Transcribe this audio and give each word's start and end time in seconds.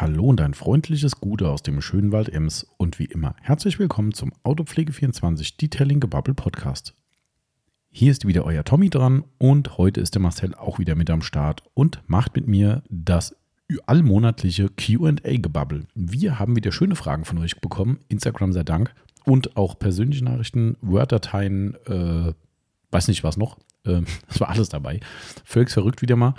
Hallo 0.00 0.24
und 0.24 0.40
ein 0.40 0.54
freundliches 0.54 1.20
Gute 1.20 1.50
aus 1.50 1.62
dem 1.62 1.82
schönen 1.82 2.10
Wald 2.10 2.30
Ems 2.30 2.66
und 2.78 2.98
wie 2.98 3.04
immer 3.04 3.36
herzlich 3.42 3.78
willkommen 3.78 4.14
zum 4.14 4.32
Autopflege24 4.44 5.58
Detailing 5.58 6.00
Gebubble 6.00 6.32
Podcast. 6.32 6.94
Hier 7.90 8.10
ist 8.10 8.26
wieder 8.26 8.46
euer 8.46 8.64
Tommy 8.64 8.88
dran 8.88 9.24
und 9.36 9.76
heute 9.76 10.00
ist 10.00 10.14
der 10.14 10.22
Marcel 10.22 10.54
auch 10.54 10.78
wieder 10.78 10.94
mit 10.94 11.10
am 11.10 11.20
Start 11.20 11.64
und 11.74 12.00
macht 12.06 12.34
mit 12.34 12.48
mir 12.48 12.82
das 12.88 13.36
allmonatliche 13.84 14.70
QA-Gebubble. 14.70 15.82
Wir 15.94 16.38
haben 16.38 16.56
wieder 16.56 16.72
schöne 16.72 16.96
Fragen 16.96 17.26
von 17.26 17.36
euch 17.36 17.60
bekommen, 17.60 17.98
Instagram 18.08 18.54
sei 18.54 18.62
Dank 18.62 18.94
und 19.26 19.54
auch 19.58 19.78
persönliche 19.78 20.24
Nachrichten, 20.24 20.78
Word-Dateien, 20.80 21.74
äh, 21.84 22.32
weiß 22.90 23.08
nicht 23.08 23.22
was 23.22 23.36
noch. 23.36 23.58
Äh, 23.84 24.00
das 24.28 24.40
war 24.40 24.48
alles 24.48 24.70
dabei. 24.70 25.00
Völlig 25.44 25.68
verrückt 25.68 26.00
wieder 26.00 26.16
mal. 26.16 26.36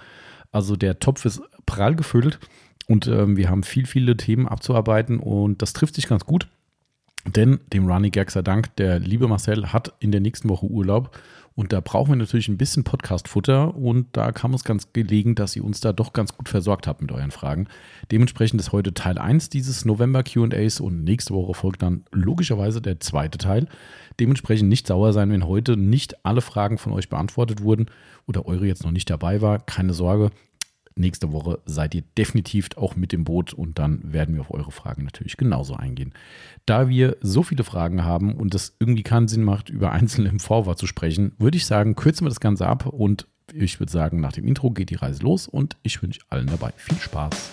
Also 0.52 0.76
der 0.76 0.98
Topf 0.98 1.26
ist 1.26 1.44
prall 1.68 1.96
gefüllt 1.96 2.40
und 2.88 3.08
ähm, 3.08 3.38
wir 3.38 3.50
haben 3.50 3.64
viel, 3.64 3.86
viele 3.86 4.18
Themen 4.18 4.48
abzuarbeiten 4.48 5.20
und 5.20 5.62
das 5.62 5.74
trifft 5.74 5.96
sich 5.96 6.08
ganz 6.08 6.26
gut. 6.26 6.48
Denn 7.26 7.60
dem 7.72 7.88
Running 7.88 8.12
Gag 8.12 8.32
sei 8.32 8.42
Dank, 8.42 8.76
der 8.78 9.00
liebe 9.00 9.28
Marcel 9.28 9.72
hat 9.72 9.94
in 10.00 10.12
der 10.12 10.22
nächsten 10.22 10.50
Woche 10.50 10.66
Urlaub 10.66 11.16
und 11.54 11.74
da 11.74 11.82
brauchen 11.82 12.12
wir 12.12 12.16
natürlich 12.16 12.48
ein 12.48 12.58
bisschen 12.58 12.84
Podcast-Futter 12.84 13.76
und 13.76 14.08
da 14.14 14.32
kam 14.32 14.54
es 14.54 14.64
ganz 14.64 14.94
gelegen, 14.94 15.36
dass 15.36 15.56
ihr 15.56 15.64
uns 15.64 15.82
da 15.82 15.94
doch 15.94 16.14
ganz 16.14 16.36
gut 16.36 16.50
versorgt 16.50 16.88
habt 16.88 17.02
mit 17.02 17.12
euren 17.12 17.32
Fragen. 17.32 17.68
Dementsprechend 18.10 18.60
ist 18.62 18.72
heute 18.72 18.94
Teil 18.94 19.18
1 19.18 19.50
dieses 19.50 19.86
November 19.86 20.24
QAs 20.24 20.80
und 20.80 21.04
nächste 21.04 21.34
Woche 21.34 21.54
folgt 21.54 21.84
dann 21.84 22.06
logischerweise 22.12 22.82
der 22.82 23.00
zweite 23.00 23.38
Teil. 23.38 23.68
Dementsprechend 24.20 24.70
nicht 24.70 24.88
sauer 24.88 25.14
sein, 25.14 25.30
wenn 25.32 25.46
heute 25.46 25.78
nicht 25.78 26.26
alle 26.26 26.42
Fragen 26.42 26.78
von 26.78 26.94
euch 26.94 27.10
beantwortet 27.10 27.62
wurden 27.62 27.88
oder 28.28 28.48
eure 28.48 28.66
jetzt 28.66 28.84
noch 28.84 28.92
nicht 28.92 29.10
dabei 29.10 29.42
war. 29.42 29.60
Keine 29.60 29.94
Sorge, 29.94 30.32
nächste 30.96 31.32
Woche 31.32 31.60
seid 31.66 31.96
ihr 31.96 32.04
definitiv 32.18 32.70
auch 32.76 32.96
mit 32.96 33.12
dem 33.12 33.24
Boot 33.24 33.54
und 33.54 33.80
dann 33.80 34.14
werden 34.14 34.36
wir 34.36 34.42
auf 34.42 34.52
eure 34.52 34.72
Fragen 34.72 35.04
natürlich 35.04 35.38
genauso 35.38 35.76
eingehen. 35.76 36.14
Da 36.66 36.90
wir 36.90 37.18
so 37.22 37.44
viele 37.44 37.64
Fragen 37.64 38.04
haben 38.04 38.36
und 38.36 38.54
es 38.56 38.76
irgendwie 38.80 39.04
keinen 39.04 39.28
Sinn 39.28 39.44
macht, 39.44 39.70
über 39.70 39.92
einzelne 39.92 40.30
im 40.30 40.40
Vorwort 40.40 40.78
zu 40.78 40.88
sprechen, 40.88 41.34
würde 41.38 41.58
ich 41.58 41.66
sagen, 41.66 41.96
kürzen 41.96 42.26
wir 42.26 42.30
das 42.30 42.40
Ganze 42.40 42.68
ab 42.68 42.86
und 42.86 43.28
ich 43.54 43.80
würde 43.80 43.92
sagen, 43.92 44.22
nach 44.22 44.32
dem 44.32 44.48
Intro 44.48 44.72
geht 44.72 44.90
die 44.90 44.96
Reise 44.96 45.24
los 45.24 45.48
und 45.48 45.78
ich 45.84 46.02
wünsche 46.02 46.22
allen 46.30 46.48
dabei 46.48 46.72
viel 46.78 46.98
Spaß. 46.98 47.52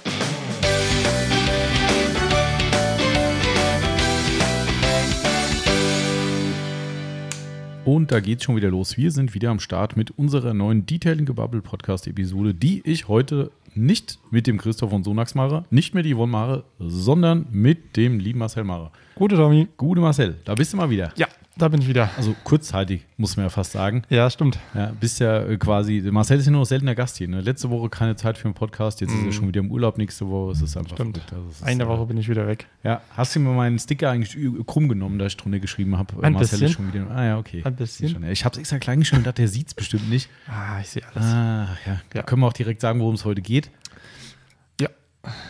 Und 7.91 8.13
da 8.13 8.21
geht 8.21 8.41
es 8.41 8.45
schon 8.45 8.55
wieder 8.55 8.69
los. 8.69 8.99
Wir 8.99 9.11
sind 9.11 9.33
wieder 9.33 9.49
am 9.49 9.61
Start 9.61 9.97
mit 9.97 10.11
unserer 10.19 10.53
neuen 10.53 10.85
Detailing 10.85 11.25
Gebubble 11.25 11.63
Podcast 11.63 12.07
Episode, 12.07 12.53
die 12.53 12.83
ich 12.85 13.09
heute 13.09 13.51
nicht 13.75 14.19
mit 14.31 14.47
dem 14.47 14.59
Christoph 14.59 14.91
von 14.91 15.03
Sonax 15.03 15.35
mache, 15.35 15.65
nicht 15.71 15.95
mit 15.95 16.05
Yvonne 16.05 16.31
mache, 16.31 16.65
sondern 16.79 17.47
mit 17.51 17.97
dem 17.97 18.21
lieben 18.21 18.41
Marcel 18.41 18.65
mache. 18.65 18.91
Gute 19.15 19.37
Tommy. 19.37 19.69
Gute 19.79 20.03
Marcel, 20.03 20.37
da 20.45 20.55
bist 20.55 20.75
du 20.75 20.77
mal 20.77 20.91
wieder. 20.91 21.15
Ja, 21.17 21.29
da 21.59 21.69
bin 21.69 21.81
ich 21.83 21.89
wieder. 21.89 22.11
Also 22.17 22.35
kurzzeitig, 22.45 23.05
muss 23.17 23.37
man 23.37 23.47
ja 23.47 23.51
fast 23.51 23.73
sagen. 23.73 24.03
Ja, 24.09 24.31
stimmt. 24.31 24.59
Ja, 24.75 24.93
bist 24.99 25.21
ja 25.21 25.41
äh, 25.41 25.57
quasi, 25.57 26.01
Marcel 26.11 26.39
ist 26.39 26.47
ja 26.47 26.53
nur 26.53 26.65
seltener 26.65 26.95
Gast 26.95 27.19
hier. 27.19 27.29
Ne? 27.29 27.41
Letzte 27.41 27.69
Woche 27.71 27.89
keine 27.89 28.17
Zeit 28.17 28.39
für 28.39 28.47
einen 28.47 28.55
Podcast, 28.55 29.01
jetzt 29.01 29.13
ist 29.13 29.25
er 29.25 29.33
schon 29.33 29.49
wieder 29.49 29.61
im 29.61 29.71
Urlaub 29.71 29.99
nächste 29.99 30.29
Woche. 30.29 30.53
Es 30.53 30.63
ist 30.63 30.77
einfach 30.77 30.97
Stimmt. 30.97 31.21
Also 31.33 31.49
es 31.51 31.57
ist, 31.57 31.63
Eine 31.65 31.85
äh, 31.85 31.89
Woche 31.89 32.07
bin 32.07 32.17
ich 32.17 32.29
wieder 32.29 32.47
weg. 32.47 32.67
Ja, 32.85 33.03
hast 33.17 33.35
du 33.35 33.41
mir 33.41 33.51
meinen 33.51 33.79
Sticker 33.79 34.11
eigentlich 34.11 34.37
krumm 34.67 34.89
genommen, 34.89 35.19
da 35.19 35.27
ich 35.27 35.37
drunter 35.37 35.59
geschrieben 35.59 35.99
habe? 35.99 36.15
Ein 36.23 36.33
Marcel 36.33 36.55
ist 36.55 36.61
bisschen. 36.61 36.75
schon 36.75 36.93
wieder. 36.93 37.11
Ah 37.11 37.25
ja, 37.25 37.39
okay. 37.39 37.63
Ein 37.65 37.77
bisschen. 37.77 38.25
Ich 38.31 38.45
habe 38.45 38.55
es 38.55 38.61
extra 38.61 38.79
klein 38.79 39.01
geschrieben 39.01 39.19
und 39.21 39.27
dachte, 39.27 39.43
der 39.43 39.49
sieht 39.49 39.69
es 39.69 39.75
bestimmt 39.75 40.09
nicht. 40.09 40.31
Ah, 40.47 40.81
ich 40.81 40.89
sehe 40.89 41.03
alles. 41.13 41.25
Ah, 41.25 41.69
ja. 41.87 42.01
Ja. 42.15 42.23
Können 42.23 42.43
wir 42.43 42.47
auch 42.47 42.53
direkt 42.53 42.81
sagen, 42.81 43.01
worum 43.01 43.15
es 43.15 43.25
heute 43.25 43.43
geht? 43.43 43.71
Ja. 44.81 44.89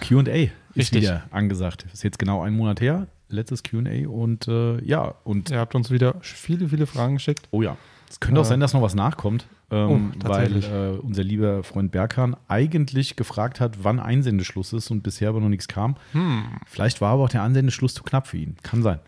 QA 0.00 0.20
ist 0.20 0.52
Richtig. 0.76 1.02
wieder 1.02 1.24
angesagt. 1.30 1.86
Ist 1.92 2.04
jetzt 2.04 2.18
genau 2.18 2.42
ein 2.42 2.54
Monat 2.54 2.80
her. 2.80 3.06
Letztes 3.28 3.62
QA 3.62 4.08
und 4.08 4.48
äh, 4.48 4.82
ja, 4.84 5.14
und 5.24 5.50
Ihr 5.50 5.58
habt 5.58 5.74
uns 5.74 5.90
wieder 5.90 6.16
viele, 6.22 6.68
viele 6.68 6.86
Fragen 6.86 7.14
geschickt. 7.14 7.46
oh 7.50 7.62
ja. 7.62 7.76
Es 8.10 8.20
könnte 8.20 8.40
auch 8.40 8.44
Äh, 8.44 8.48
sein, 8.48 8.60
dass 8.60 8.72
noch 8.72 8.80
was 8.80 8.94
nachkommt, 8.94 9.46
ähm, 9.70 10.12
oh, 10.24 10.28
weil 10.28 10.64
äh, 10.64 10.98
unser 10.98 11.22
lieber 11.22 11.62
Freund 11.62 11.92
Berghahn 11.92 12.36
eigentlich 12.48 13.16
gefragt 13.16 13.60
hat, 13.60 13.84
wann 13.84 14.00
Einsendeschluss 14.00 14.72
ist 14.72 14.90
und 14.90 15.02
bisher 15.02 15.28
aber 15.28 15.40
noch 15.40 15.50
nichts 15.50 15.68
kam. 15.68 15.96
Hm, 16.12 16.44
Vielleicht 16.66 17.02
war 17.02 17.12
aber 17.12 17.24
auch 17.24 17.28
der 17.28 17.42
Einsendeschluss 17.42 17.92
zu 17.92 18.02
knapp 18.02 18.26
für 18.26 18.38
ihn. 18.38 18.56
Kann 18.62 18.82
sein. 18.82 18.98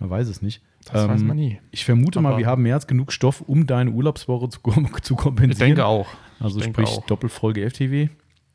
Man 0.00 0.10
weiß 0.10 0.26
es 0.26 0.42
nicht. 0.42 0.60
das 0.92 1.06
weiß 1.08 1.22
man 1.22 1.36
nie. 1.36 1.60
Ich 1.70 1.84
vermute 1.84 2.20
mal, 2.20 2.30
Aber- 2.30 2.38
wir 2.38 2.46
haben 2.48 2.62
mehr 2.64 2.74
als 2.74 2.88
genug 2.88 3.12
Stoff, 3.12 3.42
um 3.42 3.64
deine 3.68 3.92
Urlaubswoche 3.92 4.48
zu, 4.48 4.58
zu 5.02 5.14
kompensieren. 5.14 5.52
Ich 5.52 5.58
denke 5.58 5.86
auch. 5.86 6.08
Also 6.40 6.58
denke 6.58 6.82
sprich 6.84 6.98
auch. 6.98 7.06
Doppelfolge 7.06 7.70
FTW. 7.70 8.08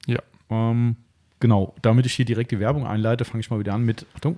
Ja. 0.06 0.20
Ähm, 0.50 0.98
genau, 1.40 1.74
damit 1.82 2.06
ich 2.06 2.14
hier 2.14 2.26
direkt 2.26 2.52
die 2.52 2.60
Werbung 2.60 2.86
einleite, 2.86 3.24
fange 3.24 3.40
ich 3.40 3.50
mal 3.50 3.60
wieder 3.60 3.74
an 3.74 3.86
mit, 3.86 4.06
Achtung, 4.14 4.38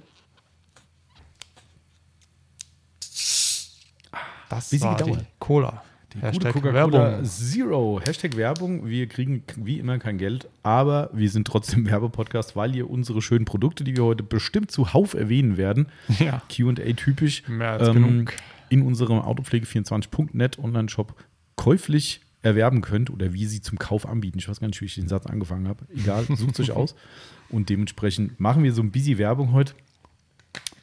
Das 4.50 4.72
Wie 4.72 4.78
sie 4.78 4.84
war 4.84 4.98
die 4.98 5.04
gedauert. 5.06 5.26
Cola. 5.40 5.84
die 6.14 6.20
Hashtag 6.20 6.54
gute 6.54 6.70
Coca-Cola 6.72 6.92
Werbung. 7.02 7.26
Zero. 7.26 8.02
Hashtag 8.06 8.36
Werbung. 8.36 8.88
Wir 8.88 9.08
kriegen 9.08 9.44
wie 9.58 9.78
immer 9.80 10.00
kein 10.00 10.18
Geld, 10.18 10.48
aber 10.64 11.10
wir 11.14 11.30
sind 11.30 11.46
trotzdem 11.48 11.86
Werbepodcast, 11.90 12.56
weil 12.56 12.76
ihr 12.76 12.90
unsere 12.90 13.22
schönen 13.22 13.46
Produkte, 13.46 13.84
die 13.84 13.96
wir 13.96 14.04
heute 14.04 14.24
bestimmt 14.24 14.72
zuhauf 14.72 15.14
erwähnen 15.14 15.58
werden, 15.58 15.88
Ja. 16.20 16.42
Q&A 16.56 16.74
typisch, 16.94 17.44
ähm, 17.48 18.28
in 18.70 18.82
unserem 18.82 19.20
Autopflege24.net 19.20 20.60
Online-Shop 20.60 21.16
käuflich 21.56 22.22
erwerben 22.42 22.82
könnt 22.82 23.10
oder 23.10 23.34
wie 23.34 23.46
sie 23.46 23.62
zum 23.62 23.78
Kauf 23.78 24.08
anbieten. 24.08 24.40
Ich 24.40 24.48
weiß 24.48 24.60
gar 24.62 24.68
nicht, 24.68 24.80
wie 24.82 24.86
ich 24.86 24.96
den 24.96 25.08
Satz 25.10 25.26
angefangen 25.26 25.68
habe. 25.68 25.86
Egal, 25.94 26.26
sucht 26.36 26.60
euch 26.60 26.72
aus. 26.76 26.96
Und 27.50 27.70
dementsprechend 27.70 28.40
machen 28.40 28.64
wir 28.64 28.72
so 28.74 28.82
ein 28.82 28.92
busy 28.92 29.18
Werbung 29.18 29.52
heute. 29.52 29.74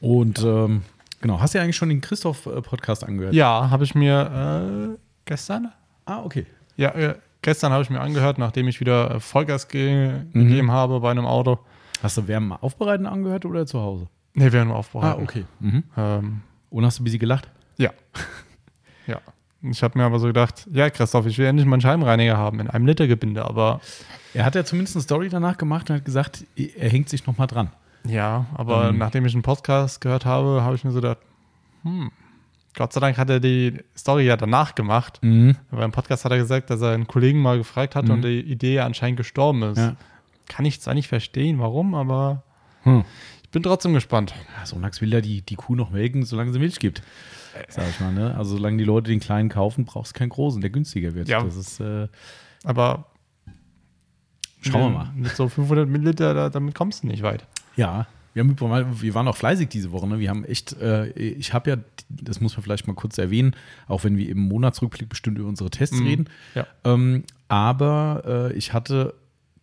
Und 0.00 0.41
ähm, 0.44 0.82
genau, 1.21 1.41
hast 1.41 1.54
du 1.54 1.59
ja 1.59 1.65
eigentlich 1.65 1.77
schon 1.77 1.88
den 1.88 2.00
Christoph-Podcast 2.00 3.04
angehört? 3.04 3.34
Ja, 3.34 3.71
habe 3.71 3.84
ich 3.84 3.94
mir 3.94 4.94
äh, 4.94 4.99
gestern? 5.25 5.72
Ah, 6.04 6.22
okay. 6.22 6.47
Ja, 6.77 6.91
äh, 6.91 7.15
gestern 7.43 7.72
habe 7.72 7.82
ich 7.82 7.91
mir 7.91 8.00
angehört, 8.00 8.38
nachdem 8.38 8.69
ich 8.69 8.81
wieder 8.81 9.16
äh, 9.16 9.21
Vollgas 9.21 9.69
ge 9.69 10.10
Mhm. 10.32 10.32
gegeben 10.49 10.71
habe 10.71 11.00
bei 11.00 11.10
einem 11.10 11.26
Auto. 11.26 11.59
Hast 12.03 12.16
du 12.19 12.28
Wärmen 12.28 12.53
aufbereiten 12.53 13.06
angehört 13.06 13.44
oder 13.47 13.66
zu 13.66 13.81
Hause? 13.81 14.09
Ne, 14.34 14.53
wir 14.53 14.60
haben 14.60 14.71
aufbereiten. 14.71 15.21
Ah, 15.21 15.22
okay. 15.22 15.44
Mhm. 15.60 15.82
Ähm, 15.97 16.41
Und 16.71 16.84
hast 16.84 16.99
du 16.99 17.03
ein 17.03 17.05
bisschen 17.05 17.21
gelacht? 17.21 17.49
Ja. 17.78 17.91
ja. 19.06 19.21
Ich 19.62 19.82
habe 19.82 19.99
mir 19.99 20.05
aber 20.05 20.19
so 20.19 20.26
gedacht, 20.26 20.69
ja, 20.72 20.91
Christoph, 20.91 21.26
ich 21.26 21.38
will 21.38 21.47
endlich 21.47 21.66
mal 21.66 21.75
einen 21.76 21.81
Scheibenreiniger 21.81 22.37
haben 22.37 22.60
in 22.60 22.69
einem 22.69 22.87
Litergebinde, 22.87 23.44
aber 23.44 23.81
Er 24.34 24.44
hat 24.44 24.55
ja 24.55 24.65
zumindest 24.65 24.97
eine 24.97 25.03
Story 25.03 25.28
danach 25.31 25.56
gemacht 25.56 25.88
und 25.88 25.97
hat 25.97 26.05
gesagt, 26.05 26.44
er 26.56 26.91
hängt 26.91 27.09
sich 27.09 27.26
nochmal 27.26 27.47
dran. 27.47 27.71
Ja, 28.09 28.47
aber 28.55 28.89
Ähm. 28.89 28.99
nachdem 28.99 29.25
ich 29.27 29.34
einen 29.34 29.43
Podcast 29.43 30.00
gehört 30.00 30.25
habe, 30.25 30.62
habe 30.62 30.75
ich 30.75 30.84
mir 30.84 30.91
so 30.91 31.00
gedacht, 31.00 31.19
hm, 31.83 32.11
Gott 32.75 32.93
sei 32.93 33.00
Dank 33.00 33.17
hat 33.17 33.31
er 33.31 33.41
die 33.41 33.78
Story 33.97 34.27
ja 34.27 34.37
danach 34.37 34.75
gemacht. 34.75 35.19
Mhm. 35.22 35.56
Aber 35.71 35.84
im 35.84 35.93
Podcast 35.93 36.25
hat 36.27 36.33
er 36.33 36.39
gesagt, 36.39 36.69
dass 36.69 36.83
er 36.83 36.93
einen 36.93 37.06
Kollegen 37.06 37.41
mal 37.41 37.56
gefragt 37.56 37.94
hat 37.97 38.05
Mhm. 38.05 38.11
und 38.11 38.22
die 38.22 38.41
Idee 38.41 38.81
anscheinend 38.81 39.17
gestorben 39.17 39.62
ist. 39.62 39.78
Ja. 39.78 39.97
Kann 40.47 40.65
ich 40.67 40.81
zwar 40.83 40.93
nicht 40.94 41.09
verstehen, 41.09 41.59
warum, 41.59 41.94
aber 41.94 42.43
Hm. 42.83 43.05
ich 43.43 43.50
bin 43.50 43.62
trotzdem 43.62 43.94
gespannt. 43.94 44.34
Ja, 44.59 44.67
Sonax 44.67 45.00
will 45.00 45.12
ja 45.12 45.21
die, 45.23 45.41
die 45.43 45.55
Kuh 45.56 45.75
noch 45.75 45.91
melken, 45.91 46.25
solange 46.25 46.53
sie 46.53 46.59
Milch 46.59 46.78
gibt. 46.78 47.03
Sag 47.69 47.88
ich 47.88 47.99
mal, 48.00 48.12
ne? 48.12 48.34
Also 48.37 48.56
solange 48.56 48.77
die 48.77 48.84
Leute 48.84 49.11
den 49.11 49.21
kleinen 49.21 49.49
kaufen, 49.49 49.87
brauchst 49.87 50.15
du 50.15 50.19
keinen 50.19 50.28
großen, 50.28 50.61
der 50.61 50.69
günstiger 50.69 51.15
wird. 51.15 51.28
Ja. 51.28 51.43
Das 51.43 51.56
ist, 51.56 51.81
äh, 51.81 52.09
Aber 52.65 53.06
schauen 54.61 54.93
wir 54.93 54.99
mal. 54.99 55.12
mit 55.15 55.34
so 55.34 55.49
500 55.49 55.88
Milliliter, 55.88 56.34
da, 56.34 56.50
damit 56.50 56.75
kommst 56.75 57.03
du 57.03 57.06
nicht 57.06 57.23
weit. 57.23 57.47
Ja, 57.76 58.06
wir, 58.34 58.42
haben, 58.44 59.00
wir 59.03 59.14
waren 59.14 59.28
auch 59.28 59.37
fleißig 59.37 59.69
diese 59.69 59.92
Woche. 59.92 60.06
Ne? 60.06 60.19
Wir 60.19 60.28
haben 60.31 60.44
echt, 60.44 60.75
äh, 60.81 61.09
ich 61.12 61.53
habe 61.54 61.70
ja, 61.70 61.76
das 62.10 62.41
muss 62.41 62.54
man 62.56 62.62
vielleicht 62.62 62.87
mal 62.87 62.94
kurz 62.94 63.16
erwähnen, 63.19 63.54
auch 63.88 64.04
wenn 64.04 64.16
wir 64.19 64.28
im 64.28 64.38
Monatsrückblick 64.38 65.09
bestimmt 65.09 65.38
über 65.38 65.48
unsere 65.48 65.70
Tests 65.70 65.98
Mhm. 65.98 66.06
reden. 66.06 66.28
Ja. 66.54 66.66
Ähm, 66.84 67.25
aber 67.48 68.22
äh, 68.26 68.53
ich 68.54 68.72
hatte 68.72 69.14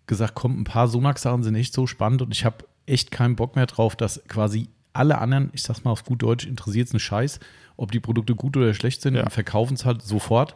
gesagt, 0.07 0.33
komm, 0.35 0.59
ein 0.59 0.63
paar 0.63 0.87
Sonax-Sachen 0.87 1.43
sind 1.43 1.55
echt 1.55 1.73
so 1.73 1.87
spannend 1.87 2.21
und 2.21 2.31
ich 2.31 2.45
habe 2.45 2.65
echt 2.85 3.11
keinen 3.11 3.35
Bock 3.35 3.55
mehr 3.55 3.65
drauf, 3.67 3.95
dass 3.95 4.21
quasi 4.27 4.67
alle 4.91 5.17
anderen, 5.19 5.49
ich 5.53 5.63
sag's 5.63 5.83
mal 5.83 5.91
auf 5.91 6.03
gut 6.03 6.21
Deutsch, 6.21 6.45
interessiert 6.45 6.87
es 6.87 6.93
einen 6.93 6.99
Scheiß, 6.99 7.39
ob 7.77 7.91
die 7.91 7.99
Produkte 7.99 8.35
gut 8.35 8.57
oder 8.57 8.73
schlecht 8.73 9.01
sind 9.01 9.15
Ja. 9.15 9.23
und 9.23 9.31
verkaufen 9.31 9.73
es 9.75 9.85
halt 9.85 10.01
sofort. 10.01 10.55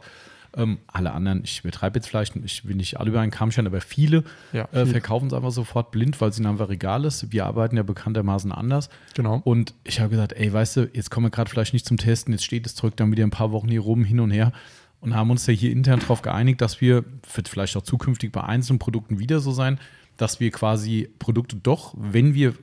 Ähm, 0.56 0.78
alle 0.86 1.12
anderen, 1.12 1.42
ich 1.44 1.62
betreibe 1.62 1.98
jetzt 1.98 2.08
vielleicht, 2.08 2.34
ich 2.36 2.66
will 2.66 2.74
nicht 2.74 2.98
alle 2.98 3.10
über 3.10 3.20
einen 3.20 3.30
Kamm 3.30 3.50
scheren, 3.50 3.66
aber 3.66 3.80
viele 3.80 4.24
Ja, 4.52 4.64
äh, 4.72 4.84
viel. 4.84 4.92
verkaufen 4.92 5.26
es 5.28 5.32
einfach 5.34 5.50
sofort 5.50 5.90
blind, 5.90 6.20
weil 6.20 6.30
es 6.30 6.38
ihnen 6.38 6.46
einfach 6.46 6.70
egal 6.70 7.04
ist. 7.04 7.30
Wir 7.32 7.44
arbeiten 7.46 7.76
ja 7.76 7.82
bekanntermaßen 7.82 8.50
anders. 8.50 8.88
Genau. 9.14 9.40
Und 9.44 9.74
ich 9.84 10.00
habe 10.00 10.10
gesagt, 10.10 10.32
ey, 10.32 10.52
weißt 10.52 10.76
du, 10.78 10.90
jetzt 10.92 11.10
kommen 11.10 11.26
wir 11.26 11.30
gerade 11.30 11.50
vielleicht 11.50 11.74
nicht 11.74 11.86
zum 11.86 11.98
Testen, 11.98 12.32
jetzt 12.32 12.44
steht 12.44 12.64
das 12.64 12.74
Zeug 12.74 12.96
dann 12.96 13.10
wieder 13.12 13.24
ein 13.24 13.30
paar 13.30 13.52
Wochen 13.52 13.68
hier 13.68 13.80
rum, 13.80 14.04
hin 14.04 14.20
und 14.20 14.30
her. 14.30 14.52
Und 15.00 15.14
haben 15.14 15.30
uns 15.30 15.46
ja 15.46 15.52
hier 15.52 15.70
intern 15.70 16.00
darauf 16.00 16.22
geeinigt, 16.22 16.60
dass 16.60 16.80
wir, 16.80 17.04
wird 17.34 17.48
vielleicht 17.48 17.76
auch 17.76 17.82
zukünftig 17.82 18.32
bei 18.32 18.42
einzelnen 18.42 18.78
Produkten 18.80 19.18
wieder 19.20 19.38
so 19.38 19.52
sein, 19.52 19.78
dass 20.16 20.40
wir 20.40 20.50
quasi 20.50 21.08
Produkte 21.20 21.54
doch, 21.56 21.94
wenn 21.96 22.34
wir 22.34 22.54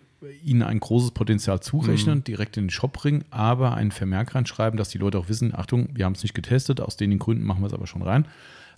ihnen 0.43 0.63
ein 0.63 0.79
großes 0.79 1.11
Potenzial 1.11 1.59
zurechnen, 1.59 2.23
direkt 2.23 2.57
in 2.57 2.65
den 2.65 2.69
Shop 2.69 2.93
bringen, 2.93 3.25
aber 3.31 3.75
einen 3.75 3.91
Vermerk 3.91 4.35
reinschreiben, 4.35 4.77
dass 4.77 4.89
die 4.89 4.97
Leute 4.97 5.17
auch 5.17 5.29
wissen, 5.29 5.53
Achtung, 5.55 5.89
wir 5.93 6.05
haben 6.05 6.13
es 6.13 6.23
nicht 6.23 6.33
getestet, 6.33 6.81
aus 6.81 6.97
den 6.97 7.17
Gründen 7.19 7.43
machen 7.43 7.61
wir 7.61 7.67
es 7.67 7.73
aber 7.73 7.87
schon 7.87 8.01
rein, 8.01 8.27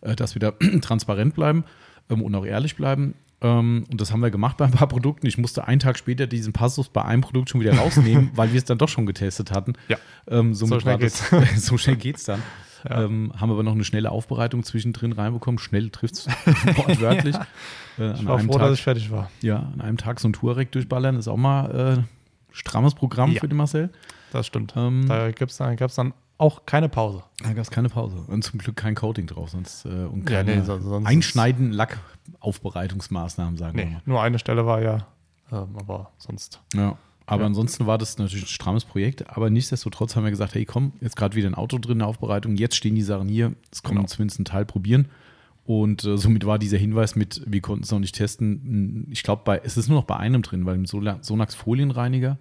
äh, 0.02 0.16
dass 0.16 0.36
wir 0.36 0.40
da 0.40 0.52
transparent 0.82 1.36
bleiben 1.36 1.64
ähm, 2.10 2.22
und 2.22 2.34
auch 2.36 2.46
ehrlich 2.46 2.76
bleiben. 2.76 3.14
Ähm, 3.42 3.86
und 3.92 4.02
das 4.02 4.12
haben 4.12 4.22
wir 4.22 4.32
gemacht 4.32 4.58
bei 4.58 4.66
ein 4.66 4.72
paar 4.72 4.88
Produkten. 4.88 5.28
Ich 5.28 5.38
musste 5.38 5.68
einen 5.68 5.80
Tag 5.80 5.98
später 5.98 6.26
diesen 6.26 6.54
Passus 6.54 6.90
bei 6.90 7.04
einem 7.04 7.22
Produkt 7.22 7.50
schon 7.50 7.62
wieder 7.62 7.76
rausnehmen, 7.76 8.32
weil 8.36 8.52
wir 8.52 8.58
es 8.58 8.66
dann 8.66 8.78
doch 8.78 8.90
schon 8.90 9.06
getestet 9.06 9.52
hatten. 9.52 9.74
Ja. 9.88 9.98
Ähm, 10.28 10.54
So 10.54 10.66
somit 10.66 10.82
schnell 10.82 10.94
war 10.94 11.00
das, 11.00 11.24
so 11.66 11.78
schnell 11.78 11.98
geht's 11.98 12.24
dann. 12.26 12.42
Ähm, 12.89 13.34
haben 13.36 13.51
aber 13.51 13.63
noch 13.63 13.74
eine 13.74 13.84
schnelle 13.84 14.12
Aufbereitung 14.12 14.63
zwischendrin 14.63 15.12
reinbekommen. 15.13 15.57
Schnell 15.60 15.89
trifft 15.89 16.16
es 16.16 16.28
wortwörtlich. 16.78 17.36
Äh, 17.98 18.04
an, 18.04 18.16
Ich 18.16 18.25
war 18.25 18.38
einem 18.38 18.48
froh, 18.50 18.57
dass 18.57 18.68
Tag, 18.69 18.74
ich 18.74 18.84
fertig 18.84 19.12
war. 19.12 19.30
ja, 19.42 19.57
an 19.74 19.81
einem 19.81 19.98
Tag 19.98 20.19
so 20.19 20.28
ein 20.28 20.34
Touareg 20.34 20.72
durchballern 20.72 21.16
ist 21.18 21.28
auch 21.28 21.38
mal 21.38 21.98
äh, 22.00 22.04
strammes 22.51 22.94
Programm 22.95 23.31
Ja. 23.31 23.39
für 23.39 23.48
den 23.48 23.57
Marcel. 23.57 23.89
Das 24.31 24.45
stimmt. 24.48 24.74
Ähm, 24.75 25.06
Da 25.07 25.31
gibt's 25.31 25.57
dann, 25.57 25.75
gab's 25.78 25.95
dann 25.95 26.13
auch 26.38 26.66
keine 26.66 26.88
Pause. 26.89 27.24
Da 27.42 27.50
gab 27.54 27.63
es 27.63 27.72
keine 27.72 27.89
Pause. 27.89 28.18
Und 28.28 28.44
zum 28.44 28.60
Glück 28.60 28.75
kein 28.75 28.94
Coating 28.94 29.25
drauf, 29.28 29.50
sonst 29.50 29.86
äh, 29.86 29.90
und 29.90 30.30
Ja, 30.30 30.38
keine 30.44 30.57
nee, 30.57 30.62
so- 30.62 30.78
sonst 30.80 31.07
Einschneiden 31.07 31.72
Lackaufbereitungsmaßnahmen, 31.72 33.57
sagen 33.57 33.78
wir 33.78 33.86
Nee, 33.86 33.92
mal. 33.92 34.01
nur 34.06 34.22
eine 34.22 34.38
Stelle 34.40 34.66
war 34.66 34.81
ja, 34.81 35.07
ähm, 35.51 35.75
aber 35.80 36.12
sonst. 36.18 36.62
Ja. 36.74 36.98
Aber 37.28 37.42
Ja. 37.42 37.48
ansonsten 37.48 37.86
war 37.86 37.98
das 38.00 38.18
natürlich 38.18 38.46
ein 38.46 38.48
strammes 38.48 38.86
Projekt. 38.86 39.30
Aber 39.30 39.50
nichtsdestotrotz 39.50 40.16
haben 40.16 40.24
wir 40.24 40.32
gesagt, 40.32 40.56
hey 40.56 40.66
komm, 40.66 40.94
jetzt 41.02 41.16
gerade 41.16 41.36
wieder 41.36 41.48
ein 41.50 41.56
Auto 41.56 41.78
drin 41.78 41.94
in 41.94 42.00
der 42.00 42.08
Aufbereitung, 42.08 42.56
jetzt 42.56 42.76
stehen 42.76 42.96
die 42.96 43.02
Sachen 43.04 43.28
hier, 43.30 43.48
können 43.50 43.58
wir 43.84 43.90
Genau. 43.92 44.04
zumindest 44.06 44.40
einen 44.40 44.46
Teil 44.46 44.66
probieren. 44.66 45.10
Und 45.66 46.06
äh, 46.06 46.18
somit 46.18 46.46
war 46.46 46.58
dieser 46.58 46.78
Hinweis 46.78 47.18
mit, 47.18 47.42
wir 47.46 47.60
konnten 47.60 47.84
es 47.84 47.92
noch 47.92 48.00
nicht 48.00 48.16
testen. 48.16 49.06
Ich 49.12 49.22
glaube, 49.24 49.42
bei 49.44 49.60
es 49.62 49.76
ist 49.76 49.90
nur 49.90 49.98
noch 50.00 50.06
bei 50.06 50.16
einem 50.16 50.42
drin, 50.42 50.66
weil 50.66 50.76
im 50.76 50.86
Sonax 50.86 51.56
Folienreiniger, 51.56 52.38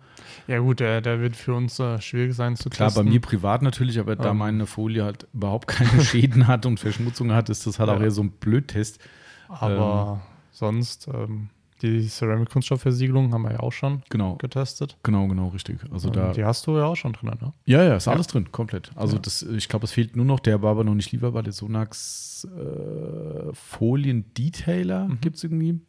Ja, 0.47 0.61
gut, 0.61 0.79
der, 0.79 1.01
der 1.01 1.21
wird 1.21 1.35
für 1.35 1.55
uns 1.55 1.81
äh, 1.81 2.01
schwierig 2.01 2.35
sein 2.35 2.55
zu 2.55 2.71
klar 2.71 2.89
testen. 2.91 3.05
bei 3.07 3.11
mir 3.11 3.21
privat 3.21 3.63
natürlich, 3.63 3.99
aber 3.99 4.15
da 4.15 4.31
Ähm. 4.31 4.37
meine 4.39 4.67
Folie 4.67 5.03
halt 5.03 5.27
überhaupt 5.35 5.67
keine 5.67 6.01
Schäden 6.05 6.47
hat 6.47 6.65
und 6.67 6.79
Verschmutzungen 6.79 7.35
hat, 7.35 7.49
ist 7.51 7.67
das 7.67 7.81
halt 7.81 7.91
auch 7.91 7.99
Ja. 7.99 8.05
eher 8.05 8.11
so 8.13 8.23
ein 8.23 8.31
Blödtest. 8.31 9.01
Aber 9.49 10.21
sonst, 10.53 11.09
ähm, 11.13 11.49
die 11.83 12.07
Ceramic-Kunststoffversiegelung 12.09 13.33
haben 13.33 13.43
wir 13.43 13.53
ja 13.53 13.61
auch 13.61 13.73
schon 13.73 14.03
Genau, 14.09 14.37
getestet. 14.37 14.97
genau, 15.03 15.27
genau, 15.29 15.49
richtig. 15.49 15.79
Also 15.91 16.09
Ähm, 16.09 16.15
da, 16.15 16.33
die 16.33 16.45
hast 16.45 16.67
du 16.67 16.77
ja 16.77 16.85
auch 16.85 16.97
schon 16.97 17.13
drin, 17.13 17.31
ne? 17.41 17.53
ja, 17.67 17.83
ja, 17.85 17.97
ist 17.97 18.07
Ja. 18.07 18.13
alles 18.13 18.27
drin, 18.27 18.51
komplett. 18.53 18.91
Also 18.95 19.17
Ja. 19.17 19.23
das, 19.23 19.43
ich 19.43 19.69
glaube, 19.69 19.85
es 19.85 19.93
fehlt 19.93 20.17
nur 20.17 20.25
noch, 20.25 20.41
der 20.41 20.63
war 20.63 20.71
aber 20.73 20.85
noch 20.85 20.95
nicht 20.95 21.13
lieferbar, 21.13 21.43
der 21.43 21.53
Sonax 21.53 22.47
äh, 22.57 23.53
Folien-Detailer 23.53 25.09
Mhm. 25.09 25.19
gibt 25.21 25.37
es 25.37 25.45
irgendwie. 25.45 25.81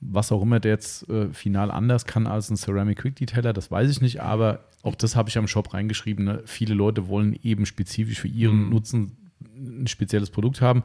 Was 0.00 0.32
auch 0.32 0.42
immer 0.42 0.58
der 0.58 0.72
jetzt 0.72 1.08
äh, 1.08 1.28
final 1.32 1.70
anders 1.70 2.04
kann 2.06 2.26
als 2.26 2.50
ein 2.50 2.56
Ceramic 2.56 2.98
Quick 2.98 3.14
Detailer, 3.16 3.52
das 3.52 3.70
weiß 3.70 3.88
ich 3.88 4.00
nicht, 4.00 4.20
aber 4.20 4.64
auch 4.82 4.96
das 4.96 5.14
habe 5.14 5.28
ich 5.28 5.38
am 5.38 5.46
Shop 5.46 5.72
reingeschrieben. 5.74 6.24
Ne? 6.24 6.42
Viele 6.44 6.74
Leute 6.74 7.06
wollen 7.06 7.38
eben 7.44 7.66
spezifisch 7.66 8.18
für 8.20 8.26
ihren 8.28 8.64
Mhm. 8.64 8.70
Nutzen 8.70 9.16
ein 9.56 9.86
spezielles 9.86 10.30
Produkt 10.30 10.60
haben. 10.60 10.82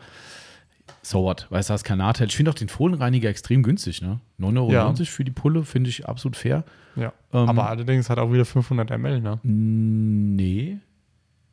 So 1.09 1.23
what, 1.23 1.47
weißt 1.49 1.69
du, 1.69 1.73
das 1.73 1.81
ist 1.81 1.85
kein 1.85 1.99
Nachteil. 1.99 2.27
Ich 2.27 2.35
finde 2.35 2.51
auch 2.51 2.55
den 2.55 2.67
Folienreiniger 2.67 3.29
extrem 3.29 3.63
günstig, 3.63 4.01
ne? 4.01 4.19
9,90 4.39 4.57
Euro 4.57 4.71
Ja. 4.73 4.93
für 5.05 5.23
die 5.23 5.31
Pulle 5.31 5.63
finde 5.63 5.89
ich 5.89 6.05
absolut 6.05 6.35
fair. 6.35 6.65
Ja. 6.97 7.13
Ähm, 7.31 7.47
aber 7.47 7.69
allerdings 7.69 8.09
hat 8.09 8.19
auch 8.19 8.33
wieder 8.33 8.43
500 8.43 8.89
ml, 8.99 9.21
ne? 9.21 9.39
Nee. 9.43 10.79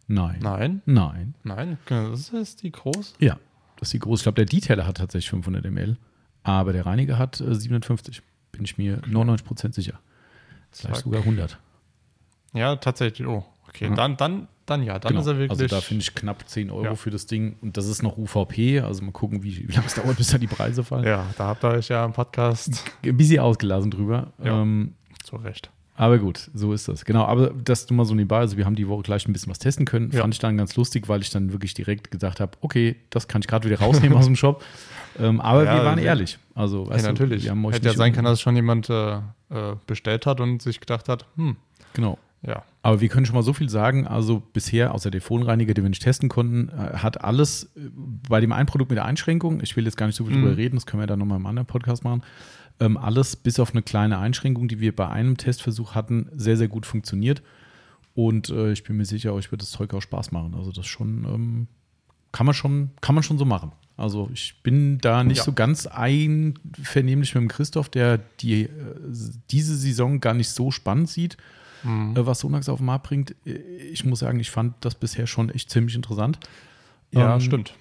Nein. 0.09 0.41
Nein, 0.43 0.83
Nein. 0.87 1.35
nein, 1.45 1.79
das 1.87 2.31
ist 2.31 2.65
die 2.65 2.73
groß. 2.73 3.15
Ja, 3.21 3.39
das 3.77 3.89
ist 3.89 3.93
die 3.93 4.01
große. 4.01 4.21
Ich 4.21 4.25
glaube, 4.25 4.37
der 4.37 4.47
Detailer 4.47 4.89
hat 4.89 4.97
tatsächlich 4.97 5.31
500 5.31 5.65
ml, 5.71 5.99
aber 6.43 6.73
der 6.73 6.85
Reiniger 6.85 7.17
hat 7.17 7.41
äh, 7.41 7.55
750. 7.55 8.23
Bin 8.51 8.65
ich 8.65 8.77
mir 8.77 8.99
99% 9.03 9.73
sicher. 9.73 10.01
Vielleicht 10.73 11.03
sogar 11.05 11.21
100. 11.21 11.59
Ja, 12.55 12.75
tatsächlich. 12.77 13.27
Oh, 13.29 13.45
okay. 13.69 13.89
Ja. 13.89 13.95
Dann, 13.95 14.17
dann, 14.17 14.49
dann 14.67 14.83
ja, 14.83 14.99
dann 14.99 15.11
Genau. 15.11 15.21
ist 15.21 15.27
er 15.27 15.39
wirklich. 15.39 15.51
Also 15.51 15.67
da 15.67 15.81
finde 15.81 16.03
ich 16.03 16.15
knapp 16.15 16.49
10 16.49 16.71
Euro 16.71 16.85
Ja. 16.85 16.95
für 16.95 17.11
das 17.11 17.27
Ding. 17.27 17.57
Und 17.61 17.77
das 17.77 17.87
ist 17.87 18.03
noch 18.03 18.17
UVP. 18.17 18.81
Also 18.81 19.03
mal 19.05 19.13
gucken, 19.13 19.43
wie, 19.43 19.69
wie 19.69 19.73
lange 19.73 19.87
es 19.87 19.95
dauert, 19.95 20.17
bis 20.17 20.29
da 20.29 20.39
die 20.39 20.47
Preise 20.47 20.83
fallen. 20.85 21.05
Ja, 21.05 21.27
da 21.37 21.49
habt 21.49 21.65
ihr 21.65 21.69
euch 21.69 21.89
ja 21.89 22.05
im 22.05 22.13
Podcast 22.13 22.83
Ein 23.05 23.17
bisschen 23.17 23.41
ausgelassen 23.41 23.91
drüber. 23.91 24.33
Ja. 24.43 24.61
Ähm, 24.63 24.95
zu 25.23 25.37
Recht. 25.37 25.71
Aber 25.97 26.19
gut, 26.19 26.51
so 26.55 26.73
ist 26.73 26.89
das. 26.89 27.05
Genau, 27.05 27.25
aber 27.25 27.51
das 27.51 27.89
nur 27.89 27.99
mal 27.99 28.05
so 28.05 28.17
nebenbei. 28.17 28.39
Also 28.39 28.57
wir 28.57 28.65
haben 28.65 28.75
die 28.75 28.89
Woche 28.89 29.03
gleich 29.05 29.29
ein 29.29 29.33
bisschen 29.33 29.49
was 29.51 29.61
testen 29.61 29.85
können. 29.85 30.11
Ja. 30.11 30.23
Fand 30.23 30.35
ich 30.35 30.41
dann 30.41 30.57
ganz 30.57 30.75
lustig, 30.75 31.09
weil 31.09 31.21
ich 31.23 31.31
dann 31.31 31.53
wirklich 31.53 31.73
direkt 31.75 32.11
gesagt 32.11 32.41
habe, 32.41 32.53
okay, 32.63 32.97
das 33.11 33.29
kann 33.29 33.43
ich 33.43 33.47
gerade 33.47 33.69
wieder 33.69 33.79
rausnehmen 33.79 34.19
aus 34.19 34.25
dem 34.27 34.37
Shop. 34.37 34.63
Ähm, 35.17 35.41
aber 35.41 35.63
Ja, 35.65 35.75
wir 35.77 35.85
waren 35.85 35.95
also- 35.95 36.05
ehrlich. 36.09 36.39
Also, 36.57 36.85
Ja, 36.87 36.91
weißt 36.91 37.05
du, 37.07 37.11
natürlich. 37.13 37.45
wir 37.45 37.53
haben 37.53 37.65
euch 37.67 37.77
Hätte 37.77 37.87
ja 37.87 37.95
sein 37.95 38.13
können, 38.13 38.25
dass 38.25 38.41
schon 38.41 38.57
jemand 38.57 38.91
äh, 38.91 39.19
äh, 39.19 39.21
bestellt 39.87 40.27
hat 40.27 40.41
und 40.41 40.61
sich 40.61 40.81
gedacht 40.81 41.09
hat, 41.09 41.25
hm, 41.37 41.55
Genau. 41.93 42.19
Ja. 42.47 42.63
Aber 42.83 43.01
wir 43.01 43.09
können 43.09 43.25
schon 43.25 43.35
mal 43.35 43.43
so 43.43 43.53
viel 43.55 43.69
sagen. 43.71 44.07
Also 44.07 44.41
bisher, 44.53 44.93
außer 44.95 45.11
der 45.11 45.21
Telefonreiniger, 45.21 45.73
den 45.73 45.85
wir 45.85 45.89
nicht 45.89 46.03
testen 46.03 46.29
konnten, 46.29 46.69
äh, 46.69 46.97
hat 46.99 47.25
alles 47.25 47.65
äh, 47.77 47.81
bei 48.29 48.41
dem 48.41 48.53
einen 48.53 48.67
Produkt 48.67 48.91
mit 48.91 48.97
der 48.99 49.07
Einschränkung, 49.07 49.61
ich 49.63 49.77
will 49.77 49.85
jetzt 49.85 49.97
gar 49.97 50.07
nicht 50.07 50.17
so 50.17 50.25
viel 50.27 50.37
Mhm. 50.37 50.43
drüber 50.43 50.57
reden, 50.57 50.77
das 50.77 50.85
können 50.87 51.03
wir 51.03 51.07
dann 51.07 51.19
nochmal 51.19 51.39
im 51.39 51.47
anderen 51.47 51.67
Podcast 51.67 52.05
machen, 52.05 52.23
ähm, 52.81 52.97
alles 52.99 53.37
bis 53.37 53.59
auf 53.59 53.71
eine 53.73 53.83
kleine 53.83 54.19
Einschränkung, 54.19 54.69
die 54.69 54.81
wir 54.81 54.95
bei 54.95 55.09
einem 55.09 55.37
Testversuch 55.39 55.95
hatten, 55.95 56.29
sehr, 56.35 56.57
sehr 56.57 56.69
gut 56.69 56.85
funktioniert. 56.87 57.43
Und 58.15 58.51
äh, 58.51 58.73
ich 58.73 58.85
bin 58.85 58.97
mir 58.97 59.05
sicher, 59.07 59.33
euch 59.33 59.51
wird 59.51 59.63
das 59.63 59.71
Zeug 59.71 59.93
auch 59.95 60.03
Spaß 60.03 60.31
machen. 60.33 60.55
Also 60.55 60.71
das 60.71 60.87
schon, 60.87 61.25
ähm, 61.25 61.67
kann 62.33 62.47
man 62.47 62.55
schon, 62.55 62.91
kann 63.01 63.15
man 63.15 63.25
schon 63.25 63.39
so 63.39 63.45
machen. 63.45 63.73
Also 63.97 64.29
ich 64.33 64.61
bin 64.63 64.99
da 64.99 65.23
nicht 65.25 65.39
Ja. 65.39 65.45
so 65.45 65.53
ganz 65.53 65.87
einvernehmlich 65.87 67.35
mit 67.35 67.43
dem 67.43 67.49
Christoph, 67.49 67.89
der 67.89 68.19
die, 68.41 68.65
äh, 68.65 68.69
diese 69.51 69.77
Saison 69.77 70.21
gar 70.21 70.35
nicht 70.35 70.51
so 70.51 70.71
spannend 70.71 71.09
sieht 71.09 71.37
Mhm. 71.85 72.17
äh, 72.17 72.27
was 72.27 72.41
Sonax 72.41 72.69
auf 72.69 72.79
den 72.79 72.87
Markt 72.87 73.07
bringt. 73.07 73.35
Äh, 73.47 73.53
Ich 73.93 74.05
muss 74.05 74.19
sagen, 74.21 74.41
ich 74.41 74.51
fand 74.51 74.75
das 74.81 74.95
bisher 74.95 75.27
schon 75.27 75.51
echt 75.51 75.71
ziemlich 75.71 75.95
interessant. 75.95 76.39
Ja, 77.13 77.35
Ähm, 77.35 77.41
stimmt. 77.41 77.75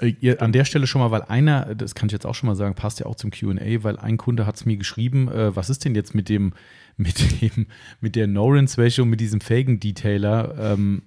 Äh, 0.00 0.38
an 0.38 0.52
der 0.52 0.64
Stelle 0.64 0.86
schon 0.86 1.02
mal, 1.02 1.10
weil 1.10 1.22
einer, 1.22 1.74
das 1.74 1.94
kann 1.94 2.06
ich 2.08 2.12
jetzt 2.12 2.24
auch 2.26 2.34
schon 2.34 2.46
mal 2.48 2.56
sagen, 2.56 2.74
passt 2.74 3.00
ja 3.00 3.06
auch 3.06 3.16
zum 3.16 3.30
QA, 3.30 3.82
weil 3.82 3.98
ein 3.98 4.16
Kunde 4.16 4.46
hat 4.46 4.56
es 4.56 4.64
mir 4.64 4.76
geschrieben, 4.78 5.28
äh, 5.28 5.54
was 5.54 5.68
ist 5.68 5.84
denn 5.84 5.94
jetzt 5.94 6.14
mit 6.14 6.28
dem, 6.30 6.54
mit 6.96 7.42
dem, 7.42 7.66
mit 8.00 8.16
der 8.16 8.26
Norins-Wäsche 8.26 9.02
und 9.02 9.10
mit 9.10 9.20
diesem 9.20 9.40
Felgen-Detailer? 9.40 10.72
Ähm, 10.72 11.02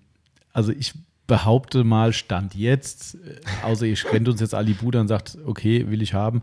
also 0.53 0.71
ich 0.71 0.93
behaupte 1.25 1.83
mal, 1.83 2.13
Stand 2.13 2.53
jetzt, 2.53 3.17
außer 3.63 3.85
ihr 3.85 3.97
rennt 4.11 4.27
uns 4.27 4.41
jetzt 4.41 4.53
Ali 4.53 4.73
Buda 4.73 4.99
und 5.01 5.07
sagt, 5.07 5.37
okay, 5.45 5.89
will 5.89 6.01
ich 6.01 6.13
haben, 6.13 6.41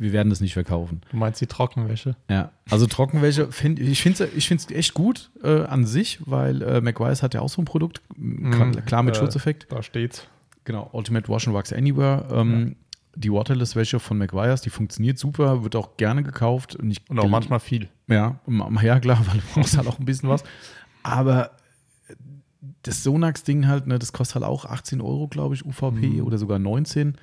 wir 0.00 0.12
werden 0.12 0.30
das 0.30 0.40
nicht 0.40 0.54
verkaufen. 0.54 1.02
Du 1.10 1.16
meinst 1.18 1.40
die 1.40 1.46
Trockenwäsche? 1.46 2.16
Ja, 2.28 2.50
also 2.70 2.86
Trockenwäsche, 2.86 3.52
find, 3.52 3.78
ich 3.78 4.00
finde 4.02 4.24
es 4.24 4.34
ich 4.34 4.48
find's 4.48 4.68
echt 4.70 4.94
gut 4.94 5.30
äh, 5.44 5.62
an 5.64 5.84
sich, 5.86 6.18
weil 6.26 6.62
äh, 6.62 6.80
McWise 6.80 7.22
hat 7.22 7.34
ja 7.34 7.40
auch 7.42 7.48
so 7.50 7.60
ein 7.62 7.66
Produkt, 7.66 8.00
m, 8.16 8.74
klar 8.86 9.02
mit 9.02 9.14
äh, 9.14 9.18
Schutzeffekt. 9.18 9.66
Da 9.70 9.82
steht's. 9.82 10.26
Genau, 10.64 10.88
Ultimate 10.92 11.28
Wash 11.28 11.46
and 11.46 11.54
Wax 11.56 11.72
Anywhere. 11.72 12.26
Ähm, 12.32 12.76
Die 13.16 13.30
Waterless-Wäsche 13.32 13.98
von 13.98 14.18
McGuire's, 14.18 14.60
die 14.62 14.70
funktioniert 14.70 15.18
super, 15.18 15.64
wird 15.64 15.74
auch 15.76 15.96
gerne 15.96 16.22
gekauft. 16.22 16.76
Und, 16.76 16.96
Und 17.08 17.18
auch 17.18 17.28
manchmal 17.28 17.60
viel. 17.60 17.88
Ja, 18.08 18.38
ja, 18.82 19.00
klar, 19.00 19.18
weil 19.26 19.38
du 19.38 19.44
brauchst 19.54 19.76
halt 19.76 19.86
auch 19.88 19.98
ein 19.98 20.04
bisschen 20.04 20.28
was. 20.28 20.44
Aber 21.02 21.50
das 22.82 23.02
Sonax-Ding 23.02 23.66
halt, 23.66 23.86
ne, 23.86 23.98
das 23.98 24.12
kostet 24.12 24.36
halt 24.36 24.44
auch 24.44 24.64
18 24.64 25.00
Euro, 25.00 25.28
glaube 25.28 25.54
ich, 25.54 25.64
UVP 25.64 26.06
Mhm. 26.06 26.22
oder 26.24 26.38
sogar 26.38 26.58
19. 26.58 27.16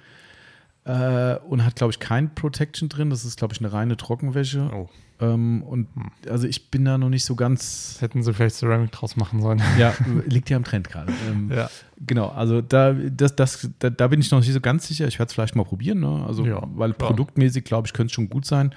Äh, 0.87 1.37
und 1.49 1.65
hat, 1.65 1.75
glaube 1.75 1.91
ich, 1.91 1.99
kein 1.99 2.33
Protection 2.33 2.87
drin. 2.89 3.09
Das 3.09 3.25
ist, 3.25 3.37
glaube 3.37 3.53
ich, 3.53 3.59
eine 3.59 3.73
reine 3.73 3.97
Trockenwäsche. 3.97 4.69
Oh. 4.73 4.87
Ähm, 5.19 5.63
und 5.63 5.87
also 6.29 6.47
ich 6.47 6.69
bin 6.71 6.85
da 6.85 6.97
noch 6.97 7.09
nicht 7.09 7.25
so 7.25 7.35
ganz. 7.35 7.97
Hätten 7.99 8.23
sie 8.23 8.33
vielleicht 8.33 8.55
Ceramic 8.55 8.91
draus 8.91 9.15
machen 9.17 9.41
sollen. 9.41 9.61
Ja, 9.77 9.93
liegt 10.25 10.49
ja 10.49 10.55
am 10.57 10.63
Trend 10.63 10.89
gerade. 10.89 11.11
Ähm, 11.29 11.51
Ja. 11.53 11.69
Genau, 12.05 12.29
also 12.29 12.61
da, 12.61 12.93
das, 12.93 13.35
das, 13.35 13.69
da, 13.79 13.89
da 13.89 14.07
bin 14.07 14.21
ich 14.21 14.31
noch 14.31 14.39
nicht 14.39 14.53
so 14.53 14.61
ganz 14.61 14.87
sicher. 14.87 15.07
Ich 15.07 15.19
werde 15.19 15.27
es 15.29 15.33
vielleicht 15.33 15.55
mal 15.55 15.65
probieren, 15.65 15.99
ne? 15.99 16.23
Also, 16.27 16.45
Ja, 16.45 16.61
weil 16.75 16.93
klar. 16.93 17.09
produktmäßig, 17.09 17.63
glaube 17.65 17.87
ich, 17.87 17.93
könnte 17.93 18.11
es 18.11 18.13
schon 18.13 18.29
gut 18.29 18.45
sein. 18.45 18.73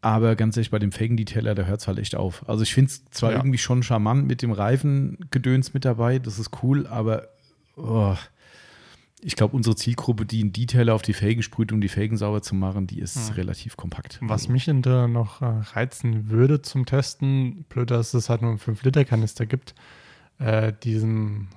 Aber 0.00 0.36
ganz 0.36 0.56
ehrlich, 0.56 0.70
bei 0.70 0.78
dem 0.78 0.92
Felgen-Detailer, 0.92 1.56
da 1.56 1.64
hört 1.64 1.80
es 1.80 1.88
halt 1.88 1.98
echt 1.98 2.14
auf. 2.14 2.48
Also 2.48 2.62
ich 2.62 2.72
finde 2.72 2.90
es 2.92 3.04
zwar 3.10 3.32
Ja. 3.32 3.38
irgendwie 3.38 3.58
schon 3.58 3.82
charmant 3.82 4.28
mit 4.28 4.42
dem 4.42 4.52
Reifengedöns 4.52 5.74
mit 5.74 5.84
dabei, 5.84 6.20
das 6.20 6.38
ist 6.38 6.50
cool, 6.62 6.86
aber 6.86 7.24
oh, 7.76 8.14
ich 9.22 9.34
glaube, 9.36 9.56
unsere 9.56 9.74
Zielgruppe, 9.76 10.24
die 10.26 10.40
einen 10.40 10.52
Detailer 10.52 10.94
auf 10.94 11.02
die 11.02 11.12
Felgen 11.12 11.42
sprüht, 11.42 11.72
um 11.72 11.80
die 11.80 11.88
Felgen 11.88 12.16
sauber 12.16 12.40
zu 12.42 12.54
machen, 12.54 12.86
die 12.86 13.00
ist 13.00 13.28
Hm. 13.28 13.34
relativ 13.34 13.76
kompakt. 13.76 14.18
Was 14.22 14.42
Also, 14.42 14.52
mich 14.52 14.64
hinterher 14.64 15.08
noch 15.08 15.42
äh, 15.42 15.46
reizen 15.74 16.30
würde 16.30 16.62
zum 16.62 16.86
Testen, 16.86 17.64
blöd, 17.68 17.90
dass 17.90 18.14
es 18.14 18.28
halt 18.30 18.42
nur 18.42 18.50
einen 18.50 18.60
5-Liter-Kanister 18.60 19.46
gibt, 19.46 19.74
äh, 20.38 20.72
diesen 20.84 21.48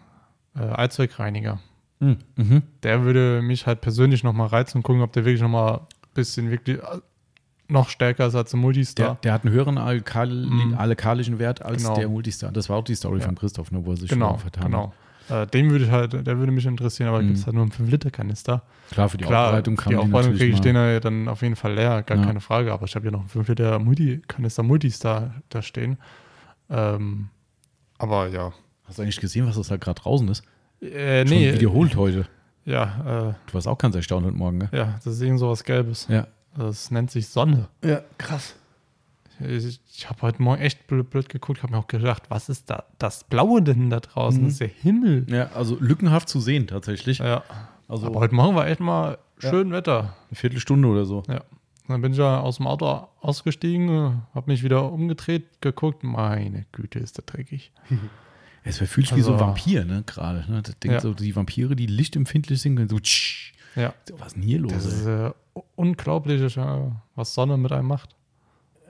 äh, 0.55 0.59
Allzeugreiniger. 0.61 1.59
Mhm. 1.99 2.17
Mhm. 2.35 2.61
Der 2.83 3.03
würde 3.03 3.41
mich 3.43 3.67
halt 3.67 3.81
persönlich 3.81 4.23
nochmal 4.23 4.47
reizen 4.47 4.77
und 4.79 4.83
gucken, 4.83 5.01
ob 5.03 5.13
der 5.13 5.23
wirklich 5.25 5.41
nochmal 5.41 5.75
ein 5.81 5.87
bisschen 6.15 6.49
wirklich 6.49 6.79
äh, 6.79 6.83
noch 7.67 7.89
stärker 7.89 8.25
ist 8.27 8.35
als 8.35 8.49
der 8.51 8.57
Der, 8.57 8.61
Multistar. 8.61 9.17
der 9.23 9.33
hat 9.33 9.45
einen 9.45 9.53
höheren 9.53 9.77
alkali 9.77 10.47
Mhm. 10.47 10.73
alkalischen 10.77 11.37
Wert 11.39 11.61
als 11.61 11.83
Genau. 11.83 11.95
der 11.95 12.09
Multistar. 12.09 12.51
Das 12.51 12.69
war 12.69 12.77
auch 12.77 12.83
die 12.83 12.95
Story 12.95 13.19
Ja. 13.19 13.25
von 13.27 13.35
Christoph, 13.35 13.71
ne, 13.71 13.85
wo 13.85 13.91
er 13.91 13.97
sich 13.97 14.09
genau, 14.09 14.31
schon 14.31 14.39
vertan 14.39 14.63
hat. 14.63 14.71
genau. 14.71 14.93
Äh, 15.31 15.47
den 15.47 15.69
würde 15.71 15.85
ich 15.85 15.91
halt, 15.91 16.13
der 16.13 16.37
würde 16.37 16.51
mich 16.51 16.65
interessieren, 16.65 17.09
aber 17.09 17.21
Mhm. 17.21 17.27
gibt 17.27 17.39
es 17.39 17.45
halt 17.45 17.53
nur 17.55 17.63
einen 17.63 17.71
5-Liter-Kanister. 17.71 18.63
Klar, 18.91 19.09
für 19.09 19.17
die 19.17 19.23
Klar, 19.23 19.45
Aufbereitung 19.47 19.75
kann 19.77 19.89
die 19.91 19.95
Aufbereitung 19.95 20.31
kriege 20.33 20.45
ich 20.45 20.57
mal, 20.57 20.61
den 20.61 20.75
ja 20.75 20.99
dann 20.99 21.27
auf 21.27 21.41
jeden 21.41 21.55
Fall 21.55 21.73
leer, 21.73 22.03
gar 22.03 22.17
Ja. 22.17 22.25
keine 22.25 22.41
Frage. 22.41 22.73
Aber 22.73 22.85
ich 22.85 22.95
habe 22.95 23.05
ja 23.05 23.11
noch 23.11 23.21
einen 23.21 23.29
5 23.29 23.47
Liter 23.47 23.79
Multi, 23.79 24.21
Kanister 24.27 24.63
Multistar 24.63 25.35
da 25.49 25.61
stehen. 25.61 25.97
Ähm, 26.69 27.29
aber 27.97 28.27
ja. 28.27 28.51
Hast 28.85 28.97
du 28.97 29.03
eigentlich 29.03 29.19
gesehen, 29.19 29.47
was 29.47 29.55
das 29.55 29.67
da 29.69 29.77
gerade 29.77 30.01
draußen 30.01 30.27
ist? 30.29 30.43
Äh, 30.81 31.25
Schon 31.27 31.37
nee, 31.37 31.53
wiederholt 31.53 31.95
heute. 31.95 32.25
ja, 32.65 33.35
Du 33.47 33.53
warst 33.53 33.67
auch 33.67 33.77
ganz 33.77 33.95
erstaunt 33.95 34.25
heute 34.25 34.35
Morgen, 34.35 34.57
ne? 34.59 34.69
äh, 34.71 34.77
ja, 34.77 34.99
das 35.03 35.13
ist 35.15 35.21
irgend 35.21 35.39
so 35.39 35.49
was 35.49 35.63
Gelbes. 35.63 36.07
Ja. 36.09 36.27
Das 36.57 36.91
nennt 36.91 37.09
sich 37.11 37.27
Sonne. 37.29 37.67
Ja, 37.83 38.01
krass. 38.17 38.55
Ich, 39.47 40.09
habe 40.09 40.21
heute 40.21 40.41
Morgen 40.41 40.61
echt 40.61 40.87
blöd, 40.87 41.09
blöd 41.09 41.29
geguckt, 41.29 41.63
habe 41.63 41.73
mir 41.73 41.79
auch 41.79 41.87
gedacht, 41.87 42.23
was 42.29 42.49
ist 42.49 42.69
da 42.69 42.83
das 42.99 43.23
Blaue 43.23 43.61
denn 43.61 43.89
da 43.89 43.99
draußen? 43.99 44.41
Mhm. 44.41 44.45
Das 44.45 44.53
ist 44.53 44.61
der 44.61 44.67
Himmel. 44.67 45.25
Ja, 45.29 45.49
also 45.53 45.77
lückenhaft 45.79 46.29
zu 46.29 46.39
sehen 46.39 46.67
tatsächlich. 46.67 47.19
Ja. 47.19 47.43
Also 47.87 48.07
Aber 48.07 48.19
heute 48.19 48.35
Morgen 48.35 48.55
war 48.55 48.67
echt 48.67 48.79
mal 48.79 49.17
schön 49.39 49.71
Wetter. 49.71 50.15
eine 50.29 50.35
Viertelstunde 50.35 50.87
oder 50.87 51.05
so. 51.05 51.23
Ja. 51.27 51.41
Dann 51.87 52.01
bin 52.01 52.13
ich 52.13 52.17
ja 52.19 52.39
aus 52.39 52.57
dem 52.57 52.67
Auto 52.67 53.07
ausgestiegen, 53.19 54.21
habe 54.33 54.51
mich 54.51 54.63
wieder 54.63 54.91
umgedreht, 54.91 55.61
geguckt. 55.61 56.03
Meine 56.03 56.65
Güte, 56.71 56.99
ist 56.99 57.17
das 57.17 57.25
dreckig. 57.25 57.71
Es 58.63 58.77
fühlt 58.77 59.07
sich 59.07 59.15
wie 59.17 59.21
so 59.21 59.29
ein 59.31 59.33
Also- 59.39 59.45
Vampir, 59.47 59.85
ne, 59.85 60.03
gerade. 60.05 60.45
Ne? 60.47 60.61
Das 60.61 60.77
denkt 60.77 60.93
Ja. 60.93 60.99
so, 60.99 61.15
die 61.15 61.35
Vampire, 61.35 61.75
die 61.75 61.87
lichtempfindlich 61.87 62.61
sind, 62.61 62.75
können 62.75 62.89
so, 62.89 62.99
tsch, 62.99 63.53
Ja. 63.75 63.91
so, 64.07 64.19
was 64.19 64.27
ist 64.27 64.33
denn 64.35 64.43
hier 64.43 64.59
los? 64.59 64.71
Das 64.71 64.85
ey? 64.85 64.91
ist 64.91 65.05
äh, 65.07 65.31
unglaublich, 65.75 66.55
was 67.15 67.33
Sonne 67.33 67.57
mit 67.57 67.71
einem 67.71 67.87
macht. 67.87 68.15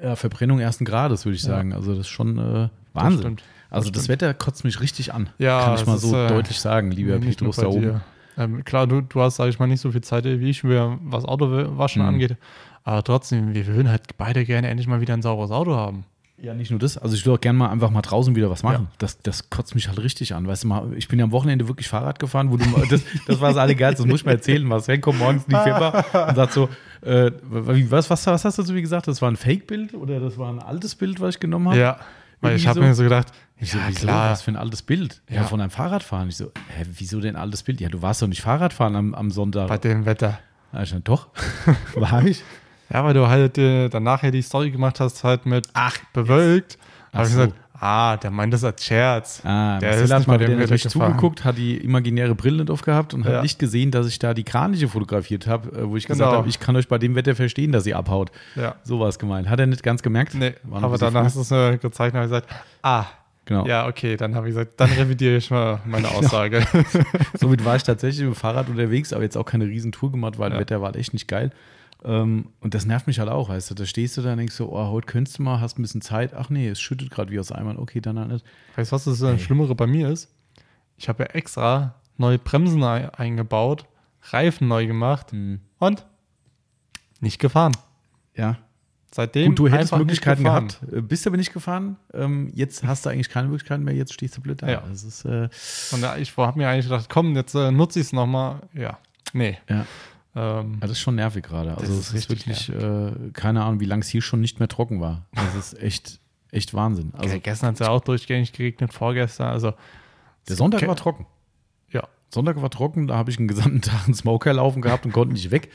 Ja, 0.01 0.15
Verbrennung 0.15 0.60
ersten 0.60 0.86
Grades, 0.86 1.25
würde 1.25 1.36
ich 1.36 1.43
Ja. 1.43 1.50
sagen. 1.50 1.74
Also 1.74 1.91
das 1.91 2.01
ist 2.01 2.08
schon 2.10 2.38
äh, 2.38 2.70
Wahnsinn. 2.93 3.20
stimmt. 3.20 3.43
also 3.70 3.89
das 3.91 4.05
stimmt. 4.05 4.22
Wetter 4.22 4.34
kotzt 4.34 4.63
mich 4.63 4.79
richtig 4.81 5.13
an. 5.13 5.29
Ja, 5.38 5.65
Kann 5.65 5.75
ich 5.75 5.86
mal 5.86 5.96
ist, 5.96 6.01
so 6.01 6.15
äh, 6.15 6.27
deutlich 6.27 6.60
sagen, 6.60 6.91
lieber 6.91 7.20
Petrus 7.20 7.58
da 7.58 7.67
oben. 7.67 7.81
dir. 7.81 8.01
Ähm, 8.38 8.63
klar, 8.63 8.88
du, 8.88 9.01
du 9.01 9.22
hast, 9.22 9.36
sage 9.36 9.50
ich 9.50 9.60
mal, 9.60 9.67
nicht 9.67 9.81
so 9.81 9.91
viel 9.91 10.01
Zeit 10.01 10.25
wie 10.25 10.50
ich, 10.50 10.63
was 10.63 11.25
Autowaschen 11.25 12.01
Mhm. 12.01 12.08
angeht. 12.08 12.38
Aber 12.84 13.03
trotzdem, 13.03 13.53
wir 13.53 13.67
würden 13.67 13.89
halt 13.89 14.17
beide 14.17 14.43
gerne 14.46 14.67
endlich 14.70 14.88
mal 14.88 15.01
wieder 15.01 15.13
ein 15.13 15.22
sauberes 15.22 15.51
Auto 15.51 15.75
haben. 15.75 16.05
Ja, 16.41 16.55
nicht 16.55 16.72
nur 16.72 16.79
das. 16.79 16.98
Also 16.98 17.15
ich 17.15 17.24
will 17.27 17.34
auch 17.34 17.39
gerne 17.41 17.60
mal 17.60 17.70
einfach 17.70 17.91
mal 17.91 18.01
draußen 18.01 18.36
wieder 18.36 18.50
was 18.50 18.63
machen. 18.63 18.88
Ja. 18.89 18.96
Das, 18.98 19.20
das 19.22 19.51
kotzt 19.51 19.75
mich 19.75 19.88
halt 19.88 20.01
richtig 20.01 20.34
an. 20.34 20.48
Weißt 20.48 20.63
du 20.63 20.70
mal, 20.70 20.91
ich 20.96 21.08
bin 21.08 21.20
ja 21.20 21.25
am 21.25 21.31
Wochenende 21.31 21.67
wirklich 21.67 21.88
Fahrrad 21.88 22.17
gefahren, 22.17 22.50
wo 22.51 22.58
du 22.58 22.65
mal- 22.70 22.88
das, 22.89 23.03
das 23.27 23.39
war 23.39 23.50
das 23.50 23.58
Allergeilste, 23.58 24.01
das 24.01 24.10
muss 24.10 24.22
ich 24.22 24.25
mal 24.25 24.31
erzählen. 24.31 24.63
Marcel 24.65 24.98
kommt 25.00 25.20
morgens 25.20 25.43
in 25.43 25.51
die 25.51 25.58
Firma 25.63 25.89
und 26.29 26.36
sagt 26.36 26.53
so, 26.53 26.67
äh, 27.01 27.31
was, 27.41 28.10
was, 28.10 28.27
was 28.27 28.46
hast 28.46 28.58
du 28.58 28.63
zu 28.63 28.74
mir 28.74 28.81
gesagt? 28.81 29.08
Das 29.08 29.22
war 29.22 29.29
ein 29.31 29.36
Fake-Bild 29.38 29.93
oder 29.93 30.20
das 30.20 30.38
war 30.38 30.50
ein 30.51 30.60
altes 30.60 30.96
Bild, 30.96 31.20
was 31.20 31.36
ich 31.36 31.39
genommen 31.39 31.70
habe? 31.70 31.79
Ja, 31.79 32.00
weil 32.41 32.55
ich 32.55 32.67
habe 32.67 32.79
so. 32.79 32.86
mir 32.86 32.93
so 32.96 33.03
gedacht, 33.03 33.27
Ich 33.58 33.72
so, 33.72 33.77
ja 33.77 33.86
wieso? 33.88 34.00
klar, 34.01 34.31
Was 34.31 34.41
für 34.41 34.51
ein 34.51 34.55
altes 34.58 34.81
Bild? 34.81 35.22
Ja, 35.29 35.38
Ja. 35.38 35.43
von 35.43 35.62
einem 35.62 35.70
Fahrradfahren. 35.72 36.29
Ich 36.29 36.38
so, 36.38 36.46
hä, 36.75 36.86
wieso 36.98 37.20
denn 37.20 37.36
altes 37.36 37.63
Bild? 37.63 37.79
Ja, 37.81 37.89
du 37.89 38.01
warst 38.01 38.22
doch 38.22 38.27
nicht 38.27 38.41
Fahrradfahren 38.41 38.96
am, 38.96 39.13
am 39.13 39.29
Sonntag. 39.31 39.67
bei 39.67 39.77
dem 39.77 40.05
Wetter. 40.05 40.39
Ja, 40.74 40.84
ich 40.84 40.89
so, 40.89 41.00
doch, 41.00 41.27
war 41.96 42.24
ich. 42.25 42.43
Ja, 42.91 43.03
weil 43.03 43.13
du 43.13 43.27
halt 43.27 43.58
äh, 43.58 43.88
dann 43.89 44.03
nachher 44.03 44.31
die 44.31 44.41
Story 44.41 44.70
gemacht 44.72 45.00
hast, 45.00 45.24
halt 45.24 45.46
mit 45.46 45.67
Ach, 45.74 45.96
bewölkt. 46.13 46.77
Ach 47.12 47.20
Habe 47.20 47.27
ich 47.27 47.34
so. 47.34 47.39
gesagt, 47.41 47.60
ah, 47.82 48.16
der 48.18 48.32
meint 48.32 48.54
das 48.54 48.64
als 48.64 48.86
Scherz. 48.86 49.42
Ah, 49.44 49.80
Der 49.80 49.90
Marcel 49.90 50.06
ist 50.06 50.14
hat 50.14 50.28
mal 50.28 50.38
natürlich 50.38 50.84
gefahren. 50.84 51.12
zugeguckt, 51.12 51.44
hat 51.44 51.58
die 51.58 51.78
imaginäre 51.78 52.36
Brille 52.36 52.60
nicht 52.60 52.70
aufgehabt 52.70 53.14
und 53.14 53.26
hat 53.26 53.34
Ja. 53.34 53.42
nicht 53.42 53.60
gesehen, 53.60 53.92
dass 53.92 54.08
ich 54.08 54.20
da 54.20 54.34
die 54.34 54.44
Kraniche 54.44 54.88
fotografiert 54.88 55.48
habe, 55.48 55.70
äh, 55.78 55.90
wo 55.90 55.98
ich 55.98 56.06
gesagt 56.08 56.30
Genau. 56.30 56.38
habe, 56.40 56.48
ich 56.50 56.60
kann 56.60 56.76
euch 56.76 56.88
bei 56.88 56.98
dem 56.98 57.16
Wetter 57.16 57.36
verstehen, 57.36 57.72
dass 57.72 57.86
ihr 57.86 57.98
abhaut. 57.98 58.32
Ja. 58.56 58.76
So 58.84 59.00
war 59.00 59.10
es 59.10 59.20
gemeint. 59.20 59.50
Hat 59.50 59.60
er 59.60 59.66
nicht 59.68 59.84
ganz 59.84 60.02
gemerkt? 60.04 60.34
Nee, 60.36 60.54
aber 60.72 60.98
danach 60.98 61.24
hast 61.26 61.36
du 61.36 61.42
es 61.42 61.50
mir 61.50 61.78
gezeigt 61.78 62.14
und 62.14 62.20
habe 62.22 62.30
gesagt, 62.30 62.48
ah, 62.84 63.06
Genau. 63.46 63.66
ja, 63.66 63.88
okay, 63.88 64.16
dann 64.16 64.36
habe 64.36 64.48
ich 64.48 64.54
gesagt, 64.56 64.74
dann 64.80 64.92
revidiere 64.92 65.36
ich 65.38 65.50
mal 65.50 65.80
meine 65.86 66.08
Aussage. 66.10 66.66
Somit 67.34 67.66
war 67.66 67.76
ich 67.76 67.84
tatsächlich 67.84 68.24
mit 68.26 68.36
dem 68.36 68.40
Fahrrad 68.40 68.70
unterwegs, 68.70 69.12
aber 69.12 69.24
jetzt 69.24 69.36
auch 69.36 69.46
keine 69.46 69.66
Riesentour 69.66 70.12
gemacht, 70.12 70.38
weil 70.38 70.50
Ja. 70.52 70.58
das 70.58 70.62
Wetter 70.62 70.80
war 70.82 70.88
halt 70.88 70.96
echt 70.98 71.12
nicht 71.14 71.28
geil. 71.28 71.50
Ähm, 72.03 72.48
und 72.60 72.74
das 72.74 72.86
nervt 72.86 73.08
mich 73.08 73.20
halt 73.20 73.29
auch, 73.29 73.50
weißt 73.50 73.72
du. 73.72 73.75
Da 73.75 73.86
stehst 73.86 74.17
du 74.17 74.22
da 74.22 74.31
und 74.31 74.38
denkst 74.39 74.55
so, 74.55 74.72
oh, 74.72 74.88
heute 74.89 75.05
könntest 75.08 75.38
du 75.38 75.43
mal, 75.43 75.60
hast 75.60 75.77
ein 75.77 75.81
bisschen 75.84 76.01
Zeit. 76.01 76.34
Ach 76.34 76.50
nee, 76.50 76.67
es 76.67 76.79
schüttet 76.81 77.12
gerade 77.12 77.31
wie 77.31 77.39
aus 77.39 77.51
Eimern. 77.51 77.77
Okay, 77.77 78.01
dann 78.01 78.17
halt 78.17 78.29
nicht. 78.31 78.46
Weißt 78.75 78.91
du, 78.91 78.96
was 78.96 79.03
das 79.05 79.22
äh, 79.22 79.38
Schlimmere 79.38 79.75
bei 79.75 79.88
mir 79.88 80.10
ist? 80.10 80.29
Ich 80.98 81.10
habe 81.10 81.24
ja 81.24 81.29
extra 81.29 81.96
neue 82.17 82.38
Bremsen 82.39 82.84
ei- 82.84 83.10
eingebaut, 83.13 83.86
Reifen 84.31 84.67
neu 84.67 84.86
gemacht 84.88 85.31
Hm. 85.31 85.62
und 85.79 86.05
nicht 87.20 87.39
gefahren. 87.39 87.72
Ja. 88.36 88.58
Seitdem 89.13 89.50
Gut, 89.50 89.60
du 89.60 89.67
hättest 89.67 89.96
Möglichkeiten 89.98 90.43
gehabt. 90.46 90.79
Äh, 90.91 91.01
Bist 91.01 91.27
aber 91.27 91.36
nicht 91.38 91.51
gefahren. 91.53 91.98
Ähm, 92.13 92.50
jetzt 92.55 92.84
hast 92.86 93.05
du 93.05 93.10
eigentlich 93.10 93.29
keine 93.29 93.50
Möglichkeiten 93.50 93.84
mehr. 93.84 93.93
Jetzt 93.93 94.13
stehst 94.13 94.38
du 94.38 94.41
blöd 94.41 94.62
da. 94.62 94.70
Ja. 94.70 94.84
Das 94.89 95.03
ist, 95.03 95.25
äh, 95.25 95.50
Und 95.91 96.01
ja, 96.01 96.15
ich 96.15 96.36
habe 96.38 96.58
mir 96.58 96.70
eigentlich 96.70 96.86
gedacht, 96.86 97.10
komm, 97.10 97.36
jetzt 97.36 97.53
äh, 97.53 97.72
nutze 97.72 98.00
ich 98.00 98.05
es 98.08 98.13
nochmal. 98.13 98.62
Ja, 98.74 98.98
nee. 99.34 99.58
ja. 99.70 99.86
Ähm, 100.36 100.78
das 100.80 100.92
ist 100.92 101.00
schon 101.00 101.16
nervig 101.16 101.44
gerade. 101.44 101.78
Also 101.78 101.94
es 101.94 102.14
ist 102.14 102.30
wirklich, 102.30 102.70
äh, 102.70 103.12
keine 103.34 103.64
Ahnung, 103.64 103.80
wie 103.80 103.86
lange 103.86 104.02
es 104.02 104.08
hier 104.08 104.22
schon 104.22 104.40
nicht 104.42 104.60
mehr 104.60 104.68
trocken 104.68 105.02
war. 105.02 105.26
Das 105.34 105.56
ist 105.56 105.82
echt, 105.82 106.20
echt 106.52 106.74
Wahnsinn. 106.74 107.14
Also 107.18 107.40
gestern 107.40 107.68
hat 107.68 107.74
es 107.76 107.80
ja 107.80 107.90
auch 107.90 108.02
durchgängig 108.02 108.54
geregnet, 108.54 108.94
vorgestern. 108.94 109.48
Also, 109.48 109.74
der 110.48 110.56
Sonntag 110.56 110.86
war 110.88 110.96
trocken. 110.96 111.26
ja. 111.90 112.08
Sonntag 112.30 112.62
war 112.62 112.70
trocken, 112.70 113.08
da 113.08 113.18
habe 113.18 113.30
ich 113.30 113.38
einen 113.38 113.50
gesamten 113.50 113.82
Tag 113.82 114.06
einen 114.06 114.14
Smoker 114.14 114.54
laufen 114.54 114.82
gehabt 114.82 115.06
und 115.06 115.12
konnte 115.12 115.34
nicht 115.34 115.52
weg. 115.52 115.70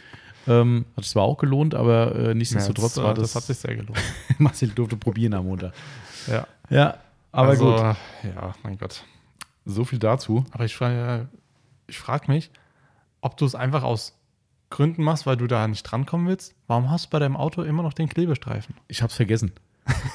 Ähm, 0.48 0.86
hat 0.96 1.04
es 1.04 1.10
zwar 1.10 1.24
auch 1.24 1.38
gelohnt, 1.38 1.74
aber 1.74 2.14
äh, 2.14 2.34
nichtsdestotrotz 2.34 2.96
ja, 2.96 3.02
war 3.02 3.14
das, 3.14 3.24
das, 3.24 3.32
das 3.32 3.42
hat 3.42 3.46
sich 3.48 3.58
sehr 3.58 3.76
gelohnt. 3.76 4.00
Marcel 4.38 4.68
durfte 4.68 4.96
probieren 4.96 5.34
am 5.34 5.46
Montag. 5.46 5.74
ja. 6.28 6.46
Ja, 6.68 6.98
aber 7.30 7.50
also, 7.50 7.70
gut. 7.70 7.80
Ja, 7.80 8.54
mein 8.62 8.78
Gott. 8.78 9.04
So 9.66 9.84
viel 9.84 9.98
dazu. 9.98 10.44
Aber 10.52 10.64
ich 10.64 10.74
frage 10.74 11.28
ich 11.86 11.98
frag 11.98 12.28
mich, 12.28 12.50
ob 13.20 13.36
du 13.36 13.44
es 13.44 13.54
einfach 13.54 13.82
aus 13.82 14.15
Gründen 14.76 15.02
machst, 15.02 15.26
weil 15.26 15.36
du 15.36 15.46
da 15.46 15.66
nicht 15.66 15.82
drankommen 15.84 16.26
willst. 16.28 16.54
Warum 16.66 16.90
hast 16.90 17.06
du 17.06 17.10
bei 17.10 17.18
deinem 17.18 17.36
Auto 17.36 17.62
immer 17.62 17.82
noch 17.82 17.92
den 17.94 18.08
Klebestreifen? 18.08 18.74
Ich 18.88 19.02
hab's 19.02 19.14
vergessen. 19.14 19.52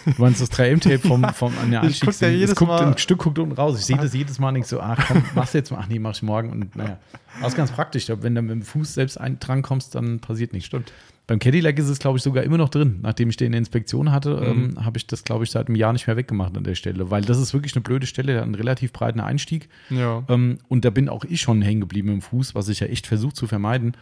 Du 0.06 0.14
meinst 0.22 0.42
das 0.42 0.52
3M-Tape 0.52 1.00
vom, 1.00 1.24
vom 1.34 1.54
an 1.58 1.72
der 1.72 1.84
Ich 1.86 2.02
guck 2.02 2.20
ja 2.20 2.28
jedes 2.28 2.52
Es 2.52 2.56
guckt, 2.58 2.70
Mal- 2.70 2.86
Ein 2.88 2.98
Stück 2.98 3.20
guckt 3.20 3.40
unten 3.40 3.54
raus. 3.56 3.80
Ich 3.80 3.86
sehe 3.86 3.96
das 3.98 4.14
jedes 4.22 4.38
Mal 4.38 4.50
und 4.50 4.54
denk 4.56 4.66
so, 4.66 4.80
ach 4.82 5.04
komm, 5.08 5.24
machst 5.34 5.54
du 5.54 5.58
jetzt 5.60 5.72
mal. 5.72 5.80
Ach 5.82 5.88
nee, 5.88 5.98
mach 5.98 6.12
ich 6.14 6.22
morgen. 6.24 6.50
Und 6.52 6.76
naja. 6.76 7.00
Aber 7.40 7.48
ist 7.48 7.56
ganz 7.56 7.72
praktisch. 7.72 8.06
Glaub, 8.06 8.22
Wenn 8.24 8.36
du 8.36 8.42
mit 8.42 8.52
dem 8.52 8.62
Fuß 8.64 8.94
selbst 8.94 9.18
ein, 9.20 9.40
dran 9.40 9.62
kommst, 9.62 9.96
dann 9.96 10.20
passiert 10.20 10.52
nichts. 10.54 10.68
Stimmt. 10.68 10.92
Beim 11.28 11.40
Cadillac 11.40 11.80
ist 11.80 11.88
es, 11.88 12.00
glaube 12.00 12.18
ich, 12.18 12.24
sogar 12.24 12.44
immer 12.44 12.58
noch 12.58 12.68
drin. 12.68 13.00
Nachdem 13.02 13.30
ich 13.30 13.38
den 13.38 13.54
in 13.54 13.60
Inspektion 13.60 14.12
hatte, 14.12 14.36
Mhm. 14.54 14.76
ähm, 14.78 14.86
habe 14.86 14.98
ich 14.98 15.08
das, 15.08 15.24
glaube 15.24 15.46
ich, 15.46 15.52
seit 15.52 15.68
einem 15.68 15.76
Jahr 15.78 15.94
nicht 15.94 16.06
mehr 16.06 16.18
weggemacht 16.18 16.58
an 16.58 16.66
der 16.66 16.76
Stelle. 16.76 17.10
Weil 17.10 17.22
das 17.22 17.38
ist 17.40 17.54
wirklich 17.54 17.74
eine 17.74 17.82
blöde 17.82 18.06
Stelle. 18.06 18.34
Der 18.34 18.42
hat 18.42 18.46
einen 18.46 18.56
relativ 18.56 18.92
breiten 18.92 19.22
Einstieg. 19.22 19.70
Ja. 19.90 20.24
Ähm, 20.28 20.58
und 20.68 20.84
da 20.84 20.90
bin 20.90 21.08
auch 21.08 21.24
ich 21.24 21.40
schon 21.40 21.62
hängen 21.62 21.80
geblieben 21.80 22.10
im 22.10 22.22
Fuß, 22.22 22.56
was 22.56 22.68
ich 22.68 22.82
ja 22.82 22.88
echt 22.88 23.08
versucht 23.08 23.38
zu 23.38 23.48
vermeiden. 23.48 23.94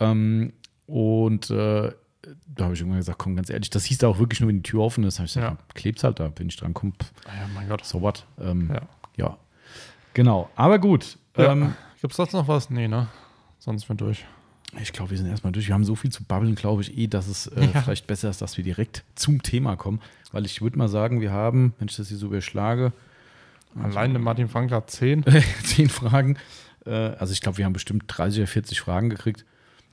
Ähm, 0.00 0.52
und 0.86 1.50
äh, 1.50 1.92
da 2.46 2.64
habe 2.64 2.74
ich 2.74 2.80
irgendwann 2.80 2.98
gesagt, 3.00 3.18
komm, 3.18 3.36
ganz 3.36 3.50
ehrlich, 3.50 3.70
das 3.70 3.84
hieß 3.84 3.98
da 3.98 4.08
auch 4.08 4.18
wirklich 4.18 4.40
nur, 4.40 4.48
wenn 4.48 4.56
die 4.56 4.62
Tür 4.70 4.80
offen 4.80 5.04
ist. 5.04 5.18
Habe 5.18 5.26
ich 5.26 5.34
gesagt, 5.34 5.58
Ja. 5.58 5.64
klebt's 5.74 6.04
halt 6.04 6.20
da, 6.20 6.32
wenn 6.36 6.48
ich 6.48 6.56
dran 6.56 6.74
komme. 6.74 6.92
Ah 7.26 7.34
ja, 7.42 7.48
mein 7.54 7.68
Gott. 7.68 7.84
So 7.84 8.00
what? 8.00 8.26
Ähm, 8.40 8.70
ja. 8.72 8.80
Ja. 9.16 9.38
Genau. 10.14 10.48
Aber 10.56 10.78
gut. 10.78 11.18
Ja. 11.36 11.52
Ähm, 11.52 11.74
Gibt 12.00 12.12
es 12.12 12.16
sonst 12.16 12.32
noch 12.32 12.48
was? 12.48 12.70
Nee, 12.70 12.88
ne? 12.88 13.08
Sonst 13.58 13.82
sind 13.86 13.88
wir 13.90 13.96
durch. 14.06 14.24
ich 14.80 14.92
glaube, 14.92 15.10
wir 15.10 15.18
sind 15.18 15.26
erstmal 15.26 15.52
durch. 15.52 15.66
Wir 15.68 15.74
haben 15.74 15.84
so 15.84 15.94
viel 15.94 16.10
zu 16.12 16.22
babbeln, 16.24 16.54
glaube 16.54 16.82
ich, 16.82 16.96
eh, 16.98 17.06
dass 17.06 17.26
es 17.28 17.46
äh, 17.48 17.64
Ja. 17.74 17.82
vielleicht 17.82 18.06
besser 18.06 18.30
ist, 18.30 18.40
dass 18.42 18.56
wir 18.56 18.64
direkt 18.64 19.04
zum 19.14 19.42
Thema 19.42 19.76
kommen. 19.76 20.00
Weil 20.32 20.44
ich 20.46 20.60
würde 20.62 20.76
mal 20.78 20.88
sagen, 20.88 21.20
wir 21.20 21.30
haben, 21.32 21.74
wenn 21.78 21.88
ich 21.88 21.96
das 21.96 22.08
hier 22.08 22.16
so 22.16 22.26
überschlage, 22.26 22.92
Allein 23.82 24.12
der 24.12 24.22
Martin 24.22 24.48
Frank 24.48 24.70
hat 24.70 24.88
10. 24.90 25.24
zehn 25.64 25.88
Fragen. 25.88 26.36
Äh, 26.86 26.90
also 26.90 27.32
ich 27.32 27.40
glaube, 27.40 27.58
wir 27.58 27.64
haben 27.64 27.72
bestimmt 27.72 28.04
30 28.06 28.40
oder 28.40 28.46
40 28.46 28.80
Fragen 28.80 29.10
gekriegt. 29.10 29.44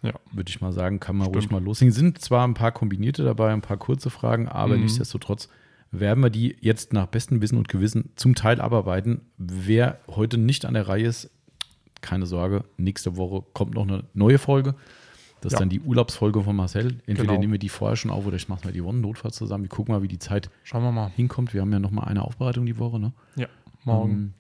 Ja. 0.04 0.14
Würde 0.32 0.50
ich 0.50 0.62
mal 0.62 0.74
sagen, 0.74 1.00
kann 1.00 1.16
man 1.16 1.28
ruhig 1.28 1.44
Stimmt. 1.46 1.52
mal 1.52 1.64
loslegen. 1.64 1.94
Sind 1.94 2.20
zwar 2.20 2.48
ein 2.48 2.54
paar 2.56 2.72
kombinierte 2.72 3.24
dabei, 3.24 3.54
ein 3.54 3.62
paar 3.62 3.78
kurze 3.78 4.10
Fragen, 4.10 4.48
aber 4.48 4.76
Mhm. 4.76 4.82
nichtsdestotrotz 4.84 5.48
werden 5.92 6.24
wir 6.24 6.30
die 6.30 6.56
jetzt 6.62 6.94
nach 6.94 7.06
bestem 7.08 7.42
Wissen 7.42 7.58
und 7.58 7.68
Gewissen 7.70 8.12
zum 8.16 8.34
Teil 8.34 8.62
abarbeiten. 8.62 9.22
Wer 9.38 10.00
heute 10.08 10.38
nicht 10.38 10.66
an 10.66 10.74
der 10.74 10.88
Reihe 10.88 11.06
ist, 11.06 11.30
keine 12.02 12.26
Sorge, 12.26 12.64
nächste 12.78 13.16
Woche 13.18 13.44
kommt 13.54 13.76
noch 13.76 13.84
eine 13.84 14.06
neue 14.14 14.40
Folge. 14.40 14.74
Das 15.42 15.54
ist 15.54 15.58
Ja. 15.58 15.60
dann 15.60 15.70
die 15.70 15.82
Urlaubsfolge 15.82 16.42
von 16.44 16.56
Marcel. 16.56 17.00
Entweder 17.06 17.24
Genau. 17.30 17.40
nehmen 17.40 17.52
wir 17.54 17.60
die 17.60 17.70
vorher 17.70 17.96
schon 17.96 18.10
auf 18.12 18.26
oder 18.26 18.36
ich 18.38 18.48
mache 18.48 18.64
mal 18.66 18.72
die 18.74 18.84
Wochen 18.84 19.02
notfalls 19.02 19.36
zusammen. 19.36 19.64
Wir 19.66 19.70
gucken 19.70 19.94
mal, 19.94 20.02
wie 20.02 20.08
die 20.08 20.20
Zeit 20.20 20.50
Schauen 20.64 20.84
wir 20.84 20.92
mal. 20.92 21.10
hinkommt. 21.16 21.54
Wir 21.54 21.62
haben 21.62 21.72
ja 21.72 21.80
noch 21.80 21.92
mal 21.92 22.04
eine 22.04 22.24
Aufbereitung 22.24 22.66
die 22.66 22.78
Woche. 22.80 23.00
Ne? 23.00 23.12
Ja, 23.36 23.48
morgen. 23.84 24.12
Ähm, 24.12 24.34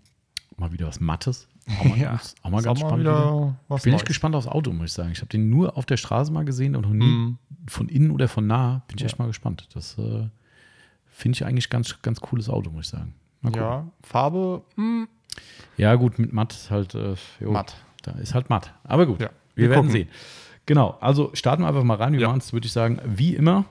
mal 0.57 0.71
wieder 0.71 0.87
was 0.87 0.99
Mattes. 0.99 1.47
Auch 1.79 1.85
mal, 1.85 1.97
Ja. 1.97 2.19
auch 2.43 2.49
mal 2.49 2.61
ganz 2.63 2.79
spannend. 2.79 3.05
was 3.67 3.79
Ich 3.79 3.83
bin 3.83 3.93
echt 3.93 4.05
gespannt 4.05 4.35
aufs 4.35 4.47
Auto, 4.47 4.71
muss 4.73 4.87
ich 4.87 4.93
sagen. 4.93 5.11
Ich 5.11 5.19
habe 5.19 5.29
den 5.29 5.49
nur 5.49 5.77
auf 5.77 5.85
der 5.85 5.97
Straße 5.97 6.31
mal 6.31 6.43
gesehen 6.45 6.75
und 6.75 6.83
noch 6.83 6.93
nie 6.93 7.05
Mhm. 7.05 7.37
von 7.67 7.87
innen 7.89 8.11
oder 8.11 8.27
von 8.27 8.47
nah. 8.47 8.81
Bin 8.87 8.97
ich 8.97 9.01
Ja. 9.01 9.05
echt 9.07 9.19
mal 9.19 9.27
gespannt. 9.27 9.67
Das 9.73 9.97
äh, 9.97 10.27
finde 11.07 11.35
ich 11.35 11.45
eigentlich 11.45 11.69
ganz, 11.69 12.01
ganz 12.01 12.19
cooles 12.19 12.49
Auto, 12.49 12.71
muss 12.71 12.85
ich 12.85 12.91
sagen. 12.91 13.13
Mal. 13.41 13.55
Ja, 13.55 13.87
Farbe 14.03 14.61
hm, 14.75 15.07
ja, 15.77 15.95
gut, 15.95 16.19
mit 16.19 16.31
matt 16.33 16.53
ist 16.53 16.69
halt 16.71 16.93
äh, 16.95 17.15
jo, 17.39 17.51
matt. 17.51 17.75
Da 18.03 18.11
ist 18.13 18.33
halt 18.33 18.49
matt. 18.49 18.73
Aber 18.83 19.05
gut, 19.05 19.21
Ja, 19.21 19.29
wir, 19.55 19.63
wir 19.65 19.69
werden 19.75 19.89
sehen. 19.89 20.09
Genau, 20.65 20.97
also 21.01 21.31
starten 21.33 21.63
wir 21.63 21.67
einfach 21.67 21.83
mal 21.83 21.95
rein. 21.97 22.13
Wir 22.13 22.21
Ja. 22.21 22.27
machen 22.27 22.39
es, 22.39 22.53
würde 22.53 22.67
ich 22.67 22.73
sagen, 22.73 22.99
wie 23.05 23.35
immer. 23.35 23.65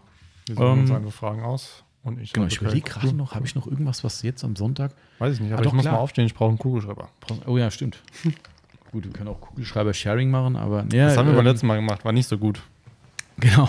Wir 0.46 0.56
suchen 0.56 0.80
uns 0.80 0.90
Ähm, 0.90 0.96
einfach 0.96 1.12
Fragen 1.12 1.42
aus. 1.42 1.84
Und 2.02 2.18
ich, 2.18 2.32
Genau, 2.32 2.46
ich 2.46 2.60
überlege 2.60 2.90
cool. 2.96 3.00
gerade 3.02 3.16
noch, 3.16 3.34
habe 3.34 3.44
ich 3.46 3.54
noch 3.54 3.66
irgendwas, 3.66 4.02
was 4.04 4.22
jetzt 4.22 4.42
am 4.44 4.56
Sonntag. 4.56 4.92
Weiß 5.18 5.34
ich 5.34 5.40
nicht, 5.40 5.52
aber 5.52 5.58
Ah, 5.58 5.62
ich 5.62 5.66
doch, 5.68 5.74
muss 5.74 5.82
klar. 5.82 5.94
mal 5.94 6.00
aufstehen, 6.00 6.24
ich 6.26 6.34
brauche 6.34 6.48
einen 6.48 6.58
Kugelschreiber. 6.58 7.08
Oh 7.46 7.58
ja, 7.58 7.70
stimmt. 7.70 8.00
gut, 8.92 9.04
wir 9.04 9.12
können 9.12 9.28
auch 9.28 9.40
Kugelschreiber-Sharing 9.40 10.30
machen, 10.30 10.56
aber 10.56 10.86
ja, 10.92 11.06
Das 11.08 11.16
haben 11.18 11.26
wir 11.28 11.34
beim 11.34 11.46
ähm, 11.46 11.52
letzten 11.52 11.66
Mal 11.66 11.76
gemacht, 11.76 12.04
war 12.04 12.12
nicht 12.12 12.26
so 12.28 12.38
gut. 12.38 12.62
Genau. 13.38 13.68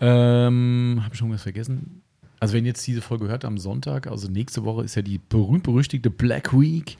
Ähm, 0.00 1.00
Habe 1.02 1.14
ich 1.14 1.18
schon 1.18 1.32
was 1.32 1.42
vergessen? 1.42 2.02
Also, 2.40 2.54
wenn 2.54 2.64
ihr 2.64 2.68
jetzt 2.70 2.86
diese 2.86 3.00
Folge 3.00 3.28
hört 3.28 3.44
am 3.44 3.58
Sonntag, 3.58 4.06
also 4.06 4.28
nächste 4.28 4.64
Woche 4.64 4.84
ist 4.84 4.94
ja 4.96 5.02
die 5.02 5.18
berühmt-berüchtigte 5.18 6.10
Black 6.10 6.52
Week. 6.52 6.96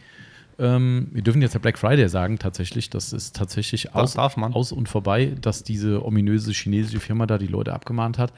Ähm, 0.59 1.09
wir 1.13 1.23
dürfen 1.23 1.43
jetzt 1.43 1.55
ja 1.55 1.59
Black 1.61 1.77
Friday 1.79 2.09
sagen, 2.09 2.39
tatsächlich. 2.39 2.89
Das 2.89 3.13
ist 3.13 3.35
tatsächlich 3.37 3.89
Das 3.93 4.17
aus, 4.17 4.37
aus 4.39 4.73
und 4.73 4.89
vorbei, 4.89 5.35
dass 5.41 5.65
diese 5.65 6.05
ominöse 6.05 6.53
chinesische 6.53 7.01
Firma 7.01 7.27
da 7.27 7.39
die 7.39 7.49
Leute 7.49 7.73
abgemahnt 7.75 8.19
hat, 8.19 8.33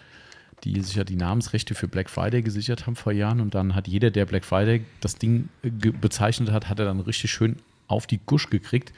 die 0.73 0.81
sich 0.81 0.97
ja 0.97 1.05
die 1.05 1.17
Namensrechte 1.17 1.75
für 1.75 1.89
Black 1.89 2.11
Friday 2.11 2.43
gesichert 2.43 2.87
haben 2.87 2.97
vor 2.97 3.13
Jahren. 3.13 3.41
Und 3.41 3.55
dann 3.55 3.75
hat 3.75 3.89
jeder, 3.89 4.11
der 4.11 4.27
Black 4.27 4.45
Friday 4.45 4.85
das 5.01 5.17
Ding 5.17 5.49
äh, 5.63 5.71
bezeichnet 5.71 6.51
hat, 6.51 6.69
hat 6.69 6.79
er 6.79 6.85
dann 6.87 7.01
richtig 7.01 7.31
schön 7.31 7.57
auf 7.89 8.07
die 8.07 8.21
Gusch 8.25 8.51
gekriegt 8.51 8.93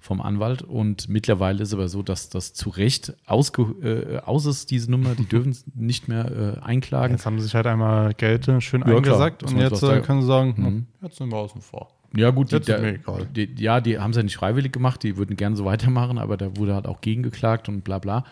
vom 0.00 0.20
Anwalt. 0.22 0.62
Und 0.62 1.08
mittlerweile 1.08 1.62
ist 1.62 1.74
aber 1.74 1.88
so, 1.88 2.02
dass 2.02 2.30
das 2.30 2.54
zu 2.54 2.70
Recht 2.70 3.12
ausge, 3.26 3.62
äh, 3.82 4.18
aus 4.26 4.46
ist, 4.46 4.70
diese 4.70 4.90
Nummer. 4.90 5.14
Die 5.14 5.24
dürfen 5.28 5.50
es 5.50 5.64
nicht 5.74 6.08
mehr 6.08 6.56
äh, 6.58 6.64
einklagen. 6.64 7.16
Jetzt 7.16 7.26
haben 7.26 7.38
sie 7.38 7.44
sich 7.44 7.54
halt 7.54 7.66
einmal 7.66 8.14
Geld 8.14 8.48
äh, 8.48 8.60
schön 8.60 8.82
Ja, 8.86 8.96
eingesackt 8.96 9.42
und 9.42 9.58
jetzt 9.58 9.82
äh, 9.82 10.00
können 10.00 10.22
sie 10.22 10.26
sagen, 10.26 10.54
Mhm. 10.56 10.66
hm, 10.66 10.86
jetzt 11.02 11.18
sind 11.18 11.28
wir 11.30 11.36
außen 11.36 11.60
vor. 11.60 11.90
Ja, 12.16 12.30
gut, 12.30 12.50
die, 12.50 12.58
der, 12.58 12.98
die, 13.24 13.54
ja, 13.62 13.80
die 13.80 14.00
haben 14.00 14.10
es 14.10 14.16
ja 14.16 14.24
nicht 14.24 14.36
freiwillig 14.36 14.72
gemacht, 14.72 15.02
die 15.04 15.16
würden 15.16 15.36
gerne 15.36 15.54
so 15.54 15.64
weitermachen, 15.64 16.18
aber 16.18 16.36
da 16.36 16.56
wurde 16.56 16.74
halt 16.74 16.86
auch 16.88 17.00
gegengeklagt 17.02 17.68
und 17.68 17.82
bla 17.84 18.00
bla. 18.00 18.24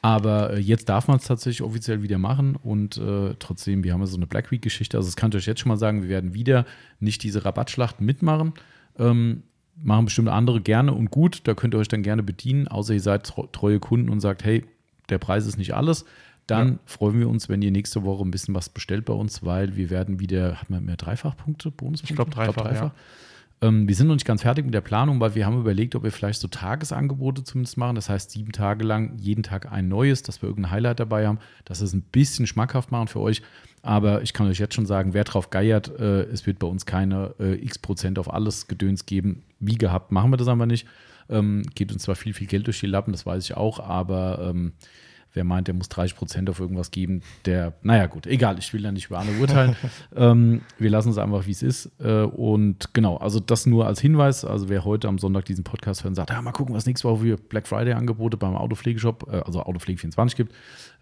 Aber 0.00 0.52
äh, 0.54 0.58
jetzt 0.60 0.88
darf 0.88 1.08
man 1.08 1.16
es 1.16 1.24
tatsächlich 1.24 1.62
offiziell 1.62 2.02
wieder 2.02 2.18
machen 2.18 2.56
und 2.56 2.98
äh, 2.98 3.34
trotzdem, 3.38 3.82
wir 3.82 3.92
haben 3.92 4.00
ja 4.00 4.06
so 4.06 4.16
eine 4.16 4.26
Black 4.26 4.50
Week-Geschichte. 4.50 4.96
Also, 4.96 5.08
das 5.08 5.16
kann 5.16 5.30
ich 5.30 5.36
euch 5.36 5.46
jetzt 5.46 5.60
schon 5.60 5.68
mal 5.70 5.76
sagen, 5.76 6.02
wir 6.02 6.08
werden 6.08 6.34
wieder 6.34 6.66
nicht 7.00 7.22
diese 7.22 7.44
Rabattschlachten 7.44 8.06
mitmachen. 8.06 8.52
Ähm, 8.98 9.42
machen 9.80 10.06
bestimmte 10.06 10.32
andere 10.32 10.60
gerne 10.60 10.92
und 10.92 11.10
gut, 11.10 11.42
da 11.44 11.54
könnt 11.54 11.74
ihr 11.74 11.78
euch 11.78 11.88
dann 11.88 12.02
gerne 12.02 12.22
bedienen, 12.22 12.66
außer 12.68 12.94
ihr 12.94 13.00
seid 13.00 13.32
treue 13.52 13.78
Kunden 13.78 14.08
und 14.08 14.20
sagt, 14.20 14.44
hey, 14.44 14.64
der 15.08 15.18
Preis 15.18 15.46
ist 15.46 15.56
nicht 15.56 15.74
alles. 15.74 16.04
Dann 16.48 16.68
Ja. 16.68 16.78
freuen 16.86 17.20
wir 17.20 17.28
uns, 17.28 17.48
wenn 17.48 17.62
ihr 17.62 17.70
nächste 17.70 18.02
Woche 18.04 18.24
ein 18.24 18.30
bisschen 18.30 18.54
was 18.54 18.70
bestellt 18.70 19.04
bei 19.04 19.12
uns, 19.12 19.44
weil 19.44 19.76
wir 19.76 19.90
werden 19.90 20.18
wieder, 20.18 20.60
hat 20.60 20.70
man 20.70 20.84
mehr 20.84 20.96
Dreifachpunkte, 20.96 21.70
Bonuspunkte? 21.70 22.12
Ich 22.12 22.16
glaub, 22.16 22.30
dreifach, 22.30 22.72
ja. 22.72 22.92
Ähm, 23.60 23.88
wir 23.88 23.94
sind 23.94 24.06
noch 24.06 24.14
nicht 24.14 24.26
ganz 24.26 24.42
fertig 24.42 24.64
mit 24.64 24.74
der 24.74 24.80
Planung, 24.80 25.20
weil 25.20 25.34
wir 25.34 25.44
haben 25.44 25.58
überlegt, 25.58 25.94
ob 25.96 26.04
wir 26.04 26.12
vielleicht 26.12 26.40
so 26.40 26.48
Tagesangebote 26.48 27.42
zumindest 27.42 27.76
machen. 27.76 27.96
Das 27.96 28.08
heißt, 28.08 28.30
sieben 28.30 28.52
Tage 28.52 28.84
lang, 28.84 29.16
jeden 29.18 29.42
Tag 29.42 29.70
ein 29.72 29.88
neues, 29.88 30.22
dass 30.22 30.42
wir 30.42 30.48
irgendein 30.48 30.72
Highlight 30.72 31.00
dabei 31.00 31.26
haben, 31.26 31.38
dass 31.64 31.80
wir 31.80 31.86
es 31.86 31.92
ein 31.92 32.02
bisschen 32.02 32.46
schmackhaft 32.46 32.92
machen 32.92 33.08
für 33.08 33.20
euch. 33.20 33.42
Aber 33.82 34.22
ich 34.22 34.32
kann 34.32 34.46
euch 34.48 34.58
jetzt 34.58 34.74
schon 34.74 34.86
sagen, 34.86 35.14
wer 35.14 35.24
drauf 35.24 35.50
geiert, 35.50 35.88
äh, 35.98 36.22
es 36.24 36.46
wird 36.46 36.58
bei 36.58 36.66
uns 36.66 36.86
keine 36.86 37.34
äh, 37.40 37.54
x 37.54 37.78
Prozent 37.78 38.18
auf 38.18 38.32
alles 38.32 38.68
Gedöns 38.68 39.06
geben. 39.06 39.42
Wie 39.60 39.76
gehabt 39.76 40.12
machen 40.12 40.30
wir 40.30 40.36
das 40.36 40.48
aber 40.48 40.66
nicht. 40.66 40.86
Ähm, 41.28 41.62
geht 41.74 41.92
uns 41.92 42.02
zwar 42.02 42.16
viel, 42.16 42.34
viel 42.34 42.46
Geld 42.46 42.66
durch 42.66 42.80
die 42.80 42.86
Lappen, 42.86 43.12
das 43.12 43.26
weiß 43.26 43.44
ich 43.44 43.56
auch, 43.56 43.80
aber 43.80 44.50
ähm, 44.50 44.72
wer 45.38 45.44
meint, 45.44 45.68
der 45.68 45.74
muss 45.74 45.88
30 45.88 46.16
Prozent 46.16 46.50
auf 46.50 46.58
irgendwas 46.58 46.90
geben, 46.90 47.22
der, 47.44 47.72
naja 47.82 48.06
gut, 48.06 48.26
egal, 48.26 48.58
ich 48.58 48.74
will 48.74 48.82
da 48.82 48.90
nicht 48.90 49.06
über 49.06 49.20
andere 49.20 49.38
urteilen. 49.38 49.76
ähm, 50.16 50.62
wir 50.78 50.90
lassen 50.90 51.10
es 51.10 51.18
einfach, 51.18 51.46
wie 51.46 51.52
es 51.52 51.62
ist. 51.62 51.92
Äh, 52.00 52.22
und 52.22 52.92
genau, 52.92 53.16
also 53.18 53.38
das 53.38 53.64
nur 53.64 53.86
als 53.86 54.00
Hinweis. 54.00 54.44
Also 54.44 54.68
wer 54.68 54.84
heute 54.84 55.06
am 55.06 55.18
Sonntag 55.18 55.44
diesen 55.44 55.62
Podcast 55.62 56.02
hört 56.02 56.10
und 56.10 56.14
sagt, 56.16 56.30
ja, 56.30 56.42
mal 56.42 56.50
gucken, 56.50 56.74
was 56.74 56.86
nächste 56.86 57.08
Woche 57.08 57.22
für 57.22 57.36
Black 57.36 57.68
Friday-Angebote 57.68 58.36
beim 58.36 58.56
Autopflegeshop, 58.56 59.28
äh, 59.32 59.36
also 59.36 59.62
Autopflege24 59.62 60.34
gibt. 60.34 60.52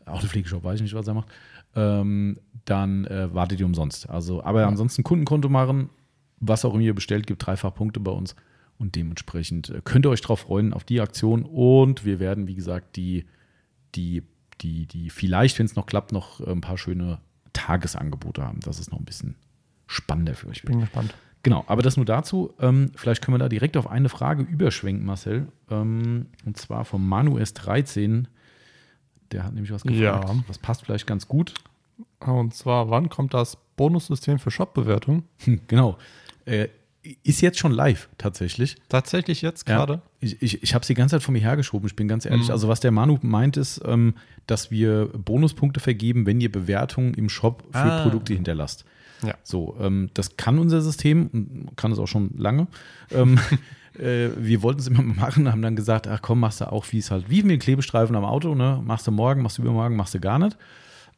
Autopflegeshop 0.05 0.62
weiß 0.62 0.76
ich 0.76 0.83
nicht, 0.83 0.95
was 0.95 1.09
er 1.09 1.14
macht. 1.14 1.28
Ähm, 1.75 2.37
dann 2.66 3.07
äh, 3.07 3.35
wartet 3.35 3.59
ihr 3.61 3.66
umsonst. 3.66 4.11
Also, 4.11 4.45
aber 4.45 4.66
ansonsten 4.66 5.02
Kundenkonto 5.02 5.49
machen, 5.49 5.88
was 6.40 6.66
auch 6.66 6.75
immer 6.75 6.83
ihr 6.83 6.95
bestellt, 6.95 7.26
gibt 7.26 7.47
dreifach 7.47 7.75
Punkte 7.75 8.00
bei 8.00 8.12
uns. 8.12 8.37
Und 8.76 8.97
dementsprechend 8.97 9.71
äh, 9.71 9.81
könnt 9.83 10.05
ihr 10.05 10.11
euch 10.11 10.21
drauf 10.21 10.40
freuen, 10.40 10.75
auf 10.75 10.85
die 10.85 11.00
Aktion. 11.00 11.45
Und 11.45 12.05
wir 12.05 12.21
werden, 12.21 12.47
wie 12.47 12.55
gesagt, 12.55 12.97
die, 12.97 13.25
die, 13.97 14.23
die, 14.61 14.87
die 14.87 15.11
vielleicht, 15.11 15.59
wenn 15.59 15.67
es 15.67 15.76
noch 15.76 15.87
klappt, 15.87 16.12
noch 16.12 16.41
äh, 16.41 16.50
ein 16.50 16.61
paar 16.61 16.79
schöne 16.79 17.19
Tagesangebote 17.53 18.45
haben. 18.45 18.61
Das 18.61 18.79
ist 18.79 18.91
noch 18.91 18.99
ein 18.99 19.05
bisschen 19.05 19.37
spannender 19.87 20.35
für 20.35 20.49
euch. 20.49 20.62
Bin 20.62 20.81
gespannt. 20.81 21.15
Genau, 21.43 21.65
aber 21.69 21.83
das 21.83 21.97
nur 21.97 22.07
dazu. 22.07 22.53
Ähm, 22.61 22.91
vielleicht 22.97 23.23
können 23.23 23.35
wir 23.35 23.38
da 23.38 23.49
direkt 23.49 23.76
auf 23.76 23.88
eine 23.88 24.09
Frage 24.09 24.43
überschwenken, 24.43 25.07
Marcel. 25.07 25.47
Ähm, 25.71 26.26
und 26.45 26.57
zwar 26.57 26.85
vom 26.85 27.09
Manu 27.09 27.38
S13. 27.38 28.25
Der 29.31 29.45
hat 29.45 29.55
nämlich 29.55 29.73
was 29.73 29.83
gefragt. 29.83 30.29
Ja. 30.29 30.43
Das 30.49 30.59
passt 30.59 30.85
vielleicht 30.85 31.07
ganz 31.07 31.29
gut. 31.29 31.55
Und 32.21 32.55
zwar, 32.55 32.91
wann 32.91 33.09
kommt 33.09 33.33
das 33.33 33.59
Bonussystem 33.76 34.38
für 34.38 34.50
Shop-Bewertung? 34.50 35.25
Hm, 35.45 35.61
genau. 35.69 35.99
Äh, 36.47 36.69
ist 37.23 37.40
jetzt 37.40 37.58
schon 37.58 37.73
live 37.73 38.08
tatsächlich. 38.19 38.76
Tatsächlich 38.88 39.42
jetzt 39.42 39.69
Ja. 39.69 39.76
gerade? 39.76 40.02
Ich, 40.21 40.40
ich, 40.42 40.62
ich 40.62 40.75
habe 40.75 40.84
sie 40.84 40.95
die 40.95 40.99
ganze 40.99 41.16
Zeit 41.16 41.23
vor 41.23 41.32
mir 41.32 41.40
hergeschoben, 41.40 41.86
ich 41.86 41.97
bin 41.97 42.08
ganz 42.08 42.25
ehrlich. 42.26 42.47
Mhm. 42.47 42.52
Also, 42.52 42.69
was 42.69 42.80
der 42.80 42.90
Manu 42.90 43.19
meint, 43.23 43.56
ist, 43.56 43.80
ähm, 43.84 44.14
dass 44.47 44.71
wir 44.71 45.06
Bonuspunkte 45.06 45.80
vergeben, 45.80 46.26
wenn 46.26 46.40
ihr 46.40 46.50
Bewertungen 46.52 47.14
im 47.14 47.28
Shop 47.28 47.64
für 47.71 47.78
Ah. 47.78 48.02
Produkte 48.02 48.34
hinterlasst. 48.34 48.84
Ja. 49.25 49.34
So, 49.42 49.76
ähm, 49.80 50.10
das 50.14 50.36
kann 50.36 50.58
unser 50.58 50.82
System, 50.82 51.28
und 51.32 51.76
kann 51.76 51.90
es 51.92 51.99
auch 51.99 52.06
schon 52.08 52.30
lange. 52.36 52.66
ähm, 53.10 53.38
äh, 53.99 54.28
wir 54.36 54.62
wollten 54.62 54.80
es 54.80 54.88
immer 54.88 55.02
machen, 55.02 55.50
haben 55.50 55.62
dann 55.62 55.75
gesagt, 55.76 56.06
ach 56.06 56.21
komm, 56.23 56.40
machst 56.40 56.60
du 56.60 56.71
auch, 56.71 56.84
wie 56.92 56.99
es 56.99 57.10
halt, 57.10 57.30
wie 57.30 57.42
mit 57.42 57.52
den 57.52 57.60
Klebestreifen 57.60 58.14
am 58.14 58.25
Auto, 58.25 58.54
ne? 58.54 58.80
Machst 58.84 59.06
du 59.06 59.10
morgen, 59.12 59.42
machst 59.42 59.56
du 59.58 59.62
übermorgen, 59.62 59.97
machst 59.97 60.14
du 60.14 60.21
gar 60.21 60.38
nicht. 60.38 60.56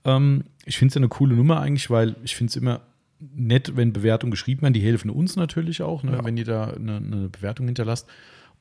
Ähm, 0.04 0.44
ich 0.64 0.78
finde 0.78 0.90
es 0.90 0.94
ja 0.94 1.00
eine 1.00 1.08
coole 1.08 1.34
Nummer 1.34 1.60
eigentlich, 1.60 1.90
weil 1.90 2.14
ich 2.22 2.36
finde 2.36 2.50
es 2.50 2.56
immer 2.56 2.82
nett, 3.20 3.76
wenn 3.76 3.92
Bewertungen 3.92 4.30
geschrieben 4.30 4.62
werden. 4.62 4.74
Die 4.74 4.80
helfen 4.80 5.10
uns 5.10 5.36
natürlich 5.36 5.82
auch, 5.82 6.02
ne, 6.02 6.12
Ja. 6.12 6.24
wenn 6.24 6.36
ihr 6.36 6.44
da 6.44 6.68
eine, 6.70 6.96
eine 6.96 7.28
Bewertung 7.28 7.66
hinterlasst. 7.66 8.06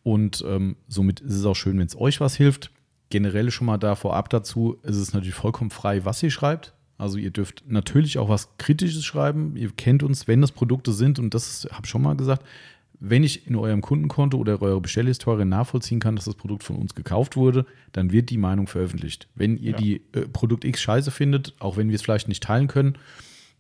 Und 0.03 0.43
ähm, 0.47 0.77
somit 0.87 1.19
ist 1.19 1.33
es 1.35 1.45
auch 1.45 1.55
schön, 1.55 1.77
wenn 1.79 1.87
es 1.87 1.97
euch 1.97 2.19
was 2.21 2.35
hilft. 2.35 2.71
Generell 3.09 3.51
schon 3.51 3.67
mal 3.67 3.77
da 3.77 3.95
vorab 3.95 4.29
dazu, 4.29 4.77
ist 4.83 4.95
es 4.97 5.13
natürlich 5.13 5.35
vollkommen 5.35 5.69
frei, 5.69 6.05
was 6.05 6.21
ihr 6.23 6.31
schreibt. 6.31 6.73
Also 6.97 7.17
ihr 7.17 7.29
dürft 7.31 7.63
natürlich 7.67 8.17
auch 8.17 8.27
was 8.29 8.57
Kritisches 8.57 9.05
schreiben. 9.05 9.55
Ihr 9.55 9.69
kennt 9.71 10.01
uns, 10.03 10.27
wenn 10.27 10.41
das 10.41 10.51
Produkte 10.51 10.91
sind, 10.93 11.19
und 11.19 11.33
das 11.33 11.67
habe 11.71 11.81
ich 11.85 11.89
schon 11.89 12.01
mal 12.01 12.15
gesagt, 12.15 12.43
wenn 12.99 13.23
ich 13.23 13.45
in 13.45 13.55
eurem 13.55 13.81
Kundenkonto 13.81 14.37
oder 14.37 14.59
eure 14.61 14.81
Bestellhistorie 14.81 15.45
nachvollziehen 15.45 15.99
kann, 15.99 16.15
dass 16.15 16.25
das 16.25 16.33
Produkt 16.33 16.63
von 16.63 16.77
uns 16.77 16.95
gekauft 16.95 17.35
wurde, 17.35 17.65
dann 17.91 18.11
wird 18.11 18.31
die 18.31 18.39
Meinung 18.39 18.65
veröffentlicht. 18.65 19.27
Wenn 19.35 19.57
ihr 19.57 19.73
Ja. 19.73 19.77
die 19.77 19.95
äh, 20.13 20.21
Produkt 20.21 20.65
X 20.65 20.81
scheiße 20.81 21.11
findet, 21.11 21.53
auch 21.59 21.77
wenn 21.77 21.89
wir 21.89 21.95
es 21.95 22.01
vielleicht 22.01 22.27
nicht 22.27 22.41
teilen 22.41 22.67
können, 22.67 22.97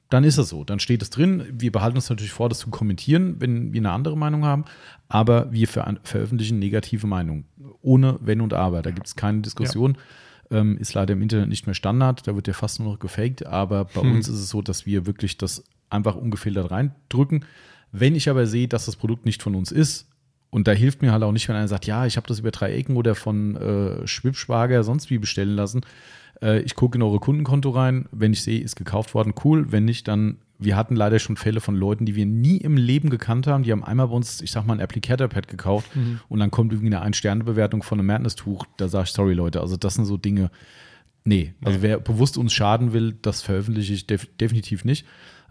dann 0.09 0.23
ist 0.23 0.37
es 0.37 0.49
so. 0.49 0.63
Dann 0.63 0.79
steht 0.79 1.01
es 1.01 1.09
drin. 1.09 1.43
Wir 1.51 1.71
behalten 1.71 1.97
uns 1.97 2.09
natürlich 2.09 2.31
vor, 2.31 2.49
das 2.49 2.59
zu 2.59 2.69
kommentieren, 2.69 3.35
wenn 3.39 3.73
wir 3.73 3.81
eine 3.81 3.91
andere 3.91 4.17
Meinung 4.17 4.45
haben. 4.45 4.65
Aber 5.09 5.51
wir 5.51 5.67
ver 5.67 5.93
veröffentlichen 6.03 6.59
negative 6.59 7.07
Meinungen. 7.07 7.45
Ohne 7.81 8.17
Wenn 8.21 8.41
und 8.41 8.53
Aber. 8.53 8.81
Da 8.81 8.91
gibt 8.91 9.07
es 9.07 9.15
keine 9.15 9.41
Diskussion. 9.41 9.97
Ähm, 10.49 10.77
ist 10.77 10.93
leider 10.93 11.13
im 11.13 11.21
Internet 11.21 11.49
nicht 11.49 11.65
mehr 11.65 11.75
Standard. 11.75 12.25
Da 12.27 12.35
wird 12.35 12.47
ja 12.47 12.53
fast 12.53 12.79
nur 12.79 12.91
noch 12.93 12.99
gefaked. 12.99 13.45
Aber 13.45 13.85
bei 13.85 14.01
Hm. 14.01 14.15
uns 14.15 14.29
ist 14.29 14.39
es 14.39 14.49
so, 14.49 14.61
dass 14.61 14.85
wir 14.85 15.05
wirklich 15.05 15.37
das 15.37 15.63
einfach 15.89 16.15
ungefiltert 16.15 16.71
reindrücken. 16.71 17.45
Wenn 17.91 18.15
ich 18.15 18.29
aber 18.29 18.47
sehe, 18.47 18.67
dass 18.67 18.85
das 18.85 18.95
Produkt 18.95 19.25
nicht 19.25 19.41
von 19.43 19.55
uns 19.55 19.71
ist, 19.71 20.07
und 20.57 20.67
da 20.67 20.71
hilft 20.71 21.01
mir 21.03 21.11
halt 21.11 21.21
auch 21.23 21.31
nicht, 21.31 21.47
wenn 21.47 21.55
einer 21.55 21.67
sagt, 21.67 21.85
ja, 21.85 22.05
ich 22.07 22.17
habe 22.17 22.27
das 22.27 22.39
über 22.39 22.51
drei 22.51 22.73
Ecken 22.73 22.97
oder 22.97 23.13
von 23.15 23.55
äh, 23.55 24.07
Schwibschwager 24.07 24.83
sonst 24.83 25.09
wie 25.11 25.19
bestellen 25.19 25.55
lassen. 25.55 25.81
Äh, 26.41 26.61
ich 26.61 26.73
gucke 26.75 26.97
in 26.97 27.03
eure 27.03 27.19
Kundenkonto 27.19 27.69
rein. 27.69 28.07
Wenn 28.11 28.33
ich 28.33 28.41
sehe, 28.43 28.59
ist 28.59 28.75
gekauft 28.75 29.13
worden, 29.13 29.33
cool. 29.45 29.71
Wenn 29.71 29.85
nicht, 29.85 30.07
dann, 30.07 30.37
wir 30.59 30.75
hatten 30.75 30.95
leider 30.95 31.19
schon 31.19 31.37
Fälle 31.37 31.61
von 31.61 31.75
Leuten, 31.75 32.05
die 32.07 32.15
wir 32.15 32.25
nie 32.25 32.57
im 32.57 32.75
Leben 32.75 33.09
gekannt 33.11 33.45
haben. 33.45 33.61
Die 33.63 33.71
haben 33.71 33.83
einmal 33.83 34.07
bei 34.07 34.15
uns, 34.15 34.41
ich 34.41 34.49
sag 34.51 34.65
mal, 34.65 34.73
ein 34.73 34.81
Applicator-Pad 34.81 35.47
gekauft 35.47 35.91
und 36.27 36.39
dann 36.39 36.49
kommt 36.49 36.71
irgendwie 36.73 36.87
eine 36.87 37.01
Ein-Sterne-Bewertung 37.01 37.83
von 37.83 37.99
einem 37.99 38.07
Madness-Tuch. 38.07 38.65
Da 38.77 38.87
sage 38.87 39.03
ich, 39.05 39.11
sorry 39.11 39.33
Leute, 39.35 39.61
also 39.61 39.77
das 39.77 39.93
sind 39.93 40.05
so 40.05 40.17
Dinge, 40.17 40.49
nee. 41.23 41.53
Also 41.63 41.77
Nee. 41.77 41.83
wer 41.83 41.99
bewusst 41.99 42.37
uns 42.37 42.51
schaden 42.53 42.93
will, 42.93 43.15
das 43.21 43.41
veröffentliche 43.43 43.93
ich 43.93 44.07
def 44.07 44.25
definitiv 44.37 44.85
nicht. 44.85 45.05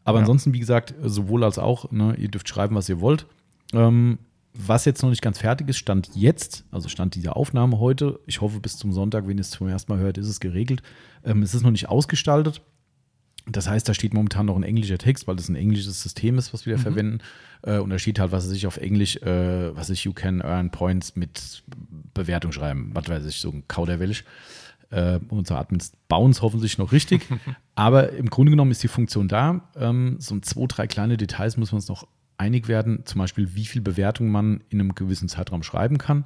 Aber 0.05 0.19
Ja. 0.19 0.23
ansonsten, 0.23 0.53
wie 0.53 0.61
gesagt, 0.61 0.95
sowohl 1.03 1.45
als 1.45 1.59
auch, 1.59 1.91
ne, 1.93 2.17
ihr 2.19 2.29
dürft 2.29 2.49
schreiben, 2.49 2.75
was 2.75 2.89
ihr 2.89 3.01
wollt. 3.01 3.27
Ähm, 3.73 4.19
was 4.59 4.85
jetzt 4.85 5.03
noch 5.03 5.11
nicht 5.11 5.23
ganz 5.23 5.39
fertig 5.39 5.69
ist, 5.69 5.79
stand 5.79 6.11
jetzt, 6.15 6.65
also 6.71 6.89
stand 6.89 7.15
dieser 7.15 7.37
Aufnahme 7.37 7.79
heute. 7.79 8.21
Ich 8.27 8.41
hoffe, 8.41 8.61
bis 8.61 8.77
zum 8.77 8.93
Sonntag, 8.93 9.27
wenn 9.27 9.39
ihr 9.39 9.43
es 9.43 9.51
zum 9.51 9.69
ersten 9.69 9.93
Mal 9.93 10.01
hört, 10.01 10.19
ist 10.19 10.29
es 10.29 10.41
geregelt. 10.41 10.83
Ähm, 11.25 11.43
es 11.43 11.55
ist 11.55 11.63
noch 11.63 11.71
nicht 11.71 11.89
ausgestaltet. 11.89 12.63
Das 13.49 13.69
heißt, 13.69 13.89
da 13.89 13.95
steht 13.95 14.13
momentan 14.13 14.47
noch 14.47 14.57
ein 14.57 14.65
englischer 14.65 14.99
Text, 14.99 15.29
weil 15.29 15.37
das 15.37 15.49
ein 15.49 15.55
englisches 15.55 16.03
System 16.03 16.37
ist, 16.37 16.53
was 16.53 16.67
wir 16.67 16.77
da 16.77 16.83
verwenden. 16.83 17.19
Äh, 17.63 17.79
und 17.79 17.91
da 17.91 17.99
steht 17.99 18.19
halt, 18.19 18.33
was 18.33 18.51
ich 18.51 18.67
auf 18.67 18.77
Englisch, 18.77 19.17
äh, 19.19 19.75
was 19.77 19.91
ich, 19.91 20.05
you 20.05 20.13
can 20.13 20.41
earn 20.41 20.71
points 20.71 21.15
mit 21.15 21.63
Bewertung 22.13 22.51
schreiben. 22.51 22.91
Was 22.95 23.09
weiß 23.09 23.25
ich, 23.27 23.41
so 23.41 23.51
ein 23.51 23.65
Kauderwelsch. 23.69 24.25
Äh, 24.91 25.21
unsere 25.29 25.59
Admins 25.59 25.93
bauen 26.09 26.33
es 26.33 26.43
hoffentlich 26.43 26.79
noch 26.79 26.93
richtig. 26.93 27.27
Aber 27.77 28.11
im 28.13 28.31
Grunde 28.31 28.51
genommen 28.51 28.73
ist 28.73 28.83
die 28.83 28.89
Funktion 28.89 29.29
da. 29.29 29.69
Ähm, 29.77 30.17
so 30.19 30.35
ein 30.35 30.43
zwei, 30.43 30.67
drei 30.67 30.87
kleine 30.89 31.17
Details 31.17 31.57
müssen 31.57 31.73
wir 31.73 31.77
uns 31.77 31.89
noch 31.89 32.09
einig 32.39 32.69
werden. 32.69 33.01
Zum 33.05 33.19
Beispiel, 33.21 33.55
wie 33.55 33.65
viel 33.67 33.83
Bewertung 33.83 34.29
man 34.29 34.61
in 34.69 34.81
einem 34.81 34.95
gewissen 34.95 35.29
Zeitraum 35.29 35.63
schreiben 35.63 35.99
kann. 35.99 36.25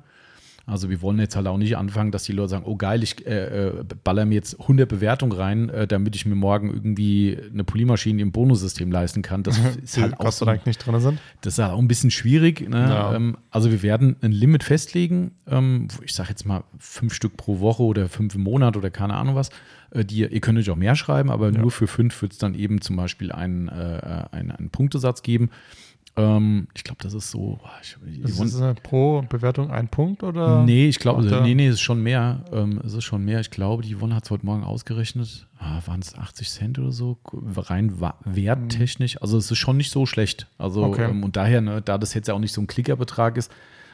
Also 0.67 0.89
wir 0.89 1.01
wollen 1.03 1.19
jetzt 1.19 1.35
halt 1.35 1.49
auch 1.49 1.57
nicht 1.57 1.77
anfangen, 1.77 2.13
dass 2.13 2.23
die 2.25 2.33
Leute 2.33 2.51
sagen, 2.51 2.65
oh 2.67 2.77
geil, 2.77 3.03
ich 3.03 3.27
äh, 3.27 3.69
äh, 3.71 3.85
baller 4.05 4.25
mir 4.25 4.35
jetzt 4.35 4.61
100 4.61 4.89
Bewertungen 4.89 5.33
rein, 5.33 5.69
äh, 5.71 5.87
damit 5.89 6.15
ich 6.15 6.27
mir 6.27 6.37
morgen 6.37 6.69
irgendwie 6.73 7.37
eine 7.53 7.65
Polymaschine 7.65 8.23
im 8.23 8.31
Bonussystem 8.31 8.93
leisten 8.93 9.23
kann. 9.23 9.43
Das 9.43 9.59
ist 9.83 9.99
halt 9.99 10.21
auch 10.21 10.31
sei 10.31 10.47
Dank 10.47 10.67
nicht 10.67 10.79
drin 10.87 11.01
sind. 11.01 11.19
das 11.41 11.55
ist 11.55 11.59
halt 11.65 11.73
auch 11.73 11.79
ein 11.79 11.89
bisschen 11.89 12.13
schwierig. 12.13 12.69
Ne? 12.69 12.77
Ja. 12.79 13.15
Ähm, 13.15 13.37
also 13.51 13.73
wir 13.73 13.83
werden 13.83 14.17
ein 14.21 14.31
Limit 14.33 14.63
festlegen, 14.63 15.33
ähm, 15.49 15.89
ich 16.05 16.15
sage 16.15 16.29
jetzt 16.29 16.45
mal 16.45 16.63
fünf 16.79 17.15
Stück 17.15 17.37
pro 17.37 17.59
Woche 17.59 17.83
oder 17.83 18.09
fünf 18.09 18.35
im 18.37 18.43
Monat 18.43 18.77
oder 18.77 18.91
keine 18.91 19.15
Ahnung 19.15 19.35
was. 19.35 19.51
Äh, 19.91 20.05
die, 20.05 20.21
ihr 20.21 20.41
könnt 20.41 20.59
euch 20.59 20.71
auch 20.71 20.77
mehr 20.77 20.95
schreiben, 20.95 21.31
aber 21.31 21.51
Ja. 21.51 21.59
nur 21.59 21.73
für 21.73 21.89
fünf 21.89 22.21
wird 22.23 22.33
es 22.33 22.39
dann 22.39 22.55
eben 22.55 22.81
zum 22.81 22.95
Beispiel 22.97 23.33
einen, 23.33 23.67
äh, 23.69 24.27
einen, 24.31 24.53
einen 24.53 24.71
Punktesatz 24.71 25.23
geben. 25.23 25.51
Ähm, 26.17 26.67
ich 26.75 26.83
glaube, 26.85 26.99
das 27.03 27.15
ist 27.15 27.31
so. 27.31 27.61
Ich, 27.83 27.97
Ist 28.25 28.41
das 28.41 28.61
eine 28.61 28.75
pro 28.75 29.23
Bewertung 29.23 29.71
ein 29.71 29.89
Punkt 29.89 30.23
oder? 30.23 30.65
Nee, 30.65 30.89
ich 30.89 30.99
glaube, 30.99 31.27
er- 31.31 31.43
nee, 31.43 31.55
nee, 31.55 31.69
es 31.69 31.75
ist 31.75 31.81
schon 31.83 32.03
mehr. 32.03 32.45
Ähm, 32.53 32.81
es 32.85 32.95
ist 32.95 33.05
schon 33.05 33.25
mehr. 33.25 33.41
Ich 33.41 33.51
glaube, 33.51 33.83
die 33.85 33.95
Yvonne 33.95 34.15
hat 34.17 34.25
es 34.25 34.31
heute 34.31 34.45
Morgen 34.45 34.65
ausgerechnet. 34.65 35.47
Ah, 35.59 35.81
Waren 35.87 36.01
es 36.01 36.15
80 36.17 36.51
Cent 36.51 36.79
oder 36.79 36.91
so? 36.93 37.19
Rein 37.57 38.01
werttechnisch. 38.25 39.21
Also 39.23 39.37
es 39.39 39.51
ist 39.51 39.59
schon 39.59 39.77
nicht 39.77 39.91
so 39.93 40.05
schlecht. 40.07 40.47
Also 40.59 40.83
Okay. 40.85 41.09
ähm, 41.11 41.23
und 41.23 41.37
daher, 41.37 41.61
ne, 41.61 41.81
da 41.83 41.97
das 41.99 42.15
jetzt 42.15 42.29
ja 42.29 42.35
auch 42.35 42.39
nicht 42.41 42.53
so 42.53 42.61
ein 42.61 42.67
Klickerbetrag 42.67 43.37
ist, 43.37 43.51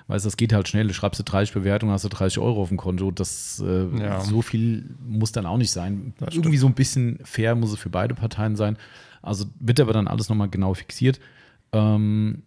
weißt 0.08 0.24
du, 0.24 0.28
das 0.28 0.36
geht 0.36 0.52
halt 0.52 0.68
schnell. 0.68 0.86
Du 0.86 0.94
schreibst 0.94 1.18
du 1.20 1.24
30 1.24 1.52
Bewertungen, 1.52 1.92
hast 1.92 2.04
du 2.04 2.08
30 2.08 2.38
Euro 2.38 2.62
auf 2.62 2.68
dem 2.68 2.76
Konto. 2.78 3.10
Das 3.10 3.62
äh, 3.64 3.86
Ja. 3.98 4.20
so 4.20 4.40
viel 4.42 4.94
muss 5.06 5.32
dann 5.32 5.44
auch 5.46 5.58
nicht 5.58 5.70
sein. 5.70 6.14
Das 6.18 6.34
Irgendwie 6.34 6.56
so 6.56 6.66
ein 6.66 6.74
bisschen 6.74 7.18
fair 7.24 7.54
muss 7.54 7.72
es 7.72 7.78
für 7.78 7.90
beide 7.90 8.14
Parteien 8.14 8.56
sein. 8.56 8.78
Also 9.22 9.46
wird 9.60 9.80
aber 9.80 9.92
dann 9.92 10.08
alles 10.08 10.28
nochmal 10.28 10.48
genau 10.48 10.72
fixiert. 10.74 11.20
Ähm, 11.72 12.42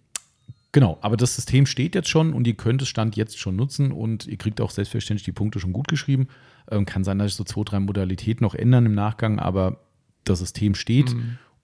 Genau, 0.71 0.99
aber 1.01 1.17
das 1.17 1.35
System 1.35 1.65
steht 1.65 1.95
jetzt 1.95 2.09
schon 2.09 2.31
und 2.31 2.45
ihr 2.45 2.53
könnt 2.53 2.81
es 2.83 2.89
Stand 2.89 3.15
jetzt 3.15 3.39
schon 3.39 3.55
nutzen 3.55 3.91
und 3.91 4.27
ihr 4.27 4.37
kriegt 4.37 4.61
auch 4.61 4.69
selbstverständlich 4.69 5.25
die 5.25 5.31
Punkte 5.31 5.59
schon 5.59 5.73
gut 5.73 5.87
geschrieben. 5.87 6.27
Ähm, 6.69 6.85
kann 6.85 7.03
sein, 7.03 7.17
dass 7.17 7.31
sich 7.31 7.35
so 7.35 7.43
zwei, 7.43 7.63
drei 7.63 7.79
Modalitäten 7.79 8.43
noch 8.43 8.53
ändern 8.53 8.85
im 8.85 8.93
Nachgang, 8.93 9.39
aber 9.39 9.79
das 10.25 10.39
System 10.39 10.75
steht 10.75 11.15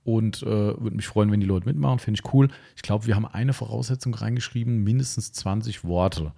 und 0.03 0.41
äh, 0.41 0.45
würde 0.45 0.95
mich 0.95 1.07
freuen, 1.07 1.31
wenn 1.31 1.39
die 1.39 1.45
Leute 1.45 1.67
mitmachen. 1.67 1.99
Finde 1.99 2.19
ich 2.23 2.33
cool. 2.33 2.47
Ich 2.75 2.81
glaube, 2.81 3.05
wir 3.05 3.15
haben 3.15 3.27
eine 3.27 3.53
Voraussetzung 3.53 4.15
reingeschrieben, 4.15 4.83
mindestens 4.83 5.31
20 5.33 5.83
Worte. 5.83 6.31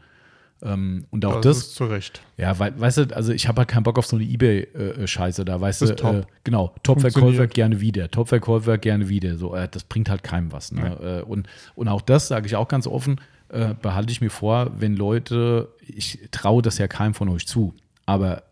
Ähm, 0.61 1.05
und 1.11 1.23
auch 1.25 1.35
das, 1.35 1.57
das, 1.57 1.57
ist 1.57 1.75
zu 1.75 1.85
Recht. 1.85 2.21
ja, 2.37 2.57
weil, 2.57 2.79
weißt 2.79 2.97
du, 2.97 3.15
also 3.15 3.31
ich 3.31 3.47
habe 3.47 3.59
halt 3.59 3.69
keinen 3.69 3.83
Bock 3.83 3.99
auf 3.99 4.07
so 4.07 4.15
eine 4.15 4.25
Ebay-Scheiße 4.25 5.45
da, 5.45 5.61
weißt 5.61 5.83
Das 5.83 5.95
du, 5.95 6.07
äh, 6.07 6.23
genau, 6.43 6.73
Top-Verkäufer 6.81 7.45
gerne 7.45 7.79
wieder, 7.79 8.09
Top-Verkäufer 8.09 8.79
gerne 8.79 9.07
wieder, 9.07 9.37
so, 9.37 9.55
äh, 9.55 9.67
das 9.69 9.83
bringt 9.83 10.09
halt 10.09 10.23
keinem 10.23 10.51
was. 10.51 10.71
Ne? 10.71 11.21
Äh, 11.21 11.21
und, 11.23 11.47
und 11.75 11.87
auch 11.87 12.01
das 12.01 12.27
sage 12.27 12.47
ich 12.47 12.55
auch 12.55 12.67
ganz 12.67 12.87
offen, 12.87 13.21
äh, 13.49 13.75
behalte 13.79 14.11
ich 14.11 14.19
mir 14.19 14.31
vor, 14.31 14.71
wenn 14.79 14.95
Leute, 14.95 15.69
ich 15.85 16.27
traue 16.31 16.63
das 16.63 16.79
ja 16.79 16.87
keinem 16.87 17.13
von 17.13 17.29
euch 17.29 17.45
zu, 17.45 17.75
aber 18.07 18.43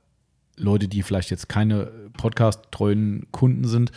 Leute, 0.57 0.87
die 0.87 1.01
vielleicht 1.01 1.31
jetzt 1.31 1.49
keine 1.49 1.91
Podcast-treuen 2.17 3.27
Kunden 3.31 3.67
sind, 3.67 3.91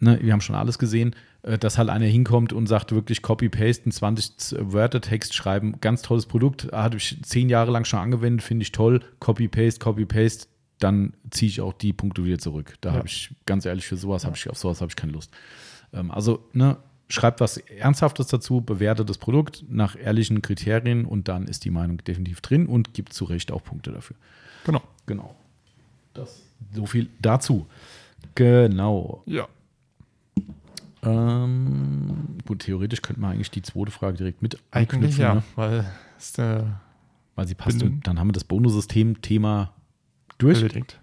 ne, 0.00 0.18
wir 0.22 0.32
haben 0.32 0.40
schon 0.40 0.56
alles 0.56 0.78
gesehen, 0.78 1.12
äh, 1.12 1.31
dass 1.42 1.76
halt 1.78 1.88
einer 1.88 2.06
hinkommt 2.06 2.52
und 2.52 2.66
sagt 2.68 2.92
wirklich 2.92 3.20
Copy-Paste, 3.22 3.84
einen 3.84 3.92
20 3.92 4.56
Wörter-Text 4.60 5.34
schreiben, 5.34 5.80
ganz 5.80 6.02
tolles 6.02 6.26
Produkt, 6.26 6.70
hatte 6.72 6.96
ich 6.96 7.18
zehn 7.22 7.48
Jahre 7.48 7.72
lang 7.72 7.84
schon 7.84 7.98
angewendet, 7.98 8.42
finde 8.44 8.62
ich 8.62 8.70
toll, 8.72 9.00
Copy-Paste, 9.18 9.80
Copy-Paste, 9.80 10.46
dann 10.78 11.14
ziehe 11.30 11.48
ich 11.48 11.60
auch 11.60 11.72
die 11.72 11.92
Punkte 11.92 12.24
wieder 12.24 12.38
zurück. 12.38 12.74
Da 12.80 12.90
Ja. 12.90 12.96
habe 12.96 13.06
ich, 13.08 13.34
ganz 13.46 13.66
ehrlich, 13.66 13.86
für 13.86 13.96
sowas 13.96 14.24
habe 14.24 14.36
ich, 14.36 14.48
auf 14.48 14.56
sowas 14.58 14.80
habe 14.80 14.90
ich 14.90 14.96
keine 14.96 15.12
Lust. 15.12 15.30
Ähm, 15.92 16.10
also, 16.12 16.44
ne, 16.52 16.76
schreibt 17.08 17.40
was 17.40 17.56
Ernsthaftes 17.58 18.28
dazu, 18.28 18.60
bewertet 18.60 19.10
das 19.10 19.18
Produkt 19.18 19.64
nach 19.68 19.96
ehrlichen 19.96 20.42
Kriterien 20.42 21.04
und 21.04 21.28
dann 21.28 21.46
ist 21.46 21.64
die 21.64 21.70
Meinung 21.70 21.98
definitiv 21.98 22.40
drin 22.40 22.66
und 22.66 22.94
gibt 22.94 23.12
zu 23.12 23.24
Recht 23.24 23.52
auch 23.52 23.62
Punkte 23.64 23.90
dafür. 23.92 24.16
Genau. 24.64 24.80
Genau. 25.06 25.34
Das. 26.14 26.40
So 26.72 26.86
viel 26.86 27.08
dazu. 27.20 27.66
Genau. 28.34 29.22
Ja. 29.26 29.48
Ähm, 31.04 32.38
gut, 32.46 32.60
theoretisch 32.60 33.02
könnte 33.02 33.20
man 33.20 33.32
eigentlich 33.32 33.50
die 33.50 33.62
zweite 33.62 33.90
Frage 33.90 34.16
direkt 34.16 34.40
mit 34.40 34.58
Eigentlich 34.70 35.18
ja, 35.18 35.34
ne? 35.34 35.42
weil 35.56 35.84
es 36.16 36.32
der 36.32 36.80
weil 37.34 37.46
sie 37.46 37.54
passt. 37.54 37.82
Und 37.82 38.06
dann 38.06 38.18
haben 38.18 38.28
wir 38.28 38.32
das 38.32 38.44
Bonussystem-Thema 38.44 39.72
durch. 40.38 40.62
erledigt. 40.62 40.98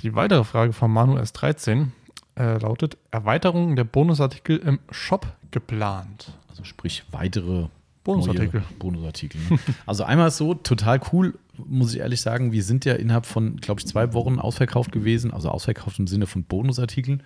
Die 0.00 0.14
weitere 0.14 0.44
Frage 0.44 0.72
von 0.72 0.90
Manu 0.90 1.16
S13 1.18 1.88
äh, 2.36 2.58
lautet: 2.58 2.96
Erweiterung 3.10 3.76
der 3.76 3.84
Bonusartikel 3.84 4.58
im 4.58 4.78
Shop 4.90 5.26
geplant. 5.50 6.32
Also 6.48 6.64
sprich 6.64 7.04
weitere 7.10 7.68
Bonusartikel. 8.04 8.62
Bonusartikel. 8.78 9.40
Ne? 9.50 9.58
also 9.86 10.04
einmal 10.04 10.28
ist 10.28 10.38
so, 10.38 10.54
total 10.54 11.00
cool, 11.12 11.38
muss 11.56 11.92
ich 11.92 12.00
ehrlich 12.00 12.20
sagen. 12.20 12.52
Wir 12.52 12.62
sind 12.62 12.84
ja 12.84 12.94
innerhalb 12.94 13.26
von, 13.26 13.56
glaube 13.56 13.80
ich, 13.80 13.86
zwei 13.86 14.14
Wochen 14.14 14.38
ausverkauft 14.38 14.92
gewesen. 14.92 15.32
Also 15.32 15.50
ausverkauft 15.50 15.98
im 15.98 16.06
Sinne 16.06 16.26
von 16.26 16.44
Bonusartikeln. 16.44 17.22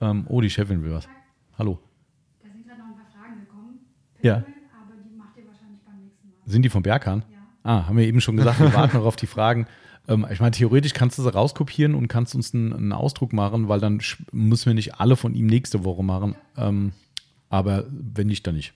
Ähm, 0.00 0.24
oh, 0.28 0.40
die 0.40 0.50
Chefin 0.50 0.82
will 0.82 0.92
was. 0.92 1.08
Hallo. 1.58 1.78
Da 2.42 2.48
sind 2.50 2.66
gerade 2.66 2.80
noch 2.80 2.86
ein 2.88 2.94
paar 2.94 3.06
Fragen 3.12 3.40
gekommen. 3.40 3.78
Ja. 4.22 4.36
Aber 4.36 4.44
die 5.04 5.16
macht 5.16 5.36
ihr 5.36 5.46
wahrscheinlich 5.46 5.80
beim 5.84 6.02
nächsten 6.02 6.28
Mal. 6.28 6.34
Sind 6.46 6.62
die 6.62 6.68
vom 6.68 6.82
Berghahn? 6.82 7.22
Ja. 7.30 7.38
Ah, 7.62 7.86
haben 7.86 7.96
wir 7.98 8.06
eben 8.06 8.20
schon 8.20 8.36
gesagt, 8.36 8.60
wir 8.60 8.72
warten 8.74 8.96
noch 8.96 9.04
auf 9.04 9.16
die 9.16 9.26
Fragen. 9.26 9.66
Ähm, 10.08 10.26
ich 10.30 10.40
meine, 10.40 10.52
theoretisch 10.52 10.94
kannst 10.94 11.18
du 11.18 11.22
sie 11.22 11.32
rauskopieren 11.32 11.94
und 11.94 12.08
kannst 12.08 12.34
uns 12.34 12.54
einen, 12.54 12.72
einen 12.72 12.92
Ausdruck 12.92 13.32
machen, 13.34 13.68
weil 13.68 13.80
dann 13.80 14.00
müssen 14.32 14.66
wir 14.66 14.74
nicht 14.74 14.98
alle 14.98 15.16
von 15.16 15.34
ihm 15.34 15.46
nächste 15.46 15.84
Woche 15.84 16.02
machen. 16.02 16.34
Ähm, 16.56 16.92
aber 17.50 17.84
wenn 17.90 18.28
nicht, 18.28 18.46
dann 18.46 18.54
nicht. 18.54 18.72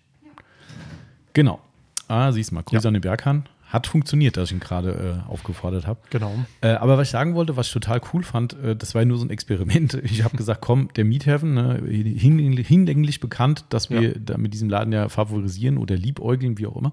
Genau. 1.32 1.60
Ah, 2.08 2.30
siehst 2.32 2.52
mal, 2.52 2.62
Grüße 2.62 2.82
Ja. 2.84 2.88
an 2.88 2.94
den 2.94 3.00
Berghahn. 3.00 3.44
Hat 3.74 3.86
funktioniert, 3.88 4.36
dass 4.36 4.50
ich 4.50 4.54
ihn 4.56 4.60
gerade 4.60 5.22
äh, 5.26 5.30
aufgefordert 5.30 5.86
habe. 5.86 5.98
Genau. 6.10 6.32
Äh, 6.60 6.68
aber 6.74 6.96
was 6.96 7.08
ich 7.08 7.12
sagen 7.12 7.34
wollte, 7.34 7.56
was 7.56 7.66
ich 7.66 7.72
total 7.72 8.00
cool 8.12 8.22
fand, 8.22 8.54
äh, 8.62 8.76
das 8.76 8.94
war 8.94 9.02
ja 9.02 9.06
nur 9.06 9.18
so 9.18 9.24
ein 9.26 9.30
Experiment. 9.30 9.94
Ich 10.04 10.22
habe 10.24 10.36
gesagt, 10.36 10.60
komm, 10.62 10.88
der 10.96 11.04
Miethaven, 11.04 11.54
ne, 11.54 11.82
hinlänglich, 11.84 12.68
hinlänglich 12.68 13.20
bekannt, 13.20 13.64
dass 13.70 13.90
wir 13.90 14.00
Ja. 14.02 14.12
da 14.18 14.38
mit 14.38 14.54
diesem 14.54 14.68
Laden 14.70 14.92
ja 14.92 15.08
favorisieren 15.08 15.76
oder 15.78 15.96
liebäugeln, 15.96 16.56
wie 16.58 16.66
auch 16.66 16.76
immer, 16.76 16.92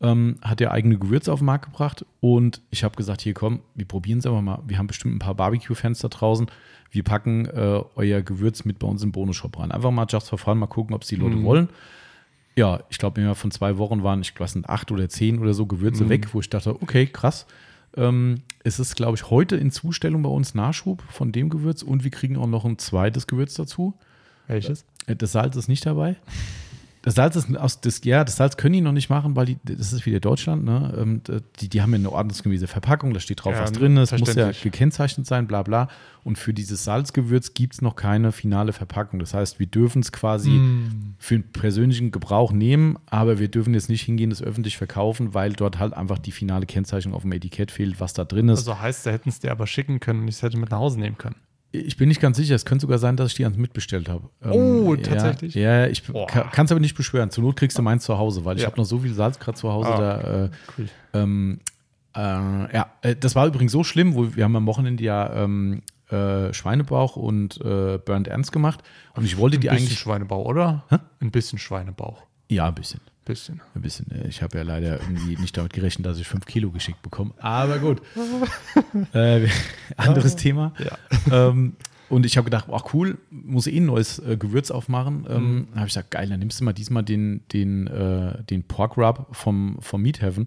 ähm, 0.00 0.36
hat 0.42 0.60
ja 0.60 0.70
eigene 0.70 0.98
Gewürze 0.98 1.32
auf 1.32 1.40
den 1.40 1.46
Markt 1.46 1.66
gebracht. 1.66 2.04
Und 2.20 2.60
ich 2.70 2.84
habe 2.84 2.96
gesagt, 2.96 3.20
hier 3.20 3.34
komm, 3.34 3.60
wir 3.74 3.84
probieren 3.86 4.18
es 4.18 4.26
einfach 4.26 4.40
mal. 4.42 4.62
Wir 4.66 4.78
haben 4.78 4.86
bestimmt 4.86 5.14
ein 5.14 5.18
paar 5.20 5.34
Barbecue-Fans 5.34 5.98
da 6.00 6.08
draußen. 6.08 6.46
Wir 6.90 7.02
packen 7.02 7.46
äh, 7.46 7.80
euer 7.96 8.22
Gewürz 8.22 8.64
mit 8.64 8.78
bei 8.78 8.86
uns 8.86 9.02
im 9.02 9.12
Bonusshop 9.12 9.58
rein. 9.58 9.72
Einfach 9.72 9.90
mal 9.90 10.06
just 10.08 10.28
for 10.30 10.38
fun, 10.38 10.58
mal 10.58 10.66
gucken, 10.68 10.94
ob 10.94 11.02
es 11.02 11.08
die 11.08 11.16
Leute 11.16 11.42
wollen. 11.42 11.68
Ja, 12.56 12.80
ich 12.88 12.98
glaube, 12.98 13.20
innerhalb 13.20 13.38
von 13.38 13.50
zwei 13.50 13.78
Wochen 13.78 14.02
waren, 14.02 14.20
ich 14.20 14.38
weiß 14.38 14.54
nicht, 14.54 14.68
acht 14.68 14.92
oder 14.92 15.08
zehn 15.08 15.38
oder 15.40 15.54
so 15.54 15.66
Gewürze 15.66 16.08
weg, 16.08 16.32
wo 16.32 16.40
ich 16.40 16.48
dachte, 16.50 16.80
okay, 16.80 17.06
krass. 17.06 17.46
Ähm, 17.96 18.42
es 18.62 18.78
ist, 18.78 18.96
glaube 18.96 19.16
ich, 19.16 19.30
heute 19.30 19.56
in 19.56 19.70
Zustellung 19.70 20.22
bei 20.22 20.28
uns 20.28 20.54
Nachschub 20.54 21.02
von 21.10 21.32
dem 21.32 21.48
Gewürz 21.48 21.82
und 21.82 22.04
wir 22.04 22.10
kriegen 22.10 22.36
auch 22.36 22.46
noch 22.46 22.64
ein 22.64 22.78
zweites 22.78 23.26
Gewürz 23.26 23.54
dazu. 23.54 23.94
Welches? 24.46 24.84
Äh, 25.06 25.16
Das 25.16 25.32
Salz 25.32 25.56
ist 25.56 25.68
nicht 25.68 25.84
dabei. 25.86 26.16
Das 27.04 27.16
Salz 27.16 27.36
ist 27.36 27.54
aus 27.58 27.82
das, 27.82 28.02
ja, 28.04 28.24
das 28.24 28.36
Salz 28.36 28.56
können 28.56 28.72
die 28.72 28.80
noch 28.80 28.92
nicht 28.92 29.10
machen, 29.10 29.36
weil 29.36 29.44
die, 29.44 29.58
das 29.62 29.92
ist 29.92 30.06
wieder 30.06 30.20
Deutschland, 30.20 30.64
ne? 30.64 30.94
Ähm, 30.98 31.20
Die, 31.60 31.68
die 31.68 31.82
haben 31.82 31.90
ja 31.90 31.98
eine 31.98 32.10
ordnungsgemäße 32.10 32.66
Verpackung, 32.66 33.12
da 33.12 33.20
steht 33.20 33.44
drauf, 33.44 33.52
Ja, 33.52 33.60
was 33.60 33.72
drin 33.72 33.98
ist, 33.98 34.18
muss 34.18 34.34
ja 34.34 34.52
gekennzeichnet 34.52 35.26
sein, 35.26 35.46
bla 35.46 35.62
bla. 35.62 35.88
Und 36.22 36.38
für 36.38 36.54
dieses 36.54 36.82
Salzgewürz 36.84 37.52
gibt 37.52 37.74
es 37.74 37.82
noch 37.82 37.94
keine 37.94 38.32
finale 38.32 38.72
Verpackung. 38.72 39.18
Das 39.20 39.34
heißt, 39.34 39.58
wir 39.58 39.66
dürfen 39.66 40.00
es 40.00 40.12
quasi 40.12 40.52
Hm. 40.52 41.14
für 41.18 41.34
den 41.38 41.52
persönlichen 41.52 42.10
Gebrauch 42.10 42.52
nehmen, 42.52 42.96
aber 43.04 43.38
wir 43.38 43.48
dürfen 43.48 43.74
jetzt 43.74 43.90
nicht 43.90 44.00
hingehen, 44.02 44.30
das 44.30 44.42
öffentlich 44.42 44.78
verkaufen, 44.78 45.34
weil 45.34 45.52
dort 45.52 45.78
halt 45.78 45.92
einfach 45.92 46.18
die 46.18 46.32
finale 46.32 46.64
Kennzeichnung 46.64 47.12
auf 47.14 47.20
dem 47.22 47.32
Etikett 47.32 47.70
fehlt, 47.70 48.00
was 48.00 48.14
da 48.14 48.24
drin 48.24 48.48
ist. 48.48 48.60
Also 48.60 48.80
heißt, 48.80 49.04
da 49.04 49.10
hätten 49.10 49.28
es 49.28 49.40
dir 49.40 49.50
aber 49.52 49.66
schicken 49.66 50.00
können 50.00 50.20
und 50.22 50.28
ich 50.28 50.36
es 50.36 50.42
hätte 50.42 50.56
mit 50.56 50.70
nach 50.70 50.78
Hause 50.78 50.98
nehmen 50.98 51.18
können. 51.18 51.36
Ich 51.76 51.96
bin 51.96 52.08
nicht 52.08 52.20
ganz 52.20 52.36
sicher. 52.36 52.54
Es 52.54 52.64
könnte 52.64 52.82
sogar 52.82 52.98
sein, 52.98 53.16
dass 53.16 53.30
ich 53.30 53.34
die 53.34 53.44
ans 53.44 53.58
mitbestellt 53.58 54.08
habe. 54.08 54.28
Oh, 54.48 54.94
ja, 54.94 55.02
tatsächlich? 55.02 55.54
Ja, 55.54 55.86
ich 55.88 56.04
Boah. 56.04 56.26
kann 56.28 56.66
es 56.66 56.70
aber 56.72 56.80
nicht 56.80 56.94
beschwören. 56.96 57.30
Zur 57.30 57.42
Not 57.42 57.56
kriegst 57.56 57.76
du 57.76 57.82
meins 57.82 58.04
zu 58.04 58.16
Hause, 58.16 58.44
weil 58.44 58.56
ich 58.56 58.62
Ja. 58.62 58.68
habe 58.68 58.76
noch 58.80 58.84
so 58.86 58.98
viel 59.00 59.12
Salz 59.12 59.38
gerade 59.40 59.58
zu 59.58 59.72
Hause. 59.72 59.88
Ah, 59.88 59.98
Da, 59.98 60.44
äh, 60.44 60.50
Cool. 60.78 60.88
ähm, 61.14 61.60
äh, 62.16 62.20
ja, 62.20 62.86
äh, 63.02 63.16
das 63.16 63.34
war 63.34 63.46
übrigens 63.46 63.72
so 63.72 63.82
schlimm, 63.82 64.14
wo 64.14 64.36
wir 64.36 64.44
haben 64.44 64.54
am 64.54 64.66
Wochenende 64.66 65.02
ja 65.02 65.32
ähm, 65.44 65.82
äh, 66.10 66.52
Schweinebauch 66.52 67.16
und 67.16 67.60
äh, 67.60 67.98
Burnt 67.98 68.28
Ends 68.28 68.52
gemacht 68.52 68.82
und 69.16 69.24
ich 69.24 69.36
wollte 69.36 69.56
Ein 69.56 69.60
die 69.62 69.68
bisschen 69.68 69.84
eigentlich 69.86 69.98
Schweinebauch, 69.98 70.44
oder? 70.44 70.84
Hä? 70.90 70.98
Ein 71.20 71.30
bisschen 71.32 71.58
Schweinebauch. 71.58 72.22
ja 72.50 72.66
ein 72.68 72.74
bisschen. 72.74 73.00
Bisschen. 73.24 73.60
Ein 73.74 73.80
bisschen. 73.82 74.10
äh, 74.10 74.28
Ich 74.28 74.42
habe 74.42 74.58
ja 74.58 74.64
leider 74.64 75.00
irgendwie 75.00 75.36
nicht 75.36 75.56
damit 75.56 75.72
gerechnet, 75.72 76.04
dass 76.06 76.18
ich 76.18 76.26
fünf 76.28 76.44
Kilo 76.46 76.70
geschickt 76.70 77.00
bekomme. 77.02 77.32
Aber 77.38 77.78
gut. 77.78 78.02
äh, 79.14 79.48
anderes 79.96 80.36
Thema. 80.36 80.72
Ja. 80.78 81.48
Ähm, 81.48 81.74
und 82.10 82.26
ich 82.26 82.36
habe 82.36 82.44
gedacht, 82.44 82.66
ach 82.70 82.92
cool, 82.92 83.16
muss 83.30 83.66
eh 83.66 83.78
ein 83.78 83.86
neues 83.86 84.18
äh, 84.18 84.36
Gewürz 84.36 84.70
aufmachen. 84.70 85.26
Ähm, 85.28 85.66
Dann 85.70 85.76
habe 85.80 85.86
ich 85.88 85.94
gesagt, 85.94 86.10
geil, 86.10 86.28
dann 86.28 86.38
nimmst 86.38 86.60
du 86.60 86.64
mal 86.64 86.74
diesmal 86.74 87.02
den, 87.02 87.42
den, 87.52 87.86
äh, 87.86 88.42
den 88.44 88.62
Pork 88.64 88.98
Rub 88.98 89.26
vom, 89.32 89.78
vom 89.80 90.02
Meat 90.02 90.20
Heaven. 90.20 90.46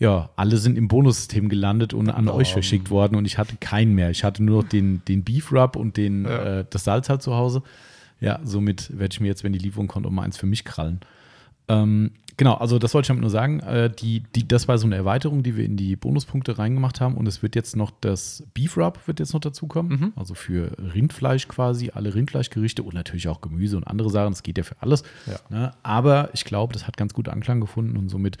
Ja, 0.00 0.30
alle 0.34 0.56
sind 0.56 0.76
im 0.76 0.88
Bonussystem 0.88 1.48
gelandet 1.48 1.94
und 1.94 2.10
an 2.10 2.28
euch 2.28 2.52
verschickt 2.52 2.90
worden 2.90 3.14
und 3.14 3.24
ich 3.24 3.38
hatte 3.38 3.54
keinen 3.60 3.94
mehr. 3.94 4.10
Ich 4.10 4.24
hatte 4.24 4.42
nur 4.42 4.62
noch 4.64 4.68
den, 4.68 5.04
den 5.06 5.22
Beef 5.22 5.52
Rub 5.52 5.76
und 5.76 5.96
den, 5.96 6.24
Ja. 6.24 6.58
äh, 6.60 6.64
das 6.68 6.82
Salz 6.82 7.08
halt 7.08 7.22
zu 7.22 7.34
Hause. 7.34 7.62
Ja, 8.20 8.40
somit 8.42 8.90
werde 8.98 9.12
ich 9.12 9.20
mir 9.20 9.28
jetzt, 9.28 9.44
wenn 9.44 9.52
die 9.52 9.60
Lieferung 9.60 9.86
kommt, 9.86 10.04
auch 10.06 10.10
mal 10.10 10.22
eins 10.24 10.36
für 10.36 10.46
mich 10.46 10.64
krallen. 10.64 10.98
Ähm, 11.68 12.12
genau, 12.36 12.54
also 12.54 12.78
das 12.78 12.94
wollte 12.94 13.04
ich 13.04 13.08
damit 13.08 13.22
nur 13.22 13.30
sagen. 13.30 13.60
Äh, 13.60 13.90
die, 13.90 14.22
die, 14.34 14.46
das 14.46 14.68
war 14.68 14.78
so 14.78 14.86
eine 14.86 14.96
Erweiterung, 14.96 15.42
die 15.42 15.56
wir 15.56 15.64
in 15.64 15.76
die 15.76 15.96
Bonuspunkte 15.96 16.58
reingemacht 16.58 17.00
haben. 17.00 17.16
Und 17.16 17.26
es 17.26 17.42
wird 17.42 17.54
jetzt 17.54 17.76
noch 17.76 17.90
das 18.00 18.44
Beef 18.54 18.76
Rub 18.76 19.06
wird 19.06 19.20
jetzt 19.20 19.32
noch 19.32 19.40
dazukommen. 19.40 19.98
Mhm. 19.98 20.12
Also 20.16 20.34
für 20.34 20.72
Rindfleisch 20.78 21.48
quasi, 21.48 21.90
alle 21.94 22.14
Rindfleischgerichte 22.14 22.82
und 22.82 22.94
natürlich 22.94 23.28
auch 23.28 23.40
Gemüse 23.40 23.76
und 23.76 23.84
andere 23.84 24.10
Sachen. 24.10 24.32
Das 24.32 24.42
geht 24.42 24.58
ja 24.58 24.64
für 24.64 24.80
alles. 24.80 25.02
Ja. 25.26 25.38
Ne? 25.50 25.72
Aber 25.82 26.30
ich 26.32 26.44
glaube, 26.44 26.72
das 26.72 26.86
hat 26.86 26.96
ganz 26.96 27.14
gut 27.14 27.28
Anklang 27.28 27.60
gefunden 27.60 27.96
und 27.96 28.08
somit 28.08 28.38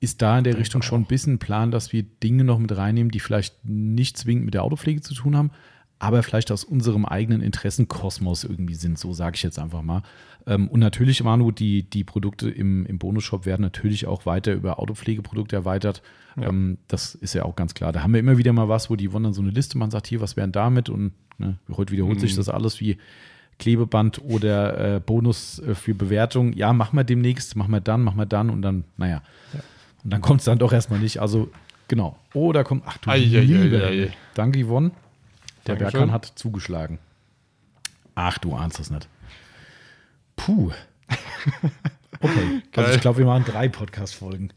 ist 0.00 0.20
da 0.20 0.36
in 0.36 0.44
der 0.44 0.58
Richtung 0.58 0.82
schon 0.82 1.02
ein 1.02 1.06
bisschen 1.06 1.34
ein 1.34 1.38
Plan, 1.38 1.70
dass 1.70 1.92
wir 1.92 2.02
Dinge 2.02 2.44
noch 2.44 2.58
mit 2.58 2.76
reinnehmen, 2.76 3.10
die 3.10 3.20
vielleicht 3.20 3.64
nicht 3.64 4.18
zwingend 4.18 4.44
mit 4.44 4.54
der 4.54 4.62
Autopflege 4.62 5.00
zu 5.00 5.14
tun 5.14 5.36
haben, 5.36 5.50
aber 5.98 6.22
vielleicht 6.22 6.50
aus 6.52 6.64
unserem 6.64 7.04
eigenen 7.06 7.40
Interessenkosmos 7.40 8.44
irgendwie 8.44 8.74
sind, 8.74 8.98
so 8.98 9.12
sage 9.12 9.36
ich 9.36 9.42
jetzt 9.42 9.58
einfach 9.58 9.82
mal. 9.82 10.02
Ähm, 10.46 10.68
und 10.68 10.80
natürlich, 10.80 11.22
Manu, 11.22 11.50
die, 11.50 11.82
die 11.84 12.04
Produkte 12.04 12.50
im, 12.50 12.84
im 12.86 12.98
Bonusshop 12.98 13.46
werden 13.46 13.62
natürlich 13.62 14.06
auch 14.06 14.26
weiter 14.26 14.52
über 14.52 14.78
Autopflegeprodukte 14.78 15.56
erweitert. 15.56 16.02
Ja. 16.36 16.48
Ähm, 16.48 16.78
das 16.88 17.14
ist 17.14 17.34
ja 17.34 17.44
auch 17.44 17.56
ganz 17.56 17.74
klar. 17.74 17.92
Da 17.92 18.02
haben 18.02 18.12
wir 18.12 18.20
immer 18.20 18.36
wieder 18.38 18.52
mal 18.52 18.68
was, 18.68 18.90
wo 18.90 18.96
die 18.96 19.12
wollen 19.12 19.24
dann 19.24 19.32
so 19.34 19.40
eine 19.42 19.50
Liste, 19.50 19.78
man 19.78 19.90
sagt, 19.90 20.06
hier, 20.06 20.20
was 20.20 20.36
wären 20.36 20.52
damit? 20.52 20.88
Und 20.90 21.12
ne, 21.38 21.56
heute 21.74 21.92
wiederholt 21.92 22.20
sich 22.20 22.32
Mhm. 22.32 22.36
das 22.36 22.48
alles 22.48 22.80
wie 22.80 22.98
Klebeband 23.58 24.20
oder 24.22 24.96
äh, 24.96 25.00
Bonus 25.00 25.60
äh, 25.60 25.74
für 25.74 25.94
Bewertung. 25.94 26.52
Ja, 26.54 26.72
machen 26.72 26.96
wir 26.96 27.04
demnächst, 27.04 27.56
machen 27.56 27.70
wir 27.70 27.80
dann, 27.80 28.02
machen 28.02 28.18
wir 28.18 28.26
dann 28.26 28.50
und 28.50 28.62
dann, 28.62 28.84
naja. 28.96 29.22
Und 30.02 30.12
dann 30.12 30.20
kommt 30.20 30.40
es 30.40 30.44
dann 30.44 30.58
doch 30.58 30.72
erstmal 30.72 30.98
nicht. 30.98 31.20
Also, 31.20 31.48
genau. 31.88 32.18
Oh, 32.34 32.52
da 32.52 32.64
kommt, 32.64 32.82
ach 32.84 32.98
du 32.98 33.08
Ei, 33.10 33.14
ei, 33.14 33.38
ei, 33.38 33.40
liebe. 33.44 34.12
Danke, 34.34 34.62
Yvonne. 34.62 34.90
Der 35.66 35.76
Dankeschön. 35.76 36.00
Berkan 36.00 36.12
hat 36.12 36.26
zugeschlagen. 36.34 36.98
Ach, 38.14 38.38
du 38.38 38.54
ahnst 38.54 38.78
das 38.78 38.90
nicht. 38.90 39.08
Puh. 40.36 40.72
Okay, 42.20 42.62
also 42.76 42.92
ich 42.92 43.00
glaube, 43.02 43.18
wir 43.18 43.26
machen 43.26 43.44
drei 43.44 43.68
Podcast-Folgen. 43.68 44.50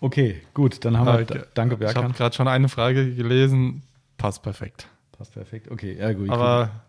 Okay, 0.00 0.42
gut, 0.52 0.84
dann 0.84 0.98
haben 0.98 1.06
wir, 1.06 1.20
Äh, 1.20 1.24
da- 1.24 1.46
danke 1.54 1.76
Ich 1.76 1.80
habe 1.86 1.94
Berkan. 1.94 2.12
gerade 2.12 2.36
schon 2.36 2.48
eine 2.48 2.68
Frage 2.68 3.14
gelesen. 3.14 3.82
Passt 4.18 4.42
perfekt. 4.42 4.88
Passt 5.16 5.32
perfekt. 5.32 5.70
Okay, 5.70 5.96
ja 5.98 6.12
gut. 6.12 6.28
Aber 6.28 6.82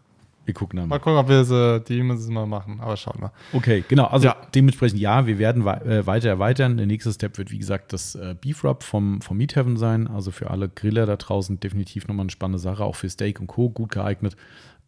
wir 0.45 0.53
gucken 0.53 0.77
dann 0.77 0.89
mal 0.89 0.95
mal. 0.97 0.99
gucken, 0.99 1.17
ob 1.19 1.29
wir 1.29 1.45
sie, 1.45 1.79
die 1.87 2.03
müssen 2.03 2.33
mal 2.33 2.45
machen. 2.45 2.79
Aber 2.81 2.97
schauen 2.97 3.21
wir. 3.21 3.31
Okay, 3.53 3.83
genau. 3.87 4.05
Also 4.07 4.27
Ja. 4.27 4.35
dementsprechend 4.53 4.99
ja, 4.99 5.25
wir 5.25 5.37
werden 5.39 5.65
äh, 5.65 6.05
weiter 6.05 6.29
erweitern. 6.29 6.77
Der 6.77 6.85
nächste 6.85 7.11
Step 7.13 7.37
wird, 7.37 7.51
wie 7.51 7.59
gesagt, 7.59 7.93
das 7.93 8.15
äh, 8.15 8.35
Beef 8.39 8.63
Rub 8.63 8.83
vom, 8.83 9.21
vom 9.21 9.37
Meat 9.37 9.55
Heaven 9.55 9.77
sein. 9.77 10.07
Also 10.07 10.31
für 10.31 10.49
alle 10.49 10.67
Griller 10.69 11.05
da 11.05 11.15
draußen 11.15 11.59
definitiv 11.59 12.07
nochmal 12.07 12.23
eine 12.25 12.31
spannende 12.31 12.59
Sache, 12.59 12.83
auch 12.83 12.95
für 12.95 13.09
Steak 13.09 13.39
und 13.39 13.47
Co. 13.47 13.69
gut 13.69 13.91
geeignet. 13.91 14.35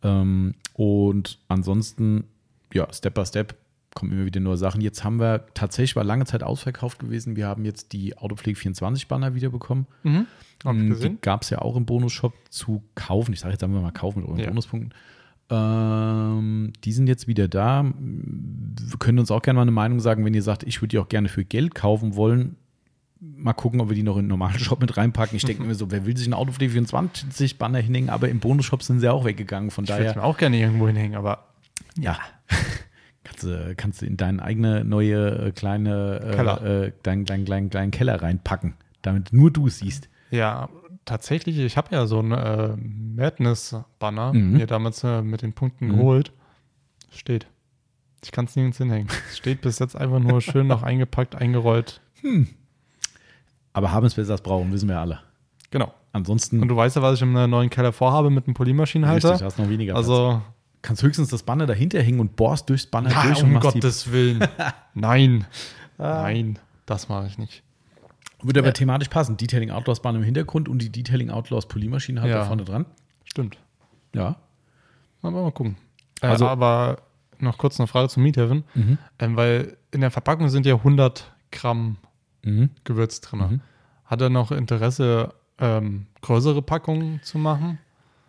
Ähm, 0.03 0.55
und 0.73 1.39
ansonsten, 1.47 2.25
ja, 2.73 2.87
Step 2.93 3.13
by 3.13 3.25
Step 3.25 3.55
kommen 3.95 4.11
immer 4.11 4.25
wieder 4.25 4.41
neue 4.41 4.57
Sachen. 4.57 4.81
Jetzt 4.81 5.05
haben 5.05 5.21
wir 5.21 5.45
tatsächlich 5.53 5.95
war 5.95 6.03
lange 6.03 6.25
Zeit 6.25 6.43
ausverkauft 6.43 6.99
gewesen. 6.99 7.37
Wir 7.37 7.47
haben 7.47 7.63
jetzt 7.63 7.93
die 7.93 8.17
Autopflege 8.17 8.59
24 8.59 9.07
Banner 9.07 9.35
wiederbekommen. 9.35 9.87
Mhm. 10.03 10.27
Mm, 10.65 10.89
gesehen. 10.89 11.13
Die 11.15 11.21
gab 11.21 11.43
es 11.43 11.49
ja 11.49 11.59
auch 11.59 11.77
im 11.77 11.85
Bonusshop 11.85 12.33
zu 12.49 12.83
kaufen. 12.95 13.31
Ich 13.31 13.39
sage 13.39 13.53
jetzt 13.53 13.63
einfach 13.63 13.81
mal 13.81 13.91
kaufen 13.91 14.19
mit 14.19 14.27
euren 14.27 14.39
Ja. 14.39 14.47
Bonuspunkten. 14.49 14.93
Ähm, 15.49 16.73
die 16.84 16.91
sind 16.91 17.08
jetzt 17.08 17.27
wieder 17.27 17.47
da. 17.47 17.86
Wir 17.86 18.97
können 18.97 19.19
uns 19.19 19.29
auch 19.31 19.41
gerne 19.41 19.58
mal 19.58 19.62
eine 19.62 19.71
Meinung 19.71 19.99
sagen, 19.99 20.25
wenn 20.25 20.34
ihr 20.34 20.41
sagt, 20.41 20.63
ich 20.63 20.81
würde 20.81 20.89
die 20.89 20.99
auch 20.99 21.10
gerne 21.10 21.29
für 21.29 21.45
Geld 21.45 21.75
kaufen 21.75 22.15
wollen. 22.15 22.55
Mal 23.19 23.53
gucken, 23.53 23.79
ob 23.79 23.89
wir 23.89 23.95
die 23.95 24.03
noch 24.03 24.17
in 24.17 24.23
den 24.23 24.29
normalen 24.29 24.60
Shop 24.60 24.81
mit 24.81 24.97
reinpacken. 24.97 25.36
Ich 25.38 25.45
denke 25.45 25.63
mir 25.63 25.75
so, 25.75 25.91
wer 25.91 26.05
will 26.05 26.17
sich 26.17 26.27
einen 26.27 26.34
Autopflege 26.34 26.73
24 26.73 27.58
Banner 27.58 27.79
hinhängen, 27.79 28.10
aber 28.10 28.29
im 28.29 28.39
Bonusshop 28.39 28.84
sind 28.84 28.99
sie 28.99 29.12
auch 29.12 29.25
weggegangen. 29.25 29.71
Von 29.71 29.86
Ich 29.86 29.91
würde 29.91 30.03
daher, 30.03 30.17
mir 30.17 30.23
auch 30.23 30.38
gerne 30.38 30.60
irgendwo 30.60 30.88
hinhängen, 30.88 31.15
aber 31.15 31.45
ja, 31.97 32.17
kannst 33.23 33.43
du, 33.43 33.73
kannst 33.77 34.01
du 34.01 34.05
in 34.05 34.17
deine 34.17 34.41
eigene 34.41 34.84
neue 34.84 35.47
äh, 35.47 35.51
kleine 35.51 36.21
äh, 36.21 36.36
Keller. 36.36 36.63
Äh, 36.63 36.91
deinen 37.03 37.25
kleinen, 37.25 37.45
kleinen, 37.45 37.69
kleinen 37.69 37.91
Keller 37.91 38.21
reinpacken, 38.21 38.73
damit 39.01 39.31
nur 39.31 39.51
du 39.51 39.67
es 39.67 39.79
siehst. 39.79 40.10
ja, 40.31 40.69
tatsächlich, 41.05 41.57
ich 41.59 41.77
habe 41.77 41.95
ja 41.95 42.05
so 42.07 42.19
ein 42.19 42.31
äh, 42.31 42.75
Madness-Banner 42.77 44.33
Mhm. 44.33 44.53
mir 44.53 44.67
damals 44.67 45.03
äh, 45.03 45.21
mit 45.21 45.41
den 45.41 45.53
Punkten 45.53 45.89
geholt. 45.89 46.31
Steht. 47.11 47.47
Ich 48.23 48.31
kann 48.31 48.45
es 48.45 48.55
nirgends 48.55 48.77
hinhängen. 48.79 49.07
Es 49.29 49.37
steht 49.37 49.61
bis 49.61 49.79
jetzt 49.79 49.95
einfach 49.95 50.19
nur 50.19 50.41
schön 50.41 50.67
noch 50.67 50.81
eingepackt, 50.83 51.35
eingerollt. 51.35 52.01
Aber 53.73 53.91
haben 53.91 54.05
es 54.05 54.15
besser 54.15 54.31
als 54.33 54.41
brauchen, 54.41 54.71
wissen 54.71 54.89
wir 54.89 54.99
alle. 54.99 55.19
Genau. 55.69 55.93
Ansonsten 56.11 56.61
Und 56.61 56.69
du 56.69 56.75
weißt 56.75 56.95
ja, 56.95 57.01
was 57.01 57.15
ich 57.15 57.21
im 57.21 57.33
neuen 57.33 57.69
Keller 57.69 57.91
vorhabe 57.91 58.29
mit 58.29 58.47
einem 58.47 58.53
Polymaschinenhalter. 58.53 59.31
Richtig, 59.31 59.45
hast 59.45 59.59
noch 59.59 59.69
weniger 59.69 59.93
Platz. 59.93 60.07
also, 60.09 60.41
kannst 60.81 61.03
höchstens 61.03 61.29
das 61.29 61.43
Banner 61.43 61.65
dahinter 61.65 62.01
hängen 62.01 62.19
und 62.19 62.35
bohrst 62.35 62.69
durchs 62.69 62.85
Banner 62.87 63.09
na, 63.13 63.23
durch 63.23 63.43
um 63.43 63.59
Gottes 63.59 64.11
Willen. 64.11 64.47
Nein. 64.93 65.45
Nein, 65.97 66.57
das 66.85 67.09
mache 67.09 67.27
ich 67.27 67.37
nicht. 67.37 67.63
Würde 68.45 68.60
aber 68.62 68.73
thematisch 68.73 69.10
passen. 69.10 69.38
Detailing 69.38 69.71
Outlaws 69.71 70.01
Banner 70.01 70.19
im 70.19 70.23
Hintergrund 70.23 70.69
und 70.69 70.79
die 70.79 70.91
Detailing 70.91 71.29
Outlaws 71.29 71.67
Polymaschine 71.67 72.21
halt 72.21 72.29
Ja. 72.31 72.39
da 72.39 72.45
vorne 72.45 72.63
dran. 72.65 72.86
Stimmt. 73.23 73.58
Ja. 74.13 74.36
Aber 75.21 75.41
mal 75.43 75.51
gucken. 75.51 75.77
Also- 76.21 76.45
äh, 76.45 76.49
aber 76.49 76.97
noch 77.39 77.58
kurz 77.58 77.79
eine 77.79 77.88
Frage 77.88 78.08
zum 78.10 78.23
Meat 78.23 78.38
Heaven. 78.38 78.63
Mhm. 78.75 78.97
Ähm, 79.19 79.36
weil 79.36 79.77
in 79.91 80.01
der 80.01 80.12
Verpackung 80.12 80.49
sind 80.49 80.65
ja 80.65 80.75
100 80.75 81.34
Gramm 81.51 81.97
Mhm. 82.43 82.69
Gewürz 82.84 83.21
drin. 83.21 83.39
Mhm. 83.39 83.62
Hat 84.05 84.21
er 84.21 84.29
noch 84.29 84.51
Interesse, 84.51 85.34
ähm, 85.58 86.05
größere 86.21 86.62
Packungen 86.62 87.21
zu 87.23 87.38
machen? 87.39 87.79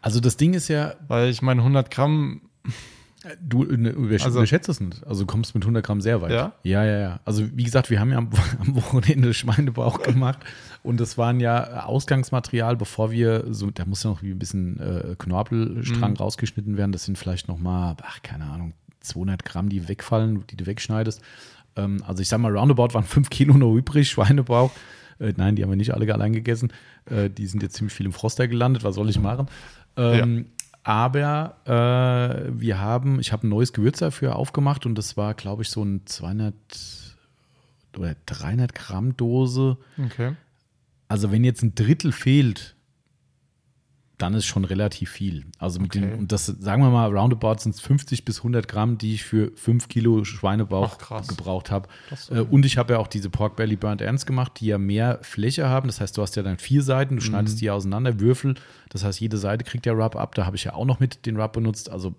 Also 0.00 0.20
das 0.20 0.36
Ding 0.36 0.54
ist 0.54 0.68
ja, 0.68 0.94
Weil 1.08 1.28
ich 1.28 1.42
meine, 1.42 1.62
100 1.62 1.90
Gramm, 1.90 2.40
du 3.40 3.64
ne, 3.64 3.90
übersch 3.90 4.24
Also- 4.24 4.38
überschätzt 4.38 4.68
es 4.68 4.80
nicht. 4.80 5.06
Also 5.06 5.22
du 5.22 5.26
kommst 5.26 5.54
mit 5.54 5.64
100 5.64 5.84
Gramm 5.84 6.00
sehr 6.00 6.22
weit. 6.22 6.30
Ja? 6.32 6.52
Ja, 6.62 6.84
ja, 6.84 6.98
ja. 6.98 7.20
Also 7.24 7.44
wie 7.56 7.64
gesagt, 7.64 7.90
wir 7.90 8.00
haben 8.00 8.10
ja 8.10 8.18
am, 8.18 8.30
am 8.60 8.74
Wochenende 8.76 9.32
Schweinebauch 9.34 10.02
gemacht 10.02 10.38
und 10.82 11.00
das 11.00 11.18
waren 11.18 11.40
ja 11.40 11.84
Ausgangsmaterial, 11.86 12.76
bevor 12.76 13.10
wir 13.10 13.44
so, 13.50 13.70
da 13.70 13.84
muss 13.84 14.02
ja 14.02 14.10
noch 14.10 14.22
wie 14.22 14.30
ein 14.30 14.38
bisschen 14.38 14.78
äh, 14.80 15.14
Knorpelstrang 15.18 16.12
Mhm. 16.12 16.16
rausgeschnitten 16.16 16.76
werden. 16.76 16.92
Das 16.92 17.04
sind 17.04 17.18
vielleicht 17.18 17.48
noch 17.48 17.58
mal, 17.58 17.96
ach 18.02 18.22
keine 18.22 18.44
Ahnung, 18.44 18.72
200 19.00 19.44
Gramm, 19.44 19.68
die 19.68 19.88
wegfallen, 19.88 20.44
die 20.48 20.56
du 20.56 20.66
wegschneidest. 20.66 21.20
Ähm, 21.76 22.02
also 22.06 22.22
ich 22.22 22.28
sag 22.28 22.38
mal, 22.38 22.56
roundabout 22.56 22.94
waren 22.94 23.04
5 23.04 23.30
Kilo 23.30 23.54
noch 23.54 23.74
übrig, 23.74 24.08
Schweinebauch. 24.10 24.70
Äh, 25.18 25.32
nein, 25.36 25.56
die 25.56 25.62
haben 25.62 25.70
wir 25.70 25.76
nicht 25.76 25.94
alle 25.94 26.12
allein 26.12 26.32
gegessen. 26.32 26.72
Äh, 27.06 27.30
die 27.30 27.46
sind 27.46 27.62
jetzt 27.62 27.76
ziemlich 27.76 27.94
viel 27.94 28.06
im 28.06 28.12
Froster 28.12 28.48
gelandet. 28.48 28.84
Was 28.84 28.94
soll 28.96 29.08
ich 29.08 29.18
machen? 29.18 29.46
Ähm, 29.96 30.46
Aber 30.86 31.56
äh, 31.64 32.60
wir 32.60 32.80
haben, 32.80 33.18
ich 33.18 33.32
habe 33.32 33.44
ein 33.44 33.50
neues 33.50 33.72
Gewürz 33.72 33.98
dafür 33.98 34.36
aufgemacht 34.36 34.86
und 34.86 34.94
das 34.94 35.16
war, 35.16 35.34
glaube 35.34 35.64
ich, 35.64 35.70
so 35.70 35.82
ein 35.82 36.02
200 36.06 36.54
oder 37.98 38.14
300 38.26 38.72
Gramm 38.72 39.16
Dose. 39.16 39.78
okay. 39.98 40.36
Also 41.08 41.32
wenn 41.32 41.42
jetzt 41.42 41.64
ein 41.64 41.74
Drittel 41.74 42.12
fehlt, 42.12 42.75
dann 44.18 44.32
ist 44.34 44.46
schon 44.46 44.64
relativ 44.64 45.10
viel. 45.10 45.44
Also 45.58 45.78
mit 45.78 45.94
Okay. 45.94 46.00
den, 46.10 46.18
und 46.20 46.32
das, 46.32 46.46
sagen 46.46 46.82
wir 46.82 46.90
mal, 46.90 47.10
roundabout 47.14 47.58
sind 47.58 47.74
es 47.74 47.80
50 47.82 48.24
bis 48.24 48.38
100 48.38 48.66
Gramm, 48.66 48.96
die 48.96 49.12
ich 49.14 49.24
für 49.24 49.52
5 49.56 49.88
Kilo 49.88 50.24
Schweinebauch 50.24 50.96
Ach, 51.10 51.26
gebraucht 51.28 51.70
habe. 51.70 51.88
Äh, 52.30 52.40
und 52.40 52.64
ich 52.64 52.78
habe 52.78 52.94
ja 52.94 52.98
auch 52.98 53.08
diese 53.08 53.28
Pork 53.28 53.56
Belly 53.56 53.76
Burnt 53.76 54.00
Ends 54.00 54.24
gemacht, 54.24 54.52
die 54.60 54.66
ja 54.66 54.78
mehr 54.78 55.18
Fläche 55.22 55.68
haben. 55.68 55.86
Das 55.88 56.00
heißt, 56.00 56.16
du 56.16 56.22
hast 56.22 56.34
ja 56.36 56.42
dann 56.42 56.56
vier 56.58 56.82
Seiten, 56.82 57.16
du 57.16 57.22
Mhm. 57.22 57.26
schneidest 57.26 57.60
die 57.60 57.70
auseinander, 57.70 58.18
Würfel. 58.18 58.54
Das 58.88 59.04
heißt, 59.04 59.20
jede 59.20 59.36
Seite 59.36 59.64
kriegt 59.64 59.84
ja 59.84 59.92
Rub 59.92 60.16
ab. 60.16 60.34
Da 60.34 60.46
habe 60.46 60.56
ich 60.56 60.64
ja 60.64 60.72
auch 60.74 60.86
noch 60.86 60.98
mit 60.98 61.26
den 61.26 61.38
Rub 61.38 61.52
benutzt. 61.52 61.90
Also 61.90 62.14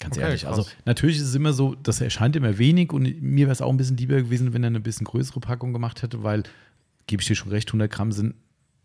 ganz 0.00 0.16
Okay, 0.16 0.24
ehrlich, 0.24 0.42
krass. 0.44 0.58
also 0.58 0.70
natürlich 0.86 1.16
ist 1.18 1.24
es 1.28 1.34
immer 1.34 1.52
so, 1.52 1.74
das 1.74 2.00
erscheint 2.00 2.34
immer 2.36 2.56
wenig 2.58 2.92
und 2.92 3.02
mir 3.22 3.46
wäre 3.46 3.52
es 3.52 3.60
auch 3.60 3.70
ein 3.70 3.76
bisschen 3.76 3.98
lieber 3.98 4.16
gewesen, 4.16 4.52
wenn 4.54 4.64
er 4.64 4.68
eine 4.68 4.80
bisschen 4.80 5.04
größere 5.06 5.40
Packung 5.40 5.72
gemacht 5.74 6.02
hätte, 6.02 6.22
weil, 6.22 6.42
gebe 7.06 7.20
ich 7.22 7.28
dir 7.28 7.36
schon 7.36 7.50
recht, 7.50 7.68
100 7.68 7.90
Gramm 7.92 8.10
sind 8.12 8.34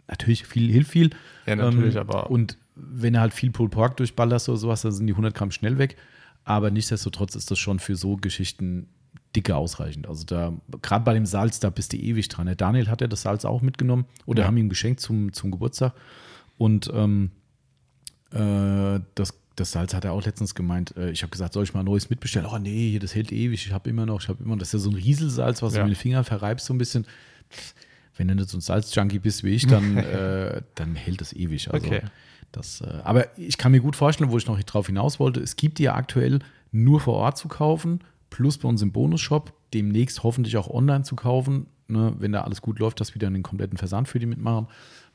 natürlich 0.08 0.46
viel, 0.46 0.72
hilft 0.72 0.91
viel. 0.91 1.10
Ja, 1.46 1.56
natürlich, 1.56 1.96
Ähm, 1.96 2.02
aber- 2.02 2.30
Und 2.32 2.58
wenn 2.76 3.13
du 3.13 3.20
halt 3.20 3.34
viel 3.34 3.52
Pulled 3.52 3.72
Pork 3.72 3.98
durchballerst 3.98 4.50
oder 4.50 4.58
sowas, 4.58 4.82
dann 4.84 4.91
sind 4.91 5.08
die 5.08 5.13
100 5.15 5.34
Gramm 5.36 5.52
schnell 5.52 5.78
weg. 5.78 5.98
Aber 6.43 6.72
nichtsdestotrotz 6.72 7.36
ist 7.36 7.52
das 7.52 7.60
schon 7.60 7.80
für 7.80 7.96
so 7.96 8.15
Geschichten 8.15 8.88
dicke 9.36 9.56
ausreichend. 9.56 10.08
Also 10.08 10.26
da, 10.26 10.54
gerade 10.82 11.04
bei 11.04 11.13
dem 11.13 11.26
Salz, 11.26 11.60
da 11.60 11.70
bist 11.70 11.91
du 11.93 11.98
ewig 11.98 12.30
dran. 12.30 12.46
Der 12.46 12.56
Daniel 12.56 12.88
hat 12.88 13.02
ja 13.02 13.08
das 13.08 13.24
Salz 13.24 13.43
auch 13.46 13.62
mitgenommen 13.62 14.06
oder 14.26 14.41
Ja. 14.43 14.48
haben 14.48 14.58
ihm 14.58 14.70
geschenkt 14.70 15.00
zum, 15.02 15.34
zum 15.34 15.52
Geburtstag. 15.52 15.93
Und 16.58 16.89
ähm, 16.93 17.32
äh, 18.32 19.00
das, 19.15 19.34
das 19.56 19.72
Salz 19.72 19.93
hat 19.93 20.06
er 20.06 20.13
auch 20.13 20.24
letztens 20.26 20.56
gemeint. 20.56 20.96
Äh, 20.98 21.12
ich 21.12 21.24
habe 21.24 21.32
gesagt, 21.32 21.54
soll 21.54 21.63
ich 21.63 21.74
mal 21.74 21.82
ein 21.82 21.86
neues 21.86 22.10
mitbestellen? 22.10 22.48
Oh 22.52 22.58
nee, 22.58 22.91
hier, 22.91 23.00
das 23.00 23.15
hält 23.15 23.32
ewig. 23.32 23.65
Ich 23.65 23.74
habe 23.74 23.89
immer 23.89 24.06
noch, 24.06 24.22
ich 24.22 24.30
habe 24.30 24.43
immer 24.43 24.56
noch. 24.56 24.60
Das 24.60 24.70
ist 24.70 24.74
ja 24.74 24.80
so 24.80 24.89
ein 24.89 24.96
Rieselsalz, 24.96 25.62
was 25.62 25.74
Ja. 25.76 25.82
du 25.84 25.89
mit 25.89 25.98
den 25.98 26.02
Fingern 26.02 26.24
verreibst 26.24 26.65
so 26.65 26.74
ein 26.74 26.78
bisschen. 26.78 27.06
Wenn 28.18 28.28
du 28.28 28.36
nicht 28.36 28.50
so 28.50 28.58
ein 28.58 28.62
Salzjunkie 28.62 29.20
bist 29.20 29.44
wie 29.44 29.50
ich, 29.50 29.68
dann, 29.68 29.98
äh, 29.98 30.62
dann 30.76 30.96
hält 30.96 31.22
das 31.22 31.34
ewig. 31.34 31.72
Also 31.74 31.86
Okay. 31.88 32.02
das, 32.52 32.82
äh, 32.82 33.00
aber 33.04 33.38
ich 33.38 33.58
kann 33.58 33.72
mir 33.72 33.82
gut 33.82 33.96
vorstellen, 33.96 34.32
wo 34.32 34.38
ich 34.38 34.48
noch 34.48 34.62
drauf 34.64 34.88
hinaus 34.88 35.20
wollte, 35.20 35.40
es 35.40 35.56
gibt 35.56 35.80
die 35.80 35.84
ja 35.84 35.96
aktuell 35.96 36.40
nur 36.72 37.00
vor 37.00 37.16
Ort 37.16 37.38
zu 37.38 37.48
kaufen, 37.48 38.02
plus 38.30 38.58
bei 38.58 38.68
uns 38.68 38.82
im 38.82 38.92
Bonusshop, 38.92 39.54
demnächst 39.74 40.24
hoffentlich 40.24 40.58
auch 40.58 40.70
online 40.70 41.04
zu 41.04 41.16
kaufen. 41.16 41.68
Ne, 41.90 42.14
wenn 42.20 42.34
da 42.34 42.42
alles 42.42 42.62
gut 42.62 42.80
läuft, 42.80 43.00
dass 43.00 43.16
wir 43.16 43.20
dann 43.20 43.34
den 43.34 43.44
kompletten 43.44 43.78
Versand 43.78 44.10
für 44.10 44.20
die 44.20 44.26
mitmachen. 44.26 44.68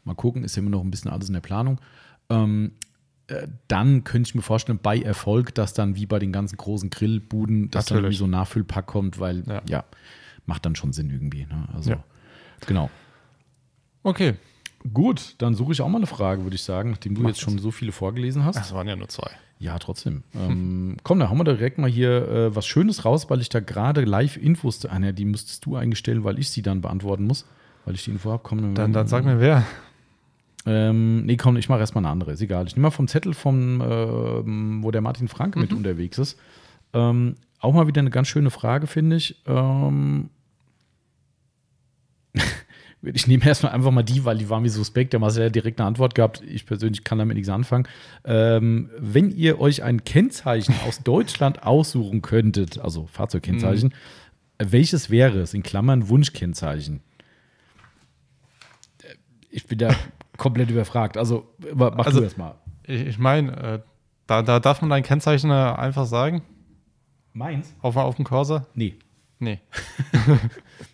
Mal 0.05 0.15
gucken, 0.15 0.43
ist 0.43 0.57
ja 0.57 0.63
immer 0.63 0.71
noch 0.71 0.81
ein 0.81 0.91
bisschen 0.91 1.11
alles 1.11 1.29
in 1.29 1.35
der 1.35 1.43
Planung. 1.43 1.79
Ähm, 2.31 2.73
äh, 3.27 3.47
dann 3.69 4.05
könnte 4.05 4.29
ich 4.29 4.35
mir 4.35 4.41
vorstellen, 4.41 4.79
bei 4.83 4.99
Erfolg, 4.99 5.55
dass 5.55 5.75
dann 5.75 5.97
wie 5.97 6.07
bei 6.07 6.19
den 6.19 6.33
ganzen 6.33 6.57
großen 6.57 6.89
Grillbuden, 6.89 7.71
dass 7.71 7.85
dann 7.87 7.97
Natürlich. 7.99 8.17
irgendwie 8.17 8.19
so 8.21 8.25
ein 8.25 8.31
Nachfüllpack 8.31 8.87
kommt, 8.87 9.21
weil 9.21 9.45
ja, 9.47 9.61
Ja. 9.69 9.85
macht 10.47 10.65
dann 10.65 10.75
schon 10.77 10.95
Sinn 10.95 11.11
irgendwie. 11.11 11.45
Ne? 11.45 11.69
Also, 11.75 11.91
Ja. 11.91 12.05
Genau. 12.67 12.91
Okay. 14.03 14.35
Gut, 14.93 15.37
dann 15.39 15.55
suche 15.55 15.73
ich 15.73 15.81
auch 15.81 15.89
mal 15.89 15.99
eine 15.99 16.07
Frage, 16.07 16.43
würde 16.43 16.57
ich 16.57 16.63
sagen, 16.63 16.91
nachdem 16.91 17.15
du 17.15 17.23
Mach 17.23 17.29
jetzt 17.29 17.41
schon 17.41 17.59
so 17.59 17.71
viele 17.71 17.93
vorgelesen 17.93 18.45
hast. 18.45 18.57
Das 18.57 18.75
waren 18.75 18.89
ja 18.89 18.97
nur 18.97 19.09
zwei. 19.09 19.31
Ja, 19.61 19.79
trotzdem. 19.79 20.25
Ähm, 20.35 20.97
komm, 21.05 21.21
da 21.21 21.29
haben 21.29 21.39
wir 21.39 21.45
direkt 21.45 21.79
mal 21.79 21.89
hier 21.89 22.29
äh, 22.29 22.57
was 22.57 22.67
Schönes 22.67 23.05
raus, 23.05 23.31
weil 23.31 23.41
ich 23.41 23.49
da 23.49 23.61
gerade 23.61 24.03
Live-Infos, 24.03 24.85
ah, 24.87 24.99
ne, 24.99 25.15
die 25.15 25.25
müsstest 25.25 25.65
du 25.65 25.77
eingestellen, 25.77 26.25
weil 26.25 26.41
ich 26.41 26.51
sie 26.51 26.63
dann 26.63 26.81
beantworten 26.81 27.27
muss, 27.27 27.47
weil 27.85 27.95
ich 27.95 28.03
die 28.03 28.11
Info 28.11 28.33
habe. 28.33 28.43
Komm, 28.43 28.75
Dann, 28.75 28.93
dann 28.93 29.07
sag 29.07 29.25
mir 29.25 29.39
wer. 29.39 29.65
Ähm, 30.67 31.25
nee, 31.27 31.37
komm, 31.37 31.57
ich 31.57 31.69
mache 31.69 31.79
erstmal 31.79 32.05
eine 32.05 32.11
andere. 32.11 32.33
Ist 32.33 32.41
egal. 32.41 32.67
Ich 32.67 32.75
nehme 32.75 32.87
mal 32.89 32.91
vom 32.91 33.07
Zettel, 33.07 33.35
vom, 33.35 33.81
ähm, 33.81 34.83
wo 34.83 34.91
der 34.91 35.01
Martin 35.01 35.29
Franke 35.29 35.61
mit 35.61 35.73
unterwegs 35.73 36.19
ist. 36.19 36.39
Ähm, 36.93 37.37
auch 37.61 37.73
mal 37.73 37.87
wieder 37.87 38.01
eine 38.01 38.11
ganz 38.11 38.27
schöne 38.29 38.51
Frage, 38.51 38.89
finde 38.89 39.17
ich. 39.17 39.41
Ähm, 39.47 40.29
ich 43.03 43.27
nehme 43.27 43.45
erstmal 43.45 43.73
einfach 43.73 43.91
mal 43.91 44.03
die, 44.03 44.25
weil 44.25 44.39
die 44.39 44.49
war 44.49 44.61
mir 44.61 44.71
suspekt. 44.71 45.13
Der 45.13 45.21
Marcel 45.21 45.47
hat 45.47 45.55
direkt 45.55 45.81
eine 45.81 45.89
Antwort 45.89 46.15
gehabt. 46.15 46.41
Ich 46.47 46.67
persönlich 46.67 47.03
kann 47.03 47.19
damit 47.19 47.35
nichts 47.37 47.49
anfangen. 47.49 47.89
Ähm, 48.25 48.91
wenn 48.99 49.31
ihr 49.31 49.61
euch 49.61 49.83
ein 49.83 50.05
Kennzeichen 50.05 50.75
aus 50.87 51.03
Deutschland 51.03 51.65
aussuchen 51.65 52.23
könntet, 52.23 52.79
also 52.79 53.07
Fahrzeugkennzeichen, 53.07 53.93
welches 54.59 55.11
wäre 55.11 55.41
es? 55.41 55.53
In 55.55 55.63
Klammern 55.65 56.09
Wunschkennzeichen. 56.09 57.01
Ich 59.51 59.67
bin 59.67 59.79
da 59.79 59.91
komplett 60.37 60.71
überfragt. 60.71 61.17
Also, 61.17 61.49
mach 61.75 62.07
Also- 62.07 62.19
du 62.21 62.25
erst 62.25 62.39
mal. 62.39 62.55
Ich, 62.85 63.01
ich 63.07 63.19
meine, 63.19 63.57
äh, 63.57 63.79
da, 64.27 64.43
da 64.43 64.59
darf 64.61 64.81
man 64.81 64.91
dein 64.91 65.03
Kennzeichen 65.03 65.51
äh, 65.51 65.55
einfach 65.55 66.07
sagen, 66.07 66.43
Meins? 67.33 67.75
auf, 67.81 67.97
auf 67.97 68.17
dem 68.17 68.25
Corsa. 68.25 68.67
Nee. 68.75 68.95
Nee. 69.39 69.61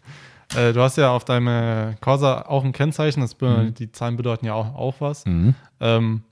äh, 0.56 0.72
du 0.72 0.80
hast 0.80 0.96
ja 0.96 1.10
auf 1.12 1.24
deinem 1.24 1.94
Corsa 2.00 2.42
auch 2.42 2.64
ein 2.64 2.72
Kennzeichen, 2.72 3.20
das, 3.20 3.34
be- 3.34 3.72
die 3.76 3.92
Zahlen 3.92 4.16
bedeuten 4.16 4.46
ja 4.46 4.54
auch, 4.54 4.74
auch 4.74 4.94
was. 5.00 5.24
Mhm. 5.26 5.54
Ähm, 5.80 6.22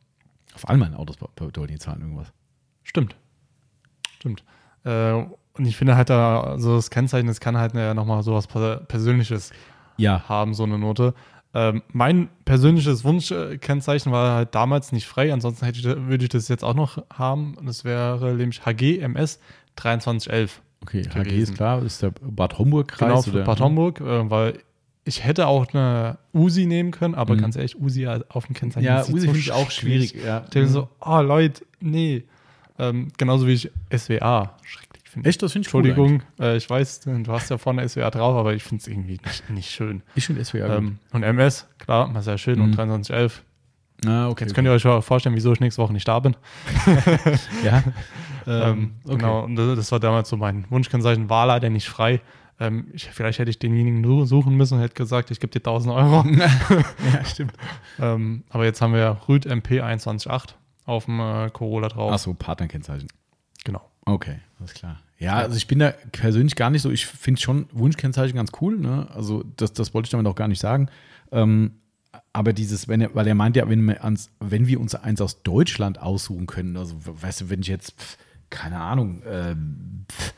Auf 0.55 0.69
all 0.69 0.77
meinen 0.77 0.95
Autos 0.95 1.17
bedeuten 1.35 1.73
die 1.73 1.79
Zahlen 1.79 2.01
irgendwas. 2.01 2.33
stimmt. 2.83 3.17
Stimmt. 4.19 4.43
Äh, 4.85 5.13
und 5.13 5.65
ich 5.67 5.77
finde 5.77 5.97
halt 5.97 6.11
da, 6.11 6.41
also 6.43 6.77
das 6.77 6.91
Kennzeichen, 6.91 7.27
das 7.27 7.41
kann 7.41 7.57
halt 7.57 7.75
ja 7.75 7.95
nochmal 7.95 8.23
sowas 8.23 8.47
Per- 8.47 8.79
Persönliches 8.79 9.53
Ja. 9.97 10.23
haben, 10.29 10.55
so 10.55 10.65
eine 10.65 10.79
Note. 10.79 11.15
Ähm, 11.55 11.83
mein 11.93 12.29
persönliches 12.45 13.03
Wunschkennzeichen 13.05 14.13
war 14.13 14.35
halt 14.37 14.55
damals 14.55 14.93
nicht 14.93 15.07
frei, 15.07 15.33
ansonsten 15.33 15.65
hätte 15.65 15.79
ich, 15.79 15.85
würde 15.87 16.25
ich 16.25 16.29
das 16.31 16.49
jetzt 16.49 16.65
auch 16.65 16.75
noch 16.75 17.03
haben. 17.13 17.55
Und 17.57 17.67
das 17.67 17.85
wäre 17.85 18.35
nämlich 18.35 18.65
HGMS 18.67 19.41
2311. 19.77 20.61
Okay, 20.83 21.03
HG 21.03 21.23
gewesen. 21.25 21.53
ist 21.53 21.55
klar, 21.57 21.83
ist 21.83 22.03
der 22.03 22.13
Bad 22.21 22.59
Homburg-Kreis. 22.59 22.99
Genau, 23.09 23.23
für 23.23 23.31
oder? 23.31 23.45
Bad 23.45 23.61
Homburg, 23.61 24.01
äh, 24.01 24.31
weil 24.31 24.59
ich 25.05 25.25
hätte 25.25 25.47
auch 25.47 25.73
eine 25.73 26.19
Usi 26.35 26.67
nehmen 26.67 26.91
können, 26.91 27.15
aber 27.15 27.35
Mhm. 27.35 27.41
ganz 27.41 27.57
ehrlich, 27.57 27.81
Usi 27.81 28.07
auf 28.07 28.47
dem 28.47 28.55
Kennzeichen 28.55 28.85
Ja, 28.87 29.03
sieht 29.05 29.15
Usi 29.15 29.27
so 29.27 29.33
finde 29.33 29.41
ich 29.41 29.53
auch 29.53 29.71
schrecklich. 29.71 30.11
schwierig. 30.11 30.25
Ja. 30.27 30.41
Denke 30.41 30.69
so, 30.69 30.89
oh 31.01 31.21
Leute, 31.21 31.65
nee. 31.81 32.25
Ähm, 32.79 33.09
genauso 33.17 33.47
wie 33.47 33.53
ich 33.55 33.71
SWA 33.97 34.55
schrecklich 34.63 35.09
finde. 35.09 35.29
Echt, 35.31 35.43
das 35.43 35.53
finde 35.53 35.63
ich 35.67 35.75
Entschuldigung, 35.75 36.23
äh, 36.39 36.57
ich 36.57 36.69
weiß, 36.69 37.01
du 37.01 37.25
hast 37.33 37.49
ja 37.51 37.57
vorne 37.57 37.89
SWA 37.89 38.11
drauf, 38.11 38.37
aber 38.37 38.53
ich 38.55 38.63
finde 38.65 38.83
es 38.83 38.89
irgendwie 38.89 39.19
nicht, 39.25 39.49
nicht 39.51 39.71
schön. 39.71 40.03
Ich 40.15 40.27
finde 40.27 40.43
gut. 40.43 40.55
Ähm, 40.55 40.99
und 41.13 41.23
MS, 41.23 41.67
klar, 41.79 42.07
mal 42.09 42.21
sehr 42.23 42.37
schön. 42.37 42.61
Und 42.61 42.71
Mhm. 42.71 42.75
2311. 42.75 43.43
ah, 44.07 44.29
okay. 44.29 44.45
Jetzt 44.45 44.55
könnt 44.55 44.69
ihr 44.69 44.73
euch 44.73 44.83
schon 44.83 45.01
vorstellen, 45.01 45.35
wieso 45.37 45.53
ich 45.55 45.61
nächste 45.61 45.81
Woche 45.81 45.93
nicht 45.95 46.07
da 46.07 46.19
bin. 46.21 46.37
ja. 47.65 47.83
Ähm, 48.47 48.93
okay. 49.05 49.17
Genau, 49.17 49.45
und 49.45 49.57
das 49.57 49.91
war 49.93 50.01
damals 50.01 50.29
so 50.29 50.37
mein 50.37 50.65
Wunschkennzeichen, 50.71 51.29
war 51.29 51.47
leider 51.47 51.69
nicht 51.71 51.89
frei. 51.89 52.21
Ähm, 52.59 52.87
ich, 52.93 53.05
vielleicht 53.11 53.39
hätte 53.39 53.51
ich 53.51 53.59
denjenigen 53.59 54.03
su- 54.05 54.25
suchen 54.25 54.57
müssen 54.57 54.75
und 54.75 54.81
hätte 54.81 54.95
gesagt, 54.95 55.31
ich 55.31 55.41
gebe 55.41 55.51
dir 55.53 55.59
1000 55.61 55.95
Euro. 55.95 56.25
ja, 57.13 57.25
stimmt. 57.25 57.53
ähm, 57.99 58.45
aber 58.49 58.65
jetzt 58.65 58.81
haben 58.81 58.95
wir 58.95 59.21
Rüd 59.29 59.45
MP 59.47 59.79
218 59.81 60.57
auf 60.87 61.05
dem 61.07 61.21
äh, 61.21 61.51
Corolla 61.51 61.89
drauf. 61.89 62.13
Achso, 62.13 62.33
Partnerkennzeichen. 62.35 63.09
Genau. 63.65 63.83
Okay, 64.05 64.37
alles 64.61 64.73
klar. 64.75 65.01
Ja, 65.19 65.35
also 65.37 65.57
ich 65.57 65.67
bin 65.67 65.81
da 65.81 65.93
persönlich 66.13 66.55
gar 66.57 66.71
nicht 66.71 66.83
so, 66.83 66.91
ich 66.91 67.07
finde 67.07 67.41
schon 67.41 67.67
Wunschkennzeichen 67.73 68.37
ganz 68.37 68.53
cool, 68.61 68.79
ne? 68.79 69.09
Also 69.15 69.45
das, 69.57 69.73
das 69.73 69.93
wollte 69.95 70.07
ich 70.07 70.11
damit 70.11 70.27
auch 70.27 70.35
gar 70.35 70.47
nicht 70.49 70.61
sagen. 70.61 70.89
Ähm, 71.33 71.73
aber 72.33 72.53
dieses, 72.53 72.87
wenn 72.87 73.01
er, 73.01 73.15
weil 73.15 73.27
er 73.27 73.35
meint 73.35 73.57
ja, 73.57 73.69
wenn 73.69 73.83
wir, 73.87 74.05
ans, 74.05 74.31
wenn 74.41 74.67
wir 74.67 74.79
uns 74.81 74.95
eins 74.95 75.21
aus 75.21 75.43
Deutschland 75.43 76.01
aussuchen 76.01 76.47
können, 76.47 76.77
also 76.77 76.95
weißt 77.05 77.41
du, 77.43 77.51
wenn 77.51 77.61
ich 77.61 77.67
jetzt, 77.69 77.99
pf, 78.01 78.17
keine 78.51 78.81
Ahnung, 78.81 79.23
ähm, 79.29 80.05
pf, 80.11 80.33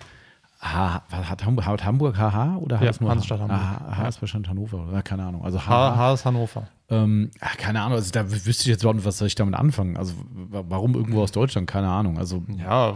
H, 0.60 1.02
was 1.10 1.30
hat 1.30 1.44
Hamburg, 1.44 1.66
hat 1.66 1.84
Hamburg 1.84 2.16
HH 2.18 2.56
oder 2.58 2.76
hat 2.78 2.84
Ja, 2.84 2.90
es 2.90 3.00
nur 3.00 3.10
Hansestadt 3.10 3.40
Hamburg. 3.40 3.58
H, 3.60 3.96
H 3.96 4.02
Ja. 4.02 4.08
ist 4.08 4.20
wahrscheinlich 4.20 4.50
Hannover 4.50 4.88
oder 4.88 5.02
keine 5.02 5.24
Ahnung. 5.24 5.44
Also 5.44 5.60
H, 5.64 5.66
HH. 5.66 5.96
H 5.96 6.12
ist 6.14 6.24
Hannover. 6.24 6.66
Ähm, 6.90 7.30
ach, 7.40 7.56
keine 7.58 7.80
Ahnung, 7.82 7.94
also 7.96 8.10
da 8.10 8.28
wüsste 8.30 8.50
ich 8.62 8.66
jetzt 8.66 8.82
überhaupt 8.82 8.96
nicht, 8.96 9.04
was 9.06 9.18
soll 9.18 9.28
ich 9.28 9.34
damit 9.36 9.54
anfangen. 9.54 9.96
Also 9.96 10.14
wa- 10.32 10.64
warum 10.68 10.94
irgendwo 10.94 11.22
aus 11.22 11.30
Deutschland? 11.32 11.68
Keine 11.70 11.88
Ahnung. 11.88 12.18
Also 12.18 12.42
Ja, 12.56 12.94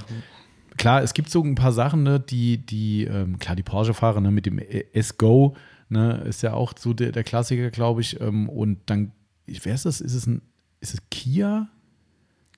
klar, 0.77 1.03
es 1.03 1.14
gibt 1.14 1.31
so 1.31 1.42
ein 1.44 1.55
paar 1.55 1.72
Sachen, 1.72 2.03
ne, 2.03 2.18
die, 2.18 2.59
die, 2.59 3.05
ähm, 3.05 3.38
klar, 3.38 3.55
die 3.55 3.62
Porsche-Fahrer 3.62 4.20
ne, 4.20 4.31
mit 4.33 4.46
dem 4.46 4.59
S-Go, 4.59 5.55
ne, 5.88 6.14
ist 6.25 6.42
ja 6.42 6.55
auch 6.55 6.72
so 6.77 6.94
der, 6.94 7.12
der 7.12 7.22
Klassiker, 7.22 7.70
glaube 7.70 8.01
ich. 8.01 8.20
Ähm, 8.20 8.48
und 8.48 8.79
dann, 8.87 9.12
ich, 9.46 9.64
wer 9.64 9.75
ist 9.75 9.85
das? 9.85 10.01
Ist 10.01 10.14
es 10.14 10.27
ein, 10.27 10.42
ist 10.81 10.94
es 10.94 11.03
Kia? 11.11 11.68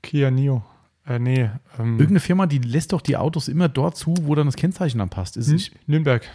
Kia 0.02 0.30
Nio. 0.30 0.62
Äh, 1.06 1.18
nee, 1.18 1.50
ähm, 1.78 1.92
Irgendeine 1.98 2.20
Firma, 2.20 2.46
die 2.46 2.58
lässt 2.58 2.92
doch 2.92 3.00
die 3.02 3.16
Autos 3.16 3.48
immer 3.48 3.68
dort 3.68 3.96
zu, 3.96 4.14
wo 4.22 4.34
dann 4.34 4.46
das 4.46 4.56
Kennzeichen 4.56 4.98
dann 4.98 5.10
passt. 5.10 5.36
Ist, 5.36 5.48
N- 5.48 5.56
ich, 5.56 5.72
Nürnberg. 5.86 6.26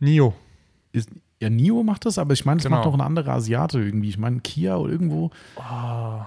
Nio. 0.00 0.34
ist 0.92 1.08
ja, 1.40 1.50
Nio 1.50 1.82
macht 1.82 2.06
das, 2.06 2.18
aber 2.18 2.32
ich 2.32 2.44
meine, 2.44 2.56
das 2.58 2.64
Genau. 2.64 2.76
macht 2.76 2.86
doch 2.86 2.94
ein 2.94 3.00
anderer 3.00 3.32
Asiate 3.34 3.78
irgendwie. 3.78 4.08
Ich 4.08 4.18
meine, 4.18 4.40
Kia 4.40 4.76
oder 4.76 4.92
irgendwo. 4.92 5.30
Ah, 5.56 6.26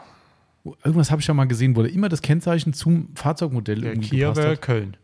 Irgendwas 0.84 1.10
habe 1.10 1.22
ich 1.22 1.28
ja 1.28 1.34
mal 1.34 1.46
gesehen, 1.48 1.76
wo 1.76 1.82
da 1.82 1.88
immer 1.88 2.10
das 2.10 2.22
Kennzeichen 2.22 2.74
zum 2.74 3.10
Fahrzeugmodell 3.16 3.82
der 3.82 3.92
irgendwie 3.94 4.10
Kia 4.10 4.36
wäre. 4.36 4.58
Köln. 4.58 4.98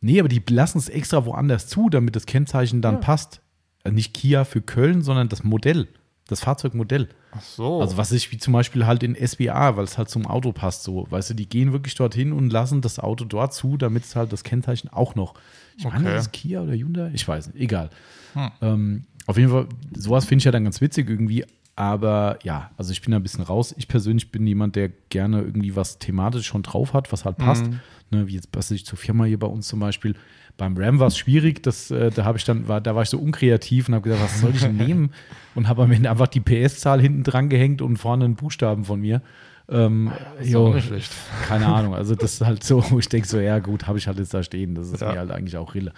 Nee, 0.00 0.18
aber 0.20 0.28
die 0.28 0.42
lassen 0.50 0.78
es 0.78 0.88
extra 0.88 1.24
woanders 1.24 1.66
zu, 1.68 1.88
damit 1.88 2.14
das 2.16 2.26
Kennzeichen 2.26 2.82
dann 2.82 2.96
Ja. 2.96 3.00
passt. 3.00 3.40
Also 3.84 3.94
nicht 3.94 4.12
Kia 4.12 4.44
für 4.44 4.60
Köln, 4.60 5.00
sondern 5.02 5.28
das 5.28 5.44
Modell, 5.44 5.88
das 6.26 6.40
Fahrzeugmodell. 6.40 7.08
Ach 7.30 7.42
so. 7.42 7.80
Also 7.80 7.96
was 7.96 8.10
ich 8.12 8.32
wie 8.32 8.38
zum 8.38 8.52
Beispiel 8.54 8.86
halt 8.86 9.02
in 9.02 9.14
SBA, 9.14 9.76
weil 9.76 9.84
es 9.84 9.98
halt 9.98 10.08
zum 10.08 10.26
Auto 10.26 10.52
passt, 10.52 10.82
so, 10.84 11.06
weißt 11.10 11.30
du, 11.30 11.34
die 11.34 11.48
gehen 11.48 11.72
wirklich 11.72 11.94
dorthin 11.94 12.32
und 12.32 12.50
lassen 12.50 12.80
das 12.80 12.98
Auto 12.98 13.24
dort 13.24 13.52
zu, 13.54 13.76
damit 13.76 14.04
es 14.04 14.16
halt 14.16 14.32
das 14.32 14.44
Kennzeichen 14.44 14.88
auch 14.88 15.14
noch. 15.14 15.34
Ich 15.76 15.84
meine, 15.84 15.96
Okay. 15.98 16.14
das 16.14 16.26
ist 16.26 16.32
Kia 16.32 16.62
oder 16.62 16.72
Hyundai, 16.72 17.10
ich 17.12 17.26
weiß 17.28 17.48
nicht, 17.48 17.60
egal. 17.60 17.90
Hm. 18.34 18.50
Ähm, 18.62 19.04
auf 19.26 19.36
jeden 19.36 19.50
Fall, 19.50 19.66
sowas 19.94 20.24
finde 20.24 20.40
ich 20.40 20.44
ja 20.46 20.52
dann 20.52 20.64
ganz 20.64 20.80
witzig 20.80 21.08
irgendwie, 21.08 21.44
aber 21.76 22.38
ja, 22.42 22.70
also 22.76 22.90
ich 22.92 23.02
bin 23.02 23.12
da 23.12 23.18
ein 23.18 23.22
bisschen 23.22 23.44
raus. 23.44 23.72
Ich 23.78 23.86
persönlich 23.86 24.32
bin 24.32 24.44
jemand, 24.46 24.74
der 24.74 24.88
gerne 25.10 25.42
irgendwie 25.42 25.76
was 25.76 25.98
thematisch 26.00 26.46
schon 26.46 26.62
drauf 26.64 26.92
hat, 26.92 27.12
was 27.12 27.24
halt 27.24 27.36
passt. 27.36 27.66
Mhm. 27.66 27.80
Ne, 28.10 28.26
wie 28.26 28.34
jetzt 28.34 28.48
was 28.52 28.70
ich 28.70 28.84
zur 28.86 28.98
Firma 28.98 29.24
hier 29.26 29.38
bei 29.38 29.46
uns 29.46 29.68
zum 29.68 29.78
Beispiel. 29.78 30.16
Beim 30.58 30.76
Ram 30.76 30.98
war 30.98 31.06
es 31.06 31.16
schwierig, 31.16 31.62
das, 31.62 31.90
äh, 31.90 32.10
da 32.10 32.24
habe 32.24 32.36
ich 32.36 32.44
dann, 32.44 32.68
war, 32.68 32.80
da 32.82 32.94
war 32.94 33.02
ich 33.04 33.08
so 33.08 33.18
unkreativ 33.18 33.88
und 33.88 33.94
habe 33.94 34.02
gesagt, 34.10 34.22
was 34.24 34.40
soll 34.40 34.50
ich 34.54 34.60
denn 34.60 34.76
nehmen? 34.76 35.12
Und 35.54 35.66
habe 35.68 35.82
am 35.84 35.90
Ende 35.90 36.08
einfach 36.10 36.26
die 36.28 36.40
PS-Zahl 36.40 37.00
hinten 37.00 37.24
dran 37.24 37.48
gehängt 37.48 37.82
und 37.82 37.96
vorne 37.96 38.26
einen 38.26 38.36
Buchstaben 38.36 38.84
von 38.84 39.00
mir. 39.00 39.22
Ähm, 39.68 40.12
ist 40.40 40.50
jo, 40.50 40.68
auch 40.68 40.74
nicht 40.74 40.86
schlecht. 40.86 41.12
keine 41.48 41.66
Ahnung. 41.74 41.94
Also 41.94 42.14
das 42.14 42.34
ist 42.34 42.40
halt 42.42 42.62
so, 42.62 42.84
ich 42.98 43.08
denke 43.08 43.26
so, 43.26 43.40
ja 43.40 43.58
gut, 43.58 43.86
habe 43.88 43.98
ich 43.98 44.06
halt 44.06 44.18
jetzt 44.18 44.32
da 44.34 44.42
stehen. 44.44 44.74
Das 44.76 44.90
ist 44.92 45.00
Ja. 45.00 45.10
mir 45.12 45.18
halt 45.18 45.30
eigentlich 45.32 45.56
auch 45.56 45.74
Rille. 45.74 45.92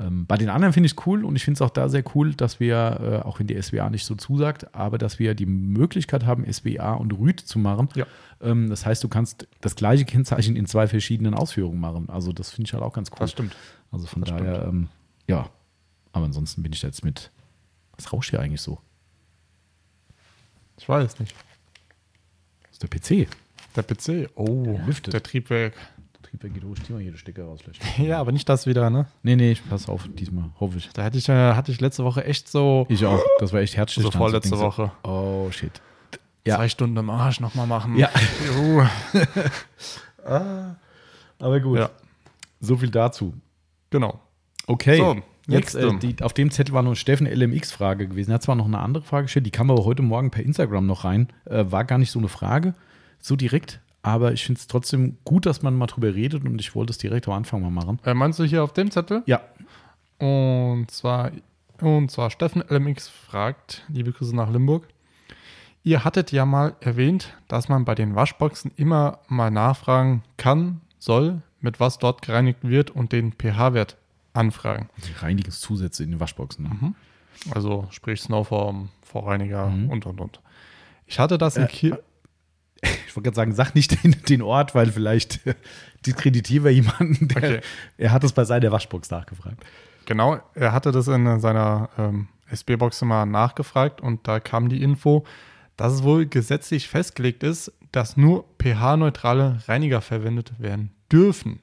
Ähm, 0.00 0.26
bei 0.26 0.36
den 0.36 0.48
anderen 0.50 0.72
finde 0.74 0.86
ich 0.86 0.92
es 0.96 1.06
cool 1.06 1.24
und 1.24 1.36
ich 1.36 1.44
finde 1.44 1.56
es 1.58 1.62
auch 1.62 1.70
da 1.70 1.88
sehr 1.88 2.04
cool, 2.14 2.34
dass 2.34 2.60
wir, 2.60 3.22
äh, 3.24 3.26
auch 3.26 3.40
wenn 3.40 3.46
die 3.46 3.60
SWA 3.60 3.88
nicht 3.90 4.04
so 4.04 4.14
zusagt, 4.14 4.74
aber 4.74 4.98
dass 4.98 5.18
wir 5.18 5.34
die 5.34 5.46
Möglichkeit 5.46 6.24
haben, 6.26 6.44
SWA 6.52 6.92
und 6.94 7.12
Rüd 7.18 7.40
zu 7.40 7.58
machen. 7.58 7.88
Ja. 7.96 8.06
Ähm, 8.42 8.68
das 8.68 8.84
heißt, 8.86 9.02
du 9.02 9.08
kannst 9.08 9.48
das 9.60 9.74
gleiche 9.74 10.04
Kennzeichen 10.04 10.54
in 10.54 10.66
zwei 10.66 10.86
verschiedenen 10.86 11.34
Ausführungen 11.34 11.80
machen. 11.80 12.08
Also 12.10 12.32
das 12.32 12.50
finde 12.50 12.68
ich 12.68 12.74
halt 12.74 12.82
auch 12.84 12.92
ganz 12.92 13.10
cool. 13.10 13.16
Das 13.20 13.30
stimmt. 13.32 13.56
Also 13.90 14.06
von 14.06 14.22
Das 14.22 14.30
daher, 14.30 14.64
ähm, 14.64 14.88
ja. 15.26 15.48
Aber 16.12 16.24
ansonsten 16.24 16.62
bin 16.62 16.72
ich 16.72 16.80
da 16.80 16.86
jetzt 16.88 17.04
mit, 17.04 17.30
was 17.96 18.12
rauscht 18.12 18.30
hier 18.30 18.40
eigentlich 18.40 18.60
so? 18.60 18.78
Ich 20.78 20.88
weiß 20.88 21.18
nicht. 21.20 21.34
Das 22.62 22.72
ist 22.72 22.82
der 22.82 22.88
PC. 23.24 23.28
Der 23.76 23.82
PC. 23.82 24.30
Oh, 24.34 24.78
lüftet. 24.86 25.12
der 25.14 25.22
Triebwerk. 25.22 25.74
Der 26.14 26.22
Triebwerk 26.30 26.54
geht 26.54 26.64
hoch, 26.64 26.74
ich 26.76 26.84
zieh 26.84 26.92
mal 26.92 27.02
hier 27.02 27.12
den 27.12 27.18
Stecker 27.18 27.44
raus 27.44 27.60
vielleicht. 27.62 27.82
Ja, 27.98 28.18
aber 28.20 28.32
nicht 28.32 28.48
das 28.48 28.66
wieder, 28.66 28.90
ne? 28.90 29.06
Nee, 29.22 29.36
nee, 29.36 29.52
ich 29.52 29.68
pass 29.68 29.88
auf, 29.88 30.08
diesmal, 30.08 30.50
hoffe 30.60 30.78
ich. 30.78 30.88
Da 30.90 31.04
hatte 31.04 31.18
ich, 31.18 31.28
äh, 31.28 31.54
hatte 31.54 31.72
ich 31.72 31.80
letzte 31.80 32.04
Woche 32.04 32.24
echt 32.24 32.48
so, 32.48 32.86
Ich 32.88 33.04
auch. 33.04 33.22
Das 33.40 33.52
war 33.52 33.60
echt 33.60 33.76
herzlich. 33.76 34.04
so 34.04 34.10
vorletzte 34.10 34.58
Woche. 34.58 34.92
Oh, 35.02 35.50
shit. 35.50 35.80
Ja. 36.46 36.56
Zwei 36.56 36.68
Stunden 36.68 36.96
im 36.96 37.10
Arsch 37.10 37.40
nochmal 37.40 37.66
machen. 37.66 37.96
Ja. 37.96 38.10
Juhu. 38.46 38.86
Aber 41.38 41.60
gut. 41.60 41.78
ja, 41.78 41.90
So 42.60 42.76
viel 42.76 42.90
dazu. 42.90 43.34
Genau. 43.90 44.20
Okay. 44.66 44.98
So, 44.98 45.16
Jetzt, 45.48 45.74
äh, 45.74 45.96
die, 45.98 46.22
auf 46.22 46.34
dem 46.34 46.50
Zettel 46.50 46.74
war 46.74 46.82
noch 46.82 46.90
eine 46.90 46.96
Steffen 46.96 47.26
LMX-Frage 47.26 48.06
gewesen. 48.06 48.30
Er 48.30 48.34
hat 48.34 48.42
zwar 48.42 48.54
noch 48.54 48.66
eine 48.66 48.80
andere 48.80 49.02
Frage 49.02 49.24
gestellt, 49.24 49.46
die 49.46 49.50
kam 49.50 49.70
aber 49.70 49.84
heute 49.86 50.02
Morgen 50.02 50.30
per 50.30 50.44
Instagram 50.44 50.86
noch 50.86 51.04
rein. 51.04 51.28
Äh, 51.46 51.64
war 51.70 51.84
gar 51.84 51.96
nicht 51.96 52.10
so 52.10 52.18
eine 52.18 52.28
Frage, 52.28 52.74
so 53.18 53.34
direkt. 53.34 53.80
Aber 54.02 54.32
ich 54.32 54.44
finde 54.44 54.60
es 54.60 54.66
trotzdem 54.66 55.16
gut, 55.24 55.46
dass 55.46 55.62
man 55.62 55.74
mal 55.74 55.86
drüber 55.86 56.14
redet 56.14 56.44
und 56.44 56.60
ich 56.60 56.74
wollte 56.74 56.90
es 56.90 56.98
direkt 56.98 57.26
am 57.28 57.34
Anfang 57.34 57.62
mal 57.62 57.70
machen. 57.70 57.98
Äh, 58.04 58.12
meinst 58.12 58.38
du 58.38 58.44
hier 58.44 58.62
auf 58.62 58.74
dem 58.74 58.90
Zettel? 58.90 59.22
Ja. 59.24 59.40
Und 60.18 60.90
zwar, 60.90 61.32
und 61.80 62.10
zwar 62.10 62.30
Steffen 62.30 62.62
LMX 62.68 63.08
fragt, 63.08 63.84
liebe 63.88 64.12
Grüße 64.12 64.36
nach 64.36 64.50
Limburg. 64.50 64.86
Ihr 65.82 66.04
hattet 66.04 66.30
ja 66.30 66.44
mal 66.44 66.76
erwähnt, 66.80 67.34
dass 67.48 67.70
man 67.70 67.86
bei 67.86 67.94
den 67.94 68.14
Waschboxen 68.14 68.70
immer 68.76 69.20
mal 69.28 69.50
nachfragen 69.50 70.22
kann, 70.36 70.82
soll, 70.98 71.40
mit 71.60 71.80
was 71.80 71.98
dort 71.98 72.22
gereinigt 72.22 72.60
wird 72.62 72.90
und 72.90 73.12
den 73.12 73.32
pH-Wert 73.32 73.96
anfragen. 74.32 74.88
Die 75.08 75.12
Reinigungszusätze 75.12 76.04
in 76.04 76.10
den 76.12 76.20
Waschboxen. 76.20 76.64
Ne? 76.64 76.94
Also 77.54 77.86
sprich 77.90 78.20
Snowform, 78.20 78.88
Vorreiniger 79.02 79.66
Mhm. 79.68 79.90
und 79.90 80.06
und 80.06 80.20
und. 80.20 80.40
Ich 81.06 81.18
hatte 81.18 81.38
das 81.38 81.56
in 81.56 81.64
Äh, 81.64 81.68
Kiel. 81.68 82.02
Ich 83.08 83.16
wollte 83.16 83.30
gerade 83.30 83.34
sagen, 83.36 83.52
sag 83.54 83.74
nicht 83.74 84.04
den, 84.04 84.12
den 84.28 84.40
Ort, 84.42 84.74
weil 84.76 84.92
vielleicht 84.92 85.44
äh, 85.46 85.54
diskreditieren 86.06 86.64
wir 86.64 86.72
jemanden, 86.72 87.26
der, 87.26 87.36
Okay. 87.38 87.60
er 87.96 88.12
hat 88.12 88.22
es 88.22 88.32
bei 88.32 88.44
seiner 88.44 88.70
Waschbox 88.70 89.10
nachgefragt. 89.10 89.64
Genau, 90.06 90.38
er 90.54 90.72
hatte 90.72 90.92
das 90.92 91.08
in 91.08 91.40
seiner 91.40 91.88
ähm, 91.98 92.28
SB-Box 92.50 93.02
immer 93.02 93.26
nachgefragt 93.26 94.00
und 94.00 94.28
da 94.28 94.38
kam 94.38 94.68
die 94.68 94.80
Info, 94.82 95.24
dass 95.78 95.94
es 95.94 96.02
wohl 96.02 96.26
gesetzlich 96.26 96.88
festgelegt 96.88 97.42
ist, 97.42 97.72
dass 97.92 98.18
nur 98.18 98.44
pH-neutrale 98.60 99.62
Reiniger 99.66 100.02
verwendet 100.02 100.52
werden 100.58 100.90
dürfen. 101.10 101.60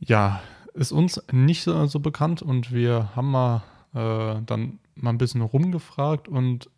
Ja, 0.00 0.40
ist 0.72 0.90
uns 0.90 1.22
nicht 1.30 1.62
so, 1.62 1.86
so 1.86 2.00
bekannt 2.00 2.42
und 2.42 2.72
wir 2.72 3.10
haben 3.14 3.30
mal 3.30 3.62
äh, 3.94 4.40
dann 4.44 4.80
mal 4.96 5.10
ein 5.10 5.18
bisschen 5.18 5.42
rumgefragt 5.42 6.26
und 6.26 6.70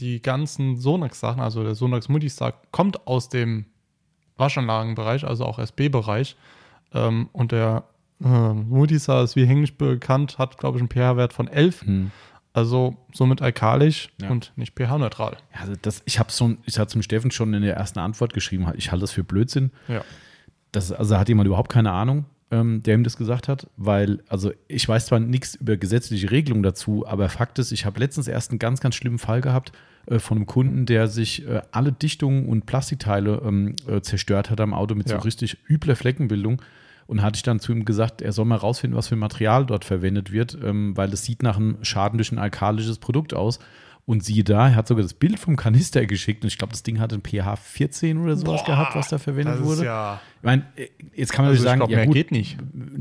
die 0.00 0.20
ganzen 0.20 0.76
Sonax-Sachen, 0.76 1.40
also 1.40 1.62
der 1.62 1.74
Sonax 1.74 2.08
Multistar, 2.08 2.54
kommt 2.72 3.06
aus 3.06 3.28
dem 3.28 3.66
Waschanlagenbereich, 4.36 5.24
also 5.24 5.44
auch 5.44 5.58
SB-Bereich. 5.58 6.36
Ähm, 6.92 7.28
und 7.32 7.52
der 7.52 7.84
äh, 8.22 8.52
Multistar 8.52 9.22
ist 9.22 9.36
wie 9.36 9.46
hänglich 9.46 9.78
bekannt, 9.78 10.38
hat, 10.38 10.58
glaube 10.58 10.78
ich, 10.78 10.82
einen 10.82 10.90
pH-Wert 10.90 11.32
von 11.32 11.48
11. 11.48 11.84
Also 12.56 12.96
somit 13.12 13.42
alkalisch 13.42 14.08
Ja. 14.20 14.30
und 14.30 14.52
nicht 14.56 14.74
pH-neutral. 14.78 15.36
Also 15.52 15.74
das, 15.82 16.00
ich 16.06 16.18
habe 16.18 16.32
schon, 16.32 16.56
ich 16.64 16.78
hatte 16.78 16.90
zum 16.92 17.02
Steffen 17.02 17.30
schon 17.30 17.52
in 17.52 17.60
der 17.60 17.76
ersten 17.76 17.98
Antwort 17.98 18.32
geschrieben, 18.32 18.66
ich 18.76 18.90
halte 18.90 19.02
das 19.02 19.12
für 19.12 19.24
Blödsinn. 19.24 19.72
Ja. 19.88 20.02
Das, 20.72 20.90
also 20.90 21.18
hat 21.18 21.28
jemand 21.28 21.46
überhaupt 21.48 21.70
keine 21.70 21.92
Ahnung, 21.92 22.24
ähm, 22.50 22.82
der 22.82 22.94
ihm 22.94 23.04
das 23.04 23.18
gesagt 23.18 23.48
hat, 23.48 23.66
weil, 23.76 24.22
also 24.28 24.52
ich 24.68 24.88
weiß 24.88 25.04
zwar 25.06 25.20
nichts 25.20 25.54
über 25.56 25.76
gesetzliche 25.76 26.30
Regelungen 26.30 26.62
dazu, 26.62 27.06
aber 27.06 27.28
Fakt 27.28 27.58
ist, 27.58 27.72
ich 27.72 27.84
habe 27.84 28.00
letztens 28.00 28.26
erst 28.26 28.50
einen 28.52 28.58
ganz, 28.58 28.80
ganz 28.80 28.94
schlimmen 28.94 29.18
Fall 29.18 29.42
gehabt 29.42 29.72
äh, 30.06 30.18
von 30.18 30.38
einem 30.38 30.46
Kunden, 30.46 30.86
der 30.86 31.08
sich 31.08 31.46
äh, 31.46 31.60
alle 31.72 31.92
Dichtungen 31.92 32.46
und 32.48 32.64
Plastikteile 32.64 33.42
ähm, 33.44 33.76
äh, 33.86 34.00
zerstört 34.00 34.48
hat 34.48 34.60
am 34.62 34.72
Auto 34.72 34.94
mit 34.94 35.10
Ja. 35.10 35.16
so 35.18 35.22
richtig 35.24 35.58
übler 35.68 35.94
Fleckenbildung. 35.96 36.62
Und 37.06 37.22
hatte 37.22 37.36
ich 37.36 37.42
dann 37.42 37.60
zu 37.60 37.72
ihm 37.72 37.84
gesagt, 37.84 38.20
er 38.20 38.32
soll 38.32 38.46
mal 38.46 38.56
rausfinden, 38.56 38.96
was 38.96 39.08
für 39.08 39.16
Material 39.16 39.64
dort 39.64 39.84
verwendet 39.84 40.32
wird, 40.32 40.58
ähm, 40.62 40.96
weil 40.96 41.12
es 41.12 41.24
sieht 41.24 41.42
nach 41.42 41.56
einem 41.56 41.78
Schaden 41.82 42.18
durch 42.18 42.32
ein 42.32 42.38
alkalisches 42.38 42.98
Produkt 42.98 43.32
aus. 43.32 43.60
Und 44.08 44.22
siehe 44.22 44.44
da, 44.44 44.68
er 44.68 44.76
hat 44.76 44.86
sogar 44.86 45.02
das 45.02 45.14
Bild 45.14 45.36
vom 45.38 45.56
Kanister 45.56 46.06
geschickt 46.06 46.44
und 46.44 46.48
ich 46.48 46.58
glaube, 46.58 46.70
das 46.70 46.84
Ding 46.84 47.00
hat 47.00 47.12
ein 47.12 47.22
pH 47.22 47.56
14 47.56 48.18
oder 48.18 48.36
sowas 48.36 48.60
Boah, 48.62 48.66
gehabt, 48.66 48.94
was 48.94 49.08
da 49.08 49.18
verwendet 49.18 49.60
wurde. 49.64 49.84
Ja, 49.84 50.20
Ich 50.38 50.44
meine, 50.44 50.64
jetzt 51.12 51.32
kann 51.32 51.44
man 51.44 51.50
also 51.50 51.64
natürlich 51.64 51.80
sagen, 51.80 51.80
ich 51.82 51.88
glaube, 51.88 51.92
ja 52.00 52.04
gut, 52.04 52.14
geht 52.14 52.30
nicht. 52.30 52.56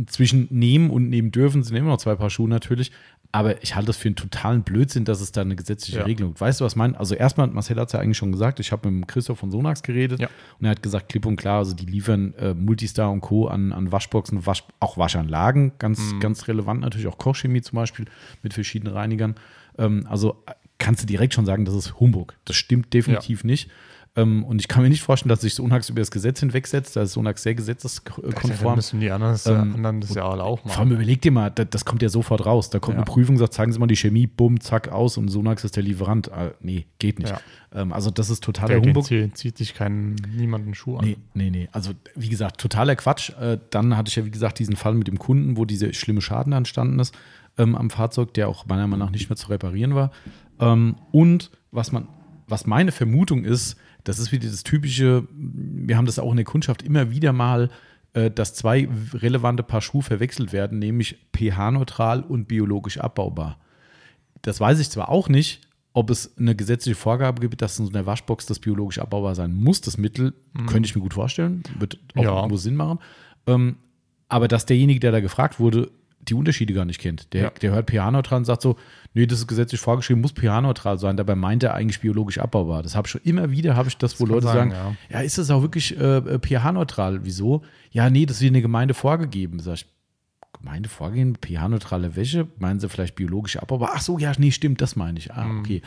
zwischen 0.08 0.48
nehmen 0.50 0.90
und 0.90 1.10
nehmen 1.10 1.30
dürfen 1.32 1.62
sind 1.64 1.76
immer 1.76 1.90
noch 1.90 1.98
zwei 2.00 2.16
Paar 2.16 2.32
Schuhe 2.32 2.50
natürlich. 2.50 2.92
Aber 3.32 3.62
ich 3.62 3.76
halte 3.76 3.88
das 3.88 3.98
für 3.98 4.08
einen 4.08 4.16
totalen 4.16 4.64
Blödsinn, 4.64 5.04
dass 5.06 5.20
es 5.22 5.32
da 5.32 5.42
eine 5.42 5.56
gesetzliche 5.58 6.00
Ja. 6.00 6.06
Regelung 6.06 6.32
gibt. 6.32 6.42
Weißt 6.42 6.60
du, 6.62 6.66
was 6.66 6.72
ich 6.74 6.78
meine? 6.78 6.98
Also 6.98 7.14
erstmal, 7.16 7.48
Marcel 7.48 7.78
hat 7.80 7.88
es 7.90 7.94
ja 7.94 8.00
eigentlich 8.00 8.18
schon 8.18 8.32
gesagt, 8.32 8.60
ich 8.62 8.72
habe 8.72 8.90
mit 8.90 9.08
Christoph 9.10 9.38
von 9.38 9.52
Sonax 9.52 9.84
geredet 9.84 10.20
Ja. 10.22 10.30
und 10.60 10.66
er 10.66 10.72
hat 10.72 10.82
gesagt, 10.82 11.10
klipp 11.10 11.26
und 11.28 11.36
klar, 11.36 11.58
also 11.60 11.76
die 11.76 11.86
liefern 11.86 12.34
äh, 12.40 12.54
Multistar 12.56 13.12
und 13.12 13.22
Co. 13.22 13.48
an, 13.48 13.74
an 13.74 13.92
Waschboxen, 13.92 14.46
Wasch, 14.46 14.64
auch 14.80 14.98
Waschanlagen, 14.98 15.74
ganz, 15.78 16.14
Mhm. 16.14 16.20
ganz 16.22 16.48
relevant 16.48 16.80
natürlich, 16.82 17.06
auch 17.08 17.18
Kochchemie 17.20 17.62
zum 17.62 17.76
Beispiel 17.76 18.06
mit 18.42 18.54
verschiedenen 18.56 18.94
Reinigern. 18.94 19.36
Ähm, 19.78 20.08
also 20.10 20.42
kannst 20.78 21.04
du 21.04 21.08
direkt 21.08 21.34
schon 21.34 21.46
sagen, 21.46 21.66
das 21.66 21.76
ist 21.76 22.00
Humbug. 22.00 22.34
Das 22.46 22.56
stimmt 22.56 22.94
definitiv 22.94 23.44
nicht. 23.44 23.70
Ähm, 24.18 24.46
und 24.46 24.62
ich 24.62 24.70
kann 24.70 24.82
mir 24.82 24.88
nicht 24.90 25.02
vorstellen, 25.04 25.28
dass 25.30 25.42
sich 25.42 25.56
Sonax 25.56 25.90
über 25.90 26.00
das 26.00 26.10
Gesetz 26.10 26.40
hinwegsetzt. 26.40 26.96
Da 26.96 27.02
ist 27.02 27.12
Sonax 27.12 27.44
sehr 27.44 27.54
gesetzeskonform. 27.54 28.76
müssen 28.76 29.02
die 29.02 29.12
anderen, 29.12 29.34
das, 29.34 29.46
Ähm, 29.46 29.76
anderen 29.76 30.00
das 30.00 30.14
ja 30.14 30.26
alle 30.30 30.44
auch 30.44 30.62
Vor 30.62 30.72
allem 30.78 30.90
machen. 30.90 30.92
überleg 30.96 31.22
dir 31.22 31.32
mal, 31.32 31.50
das, 31.52 31.68
das 31.70 31.84
kommt 31.86 32.02
ja 32.02 32.08
sofort 32.08 32.46
raus. 32.46 32.70
Da 32.70 32.80
kommt 32.80 32.96
Ja. 32.96 33.00
eine 33.04 33.06
Prüfung, 33.06 33.38
sagt, 33.38 33.54
zeigen 33.54 33.74
Sie 33.74 33.80
mal 33.80 33.88
die 33.88 33.98
Chemie, 33.98 34.26
bumm, 34.28 34.62
zack, 34.62 34.88
aus 34.90 35.18
und 35.18 35.28
Sonax 35.28 35.66
ist 35.66 35.76
der 35.76 35.84
Lieferant. 35.84 36.32
Ah, 36.32 36.52
nee, 36.62 36.86
geht 37.00 37.20
nicht. 37.20 37.30
Ja. 37.32 37.42
Ähm, 37.74 37.92
also 37.92 38.10
das 38.10 38.30
ist 38.30 38.42
totaler 38.42 38.76
Der, 38.80 38.82
Humbug. 38.82 39.04
zieht, 39.06 39.38
zieht 39.38 39.58
sich 39.58 39.74
keinen, 39.74 40.16
niemanden 40.34 40.74
Schuh 40.76 40.96
an. 40.98 41.06
Nee, 41.06 41.18
nee, 41.34 41.50
nee. 41.50 41.70
Also, 41.74 41.92
wie 42.16 42.30
gesagt, 42.30 42.62
totaler 42.62 42.96
Quatsch. 42.96 43.32
Äh, 43.38 43.58
dann 43.70 43.98
hatte 43.98 44.08
ich 44.08 44.16
ja, 44.16 44.24
wie 44.26 44.32
gesagt, 44.32 44.60
diesen 44.60 44.78
Fall 44.78 44.94
mit 44.94 45.10
dem 45.10 45.20
Kunden, 45.20 45.58
wo 45.58 45.66
dieser 45.66 45.92
schlimme 45.92 46.22
Schaden 46.22 46.54
entstanden 46.54 47.00
ist 47.00 47.14
ähm, 47.58 47.76
am 47.76 47.90
Fahrzeug, 47.90 48.34
der 48.34 48.48
auch 48.50 48.66
meiner 48.66 48.88
Meinung 48.88 49.08
nach 49.08 49.12
nicht 49.12 49.30
mehr 49.30 49.38
zu 49.38 49.50
reparieren 49.50 49.94
war. 49.96 50.12
Ähm, 50.60 50.96
und 51.12 51.52
was 51.72 51.92
man, 51.92 52.08
was 52.48 52.66
meine 52.66 52.92
Vermutung 52.92 53.44
ist, 53.44 53.76
das 54.04 54.20
ist 54.20 54.32
wieder 54.32 54.48
das 54.48 54.64
typische, 54.64 55.28
wir 55.32 55.98
haben 55.98 56.06
das 56.06 56.20
auch 56.20 56.30
in 56.32 56.38
der 56.38 56.46
Kundschaft 56.46 56.84
immer 56.84 57.10
wieder 57.12 57.34
mal, 57.34 57.70
äh, 58.14 58.30
dass 58.32 58.54
zwei 58.54 58.88
relevante 59.14 59.64
Paar 59.64 59.82
Schuhe 59.82 60.04
verwechselt 60.04 60.54
werden, 60.54 60.80
nämlich 60.80 61.18
pH-neutral 61.36 62.22
und 62.22 62.48
biologisch 62.48 63.00
abbaubar. 63.00 63.58
Das 64.42 64.60
weiß 64.60 64.80
ich 64.80 64.90
zwar 64.90 65.10
auch 65.10 65.28
nicht, 65.28 65.62
ob 65.94 66.10
es 66.10 66.38
eine 66.38 66.56
gesetzliche 66.56 66.96
Vorgabe 66.96 67.42
gibt, 67.42 67.62
dass 67.62 67.80
in 67.80 67.86
so 67.86 67.92
einer 67.92 68.06
Waschbox 68.06 68.46
das 68.46 68.60
biologisch 68.60 69.00
abbaubar 69.00 69.34
sein 69.34 69.54
muss. 69.54 69.82
Das 69.82 69.98
Mittel 69.98 70.34
könnte 70.68 70.88
ich 70.88 70.96
mir 70.96 71.02
gut 71.02 71.14
vorstellen, 71.14 71.64
wird 71.80 71.98
auch 72.16 72.24
Ja. 72.24 72.36
irgendwo 72.36 72.58
Sinn 72.58 72.76
machen. 72.76 73.00
Ähm, 73.48 73.78
aber 74.28 74.48
dass 74.48 74.66
derjenige, 74.66 75.00
der 75.00 75.12
da 75.14 75.20
gefragt 75.22 75.60
wurde, 75.60 75.90
die 76.30 76.34
Unterschiede 76.34 76.74
gar 76.74 76.86
nicht 76.86 77.00
kennt. 77.00 77.34
Der, 77.34 77.44
Ja. 77.44 77.50
der 77.50 77.72
hört 77.72 77.90
pH-neutral 77.90 78.40
und 78.40 78.46
sagt 78.46 78.62
so, 78.62 78.76
nee, 79.14 79.26
das 79.26 79.40
ist 79.40 79.48
gesetzlich 79.48 79.80
vorgeschrieben, 79.80 80.22
muss 80.22 80.32
pH-neutral 80.32 80.98
sein. 81.00 81.18
Dabei 81.18 81.36
meint 81.36 81.64
er 81.64 81.74
eigentlich 81.74 82.00
biologisch 82.02 82.38
abbaubar. 82.40 82.84
Das 82.84 82.96
habe 82.96 83.08
ich 83.08 83.12
schon 83.12 83.22
immer 83.24 83.52
wieder, 83.52 83.76
habe 83.76 83.88
ich 83.90 83.98
das, 83.98 84.20
wo 84.20 84.26
kann 84.26 84.34
Leute 84.34 84.48
sein, 84.48 84.72
sagen, 84.72 84.98
ja. 85.10 85.20
ist 85.22 85.38
das 85.38 85.50
auch 85.52 85.62
wirklich 85.62 85.98
äh, 85.98 86.18
äh, 86.18 86.40
pH-neutral? 86.40 87.24
Wieso? 87.24 87.62
Ja, 87.92 88.10
nee, 88.10 88.26
das 88.26 88.38
ist 88.38 88.42
wie 88.44 88.48
eine 88.48 88.62
Gemeinde 88.62 88.94
vorgegeben. 88.94 89.60
Sag 89.60 89.76
ich, 89.76 89.86
Gemeinde 90.60 90.90
vorgehen, 90.90 91.38
pH-neutrale 91.40 92.16
Wäsche, 92.16 92.48
meinen 92.58 92.80
sie 92.80 92.90
vielleicht 92.90 93.16
biologisch 93.16 93.58
abbaubar? 93.58 93.92
Ach 93.94 94.02
so, 94.02 94.18
ja, 94.18 94.32
nee, 94.38 94.52
stimmt, 94.52 94.82
das 94.82 94.96
meine 94.96 95.20
ich. 95.20 95.32
Ah, 95.34 95.48
okay. 95.60 95.82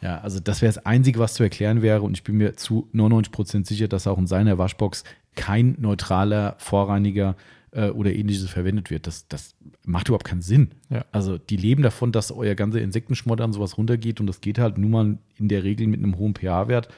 Ja, 0.00 0.20
also 0.20 0.40
das 0.40 0.62
wäre 0.62 0.72
das 0.72 0.84
Einzige, 0.84 1.18
was 1.20 1.34
zu 1.34 1.42
erklären 1.42 1.82
wäre 1.82 2.02
und 2.02 2.16
ich 2.16 2.24
bin 2.24 2.36
mir 2.36 2.56
zu 2.56 2.88
99% 2.94 3.66
sicher, 3.66 3.88
dass 3.88 4.06
auch 4.06 4.18
in 4.18 4.26
seiner 4.26 4.58
Waschbox 4.58 5.04
kein 5.36 5.76
neutraler 5.78 6.56
Vorreiniger 6.58 7.36
äh, 7.70 7.88
oder 7.90 8.12
ähnliches 8.12 8.48
verwendet 8.50 8.90
wird. 8.90 9.06
Das, 9.06 9.28
das 9.28 9.54
macht 9.84 10.08
überhaupt 10.08 10.24
keinen 10.26 10.42
Sinn. 10.42 10.70
Ja. 10.90 11.04
Also 11.12 11.38
die 11.38 11.56
leben 11.56 11.82
davon, 11.82 12.12
dass 12.12 12.30
euer 12.32 12.54
ganzer 12.54 12.80
Insektenschmodder 12.80 13.44
und 13.44 13.52
sowas 13.52 13.76
runtergeht 13.78 14.20
und 14.20 14.26
das 14.26 14.40
geht 14.40 14.58
halt 14.58 14.78
nun 14.78 14.90
mal 14.90 15.18
in 15.38 15.48
der 15.48 15.64
Regel 15.64 15.86
mit 15.88 15.98
einem 16.00 16.16
hohen 16.18 16.34
pH-Wert, 16.34 16.88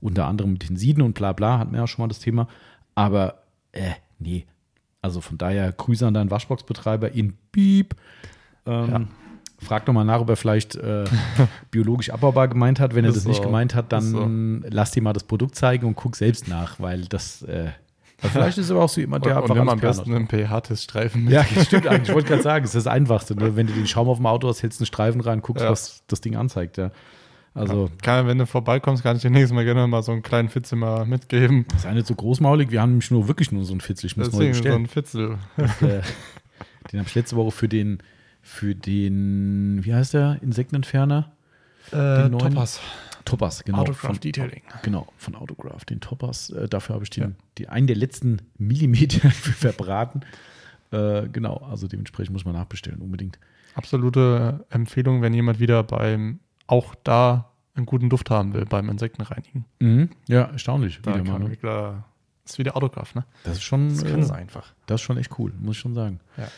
unter 0.00 0.26
anderem 0.26 0.52
mit 0.52 0.66
Tensiden 0.66 1.02
und 1.02 1.14
bla 1.14 1.32
bla, 1.32 1.58
hatten 1.58 1.72
wir 1.72 1.80
ja 1.80 1.86
schon 1.86 2.02
mal 2.02 2.08
das 2.08 2.18
Thema. 2.20 2.48
Aber 2.94 3.42
äh, 3.72 3.92
nee. 4.18 4.44
Also 5.00 5.20
von 5.20 5.36
daher 5.38 5.70
Grüße 5.72 6.06
an 6.06 6.14
deinen 6.14 6.30
Waschboxbetreiber 6.30 7.12
in 7.12 7.34
Piep. 7.52 7.94
Ähm, 8.66 8.90
Ja. 8.90 9.00
Frag 9.60 9.86
doch 9.86 9.92
mal 9.94 10.04
nach, 10.04 10.20
ob 10.20 10.28
er 10.28 10.36
vielleicht 10.36 10.74
äh, 10.76 11.04
biologisch 11.70 12.10
abbaubar 12.10 12.48
gemeint 12.48 12.80
hat. 12.80 12.94
Wenn 12.94 13.04
er 13.04 13.10
Ist 13.10 13.18
das 13.18 13.24
nicht 13.26 13.36
so. 13.38 13.44
gemeint 13.44 13.74
hat, 13.74 13.92
dann 13.92 14.62
lass 14.68 14.90
dir 14.90 15.02
mal 15.02 15.12
das 15.14 15.24
Produkt 15.24 15.54
zeigen 15.54 15.86
und 15.86 15.94
guck 15.94 16.16
selbst 16.16 16.48
nach, 16.48 16.80
weil 16.80 17.02
das 17.06 17.42
äh, 17.42 17.70
vielleicht 18.28 18.58
ist 18.58 18.70
er 18.70 18.76
aber 18.76 18.84
auch 18.84 18.88
so 18.88 19.00
jemand, 19.00 19.24
Und, 19.24 19.30
der 19.30 19.36
und 19.36 19.42
einfach 19.44 19.54
nimm 19.54 19.68
alles 19.68 19.82
am 19.82 20.06
besten 20.06 20.14
einen 20.14 20.28
pH-Teststreifen 20.28 21.24
mit. 21.24 21.32
Ja, 21.32 21.44
das 21.54 21.64
stimmt 21.66 21.86
eigentlich. 21.86 22.08
Ich 22.08 22.14
wollte 22.14 22.28
gerade 22.28 22.42
sagen, 22.42 22.64
es 22.64 22.74
ist 22.74 22.86
das 22.86 22.92
Einfachste. 22.92 23.34
Ne? 23.36 23.56
Wenn 23.56 23.66
du 23.66 23.72
den 23.72 23.86
Schaum 23.86 24.08
auf 24.08 24.18
dem 24.18 24.26
Auto 24.26 24.48
hast, 24.48 24.62
hältst 24.62 24.80
einen 24.80 24.86
Streifen 24.86 25.20
rein, 25.20 25.42
guckst, 25.42 25.62
Ja. 25.64 25.70
was 25.70 26.02
das 26.06 26.20
Ding 26.20 26.36
anzeigt. 26.36 26.76
Ja. 26.76 26.90
Also, 27.56 27.88
Kann, 28.02 28.26
wenn 28.26 28.38
du 28.38 28.46
vorbeikommst, 28.46 29.04
kann 29.04 29.14
ich 29.16 29.22
dir 29.22 29.30
nächstes 29.30 29.52
Mal 29.54 29.64
gerne 29.64 29.86
mal 29.86 30.02
so 30.02 30.10
einen 30.10 30.22
kleinen 30.22 30.48
Fitzel 30.48 30.76
mal 30.76 31.06
mitgeben. 31.06 31.66
das 31.68 31.78
ist 31.78 31.84
ja 31.84 31.92
nicht 31.94 32.06
so 32.06 32.14
großmaulig. 32.16 32.70
Wir 32.72 32.80
haben 32.82 32.90
nämlich 32.90 33.10
nur 33.12 33.28
wirklich 33.28 33.52
nur 33.52 33.64
so 33.64 33.72
einen 33.72 33.80
Fitzel. 33.80 34.06
Ich 34.06 34.16
muss 34.16 34.32
neu 34.32 34.46
Deswegen 34.46 34.54
so 34.54 34.60
bestellen. 34.62 34.82
ein 34.82 34.86
Fitzel. 34.88 35.38
äh, 35.80 36.00
den 36.92 36.98
habe 37.00 37.08
ich 37.08 37.14
letzte 37.14 37.36
Woche 37.36 37.52
für 37.52 37.68
den, 37.68 37.98
für 38.42 38.74
den, 38.74 39.84
wie 39.84 39.94
heißt 39.94 40.14
der, 40.14 40.38
Insektenentferner? 40.42 41.30
Äh, 41.92 42.28
neuen- 42.28 42.58
Topaz. 43.24 43.58
Topas, 43.58 43.64
genau. 43.64 43.78
Autograph 43.78 44.00
von, 44.12 44.20
Detailing. 44.20 44.62
Genau, 44.82 45.06
von 45.16 45.34
Autograph, 45.34 45.84
den 45.84 46.00
Topas. 46.00 46.50
Äh, 46.50 46.68
dafür 46.68 46.94
habe 46.94 47.04
ich 47.04 47.10
den, 47.10 47.22
Ja. 47.22 47.30
die, 47.58 47.68
einen 47.68 47.86
der 47.86 47.96
letzten 47.96 48.42
Millimeter 48.58 49.30
für 49.30 49.52
verbraten. 49.52 50.20
Äh, 50.90 51.28
genau, 51.28 51.56
also 51.58 51.88
dementsprechend 51.88 52.32
muss 52.32 52.44
man 52.44 52.54
nachbestellen, 52.54 53.00
unbedingt. 53.00 53.38
Absolute 53.74 54.64
Empfehlung, 54.70 55.22
wenn 55.22 55.34
jemand 55.34 55.58
wieder 55.58 55.82
beim 55.82 56.38
auch 56.66 56.94
da 57.02 57.50
einen 57.74 57.86
guten 57.86 58.08
Duft 58.08 58.30
haben 58.30 58.54
will 58.54 58.64
beim 58.66 58.88
Insektenreinigen. 58.88 59.64
Ja, 60.28 60.42
erstaunlich. 60.44 61.00
Da 61.02 61.14
wieder 61.14 61.24
mal, 61.38 61.40
ne? 61.40 61.56
Das 62.44 62.52
ist 62.52 62.58
wie 62.58 62.62
der 62.62 62.76
Autograph, 62.76 63.14
ne? 63.14 63.24
Das 63.42 63.54
ist 63.54 63.62
schon, 63.64 63.88
Das 63.88 64.02
äh, 64.04 64.18
es 64.20 64.30
einfach. 64.30 64.72
das 64.86 65.00
ist 65.00 65.04
schon 65.04 65.16
echt 65.16 65.38
cool, 65.38 65.52
muss 65.60 65.76
ich 65.76 65.80
schon 65.80 65.94
sagen. 65.94 66.20
Ja. 66.36 66.48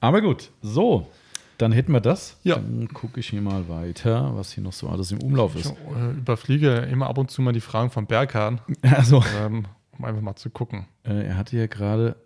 Aber 0.00 0.20
gut, 0.22 0.50
so, 0.62 1.10
dann 1.58 1.72
hätten 1.72 1.92
wir 1.92 2.00
das. 2.00 2.38
Ja. 2.42 2.56
Dann 2.56 2.88
gucke 2.88 3.20
ich 3.20 3.28
hier 3.28 3.40
mal 3.42 3.68
weiter, 3.68 4.32
was 4.36 4.52
hier 4.52 4.62
noch 4.62 4.72
so 4.72 4.88
alles 4.88 5.12
im 5.12 5.22
Umlauf 5.22 5.54
Ich 5.54 5.66
ist. 5.66 5.72
äh, 5.96 6.10
überfliege 6.12 6.70
immer 6.90 7.06
ab 7.08 7.18
und 7.18 7.30
zu 7.30 7.42
mal 7.42 7.52
die 7.52 7.60
Fragen 7.60 7.90
von 7.90 8.06
Berghahn, 8.06 8.60
Also, 8.82 9.22
ähm, 9.40 9.66
um 9.98 10.04
einfach 10.04 10.22
mal 10.22 10.36
zu 10.36 10.50
gucken. 10.50 10.86
Äh, 11.04 11.26
er 11.26 11.36
hatte 11.36 11.56
ja 11.56 11.66
gerade. 11.66 12.16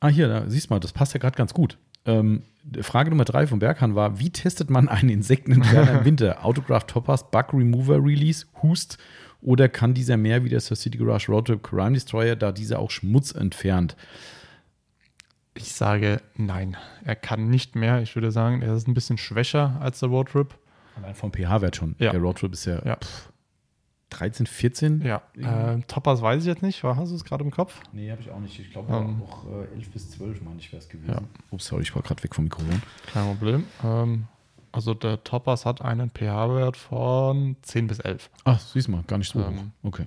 Ah, 0.00 0.08
hier, 0.08 0.28
da, 0.28 0.44
siehst 0.48 0.70
mal, 0.70 0.80
das 0.80 0.92
passt 0.92 1.14
ja 1.14 1.20
gerade 1.20 1.36
ganz 1.36 1.54
gut. 1.54 1.78
Ähm, 2.04 2.42
Frage 2.80 3.10
Nummer 3.10 3.24
drei 3.24 3.46
von 3.46 3.58
Berghahn 3.58 3.94
war: 3.94 4.18
Wie 4.18 4.30
testet 4.30 4.70
man 4.70 4.88
einen 4.88 5.08
Insektenentferner 5.08 6.00
im 6.00 6.04
Winter? 6.04 6.44
Autograph 6.44 6.84
Toppers, 6.86 7.30
Bug 7.30 7.52
Remover 7.52 7.96
Release, 8.02 8.46
Hust 8.62 8.98
oder 9.42 9.68
kann 9.68 9.94
dieser 9.94 10.16
mehr 10.16 10.44
wie 10.44 10.48
der 10.48 10.60
Sir 10.60 10.76
City 10.76 10.98
Garage 10.98 11.30
Roadtrip 11.30 11.62
Crime 11.62 11.92
Destroyer, 11.92 12.36
da 12.36 12.52
dieser 12.52 12.78
auch 12.78 12.90
Schmutz 12.90 13.32
entfernt? 13.32 13.96
Ich 15.56 15.72
sage 15.72 16.20
nein. 16.36 16.76
Er 17.04 17.16
kann 17.16 17.48
nicht 17.48 17.74
mehr. 17.76 18.02
Ich 18.02 18.14
würde 18.14 18.30
sagen, 18.30 18.62
er 18.62 18.74
ist 18.74 18.86
ein 18.88 18.94
bisschen 18.94 19.18
schwächer 19.18 19.76
als 19.80 20.00
der 20.00 20.08
Roadtrip. 20.08 20.54
Allein 20.96 21.14
vom 21.14 21.32
pH-Wert 21.32 21.76
schon. 21.76 21.94
Ja. 21.98 22.12
Der 22.12 22.20
Roadtrip 22.20 22.52
ist 22.52 22.64
ja, 22.66 22.80
Ja. 22.84 22.96
Pff, 22.96 23.30
13, 24.10 24.46
14? 24.46 25.00
Ja, 25.02 25.20
äh, 25.36 25.80
Toppers 25.88 26.22
weiß 26.22 26.42
ich 26.42 26.46
jetzt 26.46 26.62
nicht. 26.62 26.82
Hast 26.84 27.10
du 27.10 27.16
es 27.16 27.24
gerade 27.24 27.42
im 27.44 27.50
Kopf? 27.50 27.80
Nee, 27.92 28.10
habe 28.10 28.20
ich 28.22 28.30
auch 28.30 28.38
nicht. 28.38 28.58
Ich 28.58 28.70
glaube 28.70 28.94
Ähm. 28.94 29.20
auch 29.22 29.44
äh, 29.46 29.74
11 29.74 29.90
bis 29.90 30.10
12, 30.12 30.42
meine 30.42 30.60
ich, 30.60 30.70
wäre 30.72 30.80
es 30.80 30.88
gewesen. 30.88 31.10
Ja. 31.10 31.20
Ups, 31.50 31.66
sorry, 31.66 31.82
ich 31.82 31.94
war 31.94 32.02
gerade 32.02 32.22
weg 32.22 32.34
vom 32.34 32.44
Mikrofon. 32.44 32.82
Kein 33.12 33.26
Problem. 33.26 33.64
Ähm, 33.84 34.26
also 34.72 34.94
der 34.94 35.24
Toppers 35.24 35.66
hat 35.66 35.82
einen 35.82 36.10
pH-Wert 36.10 36.76
von 36.76 37.56
10 37.62 37.88
bis 37.88 37.98
11. 37.98 38.30
Ach, 38.44 38.60
siehst 38.60 38.88
mal, 38.88 39.02
gar 39.06 39.18
nicht 39.18 39.32
so 39.32 39.40
Ähm. 39.40 39.56
hoch. 39.82 39.88
Okay. 39.88 40.06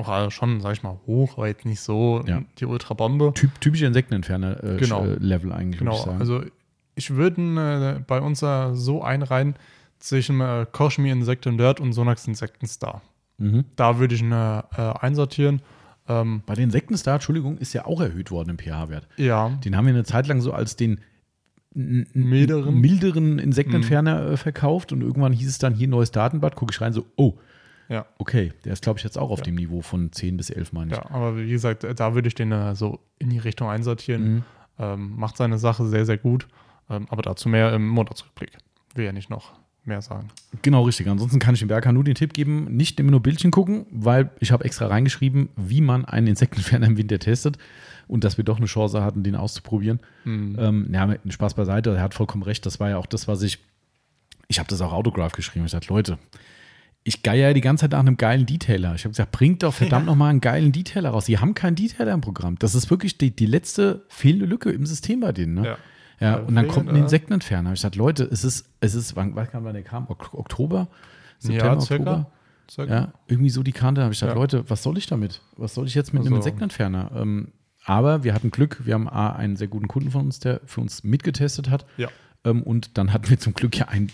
Auch 0.00 0.26
äh, 0.26 0.30
schon, 0.30 0.60
sag 0.60 0.72
ich 0.74 0.82
mal, 0.82 0.98
hoch, 1.06 1.36
aber 1.38 1.48
jetzt 1.48 1.64
nicht 1.64 1.80
so 1.80 2.22
Ja. 2.26 2.42
die 2.58 2.66
Ultrabombe. 2.66 3.32
Typ, 3.34 3.60
typische 3.60 3.86
Insektenentferner 3.86 4.62
äh, 4.64 4.76
Genau. 4.78 5.04
äh, 5.04 5.14
Level 5.18 5.52
eigentlich, 5.52 5.74
ich 5.74 5.78
Genau, 5.80 5.96
sagen. 5.96 6.18
also 6.20 6.42
ich 6.94 7.10
würde 7.10 7.40
äh, 7.98 8.02
bei 8.06 8.20
uns 8.20 8.40
so 8.40 9.02
einreihen 9.02 9.54
zwischen 9.98 10.40
äh, 10.40 10.66
Koshmi 10.70 11.10
Insekten 11.10 11.56
Dirt 11.58 11.80
und 11.80 11.92
Sonax 11.92 12.26
Insekten 12.26 12.66
Star. 12.66 13.02
mhm. 13.38 13.64
Da 13.76 13.98
würde 13.98 14.14
ich 14.14 14.20
ihn 14.22 14.32
äh, 14.32 14.62
einsortieren. 14.76 15.62
Ähm, 16.08 16.42
Bei 16.46 16.54
den 16.54 16.64
Insektenstar, 16.64 17.14
Entschuldigung, 17.14 17.58
ist 17.58 17.72
ja 17.74 17.86
auch 17.86 18.00
erhöht 18.00 18.30
worden 18.32 18.50
im 18.50 18.58
pH-Wert. 18.58 19.06
ja, 19.16 19.50
Den 19.64 19.76
haben 19.76 19.86
wir 19.86 19.94
eine 19.94 20.02
Zeit 20.04 20.26
lang 20.26 20.40
so 20.40 20.52
als 20.52 20.74
den 20.76 20.98
Milderen. 21.74 22.80
milderen 22.80 23.38
Insektenentferner 23.38 24.32
äh, 24.32 24.36
verkauft 24.36 24.92
und 24.92 25.00
irgendwann 25.00 25.32
hieß 25.32 25.48
es 25.48 25.58
dann 25.58 25.74
hier 25.74 25.88
neues 25.88 26.10
Datenblatt, 26.10 26.54
gucke 26.56 26.72
ich 26.72 26.80
rein, 26.80 26.92
so, 26.92 27.06
oh, 27.16 27.34
ja, 27.92 28.06
okay, 28.18 28.52
der 28.64 28.72
ist 28.72 28.82
glaube 28.82 28.98
ich 28.98 29.04
jetzt 29.04 29.18
auch 29.18 29.30
auf 29.30 29.38
Ja. 29.40 29.44
dem 29.44 29.54
Niveau 29.56 29.82
von 29.82 30.10
10 30.12 30.36
bis 30.36 30.50
11, 30.50 30.72
meine 30.72 30.92
ich. 30.92 30.96
ja, 30.96 31.10
aber 31.10 31.36
wie 31.36 31.50
gesagt, 31.50 31.84
da 31.96 32.14
würde 32.14 32.28
ich 32.28 32.34
den 32.34 32.50
äh, 32.52 32.74
so 32.74 33.00
in 33.18 33.30
die 33.30 33.38
Richtung 33.38 33.68
einsortieren. 33.68 34.34
Mhm. 34.34 34.42
Ähm, 34.78 35.16
macht 35.16 35.36
seine 35.36 35.58
Sache 35.58 35.86
sehr, 35.86 36.06
sehr 36.06 36.16
gut. 36.18 36.48
Ähm, 36.90 37.06
aber 37.10 37.22
dazu 37.22 37.48
mehr 37.48 37.72
im 37.74 37.86
Monatsrückblick. 37.88 38.50
Will 38.94 39.04
ja 39.04 39.12
nicht 39.12 39.30
noch 39.30 39.52
mehr 39.84 40.00
sagen. 40.00 40.28
Genau, 40.62 40.82
richtig. 40.84 41.08
Ansonsten 41.08 41.38
kann 41.38 41.54
ich 41.54 41.60
dem 41.60 41.68
Berger 41.68 41.92
nur 41.92 42.04
den 42.04 42.14
Tipp 42.14 42.32
geben, 42.34 42.74
nicht 42.76 42.98
immer 43.00 43.10
nur 43.10 43.20
Bildchen 43.20 43.50
gucken, 43.50 43.86
weil 43.90 44.30
ich 44.40 44.52
habe 44.52 44.64
extra 44.64 44.86
reingeschrieben, 44.86 45.48
wie 45.56 45.80
man 45.80 46.04
einen 46.04 46.28
Insektenentferner 46.28 46.86
im 46.86 46.96
Winter 46.96 47.18
testet 47.18 47.58
und 48.08 48.24
dass 48.24 48.36
wir 48.36 48.44
doch 48.44 48.58
eine 48.58 48.66
Chance 48.66 49.02
hatten, 49.02 49.22
den 49.22 49.34
auszuprobieren. 49.36 50.00
Mhm. 50.24 50.56
Ähm, 50.58 50.88
ja, 50.92 51.16
Spaß 51.28 51.54
beiseite, 51.54 51.94
er 51.96 52.02
hat 52.02 52.14
vollkommen 52.14 52.42
recht. 52.44 52.64
Das 52.64 52.80
war 52.80 52.90
ja 52.90 52.96
auch 52.96 53.06
das, 53.06 53.28
was 53.28 53.42
ich, 53.42 53.58
ich 54.48 54.58
habe 54.58 54.68
das 54.68 54.80
auch 54.80 54.92
Autograph 54.92 55.32
geschrieben. 55.32 55.66
Ich 55.66 55.72
dachte, 55.72 55.88
Leute, 55.88 56.18
ich 57.04 57.22
geier 57.22 57.48
ja 57.48 57.52
die 57.54 57.60
ganze 57.60 57.82
Zeit 57.82 57.92
nach 57.92 57.98
einem 58.00 58.16
geilen 58.16 58.46
Detailer. 58.46 58.94
Ich 58.94 59.02
habe 59.04 59.10
gesagt, 59.10 59.32
bringt 59.32 59.62
doch 59.62 59.74
verdammt 59.74 60.06
noch 60.06 60.14
mal 60.14 60.28
einen 60.28 60.40
geilen 60.40 60.70
Detailer 60.72 61.10
raus. 61.10 61.26
Sie 61.26 61.38
haben 61.38 61.54
keinen 61.54 61.74
Detailer 61.74 62.12
im 62.12 62.20
Programm. 62.20 62.58
Das 62.60 62.74
ist 62.74 62.90
wirklich 62.90 63.18
die, 63.18 63.34
die 63.34 63.46
letzte 63.46 64.04
fehlende 64.08 64.46
Lücke 64.46 64.70
im 64.70 64.86
System 64.86 65.20
bei 65.20 65.32
denen. 65.32 65.54
Ne? 65.54 65.64
Ja. 65.66 65.76
Ja, 66.20 66.30
Ja, 66.30 66.36
und 66.36 66.54
dann 66.54 66.68
kommt 66.68 66.88
ein 66.88 66.94
Insektenentferner. 66.96 67.72
Ich 67.72 67.80
sagte, 67.80 67.98
Leute, 67.98 68.22
es 68.24 68.44
ist, 68.44 68.66
es 68.78 68.94
ist, 68.94 69.16
wann, 69.16 69.34
wann 69.34 69.48
kam 69.50 69.64
wann 69.64 69.74
der 69.74 69.82
kam? 69.82 70.06
Ok 70.08 70.32
Oktober? 70.34 70.86
September, 71.40 71.74
ja, 71.74 71.80
circa. 71.80 72.02
Oktober? 72.12 72.30
circa. 72.70 72.94
Ja, 72.94 73.12
irgendwie 73.26 73.50
so 73.50 73.64
die 73.64 73.72
Kante. 73.72 74.00
Da 74.00 74.04
habe 74.04 74.14
ich 74.14 74.20
gesagt, 74.20 74.36
Ja. 74.36 74.40
Leute, 74.40 74.70
was 74.70 74.84
soll 74.84 74.96
ich 74.98 75.06
damit? 75.06 75.40
Was 75.56 75.74
soll 75.74 75.86
ich 75.88 75.94
jetzt 75.96 76.12
mit 76.14 76.20
einem 76.22 76.34
Also- 76.34 76.36
Insektenentferner? 76.46 77.10
Ähm, 77.16 77.48
aber 77.84 78.22
wir 78.22 78.32
hatten 78.34 78.52
Glück. 78.52 78.80
Wir 78.84 78.94
haben 78.94 79.08
A, 79.08 79.32
einen 79.32 79.56
sehr 79.56 79.66
guten 79.66 79.88
Kunden 79.88 80.12
von 80.12 80.26
uns, 80.26 80.38
der 80.38 80.60
für 80.66 80.80
uns 80.80 81.02
mitgetestet 81.02 81.68
hat. 81.68 81.84
Ja. 81.96 82.08
Ähm, 82.44 82.62
und 82.62 82.96
dann 82.96 83.12
hatten 83.12 83.28
wir 83.28 83.40
zum 83.40 83.54
Glück 83.54 83.76
ja 83.76 83.88
ein, 83.88 84.08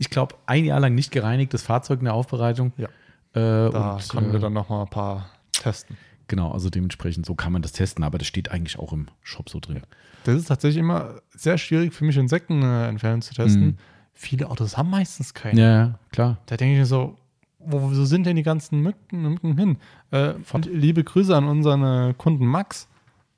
ich 0.00 0.08
glaube, 0.08 0.34
ein 0.46 0.64
Jahr 0.64 0.80
lang 0.80 0.94
nicht 0.94 1.12
gereinigtes 1.12 1.62
Fahrzeug 1.62 1.98
in 1.98 2.06
der 2.06 2.14
Aufbereitung. 2.14 2.72
Ja. 2.78 2.88
Äh, 3.34 3.70
Da 3.70 3.92
und, 3.92 4.08
konnten 4.08 4.30
äh, 4.30 4.32
wir 4.32 4.40
dann 4.40 4.54
noch 4.54 4.70
mal 4.70 4.82
ein 4.82 4.88
paar 4.88 5.28
testen. 5.52 5.96
Genau, 6.26 6.52
also 6.52 6.70
dementsprechend 6.70 7.26
so 7.26 7.34
kann 7.34 7.52
man 7.52 7.60
das 7.60 7.72
testen, 7.72 8.02
aber 8.02 8.16
das 8.16 8.26
steht 8.26 8.50
eigentlich 8.50 8.78
auch 8.78 8.94
im 8.94 9.08
Shop 9.22 9.50
so 9.50 9.60
drin. 9.60 9.82
Das 10.24 10.36
ist 10.36 10.46
tatsächlich 10.46 10.78
immer 10.80 11.16
sehr 11.30 11.58
schwierig 11.58 11.92
für 11.92 12.04
mich, 12.04 12.16
Insekten 12.16 12.62
äh, 12.62 12.88
entfernen 12.88 13.20
zu 13.20 13.34
testen. 13.34 13.62
Mhm. 13.62 13.76
Viele 14.14 14.48
Autos 14.48 14.78
haben 14.78 14.88
meistens 14.88 15.34
keinen. 15.34 15.58
Ja, 15.58 15.98
klar. 16.12 16.38
Da 16.46 16.56
denke 16.56 16.74
ich 16.74 16.78
mir 16.78 16.86
so, 16.86 17.18
wo, 17.58 17.82
wo 17.82 18.04
sind 18.04 18.24
denn 18.24 18.36
die 18.36 18.42
ganzen 18.42 18.80
Mücken, 18.80 19.20
Mücken 19.20 19.58
hin? 19.58 19.76
Äh, 20.12 20.32
liebe 20.64 21.04
Grüße 21.04 21.36
an 21.36 21.46
unseren 21.46 22.10
äh, 22.10 22.14
Kunden 22.14 22.46
Max. 22.46 22.88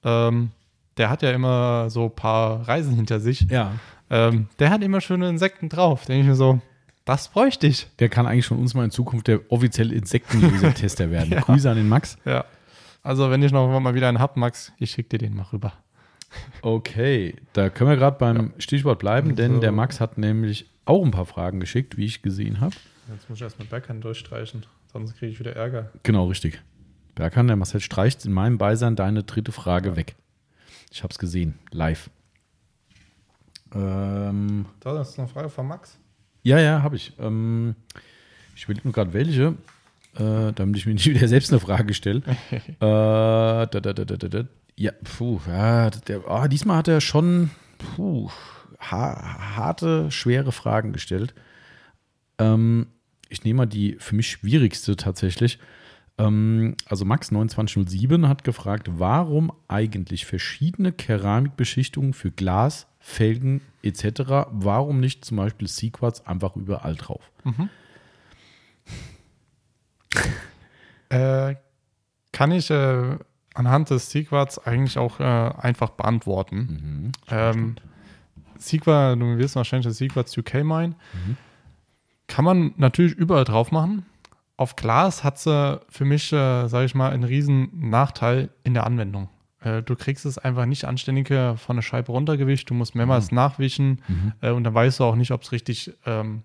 Ähm, 0.04 0.50
der 0.96 1.10
hat 1.10 1.22
ja 1.22 1.32
immer 1.32 1.90
so 1.90 2.04
ein 2.04 2.14
paar 2.14 2.68
Reisen 2.68 2.94
hinter 2.94 3.18
sich. 3.18 3.42
Ja. 3.50 3.72
Ähm, 4.12 4.46
der 4.58 4.70
hat 4.70 4.82
immer 4.82 5.00
schöne 5.00 5.28
Insekten 5.28 5.68
drauf. 5.68 6.04
Denke 6.04 6.20
ich 6.22 6.28
mir 6.28 6.34
so, 6.36 6.60
das 7.04 7.28
bräuchte 7.28 7.66
ich. 7.66 7.88
Der 7.98 8.08
kann 8.08 8.26
eigentlich 8.26 8.46
von 8.46 8.58
uns 8.58 8.74
mal 8.74 8.84
in 8.84 8.90
Zukunft 8.90 9.26
der 9.26 9.40
offizielle 9.50 9.94
Insektenlaser-Tester 9.94 11.10
werden. 11.10 11.30
Grüße 11.40 11.68
an 11.68 11.76
den 11.76 11.88
Max. 11.88 12.16
Ja. 12.24 12.44
Also, 13.02 13.30
wenn 13.30 13.42
ich 13.42 13.50
noch 13.50 13.80
mal 13.80 13.94
wieder 13.94 14.08
einen 14.08 14.20
hab, 14.20 14.36
Max, 14.36 14.72
ich 14.78 14.90
schicke 14.92 15.08
dir 15.08 15.18
den 15.26 15.34
mal 15.34 15.46
rüber. 15.52 15.72
Okay, 16.62 17.34
da 17.52 17.68
können 17.68 17.90
wir 17.90 17.96
gerade 17.96 18.16
beim 18.18 18.52
Stichwort 18.58 18.98
bleiben, 18.98 19.34
denn 19.34 19.54
So. 19.54 19.60
der 19.60 19.72
Max 19.72 20.00
hat 20.00 20.18
nämlich 20.18 20.66
auch 20.84 21.04
ein 21.04 21.10
paar 21.10 21.26
Fragen 21.26 21.60
geschickt, 21.60 21.96
wie 21.96 22.04
ich 22.06 22.22
gesehen 22.22 22.60
habe. 22.60 22.74
Jetzt 23.12 23.28
muss 23.28 23.38
ich 23.38 23.42
erst 23.42 23.58
mit 23.58 23.68
Backhand 23.68 24.04
durchstreichen, 24.04 24.64
sonst 24.92 25.16
kriege 25.18 25.32
ich 25.32 25.40
wieder 25.40 25.54
Ärger. 25.56 25.90
Genau, 26.04 26.26
richtig. 26.26 26.62
Berkan, 27.14 27.48
der 27.48 27.56
Marcel 27.56 27.80
streicht 27.80 28.24
in 28.24 28.32
meinem 28.32 28.56
Beisein 28.56 28.96
deine 28.96 29.24
dritte 29.24 29.52
Frage 29.52 29.96
weg. 29.96 30.14
Ich 30.90 31.02
habe 31.02 31.10
es 31.10 31.18
gesehen, 31.18 31.58
live. 31.70 32.08
Ähm, 33.74 34.66
Da 34.80 35.00
ist 35.00 35.16
noch 35.18 35.24
eine 35.24 35.32
Frage 35.32 35.48
von 35.48 35.66
Max. 35.66 35.98
ja, 36.42 36.58
ja, 36.58 36.82
habe 36.82 36.96
ich. 36.96 37.12
Ähm, 37.18 37.74
ich 38.54 38.68
will 38.68 38.76
nur 38.84 38.92
gerade 38.92 39.12
welche, 39.12 39.54
äh, 40.16 40.52
damit 40.54 40.76
ich 40.76 40.86
mir 40.86 40.94
nicht 40.94 41.06
wieder 41.08 41.26
selbst 41.28 41.50
eine 41.52 41.60
Frage 41.60 41.94
stelle. 41.94 42.22
äh, 42.50 42.76
da, 42.80 43.66
da, 43.66 43.92
da. 43.92 44.44
Ja, 44.76 44.92
puh, 45.04 45.40
ja, 45.46 45.90
der, 45.90 46.22
ah, 46.28 46.48
diesmal 46.48 46.78
hat 46.78 46.88
er 46.88 47.00
schon 47.00 47.50
puh, 47.78 48.30
ha 48.80 49.56
harte, 49.56 50.10
schwere 50.10 50.52
Fragen 50.52 50.92
gestellt. 50.92 51.34
Ähm, 52.38 52.86
ich 53.28 53.44
nehme 53.44 53.58
mal 53.58 53.66
die 53.66 53.96
für 53.98 54.14
mich 54.14 54.28
schwierigste 54.30 54.96
tatsächlich. 54.96 55.58
Ähm, 56.18 56.76
also 56.86 57.04
Max2907 57.04 58.28
hat 58.28 58.44
gefragt, 58.44 58.88
warum 58.92 59.52
eigentlich 59.68 60.26
verschiedene 60.26 60.92
Keramikbeschichtungen 60.92 62.12
für 62.12 62.30
Glas, 62.30 62.86
Felgen 62.98 63.62
etc. 63.82 64.48
Warum 64.50 65.00
nicht 65.00 65.24
zum 65.24 65.38
Beispiel 65.38 65.68
Sequats 65.68 66.26
einfach 66.26 66.56
überall 66.56 66.94
drauf? 66.94 67.30
Äh, 71.08 71.56
kann 72.32 72.52
ich 72.52 72.70
äh, 72.70 73.18
anhand 73.52 73.90
des 73.90 74.10
Sequats 74.10 74.58
eigentlich 74.58 74.96
auch 74.96 75.20
äh, 75.20 75.22
einfach 75.22 75.90
beantworten. 75.90 77.12
Ähm, 77.28 77.76
Sequa, 78.56 79.14
du 79.14 79.36
wirst 79.36 79.56
wahrscheinlich 79.56 79.86
das 79.86 79.98
Sequats 79.98 80.36
UK 80.38 80.64
meinen. 80.64 80.94
Kann 82.28 82.46
man 82.46 82.72
natürlich 82.78 83.12
überall 83.12 83.44
drauf 83.44 83.72
machen. 83.72 84.06
Auf 84.62 84.76
Glas 84.76 85.24
hat 85.24 85.40
sie 85.40 85.80
für 85.88 86.04
mich, 86.04 86.32
äh, 86.32 86.68
sage 86.68 86.84
ich 86.84 86.94
mal, 86.94 87.10
einen 87.10 87.24
riesen 87.24 87.90
Nachteil 87.90 88.50
in 88.62 88.74
der 88.74 88.86
Anwendung. 88.86 89.28
Äh, 89.58 89.82
du 89.82 89.96
kriegst 89.96 90.24
es 90.24 90.38
einfach 90.38 90.66
nicht 90.66 90.84
anständig 90.84 91.32
äh, 91.32 91.56
von 91.56 91.74
der 91.74 91.82
Scheibe 91.82 92.12
runtergewischt. 92.12 92.70
Du 92.70 92.74
musst 92.74 92.94
mehrmals 92.94 93.32
nachwischen 93.32 94.02
äh, 94.40 94.50
und 94.50 94.62
dann 94.62 94.72
weißt 94.72 95.00
du 95.00 95.04
auch 95.04 95.16
nicht, 95.16 95.32
ob 95.32 95.42
es 95.42 95.50
richtig 95.50 95.92
ähm, 96.06 96.44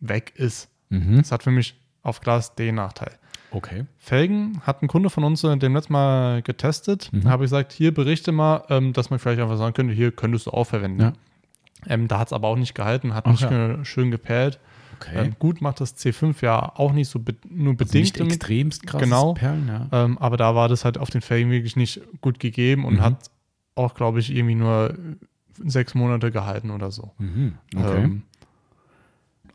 weg 0.00 0.32
ist. 0.36 0.70
Mhm. 0.88 1.18
Das 1.18 1.32
hat 1.32 1.42
für 1.42 1.50
mich 1.50 1.78
auf 2.02 2.22
Glas 2.22 2.54
den 2.54 2.76
Nachteil. 2.76 3.12
Okay. 3.50 3.84
Felgen 3.98 4.62
hat 4.62 4.82
ein 4.82 4.88
Kunde 4.88 5.10
von 5.10 5.22
uns 5.22 5.42
dem 5.42 5.74
letzten 5.74 5.92
Mal 5.92 6.40
getestet. 6.40 7.12
Mhm. 7.12 7.24
Da 7.24 7.28
habe 7.28 7.44
ich 7.44 7.50
gesagt, 7.50 7.72
hier 7.72 7.92
berichte 7.92 8.32
mal, 8.32 8.64
ähm, 8.70 8.94
dass 8.94 9.10
man 9.10 9.18
vielleicht 9.18 9.42
einfach 9.42 9.58
sagen 9.58 9.74
könnte, 9.74 9.92
hier 9.92 10.12
könntest 10.12 10.46
du 10.46 10.52
auch 10.52 10.64
verwenden. 10.64 11.02
Ja. 11.02 11.12
Ähm, 11.86 12.08
da 12.08 12.20
hat 12.20 12.28
es 12.28 12.32
aber 12.32 12.48
auch 12.48 12.56
nicht 12.56 12.74
gehalten, 12.74 13.12
hat 13.12 13.26
Ach 13.26 13.32
nicht 13.32 13.42
ja. 13.42 13.84
schön 13.84 14.10
geperlt. 14.10 14.60
Okay. 15.00 15.26
Ähm, 15.26 15.36
gut 15.38 15.60
macht 15.60 15.80
das 15.80 15.96
C5 15.96 16.42
ja 16.44 16.72
auch 16.76 16.92
nicht 16.92 17.08
so 17.08 17.18
be 17.18 17.34
nur 17.48 17.72
also 17.72 17.78
bedingt. 17.84 17.94
nicht 18.04 18.20
damit. 18.20 18.34
extremst 18.34 18.86
krasses 18.86 19.08
Genau. 19.08 19.34
Perlen, 19.34 19.68
ja. 19.68 20.04
Ähm, 20.04 20.18
aber 20.18 20.36
da 20.36 20.54
war 20.54 20.68
das 20.68 20.84
halt 20.84 20.98
auf 20.98 21.10
den 21.10 21.20
Felgen 21.20 21.50
wirklich 21.50 21.76
nicht 21.76 22.00
gut 22.20 22.38
gegeben 22.40 22.84
und 22.84 22.94
Mhm. 22.94 23.00
hat 23.02 23.30
auch, 23.74 23.94
glaube 23.94 24.20
ich, 24.20 24.34
irgendwie 24.34 24.54
nur 24.54 24.94
sechs 25.64 25.94
Monate 25.94 26.30
gehalten 26.30 26.70
oder 26.70 26.90
so. 26.90 27.12
Mhm. 27.18 27.54
Okay. 27.76 28.02
Ähm, 28.04 28.22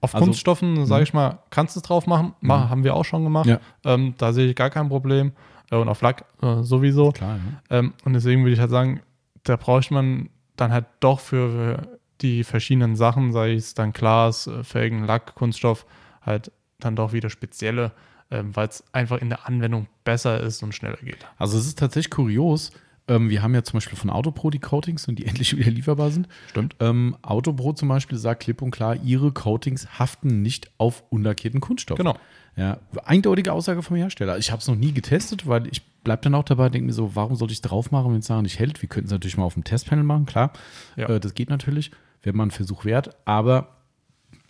auf 0.01 0.15
Also- 0.15 0.25
Kunststoffen, 0.25 0.85
sage 0.85 1.03
ich 1.03 1.13
mal, 1.13 1.39
kannst 1.49 1.75
du 1.75 1.79
es 1.79 1.83
drauf 1.83 2.07
machen. 2.07 2.33
Mach, 2.41 2.65
Mhm. 2.65 2.69
Haben 2.69 2.83
wir 2.83 2.95
auch 2.95 3.05
schon 3.05 3.23
gemacht. 3.23 3.47
Ja. 3.47 3.59
Ähm, 3.83 4.13
da 4.17 4.31
sehe 4.33 4.47
ich 4.49 4.55
gar 4.55 4.69
kein 4.69 4.87
Problem. 4.89 5.33
Äh, 5.71 5.75
und 5.75 5.89
auf 5.89 6.01
Lack 6.01 6.25
äh, 6.41 6.63
sowieso. 6.63 7.11
Klar, 7.11 7.37
ja. 7.69 7.77
Ähm, 7.79 7.93
und 8.05 8.13
deswegen 8.13 8.43
würde 8.43 8.53
ich 8.53 8.59
halt 8.59 8.71
sagen, 8.71 9.01
da 9.43 9.55
braucht 9.55 9.91
man 9.91 10.29
dann 10.55 10.71
halt 10.71 10.85
doch 10.99 11.19
für 11.19 11.98
die 12.21 12.43
verschiedenen 12.43 12.95
Sachen, 12.95 13.31
sei 13.31 13.53
es 13.53 13.73
dann 13.73 13.93
Glas, 13.93 14.47
äh, 14.47 14.63
Felgen, 14.63 15.05
Lack, 15.05 15.35
Kunststoff, 15.35 15.85
halt 16.21 16.51
dann 16.79 16.95
doch 16.95 17.13
wieder 17.13 17.29
spezielle, 17.29 17.91
ähm, 18.31 18.55
weil 18.55 18.67
es 18.67 18.83
einfach 18.93 19.17
in 19.19 19.29
der 19.29 19.47
Anwendung 19.47 19.87
besser 20.03 20.39
ist 20.41 20.63
und 20.63 20.73
schneller 20.73 20.97
geht. 20.97 21.25
Also 21.37 21.57
es 21.57 21.65
ist 21.65 21.79
tatsächlich 21.79 22.11
kurios. 22.11 22.71
Ähm, 23.07 23.29
wir 23.29 23.41
haben 23.41 23.55
ja 23.55 23.63
zum 23.63 23.77
Beispiel 23.77 23.97
von 23.97 24.09
Autopro 24.09 24.49
die 24.51 24.59
Coatings 24.59 25.07
und 25.07 25.17
die 25.17 25.25
endlich 25.27 25.57
wieder 25.57 25.71
lieferbar 25.71 26.11
sind. 26.11 26.27
Stimmt. 26.49 26.75
Ähm, 26.79 27.17
Autopro 27.21 27.73
zum 27.73 27.89
Beispiel 27.89 28.17
sagt 28.17 28.43
klipp 28.43 28.61
und 28.61 28.71
klar, 28.71 28.95
ihre 29.03 29.31
Coatings 29.31 29.99
haften 29.99 30.41
nicht 30.41 30.71
auf 30.77 31.03
unlackierten 31.09 31.59
Kunststoff. 31.59 31.97
Genau. 31.97 32.17
Ja, 32.55 32.79
eindeutige 33.05 33.53
Aussage 33.53 33.81
vom 33.81 33.95
Hersteller. 33.95 34.37
Ich 34.37 34.51
habe 34.51 34.59
es 34.59 34.67
noch 34.67 34.75
nie 34.75 34.91
getestet, 34.91 35.47
weil 35.47 35.67
ich 35.67 35.81
bleibe 36.03 36.23
dann 36.23 36.35
auch 36.35 36.43
dabei, 36.43 36.69
denke 36.69 36.87
mir 36.87 36.93
so, 36.93 37.15
warum 37.15 37.35
soll 37.35 37.51
ich 37.51 37.57
es 37.57 37.61
drauf 37.61 37.91
machen, 37.91 38.11
wenn 38.11 38.19
es 38.19 38.27
nachher 38.27 38.41
nicht 38.41 38.59
hält? 38.59 38.81
Wir 38.81 38.89
könnten 38.89 39.07
es 39.07 39.11
natürlich 39.11 39.37
mal 39.37 39.45
auf 39.45 39.53
dem 39.53 39.63
Testpanel 39.63 40.03
machen, 40.03 40.25
klar. 40.25 40.51
Ja. 40.97 41.07
Äh, 41.07 41.19
das 41.19 41.33
geht 41.33 41.49
natürlich, 41.49 41.91
wäre 42.21 42.35
mal 42.35 42.43
ein 42.43 42.51
Versuch 42.51 42.85
wert, 42.85 43.15
aber 43.25 43.75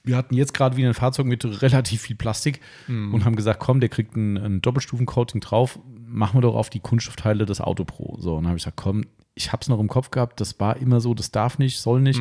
wir 0.04 0.18
hatten 0.18 0.34
jetzt 0.34 0.54
gerade 0.54 0.78
wieder 0.78 0.88
ein 0.88 0.94
Fahrzeug 0.94 1.26
mit 1.26 1.44
relativ 1.62 2.02
viel 2.02 2.16
Plastik 2.16 2.62
und 3.14 3.26
haben 3.26 3.36
gesagt, 3.36 3.60
komm, 3.60 3.80
der 3.80 3.90
kriegt 3.90 4.16
ein, 4.16 4.38
ein 4.38 4.62
Doppelstufencoating 4.62 5.42
drauf, 5.42 5.80
machen 6.08 6.38
wir 6.38 6.42
doch 6.42 6.56
auf 6.56 6.70
die 6.70 6.80
Kunststoffteile 6.80 7.46
des 7.46 7.62
Auto 7.62 7.84
Pro. 7.84 8.18
So, 8.20 8.36
und 8.36 8.44
dann 8.44 8.50
habe 8.50 8.58
ich 8.58 8.64
gesagt, 8.64 8.78
komm, 8.78 9.06
ich 9.36 9.52
habe 9.52 9.62
es 9.62 9.68
noch 9.68 9.80
im 9.80 9.88
Kopf 9.88 10.10
gehabt, 10.10 10.42
das 10.42 10.60
war 10.60 10.78
immer 10.78 11.00
so, 11.02 11.14
das 11.14 11.32
darf 11.32 11.60
nicht, 11.60 11.80
soll 11.80 12.02
nicht. 12.02 12.20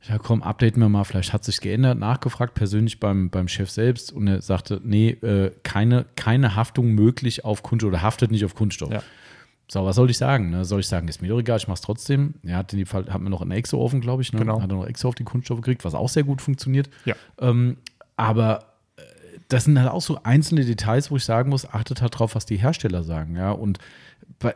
Ich 0.00 0.08
sag, 0.08 0.22
komm, 0.22 0.42
updaten 0.42 0.82
wir 0.82 0.88
mal, 0.88 1.04
vielleicht 1.04 1.32
hat 1.32 1.44
sich 1.44 1.60
geändert, 1.60 1.98
nachgefragt 1.98 2.54
persönlich 2.54 2.98
beim, 2.98 3.30
beim 3.30 3.46
Chef 3.46 3.70
selbst 3.70 4.10
und 4.12 4.26
er 4.26 4.42
sagte, 4.42 4.80
nee, 4.82 5.10
äh, 5.10 5.52
keine, 5.62 6.06
keine 6.16 6.56
Haftung 6.56 6.92
möglich 6.92 7.44
auf 7.44 7.62
Kunststoff 7.62 7.92
oder 7.92 8.02
haftet 8.02 8.32
nicht 8.32 8.44
auf 8.44 8.54
Kunststoff. 8.54 8.90
Ja. 8.90 9.02
So, 9.68 9.84
was 9.84 9.96
soll 9.96 10.10
ich 10.10 10.18
sagen? 10.18 10.50
Ne? 10.50 10.64
Soll 10.64 10.80
ich 10.80 10.86
sagen, 10.86 11.08
ist 11.08 11.22
mir 11.22 11.28
doch 11.28 11.38
egal, 11.38 11.56
ich 11.56 11.68
mach's 11.68 11.80
trotzdem. 11.80 12.34
Er 12.42 12.58
hat 12.58 12.72
in 12.72 12.78
dem 12.78 12.86
Fall, 12.86 13.06
hat 13.08 13.20
mir 13.20 13.30
noch 13.30 13.40
einen 13.40 13.52
Exo-Ofen, 13.52 14.00
glaube 14.00 14.22
ich, 14.22 14.32
ne? 14.32 14.40
Genau. 14.40 14.60
Hat 14.60 14.70
er 14.70 14.76
noch 14.76 14.86
Exo 14.86 15.08
auf 15.08 15.14
die 15.14 15.24
Kunststoffe 15.24 15.60
gekriegt, 15.60 15.84
was 15.84 15.94
auch 15.94 16.08
sehr 16.08 16.24
gut 16.24 16.42
funktioniert. 16.42 16.90
Ja. 17.04 17.14
Ähm, 17.40 17.78
aber 18.16 18.66
äh, 18.96 19.02
das 19.48 19.64
sind 19.64 19.78
halt 19.78 19.90
auch 19.90 20.02
so 20.02 20.20
einzelne 20.24 20.64
Details, 20.64 21.10
wo 21.10 21.16
ich 21.16 21.24
sagen 21.24 21.48
muss, 21.48 21.66
achtet 21.66 22.02
halt 22.02 22.18
drauf, 22.18 22.34
was 22.34 22.44
die 22.44 22.56
Hersteller 22.56 23.02
sagen, 23.02 23.36
ja. 23.36 23.50
Und 23.50 23.78
bei, 24.38 24.54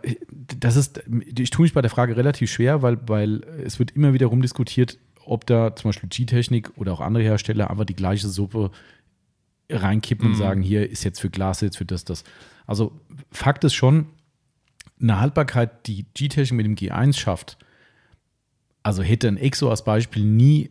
das 0.61 0.77
ist, 0.77 1.03
ich 1.39 1.51
tue 1.51 1.63
mich 1.63 1.73
bei 1.73 1.83
der 1.83 1.91
Frage 1.91 2.17
relativ 2.17 2.51
schwer, 2.51 2.83
weil, 2.83 2.99
weil 3.07 3.43
es 3.65 3.79
wird 3.79 3.93
immer 3.93 4.13
wieder 4.13 4.27
rumdiskutiert, 4.27 4.99
ob 5.25 5.47
da 5.47 5.75
zum 5.75 5.89
Beispiel 5.89 6.09
G-Technik 6.09 6.73
oder 6.77 6.93
auch 6.93 7.01
andere 7.01 7.25
Hersteller 7.25 7.71
einfach 7.71 7.85
die 7.85 7.97
gleiche 7.97 8.29
Suppe 8.29 8.71
reinkippen 9.71 10.29
und 10.29 10.37
sagen, 10.37 10.63
hier 10.63 10.89
ist 10.89 11.05
jetzt 11.05 11.21
für 11.21 11.31
Glas, 11.31 11.61
jetzt 11.61 11.79
für 11.79 11.85
das, 11.85 12.05
das. 12.05 12.23
Also 12.67 12.93
Fakt 13.33 13.65
ist 13.65 13.75
schon, 13.75 14.07
eine 15.01 15.21
Haltbarkeit, 15.21 15.87
die 15.87 16.07
G-Technik 16.15 16.57
mit 16.57 16.67
dem 16.67 16.75
G1 16.75 17.19
schafft, 17.19 17.59
also 18.83 19.03
hätte 19.03 19.29
ein 19.29 19.37
Exo 19.37 19.69
als 19.71 19.85
Beispiel 19.85 20.25
nie 20.25 20.71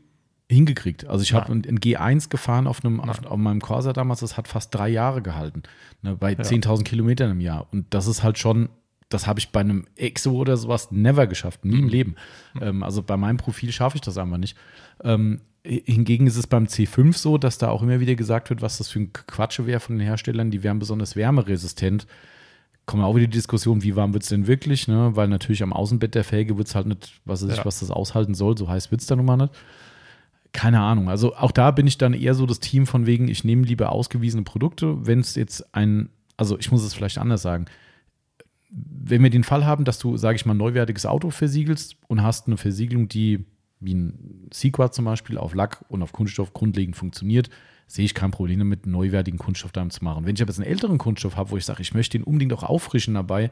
hingekriegt. 0.49 1.07
Also 1.07 1.23
ich 1.23 1.33
habe 1.33 1.51
ein, 1.51 1.65
ein 1.67 1.79
G1 1.79 2.29
gefahren 2.29 2.67
auf, 2.67 2.83
einem, 2.83 2.99
auf, 2.99 3.25
auf 3.25 3.37
meinem 3.37 3.61
Corsa 3.61 3.93
damals, 3.93 4.19
das 4.19 4.37
hat 4.37 4.47
fast 4.47 4.73
drei 4.73 4.89
Jahre 4.89 5.21
gehalten, 5.21 5.63
ne, 6.01 6.15
bei 6.15 6.33
10.000 6.33 6.83
Kilometern 6.83 7.31
im 7.31 7.41
Jahr. 7.41 7.67
Und 7.71 7.87
das 7.93 8.07
ist 8.07 8.23
halt 8.23 8.37
schon, 8.37 8.69
das 9.09 9.27
habe 9.27 9.39
ich 9.39 9.49
bei 9.49 9.61
einem 9.61 9.85
Exo 9.95 10.33
oder 10.33 10.55
sowas 10.57 10.91
never 10.91 11.27
geschafft, 11.27 11.65
nie 11.65 11.79
im 11.79 11.87
Leben. 11.87 12.15
Ähm, 12.61 12.83
also 12.83 13.01
bei 13.01 13.17
meinem 13.17 13.37
Profil 13.37 13.71
schaffe 13.71 13.97
ich 13.97 14.01
das 14.01 14.17
einfach 14.17 14.37
nicht. 14.37 14.55
Ähm, 15.03 15.41
hingegen 15.63 16.27
ist 16.27 16.37
es 16.37 16.45
beim 16.45 16.65
C5 16.65 17.17
so, 17.17 17.37
dass 17.39 17.57
da 17.57 17.69
auch 17.69 17.81
immer 17.81 17.99
wieder 17.99 18.15
gesagt 18.15 18.51
wird, 18.51 18.61
was 18.61 18.77
das 18.77 18.89
für 18.89 18.99
ein 18.99 19.13
Quatsche 19.13 19.65
wäre 19.65 19.79
von 19.79 19.97
den 19.97 20.05
Herstellern, 20.05 20.51
die 20.51 20.61
wären 20.61 20.77
besonders 20.77 21.15
wärmeresistent 21.15 22.05
kommen 22.85 23.03
auch 23.03 23.15
wieder 23.15 23.27
die 23.27 23.33
Diskussion, 23.37 23.83
wie 23.83 23.95
warm 23.95 24.13
wird 24.13 24.23
es 24.23 24.29
denn 24.29 24.47
wirklich, 24.47 24.87
ne? 24.87 25.15
Weil 25.15 25.27
natürlich 25.27 25.63
am 25.63 25.73
Außenbett 25.73 26.13
der 26.15 26.23
Felge 26.23 26.57
wird 26.57 26.67
es 26.67 26.75
halt 26.75 26.87
nicht, 26.87 27.19
was 27.25 27.43
weiß 27.43 27.51
ich, 27.51 27.57
Ja. 27.57 27.65
was 27.65 27.79
das 27.79 27.91
aushalten 27.91 28.35
soll, 28.35 28.57
so 28.57 28.69
heiß 28.69 28.91
wird 28.91 29.01
es 29.01 29.07
dann 29.07 29.17
nun 29.17 29.25
mal 29.25 29.37
nicht. 29.37 29.53
Keine 30.53 30.79
Ahnung. 30.79 31.09
Also 31.09 31.35
auch 31.35 31.51
da 31.51 31.71
bin 31.71 31.87
ich 31.87 31.97
dann 31.97 32.13
eher 32.13 32.33
so 32.33 32.45
das 32.45 32.59
Team 32.59 32.85
von 32.85 33.05
wegen, 33.05 33.27
ich 33.27 33.43
nehme 33.43 33.63
lieber 33.63 33.91
ausgewiesene 33.91 34.43
Produkte, 34.43 35.05
wenn 35.05 35.19
es 35.19 35.35
jetzt 35.35 35.75
ein, 35.75 36.09
also 36.37 36.57
ich 36.57 36.71
muss 36.71 36.83
es 36.83 36.93
vielleicht 36.93 37.17
anders 37.17 37.41
sagen. 37.41 37.65
Wenn 38.69 39.23
wir 39.23 39.29
den 39.29 39.43
Fall 39.43 39.65
haben, 39.65 39.83
dass 39.85 39.99
du, 39.99 40.17
sage 40.17 40.35
ich 40.35 40.45
mal, 40.45 40.53
ein 40.53 40.57
neuwertiges 40.57 41.05
Auto 41.05 41.29
versiegelst 41.29 41.97
und 42.07 42.23
hast 42.23 42.47
eine 42.47 42.57
Versiegelung, 42.57 43.07
die 43.09 43.45
wie 43.79 43.93
ein 43.93 44.47
Sequat 44.53 44.93
zum 44.93 45.05
Beispiel 45.05 45.37
auf 45.37 45.53
Lack 45.53 45.83
und 45.89 46.01
auf 46.01 46.13
Kunststoff 46.13 46.53
grundlegend 46.53 46.95
funktioniert, 46.95 47.49
sehe 47.87 48.05
ich 48.05 48.13
kein 48.13 48.31
Problem 48.31 48.59
damit, 48.59 48.83
einen 48.83 48.93
neuwertigen 48.93 49.39
Kunststoff 49.39 49.71
damit 49.71 49.93
zu 49.93 50.03
machen. 50.03 50.25
Wenn 50.25 50.35
ich 50.35 50.41
aber 50.41 50.49
jetzt 50.49 50.59
einen 50.59 50.69
älteren 50.69 50.97
Kunststoff 50.97 51.35
habe, 51.35 51.51
wo 51.51 51.57
ich 51.57 51.65
sage, 51.65 51.81
ich 51.81 51.93
möchte 51.93 52.17
ihn 52.17 52.23
unbedingt 52.23 52.53
auch 52.53 52.63
auffrischen 52.63 53.13
dabei, 53.13 53.51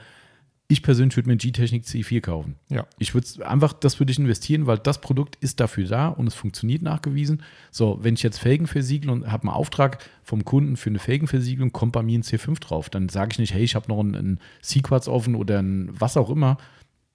ich 0.69 0.81
persönlich 0.81 1.15
würde 1.15 1.27
mir 1.27 1.33
einen 1.33 1.39
G-Technik 1.39 1.83
C4 1.83 2.21
kaufen. 2.21 2.55
Ja. 2.69 2.87
Ich 2.97 3.13
würde 3.13 3.47
einfach, 3.47 3.73
das 3.73 3.99
würde 3.99 4.11
ich 4.11 4.19
investieren, 4.19 4.65
weil 4.65 4.77
das 4.77 5.01
Produkt 5.01 5.35
ist 5.35 5.59
dafür 5.59 5.87
da 5.87 6.07
und 6.07 6.27
es 6.27 6.33
funktioniert 6.33 6.81
nachgewiesen. 6.81 7.43
So, 7.69 7.99
wenn 8.01 8.15
ich 8.15 8.23
jetzt 8.23 8.39
Felgen 8.39 8.65
versiegle 8.65 9.11
und 9.11 9.31
habe 9.31 9.43
einen 9.43 9.55
Auftrag 9.55 10.03
vom 10.23 10.45
Kunden 10.45 10.77
für 10.77 10.89
eine 10.89 10.99
Felgenversiegelung, 10.99 11.73
kommt 11.73 11.91
bei 11.91 12.01
mir 12.01 12.17
ein 12.17 12.23
C5 12.23 12.59
drauf. 12.59 12.89
Dann 12.89 13.09
sage 13.09 13.33
ich 13.33 13.39
nicht, 13.39 13.53
hey, 13.53 13.63
ich 13.63 13.75
habe 13.75 13.89
noch 13.89 13.99
einen, 13.99 14.15
einen 14.15 14.39
Sequats 14.61 15.07
offen 15.07 15.35
oder 15.35 15.61
ein 15.61 15.89
was 15.91 16.17
auch 16.17 16.29
immer. 16.29 16.57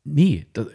Nee, 0.05 0.47
da, 0.53 0.67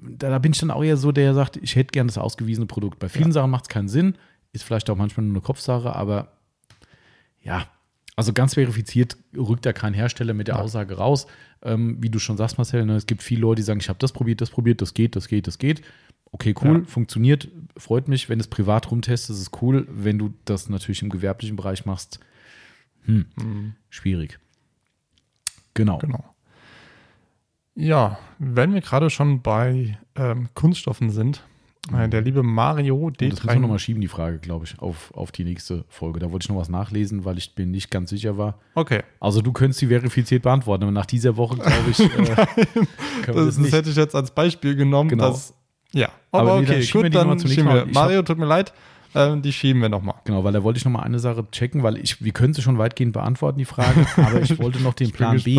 da, 0.00 0.38
bin 0.38 0.52
ich 0.52 0.58
dann 0.58 0.70
auch 0.70 0.82
eher 0.82 0.96
so, 0.96 1.12
der 1.12 1.34
sagt, 1.34 1.56
ich 1.56 1.76
hätte 1.76 1.92
gern 1.92 2.06
das 2.06 2.18
ausgewiesene 2.18 2.66
Produkt. 2.66 2.98
Bei 2.98 3.08
vielen 3.08 3.32
Sachen 3.32 3.50
macht 3.50 3.64
es 3.64 3.68
keinen 3.68 3.88
Sinn, 3.88 4.14
ist 4.52 4.64
vielleicht 4.64 4.90
auch 4.90 4.96
manchmal 4.96 5.24
nur 5.26 5.34
eine 5.34 5.40
Kopfsache, 5.42 5.94
aber 5.94 6.32
ja, 7.42 7.66
also 8.16 8.32
ganz 8.32 8.54
verifiziert 8.54 9.16
rückt 9.36 9.64
da 9.64 9.72
kein 9.72 9.94
Hersteller 9.94 10.34
mit 10.34 10.48
der 10.48 10.58
Aussage 10.58 10.96
raus. 10.96 11.26
Ähm, 11.62 11.96
wie 12.00 12.10
du 12.10 12.18
schon 12.18 12.36
sagst, 12.36 12.58
Marcel, 12.58 12.84
ne, 12.84 12.96
es 12.96 13.06
gibt 13.06 13.22
viele 13.22 13.42
Leute, 13.42 13.56
die 13.56 13.62
sagen, 13.62 13.80
ich 13.80 13.88
habe 13.88 13.98
das 13.98 14.12
probiert, 14.12 14.40
das 14.40 14.50
probiert, 14.50 14.82
das 14.82 14.92
geht, 14.94 15.16
das 15.16 15.28
geht, 15.28 15.46
das 15.46 15.58
geht. 15.58 15.82
Okay, 16.32 16.54
cool, 16.62 16.80
Ja. 16.80 16.84
funktioniert, 16.84 17.48
freut 17.76 18.08
mich. 18.08 18.28
Wenn 18.28 18.38
du 18.38 18.42
es 18.42 18.48
privat 18.48 18.90
rumtestest, 18.90 19.30
ist 19.30 19.40
es 19.48 19.62
cool. 19.62 19.86
Wenn 19.90 20.18
du 20.18 20.32
das 20.44 20.68
natürlich 20.68 21.02
im 21.02 21.08
gewerblichen 21.08 21.56
Bereich 21.56 21.86
machst, 21.86 22.20
hm, 23.04 23.74
schwierig. 23.88 24.38
Genau. 25.74 25.98
Genau. 25.98 26.24
Ja, 27.74 28.18
wenn 28.38 28.74
wir 28.74 28.80
gerade 28.80 29.10
schon 29.10 29.40
bei 29.42 29.98
ähm, 30.14 30.48
Kunststoffen 30.54 31.10
sind, 31.10 31.42
der 31.88 32.20
liebe 32.20 32.42
Mario 32.42 32.96
Und 32.96 33.20
das 33.20 33.28
müssen 33.30 33.46
wir 33.46 33.54
D3. 33.54 33.58
nochmal 33.58 33.78
schieben, 33.78 34.00
die 34.00 34.08
Frage, 34.08 34.38
glaube 34.38 34.64
ich, 34.66 34.78
auf, 34.78 35.12
auf 35.14 35.32
die 35.32 35.44
nächste 35.44 35.84
Folge. 35.88 36.20
Da 36.20 36.30
wollte 36.30 36.44
ich 36.44 36.48
noch 36.50 36.56
was 36.56 36.68
nachlesen, 36.68 37.24
weil 37.24 37.38
ich 37.38 37.52
mir 37.56 37.66
nicht 37.66 37.90
ganz 37.90 38.10
sicher 38.10 38.36
war. 38.36 38.58
Okay, 38.74 39.02
Also 39.18 39.40
du 39.40 39.52
könntest 39.52 39.80
sie 39.80 39.86
verifiziert 39.86 40.42
beantworten, 40.42 40.84
aber 40.84 40.92
nach 40.92 41.06
dieser 41.06 41.36
Woche, 41.36 41.56
glaube 41.56 41.90
ich, 41.90 42.00
äh, 42.00 42.06
wir 42.26 43.34
das, 43.34 43.56
das 43.56 43.56
das 43.56 43.72
hätte 43.72 43.90
ich 43.90 43.96
jetzt 43.96 44.14
als 44.14 44.30
Beispiel 44.30 44.76
genommen. 44.76 45.08
Genau. 45.10 45.30
Dass, 45.30 45.54
ja, 45.92 46.10
Aber 46.30 46.52
aber, 46.52 46.60
nee, 46.60 46.66
dann 46.66 46.74
okay, 46.76 46.82
schieben 46.84 47.02
wir 47.02 47.10
gut, 47.10 47.26
mal 47.26 47.36
dann 47.36 47.48
schieben 47.48 47.64
mal. 47.64 47.74
wir. 47.76 47.86
Ich 47.86 47.94
Mario, 47.94 48.22
tut 48.22 48.38
mir 48.38 48.46
leid, 48.46 48.72
ähm, 49.14 49.42
die 49.42 49.52
schieben 49.52 49.82
wir 49.82 49.88
nochmal. 49.88 50.16
Genau, 50.24 50.44
weil 50.44 50.52
da 50.52 50.62
wollte 50.62 50.78
ich 50.78 50.84
noch 50.84 50.92
mal 50.92 51.00
eine 51.02 51.18
Sache 51.18 51.44
checken, 51.50 51.82
weil 51.82 51.96
ich, 51.96 52.22
wir 52.22 52.32
können 52.32 52.54
sie 52.54 52.62
schon 52.62 52.78
weitgehend 52.78 53.12
beantworten, 53.14 53.58
die 53.58 53.64
Frage, 53.64 54.06
aber 54.16 54.40
ich 54.42 54.58
wollte 54.60 54.80
noch 54.82 54.94
den 54.94 55.10
Plan 55.12 55.40
B 55.42 55.56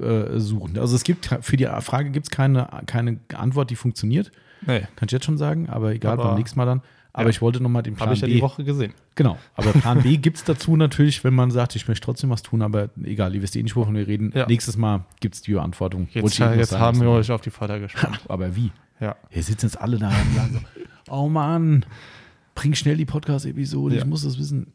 äh, 0.00 0.38
suchen. 0.38 0.78
Also 0.78 0.94
es 0.94 1.02
gibt, 1.02 1.26
für 1.40 1.56
die 1.56 1.66
Frage 1.80 2.10
gibt 2.10 2.26
es 2.26 2.30
keine, 2.30 2.68
keine 2.86 3.18
Antwort, 3.34 3.70
die 3.70 3.76
funktioniert. 3.76 4.30
Nee, 4.66 4.80
Kann 4.96 5.06
ich 5.06 5.12
jetzt 5.12 5.24
schon 5.26 5.38
sagen, 5.38 5.68
aber 5.68 5.92
egal, 5.92 6.14
Aber- 6.14 6.24
beim 6.30 6.36
nächsten 6.38 6.58
Mal 6.58 6.66
dann. 6.66 6.82
Aber 7.16 7.24
Ja. 7.24 7.30
ich 7.30 7.40
wollte 7.40 7.62
noch 7.62 7.70
mal 7.70 7.82
den 7.82 7.94
Plan 7.94 8.06
habe 8.08 8.14
ich 8.16 8.22
ja 8.22 8.26
B. 8.26 8.34
die 8.34 8.42
Woche 8.42 8.64
gesehen. 8.64 8.92
Genau, 9.14 9.38
aber 9.54 9.70
Plan 9.72 10.02
B 10.02 10.16
gibt 10.16 10.36
es 10.38 10.42
dazu 10.44 10.74
natürlich, 10.76 11.22
wenn 11.22 11.32
man 11.32 11.52
sagt, 11.52 11.76
ich 11.76 11.86
möchte 11.86 12.04
trotzdem 12.04 12.30
was 12.30 12.42
tun, 12.42 12.60
aber 12.60 12.88
egal, 13.04 13.32
ihr 13.36 13.40
wisst 13.42 13.54
eh 13.54 13.62
nicht, 13.62 13.76
wovon 13.76 13.94
wir 13.94 14.08
reden. 14.08 14.32
Ja. 14.34 14.46
Nächstes 14.46 14.76
Mal 14.76 15.04
gibt 15.20 15.36
es 15.36 15.42
die 15.42 15.52
Beantwortung. 15.52 16.08
Jetzt, 16.10 16.40
eben 16.40 16.50
noch 16.50 16.56
jetzt 16.56 16.76
haben 16.76 17.00
wir 17.00 17.10
euch 17.10 17.30
auf 17.30 17.40
die 17.40 17.50
Folter 17.50 17.78
gespannt. 17.78 18.20
Aber 18.28 18.56
wie? 18.56 18.72
ja. 18.98 19.14
Hier 19.30 19.42
sitzen 19.44 19.66
jetzt 19.66 19.80
alle 19.80 19.98
da 19.98 20.08
und 20.08 20.34
sagen 20.34 20.60
so, 21.06 21.12
oh 21.12 21.28
Mann, 21.28 21.86
bring 22.56 22.74
schnell 22.74 22.96
die 22.96 23.04
Podcast-Episode, 23.04 23.94
Ja. 23.94 24.00
ich 24.02 24.06
muss 24.08 24.24
das 24.24 24.36
wissen. 24.36 24.72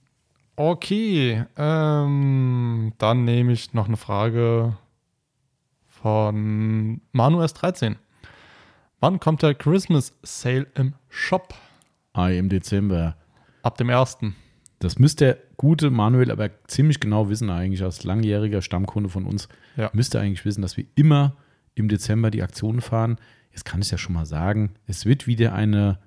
Okay, 0.55 1.43
ähm, 1.57 2.93
dann 2.99 3.25
nehme 3.25 3.51
ich 3.51 3.73
noch 3.73 3.87
eine 3.87 3.97
Frage 3.97 4.77
von 5.87 7.01
Manu 7.11 7.41
S13. 7.41 7.95
Wann 9.01 9.21
kommt 9.21 9.43
der 9.43 9.55
Christmas 9.55 10.13
Sale 10.23 10.67
im 10.75 10.93
Shop? 11.07 11.53
Ah, 12.11 12.27
im 12.29 12.49
Dezember. 12.49 13.15
Ab 13.63 13.77
dem 13.77 13.89
1. 13.89 14.17
Das 14.79 14.99
müsste 14.99 15.25
der 15.25 15.37
gute 15.55 15.89
Manuel 15.89 16.31
aber 16.31 16.49
ziemlich 16.67 16.99
genau 16.99 17.29
wissen, 17.29 17.49
eigentlich 17.49 17.81
als 17.81 18.03
langjähriger 18.03 18.61
Stammkunde 18.61 19.09
von 19.09 19.25
uns. 19.25 19.47
Ja. 19.77 19.89
Müsste 19.93 20.19
eigentlich 20.19 20.43
wissen, 20.43 20.61
dass 20.61 20.75
wir 20.75 20.85
immer 20.95 21.37
im 21.75 21.87
Dezember 21.87 22.29
die 22.29 22.43
Aktionen 22.43 22.81
fahren. 22.81 23.17
Jetzt 23.51 23.63
kann 23.63 23.81
ich 23.81 23.89
ja 23.89 23.97
schon 23.97 24.13
mal 24.13 24.25
sagen. 24.25 24.71
Es 24.85 25.05
wird 25.05 25.27
wieder 25.27 25.53
eine 25.53 25.99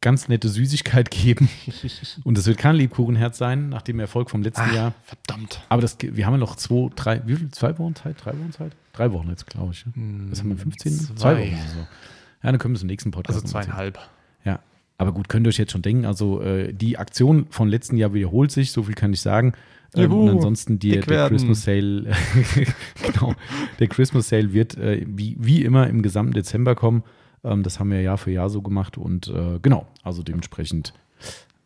ganz 0.00 0.28
nette 0.28 0.48
Süßigkeit 0.48 1.10
geben. 1.10 1.48
Und 2.24 2.38
es 2.38 2.46
wird 2.46 2.58
kein 2.58 2.76
Lebkuchenherz 2.76 3.38
sein, 3.38 3.68
nach 3.68 3.82
dem 3.82 4.00
Erfolg 4.00 4.30
vom 4.30 4.42
letzten 4.42 4.74
Jahr. 4.74 4.94
Verdammt. 5.04 5.62
Aber 5.68 5.82
das, 5.82 5.96
wir 6.00 6.26
haben 6.26 6.34
ja 6.34 6.38
noch 6.38 6.56
zwei, 6.56 6.90
drei, 6.94 7.22
wie 7.26 7.36
viel? 7.36 7.50
Zwei 7.50 7.78
Wochen 7.78 7.94
Zeit? 7.94 8.16
Drei 8.24 8.32
Wochen 8.32 8.52
Zeit? 8.52 8.72
Drei 8.92 9.12
Wochen 9.12 9.28
jetzt, 9.28 9.46
glaube 9.46 9.72
ich. 9.72 9.84
Was 9.86 10.40
haben 10.40 10.50
wir? 10.50 10.56
15? 10.56 10.92
Zwei. 10.92 11.14
Zwei 11.14 11.38
Wochen 11.38 11.54
oder 11.54 11.68
so. 11.68 11.78
Ja, 12.42 12.52
dann 12.52 12.58
können 12.58 12.74
wir 12.74 12.76
es 12.76 12.82
im 12.82 12.88
nächsten 12.88 13.10
Podcast 13.10 13.42
Also 13.42 13.48
zweieinhalb. 13.48 13.98
Ja, 14.44 14.60
aber 14.96 15.12
gut, 15.12 15.28
könnt 15.28 15.46
ihr 15.46 15.48
euch 15.48 15.58
jetzt 15.58 15.72
schon 15.72 15.82
denken, 15.82 16.06
also 16.06 16.40
äh, 16.40 16.72
die 16.72 16.96
Aktion 16.96 17.46
von 17.50 17.68
letzten 17.68 17.96
Jahr 17.96 18.14
wiederholt 18.14 18.50
sich, 18.50 18.72
so 18.72 18.84
viel 18.84 18.94
kann 18.94 19.12
ich 19.12 19.20
sagen. 19.20 19.52
Ähm, 19.94 20.12
und 20.12 20.28
ansonsten 20.30 20.78
die, 20.78 20.92
der 20.92 21.06
werden. 21.06 21.36
Christmas 21.36 21.62
Sale, 21.62 22.12
genau, 23.02 23.34
der 23.78 23.88
Christmas 23.88 24.28
Sale 24.28 24.52
wird 24.52 24.76
äh, 24.76 25.04
wie, 25.06 25.36
wie 25.38 25.64
immer 25.64 25.88
im 25.88 26.02
gesamten 26.02 26.32
Dezember 26.32 26.74
kommen. 26.74 27.02
Ähm, 27.44 27.62
das 27.62 27.78
haben 27.80 27.90
wir 27.90 28.00
Jahr 28.02 28.18
für 28.18 28.30
Jahr 28.30 28.50
so 28.50 28.62
gemacht 28.62 28.98
und 28.98 29.28
äh, 29.28 29.58
genau, 29.62 29.86
also 30.02 30.22
dementsprechend 30.22 30.92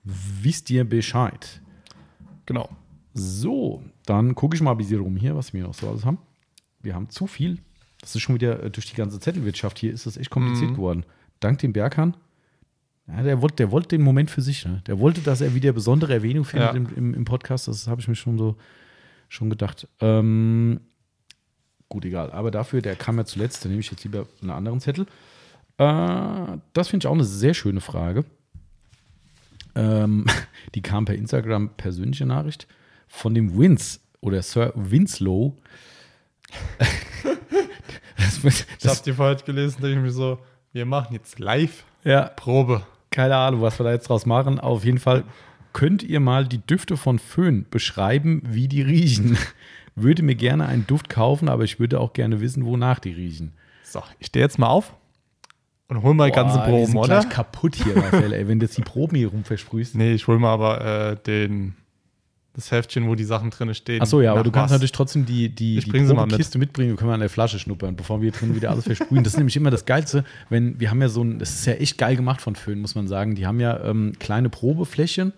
wisst 0.05 0.71
ihr 0.71 0.85
Bescheid. 0.85 1.61
Genau. 2.47 2.69
So, 3.15 3.83
dann 4.07 4.35
gucke 4.35 4.55
ich 4.57 4.63
mal 4.63 4.73
ein 4.73 4.77
bisschen 4.77 5.01
rum 5.01 5.17
hier, 5.17 5.37
was 5.37 5.53
wir 5.53 5.63
noch 5.63 5.75
so 5.75 5.89
alles 5.89 6.05
haben. 6.05 6.19
Wir 6.81 6.95
haben 6.95 7.09
zu 7.11 7.27
viel. 7.27 7.59
Das 8.01 8.15
ist 8.15 8.21
schon 8.23 8.35
wieder 8.35 8.63
äh, 8.63 8.71
durch 8.71 8.87
die 8.91 8.97
ganze 8.97 9.19
Zettelwirtschaft 9.21 9.79
hier, 9.79 9.93
ist 9.93 10.07
das 10.07 10.17
echt 10.17 10.31
kompliziert 10.31 10.71
Mhm. 10.73 10.75
geworden. 10.75 11.07
Dank 11.41 11.59
dem 11.61 11.73
Berghahn. 11.73 12.17
Ja, 13.07 13.23
der 13.23 13.41
wollte 13.43 13.57
der 13.57 13.71
wollte 13.71 13.89
den 13.89 14.03
Moment 14.03 14.31
für 14.31 14.43
sich. 14.43 14.65
Ne? 14.65 14.83
Der 14.87 14.99
wollte, 14.99 15.21
dass 15.21 15.41
er 15.41 15.55
wieder 15.55 15.73
besondere 15.73 16.13
Erwähnung 16.15 16.45
findet 16.45 16.71
Ja. 16.71 16.77
im, 16.77 16.89
im, 16.97 17.15
im 17.15 17.25
Podcast. 17.25 17.69
Das 17.69 17.87
habe 17.87 18.01
ich 18.01 18.09
mir 18.09 18.15
schon 18.15 18.39
so 18.39 18.57
schon 19.29 19.51
gedacht. 19.51 19.89
Ähm, 20.01 20.81
gut, 21.89 22.05
egal. 22.05 22.31
Aber 22.33 22.51
dafür, 22.51 22.83
der 22.83 22.97
kam 22.97 23.17
ja 23.19 23.25
zuletzt. 23.25 23.65
Dann 23.65 23.71
nehme 23.73 23.81
ich 23.81 23.91
jetzt 23.91 24.05
lieber 24.05 24.27
einen 24.43 24.51
anderen 24.51 24.81
Zettel. 24.81 25.07
Äh, 25.79 26.59
das 26.73 26.89
finde 26.89 27.05
ich 27.05 27.09
auch 27.09 27.15
eine 27.15 27.25
sehr 27.25 27.55
schöne 27.55 27.81
Frage. 27.81 28.25
Ähm, 29.75 30.27
die 30.75 30.83
kam 30.83 31.05
per 31.05 31.15
Instagram 31.17 31.71
persönliche 31.77 32.27
Nachricht 32.27 32.67
von 33.09 33.35
dem 33.35 33.59
Vince 33.59 34.01
oder 34.21 34.43
Sir 34.43 34.73
Winslow. 34.75 35.57
das, 38.17 38.43
wird- 38.43 38.55
Ich 38.55 38.61
habe 38.63 38.67
das, 38.83 39.03
die 39.03 39.13
vorher 39.13 39.37
gelesen, 39.37 39.81
denke 39.81 39.97
ich 39.99 40.03
mir 40.03 40.13
so, 40.13 40.39
wir 40.73 40.87
machen 40.87 41.13
jetzt 41.15 41.39
live 41.39 41.85
ja, 42.05 42.25
Probe. 42.29 42.83
keine 43.11 43.37
Ahnung, 43.37 43.61
was 43.63 43.79
wir 43.79 43.85
da 43.85 43.93
jetzt 43.93 44.09
draus 44.09 44.27
machen. 44.27 44.61
Auf 44.61 44.85
jeden 44.85 44.99
Fall 44.99 45.25
könnt 45.73 46.03
ihr 46.03 46.21
mal 46.21 46.47
die 46.47 46.59
Düfte 46.65 46.97
von 46.97 47.19
Föhn 47.19 47.67
beschreiben, 47.71 48.43
wie 48.47 48.69
die 48.69 48.83
riechen. 48.83 49.37
Würde 49.97 50.23
mir 50.23 50.35
gerne 50.35 50.67
einen 50.67 50.87
Duft 50.87 51.09
kaufen, 51.09 51.49
aber 51.49 51.63
ich 51.63 51.79
würde 51.79 52.01
auch 52.01 52.13
gerne 52.15 52.41
wissen, 52.41 52.65
wonach 52.67 52.99
die 52.99 53.13
riechen. 53.13 53.53
So, 53.85 54.03
ich 54.19 54.27
stehe 54.27 54.45
jetzt 54.45 54.59
mal 54.59 54.67
auf 54.67 54.93
und 55.89 56.03
hol 56.03 56.15
mal 56.15 56.31
Boah, 56.31 56.45
die 56.45 56.71
Proben, 56.71 56.87
sind 56.87 56.97
oder? 56.97 57.25
kaputt 57.25 57.77
hier, 57.77 57.97
Raphael, 57.97 58.33
ey, 58.33 58.49
wenn 58.49 58.59
du 58.59 58.67
jetzt 58.67 58.77
die 58.77 58.83
Proben 58.83 59.17
hier 59.17 59.29
rumversprühst. 59.29 59.95
Nee, 59.95 60.15
ich 60.15 60.27
hol 60.27 60.39
mal 60.39 60.53
aber 60.53 61.11
äh, 61.13 61.17
den, 61.27 61.75
das 62.55 62.71
Heftchen, 62.71 63.07
wo 63.07 63.15
die 63.15 63.25
Sachen 63.25 63.51
drin 63.51 63.75
stehen. 63.75 64.01
Achso, 64.01 64.21
ja, 64.21 64.33
aber 64.33 64.45
du 64.45 64.51
kannst 64.51 64.67
was. 64.67 64.79
natürlich 64.79 64.93
trotzdem 64.93 65.27
die, 65.27 65.49
die, 65.51 65.79
Ich 65.79 65.85
die 65.85 65.91
sie 65.91 65.99
mal 66.15 66.23
mit. 66.23 66.31
Probekiste 66.31 66.59
mitbringen, 66.59 66.91
wir 66.91 66.97
können 66.97 67.11
wir 67.11 67.15
an 67.15 67.21
der 67.21 67.29
Flasche 67.29 67.59
schnuppern, 67.59 67.97
bevor 67.97 68.23
wir 68.23 68.31
drin 68.33 68.55
wieder 68.55 68.71
alles 68.71 68.85
versprühen. 68.85 69.25
Das 69.25 69.35
ist 69.35 69.37
nämlich 69.37 69.57
immer 69.57 69.71
das 69.71 69.85
Geilste, 69.85 70.25
wenn 70.49 70.81
wir 70.81 70.91
haben 70.91 71.03
ja 71.03 71.09
so 71.09 71.23
ein, 71.23 71.39
das 71.39 71.51
ist 71.51 71.67
ja 71.67 71.75
echt 71.75 71.99
geil 71.99 72.17
gemacht 72.17 72.41
von 72.41 72.57
Föhn, 72.57 72.81
muss 72.81 72.95
man 72.95 73.07
sagen. 73.07 73.35
Die 73.35 73.47
haben 73.47 73.61
ja 73.61 73.85
ähm, 73.85 74.13
kleine 74.19 74.49
Probefläschchen, 74.49 75.33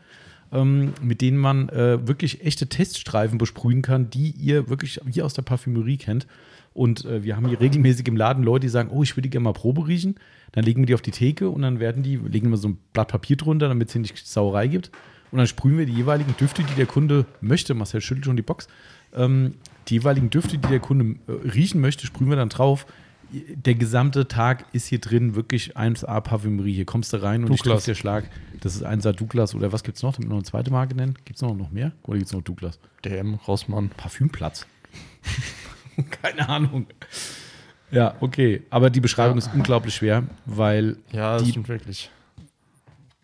ähm, 0.53 0.93
mit 1.03 1.23
denen 1.23 1.39
man 1.39 1.69
äh, 1.71 2.07
wirklich 2.07 2.45
echte 2.45 2.69
Teststreifen 2.69 3.39
besprühen 3.39 3.83
kann, 3.83 4.11
die 4.11 4.31
ihr 4.31 4.69
wirklich 4.69 5.01
wie 5.05 5.23
aus 5.23 5.35
der 5.35 5.43
Parfümerie 5.43 5.97
kennt. 5.97 6.27
Und 6.73 7.07
äh, 7.07 7.25
wir 7.25 7.37
haben 7.37 7.49
hier 7.49 7.59
regelmäßig 7.61 8.07
im 8.07 8.17
Laden 8.17 8.45
Leute, 8.45 8.67
die 8.67 8.69
sagen, 8.69 8.91
oh, 8.93 9.03
ich 9.03 9.17
würde 9.17 9.31
gerne 9.31 9.45
mal 9.45 9.55
Probe 9.55 9.89
riechen. 9.89 10.17
Dann 10.53 10.65
legen 10.65 10.83
wir 10.83 10.87
die 10.87 10.95
auf 10.95 11.03
die 11.03 11.11
Theke 11.11 11.51
und 11.51 11.63
dann 11.63 11.81
werden 11.81 12.03
die, 12.03 12.17
legen 12.17 12.51
wir 12.51 12.57
so 12.57 12.69
ein 12.69 12.79
Blatt 12.93 13.09
Papier 13.09 13.37
drunter, 13.37 13.69
damit 13.69 13.89
es 13.89 13.93
hier 13.93 14.03
nicht 14.03 14.27
Sauerei 14.27 14.67
gibt. 14.69 14.91
Und 15.31 15.39
dann 15.39 15.47
sprühen 15.47 15.77
wir 15.77 15.87
die 15.87 15.93
jeweiligen 15.93 16.37
Düfte, 16.37 16.63
die 16.63 16.75
der 16.75 16.87
Kunde 16.87 17.27
möchte. 17.41 17.75
Marcel 17.75 18.01
schüttelt 18.01 18.25
schon 18.25 18.37
die 18.37 18.43
Box. 18.43 18.69
Ähm, 19.15 19.55
die 19.89 19.95
jeweiligen 19.95 20.31
Düfte, 20.31 20.59
die 20.59 20.69
der 20.69 20.81
Kunde 20.81 21.17
äh, 21.27 21.49
riechen 21.49 21.81
möchte, 21.81 22.07
sprühen 22.07 22.31
wir 22.31 22.37
dann 22.37 22.49
drauf. 22.49 22.87
Der 23.33 23.75
gesamte 23.75 24.29
Tag 24.29 24.67
ist 24.73 24.87
hier 24.87 25.01
drin 25.01 25.35
wirklich 25.35 25.77
1A 25.77 26.21
Parfümerie. 26.21 26.73
Hier 26.73 26.85
kommst 26.85 27.13
du 27.13 27.21
rein 27.21 27.45
und 27.45 27.53
ich 27.53 27.61
Douglas. 27.61 27.85
treffe 27.85 27.91
dir 27.91 27.95
Schlag. 27.97 28.31
Das 28.61 28.77
ist 28.77 28.87
1A 28.87 29.13
Douglas 29.13 29.55
oder 29.55 29.73
was 29.73 29.83
gibt 29.83 29.97
es 29.97 30.03
noch? 30.05 30.15
Damit 30.15 30.29
wir 30.29 30.31
noch 30.31 30.37
eine 30.37 30.45
zweite 30.45 30.71
Marke 30.71 30.95
nennen? 30.95 31.17
Gibt 31.25 31.37
es 31.37 31.43
noch, 31.43 31.55
noch 31.57 31.71
mehr? 31.73 31.93
Oder 32.05 32.19
gibt 32.19 32.29
es 32.29 32.33
noch 32.33 32.43
Douglas? 32.43 32.79
DM, 33.05 33.35
Rossmann. 33.35 33.91
Parfümplatz. 33.91 34.67
Keine 36.23 36.49
Ahnung. 36.49 36.87
Ja, 37.91 38.15
okay. 38.21 38.63
Aber 38.71 38.91
die 38.91 39.01
Beschreibung 39.01 39.39
ist 39.39 39.51
unglaublich 39.55 39.95
schwer, 39.95 40.25
weil 40.45 40.97
Ja, 41.13 41.35
das 41.35 41.45
die, 41.45 41.51
stimmt 41.51 41.69
wirklich. 41.69 42.11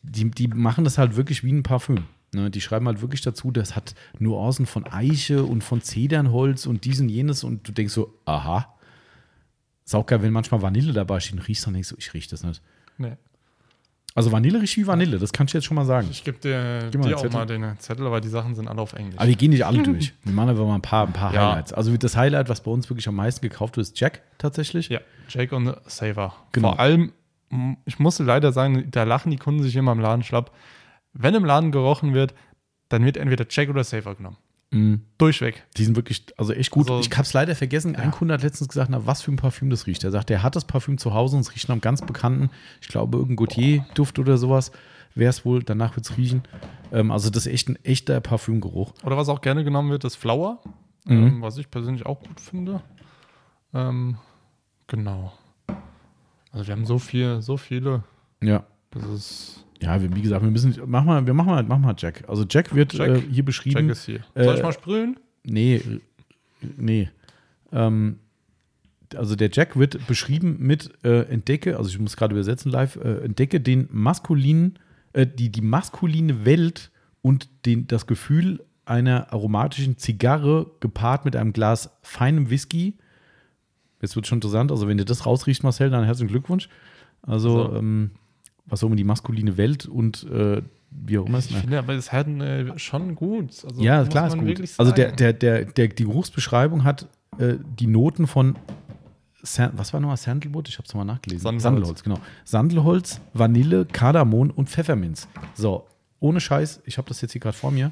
die, 0.03 0.31
die 0.31 0.49
machen 0.49 0.85
das 0.85 0.99
halt 0.99 1.17
wirklich 1.17 1.43
wie 1.45 1.53
ein 1.53 1.63
Parfüm. 1.63 2.05
Ne? 2.35 2.51
Die 2.51 2.61
schreiben 2.61 2.87
halt 2.87 3.01
wirklich 3.03 3.21
dazu, 3.21 3.51
das 3.51 3.77
hat 3.77 3.95
Nuancen 4.19 4.67
von 4.67 4.87
Eiche 4.87 5.45
und 5.45 5.63
von 5.63 5.83
Zedernholz 5.83 6.67
und 6.67 6.85
dies 6.85 7.01
und 7.01 7.09
jenes 7.09 7.45
und 7.45 7.67
du 7.69 7.73
denkst 7.73 7.93
so, 7.93 8.15
aha. 8.25 8.73
Ist 9.85 9.95
auch 9.95 10.07
geil, 10.07 10.23
wenn 10.23 10.33
manchmal 10.33 10.63
Vanille 10.63 10.93
dabei 10.93 11.19
steht 11.21 11.35
und 11.35 11.49
riechst, 11.49 11.67
dann 11.67 11.75
denkst 11.75 11.89
du, 11.91 11.97
ich 11.99 12.15
riech 12.15 12.29
das 12.29 12.45
nicht. 12.45 12.63
Nee. 12.99 13.17
Also 14.15 14.31
Vanille 14.31 14.61
riecht 14.61 14.77
wie 14.77 14.87
Vanille, 14.87 15.19
das 15.19 15.33
kann 15.33 15.47
ich 15.47 15.53
jetzt 15.55 15.65
schon 15.65 15.75
mal 15.75 15.85
sagen. 15.87 16.09
Ich 16.11 16.23
gebe 16.23 16.39
dir, 16.39 16.89
Gib 16.91 17.01
mal 17.01 17.09
dir 17.09 17.17
auch 17.17 17.23
Zettel. 17.23 17.37
mal 17.39 17.47
den 17.47 17.79
Zettel, 17.79 18.07
aber 18.07 18.21
die 18.21 18.29
Sachen 18.29 18.55
sind 18.55 18.69
alle 18.69 18.81
auf 18.83 18.93
Englisch. 18.93 19.19
Aber 19.19 19.27
wir 19.29 19.37
gehen 19.37 19.51
nicht 19.51 19.65
alle 19.65 19.83
durch. 19.83 20.13
Wir 20.23 20.33
machen 20.35 20.51
einfach 20.51 20.67
mal 20.67 20.75
ein 20.75 20.83
paar, 20.83 21.07
ein 21.07 21.13
paar 21.13 21.33
Ja. 21.33 21.51
Highlights. 21.53 21.73
Also 21.73 21.97
das 21.97 22.17
Highlight, 22.17 22.49
was 22.49 22.63
bei 22.63 22.71
uns 22.71 22.91
wirklich 22.91 23.09
am 23.09 23.15
meisten 23.17 23.41
gekauft 23.49 23.77
wird, 23.77 23.87
ist 23.87 23.99
Jack 23.99 24.23
tatsächlich. 24.39 24.89
ja, 24.89 25.01
Jake 25.29 25.57
und 25.57 25.75
Saver. 25.87 26.35
Genau. 26.53 26.71
Vor 26.73 26.81
allem, 26.81 27.13
ich 27.87 27.99
musste 27.99 28.23
leider 28.23 28.53
sagen, 28.53 28.91
da 28.91 29.05
lachen 29.05 29.31
die 29.31 29.37
Kunden 29.39 29.63
sich 29.63 29.77
immer 29.77 29.93
im 29.93 30.01
Laden 30.01 30.23
schlapp. 30.23 30.53
Wenn 31.15 31.35
im 31.35 31.45
Laden 31.45 31.73
gerochen 31.73 32.13
wird, 32.15 32.35
dann 32.89 33.05
wird 33.05 33.17
entweder 33.17 33.47
Jack 33.49 33.71
oder 33.71 33.85
Saver 33.85 34.15
genommen. 34.15 34.37
Mhm. 34.73 35.03
Durchweg. 35.19 35.63
Die 35.77 35.85
sind 35.85 35.97
wirklich, 35.97 36.25
also 36.37 36.53
echt 36.53 36.71
gut. 36.71 36.91
Also- 36.91 37.01
ich 37.09 37.11
habe 37.17 37.23
es 37.27 37.33
leider 37.33 37.55
vergessen. 37.55 37.95
Ein 37.95 38.11
Kunde 38.11 38.35
hat 38.35 38.43
letztens 38.43 38.69
gesagt, 38.69 38.91
na, 38.91 39.07
was 39.07 39.23
für 39.23 39.31
ein 39.31 39.37
Parfüm 39.37 39.71
das 39.71 39.87
riecht. 39.87 40.03
Er 40.03 40.11
sagt, 40.11 40.31
er 40.31 40.43
hat 40.43 40.57
das 40.57 40.65
Parfüm 40.65 40.99
zu 40.99 41.13
Hause 41.15 41.37
und 41.37 41.43
es 41.43 41.55
riecht 41.55 41.69
nach 41.69 41.75
einem 41.75 41.81
ganz 41.83 42.01
bekannten, 42.03 42.51
ich 42.81 42.89
glaube, 42.89 43.19
irgendein 43.19 43.37
Gautier-Duft 43.37 44.19
oder 44.19 44.39
sowas. 44.39 44.73
Wäre 45.15 45.29
es 45.29 45.45
wohl, 45.45 45.63
danach 45.63 45.95
wird 45.97 46.07
es 46.07 46.17
riechen. 46.17 46.43
Ähm, 46.91 47.11
also 47.11 47.29
das 47.29 47.45
ist 47.47 47.53
echt 47.53 47.69
ein 47.69 47.77
echter 47.85 48.19
Parfümgeruch. 48.21 48.95
Oder 49.05 49.17
was 49.19 49.29
auch 49.29 49.43
gerne 49.43 49.63
genommen 49.63 49.91
wird, 49.91 50.05
ist 50.05 50.17
Flower. 50.17 50.63
Mhm. 51.05 51.27
Ähm, 51.27 51.43
was 51.43 51.59
ich 51.59 51.71
persönlich 51.71 52.07
auch 52.07 52.21
gut 52.21 52.41
finde. 52.41 52.81
Ähm, 53.75 54.17
genau. 54.87 55.33
Also 56.51 56.67
wir 56.67 56.73
haben 56.73 56.87
so 56.87 56.99
viel, 56.99 57.43
so 57.43 57.57
viele. 57.59 58.05
Ja. 58.43 58.65
Das 58.91 59.05
ist. 59.05 59.65
Ja, 59.83 60.01
wie 60.01 60.23
gesagt, 60.23 60.43
wir 60.43 60.51
müssen, 60.51 60.75
mach 60.87 61.05
mal, 61.05 61.27
wir 61.27 61.35
machen 61.35 61.49
mal, 61.49 61.63
mach 61.65 61.79
mal 61.79 61.95
Jack. 61.99 62.25
Also 62.29 62.45
Jack 62.49 62.75
wird 62.75 62.93
Jack. 62.95 63.09
Äh, 63.11 63.21
hier 63.31 63.45
beschrieben. 63.45 63.81
Jack 63.81 63.91
ist 63.91 64.05
hier. 64.05 64.21
Soll 64.35 64.55
ich 64.55 64.61
äh, 64.61 64.63
mal 64.63 64.73
sprühen? 64.73 65.17
Nee, 65.45 65.77
äh, 65.77 66.01
nee. 66.77 67.11
Ähm, 67.73 68.19
also 69.17 69.35
der 69.37 69.51
Jack 69.53 69.77
wird 69.79 70.07
beschrieben 70.07 70.57
mit 70.61 70.91
äh, 71.05 71.23
entdecke, 71.25 71.77
also 71.77 71.91
ich 71.91 71.99
muss 71.99 72.17
gerade 72.17 72.33
übersetzen 72.35 72.71
live, 72.71 72.97
äh, 72.97 73.25
entdecke 73.25 73.61
den 73.61 73.89
maskulinen, 73.91 74.79
äh, 75.13 75.27
die, 75.27 75.51
die 75.51 75.61
maskuline 75.61 76.45
Welt 76.45 76.91
und 77.21 77.49
den, 77.67 77.87
das 77.89 78.07
Gefühl 78.07 78.65
einer 78.85 79.33
aromatischen 79.33 79.99
Zigarre 79.99 80.71
gepaart 80.81 81.25
mit 81.25 81.37
einem 81.37 81.53
Glas 81.53 81.91
feinem 82.03 82.51
Whisky. 82.51 82.95
Jetzt 84.01 84.17
wird 84.17 84.27
schon 84.27 84.39
interessant, 84.39 84.71
also 84.71 84.89
wenn 84.89 84.99
du 84.99 85.05
das 85.05 85.27
rausriechst, 85.27 85.63
Marcel, 85.63 85.91
dann 85.91 86.05
herzlichen 86.05 86.31
Glückwunsch. 86.31 86.69
Also, 87.23 87.69
So. 87.69 87.77
ähm, 87.77 88.11
was 88.67 88.83
auch 88.83 88.87
immer 88.87 88.97
die 88.97 89.05
maskuline 89.05 89.57
Welt 89.57 89.87
und 89.87 90.25
äh, 90.31 90.63
wie 90.91 91.19
auch 91.19 91.27
immer 91.27 91.39
es 91.39 91.51
Ich 91.51 91.57
finde 91.57 91.79
aber, 91.79 91.95
es 91.95 92.13
hat 92.13 92.29
äh, 92.29 92.79
schon 92.79 93.15
gut. 93.15 93.65
Also, 93.65 93.81
ja, 93.81 94.05
klar, 94.05 94.29
ist 94.29 94.39
gut. 94.39 94.61
Also 94.79 94.93
der, 94.93 95.13
der, 95.13 95.33
der, 95.33 95.65
der, 95.65 95.89
die 95.89 96.05
Geruchsbeschreibung 96.05 96.85
hat 96.85 97.09
äh, 97.39 97.55
die 97.79 97.87
Noten 97.87 98.27
von 98.27 98.57
San, 99.43 99.73
was 99.75 99.93
war 99.93 100.01
nochmal 100.01 100.17
Sandalwood? 100.17 100.69
Ich 100.69 100.79
habe 100.79 100.87
es 100.87 100.95
nochmal 100.95 101.07
nachgelesen. 101.07 101.43
Sandelholz. 101.43 101.63
Sandelholz, 101.63 102.03
genau. 102.03 102.19
Sandelholz, 102.45 103.21
Vanille, 103.33 103.87
Kardamom 103.87 104.51
und 104.51 104.69
Pfefferminz. 104.69 105.27
So, 105.55 105.87
ohne 106.21 106.41
Scheiß, 106.41 106.83
ich 106.87 106.99
habe 106.99 107.09
das 107.09 107.21
jetzt 107.21 107.33
hier 107.33 107.41
gerade 107.41 107.57
vor 107.57 107.73
mir. 107.73 107.91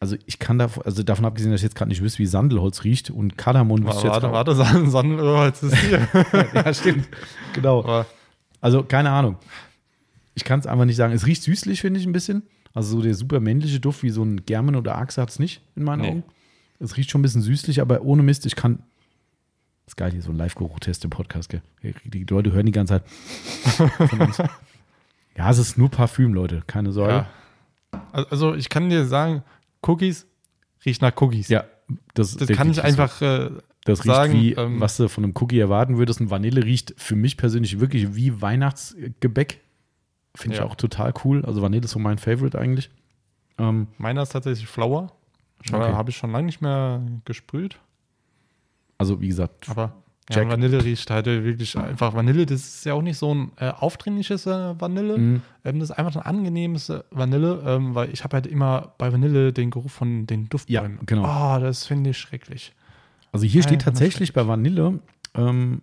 Also 0.00 0.16
ich 0.26 0.38
kann 0.38 0.58
da, 0.58 0.70
also 0.84 1.02
davon 1.02 1.24
abgesehen, 1.24 1.50
dass 1.50 1.60
ich 1.60 1.64
jetzt 1.64 1.74
gerade 1.74 1.88
nicht 1.88 2.02
wüsste, 2.02 2.20
wie 2.20 2.26
Sandelholz 2.26 2.84
riecht 2.84 3.10
und 3.10 3.36
Kardamom 3.36 3.84
wüsste 3.84 3.98
ich 3.98 4.04
jetzt 4.14 4.22
Warte, 4.22 4.30
warte, 4.32 4.54
San- 4.54 4.90
Sandelholz 4.90 5.62
ist 5.62 5.76
hier. 5.76 6.08
Ja, 6.54 6.72
stimmt. 6.72 7.08
Genau. 7.54 7.80
Aber 7.80 8.06
Also, 8.60 8.84
keine 8.84 9.10
Ahnung. 9.10 9.36
Ich 10.34 10.44
kann 10.44 10.60
es 10.60 10.66
einfach 10.66 10.84
nicht 10.84 10.94
sagen. 10.96 11.12
Es 11.12 11.26
riecht 11.26 11.42
süßlich, 11.42 11.80
finde 11.80 11.98
ich, 11.98 12.06
ein 12.06 12.12
bisschen. 12.12 12.42
Also, 12.74 12.96
so 12.96 13.02
der 13.02 13.14
super 13.14 13.40
männliche 13.40 13.80
Duft 13.80 14.04
wie 14.04 14.10
so 14.10 14.22
ein 14.22 14.44
German 14.46 14.76
oder 14.76 14.96
Axe 14.98 15.20
hat 15.20 15.30
es 15.30 15.40
nicht, 15.40 15.62
in 15.74 15.82
meinen 15.82 16.02
Nee. 16.02 16.08
Augen. 16.10 16.22
Es 16.78 16.96
riecht 16.96 17.10
schon 17.10 17.20
ein 17.20 17.22
bisschen 17.22 17.42
süßlich, 17.42 17.80
aber 17.80 18.02
ohne 18.02 18.22
Mist, 18.22 18.46
ich 18.46 18.54
kann. 18.54 18.76
Das 19.84 19.92
ist 19.94 19.96
geil, 19.96 20.12
hier 20.12 20.22
so 20.22 20.30
ein 20.30 20.36
Live-Geruch-Test 20.36 21.02
im 21.04 21.10
Podcast, 21.10 21.48
gell? 21.48 21.62
Die 22.04 22.22
Leute 22.24 22.52
hören 22.52 22.66
die 22.66 22.72
ganze 22.72 23.02
Zeit. 23.76 23.90
Ja, 25.36 25.50
es 25.50 25.58
ist 25.58 25.78
nur 25.78 25.88
Parfüm, 25.88 26.34
Leute, 26.34 26.62
keine 26.66 26.90
Sorge. 26.92 27.12
ja. 27.12 27.26
Also 28.12 28.54
ich 28.54 28.68
kann 28.68 28.88
dir 28.90 29.06
sagen, 29.06 29.42
Cookies 29.86 30.26
riecht 30.84 31.02
nach 31.02 31.12
Cookies. 31.20 31.48
Ja, 31.48 31.64
das, 32.14 32.36
Das 32.36 32.48
kann 32.48 32.70
ich 32.70 32.82
einfach 32.82 33.20
äh, 33.22 33.50
Das 33.84 34.00
riecht 34.04 34.14
sagen, 34.14 34.32
wie, 34.34 34.52
ähm, 34.52 34.80
was 34.80 34.96
du 34.96 35.08
von 35.08 35.24
einem 35.24 35.34
Cookie 35.40 35.58
erwarten 35.58 35.98
würdest. 35.98 36.20
Und 36.20 36.30
Vanille 36.30 36.64
riecht 36.64 36.94
für 36.96 37.16
mich 37.16 37.36
persönlich 37.36 37.80
wirklich 37.80 38.14
wie 38.14 38.40
Weihnachtsgebäck. 38.40 39.60
Finde 40.34 40.54
ich 40.56 40.60
Ja. 40.60 40.66
auch 40.66 40.76
total 40.76 41.12
cool. 41.24 41.44
Also 41.44 41.62
Vanille 41.62 41.84
ist 41.84 41.92
so 41.92 41.98
mein 41.98 42.18
Favorite 42.18 42.58
eigentlich. 42.58 42.90
Ähm, 43.58 43.88
meiner 43.98 44.22
ist 44.22 44.30
tatsächlich 44.30 44.68
Flower. 44.68 45.12
Okay. 45.72 45.92
Habe 45.92 46.10
ich 46.10 46.16
schon 46.16 46.30
lange 46.30 46.46
nicht 46.46 46.60
mehr 46.60 47.02
gesprüht. 47.24 47.80
also 48.98 49.20
wie 49.20 49.28
gesagt, 49.28 49.68
Aber 49.68 49.92
Jack. 50.30 50.44
ja, 50.44 50.50
Vanille 50.50 50.84
riecht 50.84 51.10
halt 51.10 51.26
wirklich 51.26 51.76
einfach 51.76 52.14
Vanille. 52.14 52.44
Das 52.46 52.60
ist 52.60 52.84
ja 52.84 52.94
auch 52.94 53.02
nicht 53.02 53.16
so 53.18 53.34
ein 53.34 53.52
äh, 53.56 53.70
aufdringliches 53.70 54.46
äh, 54.46 54.78
Vanille. 54.80 55.16
Mhm. 55.18 55.42
Ähm, 55.64 55.78
das 55.80 55.90
ist 55.90 55.96
einfach 55.96 56.16
ein 56.16 56.22
angenehmes 56.22 56.90
äh, 56.90 57.00
Vanille, 57.10 57.62
ähm, 57.66 57.94
weil 57.94 58.10
ich 58.12 58.24
habe 58.24 58.34
halt 58.34 58.46
immer 58.46 58.94
bei 58.98 59.12
Vanille 59.12 59.52
den 59.52 59.70
Geruch 59.70 59.90
von 59.90 60.26
den 60.26 60.48
Duftbäumen. 60.48 60.96
Ja, 60.98 61.02
genau. 61.06 61.22
Oh, 61.24 61.60
das 61.60 61.86
finde 61.86 62.10
ich 62.10 62.18
schrecklich. 62.18 62.74
also 63.32 63.46
hier 63.46 63.62
steht 63.62 63.74
Einfach 63.80 63.86
nur 63.86 63.92
tatsächlich 63.94 64.32
bei 64.32 64.46
Vanille, 64.46 65.00
ähm, 65.34 65.80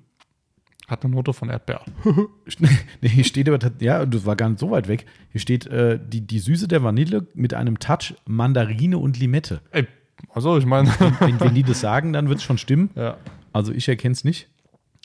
Hat 0.87 1.03
eine 1.03 1.15
Note 1.15 1.33
von 1.33 1.49
Erdbeer. 1.49 1.81
nee, 3.01 3.09
hier 3.09 3.23
steht 3.23 3.49
aber, 3.49 3.57
ja, 3.79 4.05
das 4.05 4.25
war 4.27 4.35
gar 4.35 4.49
nicht 4.49 4.59
so 4.59 4.69
weit 4.69 4.87
weg. 4.87 5.05
Hier 5.31 5.41
steht 5.41 5.65
äh, 5.65 5.99
die, 6.05 6.21
die 6.21 6.39
Süße 6.39 6.67
der 6.67 6.83
Vanille 6.83 7.25
mit 7.33 7.55
einem 7.55 7.79
Touch 7.79 8.13
Mandarine 8.27 8.99
und 8.99 9.17
Limette. 9.17 9.61
Ey, 9.71 9.87
also 10.29 10.57
ich 10.59 10.65
meine, 10.67 10.89
Wenn, 11.19 11.39
wenn 11.39 11.55
die 11.55 11.63
das 11.63 11.79
sagen, 11.81 12.13
dann 12.13 12.29
wird 12.29 12.37
es 12.37 12.43
schon 12.43 12.59
stimmen. 12.59 12.91
ja. 12.95 13.17
Also 13.56 13.72
ich 13.72 13.88
erkenne 13.88 14.12
es 14.12 14.24
nicht. 14.26 14.49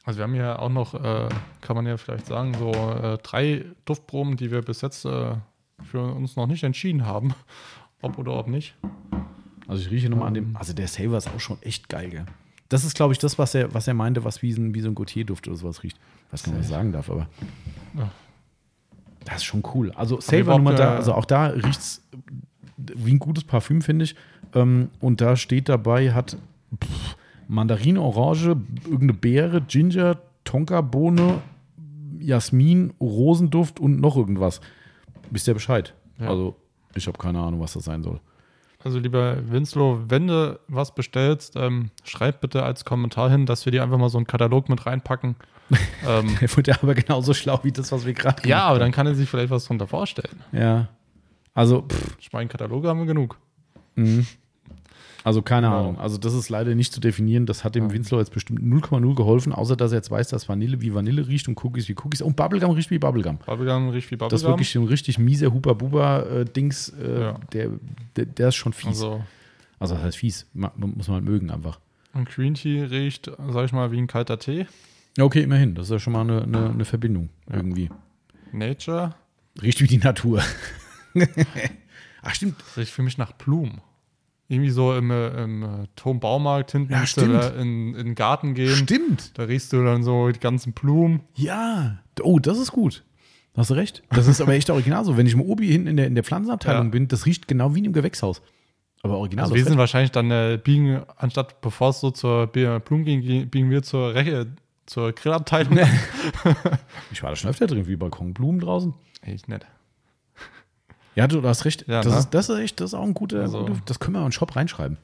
Also 0.04 0.18
wir 0.18 0.24
haben 0.24 0.34
ja 0.34 0.58
auch 0.58 0.70
noch, 0.70 0.94
äh, 0.94 1.28
kann 1.60 1.76
man 1.76 1.86
ja 1.86 1.96
vielleicht 1.96 2.26
sagen, 2.26 2.54
so 2.58 2.72
äh, 2.72 3.18
drei 3.18 3.64
Duftproben, 3.84 4.36
die 4.36 4.50
wir 4.50 4.62
bis 4.62 4.80
jetzt 4.80 5.04
äh, 5.04 5.34
für 5.84 6.02
uns 6.02 6.34
noch 6.34 6.46
nicht 6.48 6.64
entschieden 6.64 7.06
haben, 7.06 7.32
ob 8.02 8.18
oder 8.18 8.32
ob 8.32 8.48
nicht. 8.48 8.74
Also 9.68 9.82
ich 9.82 9.90
rieche 9.90 10.08
nochmal 10.10 10.28
an 10.28 10.34
dem. 10.34 10.56
Also 10.56 10.72
der 10.72 10.88
Saver 10.88 11.16
ist 11.18 11.28
auch 11.28 11.38
schon 11.38 11.62
echt 11.62 11.88
geil, 11.88 12.10
gell? 12.10 12.26
Das 12.68 12.82
ist, 12.84 12.94
glaube 12.96 13.12
ich, 13.12 13.18
das, 13.20 13.38
was 13.38 13.54
er, 13.54 13.72
was 13.72 13.86
er 13.86 13.94
meinte, 13.94 14.24
was 14.24 14.42
wie, 14.42 14.52
so 14.52 14.60
ein- 14.60 14.74
wie 14.74 14.80
so 14.80 14.88
ein 14.88 14.94
Gautier-Duft 14.96 15.46
oder 15.46 15.56
sowas 15.56 15.82
riecht. 15.84 15.98
Was 16.32 16.44
ich 16.46 16.66
sagen 16.66 16.90
darf, 16.92 17.08
aber. 17.10 17.28
Das 19.24 19.36
ist 19.36 19.44
schon 19.44 19.62
cool. 19.74 19.92
Also 19.92 20.20
Saver 20.20 20.56
Nummer 20.56 20.74
da, 20.74 20.96
also 20.96 21.12
auch 21.14 21.24
da 21.24 21.46
riecht 21.46 21.78
es 21.80 22.02
wie 22.76 23.12
ein 23.12 23.18
gutes 23.18 23.44
Parfüm, 23.44 23.82
finde 23.82 24.04
ich. 24.06 24.16
Ähm, 24.54 24.88
und 25.00 25.20
da 25.20 25.36
steht 25.36 25.68
dabei, 25.68 26.12
hat 26.14 26.36
pff, 26.82 27.16
Mandarine, 27.50 28.00
Orange, 28.00 28.56
irgendeine 28.84 29.14
Beere, 29.14 29.60
Ginger, 29.60 30.18
Tonka-Bohne, 30.44 31.42
Jasmin, 32.20 32.92
Rosenduft 33.00 33.80
und 33.80 34.00
noch 34.00 34.16
irgendwas. 34.16 34.60
Wisst 35.30 35.48
ihr 35.48 35.54
Bescheid? 35.54 35.94
Ja. 36.20 36.28
Also, 36.28 36.54
ich 36.94 37.08
habe 37.08 37.18
keine 37.18 37.40
Ahnung, 37.40 37.60
was 37.60 37.72
das 37.72 37.84
sein 37.84 38.02
soll. 38.04 38.20
Also 38.82 38.98
lieber 38.98 39.36
Winslow, 39.50 40.00
wenn 40.08 40.28
du 40.28 40.58
was 40.68 40.94
bestellst, 40.94 41.54
ähm, 41.56 41.90
schreib 42.02 42.40
bitte 42.40 42.62
als 42.62 42.84
Kommentar 42.84 43.28
hin, 43.30 43.44
dass 43.46 43.64
wir 43.66 43.72
dir 43.72 43.82
einfach 43.82 43.98
mal 43.98 44.08
so 44.08 44.16
einen 44.16 44.26
Katalog 44.26 44.68
mit 44.70 44.86
reinpacken. 44.86 45.34
ähm, 46.08 46.36
Er 46.40 46.56
wird 46.56 46.66
ja 46.68 46.76
aber 46.80 46.94
genauso 46.94 47.34
schlau 47.34 47.60
wie 47.62 47.72
das, 47.72 47.92
was 47.92 48.06
wir 48.06 48.14
gerade 48.14 48.48
ja, 48.48 48.60
aber 48.62 48.74
gemacht 48.78 48.82
dann 48.86 48.92
kann 48.92 49.06
er 49.08 49.14
sich 49.14 49.28
vielleicht 49.28 49.50
was 49.50 49.66
drunter 49.66 49.86
vorstellen. 49.86 50.40
haben. 50.52 50.58
Ja. 50.58 50.88
Also, 51.52 51.82
pff, 51.82 52.16
Ich 52.20 52.32
meine, 52.32 52.48
Kataloge 52.48 52.88
haben 52.88 53.00
wir 53.00 53.06
genug. 53.06 53.38
Mhm. 53.96 54.26
Also 55.22 55.42
keine 55.42 55.66
Genau. 55.66 55.78
Ahnung. 55.80 55.98
Also 55.98 56.16
das 56.16 56.32
ist 56.32 56.48
leider 56.48 56.74
nicht 56.74 56.92
zu 56.94 57.00
definieren. 57.00 57.44
Das 57.46 57.62
hat 57.62 57.74
dem 57.74 57.88
Ja. 57.88 57.92
Winslow 57.92 58.18
jetzt 58.18 58.32
bestimmt 58.32 58.60
0,0 58.62 59.14
geholfen, 59.14 59.52
außer 59.52 59.76
dass 59.76 59.92
er 59.92 59.96
jetzt 59.98 60.10
weiß, 60.10 60.28
dass 60.28 60.48
Vanille 60.48 60.80
wie 60.80 60.94
Vanille 60.94 61.26
riecht 61.28 61.46
und 61.48 61.62
Cookies 61.62 61.88
wie 61.88 61.94
Cookies. 62.02 62.22
Und 62.22 62.36
Bubblegum 62.36 62.70
riecht 62.70 62.90
wie 62.90 62.98
Bubblegum. 62.98 63.38
Bubblegum 63.44 63.90
riecht 63.90 64.10
wie 64.10 64.16
Bubblegum. 64.16 64.30
Das 64.30 64.42
ist 64.42 64.48
wirklich 64.48 64.70
so 64.70 64.80
ein 64.80 64.86
richtig 64.86 65.18
mieser 65.18 65.52
Huba-Buba-Dings. 65.52 66.90
Äh, 66.90 67.20
Ja. 67.20 67.38
der, 67.52 67.70
der, 68.16 68.24
der 68.26 68.48
ist 68.48 68.54
schon 68.56 68.72
fies. 68.72 68.88
Also, 68.88 69.22
Also, 69.78 69.94
das 69.94 70.04
heißt 70.04 70.16
fies. 70.18 70.46
Ma- 70.54 70.72
muss 70.76 71.08
man 71.08 71.16
halt 71.16 71.24
mögen 71.24 71.50
einfach. 71.50 71.80
ein 72.12 72.24
Green 72.24 72.54
Tea 72.54 72.84
riecht, 72.84 73.30
sag 73.50 73.64
ich 73.66 73.72
mal, 73.72 73.92
wie 73.92 73.98
ein 73.98 74.06
kalter 74.06 74.38
Tee. 74.38 74.66
Ja, 75.18 75.24
okay, 75.24 75.42
immerhin. 75.42 75.74
Das 75.74 75.86
ist 75.86 75.90
ja 75.92 75.98
schon 75.98 76.12
mal 76.12 76.20
eine, 76.22 76.42
eine, 76.42 76.70
eine 76.70 76.84
Verbindung 76.84 77.28
irgendwie. 77.50 77.90
Nature 78.52 79.14
Riecht 79.60 79.80
wie 79.82 79.86
die 79.86 79.98
Natur. 79.98 80.40
Ach, 82.22 82.34
stimmt. 82.34 82.56
riecht 82.76 82.92
für 82.92 83.02
mich 83.02 83.18
nach 83.18 83.32
Blumen. 83.32 83.80
Irgendwie 84.50 84.70
so 84.70 84.96
im, 84.96 85.12
äh, 85.12 85.44
im 85.44 85.62
äh, 85.62 85.66
Turmbaumarkt 85.94 86.72
hinten 86.72 86.92
Ja, 86.92 87.04
da 87.14 87.50
in, 87.50 87.94
in 87.94 88.06
den 88.06 88.14
Garten 88.16 88.54
gehen. 88.54 88.74
Stimmt. 88.74 89.38
Da 89.38 89.44
riechst 89.44 89.72
du 89.72 89.84
dann 89.84 90.02
so 90.02 90.28
die 90.30 90.40
ganzen 90.40 90.72
Blumen. 90.72 91.20
Ja. 91.36 91.98
Oh, 92.20 92.40
das 92.40 92.58
ist 92.58 92.72
gut. 92.72 93.04
Hast 93.56 93.70
du 93.70 93.74
recht. 93.74 94.02
Das 94.10 94.26
ist 94.26 94.40
aber 94.40 94.54
echt 94.54 94.68
original 94.68 95.04
so. 95.04 95.16
Wenn 95.16 95.26
ich 95.26 95.34
im 95.34 95.40
Obi 95.40 95.68
hinten 95.68 95.86
in 95.86 95.96
der, 95.96 96.08
in 96.08 96.16
der 96.16 96.24
Pflanzenabteilung 96.24 96.86
Ja. 96.86 96.90
bin, 96.90 97.06
das 97.06 97.26
riecht 97.26 97.46
genau 97.46 97.76
wie 97.76 97.78
in 97.78 97.84
einem 97.84 97.92
Gewächshaus. 97.94 98.42
Aber 99.04 99.18
original. 99.18 99.44
Also 99.44 99.54
wir 99.54 99.64
sind 99.64 99.78
wahrscheinlich 99.78 100.10
dann 100.10 100.32
äh, 100.32 100.58
biegen, 100.62 101.00
anstatt 101.16 101.60
bevor 101.60 101.90
es 101.90 102.00
so 102.00 102.10
zur 102.10 102.48
Blumen 102.48 103.04
ging, 103.04 103.48
biegen 103.50 103.70
wir 103.70 103.84
zur, 103.84 104.16
Re 104.16 104.48
zur 104.86 105.12
Grillabteilung. 105.12 105.78
ich 107.12 107.22
war 107.22 107.30
da 107.30 107.36
schon 107.36 107.50
öfter 107.50 107.68
drin, 107.68 107.86
wie 107.86 107.94
Balkonblumen 107.94 108.60
draußen. 108.60 108.94
Ich 109.24 109.46
nicht. 109.46 109.64
Ja, 111.16 111.26
du, 111.26 111.40
du 111.40 111.48
hast 111.48 111.64
recht. 111.64 111.86
Ja, 111.88 112.02
das, 112.02 112.12
ne? 112.12 112.18
ist, 112.20 112.30
das 112.30 112.48
ist 112.48 112.58
echt, 112.58 112.80
das 112.80 112.90
ist 112.90 112.94
auch 112.94 113.04
ein 113.04 113.14
guter, 113.14 113.40
Also- 113.42 113.64
guter- 113.66 113.82
das 113.86 113.98
können 113.98 114.14
wir 114.14 114.20
in 114.20 114.26
den 114.26 114.32
Shop 114.32 114.54
reinschreiben. 114.56 114.96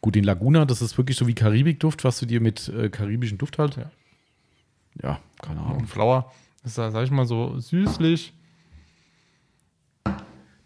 Gut, 0.00 0.14
den 0.16 0.24
Laguna, 0.24 0.64
das 0.64 0.82
ist 0.82 0.98
wirklich 0.98 1.16
so 1.16 1.26
wie 1.28 1.34
Karibikduft, 1.34 2.02
was 2.04 2.18
du 2.18 2.26
dir 2.26 2.40
mit 2.40 2.68
äh, 2.68 2.88
karibischen 2.88 3.38
Duft 3.38 3.58
halt. 3.58 3.76
Ja. 3.76 3.90
Ja, 5.02 5.20
keine 5.40 5.60
Ahnung. 5.60 5.78
Und 5.80 5.86
Flower 5.86 6.32
ist, 6.64 6.76
da, 6.76 6.90
sag 6.90 7.04
ich 7.04 7.10
mal, 7.10 7.24
so 7.26 7.58
süßlich. 7.58 8.32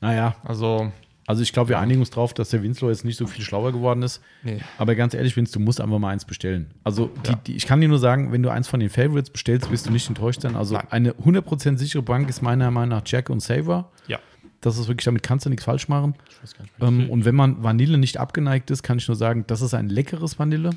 Naja, 0.01 0.36
Also, 0.44 0.92
also 1.26 1.42
ich 1.42 1.53
glaube, 1.53 1.70
wir 1.70 1.78
einigen 1.78 2.01
uns 2.01 2.11
drauf, 2.11 2.32
dass 2.34 2.51
der 2.51 2.62
Winslow 2.62 2.88
jetzt 2.90 3.05
nicht 3.05 3.16
so 3.16 3.26
viel 3.26 3.44
schlauer 3.44 3.72
geworden 3.72 4.03
ist. 4.03 4.20
nee. 4.42 4.61
Aber 4.78 4.94
ganz 4.94 5.14
ehrlich, 5.14 5.36
Vince, 5.36 5.53
du 5.55 5.61
musst 5.61 5.80
einfach 5.80 5.99
mal 5.99 6.11
eins 6.11 6.24
bestellen. 6.24 6.70
Also 6.84 7.11
die, 7.26 7.30
Ja. 7.30 7.36
die, 7.47 7.57
ich 7.57 7.66
kann 7.66 7.80
dir 7.80 7.88
nur 7.88 7.99
sagen, 7.99 8.30
wenn 8.32 8.42
du 8.42 8.51
eins 8.51 8.68
von 8.68 8.78
den 8.80 8.90
Favorites 8.90 9.30
bestellst, 9.30 9.70
wirst 9.70 9.86
du 9.86 9.90
nicht 9.90 10.09
enttäuscht 10.09 10.42
sein. 10.42 10.55
Also 10.55 10.78
eine 10.90 11.12
100% 11.14 11.78
sichere 11.78 12.03
Bank 12.03 12.28
ist 12.28 12.42
meiner 12.42 12.70
Meinung 12.70 12.90
nach 12.99 13.03
Jack 13.07 13.30
und 13.30 13.40
Saver. 13.40 13.90
Ja. 14.07 14.18
Das 14.66 14.78
ist 14.78 14.88
wirklich, 14.88 15.04
damit 15.04 15.22
kannst 15.22 15.46
du 15.46 15.50
nichts 15.50 15.64
falsch 15.64 15.88
machen. 15.88 16.14
Nicht, 16.42 16.56
Ähm, 16.80 17.08
und 17.08 17.24
wenn 17.24 17.34
man 17.36 17.62
Vanille 17.62 17.98
nicht 17.98 18.18
abgeneigt 18.18 18.70
ist, 18.70 18.82
kann 18.82 18.98
ich 18.98 19.06
nur 19.06 19.16
sagen, 19.16 19.44
das 19.46 19.62
ist 19.62 19.74
ein 19.74 19.88
leckeres 19.88 20.38
Vanille. 20.38 20.70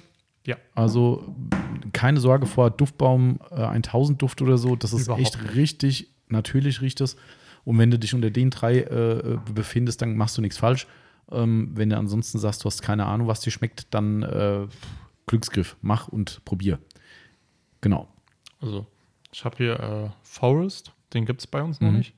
ja. 0.46 0.58
Also 0.76 1.36
keine 1.94 2.20
Sorge 2.20 2.46
vor 2.46 2.70
Duftbaum 2.72 3.40
äh, 3.52 3.56
1000 3.64 4.22
Duft 4.22 4.42
oder 4.42 4.58
so. 4.58 4.76
Das 4.76 4.94
ist 4.94 5.06
Überhaupt 5.08 5.22
echt 5.24 5.42
nicht. 5.42 5.56
richtig, 5.56 6.08
natürlich 6.28 6.82
riecht 6.82 7.02
es. 7.02 7.16
Und 7.66 7.78
wenn 7.80 7.90
du 7.92 7.98
dich 8.00 8.14
unter 8.14 8.30
den 8.30 8.50
drei 8.52 8.80
äh, 8.82 9.38
befindest, 9.54 10.02
dann 10.02 10.16
machst 10.16 10.38
du 10.38 10.42
nichts 10.42 10.58
falsch. 10.58 10.86
Ähm, 11.32 11.72
wenn 11.76 11.90
du 11.90 11.98
ansonsten 11.98 12.38
sagst, 12.40 12.64
du 12.64 12.66
hast 12.68 12.82
keine 12.82 13.06
Ahnung, 13.06 13.28
was 13.28 13.40
dir 13.42 13.52
schmeckt, 13.52 13.88
dann 13.94 14.24
äh, 14.24 14.68
Glücksgriff, 15.28 15.78
mach 15.82 16.08
und 16.08 16.46
probier. 16.46 16.80
Genau. 17.82 18.08
Also, 18.62 18.86
ich 19.32 19.44
habe 19.46 19.58
hier 19.58 19.80
äh, 19.80 20.10
Forest, 20.24 20.92
den 21.14 21.26
gibt 21.26 21.42
es 21.42 21.48
bei 21.48 21.62
uns 21.64 21.80
noch 21.82 21.90
Mhm. 21.92 21.98
nicht. 21.98 22.14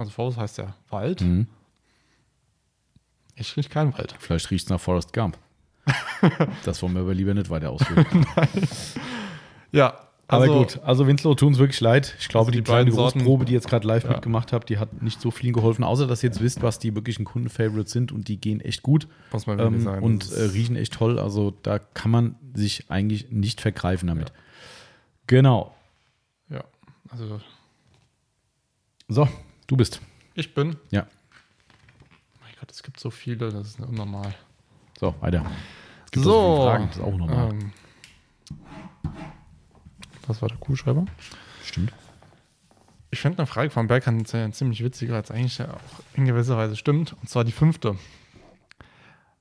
Also 0.00 0.12
Forest 0.12 0.38
heißt 0.38 0.58
ja 0.58 0.74
Wald. 0.88 1.20
Mhm. 1.20 1.46
Ich 3.34 3.54
rieche 3.56 3.68
keinen 3.68 3.92
Wald. 3.96 4.14
Vielleicht 4.18 4.50
riecht 4.50 4.64
es 4.64 4.70
nach 4.70 4.80
Forrest 4.80 5.12
Gump. 5.12 5.36
das 6.64 6.82
wollen 6.82 6.94
wir 6.94 7.02
aber 7.02 7.12
lieber 7.14 7.34
nicht 7.34 7.50
weiter 7.50 7.70
ausführen. 7.70 8.06
Ja, 9.72 10.00
Aber 10.26 10.42
also, 10.44 10.58
gut, 10.58 10.80
also 10.82 11.06
Winslow 11.06 11.34
tun 11.36 11.52
es 11.52 11.58
wirklich 11.60 11.80
leid. 11.80 12.16
Ich 12.18 12.28
glaube, 12.28 12.46
Also 12.46 12.50
die, 12.52 12.58
die 12.58 12.64
kleine 12.64 12.84
beiden 12.86 12.94
Sorten- 12.94 13.18
Großprobe, 13.20 13.44
die 13.44 13.52
ihr 13.52 13.58
jetzt 13.58 13.68
gerade 13.68 13.86
live 13.86 14.02
Ja. 14.04 14.10
mitgemacht 14.10 14.52
habt, 14.52 14.68
die 14.68 14.78
hat 14.78 15.00
nicht 15.00 15.20
so 15.20 15.30
viel 15.30 15.52
geholfen, 15.52 15.84
außer 15.84 16.08
dass 16.08 16.24
ihr 16.24 16.30
jetzt 16.30 16.40
wisst, 16.40 16.60
was 16.62 16.80
die 16.80 16.92
wirklichen 16.96 17.24
Kunden-Favorites 17.24 17.92
sind 17.92 18.10
und 18.10 18.26
die 18.26 18.40
gehen 18.40 18.60
echt 18.60 18.82
gut 18.82 19.06
Muss 19.32 19.46
man 19.46 19.60
ähm, 19.60 19.80
sagen. 19.80 20.02
und 20.02 20.32
äh, 20.32 20.42
riechen 20.42 20.74
echt 20.74 20.94
toll. 20.94 21.20
Also 21.20 21.52
da 21.62 21.78
kann 21.78 22.10
man 22.10 22.34
sich 22.54 22.90
eigentlich 22.90 23.30
nicht 23.30 23.60
vergreifen 23.60 24.08
damit. 24.08 24.32
Genau. 25.28 25.72
Ja, 26.48 26.64
also 27.10 27.40
So, 29.08 29.28
du 29.70 29.76
bist. 29.76 30.00
ich 30.34 30.52
bin. 30.52 30.76
Ja. 30.90 31.06
Mein 32.40 32.52
Gott, 32.58 32.70
es 32.72 32.82
gibt 32.82 32.98
so 32.98 33.10
viele, 33.10 33.50
das 33.50 33.68
ist 33.68 33.80
unnormal. 33.80 34.34
So, 34.98 35.14
weiter. 35.20 35.44
Es 36.06 36.10
gibt 36.10 36.24
so, 36.24 36.32
so 36.32 36.54
viele 36.54 36.66
Fragen, 36.66 36.86
das 36.88 36.96
ist 36.96 37.02
auch 37.02 37.16
normal. 37.16 37.50
Ähm, 37.52 37.72
das 40.26 40.42
war 40.42 40.48
der 40.48 40.58
Kuhschreiber. 40.58 41.06
Stimmt. 41.64 41.92
Ich 43.12 43.20
finde 43.20 43.38
eine 43.38 43.46
Frage 43.46 43.70
von 43.70 43.86
Berghand 43.86 44.28
ziemlich 44.28 44.82
witziger, 44.82 45.14
als 45.14 45.30
eigentlich 45.30 45.60
auch 45.62 45.80
in 46.14 46.26
gewisser 46.26 46.56
Weise 46.56 46.76
stimmt. 46.76 47.14
Und 47.20 47.28
zwar 47.28 47.44
die 47.44 47.52
fünfte. 47.52 47.96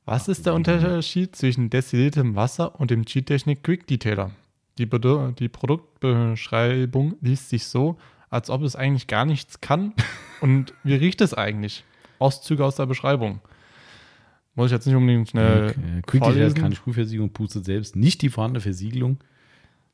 Was 0.06 0.28
ist 0.28 0.46
der 0.46 0.54
Unterschied 0.56 1.36
zwischen 1.36 1.70
destilliertem 1.70 2.36
Wasser 2.36 2.80
und 2.80 2.90
dem 2.90 3.04
G-Technik 3.04 3.64
Quick 3.64 3.86
Detailer? 3.86 4.32
Die, 4.80 4.88
die 4.88 5.50
Produktbeschreibung 5.50 7.16
liest 7.22 7.50
sich 7.50 7.66
so, 7.66 8.00
als 8.30 8.50
ob 8.50 8.62
es 8.62 8.76
eigentlich 8.76 9.08
gar 9.08 9.26
nichts 9.26 9.62
kann. 9.62 9.94
und 10.42 10.74
wie 10.84 10.96
riecht 10.96 11.22
es 11.22 11.34
eigentlich? 11.34 11.84
Auszüge 12.20 12.66
aus 12.66 12.76
der 12.76 12.86
Beschreibung. 12.86 13.40
Muss 14.56 14.68
ich 14.68 14.72
jetzt 14.74 14.88
nicht 14.88 14.96
unbedingt 14.96 15.30
schnell 15.30 15.70
Okay. 15.70 16.48
Ist 16.48 16.58
keine 16.58 16.76
Sprühversiegelung, 16.76 17.32
pustet 17.32 17.66
selbst 17.66 17.96
nicht 17.96 18.22
die 18.22 18.30
vorhandene 18.30 18.62
Versiegelung. 18.62 19.20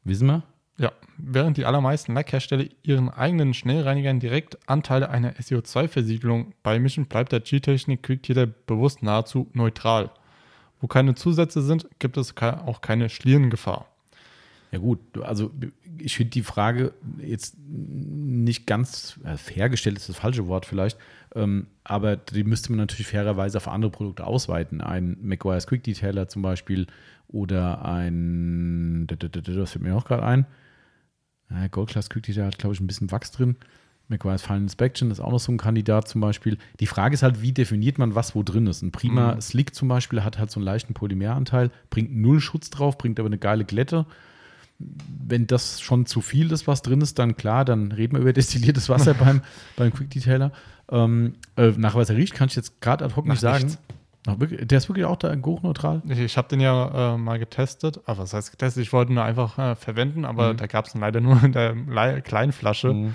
Wissen 0.04 0.28
wir? 0.28 0.44
Ja, 0.78 0.92
während 1.18 1.58
die 1.58 1.66
allermeisten 1.66 2.14
Lackhersteller 2.14 2.66
ihren 2.84 3.10
eigenen 3.10 3.54
Schnellreinigern 3.54 4.20
direkt 4.20 4.58
Anteile 4.68 5.10
einer 5.10 5.34
SEO2-Versiegelung 5.34 6.54
beimischen, 6.64 7.06
bleibt 7.06 7.32
der 7.32 7.40
G-Technik 7.40 8.04
Quick 8.04 8.24
Detailer 8.24 8.48
bewusst 8.48 9.02
nahezu 9.02 9.50
neutral. 9.54 10.12
Wo 10.82 10.88
keine 10.88 11.16
Zusätze 11.16 11.62
sind, 11.62 11.88
gibt 12.00 12.18
es 12.18 12.36
auch 12.38 12.82
keine 12.82 13.10
Schlierengefahr. 13.10 13.88
Ja 14.76 14.82
gut, 14.82 15.00
also 15.22 15.52
ich 15.98 16.18
finde 16.18 16.32
die 16.32 16.44
Frage 16.44 16.92
jetzt 17.18 17.56
nicht 17.66 18.68
ganz 18.68 19.18
äh, 19.24 19.38
fair 19.38 19.70
gestellt, 19.70 19.96
ist 19.96 20.10
das 20.10 20.18
falsche 20.18 20.48
Wort 20.48 20.66
vielleicht, 20.66 20.98
ähm, 21.34 21.68
aber 21.86 22.18
die 22.18 22.44
müsste 22.44 22.74
man 22.74 22.80
natürlich 22.80 23.08
fairerweise 23.08 23.58
auf 23.58 23.70
andere 23.70 23.90
Produkte 23.90 24.28
ausweiten. 24.28 24.82
Ein 24.82 25.16
McGuire's 25.22 25.66
Quick 25.68 25.84
Detailer 25.84 26.28
zum 26.28 26.42
Beispiel 26.42 26.88
oder 27.30 27.86
ein, 27.86 29.08
das 29.08 29.72
fällt 29.72 29.82
mir 29.82 29.96
auch 29.96 30.04
gerade 30.04 30.24
ein, 30.24 30.46
Gold 31.72 31.92
Class 31.92 32.10
Quick 32.10 32.24
Detailer 32.24 32.48
hat 32.48 32.58
glaube 32.58 32.76
ich 32.76 32.82
ein 32.82 32.88
bisschen 32.88 33.12
Wachs 33.14 33.32
drin. 33.32 33.56
McGuire's 34.10 34.42
Final 34.42 34.64
Inspection 34.64 35.10
ist 35.10 35.22
auch 35.22 35.32
noch 35.32 35.40
so 35.40 35.54
ein 35.54 35.58
Kandidat 35.58 36.10
zum 36.10 36.20
Beispiel. 36.20 36.58
Die 36.82 36.86
Frage 36.88 37.14
ist 37.14 37.24
halt, 37.24 37.42
wie 37.42 37.54
definiert 37.54 37.98
man, 37.98 38.14
was 38.14 38.36
wo 38.36 38.44
drin 38.44 38.68
ist. 38.68 38.82
Ein 38.82 38.92
Prima 38.92 39.36
Mhm. 39.36 39.42
Slick 39.42 39.74
zum 39.74 39.88
Beispiel 39.88 40.22
hat 40.26 40.38
halt 40.38 40.52
so 40.52 40.60
einen 40.60 40.66
leichten 40.66 40.94
Polymeranteil, 40.94 41.72
bringt 41.90 42.14
null 42.14 42.42
Schutz 42.42 42.70
drauf, 42.70 42.98
bringt 42.98 43.22
aber 43.22 43.28
eine 43.28 43.38
geile 43.38 43.64
Glätte 43.64 44.06
wenn 44.80 45.48
das 45.48 45.80
schon 45.82 46.06
zu 46.06 46.22
viel 46.22 46.52
ist, 46.52 46.68
was 46.68 46.82
drin 46.82 47.02
ist, 47.02 47.18
dann 47.20 47.36
klar, 47.38 47.64
dann 47.66 47.92
reden 47.92 48.14
wir 48.16 48.22
über 48.22 48.34
destilliertes 48.34 48.90
Wasser 48.90 49.14
beim, 49.20 49.42
beim 49.78 49.94
Quick 49.94 50.10
Detailer. 50.12 50.52
Ähm, 50.92 51.34
äh, 51.56 51.72
nach 51.78 51.96
was 51.96 52.10
er 52.10 52.16
riecht, 52.18 52.34
kann 52.34 52.48
ich 52.50 52.56
jetzt 52.56 52.80
gerade 52.82 53.04
ad 53.06 53.16
hoc 53.16 53.26
nicht 53.26 53.36
Nach 53.36 53.54
sagen. 53.54 53.66
nichts. 53.66 53.80
Wirklich, 54.40 54.68
der 54.68 54.80
ist 54.80 54.90
wirklich 54.90 55.06
auch 55.06 55.18
da 55.18 55.36
hochneutral. 55.46 56.02
Ich, 56.10 56.18
ich 56.20 56.36
habe 56.38 56.48
den 56.48 56.60
ja 56.60 57.14
äh, 57.14 57.18
mal 57.18 57.38
getestet, 57.38 58.00
aber 58.06 58.24
was 58.24 58.34
heißt 58.34 58.50
getestet? 58.52 58.82
Ich 58.82 58.92
wollte 58.92 59.12
ihn 59.12 59.16
nur 59.16 59.24
einfach 59.24 59.58
äh, 59.60 59.76
verwenden, 59.76 60.26
aber 60.26 60.54
Mhm. 60.54 60.58
da 60.58 60.66
gab 60.68 60.86
es 60.88 60.96
leider 60.96 61.22
nur 61.22 61.44
in 61.44 61.52
der 61.52 61.76
lei- 61.76 62.22
kleinen 62.22 62.52
Flasche. 62.52 63.12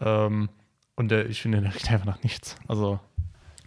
Ähm, 0.00 0.48
und 0.96 1.10
der, 1.12 1.28
ich 1.30 1.40
finde, 1.42 1.60
der 1.60 1.72
riecht 1.74 1.90
einfach 1.92 2.06
nach 2.06 2.22
nichts. 2.24 2.56
Also, 2.66 2.98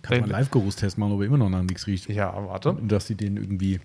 Kann 0.01 0.15
man 0.17 0.23
einen 0.23 0.31
Live-Geruchstest 0.33 0.97
machen, 0.97 1.13
ob 1.13 1.21
er 1.21 1.27
immer 1.27 1.37
noch 1.37 1.49
nach 1.49 1.61
nichts 1.63 1.87
riecht. 1.87 2.09
ja, 2.09 2.33
warte. 2.47 2.75
Dass 2.81 3.07
sie 3.07 3.15
den 3.15 3.37
irgendwie 3.37 3.79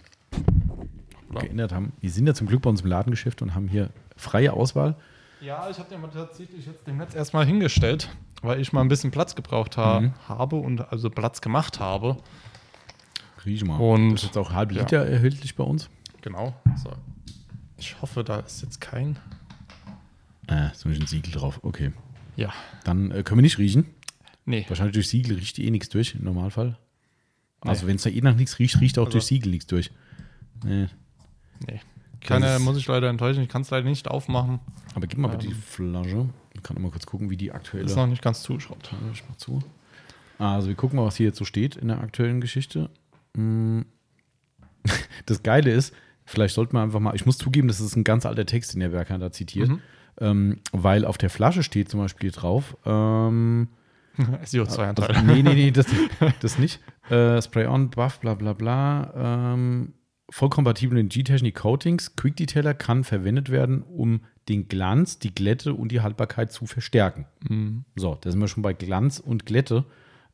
Ja. 1.35 1.41
geändert 1.41 1.73
haben. 1.73 1.93
Wir 2.01 2.11
sind 2.11 2.27
ja 2.27 2.35
zum 2.35 2.47
Glück 2.47 2.63
bei 2.63 2.71
uns 2.71 2.81
im 2.83 2.89
Ladengeschäft 2.89 3.43
und 3.43 3.55
haben 3.55 3.69
hier 3.69 3.91
freie 4.17 4.53
Auswahl. 4.53 4.97
Ja, 5.41 5.69
ich 5.71 5.79
habe 5.79 5.89
den 5.91 6.01
mal 6.01 6.09
tatsächlich 6.09 6.65
jetzt 6.67 6.87
dem 6.87 6.97
Netz 6.97 7.15
erstmal 7.15 7.45
hingestellt, 7.45 8.09
weil 8.43 8.61
ich 8.61 8.73
mal 8.73 8.81
ein 8.81 8.89
bisschen 8.89 9.11
Platz 9.11 9.35
gebraucht 9.35 9.77
ha 9.77 10.01
Mhm. 10.01 10.13
habe 10.29 10.57
und 10.57 10.81
also 10.93 11.11
Platz 11.11 11.41
gemacht 11.41 11.79
habe. 11.81 12.17
Riech 13.45 13.65
mal. 13.65 13.77
Und- 13.79 14.13
das 14.13 14.23
ist 14.23 14.27
jetzt 14.29 14.39
auch 14.39 14.53
halb 14.53 14.73
ja. 14.73 14.81
Liter 14.83 15.05
erhältlich 15.07 15.55
bei 15.57 15.65
uns. 15.65 15.89
Genau. 16.23 16.55
So. 16.83 16.91
Ich 17.77 18.01
hoffe, 18.01 18.25
da 18.25 18.41
ist 18.41 18.63
jetzt 18.63 18.81
kein. 18.81 19.19
Äh, 20.49 20.69
so 20.75 20.89
ein 20.89 21.07
Siegel 21.07 21.33
drauf. 21.33 21.61
Okay. 21.63 21.93
Ja. 22.37 22.53
Dann 22.85 23.11
äh, 23.11 23.23
können 23.23 23.39
wir 23.39 23.43
nicht 23.43 23.59
riechen. 23.59 23.87
Nee. 24.45 24.65
Wahrscheinlich 24.69 24.95
durch 24.95 25.09
Siegel 25.09 25.37
riecht 25.37 25.59
eh 25.59 25.71
nichts 25.71 25.89
durch, 25.89 26.15
im 26.15 26.25
Normalfall. 26.25 26.79
Also 27.61 27.83
Nee. 27.83 27.89
wenn 27.91 27.97
es 27.97 28.03
da 28.03 28.11
eh 28.11 28.21
nach 28.21 28.37
nichts 28.37 28.59
riecht, 28.59 28.81
riecht 28.81 28.99
auch 28.99 29.07
Also- 29.07 29.19
durch 29.19 29.27
Siegel 29.27 29.51
nichts 29.51 29.67
durch. 29.67 29.91
Nee. 30.65 30.87
Nee. 31.67 31.81
Keine, 32.21 32.59
muss 32.59 32.77
ich 32.77 32.87
leider 32.89 33.09
enttäuschen. 33.09 33.43
Ich 33.43 33.49
kann 33.49 33.63
es 33.63 33.71
leider 33.71 33.89
nicht 33.89 34.09
aufmachen. 34.09 34.59
Aber 34.95 35.07
gib 35.07 35.19
mal 35.19 35.29
bitte 35.29 35.47
die 35.47 35.53
Ähm. 35.53 35.63
Flasche. 35.63 36.29
Ich 36.55 36.63
kann 36.63 36.81
mal 36.83 36.91
kurz 36.91 37.07
gucken, 37.07 37.31
wie 37.31 37.37
die 37.37 37.53
aktuelle. 37.53 37.85
Ist 37.87 37.95
noch 37.97 38.07
nicht 38.07 38.23
ganz 38.23 38.43
zugeschraubt. 38.43 38.91
Ich 39.13 39.23
mach 39.29 39.37
zu. 39.37 39.63
Also 40.39 40.69
wir 40.69 40.75
gucken 40.75 40.97
mal, 40.99 41.05
was 41.07 41.17
hier 41.17 41.27
jetzt 41.27 41.39
so 41.39 41.45
steht 41.45 41.77
in 41.77 41.89
der 41.89 42.01
aktuellen 42.01 42.41
Geschichte. 42.41 42.91
Mm. 43.35 43.83
Das 45.27 45.43
Geile 45.43 45.71
ist, 45.73 45.95
vielleicht 46.25 46.55
sollten 46.55 46.75
wir 46.77 46.83
einfach 46.83 47.01
mal, 47.01 47.15
ich 47.15 47.27
muss 47.27 47.39
zugeben, 47.39 47.67
das 47.69 47.81
ist 47.81 47.97
ein 47.97 48.05
ganz 48.05 48.25
alter 48.27 48.47
Text, 48.47 48.73
den 48.75 48.81
der 48.81 48.93
Werker 48.93 49.19
da 49.19 49.33
zitiert, 49.33 49.69
Mhm. 49.69 49.81
ähm, 50.21 50.61
weil 50.73 51.05
auf 51.05 51.19
der 51.19 51.31
Flasche 51.31 51.63
steht 51.65 51.89
zum 51.89 52.01
Beispiel 52.01 52.31
drauf, 52.31 52.77
ähm, 52.85 53.69
SEO2-Anteil. 54.45 55.09
also, 55.09 55.23
nee, 55.23 55.43
nee, 55.43 55.55
nee, 55.55 55.71
das, 55.73 55.87
das 56.41 56.59
nicht. 56.59 56.81
Äh, 57.11 57.41
Spray-on, 57.43 57.91
Buff, 57.91 58.21
bla 58.21 58.35
bla 58.35 58.53
bla. 58.53 59.53
Ähm, 59.55 59.95
voll 60.31 60.51
kompatibel 60.51 60.99
in 60.99 61.09
G-Technik 61.09 61.55
Coatings. 61.55 62.17
Quick 62.17 62.37
Detailer 62.37 62.75
kann 62.75 63.05
verwendet 63.05 63.51
werden, 63.51 63.83
um 63.83 64.21
den 64.49 64.69
Glanz, 64.69 65.19
die 65.19 65.35
Glätte 65.35 65.75
und 65.75 65.93
die 65.93 66.01
Haltbarkeit 66.01 66.53
zu 66.53 66.67
verstärken. 66.67 67.27
Mhm. 67.49 67.85
So, 67.97 68.17
da 68.21 68.31
sind 68.31 68.41
wir 68.41 68.49
schon 68.49 68.63
bei 68.63 68.73
Glanz 68.73 69.19
und 69.19 69.47
Glätte. 69.47 69.85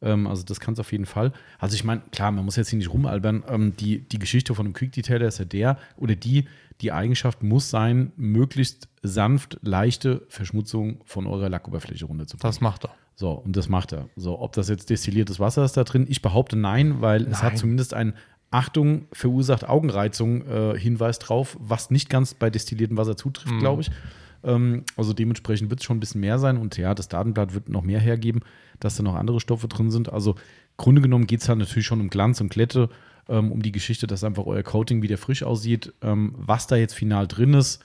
Ähm, 0.03 0.27
also 0.27 0.43
das 0.45 0.61
kann 0.61 0.75
es 0.75 0.81
auf 0.81 0.93
jeden 0.93 1.07
Fall. 1.07 1.33
Also 1.59 1.75
ich 1.75 1.85
meine, 1.85 2.03
klar, 2.11 2.31
man 2.33 2.45
muss 2.45 2.57
jetzt 2.57 2.69
hier 2.69 2.79
nicht 2.79 2.93
rumalbern. 2.93 3.45
Ähm, 3.49 3.77
die, 3.77 4.01
die 4.01 4.19
Geschichte 4.19 4.55
von 4.55 4.67
einem 4.67 4.75
Quick 4.75 4.93
Detailer 4.93 5.29
ist 5.29 5.39
ja 5.39 5.45
der 5.45 5.79
oder 5.97 6.15
die, 6.15 6.47
die 6.81 6.93
Eigenschaft 6.93 7.43
muss 7.43 7.71
sein, 7.71 8.13
möglichst 8.17 8.89
sanft, 9.03 9.59
leichte 9.63 10.27
Verschmutzung 10.29 11.01
von 11.05 11.27
eurer 11.27 11.49
Lackoberfläche 11.49 12.05
runterzubringen. 12.05 12.51
Das 12.51 12.61
macht 12.61 12.85
er. 12.85 12.95
So, 13.15 13.31
und 13.33 13.57
das 13.57 13.69
macht 13.69 13.93
er. 13.93 14.09
So, 14.17 14.41
ob 14.41 14.53
das 14.55 14.69
jetzt 14.69 14.91
destilliertes 14.91 15.39
Wasser 15.39 15.65
ist 15.65 15.77
da 15.77 15.85
drin, 15.85 16.07
ich 16.09 16.23
behaupte 16.23 16.57
nein, 16.57 17.01
weil 17.01 17.23
es 17.29 17.43
hat 17.43 17.53
Nein. 17.53 17.57
zumindest 17.59 17.95
ein 17.95 18.15
Achtung, 18.53 19.07
verursacht 19.13 19.69
Augenreizung 19.69 20.47
äh, 20.47 20.79
Hinweis 20.79 21.19
drauf, 21.19 21.57
was 21.61 21.91
nicht 21.91 22.09
ganz 22.11 22.35
bei 22.35 22.51
destilliertem 22.51 22.97
Wasser 22.97 23.17
zutrifft, 23.17 23.53
Mhm. 23.55 23.59
glaube 23.61 23.83
ich. 23.83 23.91
Ähm, 24.45 24.85
also 24.97 25.13
dementsprechend 25.13 25.71
wird 25.71 25.81
es 25.81 25.85
schon 25.87 25.97
ein 25.97 26.01
bisschen 26.01 26.21
mehr 26.21 26.39
sein 26.39 26.57
und 26.59 26.77
ja, 26.77 26.95
das 26.95 27.09
Datenblatt 27.09 27.55
wird 27.55 27.69
noch 27.69 27.83
mehr 27.83 28.01
hergeben, 28.01 28.41
dass 28.79 28.97
da 28.97 29.03
noch 29.03 29.15
andere 29.15 29.41
Stoffe 29.41 29.69
drin 29.69 29.91
sind. 29.91 30.13
Also 30.13 30.35
Grunde 30.77 31.01
genommen 31.03 31.27
geht 31.27 31.41
es 31.43 31.49
halt 31.49 31.59
natürlich 31.59 31.87
schon 31.87 32.01
um 32.01 32.09
Glanz 32.11 32.41
und 32.41 32.51
Glätte, 32.51 32.89
ähm, 33.29 33.53
um 33.53 33.63
die 33.63 33.73
Geschichte, 33.73 34.07
dass 34.07 34.25
einfach 34.25 34.45
euer 34.47 34.63
Coating 34.63 35.03
wieder 35.03 35.17
frisch 35.19 35.43
aussieht. 35.43 35.93
Ähm, 36.03 36.35
was 36.37 36.67
da 36.67 36.77
jetzt 36.77 36.95
final 36.95 37.27
drin 37.29 37.55
ist, 37.55 37.85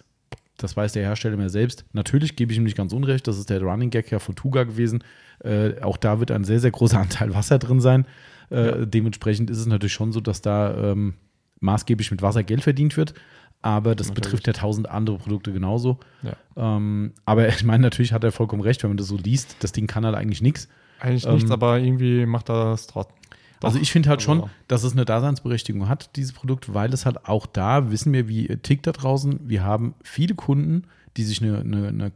das 0.57 0.76
weiß 0.76 0.93
der 0.93 1.03
Hersteller 1.03 1.38
mir 1.38 1.49
selbst. 1.51 1.86
Natürlich 1.93 2.36
gebe 2.36 2.51
ich 2.51 2.57
ihm 2.57 2.63
nicht 2.63 2.76
ganz 2.78 2.91
unrecht, 2.91 3.28
das 3.28 3.38
ist 3.38 3.49
der 3.51 3.61
Running 3.61 3.91
Gag 3.91 4.09
ja 4.11 4.18
von 4.20 4.36
Tuga 4.36 4.63
gewesen. 4.63 5.03
Äh, 5.43 5.80
auch 5.82 5.97
da 5.97 6.20
wird 6.20 6.32
ein 6.32 6.43
sehr, 6.43 6.59
sehr 6.59 6.72
großer 6.72 6.99
Anteil 6.99 7.34
Wasser 7.36 7.59
drin 7.59 7.80
sein. 7.80 8.07
Äh, 8.49 8.87
Dementsprechend 8.87 9.49
ist 9.49 9.57
es 9.59 9.65
natürlich 9.65 9.93
schon 9.93 10.11
so, 10.11 10.19
dass 10.21 10.41
da 10.41 10.91
ähm, 10.91 11.15
maßgeblich 11.59 12.11
mit 12.11 12.21
Wasser 12.21 12.43
Geld 12.43 12.61
verdient 12.61 12.97
wird. 12.97 13.13
Aber 13.61 13.95
das 13.95 14.09
Natürlich. 14.09 14.25
betrifft 14.25 14.47
ja 14.47 14.53
tausend 14.53 14.87
andere 14.89 15.17
Produkte 15.17 15.51
genauso. 15.51 15.97
Ja. 16.21 16.33
Ähm, 16.55 17.13
aber 17.25 17.47
ich 17.49 17.63
meine, 17.63 17.81
natürlich 17.83 18.13
hat 18.13 18.23
er 18.23 18.31
vollkommen 18.31 18.61
recht, 18.61 18.83
wenn 18.83 18.91
man 18.91 18.97
das 18.97 19.07
so 19.07 19.17
liest. 19.17 19.57
Das 19.61 19.71
Ding 19.71 19.87
kann 19.87 20.05
halt 20.05 20.15
eigentlich 20.15 20.41
nichts. 20.41 20.67
Eigentlich 20.99 21.25
Ähm, 21.25 21.33
nichts, 21.35 21.51
aber 21.51 21.79
irgendwie 21.79 22.25
macht 22.25 22.49
er 22.49 22.71
das 22.71 22.87
trotzdem. 22.87 23.15
Also 23.63 23.79
ich 23.79 23.91
finde 23.91 24.09
halt 24.09 24.21
schon, 24.21 24.41
Also- 24.41 24.49
dass 24.67 24.83
es 24.83 24.93
eine 24.93 25.03
Daseinsberechtigung 25.05 25.89
hat, 25.89 26.15
dieses 26.15 26.31
Produkt, 26.33 26.73
weil 26.75 26.93
es 26.93 27.07
halt 27.07 27.25
auch 27.25 27.47
da, 27.47 27.89
wissen 27.89 28.13
wir, 28.13 28.27
wie 28.27 28.45
tickt 28.57 28.85
da 28.85 28.91
draußen. 28.91 29.39
Wir 29.49 29.63
haben 29.63 29.95
viele 30.03 30.35
Kunden, 30.35 30.83
die 31.17 31.23
sich 31.23 31.41
eine, 31.41 31.59
eine, 31.61 31.87
eine 31.87 32.11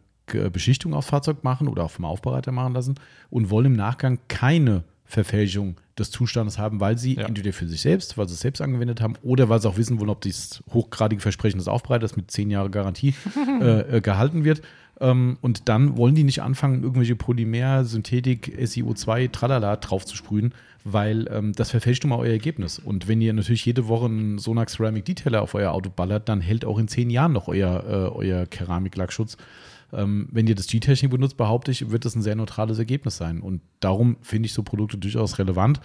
Beschichtung 0.51 0.93
aufs 0.93 1.07
Fahrzeug 1.09 1.43
machen 1.43 1.67
oder 1.67 1.84
auch 1.84 1.91
vom 1.91 2.05
Aufbereiter 2.05 2.51
machen 2.51 2.73
lassen 2.73 2.95
und 3.32 3.49
wollen 3.49 3.65
im 3.65 3.73
Nachgang 3.73 4.19
keine 4.27 4.84
Verfälschung 5.03 5.75
des 6.02 6.12
Zustandes 6.12 6.58
haben, 6.58 6.80
weil 6.80 6.97
sie 6.97 7.16
Ja. 7.16 7.28
entweder 7.28 7.54
für 7.54 7.68
sich 7.68 7.82
selbst, 7.82 8.18
weil 8.18 8.28
sie 8.28 8.34
es 8.34 8.41
selbst 8.41 8.62
angewendet 8.62 8.99
haben 9.02 9.14
oder 9.24 9.47
weil 9.49 9.62
sie 9.62 9.70
auch 9.70 9.78
wissen 9.78 9.99
wollen, 9.99 10.10
ob 10.10 10.22
dieses 10.22 10.64
hochgradige 10.74 11.22
Versprechen 11.22 11.58
des 11.60 11.68
Aufbereiters 11.68 12.16
mit 12.18 12.30
zehn 12.32 12.49
Jahre 12.52 12.70
Garantie 12.70 13.14
äh, 13.62 13.97
äh, 13.97 14.02
gehalten 14.02 14.43
wird. 14.43 14.62
Ähm, 14.99 15.38
und 15.41 15.68
dann 15.70 15.97
wollen 15.97 16.14
die 16.16 16.24
nicht 16.24 16.41
anfangen, 16.41 16.84
irgendwelche 16.84 17.16
Polymer, 17.16 17.86
Synthetik, 17.86 18.58
SiO2, 18.60 19.32
tralala 19.32 19.76
drauf 19.78 20.06
zu 20.06 20.16
sprühen, 20.16 20.54
weil 20.84 21.28
ähm, 21.32 21.54
das 21.54 21.72
verfälscht 21.72 22.04
immer 22.04 22.18
euer 22.20 22.32
Ergebnis. 22.34 22.78
Und 22.80 23.08
wenn 23.08 23.22
ihr 23.22 23.34
natürlich 23.34 23.66
jede 23.66 23.88
Woche 23.88 24.06
einen 24.06 24.38
Sonax 24.38 24.74
Ceramic 24.74 25.06
Detailer 25.06 25.41
auf 25.41 25.56
euer 25.56 25.72
Auto 25.72 25.89
ballert, 25.89 26.30
dann 26.30 26.41
hält 26.41 26.66
auch 26.66 26.78
in 26.78 26.88
zehn 26.88 27.10
Jahren 27.10 27.34
noch 27.34 27.47
euer, 27.47 27.84
äh, 27.88 28.16
euer 28.16 28.45
Keramiklackschutz. 28.45 29.38
Ähm, 29.94 30.28
wenn 30.32 30.48
ihr 30.48 30.56
das 30.56 30.68
G-Technik 30.68 31.12
benutzt, 31.12 31.38
behaupte 31.38 31.72
ich, 31.72 31.92
wird 31.92 32.06
das 32.06 32.16
ein 32.16 32.22
sehr 32.22 32.36
neutrales 32.36 32.80
Ergebnis 32.80 33.18
sein. 33.18 33.42
Und 33.42 33.62
darum 33.80 34.18
finde 34.22 34.48
ich 34.48 34.54
so 34.54 34.64
Produkte 34.64 34.98
durchaus 34.98 35.38
relevant. 35.39 35.82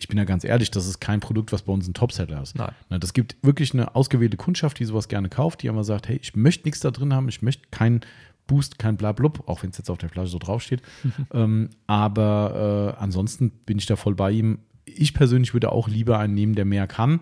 Ich 0.00 0.06
bin 0.06 0.16
ja 0.16 0.24
ganz 0.24 0.44
ehrlich, 0.44 0.70
das 0.70 0.86
ist 0.86 1.00
kein 1.00 1.18
Produkt, 1.20 1.50
was 1.52 1.62
bei 1.62 1.72
uns 1.72 1.88
ein 1.88 1.94
Topseller 1.94 2.40
ist. 2.40 2.54
Nein. 2.54 2.70
Na, 2.88 2.98
das 2.98 3.12
gibt 3.12 3.36
wirklich 3.42 3.74
eine 3.74 3.96
ausgewählte 3.96 4.36
Kundschaft, 4.36 4.78
die 4.78 4.84
sowas 4.84 5.08
gerne 5.08 5.28
kauft, 5.28 5.62
die 5.62 5.68
einmal 5.68 5.82
sagt, 5.84 6.08
hey, 6.08 6.18
ich 6.22 6.36
möchte 6.36 6.66
nichts 6.68 6.80
da 6.80 6.92
drin 6.92 7.12
haben, 7.12 7.28
ich 7.28 7.42
möchte 7.42 7.64
keinen 7.72 8.02
Boost, 8.46 8.78
kein 8.78 8.96
Blablub, 8.96 9.42
auch 9.48 9.62
wenn 9.62 9.70
es 9.70 9.78
jetzt 9.78 9.90
auf 9.90 9.98
der 9.98 10.08
Flasche 10.08 10.28
so 10.30 10.38
draufsteht. 10.38 10.82
ähm, 11.34 11.70
aber 11.88 12.94
äh, 12.96 13.02
ansonsten 13.02 13.50
bin 13.66 13.78
ich 13.78 13.86
da 13.86 13.96
voll 13.96 14.14
bei 14.14 14.30
ihm. 14.30 14.60
Ich 14.84 15.14
persönlich 15.14 15.52
würde 15.52 15.72
auch 15.72 15.88
lieber 15.88 16.18
einen 16.18 16.34
nehmen, 16.34 16.54
der 16.54 16.64
mehr 16.64 16.86
kann, 16.86 17.20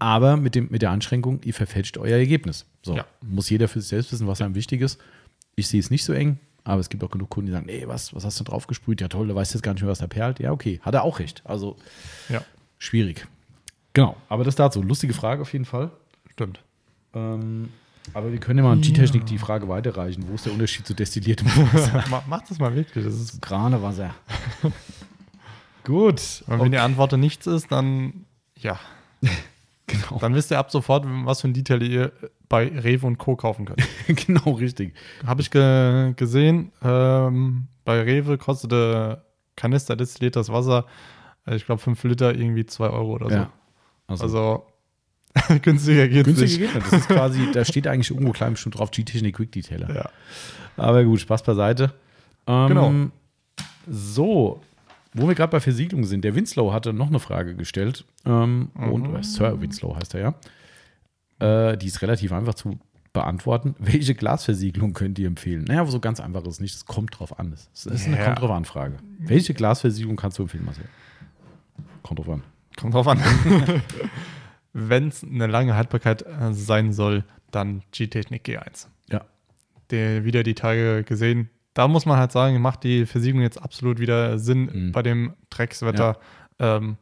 aber 0.00 0.36
mit, 0.36 0.54
dem, 0.54 0.68
mit 0.70 0.82
der 0.82 0.90
Einschränkung, 0.90 1.40
ihr 1.44 1.54
verfälscht 1.54 1.96
euer 1.96 2.18
Ergebnis. 2.18 2.66
So, 2.82 2.96
Ja. 2.96 3.04
muss 3.22 3.48
jeder 3.50 3.68
für 3.68 3.80
sich 3.80 3.88
selbst 3.90 4.12
wissen, 4.12 4.26
was 4.26 4.40
einem 4.42 4.54
wichtig 4.54 4.80
ist. 4.80 4.98
Ich 5.60 5.68
sehe 5.68 5.80
es 5.80 5.90
nicht 5.90 6.04
so 6.04 6.12
eng, 6.12 6.38
aber 6.64 6.80
es 6.80 6.88
gibt 6.88 7.02
auch 7.04 7.10
genug 7.10 7.30
Kunden, 7.30 7.46
die 7.46 7.52
sagen, 7.52 7.66
nee, 7.66 7.84
was, 7.86 8.14
was 8.14 8.24
hast 8.24 8.38
du 8.40 8.44
drauf 8.44 8.66
gesprüht? 8.66 9.00
Ja 9.00 9.08
toll, 9.08 9.28
du 9.28 9.34
weißt 9.34 9.54
jetzt 9.54 9.62
gar 9.62 9.72
nicht 9.72 9.82
mehr, 9.82 9.90
was 9.90 9.98
da 10.00 10.06
perlt. 10.06 10.40
Ja, 10.40 10.52
okay, 10.52 10.80
hat 10.82 10.94
er 10.94 11.04
auch 11.04 11.18
recht. 11.18 11.42
Also 11.44 11.76
Ja, 12.28 12.42
schwierig. 12.78 13.26
Genau, 13.92 14.16
aber 14.28 14.44
das 14.44 14.54
dazu. 14.56 14.82
Lustige 14.82 15.14
Frage 15.14 15.42
auf 15.42 15.52
jeden 15.52 15.64
Fall. 15.64 15.90
stimmt. 16.32 16.60
Ähm, 17.14 17.70
aber 18.14 18.30
wir 18.32 18.38
können 18.38 18.58
ja 18.58 18.64
mal 18.64 18.72
an 18.72 18.80
G-Technik 18.80 19.26
die 19.26 19.36
Frage 19.38 19.68
weiterreichen. 19.68 20.24
Wo 20.28 20.34
ist 20.34 20.46
der 20.46 20.52
Unterschied 20.52 20.86
zu 20.86 20.94
destilliertem 20.94 21.46
Wasser? 21.72 22.04
Ma- 22.08 22.22
Macht 22.28 22.50
das 22.50 22.58
mal 22.58 22.74
wirklich. 22.74 23.04
Das 23.04 23.14
ist, 23.14 23.42
Granewasser. 23.42 24.14
Gut. 25.84 26.44
und 26.46 26.60
wenn 26.60 26.72
die 26.72 26.78
Antwort 26.78 27.12
nichts 27.18 27.46
ist, 27.46 27.70
dann 27.72 28.24
ja. 28.58 28.78
Genau. 29.86 30.20
Dann 30.20 30.36
wisst 30.36 30.52
ihr 30.52 30.58
ab 30.60 30.70
sofort, 30.70 31.04
was 31.24 31.40
für 31.40 31.48
ein 31.48 31.52
Detail 31.52 31.82
ihr 31.82 32.12
bei 32.50 32.66
Rewe 32.68 33.06
und 33.06 33.16
Co. 33.16 33.36
kaufen 33.36 33.64
könnt. 33.64 33.80
genau, 34.26 34.50
richtig. 34.52 34.92
Habe 35.26 35.40
ich 35.40 35.50
ge 35.50 36.12
gesehen, 36.16 36.72
ähm, 36.82 37.68
bei 37.86 38.02
Rewe 38.02 38.36
kostete 38.36 39.22
Kanister 39.56 39.96
destilliertes 39.96 40.50
Wasser, 40.50 40.84
äh, 41.46 41.54
ich 41.56 41.64
glaube 41.64 41.80
5 41.80 42.02
Liter, 42.04 42.34
irgendwie 42.34 42.66
2 42.66 42.88
Euro 42.90 43.12
oder 43.14 43.28
so. 43.30 43.34
Ja. 43.34 43.52
Also, 44.08 44.24
Also 44.24 44.66
günstiger 45.62 46.08
geht's 46.08 46.26
günstiger 46.26 46.64
nicht. 46.64 46.72
geht 46.72 46.74
nicht. 46.74 46.92
Das 46.92 47.00
ist 47.00 47.08
quasi, 47.08 47.52
da 47.52 47.64
steht 47.64 47.86
eigentlich 47.86 48.10
irgendwo 48.10 48.32
klein 48.32 48.52
bestimmt 48.54 48.78
drauf 48.78 48.90
G-Technik 48.90 49.36
Quick 49.36 49.52
Detailer. 49.52 49.94
Ja. 49.94 50.10
Aber 50.76 51.04
gut, 51.04 51.20
Spaß 51.20 51.42
beiseite. 51.44 51.92
Ähm, 52.46 52.68
Genau. 52.68 52.92
So, 53.88 54.60
wo 55.14 55.28
wir 55.28 55.34
gerade 55.34 55.50
bei 55.52 55.60
Versiegelung 55.60 56.04
sind, 56.04 56.24
der 56.24 56.34
Winslow 56.34 56.72
hatte 56.72 56.92
noch 56.92 57.08
eine 57.08 57.20
Frage 57.20 57.54
gestellt. 57.54 58.04
Ähm, 58.26 58.70
Und 58.74 59.14
äh, 59.14 59.22
Sir 59.22 59.60
Winslow 59.60 59.94
heißt 59.96 60.14
er 60.14 60.20
ja. 60.20 60.34
Äh, 61.40 61.76
die 61.76 61.86
ist 61.86 62.02
relativ 62.02 62.32
einfach 62.32 62.54
zu 62.54 62.78
beantworten. 63.12 63.74
Welche 63.80 64.14
Glasversiegelung 64.14 64.92
könnt 64.92 65.18
ihr 65.18 65.26
empfehlen? 65.26 65.64
Naja, 65.64 65.84
so 65.86 65.98
ganz 66.00 66.20
einfach 66.20 66.42
ist 66.42 66.54
es 66.54 66.60
nicht. 66.60 66.74
Es 66.74 66.86
kommt 66.86 67.18
drauf 67.18 67.38
an. 67.38 67.52
Es 67.52 67.86
ist 67.86 68.06
eine 68.06 68.16
Ja. 68.18 68.24
kommt 68.26 68.38
drauf 68.40 68.50
an 68.50 68.64
Frage. 68.64 68.96
Welche 69.18 69.52
Glasversiegelung 69.54 70.16
kannst 70.16 70.38
du 70.38 70.42
empfehlen, 70.42 70.64
Marcel? 70.64 70.84
Kommt 72.02 72.18
drauf 72.20 72.28
an. 72.28 72.42
Kommt 72.78 72.94
drauf 72.94 73.08
an. 73.08 73.20
Wenn 74.72 75.08
es 75.08 75.24
eine 75.24 75.46
lange 75.48 75.74
Haltbarkeit 75.74 76.22
äh, 76.22 76.52
sein 76.52 76.92
soll, 76.92 77.24
dann 77.50 77.82
G-Technik 77.90 78.46
G1. 78.46 78.86
Ja. 79.10 79.24
Der, 79.90 80.24
wieder 80.24 80.44
die 80.44 80.54
Tage 80.54 81.02
gesehen. 81.02 81.50
Da 81.74 81.88
muss 81.88 82.06
man 82.06 82.18
halt 82.18 82.30
sagen, 82.32 82.60
macht 82.60 82.84
die 82.84 83.06
Versiegelung 83.06 83.42
jetzt 83.42 83.60
absolut 83.60 83.98
wieder 83.98 84.38
Sinn 84.38 84.70
Mhm. 84.72 84.92
bei 84.92 85.02
dem 85.02 85.34
Dreckswetter. 85.50 86.18
Ähm, 86.60 86.96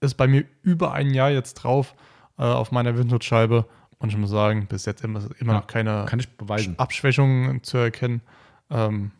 ist 0.00 0.14
bei 0.14 0.28
mir 0.28 0.44
über 0.62 0.92
ein 0.92 1.10
Jahr 1.12 1.30
jetzt 1.30 1.54
drauf 1.54 1.94
äh, 2.40 2.44
auf 2.44 2.72
meiner 2.72 2.96
Windschutzscheibe 2.98 3.66
und 3.98 4.08
ich 4.08 4.16
muss 4.16 4.30
sagen, 4.30 4.66
bis 4.66 4.86
jetzt 4.86 5.04
immer, 5.04 5.20
immer 5.38 5.52
Ja, 5.52 5.58
noch 5.60 5.66
keine. 5.66 6.06
Abschwächungen 6.78 7.62
zu 7.62 7.76
erkennen. 7.78 8.22
Ähm, 8.70 9.10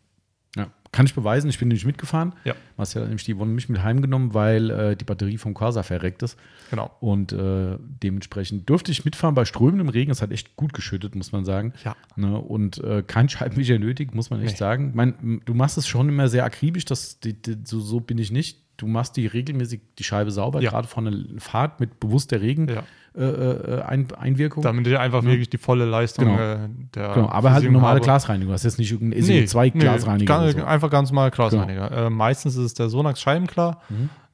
Ja, 0.56 0.66
kann 0.90 1.06
ich 1.06 1.14
beweisen, 1.14 1.48
ich 1.50 1.58
bin 1.60 1.68
nämlich 1.68 1.84
mitgefahren. 1.84 2.34
Ja. 2.44 2.54
Marcel 2.76 3.02
hat 3.02 3.08
nämlich 3.08 3.24
die 3.24 3.36
Wonne 3.38 3.52
mich 3.52 3.68
mit 3.68 3.82
heimgenommen, 3.84 4.34
weil 4.34 4.70
äh, 4.70 4.96
die 4.96 5.04
Batterie 5.04 5.38
vom 5.38 5.54
Corsa 5.54 5.82
verreckt 5.84 6.22
ist. 6.24 6.36
Genau. 6.70 6.90
Und 6.98 7.32
äh, 7.32 7.76
dementsprechend 7.78 8.68
durfte 8.68 8.90
ich 8.90 9.04
mitfahren 9.04 9.34
bei 9.36 9.44
strömendem 9.44 9.88
Regen. 9.90 10.10
Es 10.10 10.22
hat 10.22 10.32
echt 10.32 10.56
gut 10.56 10.72
geschüttet, 10.72 11.14
muss 11.14 11.30
man 11.30 11.44
sagen. 11.44 11.74
Ja. 11.84 11.94
Ne? 12.16 12.36
Und 12.38 12.78
äh, 12.82 13.04
kein 13.06 13.28
Scheibenwischer 13.28 13.78
nötig, 13.78 14.14
muss 14.14 14.30
man 14.30 14.40
echt 14.40 14.52
Nee. 14.54 14.58
sagen. 14.58 14.90
Mein, 14.94 15.40
du 15.44 15.54
machst 15.54 15.78
es 15.78 15.86
schon 15.86 16.08
immer 16.08 16.28
sehr 16.28 16.44
akribisch, 16.44 16.84
das, 16.86 17.20
die, 17.20 17.34
die, 17.40 17.58
so, 17.64 17.78
so 17.80 18.00
bin 18.00 18.18
ich 18.18 18.32
nicht. 18.32 18.58
Du 18.80 18.86
machst 18.86 19.16
die 19.16 19.26
regelmäßig 19.26 19.80
die 19.98 20.04
Scheibe 20.04 20.30
sauber, 20.30 20.60
Ja. 20.62 20.70
gerade 20.70 20.88
vor 20.88 21.06
einer 21.06 21.16
Fahrt 21.38 21.80
mit 21.80 22.00
bewusster 22.00 22.40
Regen 22.40 22.68
Ja. 22.68 22.82
äh, 23.14 23.22
äh, 23.24 23.82
Ein, 23.82 24.08
Einwirkung. 24.12 24.62
Damit 24.62 24.86
ich 24.86 24.96
einfach 24.98 25.22
Ja. 25.22 25.28
wirklich 25.28 25.50
die 25.50 25.58
volle 25.58 25.84
Leistung 25.84 26.24
Genau. 26.26 26.38
äh, 26.38 26.68
der 26.94 27.12
genau, 27.14 27.28
aber 27.28 27.52
halt 27.52 27.62
eine 27.64 27.72
normale 27.72 27.96
habe. 27.96 28.04
Glasreinigung. 28.04 28.48
Du 28.48 28.54
hast 28.54 28.64
jetzt 28.64 28.78
nicht 28.78 28.90
irgendeinen 28.90 29.22
Nee, 29.26 29.42
SEO2-Glasreiniger. 29.44 30.38
nee, 30.38 30.44
oder 30.50 30.60
so, 30.60 30.64
Einfach 30.66 30.88
ganz 30.90 31.10
normal 31.10 31.30
Glasreiniger. 31.30 32.06
Äh, 32.06 32.10
meistens 32.10 32.56
ist 32.56 32.64
es 32.64 32.74
der 32.74 32.88
Sonax 32.88 33.20
Scheibenklar 33.20 33.82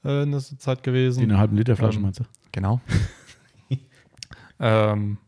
äh, 0.05 0.23
in 0.23 0.31
der 0.31 0.41
Zeit 0.41 0.83
gewesen. 0.85 1.23
in 1.25 1.31
einer 1.31 1.41
halben 1.41 1.57
Liter 1.57 1.75
Flasche 1.75 1.97
Ähm, 1.97 2.03
meinst 2.03 2.21
du? 2.21 2.25
Genau. 2.53 2.81
ähm, 4.61 5.19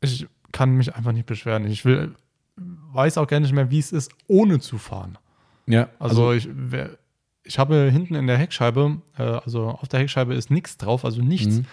ich 0.00 0.26
kann 0.52 0.72
mich 0.76 0.94
einfach 0.94 1.12
nicht 1.12 1.26
beschweren. 1.26 1.66
Ich 1.66 1.84
will, 1.84 2.14
weiß 2.56 3.18
auch 3.18 3.26
gar 3.26 3.40
nicht 3.40 3.52
mehr, 3.52 3.70
wie 3.70 3.78
es 3.78 3.92
ist, 3.92 4.12
ohne 4.26 4.58
zu 4.60 4.78
fahren. 4.78 5.18
Ja, 5.66 5.88
Also, 5.98 6.32
ich, 6.32 6.48
wer- 6.52 6.90
ich 7.50 7.58
habe 7.58 7.90
hinten 7.90 8.14
in 8.14 8.26
der 8.28 8.38
Heckscheibe, 8.38 8.98
äh, 9.18 9.22
also 9.22 9.66
auf 9.68 9.88
der 9.88 10.00
Heckscheibe 10.00 10.34
ist 10.34 10.50
nichts 10.50 10.76
drauf, 10.76 11.04
also 11.04 11.20
nichts. 11.20 11.56
Mhm. 11.58 11.66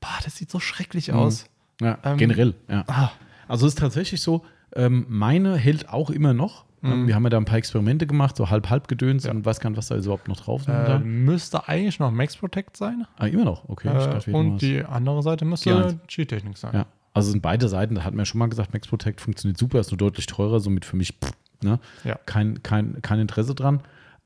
Boah, 0.00 0.18
das 0.24 0.36
sieht 0.36 0.50
so 0.50 0.60
schrecklich 0.60 1.12
aus. 1.12 1.46
Ja, 1.80 1.98
Ähm, 2.04 2.16
generell, 2.18 2.54
ja. 2.68 2.84
Ah, 2.86 3.10
Also 3.48 3.66
es 3.66 3.72
ist 3.74 3.78
tatsächlich 3.80 4.20
so, 4.22 4.44
ähm, 4.76 5.06
meine 5.08 5.56
hält 5.56 5.88
auch 5.90 6.10
immer 6.10 6.32
noch. 6.34 6.64
Ähm, 6.84 7.06
wir 7.08 7.14
haben 7.14 7.24
ja 7.24 7.30
da 7.30 7.38
ein 7.38 7.46
paar 7.46 7.56
Experimente 7.58 8.06
gemacht, 8.06 8.36
so 8.36 8.48
halb-halb 8.50 8.86
gedöns 8.88 9.24
Mhm. 9.24 9.26
Ja. 9.28 9.34
und 9.34 9.44
weiß 9.46 9.58
gar 9.58 9.70
nicht, 9.70 9.78
was 9.78 9.88
da 9.88 9.96
überhaupt 9.96 10.28
noch 10.28 10.36
drauf 10.38 10.62
ist. 10.62 10.68
äh, 10.68 10.98
müsste 11.00 11.66
eigentlich 11.68 11.98
noch 11.98 12.10
Max 12.12 12.36
Protect 12.36 12.76
sein. 12.76 13.06
ah, 13.18 13.26
immer 13.26 13.44
noch, 13.44 13.68
okay. 13.68 13.88
Äh, 13.88 13.92
dachte, 13.94 14.30
und 14.32 14.58
die 14.62 14.84
andere 14.84 15.22
Seite 15.22 15.44
müsste 15.46 15.70
G1. 15.70 15.96
G-Technik 16.06 16.56
sein. 16.58 16.70
Ja, 16.74 16.86
also 17.12 17.30
sind 17.30 17.40
beide 17.42 17.68
Seiten, 17.68 17.94
da 17.96 18.04
hatten 18.04 18.16
wir 18.16 18.20
ja 18.22 18.26
schon 18.26 18.38
mal 18.38 18.48
gesagt, 18.48 18.72
Max 18.72 18.86
Protect 18.86 19.20
funktioniert 19.20 19.58
super, 19.58 19.80
ist 19.80 19.90
nur 19.90 19.98
deutlich 19.98 20.26
teurer, 20.26 20.60
somit 20.60 20.84
für 20.84 20.96
mich 20.96 21.12
pff, 21.24 21.32
ne? 21.62 21.80
Ja. 22.04 22.18
kein, 22.26 22.62
kein, 22.62 23.00
kein 23.02 23.18
Interesse 23.18 23.54
dran. 23.54 23.80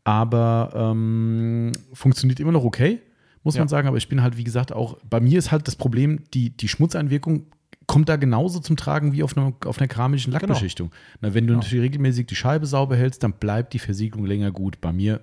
Aber 0.05 0.71
ähm, 0.75 1.73
funktioniert 1.93 2.41
immer 2.41 2.53
noch 2.53 2.65
okay, 2.65 3.01
muss 3.43 3.55
man 3.57 3.65
Ja. 3.65 3.69
sagen. 3.69 3.89
Aber 3.89 3.97
ich 3.99 4.09
bin 4.09 4.23
halt, 4.23 4.37
wie 4.37 4.45
gesagt, 4.45 4.73
auch, 4.73 4.99
bei 5.09 5.21
mir 5.21 5.39
ist 5.39 5.51
halt 5.53 5.67
das 5.69 5.77
Problem, 5.77 6.25
die, 6.35 6.51
die 6.51 6.69
Schmutzeinwirkung 6.69 7.47
kommt 7.87 8.09
da 8.09 8.17
genauso 8.17 8.61
zum 8.61 8.77
Tragen 8.77 9.13
wie 9.13 9.23
auf 9.23 9.37
einer, 9.37 9.53
auf 9.65 9.79
einer 9.79 9.89
keramischen 9.89 10.33
Genau. 10.33 10.43
Lackbeschichtung. 10.47 10.91
Na, 11.21 11.33
wenn 11.35 11.47
du 11.47 11.55
natürlich 11.55 11.83
regelmäßig 11.85 12.27
die 12.27 12.37
Scheibe 12.37 12.67
sauber 12.67 12.97
hältst, 12.97 13.23
dann 13.23 13.33
bleibt 13.33 13.73
die 13.73 13.79
Versiegelung 13.79 14.27
länger 14.27 14.51
gut. 14.51 14.81
Bei 14.81 14.93
mir 14.93 15.21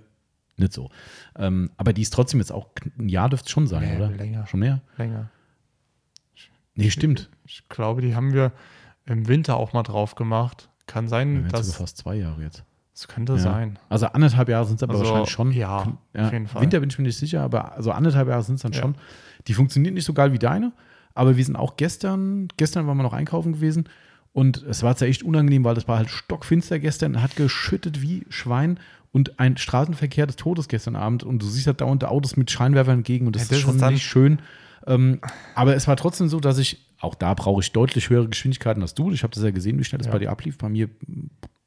nicht 0.58 0.74
so. 0.74 0.90
Ähm, 1.38 1.70
aber 1.78 1.94
die 1.94 2.02
ist 2.02 2.12
trotzdem 2.14 2.40
jetzt 2.40 2.52
auch, 2.52 2.70
ein 2.98 3.10
Jahr 3.10 3.30
dürfte 3.30 3.46
es 3.46 3.52
schon 3.52 3.68
sein, 3.68 3.88
Nee, 3.90 3.96
oder? 3.98 4.10
länger. 4.12 4.48
Schon 4.48 4.62
mehr? 4.62 4.82
Länger. 4.98 5.30
Nee, 6.76 6.90
stimmt. 6.92 7.30
Ich 7.46 7.68
glaube, 7.70 8.02
die 8.02 8.16
haben 8.16 8.34
wir 8.34 8.52
im 9.06 9.28
Winter 9.28 9.58
auch 9.58 9.74
mal 9.74 9.84
drauf 9.84 10.16
gemacht. 10.16 10.70
Kann 10.88 11.08
sein, 11.08 11.36
werden 11.36 11.50
dass 11.50 11.68
sogar 11.68 11.82
fast 11.82 11.98
zwei 11.98 12.16
Jahre 12.16 12.42
jetzt. 12.42 12.64
Das 12.96 13.08
könnte 13.08 13.34
Ja. 13.34 13.40
sein. 13.40 13.78
Also 13.90 14.08
anderthalb 14.08 14.50
Jahre 14.50 14.66
sind 14.66 14.78
es 14.78 14.84
aber 14.84 14.94
Also, 14.94 15.04
wahrscheinlich 15.06 15.30
schon. 15.30 15.52
ja, 15.52 15.80
auf 16.18 16.32
jeden 16.32 16.48
Fall. 16.48 16.62
Winter 16.62 16.80
bin 16.80 16.90
ich 16.90 16.98
mir 16.98 17.04
nicht 17.04 17.18
sicher, 17.18 17.42
aber 17.42 17.74
also 17.76 17.92
anderthalb 17.92 18.28
Jahre 18.28 18.42
sind 18.42 18.56
es 18.56 18.62
dann 18.62 18.72
Ja. 18.72 18.80
schon. 18.82 18.96
Die 19.48 19.54
funktioniert 19.54 19.94
nicht 19.94 20.06
so 20.06 20.14
geil 20.14 20.32
wie 20.34 20.40
deine, 20.40 20.72
aber 21.14 21.38
wir 21.38 21.44
sind 21.46 21.56
auch 21.56 21.76
gestern, 21.78 22.48
gestern 22.58 22.88
waren 22.88 22.98
wir 22.98 23.04
noch 23.04 23.14
einkaufen 23.14 23.54
gewesen 23.54 23.90
und 24.34 24.64
es 24.64 24.82
war 24.82 24.96
zwar 24.96 25.08
echt 25.10 25.24
unangenehm, 25.24 25.64
weil 25.66 25.76
das 25.76 25.88
war 25.88 25.98
halt 25.98 26.10
stockfinster 26.10 26.80
gestern, 26.80 27.22
hat 27.22 27.36
geschüttet 27.36 28.02
wie 28.02 28.26
Schwein 28.30 28.80
und 29.12 29.40
ein 29.40 29.56
Straßenverkehr 29.58 30.26
des 30.28 30.36
Todes 30.38 30.68
gestern 30.68 30.96
Abend 30.96 31.24
und 31.24 31.42
du 31.42 31.46
siehst 31.48 31.68
halt 31.68 31.82
dauernd 31.82 32.04
Autos 32.06 32.36
mit 32.38 32.50
Scheinwerfern 32.50 33.00
entgegen 33.00 33.28
und 33.28 33.36
das, 33.36 33.44
Ja, 33.44 33.50
das 33.50 33.58
ist 33.60 33.64
schon 33.64 33.76
ist 33.78 33.90
nicht 33.92 34.04
schön. 34.06 34.40
Ähm, 34.88 35.20
aber 35.56 35.76
es 35.76 35.88
war 35.88 35.96
trotzdem 35.98 36.28
so, 36.28 36.40
dass 36.40 36.58
ich, 36.58 36.78
auch 37.00 37.16
da 37.16 37.34
brauche 37.34 37.62
ich 37.62 37.72
deutlich 37.72 38.10
höhere 38.10 38.28
Geschwindigkeiten 38.30 38.82
als 38.82 38.94
du. 38.94 39.12
Ich 39.12 39.24
habe 39.24 39.34
das 39.34 39.44
ja 39.44 39.52
gesehen, 39.52 39.80
wie 39.80 39.84
schnell 39.84 39.98
das 40.00 40.08
Ja. 40.08 40.14
bei 40.14 40.20
dir 40.20 40.30
ablief. 40.32 40.58
Bei 40.58 40.70
mir 40.70 40.90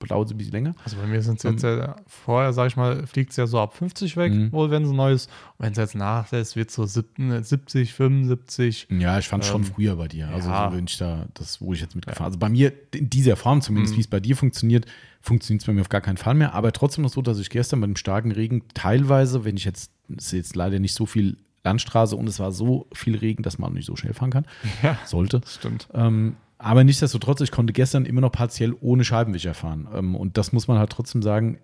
dauert 0.08 0.26
es 0.28 0.32
ein 0.32 0.38
bisschen 0.38 0.52
länger. 0.52 0.74
Also 0.84 0.96
bei 0.96 1.06
mir 1.06 1.20
sind 1.20 1.38
es 1.38 1.44
Ähm. 1.44 1.52
jetzt 1.52 1.62
ja, 1.64 1.96
vorher, 2.06 2.52
sag 2.52 2.68
ich 2.68 2.76
mal, 2.76 3.06
fliegt 3.06 3.30
es 3.32 3.36
ja 3.36 3.46
so 3.46 3.58
ab 3.60 3.74
50 3.76 4.16
weg, 4.16 4.32
Mhm. 4.32 4.52
wohl 4.52 4.70
wenn 4.70 4.84
es 4.84 4.90
neues. 4.92 5.26
Und 5.58 5.64
wenn 5.66 5.72
es 5.72 5.78
jetzt 5.78 5.94
nachlässt, 5.96 6.54
wird 6.56 6.68
es 6.70 6.76
so 6.76 6.86
sieb- 6.86 7.16
70, 7.18 7.92
75. 7.92 8.86
Ja, 8.90 9.18
ich 9.18 9.28
fand 9.28 9.42
es 9.42 9.50
schon 9.50 9.62
Ähm, 9.64 9.68
früher 9.74 9.96
bei 9.96 10.08
dir. 10.08 10.28
Also, 10.28 10.48
ja. 10.48 10.70
so, 10.70 10.76
wenn 10.76 10.84
ich 10.86 10.96
da, 10.98 11.26
das, 11.34 11.60
wo 11.60 11.72
ich 11.72 11.80
jetzt 11.80 11.94
mitgefahren 11.94 12.26
Also, 12.26 12.38
bei 12.38 12.48
mir, 12.48 12.72
in 12.94 13.10
dieser 13.10 13.36
Form 13.36 13.60
zumindest, 13.60 13.96
wie 13.96 14.00
es 14.00 14.06
bei 14.06 14.20
dir 14.20 14.36
funktioniert, 14.36 14.86
funktioniert 15.20 15.62
es 15.62 15.66
bei 15.66 15.72
mir 15.72 15.80
auf 15.82 15.88
gar 15.88 16.00
keinen 16.00 16.16
Fall 16.16 16.34
mehr. 16.34 16.54
Aber 16.54 16.72
trotzdem 16.72 17.02
noch 17.02 17.12
so, 17.12 17.20
dass 17.20 17.38
ich 17.38 17.50
gestern 17.50 17.80
bei 17.80 17.86
dem 17.86 17.96
starken 17.96 18.30
Regen 18.32 18.62
teilweise, 18.74 19.44
wenn 19.44 19.56
ich 19.56 19.64
jetzt, 19.64 19.90
ist 20.16 20.32
jetzt 20.32 20.54
leider 20.56 20.78
nicht 20.78 20.94
so 20.94 21.06
viel 21.06 21.36
Landstraße 21.64 22.16
und 22.16 22.28
es 22.28 22.38
war 22.40 22.52
so 22.52 22.86
viel 22.92 23.16
Regen, 23.16 23.42
dass 23.42 23.58
man 23.58 23.72
nicht 23.74 23.86
so 23.86 23.96
schnell 23.96 24.14
fahren 24.14 24.30
kann. 24.30 24.46
Ja, 24.82 24.98
Sollte. 25.04 25.40
das 25.40 25.54
stimmt. 25.54 25.88
Ähm, 25.94 26.36
aber 26.58 26.82
nichtsdestotrotz, 26.84 27.40
ich 27.40 27.50
konnte 27.52 27.72
gestern 27.72 28.04
immer 28.04 28.20
noch 28.20 28.32
partiell 28.32 28.74
ohne 28.80 29.04
Scheibenwischer 29.04 29.54
fahren. 29.54 29.86
Ähm, 29.94 30.14
und 30.16 30.36
das 30.38 30.52
muss 30.52 30.66
man 30.68 30.78
halt 30.78 30.90
trotzdem 30.90 31.22
sagen, 31.22 31.58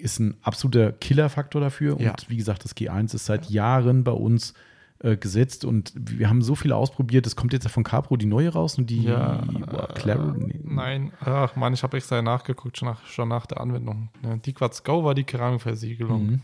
ist 0.00 0.18
ein 0.18 0.34
absoluter 0.42 0.92
Killerfaktor 0.92 1.60
dafür. 1.60 1.94
Und 1.96 2.02
Ja. 2.02 2.14
wie 2.28 2.36
gesagt, 2.36 2.64
das 2.64 2.74
G1 2.76 3.14
ist 3.14 3.26
seit 3.26 3.48
Jahren 3.50 4.02
bei 4.02 4.12
uns 4.12 4.54
äh, 5.02 5.16
gesetzt 5.16 5.64
und 5.64 5.92
wir 5.96 6.28
haben 6.28 6.42
so 6.42 6.54
viele 6.54 6.76
ausprobiert. 6.76 7.26
Es 7.26 7.34
kommt 7.36 7.52
jetzt 7.54 7.64
ja 7.64 7.70
von 7.70 7.84
Capro 7.84 8.16
die 8.16 8.26
neue 8.26 8.50
raus 8.52 8.76
und 8.76 8.90
die 8.90 9.04
Ja, 9.04 9.42
boah, 9.70 9.88
Claro, 9.94 10.32
nee. 10.36 10.60
Nein, 10.64 11.12
ach 11.24 11.54
man, 11.56 11.72
ich 11.72 11.82
habe 11.82 11.96
extra 11.96 12.20
nachgeguckt, 12.20 12.76
schon 12.76 12.88
nach, 12.88 13.04
schon 13.06 13.28
nach 13.28 13.46
der 13.46 13.60
Anwendung. 13.60 14.08
Ja, 14.22 14.36
die 14.36 14.52
Quartz 14.52 14.82
Go 14.84 15.02
war 15.04 15.14
die 15.14 15.24
Keramikversiegelung. 15.24 16.26
Mhm. 16.26 16.40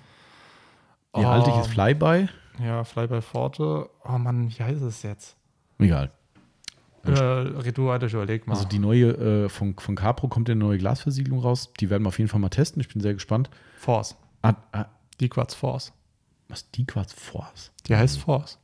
Oh, 1.13 1.21
Die 1.21 1.27
alte 1.27 1.55
hieß 1.55 1.67
Flyby. 1.67 2.29
Ja, 2.59 2.85
Fly 2.85 3.07
by 3.07 3.21
Forte. 3.21 3.89
Oh 4.05 4.19
Mann, 4.19 4.49
wie 4.51 4.63
heißt 4.63 4.83
es 4.83 5.03
jetzt? 5.03 5.37
Egal. 5.79 6.11
Äh, 7.05 7.11
Retour 7.13 7.93
hatte 7.93 8.07
ich 8.07 8.15
überlegt 8.15 8.47
mal. 8.49 8.55
Also 8.55 8.67
die 8.67 8.79
neue 8.81 9.11
äh, 9.45 9.49
von, 9.49 9.77
von 9.79 9.95
Capro 9.95 10.27
kommt 10.29 10.51
eine 10.51 10.59
neue 10.59 10.79
Glasversiegelung 10.79 11.39
raus. 11.41 11.73
Die 11.79 11.89
werden 11.91 12.03
wir 12.03 12.09
auf 12.09 12.19
jeden 12.19 12.29
Fall 12.29 12.41
mal 12.41 12.49
testen. 12.49 12.81
Ich 12.81 12.89
bin 12.89 13.01
sehr 13.01 13.15
gespannt. 13.15 13.49
Force. 13.77 14.17
Ah, 14.43 14.55
ah, 14.73 14.87
Die 15.21 15.29
Quartz 15.29 15.55
Force. 15.55 15.93
was 16.49 16.69
die 16.73 16.85
Quarz 16.85 17.13
Force? 17.13 17.71
Die 17.87 17.95
heißt 17.97 18.19
Force. 18.19 18.59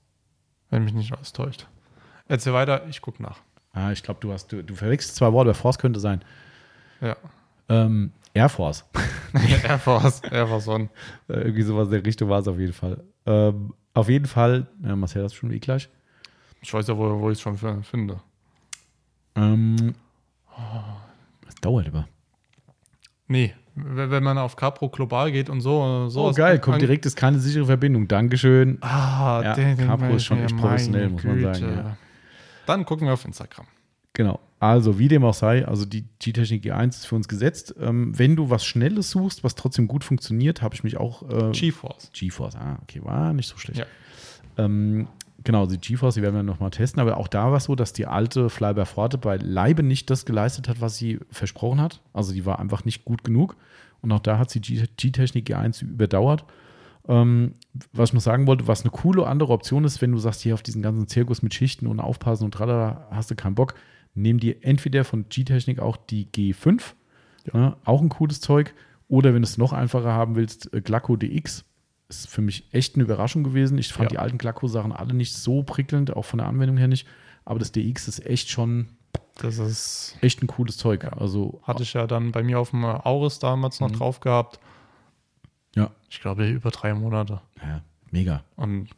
Wenn 0.70 0.84
mich 0.84 0.94
nicht 0.94 1.12
alles 1.12 1.32
täuscht. 1.32 1.68
Erzähl 2.26 2.52
weiter, 2.52 2.86
ich 2.88 3.00
gucke 3.00 3.22
nach. 3.22 3.40
Ah, 3.72 3.92
ich 3.92 4.02
glaube, 4.02 4.20
du 4.20 4.32
hast, 4.32 4.50
du, 4.52 4.62
du 4.64 4.74
verwechselst 4.74 5.16
zwei 5.16 5.32
Worte. 5.32 5.54
Force 5.54 5.78
könnte 5.78 6.00
sein. 6.00 6.22
Ja. 7.00 7.16
Ähm, 7.68 8.12
Air 8.34 8.48
Force. 8.48 8.84
Air 9.64 9.78
Force, 9.78 10.20
Air 10.30 10.46
Force 10.48 10.66
One. 10.68 10.88
Äh, 11.28 11.34
Irgendwie 11.42 11.62
sowas 11.62 11.86
in 11.86 11.92
der 11.92 12.04
Richtung 12.04 12.28
war 12.28 12.40
es 12.40 12.48
auf 12.48 12.58
jeden 12.58 12.72
Fall. 12.72 13.02
Ähm, 13.26 13.72
auf 13.94 14.08
jeden 14.08 14.26
Fall, 14.26 14.66
ja, 14.82 14.96
Marcel, 14.96 15.22
das 15.22 15.32
ist 15.32 15.38
schon 15.38 15.50
eh 15.52 15.58
gleich. 15.58 15.88
Ich 16.60 16.72
weiß 16.72 16.86
ja, 16.86 16.96
wo, 16.96 17.20
wo 17.20 17.30
ich 17.30 17.38
es 17.38 17.42
schon 17.42 17.56
finde. 17.82 18.20
Ähm, 19.34 19.94
das 21.44 21.54
dauert 21.60 21.88
aber. 21.88 22.06
Nee, 23.26 23.54
wenn 23.74 24.22
man 24.22 24.36
auf 24.38 24.56
Capro 24.56 24.88
global 24.88 25.32
geht 25.32 25.48
und 25.48 25.60
so. 25.60 26.08
so 26.08 26.28
Oh, 26.28 26.32
geil, 26.32 26.58
kommt 26.58 26.82
direkt, 26.82 27.06
ist 27.06 27.16
keine 27.16 27.38
sichere 27.38 27.66
Verbindung. 27.66 28.06
Dankeschön. 28.06 28.78
Ah, 28.82 29.40
Ja, 29.42 29.54
den, 29.54 29.76
Capro 29.78 30.14
ist 30.14 30.24
schon 30.24 30.42
echt 30.42 30.56
professionell, 30.56 31.08
muss 31.08 31.24
man 31.24 31.40
sagen, 31.40 31.76
ja. 31.76 31.96
Dann 32.66 32.84
gucken 32.84 33.06
wir 33.06 33.14
auf 33.14 33.24
Instagram. 33.24 33.66
Genau. 34.12 34.40
Also, 34.60 34.98
wie 34.98 35.08
dem 35.08 35.24
auch 35.24 35.34
sei, 35.34 35.66
also 35.66 35.84
die 35.84 36.04
G-Technik 36.20 36.64
G1 36.64 36.90
ist 36.90 37.06
für 37.06 37.16
uns 37.16 37.26
gesetzt. 37.26 37.74
Ähm, 37.80 38.16
wenn 38.16 38.36
du 38.36 38.48
was 38.48 38.64
Schnelles 38.64 39.10
suchst, 39.10 39.42
was 39.42 39.56
trotzdem 39.56 39.88
gut 39.88 40.04
funktioniert, 40.04 40.62
habe 40.62 40.74
ich 40.74 40.84
mich 40.84 40.98
auch. 40.98 41.28
Äh, 41.28 41.50
GeForce. 41.50 42.10
GeForce, 42.12 42.54
ah, 42.56 42.78
okay, 42.82 43.00
war 43.02 43.32
nicht 43.32 43.48
so 43.48 43.56
schlecht. 43.56 43.80
Ja. 43.80 43.86
Ähm, 44.64 45.08
genau, 45.42 45.66
die 45.66 45.78
GeForce, 45.78 46.14
die 46.14 46.22
werden 46.22 46.36
wir 46.36 46.44
nochmal 46.44 46.70
testen, 46.70 47.00
aber 47.00 47.16
auch 47.16 47.26
da 47.26 47.50
war 47.50 47.56
es 47.56 47.64
so, 47.64 47.74
dass 47.74 47.92
die 47.92 48.06
alte 48.06 48.50
Flyby 48.50 48.86
Forte 48.86 49.18
bei 49.18 49.36
Leibe 49.36 49.82
nicht 49.82 50.10
das 50.10 50.24
geleistet 50.24 50.68
hat, 50.68 50.80
was 50.80 50.96
sie 50.96 51.18
versprochen 51.30 51.80
hat. 51.80 52.00
Also 52.12 52.32
die 52.32 52.46
war 52.46 52.60
einfach 52.60 52.84
nicht 52.84 53.04
gut 53.04 53.24
genug. 53.24 53.56
Und 54.00 54.12
auch 54.12 54.20
da 54.20 54.38
hat 54.38 54.50
sie 54.50 54.60
G-Technik 54.60 55.48
G1 55.48 55.82
überdauert. 55.82 56.44
Ähm, 57.08 57.54
was 57.92 58.10
ich 58.10 58.14
noch 58.14 58.20
sagen 58.20 58.46
wollte, 58.46 58.68
was 58.68 58.82
eine 58.82 58.90
coole 58.90 59.26
andere 59.26 59.52
Option 59.52 59.84
ist, 59.84 60.00
wenn 60.02 60.12
du 60.12 60.18
sagst, 60.18 60.42
hier 60.42 60.54
auf 60.54 60.62
diesen 60.62 60.82
ganzen 60.82 61.08
Zirkus 61.08 61.42
mit 61.42 61.52
Schichten 61.52 61.86
und 61.88 61.98
Aufpassen 61.98 62.44
und 62.44 62.54
tralala, 62.54 63.08
hast 63.10 63.30
du 63.30 63.34
keinen 63.34 63.56
Bock, 63.56 63.74
nimm 64.14 64.38
dir 64.40 64.56
entweder 64.64 65.04
von 65.04 65.28
G-Technik 65.28 65.78
auch 65.80 65.96
die 65.96 66.26
G5, 66.26 66.82
ne, 67.52 67.76
auch 67.84 68.00
ein 68.02 68.08
cooles 68.08 68.40
Zeug, 68.40 68.74
oder 69.08 69.34
wenn 69.34 69.42
du 69.42 69.46
es 69.46 69.58
noch 69.58 69.72
einfacher 69.72 70.12
haben 70.12 70.36
willst, 70.36 70.72
äh, 70.74 70.80
Glacco 70.80 71.16
DX. 71.16 71.64
Ist 72.08 72.28
für 72.28 72.42
mich 72.42 72.66
echt 72.72 72.94
eine 72.94 73.04
Überraschung 73.04 73.42
gewesen. 73.42 73.78
Ich 73.78 73.92
fand 73.92 74.04
Ja. 74.10 74.16
die 74.16 74.18
alten 74.18 74.38
Glacco-Sachen 74.38 74.92
alle 74.92 75.14
nicht 75.14 75.34
so 75.34 75.62
prickelnd, 75.62 76.14
auch 76.14 76.24
von 76.24 76.38
der 76.38 76.46
Anwendung 76.46 76.76
her 76.76 76.88
nicht. 76.88 77.06
Aber 77.44 77.58
das 77.58 77.72
DX 77.72 78.06
ist 78.08 78.24
echt 78.26 78.50
schon 78.50 78.88
Das 79.38 79.58
ist, 79.58 80.16
echt 80.20 80.42
ein 80.42 80.46
cooles 80.46 80.76
Zeug. 80.76 81.04
Also 81.18 81.60
hatte 81.62 81.82
ich 81.84 81.94
ja 81.94 82.06
dann 82.06 82.30
bei 82.32 82.42
mir 82.42 82.60
auf 82.60 82.70
dem 82.70 82.84
Auris 82.84 83.38
damals 83.38 83.80
noch 83.80 83.90
drauf 83.90 84.20
gehabt. 84.20 84.60
ja, 85.74 85.90
Ich 86.10 86.20
glaube, 86.20 86.46
über 86.48 86.70
drei 86.70 86.92
Monate. 86.92 87.40
ja, 87.62 87.80
mega. 88.10 88.44
Und 88.56 88.88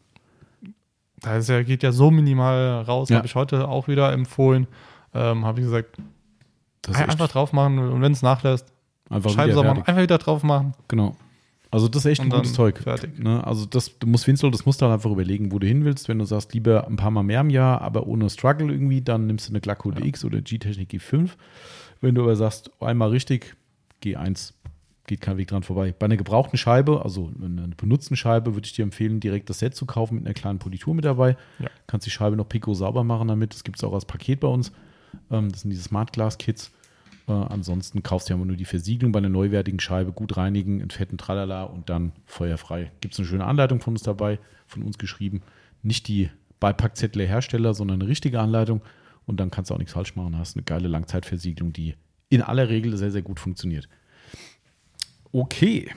da 1.20 1.36
ist 1.36 1.48
ja, 1.48 1.62
geht 1.62 1.82
ja 1.84 1.92
so 1.92 2.10
minimal 2.10 2.82
raus, 2.82 3.08
Ja. 3.10 3.18
habe 3.18 3.26
ich 3.26 3.34
heute 3.36 3.68
auch 3.68 3.86
wieder 3.88 4.12
empfohlen. 4.12 4.66
Ähm, 5.14 5.44
habe 5.44 5.60
ich 5.60 5.66
gesagt, 5.66 5.96
Das 6.82 6.96
einfach 6.96 7.28
drauf 7.28 7.52
machen 7.52 7.78
und 7.78 8.02
wenn 8.02 8.12
es 8.12 8.22
nachlässt, 8.22 8.74
Einfach 9.10 9.30
Scheibe 9.30 9.52
soll 9.52 9.64
man 9.64 9.78
einfach 9.78 10.02
wieder 10.02 10.18
drauf 10.18 10.42
machen. 10.42 10.74
Genau. 10.88 11.16
Also 11.70 11.88
das 11.88 12.04
ist 12.04 12.12
echt 12.12 12.20
ein 12.20 12.30
gutes 12.30 12.52
Zeug. 12.52 12.78
Fertig. 12.78 13.18
Ne? 13.18 13.44
Also 13.44 13.66
das, 13.66 13.98
du 13.98 14.06
musst 14.06 14.26
Winslow, 14.28 14.48
das 14.50 14.64
musst 14.64 14.80
du 14.80 14.86
halt 14.86 14.94
einfach 14.94 15.10
überlegen, 15.10 15.50
wo 15.50 15.58
du 15.58 15.66
hin 15.66 15.84
willst. 15.84 16.08
Wenn 16.08 16.20
du 16.20 16.24
sagst, 16.24 16.54
lieber 16.54 16.86
ein 16.86 16.96
paar 16.96 17.10
Mal 17.10 17.24
mehr 17.24 17.40
im 17.40 17.50
Jahr, 17.50 17.82
aber 17.82 18.06
ohne 18.06 18.30
Struggle 18.30 18.70
irgendwie, 18.70 19.02
dann 19.02 19.26
nimmst 19.26 19.48
du 19.48 19.52
eine 19.52 19.60
Glacko 19.60 19.90
ja. 19.90 20.04
X 20.04 20.24
oder 20.24 20.40
G-Technik 20.40 20.90
G5. 20.90 21.30
Wenn 22.00 22.14
du 22.14 22.22
aber 22.22 22.36
sagst, 22.36 22.70
einmal 22.80 23.10
richtig, 23.10 23.56
G1, 24.04 24.52
geht 25.08 25.20
kein 25.20 25.36
Weg 25.36 25.48
dran 25.48 25.64
vorbei. 25.64 25.92
Bei 25.98 26.06
einer 26.06 26.16
gebrauchten 26.16 26.56
Scheibe, 26.56 27.02
also 27.02 27.32
einer 27.42 27.66
benutzten 27.76 28.16
Scheibe, 28.16 28.54
würde 28.54 28.66
ich 28.66 28.72
dir 28.72 28.84
empfehlen, 28.84 29.18
direkt 29.18 29.50
das 29.50 29.58
Set 29.58 29.74
zu 29.74 29.84
kaufen 29.84 30.14
mit 30.14 30.26
einer 30.26 30.34
kleinen 30.34 30.60
Politur 30.60 30.94
mit 30.94 31.04
dabei. 31.04 31.36
Ja. 31.58 31.68
Kannst 31.88 32.06
die 32.06 32.10
Scheibe 32.10 32.36
noch 32.36 32.48
pico 32.48 32.72
sauber 32.72 33.02
machen 33.02 33.26
damit. 33.26 33.52
Das 33.52 33.64
gibt 33.64 33.78
es 33.78 33.84
auch 33.84 33.92
als 33.92 34.04
Paket 34.04 34.40
bei 34.40 34.48
uns. 34.48 34.70
Ähm, 35.30 35.50
das 35.50 35.62
sind 35.62 35.70
diese 35.70 35.82
Smart 35.82 36.12
Glass 36.12 36.38
Kits. 36.38 36.70
Äh, 37.26 37.32
ansonsten 37.32 38.02
kaufst 38.02 38.28
du 38.28 38.34
ja 38.34 38.44
nur 38.44 38.56
die 38.56 38.64
Versiegelung 38.64 39.12
bei 39.12 39.18
einer 39.18 39.28
neuwertigen 39.28 39.80
Scheibe, 39.80 40.12
gut 40.12 40.36
reinigen, 40.36 40.80
in 40.80 40.90
fetten 40.90 41.18
Tralala 41.18 41.64
und 41.64 41.88
dann 41.88 42.12
feuerfrei. 42.26 42.92
Gibt 43.00 43.14
es 43.14 43.20
eine 43.20 43.28
schöne 43.28 43.44
Anleitung 43.44 43.80
von 43.80 43.94
uns 43.94 44.02
dabei, 44.02 44.38
von 44.66 44.82
uns 44.82 44.98
geschrieben. 44.98 45.42
Nicht 45.82 46.08
die 46.08 46.30
Beipackzettel 46.60 47.26
Hersteller, 47.26 47.74
sondern 47.74 48.00
eine 48.00 48.08
richtige 48.08 48.40
Anleitung. 48.40 48.82
Und 49.26 49.40
dann 49.40 49.50
kannst 49.50 49.70
du 49.70 49.74
auch 49.74 49.78
nichts 49.78 49.94
falsch 49.94 50.16
machen. 50.16 50.38
Hast 50.38 50.56
eine 50.56 50.64
geile 50.64 50.88
Langzeitversiegelung, 50.88 51.72
die 51.72 51.94
in 52.28 52.42
aller 52.42 52.68
Regel 52.68 52.96
sehr, 52.96 53.10
sehr 53.10 53.22
gut 53.22 53.40
funktioniert. 53.40 53.88
Okay, 55.32 55.90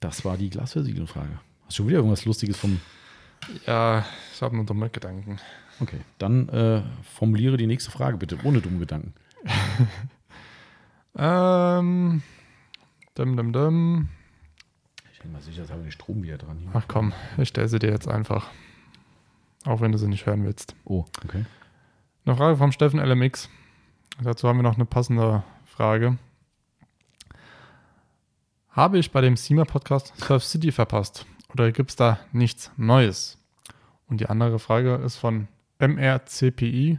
das 0.00 0.24
war 0.24 0.36
die 0.36 0.50
Glasversiegelungsfrage. 0.50 1.40
Hast 1.64 1.70
du 1.70 1.82
schon 1.82 1.88
wieder 1.88 1.98
irgendwas 1.98 2.24
Lustiges 2.24 2.56
vom. 2.56 2.80
Ja, 3.66 4.04
ich 4.32 4.42
habe 4.42 4.56
nur 4.56 4.64
dumme 4.64 4.90
Gedanken. 4.90 5.38
Okay, 5.80 6.00
dann 6.18 6.48
äh, 6.48 6.82
formuliere 7.02 7.56
die 7.56 7.66
nächste 7.66 7.90
Frage 7.90 8.16
bitte, 8.16 8.38
ohne 8.44 8.60
dumme 8.60 8.78
Gedanken. 8.78 9.14
Ähm, 11.14 12.22
dum, 13.14 13.36
dum, 13.36 13.52
dum. 13.52 14.08
Ich 15.12 15.20
bin 15.20 15.32
mal 15.32 15.42
sicher, 15.42 15.62
jetzt 15.62 15.70
habe 15.70 15.86
ich 15.86 15.94
Strom 15.94 16.22
wieder 16.22 16.38
dran. 16.38 16.58
Hier. 16.58 16.70
Ach 16.72 16.84
komm, 16.88 17.12
ich 17.36 17.48
stelle 17.48 17.68
sie 17.68 17.78
dir 17.78 17.90
jetzt 17.90 18.08
einfach. 18.08 18.48
Auch 19.64 19.80
wenn 19.80 19.92
du 19.92 19.98
sie 19.98 20.08
nicht 20.08 20.26
hören 20.26 20.44
willst. 20.44 20.74
Oh, 20.84 21.04
okay. 21.24 21.44
Eine 22.24 22.36
Frage 22.36 22.56
vom 22.56 22.72
Steffen 22.72 22.98
LMX. 22.98 23.48
Dazu 24.22 24.48
haben 24.48 24.58
wir 24.58 24.62
noch 24.62 24.76
eine 24.76 24.86
passende 24.86 25.44
Frage. 25.66 26.18
Habe 28.70 28.98
ich 28.98 29.12
bei 29.12 29.20
dem 29.20 29.36
SEMA-Podcast 29.36 30.14
Surf 30.16 30.44
City 30.44 30.72
verpasst? 30.72 31.26
Oder 31.52 31.72
gibt 31.72 31.90
es 31.90 31.96
da 31.96 32.18
nichts 32.32 32.70
Neues? 32.76 33.38
Und 34.08 34.20
die 34.20 34.26
andere 34.26 34.58
Frage 34.58 34.96
ist 34.96 35.16
von 35.16 35.48
MRCPI. 35.78 36.98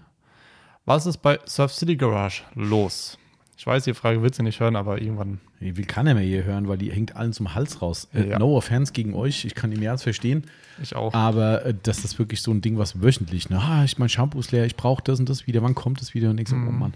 Was 0.86 1.06
ist 1.06 1.18
bei 1.18 1.40
Surf 1.46 1.74
City 1.74 1.96
Garage 1.96 2.44
los? 2.56 3.18
Ich 3.58 3.68
weiß, 3.68 3.84
die 3.86 3.94
Frage 3.94 4.22
willst 4.22 4.40
du 4.40 4.44
nicht 4.44 4.60
hören, 4.60 4.76
aber 4.76 5.02
irgendwann. 5.02 5.40
Wie 5.60 5.84
kann 5.84 6.08
er 6.08 6.16
mir 6.16 6.22
hier 6.22 6.44
hören, 6.44 6.68
weil 6.68 6.78
die 6.78 6.92
hängt 6.92 7.16
allen 7.16 7.32
zum 7.32 7.56
Hals 7.56 7.82
raus. 7.82 8.10
Äh, 8.14 8.32
ja. 8.32 8.40
No 8.40 8.58
offense 8.58 8.92
gegen 8.92 9.14
euch, 9.14 9.46
ich 9.46 9.56
kann 9.56 9.72
die 9.72 9.78
mehr 9.78 9.92
als 9.92 10.04
verstehen. 10.04 10.44
Ich 10.82 10.96
auch. 10.96 11.14
Aber 11.14 11.66
äh, 11.66 11.74
das 11.82 12.04
ist 12.04 12.20
wirklich 12.20 12.42
so 12.42 12.52
ein 12.52 12.62
Ding, 12.62 12.78
was 12.78 13.02
wöchentlich, 13.02 13.50
ne? 13.50 13.60
Ah, 13.60 13.86
ich 13.86 13.98
mein 13.98 14.10
Shampoo 14.10 14.40
ist 14.40 14.52
leer, 14.52 14.66
ich 14.66 14.76
brauche 14.76 15.02
das 15.04 15.20
und 15.20 15.30
das 15.30 15.48
wieder, 15.48 15.62
wann 15.62 15.76
kommt 15.76 16.02
es 16.02 16.14
wieder? 16.14 16.32
Und 16.32 16.40
ich 16.40 16.50
so, 16.50 16.56
mhm. 16.56 16.68
oh 16.68 16.72
Mann. 16.72 16.94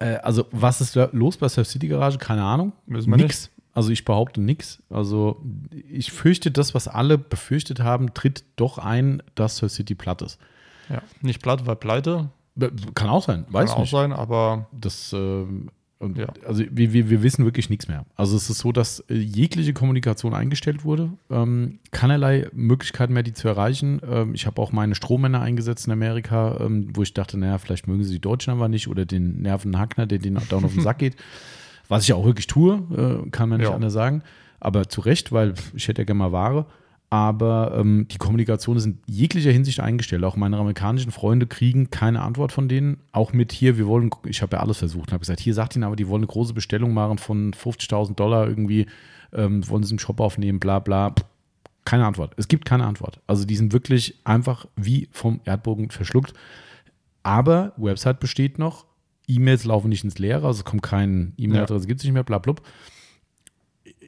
Äh, 0.00 0.16
also, 0.16 0.46
was 0.50 0.80
ist 0.80 0.98
los 1.12 1.36
bei 1.36 1.48
Surf 1.48 1.68
City 1.68 1.86
Garage? 1.86 2.18
Keine 2.18 2.42
Ahnung. 2.42 2.72
Müssen 2.86 3.10
wir 3.10 3.18
nix. 3.18 3.42
Nicht. 3.42 3.55
Also 3.76 3.90
ich 3.90 4.06
behaupte 4.06 4.40
nichts. 4.40 4.82
Also 4.88 5.44
ich 5.86 6.10
fürchte, 6.10 6.50
das, 6.50 6.74
was 6.74 6.88
alle 6.88 7.18
befürchtet 7.18 7.80
haben, 7.80 8.14
tritt 8.14 8.42
doch 8.56 8.78
ein, 8.78 9.22
dass 9.34 9.58
Surf 9.58 9.70
City 9.70 9.94
platt 9.94 10.22
ist. 10.22 10.38
Ja, 10.88 11.02
nicht 11.20 11.42
platt, 11.42 11.66
weil 11.66 11.76
pleite. 11.76 12.30
Kann 12.94 13.10
auch 13.10 13.22
sein, 13.22 13.44
weiß 13.50 13.68
Kann 13.68 13.76
auch 13.76 13.80
nicht. 13.82 13.90
sein, 13.90 14.14
aber. 14.14 14.66
Das, 14.72 15.12
äh, 15.12 15.44
ja. 16.14 16.28
Also 16.46 16.64
wir, 16.70 16.94
wir, 16.94 17.10
wir 17.10 17.22
wissen 17.22 17.44
wirklich 17.44 17.68
nichts 17.68 17.86
mehr. 17.86 18.06
Also 18.14 18.34
es 18.34 18.48
ist 18.48 18.60
so, 18.60 18.72
dass 18.72 19.00
äh, 19.10 19.14
jegliche 19.14 19.74
Kommunikation 19.74 20.32
eingestellt 20.32 20.84
wurde. 20.86 21.10
Ähm, 21.28 21.78
keinerlei 21.90 22.48
Möglichkeiten 22.54 23.12
mehr, 23.12 23.24
die 23.24 23.34
zu 23.34 23.46
erreichen. 23.46 24.00
Ähm, 24.10 24.34
ich 24.34 24.46
habe 24.46 24.62
auch 24.62 24.72
meine 24.72 24.94
Strohmänner 24.94 25.42
eingesetzt 25.42 25.86
in 25.86 25.92
Amerika, 25.92 26.56
ähm, 26.60 26.88
wo 26.94 27.02
ich 27.02 27.12
dachte, 27.12 27.36
naja, 27.36 27.58
vielleicht 27.58 27.88
mögen 27.88 28.04
sie 28.04 28.14
die 28.14 28.20
Deutschen 28.20 28.52
aber 28.52 28.68
nicht 28.68 28.88
oder 28.88 29.04
den 29.04 29.42
Nerven 29.42 29.78
Hackner, 29.78 30.06
der 30.06 30.18
denen 30.18 30.40
down 30.48 30.64
auf 30.64 30.72
den 30.72 30.82
Sack 30.82 30.96
geht. 30.96 31.16
Was 31.88 32.04
ich 32.04 32.12
auch 32.12 32.24
wirklich 32.24 32.46
tue, 32.46 32.82
äh, 33.24 33.30
kann 33.30 33.48
man 33.48 33.58
nicht 33.58 33.68
ja. 33.68 33.74
anders 33.74 33.92
sagen. 33.92 34.22
Aber 34.60 34.88
zu 34.88 35.00
Recht, 35.00 35.32
weil 35.32 35.54
ich 35.74 35.88
hätte 35.88 36.02
ja 36.02 36.06
gerne 36.06 36.18
mal 36.18 36.32
Ware 36.32 36.66
aber 37.08 37.76
ähm, 37.78 38.08
die 38.10 38.18
Kommunikation 38.18 38.76
ist 38.76 38.84
in 38.84 38.98
jeglicher 39.06 39.52
Hinsicht 39.52 39.78
eingestellt. 39.80 40.24
Auch 40.24 40.36
meine 40.36 40.56
amerikanischen 40.56 41.12
Freunde 41.12 41.46
kriegen 41.46 41.90
keine 41.90 42.20
Antwort 42.20 42.50
von 42.50 42.68
denen. 42.68 42.98
Auch 43.12 43.32
mit 43.32 43.52
hier, 43.52 43.78
wir 43.78 43.86
wollen, 43.86 44.10
ich 44.24 44.42
habe 44.42 44.56
ja 44.56 44.62
alles 44.62 44.78
versucht 44.78 45.08
und 45.08 45.12
habe 45.12 45.20
gesagt, 45.20 45.40
hier 45.40 45.54
sagt 45.54 45.76
ihnen 45.76 45.84
aber, 45.84 45.94
die 45.94 46.08
wollen 46.08 46.22
eine 46.22 46.26
große 46.26 46.52
Bestellung 46.52 46.92
machen 46.92 47.18
von 47.18 47.52
50.000 47.52 48.16
Dollar 48.16 48.48
irgendwie, 48.48 48.86
ähm, 49.32 49.68
wollen 49.68 49.84
sie 49.84 49.94
im 49.94 49.98
Shop 50.00 50.20
aufnehmen, 50.20 50.58
bla 50.58 50.80
bla. 50.80 51.14
Keine 51.84 52.04
Antwort. 52.06 52.32
Es 52.36 52.48
gibt 52.48 52.64
keine 52.64 52.84
Antwort. 52.84 53.20
Also 53.28 53.44
die 53.44 53.54
sind 53.54 53.72
wirklich 53.72 54.16
einfach 54.24 54.66
wie 54.74 55.08
vom 55.12 55.40
Erdbogen 55.44 55.90
verschluckt. 55.90 56.32
Aber 57.22 57.72
Website 57.76 58.18
besteht 58.18 58.58
noch, 58.58 58.84
E-Mails 59.28 59.64
laufen 59.64 59.88
nicht 59.88 60.04
ins 60.04 60.18
Leere, 60.18 60.46
also 60.46 60.58
es 60.60 60.64
kommt 60.64 60.82
kein 60.82 61.32
E-Mail-Adresse, 61.36 61.84
ja. 61.84 61.88
gibt 61.88 62.00
es 62.00 62.04
nicht 62.04 62.14
mehr, 62.14 62.24
bla 62.24 62.38
bla 62.38 62.54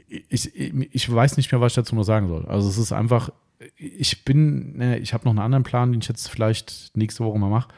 ich, 0.09 0.55
ich 0.57 1.13
weiß 1.13 1.37
nicht 1.37 1.53
mehr, 1.53 1.61
was 1.61 1.73
ich 1.73 1.77
dazu 1.77 1.95
noch 1.95 2.03
sagen 2.03 2.29
soll. 2.29 2.47
Also 2.47 2.69
es 2.69 2.79
ist 2.79 2.93
einfach, 2.93 3.31
ich 3.77 4.25
bin, 4.25 4.77
ne, 4.77 4.99
ich 4.99 5.13
habe 5.13 5.25
noch 5.25 5.33
einen 5.33 5.41
anderen 5.41 5.65
Plan, 5.65 5.93
den 5.93 6.01
ich 6.01 6.09
jetzt 6.09 6.29
vielleicht 6.29 6.97
nächste 6.97 7.25
Woche 7.25 7.39
mal 7.39 7.51
mache. 7.51 7.69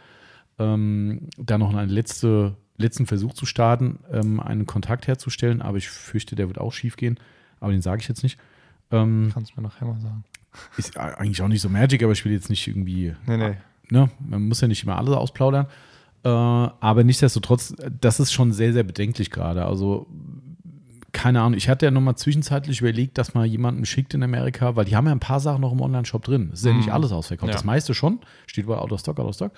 Ähm, 0.58 1.28
da 1.36 1.58
noch 1.58 1.74
einen 1.74 1.90
letzte, 1.90 2.56
letzten 2.76 3.06
Versuch 3.06 3.34
zu 3.34 3.46
starten, 3.46 4.00
ähm, 4.12 4.40
einen 4.40 4.66
Kontakt 4.66 5.06
herzustellen, 5.06 5.62
aber 5.62 5.78
ich 5.78 5.88
fürchte, 5.88 6.36
der 6.36 6.48
wird 6.48 6.58
auch 6.58 6.72
schief 6.72 6.96
gehen. 6.96 7.18
Aber 7.58 7.72
den 7.72 7.82
sage 7.82 8.02
ich 8.02 8.08
jetzt 8.08 8.22
nicht. 8.22 8.38
Ähm, 8.90 9.30
Kannst 9.32 9.52
du 9.52 9.60
mir 9.60 9.66
nachher 9.66 9.86
mal 9.86 10.00
sagen. 10.00 10.24
Ist 10.76 10.96
eigentlich 10.96 11.42
auch 11.42 11.48
nicht 11.48 11.60
so 11.60 11.68
Magic, 11.68 12.02
aber 12.02 12.12
ich 12.12 12.24
will 12.24 12.32
jetzt 12.32 12.50
nicht 12.50 12.66
irgendwie. 12.66 13.14
Nee, 13.26 13.36
nee. 13.36 13.56
Ne, 13.90 14.10
man 14.20 14.48
muss 14.48 14.60
ja 14.60 14.68
nicht 14.68 14.82
immer 14.84 14.96
alles 14.96 15.14
ausplaudern. 15.14 15.66
Äh, 16.22 16.28
aber 16.28 17.04
nichtsdestotrotz, 17.04 17.74
das 18.00 18.20
ist 18.20 18.32
schon 18.32 18.52
sehr, 18.52 18.72
sehr 18.72 18.82
bedenklich 18.82 19.30
gerade. 19.30 19.64
Also 19.64 20.06
keine 21.12 21.40
Ahnung, 21.40 21.56
ich 21.56 21.68
hatte 21.68 21.86
ja 21.86 21.90
nochmal 21.90 22.16
zwischenzeitlich 22.16 22.80
überlegt, 22.80 23.18
dass 23.18 23.34
man 23.34 23.48
jemanden 23.48 23.84
schickt 23.84 24.14
in 24.14 24.22
Amerika, 24.22 24.76
weil 24.76 24.84
die 24.84 24.96
haben 24.96 25.06
ja 25.06 25.12
ein 25.12 25.20
paar 25.20 25.40
Sachen 25.40 25.60
noch 25.60 25.72
im 25.72 25.80
Online-Shop 25.80 26.22
drin. 26.22 26.50
Es 26.52 26.60
ist 26.60 26.66
ja 26.66 26.72
nicht 26.72 26.86
mhm. 26.86 26.92
alles 26.92 27.12
ausverkauft. 27.12 27.48
Ja. 27.48 27.54
Das 27.54 27.64
meiste 27.64 27.94
schon, 27.94 28.20
steht 28.46 28.66
bei 28.66 28.76
Out 28.76 28.92
of 28.92 29.00
Stock, 29.00 29.18
Out 29.18 29.26
of 29.26 29.34
Stock. 29.34 29.52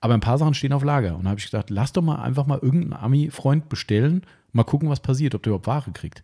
Aber 0.00 0.14
ein 0.14 0.20
paar 0.20 0.38
Sachen 0.38 0.54
stehen 0.54 0.72
auf 0.72 0.82
Lager. 0.82 1.16
Und 1.16 1.24
da 1.24 1.30
habe 1.30 1.40
ich 1.40 1.46
gedacht, 1.46 1.70
lass 1.70 1.92
doch 1.92 2.02
mal 2.02 2.16
einfach 2.16 2.46
mal 2.46 2.58
irgendeinen 2.60 3.02
Ami-Freund 3.02 3.68
bestellen, 3.68 4.22
mal 4.52 4.64
gucken, 4.64 4.88
was 4.88 5.00
passiert, 5.00 5.34
ob 5.34 5.42
der 5.42 5.50
überhaupt 5.50 5.66
Ware 5.66 5.92
kriegt. 5.92 6.22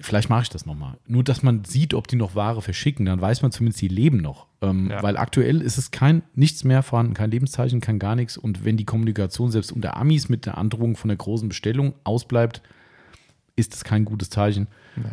Vielleicht 0.00 0.28
mache 0.28 0.42
ich 0.42 0.48
das 0.48 0.66
nochmal. 0.66 0.98
Nur, 1.06 1.22
dass 1.22 1.42
man 1.44 1.64
sieht, 1.64 1.94
ob 1.94 2.08
die 2.08 2.16
noch 2.16 2.34
Ware 2.34 2.62
verschicken, 2.62 3.06
dann 3.06 3.20
weiß 3.20 3.42
man 3.42 3.52
zumindest, 3.52 3.80
die 3.80 3.88
leben 3.88 4.16
noch. 4.16 4.48
Ähm, 4.60 4.90
ja. 4.90 5.02
Weil 5.02 5.16
aktuell 5.16 5.60
ist 5.60 5.78
es 5.78 5.92
kein, 5.92 6.22
nichts 6.34 6.64
mehr 6.64 6.82
vorhanden, 6.82 7.14
kein 7.14 7.30
Lebenszeichen, 7.30 7.80
kein 7.80 8.00
gar 8.00 8.16
nichts. 8.16 8.36
Und 8.36 8.64
wenn 8.64 8.76
die 8.76 8.84
Kommunikation 8.84 9.52
selbst 9.52 9.70
unter 9.70 9.96
Amis 9.96 10.28
mit 10.28 10.46
der 10.46 10.58
Androhung 10.58 10.96
von 10.96 11.08
der 11.08 11.16
großen 11.16 11.48
Bestellung 11.48 11.94
ausbleibt, 12.02 12.60
ist 13.54 13.72
das 13.72 13.84
kein 13.84 14.04
gutes 14.04 14.30
Zeichen. 14.30 14.66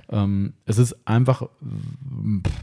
Ähm, 0.09 0.53
es 0.65 0.79
ist 0.79 1.07
einfach, 1.07 1.47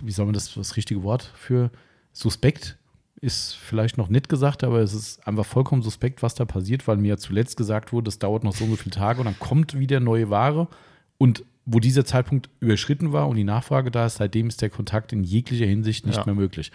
wie 0.03 0.11
soll 0.11 0.27
man 0.27 0.35
das, 0.35 0.55
das 0.55 0.77
richtige 0.77 1.05
Wort 1.05 1.31
für 1.36 1.70
suspekt 2.12 2.78
ist 3.20 3.55
vielleicht 3.57 3.99
noch 3.99 4.09
nett 4.09 4.28
gesagt, 4.28 4.62
aber 4.65 4.81
es 4.81 4.95
ist 4.95 5.27
einfach 5.27 5.45
vollkommen 5.45 5.82
suspekt, 5.82 6.23
was 6.23 6.35
da 6.35 6.45
passiert, 6.45 6.86
weil 6.86 6.97
mir 6.97 7.09
ja 7.09 7.16
zuletzt 7.16 7.57
gesagt 7.57 7.93
wurde, 7.93 8.09
es 8.09 8.19
dauert 8.19 8.45
noch 8.45 8.55
so 8.55 8.65
und 8.65 8.70
so 8.70 8.77
viele 8.77 8.95
Tage 8.95 9.20
und 9.20 9.27
dann 9.27 9.39
kommt 9.39 9.78
wieder 9.78 10.01
neue 10.01 10.31
Ware 10.31 10.69
und 11.19 11.45
wo 11.70 11.81
dieser 11.81 12.05
Zeitpunkt 12.05 12.49
überschritten 12.61 13.12
war 13.12 13.28
und 13.28 13.36
die 13.36 13.45
Nachfrage 13.45 13.90
da 13.90 14.07
ist, 14.07 14.16
seitdem 14.16 14.49
ist 14.49 14.62
der 14.62 14.70
Kontakt 14.70 15.12
in 15.12 15.23
jeglicher 15.23 15.66
Hinsicht 15.66 16.07
nicht 16.07 16.16
ja. 16.16 16.24
mehr 16.24 16.35
möglich. 16.35 16.73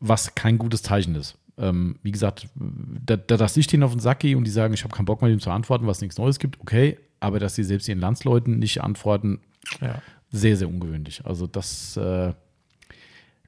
Was 0.00 0.34
kein 0.34 0.56
gutes 0.56 0.82
Zeichen 0.82 1.14
ist. 1.14 1.36
Ähm, 1.58 1.96
wie 2.02 2.10
gesagt, 2.10 2.48
da, 2.54 3.16
da, 3.16 3.36
dass 3.36 3.56
ich 3.56 3.66
denen 3.66 3.82
auf 3.82 3.92
den 3.92 4.00
Sack 4.00 4.20
gehe 4.20 4.36
und 4.36 4.44
die 4.44 4.50
sagen, 4.50 4.72
ich 4.72 4.82
habe 4.82 4.96
keinen 4.96 5.04
Bock 5.04 5.20
mehr, 5.20 5.30
dem 5.30 5.40
zu 5.40 5.50
antworten, 5.50 5.86
was 5.86 6.00
nichts 6.00 6.16
Neues 6.16 6.38
gibt, 6.38 6.58
okay, 6.60 6.98
aber 7.20 7.38
dass 7.38 7.54
sie 7.54 7.64
selbst 7.64 7.86
ihren 7.86 8.00
Landsleuten 8.00 8.58
nicht 8.58 8.82
antworten, 8.82 9.40
ja. 9.80 10.00
sehr, 10.30 10.56
sehr 10.56 10.68
ungewöhnlich. 10.68 11.24
Also 11.24 11.46
das, 11.46 11.98
äh, 11.98 12.32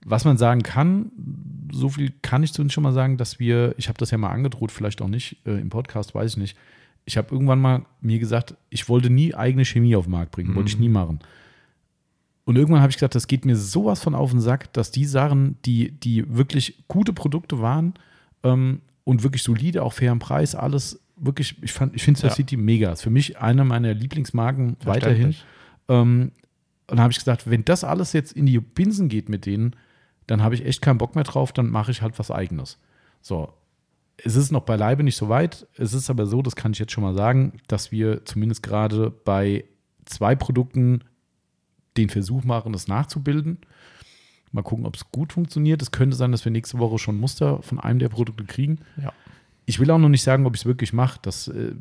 was 0.05 0.24
man 0.27 0.36
sagen 0.36 0.62
kann, 0.62 1.10
so 1.73 1.89
viel 1.89 2.12
kann 2.20 2.43
ich 2.43 2.52
zumindest 2.52 2.74
schon 2.74 2.85
mal 2.85 2.93
sagen, 2.93 3.16
dass 3.16 3.40
wir, 3.40 3.74
ich 3.78 3.89
habe 3.89 3.98
das 3.98 4.10
ja 4.10 4.18
mal 4.18 4.31
angedroht, 4.31 4.70
vielleicht 4.70 5.01
auch 5.01 5.09
nicht 5.09 5.39
äh, 5.47 5.59
im 5.59 5.70
Podcast, 5.70 6.14
weiß 6.14 6.32
ich 6.32 6.36
nicht. 6.36 6.56
Ich 7.06 7.16
habe 7.16 7.32
irgendwann 7.32 7.60
mal 7.60 7.86
mir 8.00 8.18
gesagt, 8.18 8.54
ich 8.68 8.88
wollte 8.88 9.08
nie 9.08 9.34
eigene 9.34 9.64
Chemie 9.64 9.96
auf 9.96 10.04
den 10.04 10.12
Markt 10.12 10.32
bringen, 10.32 10.50
mhm. 10.50 10.56
wollte 10.56 10.68
ich 10.68 10.78
nie 10.78 10.88
machen. 10.88 11.20
Und 12.44 12.56
irgendwann 12.56 12.80
habe 12.80 12.90
ich 12.90 12.96
gesagt, 12.96 13.14
das 13.14 13.26
geht 13.26 13.44
mir 13.44 13.56
sowas 13.56 14.02
von 14.02 14.14
auf 14.14 14.30
den 14.30 14.40
Sack, 14.40 14.72
dass 14.72 14.90
die 14.90 15.04
Sachen, 15.04 15.56
die, 15.64 15.92
die 15.92 16.36
wirklich 16.36 16.84
gute 16.86 17.12
Produkte 17.12 17.60
waren 17.60 17.94
ähm, 18.44 18.82
und 19.04 19.22
wirklich 19.22 19.42
solide, 19.42 19.82
auch 19.82 19.92
fair 19.92 20.12
im 20.12 20.18
Preis, 20.18 20.54
alles 20.54 21.00
wirklich, 21.16 21.56
ich 21.62 21.72
fand, 21.72 21.94
ich 21.96 22.04
finde 22.04 22.18
Star 22.18 22.30
ja. 22.30 22.36
City 22.36 22.56
mega. 22.56 22.92
Ist 22.92 23.02
für 23.02 23.10
mich 23.10 23.38
eine 23.38 23.64
meiner 23.64 23.94
Lieblingsmarken 23.94 24.76
weiterhin. 24.84 25.34
Ähm, 25.88 26.32
und 26.88 26.98
dann 26.98 27.00
habe 27.00 27.12
ich 27.12 27.18
gesagt, 27.18 27.50
wenn 27.50 27.64
das 27.64 27.82
alles 27.82 28.12
jetzt 28.12 28.32
in 28.32 28.46
die 28.46 28.60
Binsen 28.60 29.08
geht 29.08 29.28
mit 29.28 29.46
denen, 29.46 29.74
dann 30.26 30.42
habe 30.42 30.54
ich 30.54 30.64
echt 30.64 30.82
keinen 30.82 30.98
Bock 30.98 31.14
mehr 31.14 31.24
drauf, 31.24 31.52
dann 31.52 31.68
mache 31.68 31.90
ich 31.90 32.02
halt 32.02 32.18
was 32.18 32.30
eigenes. 32.30 32.78
So. 33.22 33.52
Es 34.22 34.36
ist 34.36 34.51
noch 34.51 34.62
beileibe 34.62 35.02
nicht 35.02 35.16
so 35.16 35.28
weit. 35.28 35.66
Es 35.76 35.93
ist 35.93 36.10
aber 36.10 36.26
so, 36.26 36.43
das 36.43 36.56
kann 36.56 36.72
ich 36.72 36.78
jetzt 36.78 36.93
schon 36.93 37.05
mal 37.05 37.14
sagen, 37.14 37.60
dass 37.68 37.93
wir 37.93 38.24
zumindest 38.24 38.62
gerade 38.62 39.10
bei 39.10 39.64
zwei 40.05 40.34
Produkten 40.34 41.05
den 41.97 42.09
Versuch 42.09 42.44
machen, 42.44 42.72
das 42.72 42.88
nachzubilden. 42.88 43.59
Mal 44.52 44.62
gucken, 44.62 44.86
ob 44.86 44.97
es 44.97 45.10
gut 45.10 45.32
funktioniert. 45.32 45.82
Es 45.82 45.90
könnte 45.90 46.16
sein, 46.16 46.32
dass 46.32 46.44
wir 46.44 46.52
nächste 46.52 46.78
Woche 46.78 46.98
schon 46.98 47.18
Muster 47.18 47.62
von 47.62 47.78
einem 47.78 47.98
der 47.98 48.09
Produkte 48.09 48.44
kriegen. 48.44 48.78
Ja. 49.02 49.12
Ich 49.68 49.80
will 49.80 49.90
auch 49.90 49.98
noch 49.98 50.09
nicht 50.09 50.22
sagen, 50.22 50.47
ob 50.47 50.55
ich 50.55 50.60
es 50.62 50.66
wirklich 50.66 50.93
mache. 50.93 51.18
Das, 51.22 51.48
äh, 51.48 51.72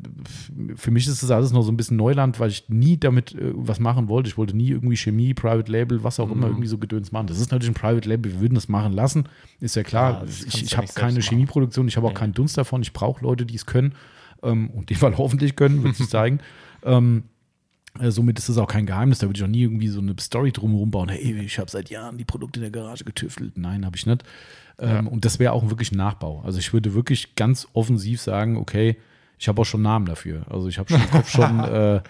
für 0.75 0.89
mich 0.89 1.07
ist 1.07 1.21
das 1.21 1.29
alles 1.29 1.51
noch 1.53 1.61
so 1.61 1.71
ein 1.71 1.77
bisschen 1.77 1.97
Neuland, 1.97 2.39
weil 2.39 2.49
ich 2.49 2.67
nie 2.67 2.97
damit 2.97 3.35
äh, 3.35 3.51
was 3.53 3.79
machen 3.79 4.07
wollte. 4.07 4.27
Ich 4.27 4.37
wollte 4.39 4.57
nie 4.57 4.69
irgendwie 4.71 4.97
Chemie, 4.97 5.35
Private 5.35 5.71
Label, 5.71 6.03
was 6.03 6.19
auch 6.19 6.31
immer, 6.31 6.47
irgendwie 6.47 6.67
so 6.67 6.79
Gedöns 6.79 7.11
machen. 7.11 7.27
Das 7.27 7.39
ist 7.39 7.51
natürlich 7.51 7.69
ein 7.77 7.79
Private 7.79 8.09
Label, 8.09 8.31
wir 8.33 8.39
würden 8.41 8.55
das 8.55 8.67
machen 8.69 8.91
lassen. 8.91 9.29
Ist 9.59 9.75
ja 9.75 9.83
klar. 9.83 10.13
Ja, 10.13 10.25
das 10.25 10.41
ich 10.43 10.63
ich 10.63 10.71
ja 10.71 10.77
habe 10.79 10.87
keine. 10.95 11.19
Chemieproduktion, 11.21 11.87
ich 11.87 11.95
habe 11.95 12.07
auch 12.07 12.11
Nee. 12.11 12.17
keinen 12.17 12.33
Dunst 12.33 12.57
davon. 12.57 12.81
Ich 12.81 12.91
brauche 12.91 13.23
Leute, 13.23 13.45
die 13.45 13.55
es 13.55 13.67
können 13.67 13.93
ähm, 14.41 14.71
und 14.71 14.89
die 14.89 14.95
mal 15.01 15.15
hoffentlich 15.17 15.55
können, 15.55 15.83
wird 15.83 15.95
sich 15.95 16.09
zeigen. 16.09 16.39
ähm, 16.83 17.25
äh, 17.99 18.11
somit 18.11 18.37
ist 18.39 18.49
es 18.49 18.57
auch 18.57 18.67
kein 18.67 18.85
Geheimnis. 18.85 19.19
Da 19.19 19.27
würde 19.27 19.37
ich 19.37 19.43
auch 19.43 19.47
nie 19.47 19.61
irgendwie 19.61 19.87
so 19.87 20.01
eine 20.01 20.15
Story 20.19 20.51
drumherum 20.51 20.91
bauen. 20.91 21.07
Hey, 21.07 21.39
ich 21.39 21.59
habe 21.59 21.71
seit 21.71 21.89
Jahren 21.89 22.17
die 22.17 22.25
Produkte 22.25 22.59
in 22.59 22.63
der 22.63 22.71
Garage 22.71 23.05
getüftelt. 23.05 23.57
Nein, 23.57 23.85
habe 23.85 23.95
ich 23.95 24.05
nicht. 24.05 24.23
Ähm, 24.79 25.05
Ja. 25.05 25.11
Und 25.11 25.25
das 25.25 25.39
wäre 25.39 25.53
auch 25.53 25.69
wirklich 25.69 25.91
ein 25.91 25.97
Nachbau. 25.97 26.41
Also 26.45 26.59
ich 26.59 26.73
würde 26.73 26.93
wirklich 26.93 27.35
ganz 27.35 27.67
offensiv 27.73 28.21
sagen, 28.21 28.57
okay, 28.57 28.97
ich 29.37 29.47
habe 29.49 29.61
auch 29.61 29.65
schon 29.65 29.81
Namen 29.81 30.05
dafür. 30.05 30.45
Also 30.49 30.67
ich 30.69 30.77
habe 30.79 30.89
schon 30.89 31.01
im 31.01 31.09
Kopf 31.11 31.29
schon, 31.29 31.59
äh, 31.63 32.01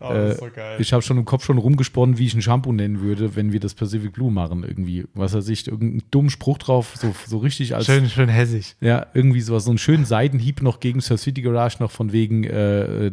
Oh, 0.00 0.12
äh, 0.12 0.34
so 0.34 0.48
geil. 0.54 0.76
ich 0.80 0.92
habe 0.92 1.02
schon 1.02 1.16
im 1.16 1.24
Kopf 1.24 1.44
schon 1.44 1.56
rumgesponnen, 1.56 2.18
wie 2.18 2.26
ich 2.26 2.34
ein 2.34 2.42
Shampoo 2.42 2.72
nennen 2.72 3.00
würde, 3.00 3.36
wenn 3.36 3.52
wir 3.52 3.60
das 3.60 3.72
Pacific 3.72 4.12
Blue 4.12 4.30
machen 4.30 4.62
irgendwie. 4.62 5.06
Was 5.14 5.32
weiß 5.32 5.48
ich, 5.48 5.66
irgendeinen 5.66 6.02
dummen 6.10 6.28
Spruch 6.30 6.58
drauf, 6.58 6.94
so, 6.96 7.14
so 7.26 7.38
richtig 7.38 7.74
als 7.74 7.86
schön, 7.86 8.10
schön 8.10 8.28
hässig. 8.28 8.76
ja, 8.82 9.06
irgendwie 9.14 9.40
sowas, 9.40 9.64
so 9.64 9.70
einen 9.70 9.78
schönen 9.78 10.04
Seitenhieb 10.04 10.60
noch 10.60 10.80
gegen 10.80 11.00
Surf 11.00 11.20
City 11.22 11.40
Garage 11.40 11.76
noch 11.80 11.90
von 11.90 12.12
wegen, 12.12 12.44
äh, 12.44 13.12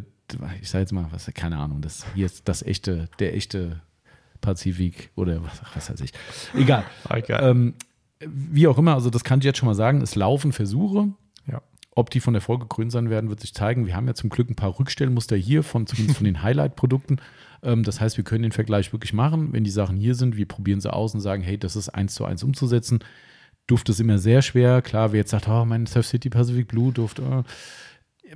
ich 0.60 0.70
sag 0.70 0.80
jetzt 0.80 0.92
mal, 0.92 1.06
was, 1.12 1.32
keine 1.34 1.58
Ahnung, 1.60 1.82
das 1.82 2.06
hier 2.14 2.26
ist 2.26 2.50
das 2.50 2.62
echte, 2.64 3.08
der 3.20 3.36
echte 3.38 3.80
Pazifik 4.42 5.12
oder 5.16 5.42
was, 5.44 5.62
was 5.76 5.90
weiß 5.92 6.02
ich. 6.02 6.12
Egal. 6.58 6.84
Geil. 7.10 7.40
ähm, 7.42 7.74
wie 8.28 8.68
auch 8.68 8.78
immer, 8.78 8.94
also 8.94 9.10
das 9.10 9.24
kann 9.24 9.40
ich 9.40 9.46
jetzt 9.46 9.58
schon 9.58 9.68
mal 9.68 9.76
sagen, 9.76 10.02
es 10.02 10.16
laufen 10.16 10.52
Versuche. 10.52 11.10
Ja. 11.50 11.62
Ob 11.96 12.10
die 12.10 12.20
von 12.20 12.36
Erfolg 12.36 12.62
gekrönt 12.62 12.92
sein 12.92 13.10
werden, 13.10 13.30
wird 13.30 13.40
sich 13.40 13.54
zeigen. 13.54 13.86
Wir 13.86 13.96
haben 13.96 14.08
ja 14.08 14.14
zum 14.14 14.30
Glück 14.30 14.50
ein 14.50 14.56
paar 14.56 14.80
Rückstellmuster 14.80 15.36
hier, 15.36 15.64
von, 15.64 15.88
zumindest 15.88 16.18
von 16.18 16.26
den 16.26 16.42
Highlight-Produkten. 16.44 17.18
Ähm, 17.64 17.84
das 17.84 18.00
heißt, 18.00 18.18
wir 18.18 18.24
können 18.24 18.44
den 18.44 18.52
Vergleich 18.52 18.94
wirklich 18.94 19.14
machen. 19.14 19.54
Wenn 19.54 19.64
die 19.64 19.72
Sachen 19.72 19.98
hier 19.98 20.16
sind, 20.16 20.38
wir 20.38 20.48
probieren 20.48 20.82
sie 20.82 20.92
aus 20.92 21.14
und 21.14 21.20
sagen, 21.22 21.44
hey, 21.44 21.58
das 21.58 21.76
ist 21.76 21.90
eins 21.90 22.14
zu 22.14 22.26
eins 22.26 22.44
umzusetzen. 22.44 23.00
Duft 23.68 23.90
ist 23.90 24.00
immer 24.00 24.18
sehr 24.18 24.42
schwer. 24.42 24.82
Klar, 24.82 25.12
wer 25.12 25.20
jetzt 25.20 25.32
sagt, 25.32 25.48
oh, 25.48 25.66
mein 25.66 25.86
Surf 25.86 26.06
City 26.06 26.30
Pacific 26.30 26.68
Blue 26.68 26.92
Duft, 26.92 27.20
äh, 27.20 27.44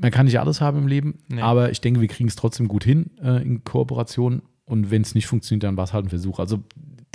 man 0.02 0.12
kann 0.12 0.26
nicht 0.26 0.40
alles 0.40 0.60
haben 0.62 0.80
im 0.80 0.88
Leben, 0.88 1.20
Nee. 1.30 1.42
aber 1.42 1.72
ich 1.72 1.80
denke, 1.80 2.02
wir 2.02 2.08
kriegen 2.10 2.28
es 2.28 2.36
trotzdem 2.36 2.68
gut 2.68 2.84
hin 2.84 3.12
äh, 3.22 3.42
in 3.42 3.64
Kooperation. 3.64 4.42
Und 4.66 4.92
wenn 4.92 5.04
es 5.04 5.16
nicht 5.16 5.28
funktioniert, 5.28 5.64
dann 5.64 5.78
war 5.78 5.84
es 5.86 5.94
halt 5.94 6.06
ein 6.06 6.10
Versuch. 6.10 6.40
Also 6.40 6.64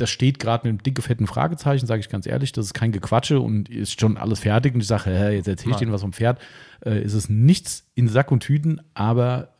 das 0.01 0.11
steht 0.11 0.39
gerade 0.39 0.67
mit 0.67 0.71
einem 0.71 0.83
dicke, 0.83 1.03
fetten 1.03 1.27
Fragezeichen, 1.27 1.87
sage 1.87 2.01
ich 2.01 2.09
ganz 2.09 2.27
ehrlich. 2.27 2.53
Das 2.53 2.67
ist 2.67 2.75
kein 2.75 2.93
Gequatsche 2.93 3.41
und 3.41 3.69
ist 3.69 4.01
schon 4.01 4.17
alles 4.17 4.41
fertig. 4.41 4.75
Und 4.75 4.81
ich 4.81 4.87
sage, 4.87 5.11
hä, 5.11 5.35
jetzt 5.35 5.49
erzähle 5.49 5.73
ich 5.73 5.79
denen 5.79 5.93
was 5.93 6.01
vom 6.01 6.13
Pferd. 6.13 6.41
Äh, 6.85 7.03
ist 7.03 7.15
es 7.15 7.29
nichts 7.29 7.91
in 7.95 8.09
Sack 8.09 8.33
und 8.33 8.41
Tüten, 8.41 8.81
aber 8.95 9.55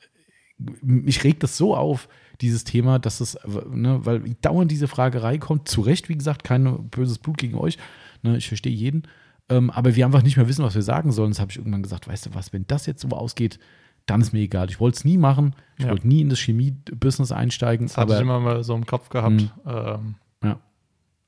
mich 0.83 1.25
regt 1.25 1.43
das 1.43 1.57
so 1.57 1.77
auf, 1.77 2.09
dieses 2.41 2.65
Thema, 2.65 2.99
dass 2.99 3.21
es, 3.21 3.39
ne, 3.71 4.01
weil 4.05 4.21
dauernd 4.41 4.71
diese 4.71 4.89
Fragerei 4.89 5.39
kommt, 5.39 5.69
zu 5.69 5.83
Recht, 5.83 6.09
wie 6.09 6.17
gesagt, 6.17 6.43
kein 6.45 6.89
böses 6.89 7.19
Blut 7.19 7.37
gegen 7.39 7.57
euch. 7.57 7.77
Ne, 8.23 8.37
ich 8.37 8.49
verstehe 8.49 8.73
jeden. 8.73 9.03
Ähm, 9.49 9.71
aber 9.71 9.97
wir 9.97 10.07
einfach 10.07 10.23
nicht 10.23 10.37
mehr 10.37 10.49
wissen, 10.49 10.65
was 10.65 10.75
wir 10.75 10.83
sagen 10.83 11.13
sollen. 11.13 11.31
Das 11.31 11.41
habe 11.41 11.51
ich 11.51 11.59
irgendwann 11.59 11.83
gesagt, 11.83 12.09
weißt 12.09 12.27
du 12.27 12.35
was, 12.35 12.53
wenn 12.53 12.67
das 12.67 12.87
jetzt 12.87 13.03
so 13.03 13.09
ausgeht, 13.09 13.59
dann 14.07 14.21
ist 14.21 14.33
mir 14.33 14.41
egal. 14.41 14.71
Ich 14.71 14.81
wollte 14.81 14.97
es 14.97 15.05
nie 15.05 15.19
machen. 15.19 15.55
Ich 15.77 15.85
Ja. 15.85 15.91
wollte 15.91 16.09
nie 16.09 16.21
in 16.23 16.29
das 16.31 16.39
Chemie-Business 16.41 17.33
einsteigen. 17.33 17.87
Das 17.87 17.97
hatte 17.97 18.13
aber, 18.13 18.15
ich 18.17 18.23
immer 18.23 18.41
mal 18.41 18.65
so 18.65 18.75
im 18.75 18.87
Kopf 18.87 19.09
gehabt. 19.09 19.33
Mhm. 19.43 19.51
Ähm. 19.67 20.15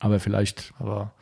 Aber 0.02 0.20
vielleicht, 0.20 0.74
aber 0.78 1.12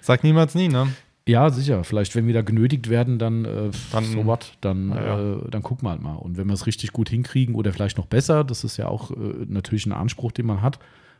sag 0.00 0.24
niemals 0.24 0.54
nie, 0.54 0.68
ne? 0.68 0.88
ja, 1.26 1.50
sicher. 1.50 1.84
Vielleicht, 1.84 2.14
wenn 2.16 2.26
wir 2.26 2.32
da 2.32 2.40
genötigt 2.40 2.88
werden, 2.88 3.18
dann, 3.18 3.44
äh, 3.44 3.70
Dann- 3.92 4.04
so 4.06 4.24
what, 4.24 4.52
dann, 4.62 4.88
Ja. 4.88 5.34
Äh, 5.34 5.50
dann 5.50 5.62
gucken 5.62 5.84
wir 5.86 5.90
halt 5.90 6.00
mal. 6.00 6.14
Und 6.14 6.38
wenn 6.38 6.46
wir 6.46 6.54
es 6.54 6.66
richtig 6.66 6.92
gut 6.94 7.10
hinkriegen 7.10 7.54
oder 7.54 7.70
vielleicht 7.74 7.98
noch 7.98 8.06
besser, 8.06 8.44
das 8.44 8.64
ist 8.64 8.78
ja 8.78 8.88
auch 8.88 9.10
äh, 9.10 9.14
natürlich 9.46 9.84
ein 9.84 9.92
Anspruch, 9.92 10.32
den 10.32 10.46
man 10.46 10.62
hat. 10.62 10.78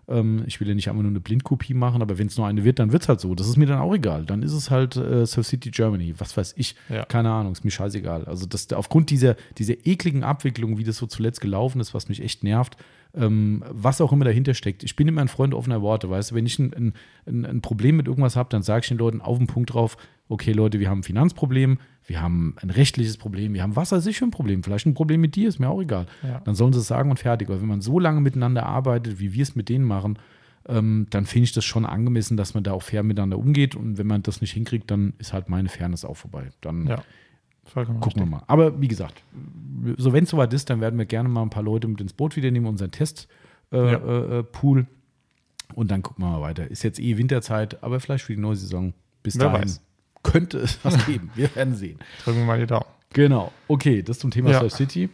Ähm, 0.08 0.44
ich 0.46 0.58
will 0.60 0.68
ja 0.68 0.74
nicht 0.74 0.88
einfach 0.88 1.02
nur 1.02 1.10
eine 1.10 1.20
Blindkopie 1.20 1.74
machen, 1.74 2.00
aber 2.00 2.16
wenn 2.16 2.28
es 2.28 2.38
nur 2.38 2.46
eine 2.46 2.64
wird, 2.64 2.78
dann 2.78 2.92
wird 2.92 3.02
es 3.02 3.08
halt 3.10 3.20
so. 3.20 3.34
Das 3.34 3.46
ist 3.48 3.58
mir 3.58 3.66
dann 3.66 3.80
auch 3.80 3.92
egal. 3.94 4.24
Dann 4.24 4.42
ist 4.42 4.54
es 4.54 4.70
halt 4.70 4.96
äh, 4.96 5.26
Surf 5.26 5.46
City 5.46 5.70
Germany. 5.70 6.14
Was 6.16 6.34
weiß 6.34 6.54
ich. 6.56 6.74
Ja. 6.88 7.04
Keine 7.04 7.30
Ahnung, 7.30 7.52
ist 7.52 7.66
mir 7.66 7.70
scheißegal. 7.70 8.24
Also 8.24 8.46
das, 8.46 8.72
aufgrund 8.72 9.10
dieser, 9.10 9.36
dieser 9.58 9.74
ekligen 9.86 10.24
Abwicklung, 10.24 10.78
wie 10.78 10.84
das 10.84 10.96
so 10.96 11.06
zuletzt 11.06 11.42
gelaufen 11.42 11.82
ist, 11.82 11.92
was 11.92 12.08
mich 12.08 12.22
echt 12.22 12.42
nervt, 12.42 12.78
ähm, 13.14 13.64
was 13.70 14.00
auch 14.00 14.12
immer 14.12 14.24
dahinter 14.24 14.54
steckt. 14.54 14.82
Ich 14.82 14.96
bin 14.96 15.08
immer 15.08 15.20
ein 15.20 15.28
Freund 15.28 15.54
offener 15.54 15.82
Worte, 15.82 16.10
weißt 16.10 16.30
du, 16.30 16.34
wenn 16.34 16.46
ich 16.46 16.58
ein, 16.58 16.94
ein, 17.26 17.44
ein, 17.44 17.60
Problem 17.62 17.96
mit 17.96 18.06
irgendwas 18.06 18.36
habe, 18.36 18.48
dann 18.50 18.62
sage 18.62 18.82
ich 18.82 18.88
den 18.88 18.98
Leuten 18.98 19.20
auf 19.20 19.38
den 19.38 19.46
Punkt 19.46 19.72
drauf, 19.72 19.96
okay 20.28 20.52
Leute, 20.52 20.78
wir 20.78 20.90
haben 20.90 21.00
ein 21.00 21.04
Finanzproblem, 21.04 21.78
wir 22.06 22.20
haben 22.20 22.54
ein 22.60 22.70
rechtliches 22.70 23.16
Problem, 23.16 23.54
wir 23.54 23.62
haben 23.62 23.76
was 23.76 23.92
weiß 23.92 24.06
ich 24.06 24.18
für 24.18 24.26
ein 24.26 24.30
Problem, 24.30 24.62
vielleicht 24.62 24.86
ein 24.86 24.94
Problem 24.94 25.20
mit 25.20 25.36
dir, 25.36 25.48
ist 25.48 25.58
mir 25.58 25.68
auch 25.68 25.80
egal. 25.80 26.06
Ja. 26.22 26.40
Dann 26.44 26.54
sollen 26.54 26.72
sie 26.72 26.80
es 26.80 26.86
sagen 26.86 27.10
und 27.10 27.18
fertig. 27.18 27.48
Aber 27.48 27.60
wenn 27.60 27.68
man 27.68 27.80
so 27.80 27.98
lange 27.98 28.20
miteinander 28.20 28.66
arbeitet, 28.66 29.20
wie 29.20 29.32
wir 29.32 29.42
es 29.42 29.56
mit 29.56 29.68
denen 29.68 29.84
machen, 29.84 30.18
ähm, 30.68 31.06
dann 31.10 31.24
finde 31.24 31.44
ich 31.44 31.52
das 31.52 31.64
schon 31.64 31.86
angemessen, 31.86 32.36
dass 32.36 32.54
man 32.54 32.62
da 32.62 32.72
auch 32.72 32.82
fair 32.82 33.02
miteinander 33.02 33.38
umgeht. 33.38 33.74
Und 33.74 33.98
wenn 33.98 34.06
man 34.06 34.22
das 34.22 34.40
nicht 34.40 34.52
hinkriegt, 34.52 34.90
dann 34.90 35.14
ist 35.18 35.32
halt 35.32 35.48
meine 35.48 35.68
Fairness 35.68 36.04
auch 36.04 36.16
vorbei. 36.16 36.50
Dann 36.60 36.86
Ja. 36.86 37.02
Vollkommen 37.72 38.00
gucken 38.00 38.16
wir 38.20 38.22
richtig. 38.24 38.40
mal. 38.40 38.44
Aber 38.52 38.80
wie 38.80 38.88
gesagt, 38.88 39.22
so 39.96 40.12
wenn 40.12 40.24
es 40.24 40.30
soweit 40.30 40.52
ist, 40.52 40.70
dann 40.70 40.80
werden 40.80 40.98
wir 40.98 41.06
gerne 41.06 41.28
mal 41.28 41.42
ein 41.42 41.50
paar 41.50 41.62
Leute 41.62 41.86
mit 41.88 42.00
ins 42.00 42.12
Boot 42.12 42.36
wieder 42.36 42.50
nehmen, 42.50 42.66
unseren 42.66 42.90
Test 42.90 43.28
äh, 43.72 43.76
Ja. 43.92 43.98
äh, 43.98 44.38
äh. 44.40 44.84
Und 45.74 45.90
dann 45.90 46.02
gucken 46.02 46.24
wir 46.24 46.30
mal 46.30 46.40
weiter. 46.40 46.70
Ist 46.70 46.82
jetzt 46.82 46.98
eh 46.98 47.16
Winterzeit, 47.18 47.82
aber 47.82 48.00
vielleicht 48.00 48.24
für 48.24 48.34
die 48.34 48.40
neue 48.40 48.56
Saison. 48.56 48.94
Bis 49.22 49.38
Wer 49.38 49.50
dahin 49.50 49.62
weiß. 49.68 49.80
könnte 50.22 50.58
es 50.58 50.78
was 50.82 51.04
geben. 51.06 51.30
Wir 51.34 51.54
werden 51.54 51.74
sehen. 51.74 51.98
Drücken 52.24 52.38
wir 52.38 52.46
mal 52.46 52.58
die 52.58 52.66
Daumen. 52.66 52.86
Genau. 53.12 53.52
Okay, 53.68 54.02
das 54.02 54.18
zum 54.18 54.30
Thema 54.30 54.50
Ja. 54.50 54.60
Surf 54.60 54.72
City. 54.72 55.08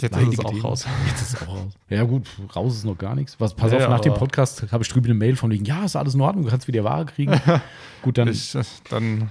Jetzt 0.00 0.02
ist 0.16 0.32
es 0.32 0.38
auch 0.44 0.50
Thema. 0.50 0.62
raus. 0.68 0.86
Jetzt 1.08 1.22
ist 1.22 1.34
es 1.34 1.42
auch 1.42 1.48
raus. 1.48 1.72
Ja, 1.88 2.04
gut, 2.04 2.28
raus 2.54 2.76
ist 2.76 2.84
noch 2.84 2.96
gar 2.98 3.14
nichts. 3.16 3.38
Was, 3.40 3.54
pass 3.54 3.72
Ja, 3.72 3.78
auf, 3.78 3.88
nach 3.88 4.00
dem 4.00 4.14
Podcast 4.14 4.70
habe 4.70 4.82
ich 4.84 4.88
drüben 4.88 5.06
eine 5.06 5.14
Mail 5.14 5.34
von 5.36 5.50
wegen, 5.50 5.64
ja, 5.64 5.84
ist 5.84 5.96
alles 5.96 6.14
in 6.14 6.20
Ordnung, 6.20 6.44
du 6.44 6.50
kannst 6.50 6.68
wieder 6.68 6.84
Ware 6.84 7.06
kriegen. 7.06 7.32
gut, 8.02 8.16
dann 8.18 8.28
Ich, 8.28 8.54
äh, 8.54 8.62
dann, 8.90 9.30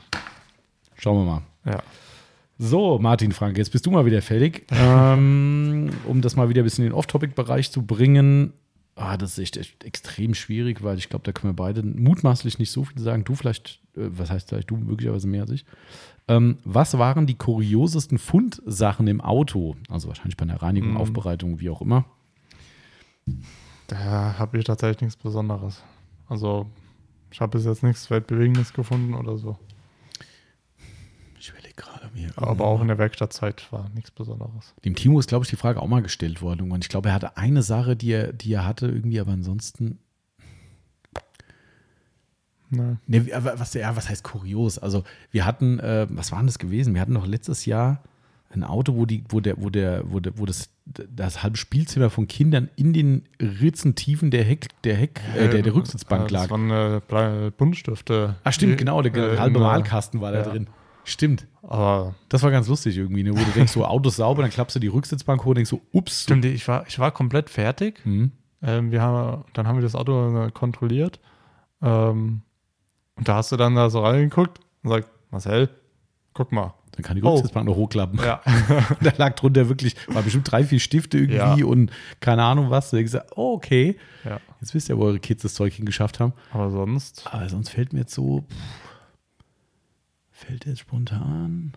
schauen 0.97 1.25
wir 1.25 1.31
mal. 1.33 1.41
Ja. 1.67 1.83
So, 2.59 2.97
Martin 2.97 3.33
Frank, 3.33 3.57
jetzt 3.57 3.71
bist 3.71 3.85
du 3.85 3.91
mal 3.91 4.05
wieder 4.05 4.21
fertig. 4.21 4.65
ähm, 4.71 5.91
um 6.05 6.21
das 6.21 6.35
mal 6.35 6.49
wieder 6.49 6.61
ein 6.61 6.65
bisschen 6.65 6.85
in 6.85 6.91
den 6.91 6.97
Off-Topic-Bereich 6.97 7.71
zu 7.71 7.83
bringen. 7.85 8.53
Ah, 8.95 9.15
das 9.15 9.33
ist 9.33 9.39
echt, 9.39 9.57
echt 9.57 9.83
extrem 9.83 10.33
schwierig, 10.33 10.81
weil 10.83 10.97
ich 10.97 11.07
glaube, 11.09 11.23
da 11.23 11.31
können 11.31 11.53
wir 11.53 11.55
beide 11.55 11.83
mutmaßlich 11.83 12.57
nicht 12.57 12.71
so 12.71 12.83
viel 12.83 12.99
sagen. 12.99 13.23
Du 13.25 13.35
vielleicht, 13.35 13.79
äh, 13.95 14.09
was 14.09 14.31
heißt 14.31 14.49
vielleicht 14.49 14.71
du, 14.71 14.77
möglicherweise 14.77 15.27
mehr 15.27 15.43
als 15.43 15.51
ich. 15.51 15.65
Ähm, 16.27 16.57
was 16.63 16.97
waren 16.97 17.27
die 17.27 17.35
kuriosesten 17.35 18.17
Fundsachen 18.17 19.07
im 19.07 19.21
Auto? 19.21 19.75
Also 19.87 20.07
wahrscheinlich 20.07 20.35
bei 20.35 20.43
einer 20.43 20.59
Reinigung, 20.61 20.91
Mhm. 20.91 20.97
Aufbereitung, 20.97 21.59
wie 21.59 21.69
auch 21.69 21.81
immer. 21.81 22.05
Da 23.87 24.35
habe 24.37 24.57
ich 24.57 24.65
tatsächlich 24.65 25.01
nichts 25.01 25.15
Besonderes. 25.15 25.83
Also, 26.27 26.65
ich 27.31 27.39
habe 27.39 27.57
bis 27.57 27.65
jetzt 27.65 27.83
nichts 27.83 28.09
Weltbewegendes 28.09 28.73
gefunden 28.73 29.13
oder 29.13 29.37
so. 29.37 29.57
Ich 31.47 31.53
überlege 31.53 31.75
gerade 31.75 32.09
mir. 32.13 32.29
Aber 32.35 32.65
auch 32.65 32.81
in 32.81 32.89
der 32.89 32.97
Werkstattzeit 32.97 33.71
war 33.71 33.87
nichts 33.95 34.11
Besonderes. 34.11 34.73
Dem 34.83 34.95
Timo 34.95 35.17
ist, 35.17 35.29
glaube 35.29 35.45
ich, 35.45 35.49
die 35.49 35.55
Frage 35.55 35.81
auch 35.81 35.87
mal 35.87 36.01
gestellt 36.01 36.41
worden. 36.41 36.69
Und 36.73 36.83
ich 36.83 36.89
glaube, 36.89 37.07
er 37.07 37.15
hatte 37.15 37.37
eine 37.37 37.61
Sache, 37.63 37.95
die 37.95 38.11
er, 38.11 38.33
die 38.33 38.51
er 38.51 38.65
hatte, 38.65 38.87
irgendwie, 38.87 39.17
aber 39.21 39.31
ansonsten. 39.31 39.99
Ne. 42.69 42.97
Ne, 43.07 43.25
wie- 43.25 43.33
aber 43.33 43.57
was, 43.59 43.73
ja, 43.75 43.95
was 43.95 44.09
heißt 44.09 44.23
kurios? 44.25 44.77
Also, 44.77 45.03
wir 45.31 45.45
hatten, 45.45 45.79
äh, 45.79 46.05
was 46.09 46.31
war 46.33 46.39
denn 46.39 46.47
das 46.47 46.59
gewesen? 46.59 46.93
Wir 46.93 46.99
hatten 47.01 47.13
doch 47.13 47.25
letztes 47.25 47.65
Jahr 47.65 48.03
ein 48.49 48.63
Auto, 48.65 48.95
wo, 48.95 49.05
die, 49.05 49.23
wo, 49.29 49.39
der, 49.39 49.61
wo, 49.61 49.69
der, 49.69 50.03
wo, 50.11 50.19
der, 50.19 50.37
wo 50.37 50.45
das, 50.45 50.69
das 50.85 51.43
halbe 51.43 51.55
Spielzimmer 51.57 52.09
von 52.09 52.27
Kindern 52.27 52.69
in 52.75 52.91
den 52.91 53.23
Ritzentiefen 53.41 54.31
der 54.31 54.43
Heck, 54.43 54.67
der 54.83 54.95
Heck, 54.95 55.21
äh, 55.37 55.47
der, 55.49 55.61
der 55.61 55.73
Rücksitzbank 55.75 56.23
Das 56.29 56.31
lag. 56.31 56.49
waren 56.49 56.71
äh, 56.71 57.51
Buntstifte. 57.51 58.35
Ach, 58.43 58.51
stimmt, 58.53 58.77
genau, 58.77 59.01
der 59.01 59.15
äh, 59.15 59.37
halbe 59.37 59.59
Malkasten 59.59 60.19
war 60.19 60.33
da 60.33 60.43
drin. 60.43 60.67
Stimmt. 61.09 61.47
Aber 61.63 62.15
Das 62.29 62.43
war 62.43 62.51
ganz 62.51 62.67
lustig 62.67 62.97
irgendwie, 62.97 63.23
ne? 63.23 63.31
wo 63.31 63.37
du 63.43 63.51
denkst, 63.51 63.71
so 63.71 63.85
Autos 63.85 64.17
sauber, 64.17 64.41
dann 64.41 64.51
klappst 64.51 64.75
du 64.75 64.79
die 64.79 64.87
Rücksitzbank 64.87 65.41
hoch 65.43 65.47
und 65.49 65.55
denkst 65.55 65.69
so, 65.69 65.81
ups. 65.93 66.23
stimmt, 66.23 66.43
ich 66.45 66.67
war, 66.67 66.85
ich 66.87 66.99
war 66.99 67.11
komplett 67.11 67.49
fertig. 67.49 67.99
Hm. 68.03 68.31
Ähm, 68.61 68.91
wir 68.91 69.01
haben, 69.01 69.45
dann 69.53 69.67
haben 69.67 69.77
wir 69.77 69.83
das 69.83 69.95
Auto 69.95 70.45
äh, 70.45 70.51
kontrolliert. 70.51 71.19
Ähm, 71.81 72.41
und 73.15 73.27
da 73.27 73.35
hast 73.35 73.51
du 73.51 73.57
dann 73.57 73.75
da 73.75 73.89
so 73.89 74.01
reingeguckt 74.03 74.59
und 74.83 74.89
sagt, 74.89 75.07
Marcel, 75.31 75.69
guck 76.33 76.51
mal. 76.51 76.73
Dann 76.91 77.03
kann 77.03 77.15
die 77.15 77.23
Oh. 77.23 77.35
Rücksitzbank 77.35 77.67
noch 77.67 77.75
hochklappen. 77.75 78.19
Ja. 78.19 78.41
da 79.01 79.11
lag 79.17 79.35
drunter 79.35 79.69
wirklich, 79.69 79.95
war 80.07 80.23
bestimmt 80.23 80.51
drei, 80.51 80.63
vier 80.63 80.79
Stifte 80.79 81.19
irgendwie 81.19 81.61
Ja. 81.61 81.65
und 81.67 81.91
keine 82.19 82.43
Ahnung 82.43 82.69
was. 82.71 82.89
Da 82.89 82.97
ich 82.97 83.03
gesagt, 83.03 83.31
oh, 83.35 83.53
okay, 83.53 83.97
ja. 84.25 84.39
jetzt 84.59 84.73
wisst 84.73 84.89
ihr, 84.89 84.97
wo 84.97 85.03
eure 85.03 85.19
Kids 85.19 85.43
das 85.43 85.53
Zeug 85.53 85.73
hingeschafft 85.73 86.19
haben. 86.19 86.33
Aber 86.51 86.71
sonst, 86.71 87.25
Aber 87.31 87.47
sonst 87.49 87.69
fällt 87.69 87.93
mir 87.93 87.99
jetzt 87.99 88.13
so, 88.15 88.41
pff, 88.49 88.86
Fällt 90.47 90.65
jetzt 90.65 90.79
spontan. 90.79 91.73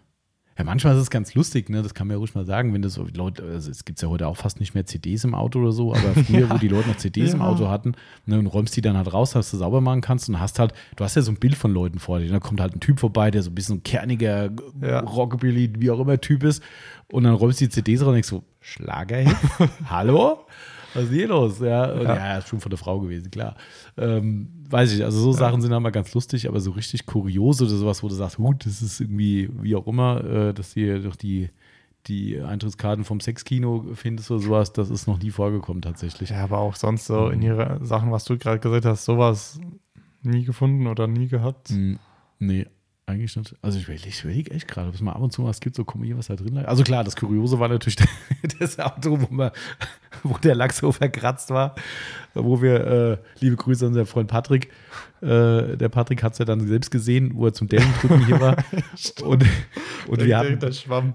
Ja, 0.56 0.64
manchmal 0.64 0.94
ist 0.94 1.01
es 1.02 1.10
ganz 1.10 1.34
lustig, 1.34 1.70
ne? 1.70 1.82
Das 1.82 1.92
kann 1.94 2.06
man 2.06 2.14
ja 2.14 2.18
ruhig 2.18 2.34
mal 2.36 2.44
sagen, 2.44 2.72
wenn 2.72 2.82
das 2.82 2.94
so 2.94 3.05
Leute, 3.16 3.42
also 3.42 3.68
es 3.70 3.84
gibt 3.84 4.01
ja 4.01 4.09
heute 4.09 4.28
auch 4.28 4.36
fast 4.36 4.60
nicht 4.60 4.74
mehr 4.74 4.86
CDs 4.86 5.24
im 5.24 5.34
Auto 5.34 5.59
oder 5.60 5.72
so, 5.72 5.92
aber 5.92 6.14
früher, 6.24 6.48
wo 6.51 6.59
die 6.59 6.68
Leute 6.68 6.88
noch 6.88 6.97
CDs 6.98 7.32
im 7.32 7.40
Ja. 7.40 7.47
Auto 7.48 7.68
hatten, 7.68 7.94
ne, 8.26 8.38
und 8.38 8.47
räumst 8.47 8.76
die 8.76 8.80
dann 8.80 8.97
halt 8.97 9.12
raus, 9.12 9.32
dass 9.32 9.51
du 9.51 9.56
sauber 9.56 9.80
machen 9.80 10.02
kannst 10.02 10.28
und 10.28 10.38
hast 10.38 10.59
halt, 10.60 10.72
du 10.97 11.02
hast 11.02 11.16
ja 11.16 11.22
so 11.22 11.32
ein 11.32 11.38
Bild 11.38 11.56
von 11.56 11.72
Leuten 11.72 11.98
vor 11.98 12.20
dir. 12.20 12.28
Da 12.30 12.38
kommt 12.38 12.60
halt 12.60 12.76
ein 12.76 12.80
Typ 12.80 13.01
vorbei, 13.01 13.30
der 13.32 13.42
so 13.42 13.51
ein 13.51 13.55
bisschen 13.56 13.82
kerniger 13.82 14.51
Ja. 14.80 15.01
Rockabilly, 15.01 15.72
wie 15.78 15.90
auch 15.90 15.98
immer 16.01 16.20
Typ 16.20 16.44
ist. 16.44 16.62
Und 17.10 17.24
dann 17.24 17.34
räumst 17.34 17.60
du 17.60 17.64
die 17.64 17.70
CDs 17.70 18.02
raus 18.02 18.09
und 18.09 18.14
denkst 18.14 18.28
so, 18.28 18.44
Schlagerhit? 18.60 19.34
Hallo? 19.86 20.44
Was 20.92 21.05
ist 21.05 21.12
hier 21.12 21.28
los? 21.28 21.60
Ja, 21.60 21.90
und 21.92 22.02
Ja. 22.02 22.16
ja. 22.16 22.38
ist 22.38 22.48
schon 22.48 22.60
von 22.60 22.68
der 22.70 22.78
Frau 22.78 22.98
gewesen, 23.01 23.30
klar. 23.30 23.55
Ähm, 24.01 24.48
weiß 24.70 24.93
ich, 24.93 25.05
also 25.05 25.20
so 25.20 25.32
Sachen 25.32 25.60
sind 25.60 25.70
mal 25.70 25.90
ganz 25.90 26.14
lustig, 26.14 26.48
aber 26.48 26.60
so 26.60 26.70
richtig 26.70 27.06
kurios 27.06 27.60
oder 27.60 27.70
sowas, 27.70 28.02
wo 28.02 28.09
du 28.09 28.14
sagst, 28.14 28.36
gut, 28.36 28.64
das 28.64 28.82
ist 28.82 29.01
irgendwie, 29.01 29.51
wie 29.60 29.77
auch 29.77 29.86
immer, 29.86 30.24
äh, 30.24 30.55
dass 30.55 30.74
du 30.74 30.81
hier 30.81 31.01
doch 31.01 31.16
die, 31.16 31.51
die 32.06 32.40
Eintrittskarten 32.40 33.05
vom 33.05 33.20
Sexkino 33.20 33.85
findest 33.94 34.31
oder 34.31 34.40
sowas, 34.40 34.72
das 34.72 34.90
ist 34.90 35.06
noch 35.06 35.18
nie 35.18 35.31
vorgekommen 35.31 35.82
tatsächlich. 35.82 36.31
Ja, 36.31 36.44
aber 36.44 36.59
auch 36.59 36.77
sonst 36.77 37.06
so 37.06 37.28
in 37.28 37.43
ihre 37.43 37.85
Sachen, 37.85 38.10
was 38.10 38.24
du 38.24 38.39
gerade 38.39 38.59
gesagt 38.59 38.86
hast, 38.86 39.05
sowas 39.05 39.60
nie 40.22 40.44
gefunden 40.44 40.86
oder 40.86 41.06
nie 41.06 41.28
gehabt. 41.28 41.68
Hm, 41.70 41.98
nee, 42.39 42.66
eigentlich 43.10 43.36
nicht. 43.36 43.55
Also 43.60 43.78
ich 43.78 43.85
überlege 43.85 44.09
ich 44.09 44.24
überleg 44.24 44.51
echt 44.51 44.68
gerade, 44.68 44.89
ob 44.89 44.94
es 44.94 45.01
mal 45.01 45.12
ab 45.12 45.20
und 45.20 45.32
zu 45.32 45.44
was 45.44 45.60
gibt, 45.60 45.77
so 45.77 45.85
guck 45.85 45.97
mal 45.97 46.06
hier, 46.06 46.16
was 46.16 46.28
da 46.28 46.36
drin 46.36 46.55
lag. 46.55 46.68
Also 46.68 46.85
klar, 46.85 47.05
das 47.05 47.16
Kuriose 47.16 47.59
war 47.59 47.68
natürlich 47.68 47.97
das 48.59 48.78
Auto, 48.78 49.20
wo, 49.20 49.35
man, 49.35 49.51
wo 50.22 50.39
der 50.39 50.55
Lack 50.55 50.72
so 50.72 50.93
verkratzt 50.93 51.51
war, 51.51 51.74
wo 52.35 52.62
wir, 52.62 52.86
äh, 52.86 53.16
liebe 53.40 53.57
Grüße 53.57 53.85
an 53.85 53.89
unseren 53.89 54.07
Freund 54.07 54.28
Patrick, 54.28 54.69
äh, 55.23 55.77
der 55.77 55.89
Patrick 55.90 56.23
hat 56.23 56.32
es 56.32 56.39
ja 56.39 56.44
dann 56.44 56.66
selbst 56.66 56.90
gesehen, 56.90 57.32
wo 57.35 57.47
er 57.47 57.52
zum 57.52 57.69
Dellendrücken 57.69 58.24
hier 58.27 58.40
war. 58.40 58.57
und 59.24 59.44
und 60.07 60.19
wir, 60.19 60.27
Der- 60.27 60.39
hatten, 60.39 60.59
der 60.59 60.73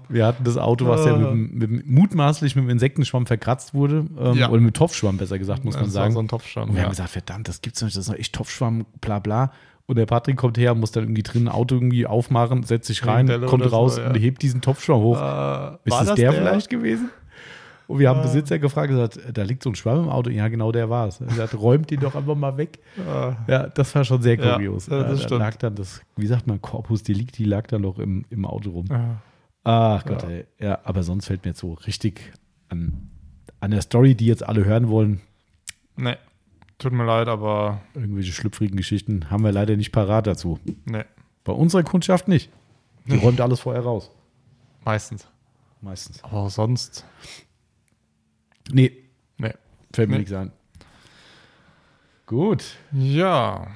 wir 0.08 0.26
hatten 0.26 0.44
das 0.44 0.56
Auto, 0.56 0.86
was 0.86 1.04
ja 1.04 1.14
Ah. 1.14 1.18
mit, 1.18 1.62
dem- 1.62 1.72
mit, 1.76 1.86
mutmaßlich 1.86 2.54
mit 2.56 2.64
dem 2.64 2.70
Insektenschwamm 2.70 3.26
verkratzt 3.26 3.74
wurde, 3.74 4.06
ähm, 4.18 4.34
Ja. 4.38 4.48
oder 4.50 4.60
mit 4.60 4.74
Topfschwamm 4.74 5.16
besser 5.18 5.38
gesagt, 5.38 5.64
muss 5.64 5.74
man 5.74 5.84
Das 5.84 5.94
war 5.94 6.02
sagen. 6.02 6.14
So 6.14 6.20
ein 6.20 6.28
Topfschwamm. 6.28 6.68
Und 6.68 6.74
wir 6.74 6.80
Ja. 6.80 6.84
haben 6.84 6.90
gesagt, 6.92 7.10
verdammt, 7.10 7.48
das 7.48 7.60
gibt's 7.62 7.82
nicht, 7.82 7.96
das 7.96 8.04
ist 8.06 8.10
noch 8.12 8.18
echt 8.18 8.34
Topfschwamm, 8.34 8.86
bla 9.00 9.18
bla. 9.18 9.52
Und 9.88 9.98
der 9.98 10.06
Patrick 10.06 10.36
kommt 10.36 10.58
her, 10.58 10.74
muss 10.74 10.90
dann 10.90 11.04
irgendwie 11.04 11.22
drin 11.22 11.44
ein 11.44 11.48
Auto 11.48 11.76
irgendwie 11.76 12.06
aufmachen, 12.06 12.64
setzt 12.64 12.88
sich 12.88 13.06
rein, 13.06 13.26
Delle 13.26 13.46
kommt 13.46 13.62
oder 13.62 13.70
so, 13.70 13.76
raus 13.76 13.98
ja. 13.98 14.08
und 14.08 14.14
hebt 14.16 14.42
diesen 14.42 14.60
Topfschwamm 14.60 14.98
hoch. 15.00 15.16
Äh, 15.16 15.20
ist 15.20 15.22
war 15.22 15.78
das 15.84 16.06
das 16.06 16.14
der, 16.16 16.32
vielleicht 16.32 16.70
gewesen? 16.70 17.10
Und 17.88 17.98
wir 18.00 18.08
haben 18.08 18.18
Ah. 18.20 18.22
Besitzer 18.22 18.58
gefragt, 18.58 18.88
gesagt, 18.88 19.20
da 19.32 19.42
liegt 19.44 19.62
so 19.62 19.70
ein 19.70 19.74
Schwamm 19.76 20.04
im 20.04 20.08
Auto. 20.08 20.28
Ja, 20.30 20.48
genau 20.48 20.72
der 20.72 20.90
war 20.90 21.06
es. 21.06 21.20
Er 21.20 21.36
hat 21.44 21.54
räumt 21.54 21.90
den 21.90 22.00
doch 22.00 22.14
einfach 22.16 22.34
mal 22.34 22.56
weg. 22.56 22.80
Äh, 22.96 23.00
Ja, 23.50 23.68
das 23.68 23.94
war 23.94 24.04
schon 24.04 24.20
sehr 24.22 24.34
Ja, 24.38 24.54
kurios. 24.56 24.86
ja, 24.88 25.02
das 25.04 25.20
da 25.20 25.24
stimmt. 25.26 25.38
lag 25.40 25.56
dann 25.56 25.74
das, 25.76 26.00
wie 26.16 26.26
sagt 26.26 26.46
man, 26.48 26.60
Corpus 26.60 27.02
Delicti 27.04 27.44
lag 27.44 27.66
dann 27.68 27.82
noch 27.82 27.98
im, 27.98 28.24
im 28.30 28.44
Auto 28.44 28.70
rum. 28.70 28.86
äh, 28.90 28.98
Ach 29.64 30.04
Gott, 30.04 30.22
Ja. 30.24 30.28
ey. 30.30 30.44
Ja, 30.58 30.78
aber 30.84 31.02
sonst 31.04 31.26
fällt 31.26 31.44
mir 31.44 31.50
jetzt 31.50 31.60
so 31.60 31.74
richtig 31.74 32.32
an, 32.68 33.08
an 33.60 33.70
der 33.70 33.82
Story, 33.82 34.14
die 34.16 34.26
jetzt 34.26 34.44
alle 34.46 34.64
hören 34.64 34.88
wollen, 34.88 35.20
nee, 35.96 36.16
tut 36.78 36.92
mir 36.92 37.04
leid, 37.06 37.28
aber 37.28 37.80
irgendwelche 37.94 38.32
schlüpfrigen 38.32 38.76
Geschichten, 38.76 39.30
haben 39.30 39.44
wir 39.44 39.52
leider 39.52 39.76
nicht 39.76 39.92
parat 39.92 40.26
dazu. 40.26 40.58
nee, 40.84 41.04
Bei 41.44 41.52
unserer 41.52 41.84
Kundschaft 41.84 42.26
nicht. 42.28 42.50
Die 43.06 43.16
räumt 43.22 43.40
alles 43.40 43.60
vorher 43.60 43.82
raus. 43.82 44.10
meistens. 44.84 45.26
Meistens. 45.80 46.22
Aber 46.24 46.38
auch 46.38 46.50
sonst, 46.50 47.04
Nee, 48.70 48.92
nee. 49.38 49.52
fällt 49.92 50.08
mir 50.08 50.14
Nee. 50.16 50.18
nichts 50.20 50.32
ein. 50.32 50.52
Gut. 52.26 52.64
Ja, 52.92 53.66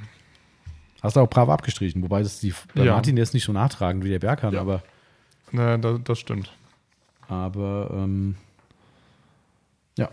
Hast 1.02 1.16
du 1.16 1.20
auch 1.20 1.30
brav 1.30 1.48
abgestrichen, 1.48 2.02
wobei 2.02 2.22
das 2.22 2.40
die, 2.40 2.52
bei 2.74 2.84
Ja. 2.84 2.92
Martin 2.92 3.16
ist 3.16 3.32
nicht 3.32 3.44
so 3.44 3.52
nachtragend 3.54 4.04
wie 4.04 4.10
der 4.10 4.18
Berghahn, 4.18 4.52
Ja. 4.52 4.60
aber, 4.60 4.82
ne, 5.50 5.78
das, 5.78 5.98
das 6.04 6.18
stimmt. 6.18 6.52
aber 7.26 7.90
ähm, 7.94 8.34
Ja. 9.96 10.10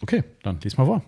okay, 0.00 0.22
dann 0.44 0.60
lies 0.60 0.76
mal 0.76 0.84
vor. 0.86 1.02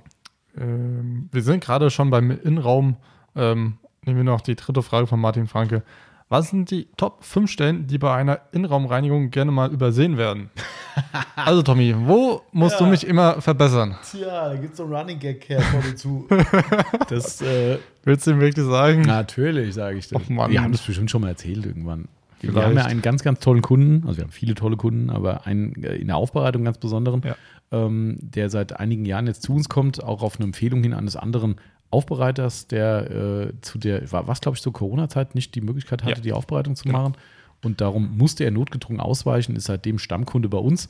Ähm, 0.59 1.29
wir 1.31 1.43
sind 1.43 1.63
gerade 1.63 1.91
schon 1.91 2.11
beim 2.11 2.31
Innenraum. 2.33 2.97
Ähm, 3.37 3.79
nehmen 4.05 4.17
wir 4.17 4.25
noch 4.25 4.41
die 4.41 4.57
dritte 4.57 4.83
Frage 4.83 5.07
von 5.07 5.21
Martin 5.21 5.47
Franke. 5.47 5.85
Was 6.29 6.49
sind 6.51 6.71
die 6.71 6.89
Top 6.97 7.23
5 7.23 7.51
Stellen, 7.51 7.87
die 7.87 7.99
bei 7.99 8.13
einer 8.15 8.41
Innenraumreinigung 8.53 9.31
gerne 9.31 9.51
mal 9.51 9.71
übersehen 9.71 10.17
werden? 10.17 10.51
also, 11.37 11.63
Tommy, 11.63 11.95
wo 11.97 12.43
musst 12.53 12.81
du 12.81 12.85
Ja. 12.85 12.91
mich 12.91 13.07
immer 13.07 13.41
verbessern? 13.43 13.97
Tja, 14.11 14.49
da 14.49 14.55
gibt 14.57 14.73
es 14.73 14.79
so 14.79 14.85
einen 14.85 14.95
Running 14.95 15.19
Gag 15.19 15.49
her 15.49 15.61
vor 15.61 15.81
dir 15.83 15.95
zu. 15.97 16.27
das, 17.09 17.43
äh, 17.43 17.79
Willst 18.05 18.27
du 18.27 18.33
ihm 18.33 18.41
wirklich 18.41 18.65
sagen? 18.67 19.03
natürlich, 19.03 19.75
sage 19.75 19.99
ich 19.99 20.09
das. 20.09 20.21
Och, 20.23 20.29
Mann. 20.31 20.51
Wir 20.51 20.63
haben 20.63 20.73
das 20.73 20.83
bestimmt 20.83 21.11
schon 21.11 21.21
mal 21.21 21.29
erzählt 21.29 21.67
irgendwann. 21.67 22.09
Wir 22.41 22.51
Vielleicht. 22.53 22.67
haben 22.69 22.77
ja 22.77 22.85
einen 22.85 23.03
ganz, 23.03 23.23
ganz 23.23 23.41
tollen 23.41 23.63
Kunden, 23.63 24.07
also 24.07 24.19
wir 24.19 24.25
haben 24.25 24.31
viele 24.33 24.55
tolle 24.55 24.77
Kunden, 24.77 25.11
aber 25.11 25.47
einen 25.47 25.83
äh, 25.83 25.95
in 25.97 26.09
der 26.09 26.17
Aufbereitung 26.17 26.65
ganz 26.65 26.79
besonderen, 26.79 27.23
Ja. 27.25 27.37
ähm, 27.73 28.19
der 28.21 28.51
seit 28.51 28.79
einigen 28.79 29.05
Jahren 29.05 29.27
jetzt 29.27 29.43
zu 29.43 29.55
uns 29.55 29.69
kommt, 29.69 30.03
auch 30.03 30.23
auf 30.23 30.37
eine 30.37 30.45
Empfehlung 30.45 30.83
hin 30.83 30.93
eines 30.95 31.17
anderen 31.17 31.57
Aufbereiters, 31.95 32.67
der 32.67 33.11
äh, 33.11 33.53
zu 33.63 33.79
der, 33.79 34.11
war 34.13 34.27
was 34.29 34.41
glaube 34.41 34.57
ich 34.57 34.63
zur 34.63 34.73
Corona-Zeit 34.73 35.35
nicht 35.35 35.55
die 35.55 35.61
Möglichkeit 35.61 36.03
hatte, 36.03 36.17
Ja. 36.17 36.21
die 36.23 36.33
Aufbereitung 36.33 36.77
zu 36.77 36.85
Genau. 36.85 36.99
machen. 37.03 37.15
Und 37.63 37.81
darum 37.81 38.19
musste 38.19 38.45
er 38.45 38.51
notgedrungen 38.51 39.01
ausweichen, 39.01 39.57
ist 39.57 39.65
seitdem 39.65 39.99
Stammkunde 39.99 40.49
bei 40.49 40.59
uns. 40.59 40.89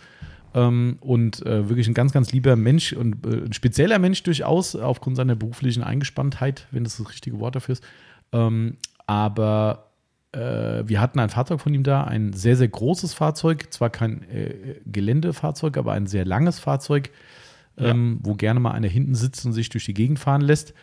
Ähm, 0.55 0.99
und 1.01 1.45
äh, 1.47 1.69
wirklich 1.69 1.87
ein 1.89 1.95
ganz, 1.95 2.13
ganz 2.13 2.33
lieber 2.33 2.57
Mensch 2.57 2.93
und 2.93 3.25
äh, 3.27 3.45
ein 3.47 3.53
spezieller 3.53 3.99
Mensch 3.99 4.23
durchaus, 4.23 4.75
aufgrund 4.77 5.17
seiner 5.17 5.35
beruflichen 5.37 5.83
Eingespanntheit, 5.83 6.67
wenn 6.73 6.85
das 6.85 6.97
das 6.97 7.09
richtige 7.11 7.39
Wort 7.41 7.55
dafür 7.57 7.73
ist. 7.75 7.85
Ähm, 8.33 8.77
aber 9.07 9.91
äh, 10.33 10.83
wir 10.87 11.01
hatten 11.01 11.19
ein 11.21 11.31
Fahrzeug 11.31 11.61
von 11.61 11.75
ihm 11.75 11.83
da, 11.85 12.05
ein 12.05 12.33
sehr, 12.33 12.57
sehr 12.57 12.69
großes 12.69 13.15
Fahrzeug, 13.15 13.73
zwar 13.73 13.91
kein 13.91 14.23
äh, 14.31 14.77
Geländefahrzeug, 14.87 15.77
aber 15.77 15.93
ein 15.93 16.07
sehr 16.07 16.25
langes 16.25 16.59
Fahrzeug, 16.59 17.11
ähm, 17.79 18.19
wo 18.23 18.35
gerne 18.35 18.61
mal 18.61 18.73
einer 18.73 18.89
hinten 18.89 19.15
sitzt 19.15 19.45
und 19.47 19.53
sich 19.53 19.69
durch 19.69 19.85
die 19.85 19.95
Gegend 19.95 20.19
fahren 20.19 20.41
lässt. 20.41 20.75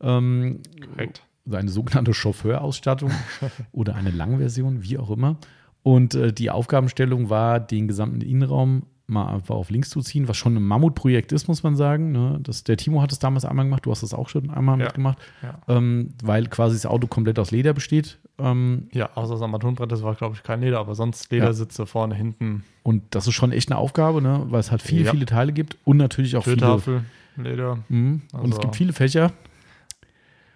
Ähm, 0.00 0.60
Korrekt. 0.94 1.22
eine 1.50 1.70
sogenannte 1.70 2.14
Chauffeurausstattung 2.14 3.10
oder 3.72 3.94
eine 3.94 4.10
Langversion, 4.10 4.82
wie 4.82 4.98
auch 4.98 5.10
immer. 5.10 5.38
Und 5.82 6.14
äh, 6.14 6.32
die 6.32 6.50
Aufgabenstellung 6.50 7.30
war, 7.30 7.60
den 7.60 7.88
gesamten 7.88 8.20
Innenraum 8.20 8.84
mal 9.10 9.26
einfach 9.34 9.54
auf 9.54 9.70
links 9.70 9.88
zu 9.90 10.00
ziehen, 10.02 10.28
was 10.28 10.36
schon 10.36 10.54
ein 10.54 10.62
Mammutprojekt 10.62 11.32
ist, 11.32 11.48
muss 11.48 11.62
man 11.62 11.76
sagen. 11.76 12.12
Ne? 12.12 12.38
Das, 12.42 12.62
der 12.64 12.76
Timo 12.76 13.00
hat 13.00 13.10
es 13.10 13.18
damals 13.18 13.44
einmal 13.46 13.64
gemacht, 13.64 13.86
du 13.86 13.90
hast 13.90 14.02
es 14.02 14.12
auch 14.12 14.28
schon 14.28 14.50
einmal 14.50 14.78
Ja. 14.78 14.84
mitgemacht, 14.84 15.18
Ja. 15.42 15.58
ähm, 15.66 16.10
weil 16.22 16.46
quasi 16.48 16.76
das 16.76 16.84
Auto 16.86 17.06
komplett 17.06 17.38
aus 17.38 17.50
Leder 17.50 17.72
besteht. 17.72 18.18
Ähm, 18.38 18.88
Ja, 18.92 19.08
außer 19.14 19.32
das 19.34 19.42
Armaturenbrett, 19.42 19.90
das 19.90 20.02
war, 20.02 20.14
glaube 20.14 20.34
ich, 20.36 20.42
kein 20.42 20.60
Leder, 20.60 20.78
aber 20.78 20.94
sonst 20.94 21.32
Ledersitze 21.32 21.86
vorne, 21.86 22.14
hinten, 22.14 22.64
und 22.82 23.02
das 23.10 23.26
ist 23.26 23.34
schon 23.34 23.50
echt 23.50 23.70
eine 23.70 23.78
Aufgabe, 23.78 24.20
ne? 24.22 24.44
weil 24.50 24.60
es 24.60 24.70
halt 24.70 24.82
viele, 24.82 25.04
Ja. 25.06 25.10
viele 25.12 25.26
Teile 25.26 25.52
gibt 25.52 25.76
und 25.84 25.96
natürlich 25.96 26.36
auch 26.36 26.44
viele. 26.44 26.56
Türtafel, 26.58 27.04
Leder. 27.36 27.78
Mhm. 27.88 28.22
Und 28.32 28.40
es 28.40 28.52
Also- 28.52 28.60
gibt 28.60 28.76
viele 28.76 28.92
Fächer. 28.92 29.32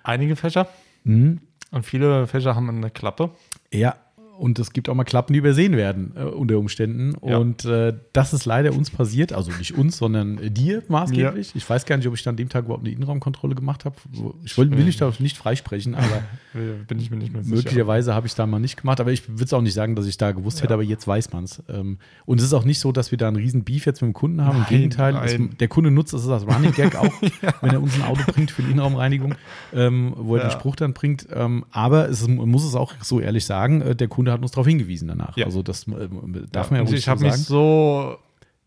Einige 0.03 0.37
Fächer 0.37 0.69
Mhm. 1.05 1.41
und 1.71 1.85
viele 1.87 2.27
Fächer 2.27 2.55
haben 2.55 2.69
eine 2.69 2.91
Klappe. 2.91 3.31
Ja, 3.73 3.97
und 4.43 4.59
es 4.59 4.73
gibt 4.73 4.89
auch 4.89 4.95
mal 4.95 5.05
Klappen, 5.05 5.33
die 5.35 5.39
übersehen 5.39 5.77
werden 5.77 6.13
äh, 6.17 6.25
unter 6.25 6.59
Umständen. 6.59 7.15
Ja. 7.25 7.37
Und 7.39 7.65
äh, 7.65 7.95
das 8.13 8.33
ist 8.33 8.45
leider 8.45 8.73
uns 8.73 8.91
passiert, 8.91 9.33
also 9.33 9.53
nicht 9.53 9.79
uns, 9.79 9.97
sondern 9.99 10.53
dir 10.53 10.83
maßgeblich. 10.89 11.53
Ich 11.55 11.71
weiß 11.71 11.87
gar 11.87 11.97
nicht, 11.97 12.09
ob 12.09 12.15
ich 12.15 12.23
dann 12.25 12.33
an 12.33 12.37
dem 12.37 12.49
Tag 12.49 12.65
überhaupt 12.65 12.83
eine 12.85 12.93
Innenraumkontrolle 12.93 13.55
gemacht 13.55 13.85
habe. 13.85 13.95
Ich 14.45 14.59
will, 14.59 14.71
will 14.77 14.89
ich 14.89 14.97
da 14.97 15.13
nicht 15.21 15.37
freisprechen, 15.39 15.95
aber 15.95 16.23
Bin 16.89 16.99
ich 16.99 17.11
mir 17.11 17.17
nicht 17.19 17.33
mehr 17.33 17.45
sicher. 17.45 17.57
möglicherweise 17.57 18.15
habe 18.15 18.27
ich 18.27 18.33
es 18.33 18.37
da 18.37 18.47
mal 18.47 18.59
nicht 18.59 18.77
gemacht. 18.79 19.01
Aber 19.01 19.13
ich 19.13 19.29
würde 19.29 19.45
es 19.45 19.53
auch 19.53 19.61
nicht 19.63 19.75
sagen, 19.75 19.95
dass 19.95 20.07
ich 20.07 20.19
da 20.19 20.33
gewusst 20.33 20.59
hätte, 20.61 20.71
Ja. 20.71 20.75
aber 20.75 20.83
jetzt 20.83 21.07
weiß 21.07 21.33
man 21.33 21.45
es. 21.45 21.63
Ähm, 21.69 21.99
und 22.27 22.39
es 22.39 22.45
ist 22.45 22.53
auch 22.53 22.65
nicht 22.65 22.81
so, 22.81 22.91
dass 22.91 23.13
wir 23.13 23.19
da 23.19 23.29
einen 23.29 23.37
riesen 23.37 23.63
Beef 23.63 23.87
jetzt 23.87 24.03
mit 24.03 24.11
dem 24.11 24.13
Kunden 24.15 24.43
haben. 24.45 24.57
Im 24.57 24.63
Nein, 24.63 24.69
Gegenteil, 24.71 25.17
es, 25.25 25.39
der 25.59 25.69
Kunde 25.69 25.91
nutzt 25.93 26.13
es 26.15 26.29
als 26.29 26.47
Running 26.47 26.73
Gag 26.73 26.97
auch, 26.97 27.13
wenn 27.63 27.71
er 27.71 27.81
uns 27.83 27.95
ein 27.95 28.03
Auto 28.03 28.23
bringt 28.33 28.51
für 28.51 28.63
die 28.63 28.73
Innenraumreinigung, 28.73 29.35
ähm, 29.73 30.15
wo 30.17 30.35
er 30.37 30.43
Ja. 30.43 30.49
den 30.49 30.53
Spruch 30.53 30.75
dann 30.77 30.95
bringt. 30.95 31.29
Ähm, 31.33 31.65
aber 31.71 32.09
es 32.09 32.27
muss 32.27 32.65
es 32.65 32.75
auch 32.75 32.95
so 33.03 33.21
ehrlich 33.21 33.45
sagen, 33.47 33.81
äh, 33.83 33.95
der 33.95 34.09
Kunde 34.09 34.32
hat 34.33 34.43
uns 34.43 34.51
darauf 34.53 34.67
hingewiesen 34.67 35.09
danach. 35.09 35.37
Ja. 35.37 35.47
Also 35.47 35.63
das 35.63 35.87
äh, 35.89 36.09
darf 36.51 36.71
man 36.71 36.81
ja 36.81 36.87
ruhig 36.87 36.99
ich 36.99 37.05
so 37.05 37.11
habe 37.11 37.23
mich 37.23 37.33
sagen. 37.33 37.43
so 37.45 38.17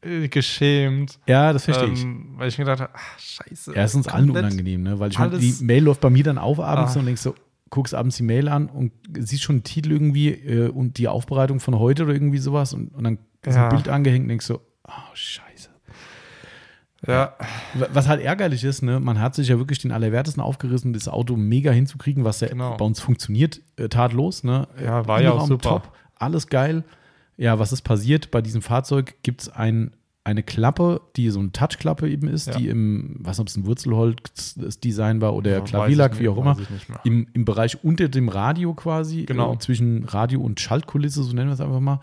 äh, 0.02 0.28
geschämt, 0.28 1.20
ja, 1.28 1.52
das 1.54 1.66
verstehe 1.66 1.92
ich. 1.92 2.04
ähm, 2.04 2.34
weil 2.38 2.48
ich 2.50 2.58
mir 2.58 2.66
gedacht 2.66 2.82
habe, 2.82 2.92
ach, 2.96 3.20
scheiße. 3.20 3.74
Ja, 3.76 3.84
ist 3.84 3.96
uns 3.96 4.08
allen 4.08 4.30
unangenehm, 4.30 4.84
ne? 4.84 5.00
weil 5.00 5.12
ich 5.12 5.18
meine, 5.20 5.38
die 5.40 5.56
Mail 5.62 5.84
läuft 5.84 6.02
bei 6.02 6.10
mir 6.10 6.24
dann 6.24 6.38
auf 6.38 6.60
abends 6.60 6.96
Ah. 6.96 7.00
und 7.00 7.06
denkst 7.08 7.22
so, 7.22 7.36
guckst 7.72 7.96
abends 7.96 8.16
die 8.18 8.24
Mail 8.24 8.48
an 8.48 8.68
und 8.68 8.92
siehst 9.18 9.44
schon 9.44 9.58
den 9.58 9.64
Titel 9.64 9.92
irgendwie 9.92 10.30
äh, 10.30 10.70
und 10.70 10.98
die 11.00 11.08
Aufbereitung 11.08 11.60
von 11.60 11.80
heute 11.80 12.04
oder 12.04 12.14
irgendwie 12.14 12.38
sowas 12.38 12.74
und, 12.74 12.94
und 12.94 13.04
dann 13.04 13.18
ist 13.42 13.56
Ja. 13.56 13.64
ein 13.64 13.70
Bild 13.70 13.90
angehängt 13.90 14.24
und 14.24 14.30
denkst 14.30 14.46
so, 14.46 14.62
oh, 14.88 14.92
scheiße. 15.14 15.45
Ja, 17.08 17.34
Was 17.94 18.08
halt 18.08 18.22
ärgerlich 18.22 18.64
ist, 18.64 18.82
ne, 18.82 19.00
man 19.00 19.20
hat 19.20 19.36
sich 19.36 19.48
ja 19.50 19.58
wirklich 19.58 19.80
den 19.80 19.92
Allerwertesten 19.92 20.42
aufgerissen, 20.42 20.94
das 20.94 21.08
Auto 21.08 21.36
mega 21.36 21.72
hinzukriegen, 21.72 22.24
was 22.24 22.40
ja 22.42 22.48
Genau. 22.48 22.78
bei 22.78 22.86
uns 22.86 23.00
funktioniert, 23.00 23.62
äh, 23.78 23.88
tadellos. 23.90 24.44
Ne? 24.44 24.68
Ja, 24.84 25.08
war 25.08 25.22
ja 25.22 25.30
auch 25.30 25.34
Innenraum 25.36 25.48
super. 25.48 25.70
Top, 25.70 25.92
alles 26.16 26.48
geil. 26.48 26.84
Ja, 27.38 27.60
was 27.60 27.74
ist 27.74 27.82
passiert? 27.82 28.32
Bei 28.32 28.42
diesem 28.42 28.62
Fahrzeug 28.62 29.16
gibt 29.24 29.42
es 29.42 29.50
ein 29.50 29.92
eine 30.28 30.42
Klappe, 30.42 31.02
die 31.18 31.30
so 31.30 31.40
eine 31.40 31.52
Touchklappe 31.52 32.10
eben 32.10 32.28
ist, 32.28 32.48
Ja. 32.48 32.56
die 32.58 32.68
im, 32.70 33.16
was 33.20 33.40
ob 33.40 33.48
es 33.48 33.56
ein 33.58 33.68
Wurzelholz-Design 33.68 35.22
war 35.22 35.36
oder 35.36 35.52
Ja, 35.52 35.62
Klavierlack, 35.62 36.20
wie 36.20 36.30
auch 36.30 36.38
immer, 36.38 36.58
im, 37.04 37.28
im 37.34 37.46
Bereich 37.46 37.84
unter 37.84 38.08
dem 38.10 38.30
Radio 38.30 38.74
quasi, 38.74 39.26
Genau. 39.26 39.54
äh, 39.54 39.60
zwischen 39.60 40.06
Radio 40.06 40.42
und 40.42 40.60
Schaltkulisse, 40.60 41.24
so 41.24 41.34
nennen 41.34 41.50
wir 41.50 41.54
es 41.54 41.62
einfach 41.62 41.80
mal. 41.80 42.00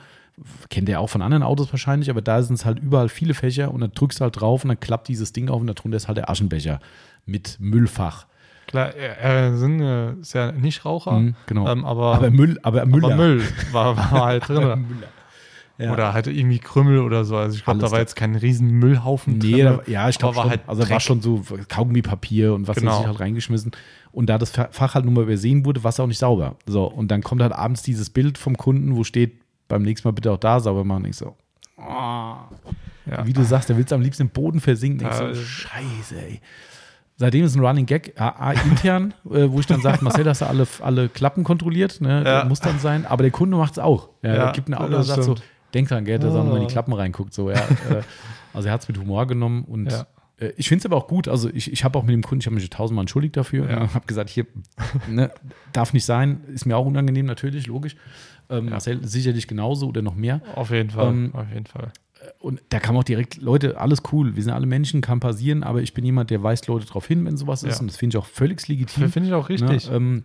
Kennt 0.70 0.88
ihr 0.88 0.98
auch 1.00 1.08
von 1.08 1.22
anderen 1.22 1.42
Autos 1.42 1.70
wahrscheinlich, 1.72 2.08
aber 2.10 2.22
da 2.22 2.42
sind 2.42 2.54
es 2.54 2.64
halt 2.64 2.78
überall 2.78 3.08
viele 3.08 3.34
Fächer 3.34 3.72
und 3.72 3.80
dann 3.80 3.92
drückst 3.94 4.20
du 4.20 4.24
halt 4.24 4.40
drauf 4.40 4.64
und 4.64 4.68
dann 4.68 4.80
klappt 4.80 5.08
dieses 5.08 5.32
Ding 5.32 5.48
auf 5.50 5.60
und 5.60 5.66
darunter 5.66 5.96
ist 5.96 6.08
halt 6.08 6.16
der 6.18 6.30
Aschenbecher 6.30 6.80
mit 7.26 7.58
Müllfach. 7.60 8.26
Klar, 8.66 8.94
er, 8.94 9.56
sind 9.56 9.80
äh, 9.82 10.12
ist 10.14 10.32
ja 10.32 10.50
nicht 10.52 10.84
Raucher, 10.84 11.12
Mhm, 11.12 11.34
genau. 11.46 11.68
ähm, 11.68 11.84
aber, 11.84 12.14
aber 12.14 12.30
Müll, 12.30 12.58
aber 12.62 12.86
Müller. 12.86 13.08
aber 13.08 13.16
Müll 13.16 13.42
war, 13.72 13.96
war 13.96 14.10
halt 14.24 14.48
drin. 14.48 14.86
Ja. 15.78 15.92
Oder 15.92 16.12
halt 16.12 16.26
irgendwie 16.28 16.58
Krümmel 16.58 17.00
oder 17.00 17.24
so. 17.24 17.36
Also 17.36 17.56
ich 17.56 17.64
glaube, 17.64 17.80
da 17.80 17.90
war 17.90 17.98
jetzt 17.98 18.14
kein 18.14 18.34
riesen 18.36 18.68
Müllhaufen 18.70 19.38
Nee, 19.38 19.52
drin. 19.62 19.64
da, 19.64 19.90
ja, 19.90 20.08
ich 20.08 20.18
glaube 20.18 20.36
schon. 20.36 20.48
halt 20.50 20.60
also 20.66 20.82
da 20.84 20.90
war 20.90 21.00
schon 21.00 21.20
so 21.20 21.42
Kaugummipapier 21.68 22.54
und 22.54 22.68
was 22.68 22.76
Genau. 22.76 22.92
weiß 22.92 23.00
ich 23.00 23.06
halt 23.06 23.20
reingeschmissen. 23.20 23.72
Und 24.12 24.26
da 24.26 24.38
das 24.38 24.50
Fa- 24.50 24.68
Fach 24.70 24.94
halt 24.94 25.04
nur 25.06 25.14
mal 25.14 25.22
übersehen 25.24 25.64
wurde, 25.64 25.82
war 25.82 25.88
es 25.88 25.98
auch 25.98 26.06
nicht 26.06 26.18
sauber. 26.18 26.56
So, 26.66 26.84
und 26.84 27.10
dann 27.10 27.22
kommt 27.22 27.42
halt 27.42 27.52
abends 27.52 27.82
dieses 27.82 28.10
Bild 28.10 28.38
vom 28.38 28.56
Kunden, 28.56 28.94
wo 28.96 29.02
steht, 29.02 29.32
beim 29.68 29.82
nächsten 29.82 30.06
Mal 30.08 30.12
bitte 30.12 30.30
auch 30.32 30.38
da 30.38 30.60
sauber 30.60 30.84
machen. 30.84 31.04
Ich 31.06 31.16
so, 31.16 31.36
oh. 31.78 31.82
Ja. 33.10 33.26
wie 33.26 33.32
du 33.32 33.42
sagst, 33.44 33.68
der 33.68 33.76
willst 33.76 33.92
am 33.92 34.00
liebsten 34.00 34.24
im 34.24 34.28
Boden 34.30 34.60
versinken. 34.60 35.06
Ich 35.08 35.14
so, 35.14 35.34
scheiße, 35.34 36.16
ey. 36.20 36.40
Seitdem 37.16 37.44
ist 37.44 37.54
ein 37.54 37.64
Running 37.64 37.86
Gag, 37.86 38.14
A, 38.20 38.28
A, 38.28 38.52
intern, 38.52 39.12
äh, 39.30 39.50
wo 39.50 39.60
ich 39.60 39.66
dann 39.66 39.80
sage, 39.80 40.02
Marcel, 40.04 40.26
hast 40.28 40.40
du 40.40 40.46
alle, 40.46 40.66
alle 40.80 41.08
Klappen 41.08 41.44
kontrolliert, 41.44 42.00
ne? 42.00 42.22
Ja. 42.24 42.44
muss 42.44 42.60
dann 42.60 42.78
sein, 42.78 43.04
aber 43.06 43.22
der 43.22 43.30
Kunde 43.32 43.56
macht 43.56 43.72
es 43.72 43.78
auch. 43.78 44.08
Ja, 44.22 44.34
Ja, 44.34 44.44
er 44.46 44.52
gibt 44.52 44.68
ein 44.68 44.74
Auto 44.74 44.96
und 44.96 45.02
sagt 45.02 45.24
so, 45.24 45.34
denk 45.74 45.88
dran, 45.88 46.04
gell, 46.04 46.18
dass 46.18 46.34
er 46.34 46.42
mal 46.44 46.54
in 46.56 46.60
die 46.60 46.66
Ah. 46.66 46.68
Klappen 46.68 46.92
reinguckt. 46.92 47.34
So, 47.34 47.50
ja, 47.50 47.56
äh, 47.90 48.02
also 48.54 48.68
er 48.68 48.74
hat 48.74 48.82
es 48.82 48.88
mit 48.88 48.98
Humor 48.98 49.26
genommen 49.26 49.64
und 49.64 49.90
Ja. 49.90 50.06
äh, 50.38 50.52
ich 50.56 50.68
finde 50.68 50.80
es 50.82 50.86
aber 50.86 50.96
auch 50.96 51.06
gut. 51.06 51.28
Also 51.28 51.48
ich, 51.52 51.72
ich 51.72 51.84
habe 51.84 51.98
auch 51.98 52.02
mit 52.02 52.12
dem 52.12 52.22
Kunden, 52.22 52.40
ich 52.40 52.46
habe 52.46 52.54
mich 52.56 52.68
tausendmal 52.70 53.02
entschuldigt 53.02 53.36
dafür. 53.36 53.68
Ja. 53.70 53.80
habe 53.94 54.06
gesagt, 54.06 54.30
hier 54.30 54.46
ne, 55.08 55.30
darf 55.72 55.92
nicht 55.92 56.04
sein, 56.04 56.40
ist 56.52 56.66
mir 56.66 56.76
auch 56.76 56.86
unangenehm, 56.86 57.26
natürlich, 57.26 57.66
logisch. 57.66 57.94
Ähm, 58.48 58.70
Marcel 58.70 59.06
sicherlich 59.06 59.46
genauso 59.48 59.88
oder 59.88 60.02
noch 60.02 60.14
mehr. 60.14 60.40
Auf 60.54 60.70
jeden 60.70 60.90
Fall. 60.90 61.12
Ähm, 61.12 61.30
auf 61.34 61.48
jeden 61.52 61.66
Fall. 61.66 61.92
Und 62.38 62.60
da 62.68 62.78
kam 62.78 62.96
auch 62.96 63.04
direkt, 63.04 63.40
Leute, 63.40 63.80
alles 63.80 64.02
cool, 64.12 64.36
wir 64.36 64.42
sind 64.42 64.52
alle 64.52 64.66
Menschen, 64.66 65.00
kann 65.00 65.20
passieren, 65.20 65.62
aber 65.62 65.82
ich 65.82 65.92
bin 65.92 66.04
jemand, 66.04 66.30
der 66.30 66.42
weist 66.42 66.66
Leute 66.68 66.86
darauf 66.86 67.06
hin, 67.06 67.24
wenn 67.24 67.36
sowas 67.36 67.62
ist. 67.62 67.74
Ja. 67.74 67.80
Und 67.80 67.88
das 67.88 67.96
finde 67.96 68.16
ich 68.16 68.22
auch 68.22 68.26
völlig 68.26 68.66
legitim. 68.68 69.10
Finde 69.10 69.28
ich 69.28 69.34
auch 69.34 69.48
richtig. 69.48 69.88
Ne, 69.88 69.96
ähm, 69.96 70.24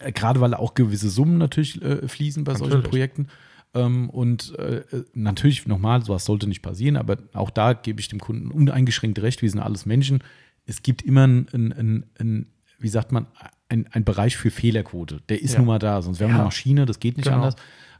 äh, 0.00 0.12
Gerade 0.12 0.40
weil 0.40 0.54
auch 0.54 0.74
gewisse 0.74 1.10
Summen 1.10 1.38
natürlich 1.38 1.80
äh, 1.82 2.06
fließen 2.08 2.44
bei 2.44 2.54
solchen 2.54 2.70
Natürlich. 2.70 2.90
Projekten. 2.90 3.28
Ähm, 3.74 4.10
und 4.10 4.56
äh, 4.58 4.78
äh, 4.78 5.04
natürlich, 5.14 5.66
nochmal, 5.66 6.02
sowas 6.04 6.24
sollte 6.24 6.46
nicht 6.46 6.62
passieren, 6.62 6.96
aber 6.96 7.18
auch 7.32 7.50
da 7.50 7.72
gebe 7.72 8.00
ich 8.00 8.08
dem 8.08 8.20
Kunden 8.20 8.50
uneingeschränkt 8.50 9.20
recht, 9.20 9.42
wir 9.42 9.50
sind 9.50 9.60
alles 9.60 9.86
Menschen. 9.86 10.22
Es 10.66 10.82
gibt 10.82 11.02
immer 11.02 11.26
ein, 11.26 11.48
ein, 11.52 11.72
ein, 11.72 12.04
ein 12.18 12.46
wie 12.82 12.88
sagt 12.88 13.12
man, 13.12 13.26
ein, 13.68 13.86
ein 13.92 14.04
Bereich 14.04 14.36
für 14.36 14.50
Fehlerquote. 14.50 15.22
Der 15.28 15.40
ist 15.40 15.52
Ja. 15.52 15.58
nun 15.58 15.68
mal 15.68 15.78
da, 15.78 16.02
sonst 16.02 16.20
wären 16.20 16.28
wir 16.30 16.34
Ja. 16.34 16.38
eine 16.40 16.44
Maschine, 16.44 16.84
das 16.86 17.00
geht 17.00 17.16
nicht 17.16 17.24
Genau. 17.26 17.36
anders. 17.38 17.56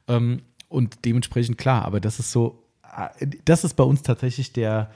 Ähm, 0.08 0.42
und 0.68 1.04
dementsprechend 1.04 1.58
klar, 1.58 1.84
aber 1.84 2.00
das 2.00 2.18
ist 2.18 2.32
so, 2.32 2.62
äh, 3.18 3.26
das 3.44 3.64
ist 3.64 3.74
bei 3.74 3.84
uns 3.84 4.02
tatsächlich 4.02 4.52
der, 4.52 4.90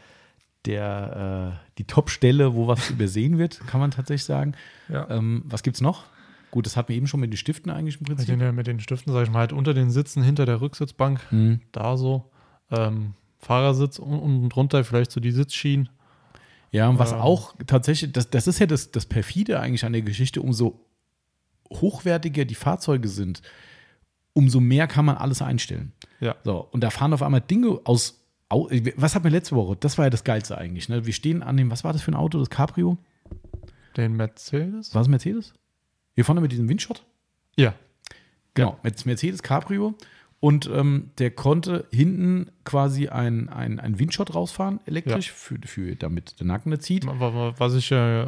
der, 0.64 1.60
äh, 1.62 1.68
die 1.78 1.84
Top-Stelle, 1.84 2.54
wo 2.54 2.66
was 2.66 2.90
übersehen 2.90 3.38
wird, 3.38 3.60
kann 3.66 3.80
man 3.80 3.90
tatsächlich 3.90 4.24
sagen. 4.24 4.52
Ja. 4.88 5.08
Ähm, 5.10 5.42
was 5.46 5.62
gibt's 5.62 5.80
noch? 5.80 6.04
Gut, 6.50 6.66
das 6.66 6.76
hatten 6.76 6.88
wir 6.90 6.96
eben 6.96 7.06
schon 7.06 7.20
mit 7.20 7.32
den 7.32 7.36
Stiften 7.36 7.70
eigentlich 7.70 7.96
im 8.00 8.06
Mit 8.08 8.16
Prinzip. 8.18 8.38
den, 8.38 8.54
mit 8.54 8.66
den 8.66 8.80
Stiften, 8.80 9.12
sage 9.12 9.24
ich 9.24 9.30
mal, 9.30 9.40
halt 9.40 9.52
unter 9.52 9.74
den 9.74 9.90
Sitzen, 9.90 10.22
hinter 10.22 10.46
der 10.46 10.60
Rücksitzbank, 10.60 11.20
Mhm. 11.30 11.60
da 11.72 11.96
so. 11.96 12.30
Ähm, 12.70 13.12
Fahrersitz 13.38 13.98
und 13.98 14.18
unten 14.18 14.48
drunter 14.48 14.82
vielleicht 14.82 15.12
so 15.12 15.20
die 15.20 15.30
Sitzschienen. 15.30 15.88
Ja, 16.76 16.88
und 16.88 16.98
was 16.98 17.12
Ähm. 17.12 17.18
auch 17.18 17.54
tatsächlich, 17.66 18.12
das, 18.12 18.28
das 18.30 18.46
ist 18.46 18.58
ja 18.58 18.66
das, 18.66 18.90
das 18.90 19.06
Perfide 19.06 19.58
eigentlich 19.60 19.84
an 19.84 19.92
der 19.92 20.02
Geschichte, 20.02 20.42
umso 20.42 20.80
hochwertiger 21.72 22.44
die 22.44 22.54
Fahrzeuge 22.54 23.08
sind, 23.08 23.42
umso 24.32 24.60
mehr 24.60 24.86
kann 24.86 25.04
man 25.04 25.16
alles 25.16 25.42
einstellen. 25.42 25.92
Ja. 26.20 26.36
So, 26.44 26.68
und 26.70 26.82
da 26.82 26.90
fahren 26.90 27.12
auf 27.12 27.22
einmal 27.22 27.40
Dinge 27.40 27.80
aus. 27.84 28.22
au- 28.48 28.68
Was 28.96 29.14
hatten 29.14 29.24
wir 29.24 29.30
letzte 29.30 29.56
Woche? 29.56 29.76
Das 29.76 29.96
war 29.98 30.06
ja 30.06 30.10
das 30.10 30.24
Geilste 30.24 30.56
eigentlich. 30.58 30.88
Ne? 30.88 31.06
Wir 31.06 31.12
stehen 31.12 31.42
an 31.42 31.56
dem, 31.56 31.70
was 31.70 31.82
war 31.84 31.92
das 31.92 32.02
für 32.02 32.12
ein 32.12 32.14
Auto? 32.16 32.38
Das 32.38 32.50
Cabrio? 32.50 32.98
Den 33.96 34.14
Mercedes? 34.16 34.94
War 34.94 35.02
es 35.02 35.08
Mercedes? 35.08 35.54
Wir 36.14 36.24
fahren 36.24 36.36
da 36.36 36.42
mit 36.42 36.52
diesem 36.52 36.68
Windshot? 36.68 37.04
Ja. 37.56 37.74
Genau, 38.54 38.78
mit 38.82 39.04
Mercedes 39.06 39.42
Cabrio. 39.42 39.94
Und 40.40 40.70
ähm, 40.72 41.10
der 41.18 41.30
konnte 41.30 41.86
hinten 41.90 42.50
quasi 42.64 43.08
ein, 43.08 43.48
ein, 43.48 43.80
ein 43.80 43.98
Windshot 43.98 44.34
rausfahren, 44.34 44.80
elektrisch, 44.84 45.32
für, 45.32 45.56
für, 45.64 45.96
damit 45.96 46.38
der 46.40 46.46
Nacken 46.46 46.70
nicht 46.70 46.82
zieht. 46.82 47.06
Wa- 47.06 47.18
wa- 47.34 47.54
Was 47.56 47.74
ich 47.74 47.90
äh, 47.90 48.26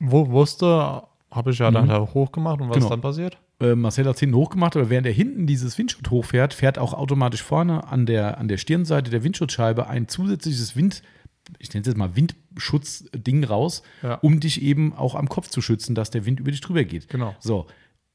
wo, 0.00 0.30
wusste, 0.30 1.02
habe 1.30 1.50
ich 1.50 1.58
ja 1.58 1.70
dann 1.70 1.88
da 1.88 2.00
hochgemacht 2.00 2.60
und 2.60 2.68
was 2.68 2.74
Genau. 2.76 2.86
ist 2.86 2.90
dann 2.90 3.00
passiert? 3.02 3.38
Äh, 3.60 3.74
Marcel 3.76 4.06
hat 4.06 4.14
es 4.14 4.20
hinten 4.20 4.34
hochgemacht, 4.34 4.76
aber 4.76 4.88
während 4.90 5.06
er 5.06 5.12
hinten 5.12 5.46
dieses 5.46 5.76
Windshot 5.78 6.10
hochfährt, 6.10 6.54
fährt 6.54 6.78
auch 6.78 6.94
automatisch 6.94 7.42
vorne 7.42 7.86
an 7.86 8.06
der, 8.06 8.38
an 8.38 8.48
der 8.48 8.56
Stirnseite 8.56 9.10
der 9.10 9.22
Windschutzscheibe 9.22 9.86
ein 9.86 10.08
zusätzliches 10.08 10.74
Wind, 10.74 11.02
ich 11.58 11.68
nenne 11.72 11.82
es 11.82 11.86
jetzt 11.88 11.96
mal 11.98 12.16
Windschutzding 12.16 13.44
raus, 13.44 13.82
Ja. 14.02 14.14
um 14.16 14.40
dich 14.40 14.62
eben 14.62 14.94
auch 14.94 15.14
am 15.14 15.28
Kopf 15.28 15.48
zu 15.48 15.60
schützen, 15.60 15.94
dass 15.94 16.10
der 16.10 16.24
Wind 16.24 16.40
über 16.40 16.50
dich 16.50 16.60
drüber 16.60 16.84
geht. 16.84 17.08
Genau. 17.08 17.34
So. 17.40 17.66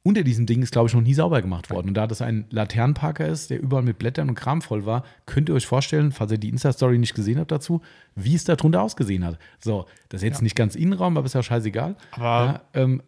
Unter 0.07 0.23
diesem 0.23 0.45
Ding 0.45 0.61
ist, 0.61 0.71
glaube 0.71 0.88
ich, 0.88 0.93
noch 0.93 1.01
nie 1.01 1.13
sauber 1.13 1.41
gemacht 1.41 1.69
worden. 1.69 1.89
Und 1.89 1.93
da 1.95 2.07
das 2.07 2.21
ein 2.21 2.45
Laternenparker 2.49 3.27
ist, 3.27 3.49
der 3.49 3.59
überall 3.61 3.84
mit 3.84 3.97
Blättern 3.99 4.29
und 4.29 4.35
Kram 4.35 4.61
voll 4.61 4.85
war, 4.85 5.03
könnt 5.25 5.49
ihr 5.49 5.55
euch 5.55 5.65
vorstellen, 5.67 6.13
falls 6.13 6.31
ihr 6.31 6.38
die 6.38 6.47
Insta-Story 6.47 6.97
nicht 6.97 7.13
gesehen 7.13 7.39
habt 7.39 7.51
dazu, 7.51 7.81
wie 8.15 8.34
es 8.34 8.45
da 8.45 8.55
drunter 8.55 8.81
ausgesehen 8.81 9.25
hat. 9.25 9.38
So, 9.59 9.85
das 10.07 10.21
ist 10.21 10.25
jetzt 10.25 10.41
nicht 10.41 10.55
ganz 10.55 10.75
Innenraum, 10.75 11.17
aber 11.17 11.25
ist 11.25 11.34
ja 11.35 11.43
scheißegal. 11.43 11.97
Aber- 12.11 12.21
ja, 12.23 12.61
ähm, 12.73 13.03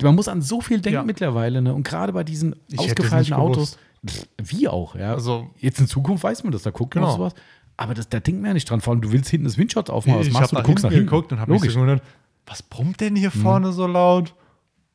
man 0.00 0.14
muss 0.14 0.28
an 0.28 0.40
so 0.40 0.60
viel 0.60 0.80
denken 0.80 0.94
Ja. 0.98 1.02
mittlerweile, 1.02 1.60
ne? 1.62 1.74
Und 1.74 1.82
gerade 1.82 2.12
bei 2.12 2.22
diesen 2.22 2.54
ausgefallenen 2.76 3.32
Autos, 3.32 3.76
pff, 4.06 4.26
wie 4.40 4.68
auch, 4.68 4.94
ja. 4.94 5.14
Also- 5.14 5.50
jetzt 5.58 5.80
in 5.80 5.88
Zukunft 5.88 6.22
weiß 6.22 6.44
man 6.44 6.52
das, 6.52 6.62
da 6.62 6.70
guckt 6.70 6.94
man 6.94 7.02
Genau. 7.02 7.12
auf 7.12 7.18
sowas. 7.18 7.34
Aber 7.76 7.92
das, 7.94 8.08
da 8.08 8.20
denkt 8.20 8.40
man 8.40 8.50
ja 8.50 8.54
nicht 8.54 8.70
dran. 8.70 8.80
Vor 8.80 8.92
allem, 8.92 9.00
du 9.02 9.10
willst 9.10 9.30
hinten 9.30 9.46
das 9.46 9.58
Windshots 9.58 9.90
aufmachen. 9.90 10.20
Was 10.20 10.28
ich 10.28 10.32
machst 10.32 10.52
du? 10.52 10.56
habe 10.56 10.62
Du 10.64 10.68
guckst 10.70 10.84
nach 10.84 10.90
hinten. 10.92 11.06
geguckt 11.06 11.32
und 11.32 11.40
habe 11.40 11.50
mich 11.52 11.60
so 11.62 11.68
gewundert, 11.68 12.02
was 12.46 12.62
brummt 12.62 13.00
denn 13.00 13.16
hier 13.16 13.32
vorne 13.32 13.72
so 13.72 13.86
laut? 13.88 14.32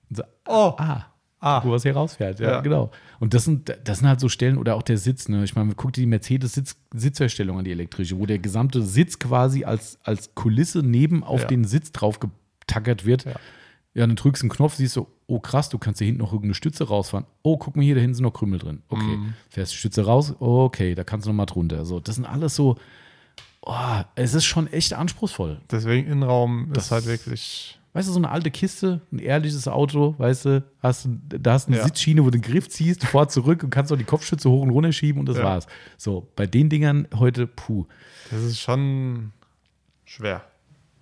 So, 0.10 0.24
Oh, 0.48 0.74
ah, 0.78 1.04
Ah. 1.42 1.62
wo 1.66 1.72
was 1.72 1.82
hier 1.84 1.94
rausfährt. 1.94 2.40
Ja, 2.40 2.52
Ja. 2.52 2.62
genau. 2.62 2.92
Und 3.20 3.34
das 3.34 3.46
sind, 3.46 3.76
das 3.84 4.00
sind 4.00 4.08
halt 4.08 4.20
so 4.20 4.30
Stellen 4.30 4.58
oder 4.58 4.76
auch 4.76 4.84
der 4.84 4.98
Sitz. 4.98 5.28
Ne? 5.28 5.44
Ich 5.44 5.56
meine, 5.56 5.74
guck 5.76 5.92
dir 5.94 6.02
die 6.02 6.06
Mercedes-Sitzverstellung 6.08 7.58
an, 7.58 7.66
die 7.66 7.72
elektrische, 7.72 8.18
wo 8.20 8.26
der 8.26 8.40
gesamte 8.40 8.82
Sitz 8.84 9.20
quasi 9.20 9.64
als, 9.64 10.00
als 10.04 10.34
Kulisse 10.36 10.80
neben 10.84 11.24
auf 11.24 11.42
Ja. 11.42 11.48
den 11.48 11.66
Sitz 11.66 11.92
drauf 11.92 12.20
getackert 12.20 13.06
wird. 13.06 13.26
Ja. 13.26 13.32
Ja. 13.94 14.08
dann 14.08 14.16
drückst 14.16 14.42
du 14.42 14.46
einen 14.46 14.52
Knopf, 14.52 14.76
siehst 14.76 14.96
du, 14.96 15.08
oh 15.28 15.40
krass, 15.42 15.68
du 15.68 15.78
kannst 15.78 15.98
hier 16.00 16.06
hinten 16.06 16.22
noch 16.22 16.32
irgendeine 16.32 16.54
Stütze 16.54 16.88
rausfahren. 16.88 17.26
Oh, 17.42 17.58
guck 17.58 17.76
mal 17.76 17.82
hier, 17.84 17.96
da 17.96 18.00
hinten 18.02 18.14
sind 18.16 18.24
noch 18.24 18.32
Krümel 18.32 18.58
drin. 18.60 18.84
Okay, 18.88 19.04
Mhm. 19.18 19.34
fährst 19.50 19.74
die 19.74 19.78
Stütze 19.78 20.06
raus, 20.06 20.34
okay, 20.40 20.96
da 20.96 21.04
kannst 21.04 21.26
du 21.26 21.32
noch 21.32 21.36
mal 21.36 21.46
drunter. 21.46 21.84
So, 21.84 22.00
das 22.00 22.16
sind 22.16 22.26
alles 22.26 22.56
so, 22.56 22.78
oh, 23.66 23.74
es 24.16 24.34
ist 24.34 24.46
schon 24.46 24.68
echt 24.72 24.94
anspruchsvoll. 24.94 25.60
deswegen 25.70 26.08
Innenraum 26.10 26.70
Das- 26.72 26.86
ist 26.86 26.92
halt 26.92 27.06
wirklich. 27.06 27.80
Weißt 27.94 28.08
du, 28.08 28.14
so 28.14 28.20
eine 28.20 28.30
alte 28.30 28.52
Kiste, 28.52 29.02
ein 29.12 29.20
ehrliches 29.20 29.68
Auto, 29.68 30.16
weißt 30.18 30.46
du, 30.46 30.64
hast, 30.80 31.10
da 31.28 31.54
hast 31.54 31.68
du 31.68 31.72
eine 31.74 31.78
Ja. 31.80 31.84
Sitzschiene, 31.86 32.22
wo 32.22 32.30
du 32.30 32.38
den 32.40 32.42
Griff 32.42 32.70
ziehst, 32.70 33.04
vor, 33.04 33.28
zurück 33.28 33.64
und 33.64 33.70
kannst 33.70 33.92
auch 33.92 33.98
die 33.98 34.06
Kopfschütze 34.06 34.50
hoch 34.50 34.62
und 34.62 34.70
runter 34.70 34.94
schieben 34.94 35.20
und 35.20 35.28
das 35.28 35.38
Ja. 35.38 35.44
war's. 35.44 35.68
So, 35.98 36.28
bei 36.38 36.48
den 36.48 36.70
Dingern 36.70 37.08
heute, 37.14 37.48
puh, 37.48 37.86
Das 38.30 38.42
ist 38.44 38.60
schon 38.60 39.34
schwer, 40.06 40.42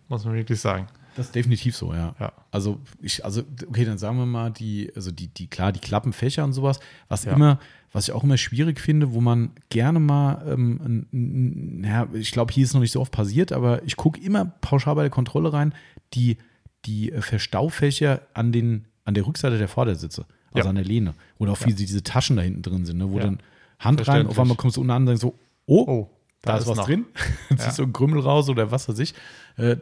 muss 0.08 0.26
man 0.26 0.34
wirklich 0.34 0.60
sagen. 0.60 0.88
das 1.16 1.28
ist 1.28 1.36
definitiv 1.36 1.76
so, 1.76 1.94
ja. 1.94 2.16
Ja. 2.20 2.32
Also, 2.50 2.80
ich, 3.02 3.24
also, 3.24 3.44
okay, 3.68 3.86
dann 3.86 3.98
sagen 4.00 4.18
wir 4.18 4.26
mal, 4.26 4.50
die, 4.52 4.92
also 4.96 5.12
die, 5.12 5.28
die, 5.28 5.46
klar, 5.48 5.72
die 5.72 5.80
Klappenfächer 5.80 6.44
und 6.44 6.54
sowas, 6.54 6.80
was 7.08 7.26
Ja. 7.26 7.34
immer, 7.34 7.60
was 7.92 8.08
ich 8.08 8.14
auch 8.16 8.24
immer 8.24 8.38
schwierig 8.38 8.80
finde, 8.80 9.14
wo 9.14 9.22
man 9.22 9.52
gerne 9.70 10.00
mal, 10.00 10.44
ähm, 10.48 11.06
naja, 11.12 12.08
ich 12.14 12.32
glaube, 12.32 12.52
hier 12.54 12.64
ist 12.64 12.74
noch 12.74 12.82
nicht 12.82 12.92
so 12.94 13.02
oft 13.02 13.12
passiert, 13.12 13.52
aber 13.52 13.84
ich 13.84 13.96
gucke 13.96 14.20
immer 14.22 14.46
pauschal 14.46 14.96
bei 14.96 15.02
der 15.04 15.12
Kontrolle 15.12 15.52
rein, 15.54 15.74
die, 16.14 16.38
die 16.86 17.12
äh, 17.12 17.22
Verstaufächer 17.22 18.22
an, 18.34 18.52
den, 18.52 18.86
an 19.06 19.14
der 19.14 19.26
Rückseite 19.28 19.58
der 19.58 19.68
Vordersitze, 19.68 20.26
also 20.52 20.66
Ja. 20.66 20.70
an 20.70 20.76
der 20.76 20.86
Lehne. 20.86 21.14
Oder 21.38 21.52
auch 21.54 21.66
wie 21.66 21.72
sie 21.72 21.86
diese 21.86 22.04
Taschen 22.04 22.36
da 22.38 22.42
hinten 22.44 22.62
drin 22.62 22.86
sind, 22.86 22.98
ne, 22.98 23.12
wo 23.12 23.18
Ja. 23.18 23.26
dann 23.26 23.40
Hand 23.80 24.08
rein, 24.08 24.28
auf 24.28 24.40
einmal 24.40 24.58
kommst 24.58 24.78
du 24.78 24.82
unten 24.82 24.92
an 24.92 25.04
und 25.04 25.06
denkst 25.08 25.22
so, 25.22 25.36
oh, 25.66 25.86
Oh, 25.88 26.10
da, 26.42 26.58
ist 26.58 26.68
was 26.68 26.78
noch. 26.78 26.86
drin. 26.86 27.06
Dann 27.50 27.60
ziehst 27.60 27.80
du 27.80 27.84
einen 27.84 27.94
Krümmel 27.94 28.20
raus 28.22 28.48
oder 28.50 28.72
was 28.72 28.88
weiß 28.90 29.00
ich. 29.00 29.14
Äh, 29.58 29.76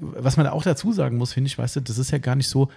was 0.00 0.36
man 0.36 0.46
auch 0.46 0.62
dazu 0.62 0.92
sagen 0.92 1.16
muss, 1.16 1.32
finde 1.32 1.48
ich, 1.48 1.58
weißt 1.58 1.76
du, 1.76 1.80
das 1.80 1.98
ist 1.98 2.10
ja 2.10 2.18
gar 2.18 2.36
nicht 2.36 2.48
so, 2.48 2.68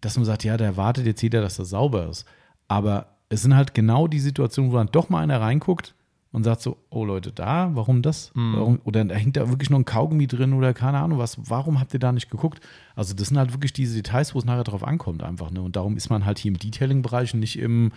dass 0.00 0.16
man 0.16 0.24
sagt, 0.24 0.44
ja, 0.44 0.56
der 0.56 0.76
wartet 0.76 1.06
jetzt 1.06 1.22
jeder, 1.22 1.40
dass 1.40 1.56
das 1.56 1.70
sauber 1.70 2.08
ist. 2.08 2.24
Aber 2.68 3.16
es 3.28 3.42
sind 3.42 3.54
halt 3.54 3.74
genau 3.74 4.08
die 4.08 4.20
Situationen, 4.20 4.72
wo 4.72 4.76
dann 4.76 4.88
doch 4.90 5.08
mal 5.08 5.22
einer 5.22 5.40
reinguckt 5.40 5.94
und 6.32 6.44
sagt 6.44 6.60
so, 6.60 6.76
oh 6.90 7.04
Leute, 7.04 7.32
da, 7.32 7.70
warum 7.74 8.02
das? 8.02 8.30
Mhm. 8.34 8.54
Warum? 8.56 8.80
Oder 8.84 9.04
da 9.04 9.14
hängt 9.14 9.36
da 9.36 9.48
wirklich 9.48 9.68
noch 9.70 9.78
ein 9.78 9.84
Kaugummi 9.84 10.26
drin 10.28 10.52
oder 10.52 10.72
keine 10.74 10.98
Ahnung 10.98 11.18
was. 11.18 11.36
Warum 11.50 11.80
habt 11.80 11.92
ihr 11.94 12.00
da 12.00 12.12
nicht 12.12 12.30
geguckt? 12.30 12.60
Also 12.94 13.14
das 13.14 13.28
sind 13.28 13.38
halt 13.38 13.52
wirklich 13.52 13.72
diese 13.72 13.96
Details, 13.96 14.34
wo 14.34 14.38
es 14.38 14.44
nachher 14.44 14.64
drauf 14.64 14.84
ankommt 14.84 15.22
einfach. 15.22 15.50
Ne? 15.50 15.60
Und 15.60 15.74
darum 15.76 15.96
ist 15.96 16.08
man 16.10 16.24
halt 16.24 16.38
hier 16.38 16.50
im 16.52 16.58
Detailing-Bereich 16.58 17.34
und 17.34 17.40
nicht 17.40 17.58
im 17.58 17.90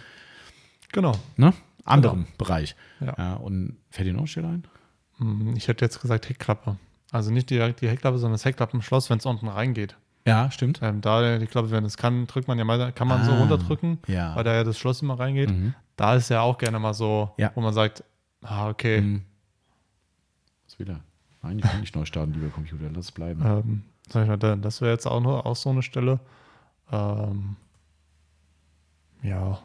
Genau. 0.92 1.14
ne, 1.38 1.54
anderen 1.86 2.28
Bereich. 2.38 2.76
Ja. 3.00 3.14
Ja, 3.18 3.34
und 3.36 3.78
fällt 3.90 4.08
dir 4.08 4.14
noch 4.14 4.28
schnell 4.28 4.46
ein? 4.46 4.64
Hm, 5.18 5.54
Ich 5.56 5.68
hätte 5.68 5.84
jetzt 5.86 6.02
gesagt 6.02 6.30
Heckklappe. 6.30 6.78
Also 7.12 7.32
nicht 7.32 7.50
direkt 7.50 7.82
die 7.82 7.90
Heckklappe, 7.90 8.18
sondern 8.18 8.34
das 8.34 8.46
Heckklappenschloss, 8.46 9.10
wenn 9.10 9.20
es 9.20 9.26
unten 9.26 9.48
reingeht. 9.48 9.96
Ja, 10.26 10.50
stimmt. 10.52 10.80
Ähm, 10.82 11.02
da 11.02 11.38
die 11.38 11.46
Klappe, 11.48 11.70
wenn 11.72 11.84
es 11.86 11.98
kann, 11.98 12.26
drückt 12.28 12.48
man 12.48 12.58
ja 12.58 12.64
mal, 12.64 12.92
kann 12.94 13.08
man 13.08 13.24
so 13.26 13.32
Ah, 13.34 13.40
runterdrücken, 13.40 14.00
ja. 14.08 14.36
weil 14.36 14.44
da 14.44 14.54
ja 14.54 14.64
das 14.64 14.78
Schloss 14.78 15.02
immer 15.02 15.20
reingeht. 15.20 15.50
Mhm. 15.52 15.74
Da 15.98 16.16
ist 16.16 16.30
ja 16.30 16.42
auch 16.42 16.58
gerne 16.58 16.80
mal 16.80 16.94
so, 16.94 17.32
Ja. 17.38 17.52
wo 17.56 17.62
man 17.62 17.74
sagt, 17.74 18.04
ah, 18.44 18.70
okay, 18.70 19.02
Mhm. 19.02 19.22
Was 20.66 20.80
will 20.80 20.90
er? 20.90 21.02
Nein, 21.42 21.60
ich 21.60 21.66
kann 21.66 21.82
nicht 21.82 21.96
neu 21.96 22.06
starten, 22.06 22.34
lieber 22.34 22.50
Computer. 22.50 22.86
Lass 22.96 23.06
es 23.06 23.12
bleiben. 23.12 23.42
ähm, 23.46 23.82
sag 24.10 24.24
ich 24.24 24.30
mal, 24.30 24.38
da- 24.38 24.56
das 24.56 24.82
wäre 24.82 24.92
jetzt 24.92 25.06
auch, 25.06 25.22
nur, 25.22 25.46
auch 25.46 25.56
so 25.56 25.70
eine 25.70 25.82
Stelle. 25.84 26.20
Ähm, 26.92 27.56
ja, 29.22 29.60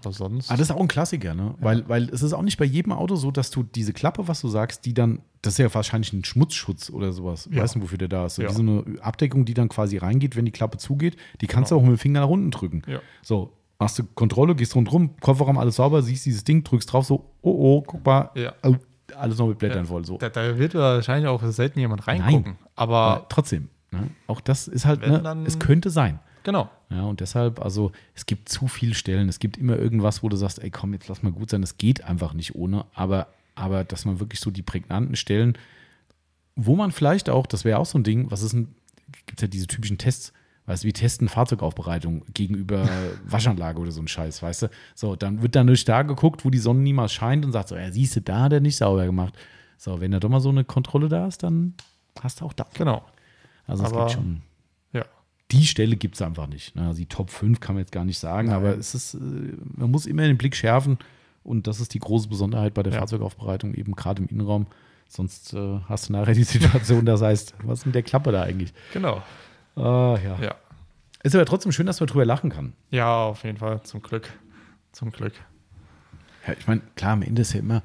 oder 0.00 0.12
sonst. 0.12 0.50
Ah, 0.50 0.56
das 0.56 0.70
ist 0.70 0.74
auch 0.74 0.80
ein 0.80 0.88
Klassiker, 0.88 1.34
ne? 1.34 1.54
Weil, 1.60 1.88
weil 1.88 2.08
es 2.10 2.22
ist 2.22 2.32
auch 2.32 2.42
nicht 2.42 2.56
bei 2.56 2.64
jedem 2.64 2.92
Auto 2.92 3.16
so, 3.16 3.30
dass 3.30 3.50
du 3.50 3.62
diese 3.64 3.92
Klappe, 3.92 4.28
was 4.28 4.40
du 4.40 4.48
sagst, 4.48 4.84
die 4.86 4.94
dann, 4.94 5.20
das 5.42 5.54
ist 5.54 5.58
ja 5.58 5.72
wahrscheinlich 5.74 6.12
ein 6.12 6.24
Schmutzschutz 6.24 6.90
oder 6.90 7.12
sowas. 7.12 7.48
Ja. 7.50 7.62
Weißt 7.62 7.74
du, 7.76 7.82
wofür 7.82 7.98
der 7.98 8.08
da 8.08 8.26
ist? 8.26 8.36
So, 8.36 8.42
Ja. 8.42 8.50
Wie 8.50 8.54
so 8.54 8.62
eine 8.62 8.84
Abdeckung, 9.02 9.44
die 9.44 9.54
dann 9.54 9.68
quasi 9.68 9.96
reingeht, 9.98 10.36
wenn 10.36 10.44
die 10.44 10.52
Klappe 10.52 10.78
zugeht, 10.78 11.16
die 11.40 11.46
kannst 11.46 11.70
Genau. 11.70 11.80
du 11.80 11.86
auch 11.86 11.90
mit 11.90 11.98
dem 11.98 12.00
Finger 12.00 12.20
nach 12.20 12.28
unten 12.28 12.50
drücken. 12.50 12.82
Ja. 12.86 13.00
So, 13.22 13.52
machst 13.78 13.98
du 13.98 14.04
Kontrolle, 14.14 14.54
gehst 14.54 14.74
rundherum, 14.74 15.16
Kofferraum, 15.20 15.58
alles 15.58 15.76
sauber, 15.76 16.02
siehst 16.02 16.26
dieses 16.26 16.44
Ding, 16.44 16.64
drückst 16.64 16.92
drauf, 16.92 17.06
so, 17.06 17.24
oh, 17.42 17.50
oh, 17.78 17.82
guck 17.82 18.04
mal, 18.04 18.30
Ja. 18.34 18.52
oh, 18.64 18.74
alles 19.16 19.38
noch 19.38 19.48
mit 19.48 19.58
Blättern 19.58 19.86
voll. 19.86 20.04
So. 20.04 20.18
Da, 20.18 20.28
da 20.28 20.58
wird 20.58 20.74
wahrscheinlich 20.74 21.28
auch 21.28 21.42
selten 21.50 21.78
jemand 21.80 22.06
reingucken. 22.06 22.56
Aber 22.74 22.96
Aber 22.96 23.26
trotzdem, 23.28 23.68
ne? 23.90 24.08
auch 24.26 24.40
das 24.40 24.68
ist 24.68 24.84
halt, 24.84 25.00
ne? 25.06 25.20
dann- 25.22 25.46
es 25.46 25.58
könnte 25.58 25.90
sein. 25.90 26.18
genau. 26.42 26.68
Ja, 26.90 27.02
und 27.02 27.20
deshalb, 27.20 27.60
also 27.62 27.92
es 28.14 28.24
gibt 28.24 28.48
zu 28.48 28.66
viele 28.66 28.94
Stellen. 28.94 29.28
Es 29.28 29.40
gibt 29.40 29.58
immer 29.58 29.76
irgendwas, 29.76 30.22
wo 30.22 30.30
du 30.30 30.36
sagst, 30.36 30.58
ey, 30.62 30.70
komm, 30.70 30.94
jetzt 30.94 31.06
lass 31.08 31.22
mal 31.22 31.32
gut 31.32 31.50
sein. 31.50 31.60
Das 31.60 31.76
geht 31.76 32.02
einfach 32.04 32.32
nicht 32.32 32.54
ohne. 32.54 32.86
Aber, 32.94 33.26
aber 33.56 33.84
dass 33.84 34.06
man 34.06 34.20
wirklich 34.20 34.40
so 34.40 34.50
die 34.50 34.62
prägnanten 34.62 35.14
Stellen, 35.14 35.58
wo 36.56 36.74
man 36.76 36.90
vielleicht 36.90 37.28
auch, 37.28 37.46
das 37.46 37.66
wäre 37.66 37.78
auch 37.78 37.84
so 37.84 37.98
ein 37.98 38.04
Ding, 38.04 38.30
was 38.30 38.40
ist 38.42 38.54
ein, 38.54 38.74
gibt 39.26 39.42
ja 39.42 39.48
diese 39.48 39.66
typischen 39.66 39.98
Tests, 39.98 40.32
weißt 40.68 40.84
du, 40.84 40.88
wie 40.88 40.92
testen 40.92 41.28
Fahrzeugaufbereitung 41.28 42.22
gegenüber 42.34 42.88
Waschanlage 43.26 43.80
oder 43.80 43.90
so 43.90 44.00
ein 44.00 44.06
Scheiß, 44.08 44.42
weißt 44.42 44.62
du? 44.62 44.68
So, 44.94 45.16
dann 45.16 45.42
wird 45.42 45.56
dann 45.56 45.66
durch 45.66 45.84
da 45.84 46.02
geguckt, 46.02 46.44
wo 46.44 46.50
die 46.50 46.58
Sonne 46.58 46.80
niemals 46.80 47.12
scheint 47.12 47.44
und 47.44 47.52
sagt 47.52 47.68
so, 47.68 47.76
ja, 47.76 47.90
siehst 47.90 48.14
du, 48.16 48.20
da 48.20 48.42
hat 48.42 48.52
er 48.52 48.60
nicht 48.60 48.76
sauber 48.76 49.04
gemacht. 49.06 49.34
So, 49.76 50.00
wenn 50.00 50.10
da 50.12 50.20
doch 50.20 50.28
mal 50.28 50.40
so 50.40 50.50
eine 50.50 50.64
Kontrolle 50.64 51.08
da 51.08 51.26
ist, 51.26 51.42
dann 51.42 51.74
hast 52.20 52.40
du 52.40 52.44
auch 52.44 52.52
da. 52.52 52.66
Genau. 52.74 53.02
Also 53.66 53.84
es 53.84 53.92
gibt 53.92 54.10
schon 54.12 54.42
Ja. 54.92 55.04
die 55.50 55.66
Stelle 55.66 55.96
gibt 55.96 56.14
es 56.16 56.22
einfach 56.22 56.46
nicht. 56.46 56.74
Ne? 56.76 56.86
Also 56.86 56.98
die 56.98 57.06
Top 57.06 57.30
5 57.30 57.60
kann 57.60 57.74
man 57.74 57.82
jetzt 57.82 57.92
gar 57.92 58.04
nicht 58.04 58.18
sagen, 58.18 58.48
Nein. 58.48 58.56
aber 58.56 58.76
es 58.78 58.94
ist, 58.94 59.14
äh, 59.14 59.18
man 59.76 59.90
muss 59.90 60.06
immer 60.06 60.22
den 60.22 60.36
Blick 60.38 60.54
schärfen 60.56 60.98
und 61.44 61.66
das 61.66 61.80
ist 61.80 61.94
die 61.94 61.98
große 62.00 62.28
Besonderheit 62.28 62.74
bei 62.74 62.82
der 62.82 62.92
Ja. 62.92 62.98
Fahrzeugaufbereitung, 62.98 63.74
eben 63.74 63.92
gerade 63.92 64.22
im 64.22 64.28
Innenraum. 64.28 64.66
Sonst 65.10 65.54
äh, 65.54 65.78
hast 65.88 66.08
du 66.08 66.12
nachher 66.12 66.34
die 66.34 66.44
Situation, 66.44 67.06
das 67.06 67.22
heißt, 67.22 67.54
was 67.62 67.78
ist 67.80 67.86
mit 67.86 67.94
der 67.94 68.02
Klappe 68.02 68.32
da 68.32 68.42
eigentlich? 68.42 68.74
Genau. 68.92 69.22
Ah, 69.78 70.18
ja. 70.22 70.38
Ja. 70.40 70.54
Ist 71.22 71.34
aber 71.34 71.44
trotzdem 71.44 71.72
schön, 71.72 71.86
dass 71.86 72.00
man 72.00 72.06
drüber 72.06 72.24
lachen 72.24 72.50
kann. 72.50 72.72
Ja, 72.90 73.24
auf 73.24 73.44
jeden 73.44 73.58
Fall. 73.58 73.82
Zum 73.82 74.02
Glück. 74.02 74.32
Zum 74.92 75.10
Glück. 75.10 75.32
Ja, 76.46 76.54
ich 76.58 76.66
meine, 76.66 76.80
klar, 76.96 77.12
am 77.12 77.22
Ende 77.22 77.42
ist 77.42 77.52
ja 77.52 77.60
immer, 77.60 77.82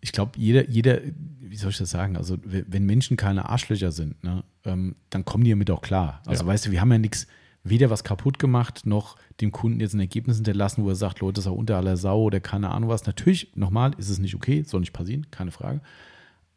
ich 0.00 0.12
glaube, 0.12 0.32
jeder, 0.36 0.68
jeder, 0.68 1.00
wie 1.40 1.56
soll 1.56 1.70
ich 1.70 1.78
das 1.78 1.90
sagen? 1.90 2.16
Also, 2.16 2.38
wenn 2.44 2.84
Menschen 2.86 3.16
keine 3.16 3.48
Arschlöcher 3.48 3.92
sind, 3.92 4.22
ne, 4.24 4.42
ähm, 4.64 4.96
dann 5.10 5.24
kommen 5.24 5.44
die 5.44 5.50
damit 5.50 5.70
auch 5.70 5.82
klar. 5.82 6.22
Also, 6.26 6.44
Ja. 6.44 6.48
weißt 6.48 6.66
du, 6.66 6.70
wir 6.70 6.80
haben 6.80 6.90
ja 6.90 6.98
nichts, 6.98 7.26
weder 7.64 7.90
was 7.90 8.02
kaputt 8.02 8.40
gemacht, 8.40 8.86
noch 8.86 9.16
dem 9.40 9.52
Kunden 9.52 9.78
jetzt 9.78 9.94
ein 9.94 10.00
Ergebnis 10.00 10.36
hinterlassen, 10.36 10.82
wo 10.84 10.88
er 10.88 10.96
sagt, 10.96 11.20
Leute, 11.20 11.34
das 11.34 11.44
ist 11.44 11.50
auch 11.52 11.56
unter 11.56 11.76
aller 11.76 11.96
Sau 11.96 12.22
oder 12.22 12.40
keine 12.40 12.70
Ahnung 12.70 12.88
was. 12.90 13.06
Natürlich, 13.06 13.52
nochmal, 13.54 13.92
ist 13.98 14.08
es 14.08 14.18
nicht 14.18 14.34
okay, 14.34 14.64
soll 14.64 14.80
nicht 14.80 14.92
passieren, 14.92 15.30
keine 15.30 15.52
Frage. 15.52 15.80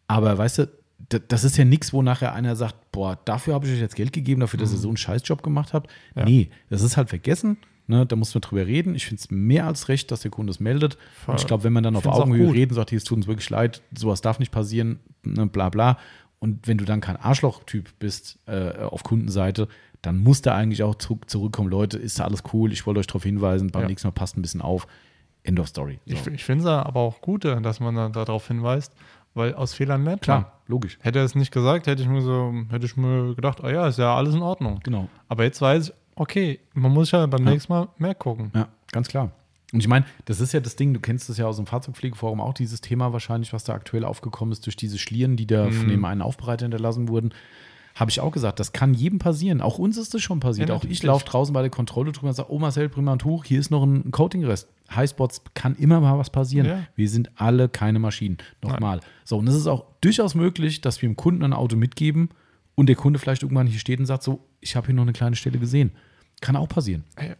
Aber 0.07 0.35
weißt 0.37 0.59
du, 0.59 0.71
das 1.09 1.43
ist 1.43 1.57
ja 1.57 1.65
nichts, 1.65 1.93
wo 1.93 2.01
nachher 2.01 2.33
einer 2.33 2.55
sagt, 2.55 2.91
boah, 2.91 3.17
dafür 3.25 3.53
habe 3.53 3.67
ich 3.67 3.73
euch 3.73 3.79
jetzt 3.79 3.95
Geld 3.95 4.11
gegeben, 4.13 4.41
dafür, 4.41 4.59
dass 4.59 4.71
ihr 4.71 4.77
so 4.77 4.87
einen 4.87 4.97
Scheißjob 4.97 5.43
gemacht 5.43 5.73
habt. 5.73 5.89
Mhm. 6.15 6.19
Ja. 6.19 6.25
Nee, 6.25 6.49
das 6.69 6.81
ist 6.81 6.97
halt 6.97 7.09
vergessen. 7.09 7.57
Ne, 7.87 8.03
da 8.07 8.15
muss 8.15 8.33
man 8.33 8.41
drüber 8.41 8.65
reden. 8.65 8.95
Ich 8.95 9.05
finde 9.05 9.19
es 9.21 9.29
mehr 9.29 9.67
als 9.67 9.89
recht, 9.89 10.09
dass 10.09 10.21
der 10.21 10.31
Kunde 10.31 10.49
es 10.49 10.59
meldet. 10.59 10.97
Und 11.27 11.39
ich 11.39 11.45
glaube, 11.45 11.63
wenn 11.63 11.73
man 11.73 11.83
dann 11.83 11.95
auf 11.95 12.07
Augenhöhe 12.07 12.51
reden 12.51 12.73
sagt, 12.73 12.89
hier, 12.89 12.97
es 12.97 13.03
tut 13.03 13.17
uns 13.17 13.27
wirklich 13.27 13.47
leid, 13.51 13.83
sowas 13.95 14.21
darf 14.21 14.39
nicht 14.39 14.51
passieren, 14.51 14.99
ne, 15.23 15.45
bla 15.45 15.69
bla. 15.69 15.99
Und 16.39 16.67
wenn 16.67 16.79
du 16.79 16.85
dann 16.85 16.99
kein 16.99 17.15
Arschloch-Typ 17.15 17.93
bist 17.99 18.39
äh, 18.47 18.71
auf 18.79 19.03
Kundenseite, 19.03 19.67
dann 20.01 20.17
muss 20.17 20.41
da 20.41 20.55
eigentlich 20.55 20.81
auch 20.81 20.95
zu, 20.95 21.19
zurückkommen, 21.27 21.69
Leute, 21.69 21.99
ist 21.99 22.17
da 22.17 22.25
alles 22.25 22.41
cool, 22.53 22.71
ich 22.73 22.87
wollte 22.87 22.99
euch 23.01 23.07
darauf 23.07 23.23
hinweisen, 23.23 23.69
beim 23.69 23.83
Ja. 23.83 23.87
nächsten 23.87 24.07
Mal 24.07 24.13
passt 24.13 24.35
ein 24.35 24.41
bisschen 24.41 24.61
auf. 24.61 24.87
End 25.43 25.59
of 25.59 25.67
Story. 25.67 25.99
So. 26.07 26.13
Ich, 26.15 26.25
ich 26.25 26.43
finde 26.43 26.63
es 26.63 26.67
aber 26.67 27.01
auch 27.01 27.21
gut, 27.21 27.45
äh, 27.45 27.61
dass 27.61 27.79
man 27.79 27.93
da- 27.93 28.09
darauf 28.09 28.47
hinweist, 28.47 28.93
weil 29.35 29.53
aus 29.53 29.73
Fehlern 29.75 30.03
lernt 30.03 30.27
man. 30.27 30.41
Klar, 30.41 30.51
logisch. 30.67 30.97
Hätte 31.01 31.19
er 31.19 31.25
es 31.25 31.35
nicht 31.35 31.51
gesagt, 31.51 31.85
hätte 31.85 32.01
ich 32.01 32.07
mir 32.09 32.21
so, 32.21 32.51
hätte 32.69 32.85
ich 32.87 32.97
mir 32.97 33.35
gedacht, 33.35 33.63
ah 33.63 33.69
ja, 33.69 33.87
ist 33.87 33.99
ja 33.99 34.15
alles 34.15 34.33
in 34.33 34.41
Ordnung. 34.41 34.79
Genau. 34.83 35.07
Aber 35.27 35.43
jetzt 35.43 35.61
weiß 35.61 35.89
ich, 35.89 35.93
okay, 36.15 36.59
man 36.73 36.91
muss 36.91 37.11
ja 37.11 37.25
beim 37.27 37.45
Ja. 37.45 37.51
nächsten 37.51 37.71
Mal 37.71 37.87
mehr 37.99 38.15
gucken. 38.15 38.51
Ja, 38.55 38.67
ganz 38.91 39.07
klar. 39.07 39.31
Und 39.73 39.79
ich 39.81 39.87
meine, 39.87 40.05
das 40.25 40.39
ist 40.39 40.53
ja 40.53 40.59
das 40.61 40.75
Ding, 40.77 40.93
du 40.93 40.99
kennst 41.01 41.27
das 41.27 41.37
ja 41.37 41.47
aus 41.47 41.57
dem 41.57 41.65
Fahrzeugpflegeforum 41.65 42.39
auch, 42.39 42.53
dieses 42.53 42.79
Thema 42.81 43.11
wahrscheinlich, 43.13 43.51
was 43.51 43.63
da 43.65 43.73
aktuell 43.73 44.05
aufgekommen 44.05 44.51
ist, 44.53 44.65
durch 44.65 44.75
diese 44.77 44.97
Schlieren, 44.97 45.35
die 45.35 45.47
da 45.47 45.69
von 45.69 45.89
dem 45.89 46.05
einen 46.05 46.21
Aufbereiter 46.21 46.63
hinterlassen 46.65 47.09
wurden. 47.09 47.33
Habe 47.95 48.11
ich 48.11 48.19
auch 48.19 48.31
gesagt, 48.31 48.59
das 48.59 48.73
kann 48.73 48.93
jedem 48.93 49.19
passieren. 49.19 49.61
Auch 49.61 49.79
uns 49.79 49.95
ist 49.97 50.13
das 50.13 50.21
schon 50.21 50.41
passiert. 50.41 50.67
Ja, 50.67 50.75
auch 50.75 50.83
ich 50.83 51.01
laufe 51.01 51.23
draußen 51.25 51.53
bei 51.53 51.61
der 51.61 51.71
Kontrolle 51.71 52.11
drüber 52.11 52.27
und 52.27 52.33
sage, 52.35 52.51
oh 52.51 52.59
Marcel, 52.59 52.89
bring 52.89 53.05
mal 53.05 53.13
ein 53.13 53.19
Tuch, 53.19 53.45
hier 53.45 53.57
ist 53.57 53.71
noch 53.71 53.83
ein 53.83 54.11
Coatingrest. 54.11 54.67
Highspots 54.93 55.41
kann 55.53 55.75
immer 55.75 56.01
mal 56.01 56.17
was 56.19 56.29
passieren. 56.29 56.67
Ja. 56.67 56.87
Wir 56.95 57.09
sind 57.09 57.31
alle 57.35 57.69
keine 57.69 57.99
Maschinen. 57.99 58.37
Nochmal. 58.61 58.99
So, 59.23 59.37
und 59.37 59.47
es 59.47 59.55
ist 59.55 59.67
auch 59.67 59.85
durchaus 60.01 60.35
möglich, 60.35 60.81
dass 60.81 61.01
wir 61.01 61.07
dem 61.09 61.15
Kunden 61.15 61.43
ein 61.43 61.53
Auto 61.53 61.77
mitgeben 61.77 62.29
und 62.75 62.87
der 62.87 62.97
Kunde 62.97 63.17
vielleicht 63.17 63.43
irgendwann 63.43 63.65
hier 63.67 63.79
steht 63.79 63.99
und 63.99 64.05
sagt 64.05 64.23
so, 64.23 64.45
ich 64.59 64.75
habe 64.75 64.87
hier 64.87 64.95
noch 64.95 65.03
eine 65.03 65.13
kleine 65.13 65.37
Stelle 65.37 65.57
gesehen. 65.57 65.91
Kann 66.41 66.57
auch 66.57 66.67
passieren. 66.67 67.05
Ey, 67.15 67.31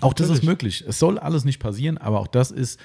Auch 0.00 0.12
das 0.14 0.30
ist 0.30 0.44
möglich. 0.44 0.84
Es 0.86 1.00
soll 1.00 1.18
alles 1.18 1.44
nicht 1.44 1.58
passieren, 1.58 1.98
aber 1.98 2.20
auch 2.20 2.28
das 2.28 2.52
ist 2.52 2.78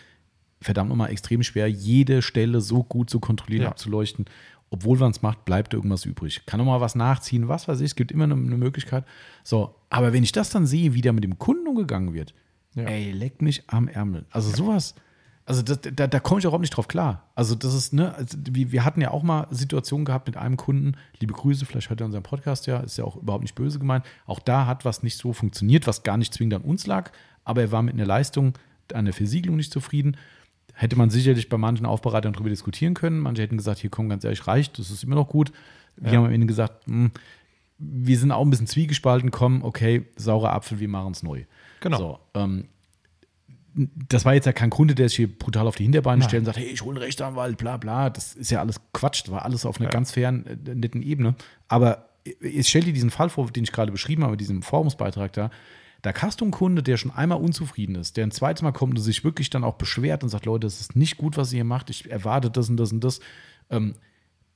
verdammt 0.61 0.89
nochmal 0.89 1.11
extrem 1.11 1.43
schwer, 1.43 1.67
jede 1.69 2.21
Stelle 2.23 2.59
so 2.59 2.83
gut 2.83 3.09
zu 3.11 3.19
kontrollieren, 3.19 3.63
Ja. 3.63 3.69
abzuleuchten. 3.69 4.25
Obwohl 4.71 4.97
man 4.99 5.11
es 5.11 5.21
macht, 5.21 5.45
bleibt 5.45 5.73
irgendwas 5.73 6.05
übrig. 6.05 6.45
Kann 6.45 6.59
nochmal 6.59 6.79
was 6.81 6.93
nachziehen, 6.95 7.47
was 7.47 7.67
weiß 7.67 7.79
ich, 7.79 7.85
es 7.87 7.95
gibt 7.95 8.11
immer 8.11 8.25
eine, 8.25 8.35
eine 8.35 8.57
Möglichkeit. 8.57 9.03
So, 9.43 9.75
aber 9.89 10.13
wenn 10.13 10.23
ich 10.23 10.31
das 10.31 10.51
dann 10.51 10.67
sehe, 10.67 10.93
wie 10.93 11.01
da 11.01 11.11
mit 11.11 11.23
dem 11.23 11.39
Kunden 11.39 11.67
umgegangen 11.67 12.13
wird, 12.13 12.33
Ja. 12.75 12.83
ey, 12.83 13.11
leck 13.11 13.41
mich 13.41 13.63
am 13.67 13.87
Ärmel. 13.87 14.25
Also 14.29 14.51
sowas, 14.55 14.93
also 15.45 15.63
das, 15.63 15.79
da, 15.81 16.05
da 16.05 16.19
komme 16.19 16.37
ich 16.37 16.45
überhaupt 16.45 16.61
nicht 16.61 16.77
drauf 16.77 16.87
klar. 16.87 17.23
Also 17.33 17.55
das 17.55 17.73
ist, 17.73 17.93
ne, 17.93 18.13
also 18.13 18.37
wir, 18.47 18.71
wir 18.71 18.85
hatten 18.85 19.01
ja 19.01 19.09
auch 19.09 19.23
mal 19.23 19.47
Situationen 19.49 20.05
gehabt 20.05 20.27
mit 20.27 20.37
einem 20.37 20.55
Kunden, 20.57 20.93
liebe 21.19 21.33
Grüße, 21.33 21.65
vielleicht 21.65 21.89
hört 21.89 22.01
er 22.01 22.05
unseren 22.05 22.21
Podcast 22.21 22.67
ja, 22.67 22.77
ist 22.81 22.99
ja 22.99 23.05
auch 23.05 23.15
überhaupt 23.15 23.41
nicht 23.43 23.55
böse 23.55 23.79
gemeint. 23.79 24.05
Auch 24.27 24.39
da 24.39 24.67
hat 24.67 24.85
was 24.85 25.01
nicht 25.01 25.17
so 25.17 25.33
funktioniert, 25.33 25.87
was 25.87 26.03
gar 26.03 26.17
nicht 26.17 26.31
zwingend 26.31 26.53
an 26.53 26.61
uns 26.61 26.85
lag, 26.85 27.11
aber 27.43 27.61
er 27.61 27.71
war 27.71 27.81
mit 27.81 27.95
einer 27.95 28.05
Leistung, 28.05 28.53
an 28.93 29.05
der 29.05 29.13
Versiegelung 29.15 29.57
nicht 29.57 29.71
zufrieden. 29.73 30.15
Hätte 30.81 30.95
man 30.95 31.09
sicherlich 31.09 31.49
bei 31.49 31.57
manchen 31.57 31.85
Aufbereitern 31.85 32.31
darüber 32.31 32.49
diskutieren 32.49 32.93
können. 32.93 33.19
Manche 33.19 33.41
hätten 33.41 33.57
gesagt, 33.57 33.79
hier 33.79 33.89
komm, 33.89 34.07
ganz 34.07 34.23
ehrlich, 34.23 34.47
reicht, 34.47 34.79
das 34.79 34.89
ist 34.91 35.03
immer 35.03 35.15
noch 35.15 35.27
gut. 35.27 35.51
Wir 35.97 36.13
Ja. 36.13 36.17
haben 36.19 36.25
am 36.27 36.31
Ende 36.31 36.47
gesagt, 36.47 36.85
hm, 36.87 37.11
wir 37.77 38.17
sind 38.17 38.31
auch 38.31 38.41
ein 38.45 38.49
bisschen 38.49 38.67
zwiegespalten, 38.67 39.29
komm, 39.29 39.63
okay, 39.63 40.05
saurer 40.15 40.53
Apfel, 40.53 40.79
wir 40.79 40.87
machen 40.87 41.11
es 41.11 41.21
neu. 41.21 41.43
Genau. 41.81 41.97
So, 41.97 42.19
ähm, 42.33 42.65
das 44.09 44.25
war 44.25 44.33
jetzt 44.33 44.45
ja 44.45 44.53
kein 44.53 44.69
Kunde, 44.69 44.95
der 44.95 45.09
sich 45.09 45.17
hier 45.17 45.27
brutal 45.37 45.67
auf 45.67 45.75
die 45.75 45.83
Hinterbeine 45.83 46.23
stellt 46.23 46.41
und 46.41 46.45
sagt, 46.45 46.57
hey, 46.57 46.65
ich 46.67 46.81
hole 46.81 46.95
einen 46.95 47.03
Rechtsanwalt, 47.03 47.57
bla 47.57 47.77
bla. 47.77 48.09
Das 48.09 48.33
ist 48.35 48.49
ja 48.49 48.59
alles 48.59 48.79
Quatsch, 48.93 49.23
das 49.25 49.31
war 49.31 49.45
alles 49.45 49.65
auf 49.65 49.77
einer 49.79 49.85
Ja. 49.87 49.91
ganz 49.91 50.11
fairen, 50.11 50.45
äh, 50.45 50.75
netten 50.75 51.01
Ebene. 51.01 51.35
Aber 51.67 52.09
ich 52.41 52.67
stell 52.67 52.83
dir 52.83 52.93
diesen 52.93 53.09
Fall 53.11 53.29
vor, 53.29 53.49
den 53.51 53.63
ich 53.63 53.71
gerade 53.71 53.91
beschrieben 53.91 54.23
habe, 54.23 54.37
diesem 54.37 54.61
Forumsbeitrag 54.61 55.33
da. 55.33 55.51
Da 56.01 56.13
hast 56.13 56.41
du 56.41 56.45
einen 56.45 56.51
Kunde, 56.51 56.81
der 56.81 56.97
schon 56.97 57.11
einmal 57.11 57.39
unzufrieden 57.39 57.95
ist, 57.95 58.17
der 58.17 58.25
ein 58.25 58.31
zweites 58.31 58.61
Mal 58.61 58.71
kommt 58.71 58.97
und 58.97 59.03
sich 59.03 59.23
wirklich 59.23 59.49
dann 59.49 59.63
auch 59.63 59.75
beschwert 59.75 60.23
und 60.23 60.29
sagt, 60.29 60.45
Leute, 60.45 60.65
das 60.65 60.79
ist 60.79 60.95
nicht 60.95 61.17
gut, 61.17 61.37
was 61.37 61.51
ihr 61.51 61.57
hier 61.57 61.63
macht, 61.65 61.89
ich 61.89 62.09
erwarte 62.09 62.49
das 62.49 62.69
und 62.69 62.77
das 62.77 62.91
und 62.91 63.03
das. 63.03 63.19
Ähm, 63.69 63.95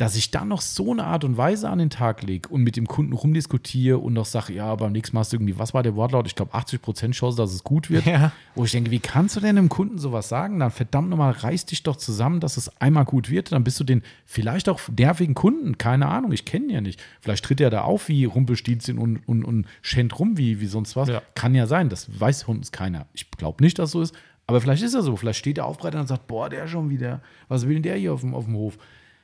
dass 0.04 0.18
ich 0.18 0.32
dann 0.32 0.50
noch 0.50 0.60
so 0.60 0.92
eine 0.92 1.06
Art 1.06 1.24
und 1.24 1.38
Weise 1.38 1.70
an 1.70 1.80
den 1.80 1.90
Tag 1.90 2.24
lege 2.24 2.50
und 2.50 2.62
mit 2.62 2.76
dem 2.76 2.88
Kunden 2.88 3.14
rumdiskutiere 3.14 3.98
und 3.98 4.12
noch 4.12 4.26
sage, 4.26 4.52
ja, 4.52 4.76
beim 4.76 4.92
nächsten 4.92 5.16
Mal 5.16 5.22
hast 5.22 5.32
du 5.32 5.38
irgendwie, 5.38 5.58
was 5.58 5.74
war 5.74 5.82
der 5.82 5.96
Wortlaut? 5.96 6.28
Ich 6.28 6.36
glaube, 6.36 6.54
80% 6.54 7.12
Chance, 7.12 7.38
dass 7.38 7.54
es 7.54 7.64
gut 7.64 7.90
wird. 7.90 8.06
Ja. 8.06 8.34
Wo 8.54 8.66
ich 8.66 8.72
denke, 8.72 8.92
wie 8.92 9.00
kannst 9.00 9.38
du 9.38 9.40
denn 9.40 9.56
dem 9.56 9.70
Kunden 9.70 9.98
sowas 9.98 10.28
sagen? 10.28 10.60
Dann 10.60 10.72
verdammt 10.72 11.10
nochmal, 11.10 11.32
reiß 11.32 11.68
dich 11.68 11.84
doch 11.84 11.96
zusammen, 11.96 12.42
dass 12.42 12.58
es 12.58 12.70
einmal 12.82 13.06
gut 13.06 13.30
wird. 13.30 13.54
Dann 13.54 13.64
bist 13.64 13.80
du 13.80 13.86
den 13.86 14.04
vielleicht 14.26 14.68
auch 14.68 14.82
nervigen 14.90 15.36
Kunden, 15.36 15.78
keine 15.78 16.08
Ahnung, 16.10 16.34
ich 16.34 16.44
kenne 16.44 16.66
ihn 16.66 16.72
ja 16.72 16.82
nicht. 16.82 17.02
Vielleicht 17.22 17.46
tritt 17.46 17.62
er 17.62 17.70
da 17.70 17.84
auf 17.84 18.10
wie 18.10 18.26
Rumpelstilzchen 18.26 18.98
und, 18.98 19.18
und, 19.26 19.46
und 19.46 19.68
schänt 19.82 20.20
rum 20.20 20.38
wie, 20.38 20.60
wie 20.60 20.68
sonst 20.68 20.98
was. 20.98 21.08
Ja. 21.08 21.22
Kann 21.34 21.56
ja 21.56 21.66
sein, 21.66 21.88
das 21.88 22.20
weiß 22.20 22.44
von 22.44 22.58
uns 22.58 22.74
keiner. 22.74 23.06
Ich 23.14 23.32
glaube 23.32 23.64
nicht, 23.64 23.80
dass 23.80 23.92
so 23.92 24.02
ist. 24.02 24.14
Aber 24.48 24.60
vielleicht 24.60 24.84
ist 24.84 24.94
er 24.94 25.02
so. 25.02 25.16
Vielleicht 25.16 25.40
steht 25.40 25.56
der 25.56 25.66
Aufbereiter 25.66 26.02
und 26.02 26.08
sagt, 26.08 26.28
boah, 26.28 26.50
der 26.50 26.68
schon 26.68 26.90
wieder. 26.90 27.22
Was 27.48 27.66
will 27.66 27.76
denn 27.76 27.84
der 27.84 27.96
hier 27.96 28.14
auf 28.14 28.22
dem, 28.22 28.36
auf 28.36 28.46
dem 28.46 28.56
Hof? 28.56 28.78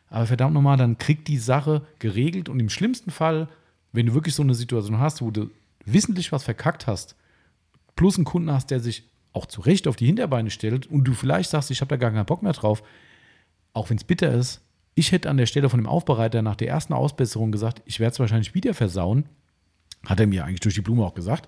Aber 0.10 0.26
verdammt 0.26 0.54
nochmal, 0.54 0.78
dann 0.78 0.98
kriegt 0.98 1.28
die 1.28 1.38
Sache 1.38 1.84
geregelt 2.00 2.50
und 2.50 2.60
im 2.60 2.70
schlimmsten 2.70 3.12
Fall, 3.12 3.48
wenn 3.92 4.08
du 4.08 4.14
wirklich 4.14 4.36
so 4.36 4.44
eine 4.44 4.56
Situation 4.56 5.00
hast, 5.00 5.22
wo 5.22 5.32
du 5.32 5.50
wissentlich 5.86 6.32
was 6.32 6.44
verkackt 6.44 6.88
hast, 6.88 7.16
plus 7.96 8.16
einen 8.18 8.26
Kunden 8.26 8.52
hast, 8.52 8.72
der 8.72 8.80
sich 8.80 9.04
auch 9.34 9.46
zu 9.46 9.62
Recht 9.62 9.88
auf 9.88 9.96
die 9.96 10.08
Hinterbeine 10.08 10.50
stellt 10.50 10.88
und 10.88 11.04
du 11.04 11.14
vielleicht 11.14 11.50
sagst, 11.52 11.70
ich 11.72 11.82
habe 11.82 11.90
da 11.90 11.98
gar 11.98 12.12
keinen 12.12 12.26
Bock 12.26 12.42
mehr 12.44 12.54
drauf, 12.54 12.82
auch 13.74 13.90
wenn 13.90 13.98
es 13.98 14.04
bitter 14.04 14.34
ist, 14.34 14.62
Ich 14.96 15.14
hätte 15.14 15.30
an 15.30 15.38
der 15.38 15.46
Stelle 15.46 15.70
von 15.70 15.80
dem 15.80 15.88
Aufbereiter 15.88 16.42
nach 16.42 16.58
der 16.58 16.68
ersten 16.68 16.92
Ausbesserung 16.92 17.52
gesagt, 17.54 17.82
ich 17.86 18.02
werde 18.02 18.12
es 18.14 18.20
wahrscheinlich 18.20 18.54
wieder 18.54 18.74
versauen. 18.74 19.26
Hat 20.06 20.20
er 20.20 20.28
mir 20.28 20.44
eigentlich 20.44 20.60
durch 20.60 20.76
die 20.76 20.82
Blume 20.82 21.06
auch 21.06 21.14
gesagt. 21.14 21.48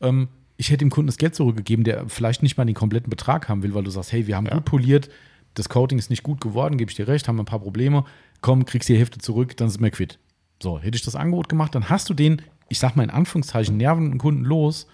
Ähm, 0.00 0.28
ich 0.56 0.68
hätte 0.68 0.84
dem 0.84 0.90
Kunden 0.90 1.08
das 1.08 1.16
Geld 1.16 1.34
zurückgegeben, 1.34 1.82
der 1.84 2.08
vielleicht 2.08 2.44
nicht 2.44 2.56
mal 2.58 2.64
den 2.64 2.76
kompletten 2.76 3.10
Betrag 3.10 3.48
haben 3.48 3.64
will, 3.64 3.74
weil 3.74 3.82
du 3.82 3.90
sagst, 3.90 4.12
hey, 4.12 4.28
wir 4.28 4.36
haben 4.36 4.46
Ja. 4.46 4.54
gut 4.54 4.66
poliert, 4.66 5.08
das 5.54 5.68
Coating 5.68 5.98
ist 5.98 6.10
nicht 6.10 6.22
gut 6.22 6.40
geworden, 6.40 6.78
gebe 6.78 6.90
ich 6.90 6.96
dir 6.96 7.08
recht, 7.08 7.28
haben 7.28 7.38
ein 7.38 7.44
paar 7.44 7.60
Probleme. 7.60 8.04
Komm, 8.40 8.64
kriegst 8.64 8.88
die 8.88 8.96
Hälfte 8.96 9.18
zurück, 9.18 9.56
dann 9.56 9.68
sind 9.68 9.82
wir 9.82 9.90
quitt. 9.90 10.18
So, 10.62 10.78
hätte 10.78 10.96
ich 10.96 11.02
das 11.02 11.16
Angebot 11.16 11.48
gemacht, 11.48 11.74
dann 11.74 11.88
hast 11.88 12.08
du 12.08 12.14
den, 12.14 12.42
ich 12.68 12.78
sag 12.78 12.96
mal 12.96 13.02
in 13.02 13.10
Anführungszeichen, 13.10 13.76
nervenden 13.76 14.18
Kunden 14.18 14.44
los. 14.44 14.86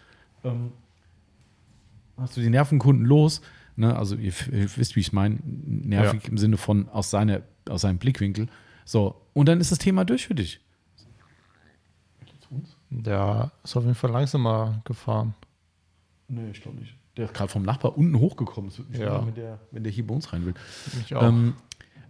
Ähm, 0.45 0.73
hast 2.17 2.37
du 2.37 2.41
die 2.41 2.51
nervigen 2.51 2.79
Kunden 2.79 3.05
los. 3.05 3.41
Ne? 3.77 3.97
Also, 3.97 4.17
ihr, 4.17 4.33
ihr 4.51 4.77
wisst, 4.77 4.97
wie 4.97 5.01
ich 5.01 5.09
es 5.09 5.13
meine. 5.13 5.39
Nervig 5.45 6.29
im 6.29 6.39
Sinne 6.39 6.57
von 6.57 6.89
aus, 6.89 7.11
seiner, 7.11 7.43
aus 7.69 7.83
seinem 7.83 7.99
Blickwinkel. 7.99 8.49
So, 8.85 9.21
und 9.35 9.49
dann 9.49 9.61
ist 9.61 9.71
das 9.71 9.79
Thema 9.79 10.05
durch 10.05 10.27
für 10.27 10.35
dich. 10.35 10.61
Der 12.91 13.53
ist 13.63 13.77
auf 13.77 13.85
jeden 13.85 13.95
Fall 13.95 14.11
langsamer 14.11 14.81
gefahren. 14.85 15.35
Nee, 16.29 16.51
ich 16.51 16.63
glaube 16.63 16.79
nicht. 16.79 16.98
Der 17.19 17.27
ist 17.27 17.35
gerade 17.35 17.51
vom 17.51 17.63
Nachbar 17.65 17.99
unten 17.99 18.19
hochgekommen. 18.19 18.71
Es 18.71 18.79
mich 18.79 18.99
Ja. 18.99 19.27
wenn, 19.27 19.35
der, 19.35 19.59
wenn 19.73 19.83
der 19.83 19.93
hier 19.93 20.07
bei 20.07 20.15
uns 20.15 20.33
rein 20.33 20.47
will. 20.47 20.55
Ich 21.05 21.15
auch. 21.15 21.23
Ähm, 21.25 21.55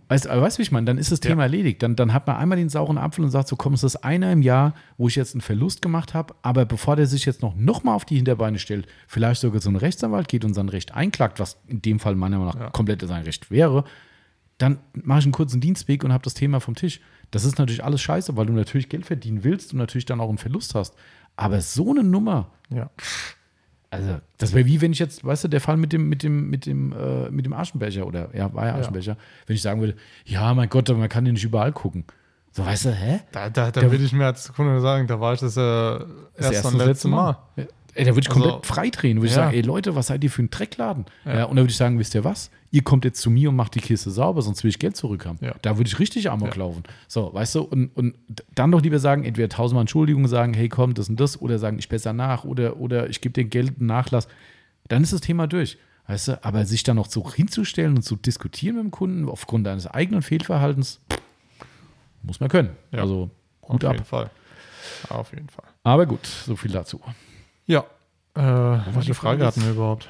weißt, 0.09 0.26
du, 0.26 0.59
wie 0.59 0.62
ich 0.62 0.70
meine? 0.70 0.85
Dann 0.85 0.98
ist 0.98 1.10
das 1.10 1.18
Ja. 1.24 1.30
Thema 1.30 1.43
erledigt. 1.44 1.82
Dann, 1.82 1.97
dann 1.97 2.12
hat 2.12 2.26
man 2.26 2.36
einmal 2.36 2.56
den 2.59 2.68
sauren 2.68 2.98
Apfel 2.98 3.24
und 3.24 3.30
sagt, 3.30 3.48
so 3.48 3.56
komm, 3.56 3.72
es 3.72 3.82
ist 3.82 3.97
einer 3.97 4.30
im 4.32 4.43
Jahr, 4.43 4.74
wo 4.98 5.09
ich 5.09 5.16
jetzt 5.16 5.35
einen 5.35 5.40
Verlust 5.40 5.82
gemacht 5.82 6.14
habe, 6.14 6.35
aber 6.43 6.64
bevor 6.66 6.94
der 6.97 7.06
sich 7.06 7.24
jetzt 7.24 7.43
noch, 7.43 7.56
noch 7.56 7.85
mal 7.85 7.94
auf 7.94 8.05
die 8.05 8.16
Hinterbeine 8.16 8.59
stellt, 8.59 8.86
vielleicht 9.06 9.40
sogar 9.40 9.60
zu 9.60 9.68
einem 9.70 9.76
Rechtsanwalt 9.78 10.28
geht 10.28 10.44
und 10.44 10.55
sein 10.55 10.68
Recht 10.68 10.94
einklagt, 10.94 11.40
was 11.40 11.59
in 11.66 11.82
dem 11.82 11.98
Fall 11.98 12.14
meiner 12.14 12.39
Meinung 12.39 12.55
nach 12.55 12.60
Ja. 12.60 12.70
komplett 12.70 13.01
sein 13.02 13.24
Recht 13.24 13.51
wäre, 13.51 13.85
dann 14.59 14.78
mache 14.93 15.20
ich 15.20 15.24
einen 15.24 15.32
kurzen 15.32 15.60
Dienstweg 15.60 16.05
und 16.05 16.12
habe 16.12 16.24
das 16.24 16.35
Thema 16.35 16.60
vom 16.60 16.74
Tisch. 16.74 17.01
Das 17.30 17.44
ist 17.44 17.59
natürlich 17.59 17.85
alles 17.85 18.01
scheiße, 18.01 18.36
weil 18.36 18.47
du 18.47 18.52
natürlich 18.52 18.89
Geld 18.89 19.06
verdienen 19.06 19.44
willst 19.44 19.72
und 19.72 19.78
natürlich 19.78 20.05
dann 20.06 20.20
auch 20.20 20.28
einen 20.28 20.39
Verlust 20.39 20.74
hast. 20.74 20.94
Aber 21.36 21.60
so 21.60 21.90
eine 21.90 22.02
Nummer, 22.02 22.51
ja. 22.70 22.90
Also, 23.90 24.19
das 24.36 24.52
wäre 24.55 24.66
wie 24.66 24.81
wenn 24.81 24.93
ich 24.93 24.98
jetzt, 24.98 25.24
weißt 25.24 25.44
du, 25.44 25.48
der 25.48 25.60
Fall 25.60 25.77
mit 25.78 25.93
dem, 25.93 26.09
mit 26.09 26.23
dem, 26.23 26.51
mit 26.51 26.66
dem, 26.66 26.93
äh, 26.93 27.31
mit 27.31 27.47
dem 27.47 27.52
Aschenbecher 27.55 28.06
oder 28.06 28.28
ja, 28.35 28.52
war 28.52 28.66
ja 28.66 28.74
Aschenbecher, 28.74 29.16
wenn 29.47 29.56
ich 29.56 29.62
sagen 29.62 29.81
würde, 29.81 29.94
ja, 30.27 30.52
mein 30.55 30.69
Gott, 30.69 30.89
man 30.90 31.09
kann 31.09 31.24
ja 31.27 31.32
nicht 31.32 31.44
überall 31.44 31.73
gucken. 31.73 32.05
So, 32.52 32.65
weißt 32.66 32.86
du, 32.86 32.90
hä? 32.93 33.20
Da, 33.32 33.48
da, 33.51 33.70
da 33.70 33.81
Der- 33.81 33.90
würde 33.90 34.05
ich 34.05 34.12
mir 34.12 34.27
als 34.27 34.52
Kunde 34.52 34.81
sagen, 34.81 35.06
da 35.06 35.20
war 35.20 35.32
ich 35.35 35.40
das 35.40 35.56
äh, 35.56 35.60
Das 35.60 36.51
erst 36.51 36.66
und 36.66 36.78
letzte 36.78 37.09
Mal. 37.09 37.39
Ja. 37.56 37.65
Ey, 37.94 38.05
da 38.05 38.10
würde 38.15 38.20
ich 38.20 38.28
Also- 38.31 38.40
komplett 38.40 38.66
freidrehen. 38.66 39.19
Würde 39.19 39.27
ich 39.28 39.32
Ja. 39.32 39.44
sagen, 39.44 39.55
ey 39.55 39.62
Leute, 39.62 39.94
was 39.97 40.09
seid 40.09 40.23
ihr 40.23 40.31
für 40.31 40.43
ein 40.43 40.51
Dreckladen? 40.51 41.06
Ja. 41.24 41.36
Ja. 41.39 41.44
und 41.44 41.56
da 41.56 41.62
würde 41.62 41.70
ich 41.70 41.77
sagen, 41.77 41.98
wisst 41.98 42.15
ihr 42.15 42.24
was? 42.24 42.51
Ihr 42.70 42.82
kommt 42.82 43.05
jetzt 43.07 43.20
zu 43.23 43.31
mir 43.31 43.49
und 43.49 43.57
macht 43.57 43.74
die 43.74 43.81
Kiste 43.81 44.11
sauber, 44.11 44.43
sonst 44.43 44.62
will 44.62 44.69
ich 44.69 44.78
Geld 44.78 44.95
zurückhaben. 44.97 45.39
Ja. 45.40 45.55
Da 45.62 45.78
würde 45.78 45.89
ich 45.89 45.99
richtig 45.99 46.31
Amok 46.31 46.51
Ja. 46.55 46.59
laufen. 46.65 46.82
So, 47.07 47.32
weißt 47.32 47.55
du, 47.55 47.62
und, 47.62 47.89
und 47.97 48.15
dann 48.55 48.70
doch 48.70 48.82
lieber 48.82 48.99
sagen, 48.99 49.24
entweder 49.24 49.49
tausendmal 49.49 49.82
Entschuldigung 49.82 50.28
sagen, 50.28 50.53
hey 50.53 50.69
komm, 50.69 50.93
das 50.93 51.09
und 51.09 51.19
das, 51.19 51.40
oder 51.40 51.59
sagen, 51.59 51.78
ich 51.78 51.89
besser 51.89 52.12
nach, 52.12 52.45
oder, 52.45 52.77
oder 52.78 53.09
ich 53.09 53.20
gebe 53.23 53.32
dir 53.32 53.45
Geld 53.49 53.78
einen 53.78 53.86
Nachlass. 53.86 54.28
Dann 54.89 55.03
ist 55.03 55.12
das 55.15 55.23
Thema 55.23 55.47
durch. 55.47 55.78
Weißt 56.09 56.28
du, 56.28 56.45
aber 56.45 56.65
sich 56.66 56.82
dann 56.82 56.97
noch 56.97 57.09
so 57.11 57.31
hinzustellen 57.32 57.97
und 57.97 58.03
zu 58.03 58.16
diskutieren 58.16 58.77
mit 58.77 58.85
dem 58.85 58.90
Kunden 58.90 59.28
aufgrund 59.28 59.66
deines 59.66 59.86
eigenen 59.86 60.23
Fehlverhaltens, 60.23 61.01
muss 62.23 62.40
man 62.40 62.49
können. 62.49 62.70
Ja. 62.93 63.01
Also 63.01 63.31
auf 63.62 63.82
ab. 63.85 63.93
jeden 63.93 64.05
Fall. 64.05 64.31
Auf 65.11 65.32
jeden 65.32 65.49
Fall. 65.49 65.66
Aber 65.85 66.07
gut, 66.07 66.27
so 66.27 66.57
viel 66.57 66.70
dazu. 66.70 67.01
Ja. 67.66 67.81
Äh, 68.35 68.40
welche 68.40 69.15
Frage 69.15 69.15
Frage 69.15 69.47
hatten 69.47 69.62
wir 69.62 69.70
überhaupt? 69.73 70.09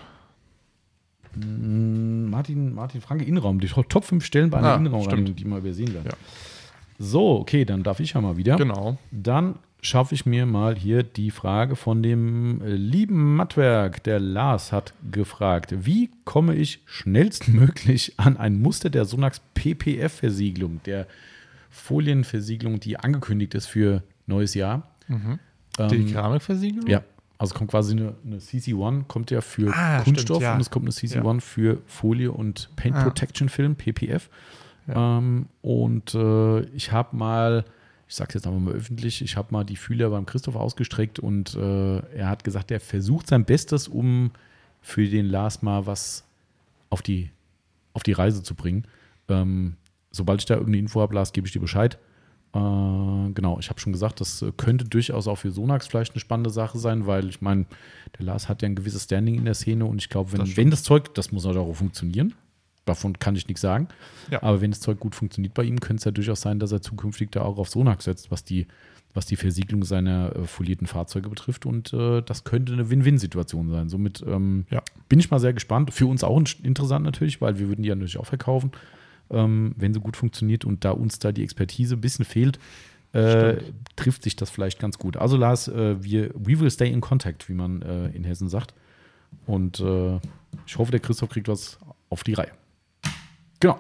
Martin, 1.38 2.74
Martin 2.74 3.00
Franke, 3.00 3.24
Innenraum. 3.24 3.60
Die 3.60 3.68
Top 3.68 4.04
5 4.04 4.24
Stellen 4.24 4.50
bei 4.50 4.58
einer 4.58 4.68
Ah, 4.72 4.76
Innenraumreinigung, 4.76 5.34
die 5.36 5.44
mal 5.44 5.58
übersehen 5.58 5.92
werden. 5.94 6.06
Ja. 6.08 6.16
So, 6.98 7.38
okay, 7.38 7.64
dann 7.64 7.82
darf 7.82 8.00
ich 8.00 8.14
ja 8.14 8.20
mal 8.20 8.36
wieder. 8.36 8.56
Genau. 8.56 8.98
Dann 9.10 9.56
schaffe 9.80 10.14
ich 10.16 10.26
mir 10.26 10.44
mal 10.46 10.74
hier 10.76 11.04
die 11.04 11.30
Frage 11.30 11.76
von 11.76 12.02
dem 12.02 12.60
äh, 12.62 12.70
lieben 12.74 13.36
Mattwerk. 13.36 14.02
Der 14.02 14.18
Lars 14.18 14.72
hat 14.72 14.92
gefragt, 15.12 15.72
wie 15.86 16.10
komme 16.24 16.54
ich 16.56 16.80
schnellstmöglich 16.86 18.14
an 18.18 18.36
ein 18.36 18.60
Muster 18.60 18.90
der 18.90 19.04
Sonax 19.04 19.40
PPF-Versiegelung, 19.54 20.80
der 20.84 21.06
Folienversiegelung, 21.70 22.80
die 22.80 22.96
angekündigt 22.98 23.54
ist 23.54 23.66
für 23.66 24.02
neues 24.26 24.54
Jahr. 24.54 24.88
Mhm. 25.06 25.38
Die 25.78 25.96
Ähm, 25.96 26.06
Keramikversiegelung? 26.12 26.88
ja, 26.88 27.02
also 27.38 27.54
kommt 27.54 27.70
quasi 27.70 27.92
eine, 27.92 28.14
eine 28.26 28.38
CC1, 28.38 29.04
kommt 29.04 29.30
ja 29.30 29.40
für 29.40 29.72
Ah, 29.74 30.00
Kunststoff 30.02 30.36
stimmt, 30.38 30.42
ja. 30.42 30.54
und 30.54 30.60
es 30.60 30.70
kommt 30.70 30.84
eine 30.84 30.92
CC1 30.92 31.40
für 31.40 31.80
Folie 31.86 32.32
und 32.32 32.68
Paint 32.76 32.96
Ah. 32.96 33.04
Protection 33.04 33.48
Film, 33.48 33.76
PPF. 33.76 34.28
Ja. 34.88 35.18
Ähm, 35.18 35.46
und 35.62 36.14
äh, 36.14 36.60
ich 36.70 36.90
habe 36.92 37.16
mal, 37.16 37.64
ich 38.08 38.14
sage 38.16 38.34
jetzt 38.34 38.46
einfach 38.46 38.58
mal 38.60 38.74
öffentlich, 38.74 39.22
ich 39.22 39.36
habe 39.36 39.48
mal 39.52 39.64
die 39.64 39.76
Fühler 39.76 40.10
beim 40.10 40.26
Christoph 40.26 40.56
ausgestreckt 40.56 41.18
und 41.18 41.54
äh, 41.54 41.98
er 42.16 42.28
hat 42.28 42.42
gesagt, 42.42 42.70
er 42.70 42.80
versucht 42.80 43.28
sein 43.28 43.44
Bestes, 43.44 43.86
um 43.86 44.30
für 44.80 45.06
den 45.06 45.26
Lars 45.26 45.62
mal 45.62 45.86
was 45.86 46.24
auf 46.90 47.02
die, 47.02 47.30
auf 47.92 48.02
die 48.02 48.12
Reise 48.12 48.42
zu 48.42 48.54
bringen. 48.54 48.84
Ähm, 49.28 49.76
sobald 50.10 50.40
ich 50.40 50.46
da 50.46 50.54
irgendeine 50.54 50.78
Info 50.78 51.00
habe, 51.02 51.14
Lars, 51.14 51.32
gebe 51.32 51.46
ich 51.46 51.52
dir 51.52 51.60
Bescheid. 51.60 51.98
Äh, 52.54 53.32
genau, 53.34 53.58
ich 53.60 53.68
habe 53.70 53.78
schon 53.80 53.92
gesagt, 53.92 54.20
das 54.20 54.42
äh, 54.42 54.52
könnte 54.56 54.84
durchaus 54.86 55.28
auch 55.28 55.36
für 55.36 55.50
Sonax 55.50 55.86
vielleicht 55.86 56.14
eine 56.14 56.20
spannende 56.20 56.50
Sache 56.50 56.78
sein, 56.78 57.06
weil 57.06 57.28
ich 57.28 57.40
meine, 57.40 57.66
der 58.18 58.24
Lars 58.26 58.48
hat 58.48 58.62
ja 58.62 58.68
ein 58.68 58.74
gewisses 58.74 59.04
Standing 59.04 59.34
in 59.36 59.44
der 59.44 59.54
Szene 59.54 59.84
und 59.84 59.98
ich 59.98 60.08
glaube, 60.08 60.32
wenn, 60.32 60.40
Das 60.40 60.56
wenn 60.56 60.70
das 60.70 60.82
Zeug, 60.82 61.14
das 61.14 61.30
muss 61.30 61.44
auch 61.44 61.72
funktionieren, 61.74 62.34
davon 62.86 63.18
kann 63.18 63.36
ich 63.36 63.46
nichts 63.48 63.60
sagen, 63.60 63.88
Ja. 64.30 64.42
aber 64.42 64.60
wenn 64.62 64.70
das 64.70 64.80
Zeug 64.80 64.98
gut 64.98 65.14
funktioniert 65.14 65.52
bei 65.54 65.64
ihm, 65.64 65.78
könnte 65.80 66.00
es 66.00 66.04
ja 66.04 66.10
durchaus 66.10 66.40
sein, 66.40 66.58
dass 66.58 66.72
er 66.72 66.80
zukünftig 66.80 67.30
da 67.32 67.42
auch 67.42 67.58
auf 67.58 67.68
Sonax 67.68 68.04
setzt, 68.04 68.30
was 68.30 68.44
die, 68.44 68.66
was 69.12 69.26
die 69.26 69.36
Versiegelung 69.36 69.84
seiner 69.84 70.34
äh, 70.34 70.44
folierten 70.46 70.86
Fahrzeuge 70.86 71.28
betrifft 71.28 71.66
und 71.66 71.92
äh, 71.92 72.22
das 72.22 72.44
könnte 72.44 72.72
eine 72.72 72.88
Win-Win-Situation 72.88 73.68
sein. 73.70 73.90
Somit 73.90 74.24
ähm, 74.26 74.64
Ja. 74.70 74.82
bin 75.10 75.20
ich 75.20 75.30
mal 75.30 75.38
sehr 75.38 75.52
gespannt. 75.52 75.92
Für 75.92 76.06
uns 76.06 76.24
auch 76.24 76.38
in- 76.38 76.46
interessant 76.64 77.04
natürlich, 77.04 77.42
weil 77.42 77.58
wir 77.58 77.68
würden 77.68 77.82
die 77.82 77.90
ja 77.90 77.94
natürlich 77.94 78.18
auch 78.18 78.26
verkaufen, 78.26 78.70
ähm, 79.30 79.74
wenn 79.76 79.94
sie 79.94 80.00
gut 80.00 80.16
funktioniert 80.16 80.64
und 80.64 80.84
da 80.84 80.90
uns 80.90 81.18
da 81.18 81.32
die 81.32 81.42
Expertise 81.42 81.96
ein 81.96 82.00
bisschen 82.00 82.24
fehlt, 82.24 82.58
äh, 83.12 83.56
trifft 83.96 84.22
sich 84.22 84.36
das 84.36 84.50
vielleicht 84.50 84.78
ganz 84.78 84.98
gut. 84.98 85.16
Also 85.16 85.36
Lars, 85.36 85.68
äh, 85.68 86.02
wir 86.02 86.30
we 86.34 86.60
will 86.60 86.70
stay 86.70 86.90
in 86.90 87.00
contact, 87.00 87.48
wie 87.48 87.54
man 87.54 87.82
äh, 87.82 88.08
in 88.08 88.24
Hessen 88.24 88.48
sagt. 88.48 88.74
Und 89.46 89.80
äh, 89.80 90.20
ich 90.66 90.76
hoffe, 90.78 90.90
der 90.90 91.00
Christoph 91.00 91.30
kriegt 91.30 91.48
was 91.48 91.78
auf 92.10 92.22
die 92.22 92.34
Reihe. 92.34 92.52
Genau. 93.60 93.78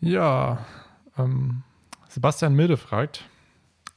Ja, 0.00 0.64
ähm, 1.18 1.62
Sebastian 2.08 2.54
Milde 2.54 2.76
fragt, 2.76 3.24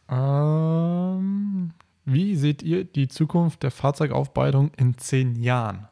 ähm, 0.09 1.73
wie 2.05 2.35
seht 2.35 2.63
ihr 2.63 2.85
die 2.85 3.07
Zukunft 3.07 3.63
der 3.63 3.71
Fahrzeugaufbereitung 3.71 4.71
in 4.77 4.97
zehn 4.97 5.35
Jahren? 5.35 5.88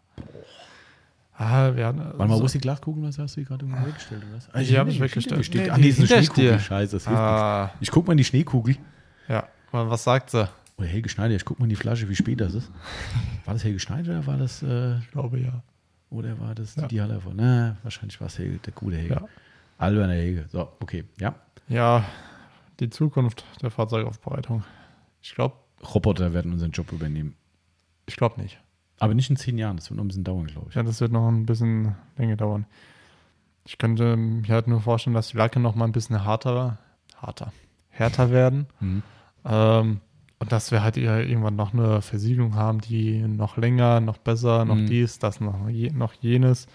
Ah, 1.37 1.75
wir 1.75 1.85
hatten, 1.87 1.99
Warte 1.99 2.17
mal, 2.17 2.39
wo 2.39 2.45
ist 2.45 2.53
die 2.55 2.59
Glaskugel? 2.59 3.03
Was 3.03 3.19
hast 3.19 3.35
du 3.35 3.41
hier 3.41 3.47
gerade 3.47 3.65
irgendwo 3.65 3.85
weggestellt? 3.85 4.23
Oder 4.25 4.37
was? 4.37 4.49
Ah, 4.53 4.61
ich 4.61 4.71
weggestellt. 4.71 5.13
hinter 5.13 5.35
dir 5.37 5.43
steht- 5.43 5.61
Nee, 5.65 5.69
Ach 5.69 5.77
nee, 5.77 5.87
ist 5.89 5.99
eine 5.99 6.07
Schneekugel. 6.07 6.59
Scheiße, 6.59 6.95
das 6.95 7.05
hilft. 7.07 7.19
Ah, 7.19 7.71
Ich 7.81 7.91
guck 7.91 8.07
mal 8.07 8.13
in 8.13 8.17
die 8.17 8.23
Schneekugel. 8.23 8.77
ja, 9.27 9.47
wa- 9.71 9.89
was 9.89 10.03
sagt 10.03 10.29
sie? 10.29 10.47
Oder 10.77 10.87
Helge 10.87 11.09
Schneider, 11.09 11.35
ich 11.35 11.43
guck 11.45 11.59
mal 11.59 11.65
in 11.65 11.69
die 11.69 11.75
Flasche, 11.75 12.07
wie 12.09 12.15
spät 12.15 12.39
das 12.41 12.53
ist. 12.53 12.71
War 13.45 13.53
das 13.53 13.63
Helge 13.63 13.79
Schneider 13.79 14.11
oder 14.19 14.27
war 14.27 14.37
das, 14.37 14.61
äh, 14.63 14.97
Ich 14.99 15.11
glaube 15.11 15.39
ja. 15.39 15.61
oder 16.09 16.39
war 16.39 16.55
das 16.55 16.75
Ja. 16.75 16.87
die 16.87 17.01
Halle 17.01 17.19
von? 17.19 17.35
Na, 17.35 17.77
wahrscheinlich 17.83 18.19
war 18.21 18.27
es 18.27 18.37
Helge, 18.39 18.57
der 18.59 18.73
gute 18.73 18.95
Helge. 18.97 19.15
Ja. 19.15 19.21
Alberner 19.77 20.13
Helge. 20.13 20.45
So, 20.49 20.71
okay, 20.79 21.03
ja. 21.19 21.35
Ja, 21.67 22.05
die 22.79 22.89
Zukunft 22.89 23.43
der 23.61 23.71
Fahrzeugaufbereitung. 23.71 24.63
Ich 25.21 25.33
glaube 25.35 25.55
Roboter 25.93 26.33
werden 26.33 26.53
unseren 26.53 26.71
Job 26.71 26.91
übernehmen. 26.93 27.35
ich 28.05 28.15
glaub 28.15 28.37
nicht. 28.37 28.59
Aber 29.05 29.13
nicht 29.15 29.29
in 29.29 29.37
zehn 29.37 29.57
Jahren, 29.57 29.77
das 29.77 29.89
wird 29.89 29.97
noch 29.97 30.03
ein 30.03 30.07
bisschen 30.09 30.23
dauern, 30.23 30.47
glaube 30.47 30.67
ich. 30.69 30.75
Ja, 30.75 30.83
das 30.83 30.99
wird 31.01 31.11
noch 31.11 31.27
ein 31.29 31.45
bisschen 31.45 31.95
länger 32.17 32.35
dauern. 32.35 32.65
Ich 33.65 33.77
könnte 33.77 34.15
mir 34.17 34.47
halt 34.49 34.67
nur 34.67 34.81
vorstellen, 34.81 35.13
dass 35.15 35.29
die 35.29 35.37
Lacke 35.37 35.59
noch 35.59 35.75
mal 35.75 35.85
ein 35.85 35.91
bisschen 35.91 36.23
harter, 36.23 36.77
harter, 37.17 37.51
härter 37.89 38.29
werden. 38.31 38.67
Mhm. 38.79 39.03
Ähm, 39.45 40.01
und 40.39 40.51
dass 40.51 40.71
wir 40.71 40.83
halt 40.83 40.97
irgendwann 40.97 41.55
noch 41.55 41.73
eine 41.73 42.01
Versiegelung 42.01 42.55
haben, 42.55 42.81
die 42.81 43.19
noch 43.21 43.55
länger, 43.57 43.99
noch 44.01 44.17
besser, 44.17 44.65
noch 44.65 44.75
Mhm. 44.75 44.85
dies, 44.87 45.17
das, 45.19 45.39
noch, 45.39 45.69
je, 45.69 45.91
noch 45.91 46.13
jenes. 46.13 46.67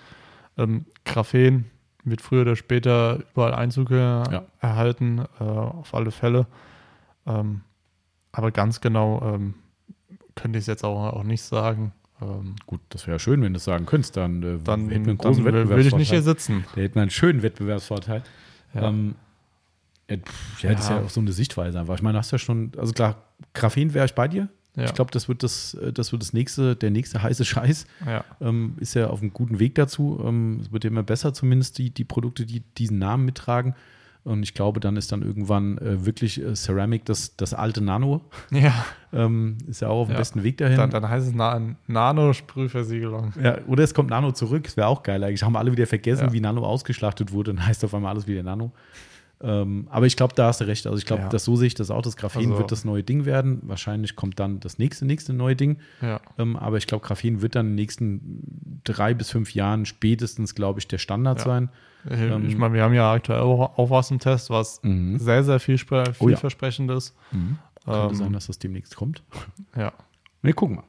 Ähm, 0.57 0.87
Graphen 1.05 1.67
wird 2.05 2.23
früher 2.23 2.43
oder 2.43 2.57
später 2.57 3.19
überall 3.33 3.53
Einzug 3.55 3.91
Ja. 3.91 4.45
erhalten, 4.61 5.25
äh, 5.39 5.45
auf 5.45 5.93
alle 5.95 6.11
Fälle. 6.11 6.47
Ähm, 7.27 7.61
aber 8.33 8.51
ganz 8.51 8.81
genau 8.81 9.21
ähm, 9.35 9.55
könnte 10.37 10.59
ich 10.59 10.63
es 10.63 10.67
jetzt 10.69 10.85
auch, 10.85 11.13
auch 11.13 11.23
nicht 11.25 11.43
sagen. 11.43 11.93
Ähm, 12.23 12.57
Gut, 12.67 12.81
das 12.91 13.07
wäre 13.07 13.19
schön, 13.19 13.43
wenn 13.43 13.53
du 13.53 13.57
es 13.59 13.65
sagen 13.65 13.87
könntest. 13.87 14.17
Dann, 14.17 14.43
äh, 14.43 14.59
dann 14.63 14.89
hätten 14.89 14.91
wir 14.91 14.95
einen 14.97 15.05
dann 15.07 15.19
großen 15.19 15.45
will, 15.45 15.69
will 15.69 15.87
ich 15.87 15.95
nicht 15.95 16.11
hier 16.11 16.23
sitzen. 16.23 16.65
Da 16.75 16.81
hätten 16.83 16.95
wir 16.97 17.03
einen 17.03 17.11
schönen 17.11 17.43
Wettbewerbsvorteil. 17.43 18.23
Ja. 18.75 18.89
Ähm, 18.89 19.15
ja, 20.09 20.17
pff, 20.17 20.63
ja, 20.63 20.73
das 20.73 20.81
ist 20.85 20.91
Ja. 20.91 20.99
ja 20.99 21.05
auch 21.05 21.11
so 21.11 21.21
eine 21.21 21.33
Sichtweise 21.33 21.79
einfach. 21.81 21.95
Ich 21.95 22.03
meine, 22.03 22.19
hast 22.19 22.31
ja 22.31 22.39
schon, 22.39 22.73
also 22.77 22.93
klar, 22.93 23.23
Graphen 23.55 23.95
wäre 23.95 24.07
ich 24.07 24.15
bei 24.15 24.29
dir. 24.29 24.49
Ja. 24.77 24.85
Ich 24.85 24.95
glaube, 24.95 25.11
das 25.11 25.29
wird 25.29 25.43
das, 25.43 25.75
äh, 25.75 25.93
das 25.93 26.13
wird 26.13 26.23
das 26.23 26.33
nächste, 26.33 26.77
der 26.77 26.91
nächste 26.91 27.23
heiße 27.23 27.45
Scheiß. 27.45 27.87
Ja. 28.07 28.25
Ähm, 28.41 28.75
ist 28.79 28.95
ja 28.95 29.09
auf 29.09 29.21
einem 29.21 29.33
guten 29.33 29.59
Weg 29.59 29.75
dazu. 29.75 30.23
Ähm, 30.25 30.61
es 30.61 30.73
wird 30.73 30.85
ja 30.85 30.91
immer 30.91 31.03
besser, 31.03 31.33
zumindest 31.35 31.79
die, 31.79 31.91
die 31.91 32.05
Produkte, 32.05 32.47
die 32.47 32.61
diesen 32.61 32.99
Namen 32.99 33.25
mittragen. 33.25 33.75
Und 34.31 34.45
ich 34.45 34.55
glaube, 34.55 34.79
dann 34.81 34.97
ist 34.97 35.11
dann 35.11 35.23
irgendwann 35.23 35.77
äh, 35.79 36.07
wirklich 36.07 36.41
äh, 36.41 36.55
Ceramic 36.55 37.05
das, 37.05 37.37
das 37.37 37.53
alte 37.53 37.81
Nano. 37.83 38.21
Ja, 38.53 38.73
Ähm, 39.13 39.59
ist 39.67 39.81
ja 39.83 39.89
auch 39.89 40.03
auf 40.03 40.07
dem 40.07 40.13
Ja. 40.13 40.19
besten 40.19 40.45
Weg 40.45 40.59
dahin. 40.59 40.77
dann, 40.77 40.91
dann 40.91 41.09
heißt 41.09 41.27
es 41.27 41.35
Na 41.35 41.61
Nano-Sprühversiegelung. 41.89 43.33
ja, 43.43 43.59
oder 43.67 43.83
es 43.85 43.95
kommt 43.95 44.11
Nano 44.11 44.33
zurück. 44.33 44.65
Das 44.65 44.77
wäre 44.77 44.87
auch 44.87 45.03
geil 45.03 45.23
eigentlich. 45.25 45.43
Haben 45.43 45.57
alle 45.57 45.73
wieder 45.73 45.87
vergessen, 45.87 46.27
Ja. 46.29 46.33
wie 46.33 46.41
Nano 46.41 46.65
ausgeschlachtet 46.65 47.33
wurde. 47.33 47.53
Dann 47.55 47.67
heißt 47.67 47.85
auf 47.85 47.95
einmal 47.95 48.13
alles 48.13 48.27
wieder 48.27 48.43
Nano. 48.43 48.73
Ähm, 49.43 49.89
aber 49.91 50.07
ich 50.07 50.17
glaube, 50.17 50.35
da 50.37 50.49
hast 50.49 50.61
du 50.61 50.67
recht. 50.67 50.87
Also 50.87 50.99
ich 50.99 51.07
glaube, 51.07 51.23
Ja. 51.23 51.29
dass 51.29 51.45
so 51.45 51.57
sehe 51.57 51.67
ich 51.69 51.75
das 51.75 51.91
auch. 51.91 52.03
Das 52.03 52.17
Graphen 52.17 52.43
Also- 52.43 52.59
wird 52.59 52.71
das 52.73 52.85
neue 52.85 53.03
Ding 53.03 53.25
werden. 53.25 53.61
Wahrscheinlich 53.63 54.15
kommt 54.15 54.39
dann 54.39 54.61
das 54.61 54.79
nächste, 54.79 55.07
nächste 55.07 55.33
neue 55.33 55.57
Ding. 55.57 55.79
Ja. 56.03 56.21
Ähm, 56.39 56.57
aber 56.57 56.77
ich 56.77 56.87
glaube, 56.87 57.05
Graphen 57.05 57.41
wird 57.43 57.55
dann 57.57 57.67
in 57.67 57.73
den 57.73 57.77
nächsten 57.77 58.81
drei 58.85 59.15
bis 59.15 59.31
fünf 59.31 59.55
Jahren 59.55 59.87
spätestens, 59.87 60.55
glaube 60.55 60.79
ich, 60.79 60.89
der 60.89 60.99
Standard 60.99 61.39
Ja. 61.41 61.45
sein. 61.47 61.71
Ähm, 62.09 62.47
ich 62.47 62.57
meine, 62.57 62.75
wir 62.75 62.83
haben 62.83 62.95
ja 62.95 63.13
aktuell 63.13 63.41
auch, 63.41 63.91
was 63.91 64.11
im 64.11 64.19
Test, 64.19 64.51
was 64.51 64.81
Mhm. 64.83 65.19
sehr, 65.19 65.45
sehr 65.45 65.61
viel, 65.61 65.77
Oh 65.91 65.97
ja. 65.97 66.13
vielversprechend 66.13 66.91
ist. 66.91 67.15
Könnte 67.31 68.09
Ähm, 68.09 68.15
sein, 68.15 68.33
dass 68.33 68.47
das 68.47 68.59
demnächst 68.59 68.97
kommt. 68.97 69.23
Ja. 69.77 69.93
Wir 70.43 70.53
gucken 70.55 70.77
mal. 70.77 70.85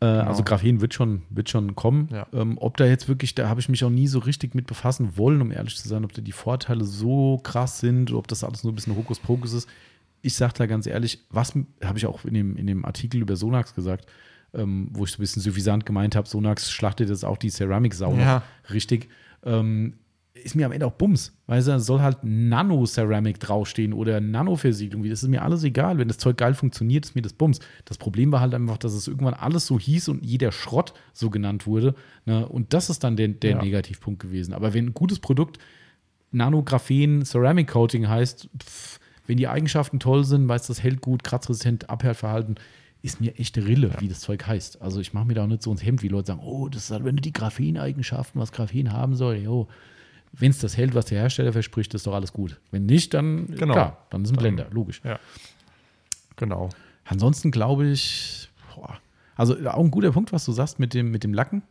Äh, 0.00 0.04
Also 0.06 0.42
Graphen 0.44 0.80
wird 0.80 0.94
schon, 0.94 1.22
wird 1.30 1.48
schon 1.50 1.74
kommen. 1.74 2.08
Ja. 2.12 2.26
Ähm, 2.32 2.58
ob 2.60 2.76
da 2.76 2.84
jetzt 2.84 3.08
wirklich, 3.08 3.34
da 3.34 3.48
habe 3.48 3.60
ich 3.60 3.68
mich 3.68 3.82
auch 3.84 3.90
nie 3.90 4.06
so 4.06 4.18
richtig 4.20 4.54
mit 4.54 4.66
befassen 4.66 5.16
wollen, 5.16 5.40
um 5.40 5.50
ehrlich 5.50 5.76
zu 5.76 5.88
sein, 5.88 6.04
ob 6.04 6.12
da 6.12 6.20
die 6.22 6.32
Vorteile 6.32 6.84
so 6.84 7.38
krass 7.42 7.80
sind, 7.80 8.12
ob 8.12 8.28
das 8.28 8.44
alles 8.44 8.62
nur 8.62 8.72
ein 8.72 8.76
bisschen 8.76 8.94
Hokuspokus 8.96 9.52
ist. 9.54 9.68
Ich 10.22 10.34
sage 10.34 10.52
da 10.56 10.66
ganz 10.66 10.86
ehrlich, 10.86 11.24
was 11.30 11.54
habe 11.82 11.98
ich 11.98 12.06
auch 12.06 12.24
in 12.24 12.34
dem, 12.34 12.56
in 12.56 12.66
dem 12.66 12.84
Artikel 12.84 13.20
über 13.20 13.36
Sonax 13.36 13.74
gesagt, 13.74 14.06
ähm, 14.54 14.88
wo 14.92 15.04
ich 15.04 15.10
so 15.12 15.16
ein 15.16 15.20
bisschen 15.22 15.42
suffisant 15.42 15.86
gemeint 15.86 16.14
habe, 16.16 16.28
Sonax 16.28 16.70
schlachtet 16.70 17.08
jetzt 17.08 17.24
auch 17.24 17.36
die 17.38 17.50
Ceramic-Sau 17.50 18.14
Ja. 18.16 18.42
richtig. 18.70 19.08
Ähm, 19.44 19.94
ist 20.42 20.54
mir 20.54 20.66
am 20.66 20.72
Ende 20.72 20.86
auch 20.86 20.92
Bums. 20.92 21.36
Weißt 21.46 21.68
du, 21.68 21.72
es 21.72 21.86
soll 21.86 22.00
halt 22.00 22.18
Nano-Ceramic 22.22 23.40
draufstehen 23.40 23.92
oder 23.92 24.20
Nano-Versiegelung. 24.20 25.08
Das 25.08 25.22
ist 25.22 25.28
mir 25.28 25.42
alles 25.42 25.64
egal. 25.64 25.98
Wenn 25.98 26.08
das 26.08 26.18
Zeug 26.18 26.36
geil 26.36 26.54
funktioniert, 26.54 27.04
ist 27.04 27.14
mir 27.14 27.22
das 27.22 27.32
Bums. 27.32 27.60
Das 27.84 27.98
Problem 27.98 28.32
war 28.32 28.40
halt 28.40 28.54
einfach, 28.54 28.78
dass 28.78 28.92
es 28.92 29.08
irgendwann 29.08 29.34
alles 29.34 29.66
so 29.66 29.78
hieß 29.78 30.08
und 30.08 30.24
jeder 30.24 30.52
Schrott 30.52 30.94
so 31.12 31.30
genannt 31.30 31.66
wurde. 31.66 31.94
Ne? 32.24 32.48
Und 32.48 32.72
das 32.72 32.90
ist 32.90 33.04
dann 33.04 33.16
der, 33.16 33.28
der 33.28 33.52
Ja. 33.52 33.62
Negativpunkt 33.62 34.20
gewesen. 34.20 34.54
Aber 34.54 34.74
wenn 34.74 34.86
ein 34.86 34.94
gutes 34.94 35.18
Produkt 35.18 35.58
Nanographen 36.32 37.24
Ceramic 37.24 37.68
Coating 37.68 38.08
heißt, 38.08 38.48
pff, 38.62 39.00
wenn 39.26 39.36
die 39.36 39.48
Eigenschaften 39.48 40.00
toll 40.00 40.24
sind, 40.24 40.48
weißt 40.48 40.68
du, 40.68 40.72
das 40.72 40.82
hält 40.82 41.00
gut, 41.00 41.24
kratzresistent, 41.24 41.90
Abhärtverhalten, 41.90 42.56
ist 43.02 43.20
mir 43.20 43.38
echt 43.38 43.56
Rille, 43.58 43.92
wie 44.00 44.08
das 44.08 44.20
Zeug 44.20 44.46
heißt. 44.46 44.82
Also 44.82 45.00
ich 45.00 45.12
mache 45.12 45.26
mir 45.26 45.34
da 45.34 45.44
auch 45.44 45.48
nicht 45.48 45.62
so 45.62 45.70
ins 45.70 45.84
Hemd, 45.84 46.02
wie 46.02 46.08
Leute 46.08 46.28
sagen, 46.28 46.40
oh, 46.44 46.68
das 46.68 46.84
ist 46.84 46.90
halt, 46.90 47.04
wenn 47.04 47.16
du 47.16 47.22
die 47.22 47.32
Graphen-Eigenschaften, 47.32 48.38
was 48.40 48.52
Graphen 48.52 48.92
haben 48.92 49.14
soll, 49.14 49.36
jo. 49.36 49.68
Wenn 50.38 50.50
es 50.50 50.58
das 50.58 50.76
hält, 50.76 50.94
was 50.94 51.06
der 51.06 51.18
Hersteller 51.20 51.52
verspricht, 51.52 51.94
ist 51.94 52.06
doch 52.06 52.14
alles 52.14 52.32
gut. 52.32 52.60
Wenn 52.70 52.86
nicht, 52.86 53.14
dann 53.14 53.46
Genau. 53.48 53.72
klar, 53.74 54.06
dann 54.10 54.24
ist 54.24 54.30
ein 54.30 54.36
Blender, 54.36 54.66
logisch. 54.70 55.00
Ja. 55.04 55.18
Genau. 56.36 56.68
Ansonsten 57.04 57.50
glaube 57.50 57.86
ich, 57.86 58.48
boah, 58.74 58.98
also 59.36 59.54
auch 59.68 59.84
ein 59.84 59.90
guter 59.90 60.12
Punkt, 60.12 60.32
was 60.32 60.44
du 60.44 60.52
sagst 60.52 60.78
mit 60.78 60.94
dem, 60.94 61.10
mit 61.10 61.24
dem 61.24 61.32
Lacken. 61.34 61.62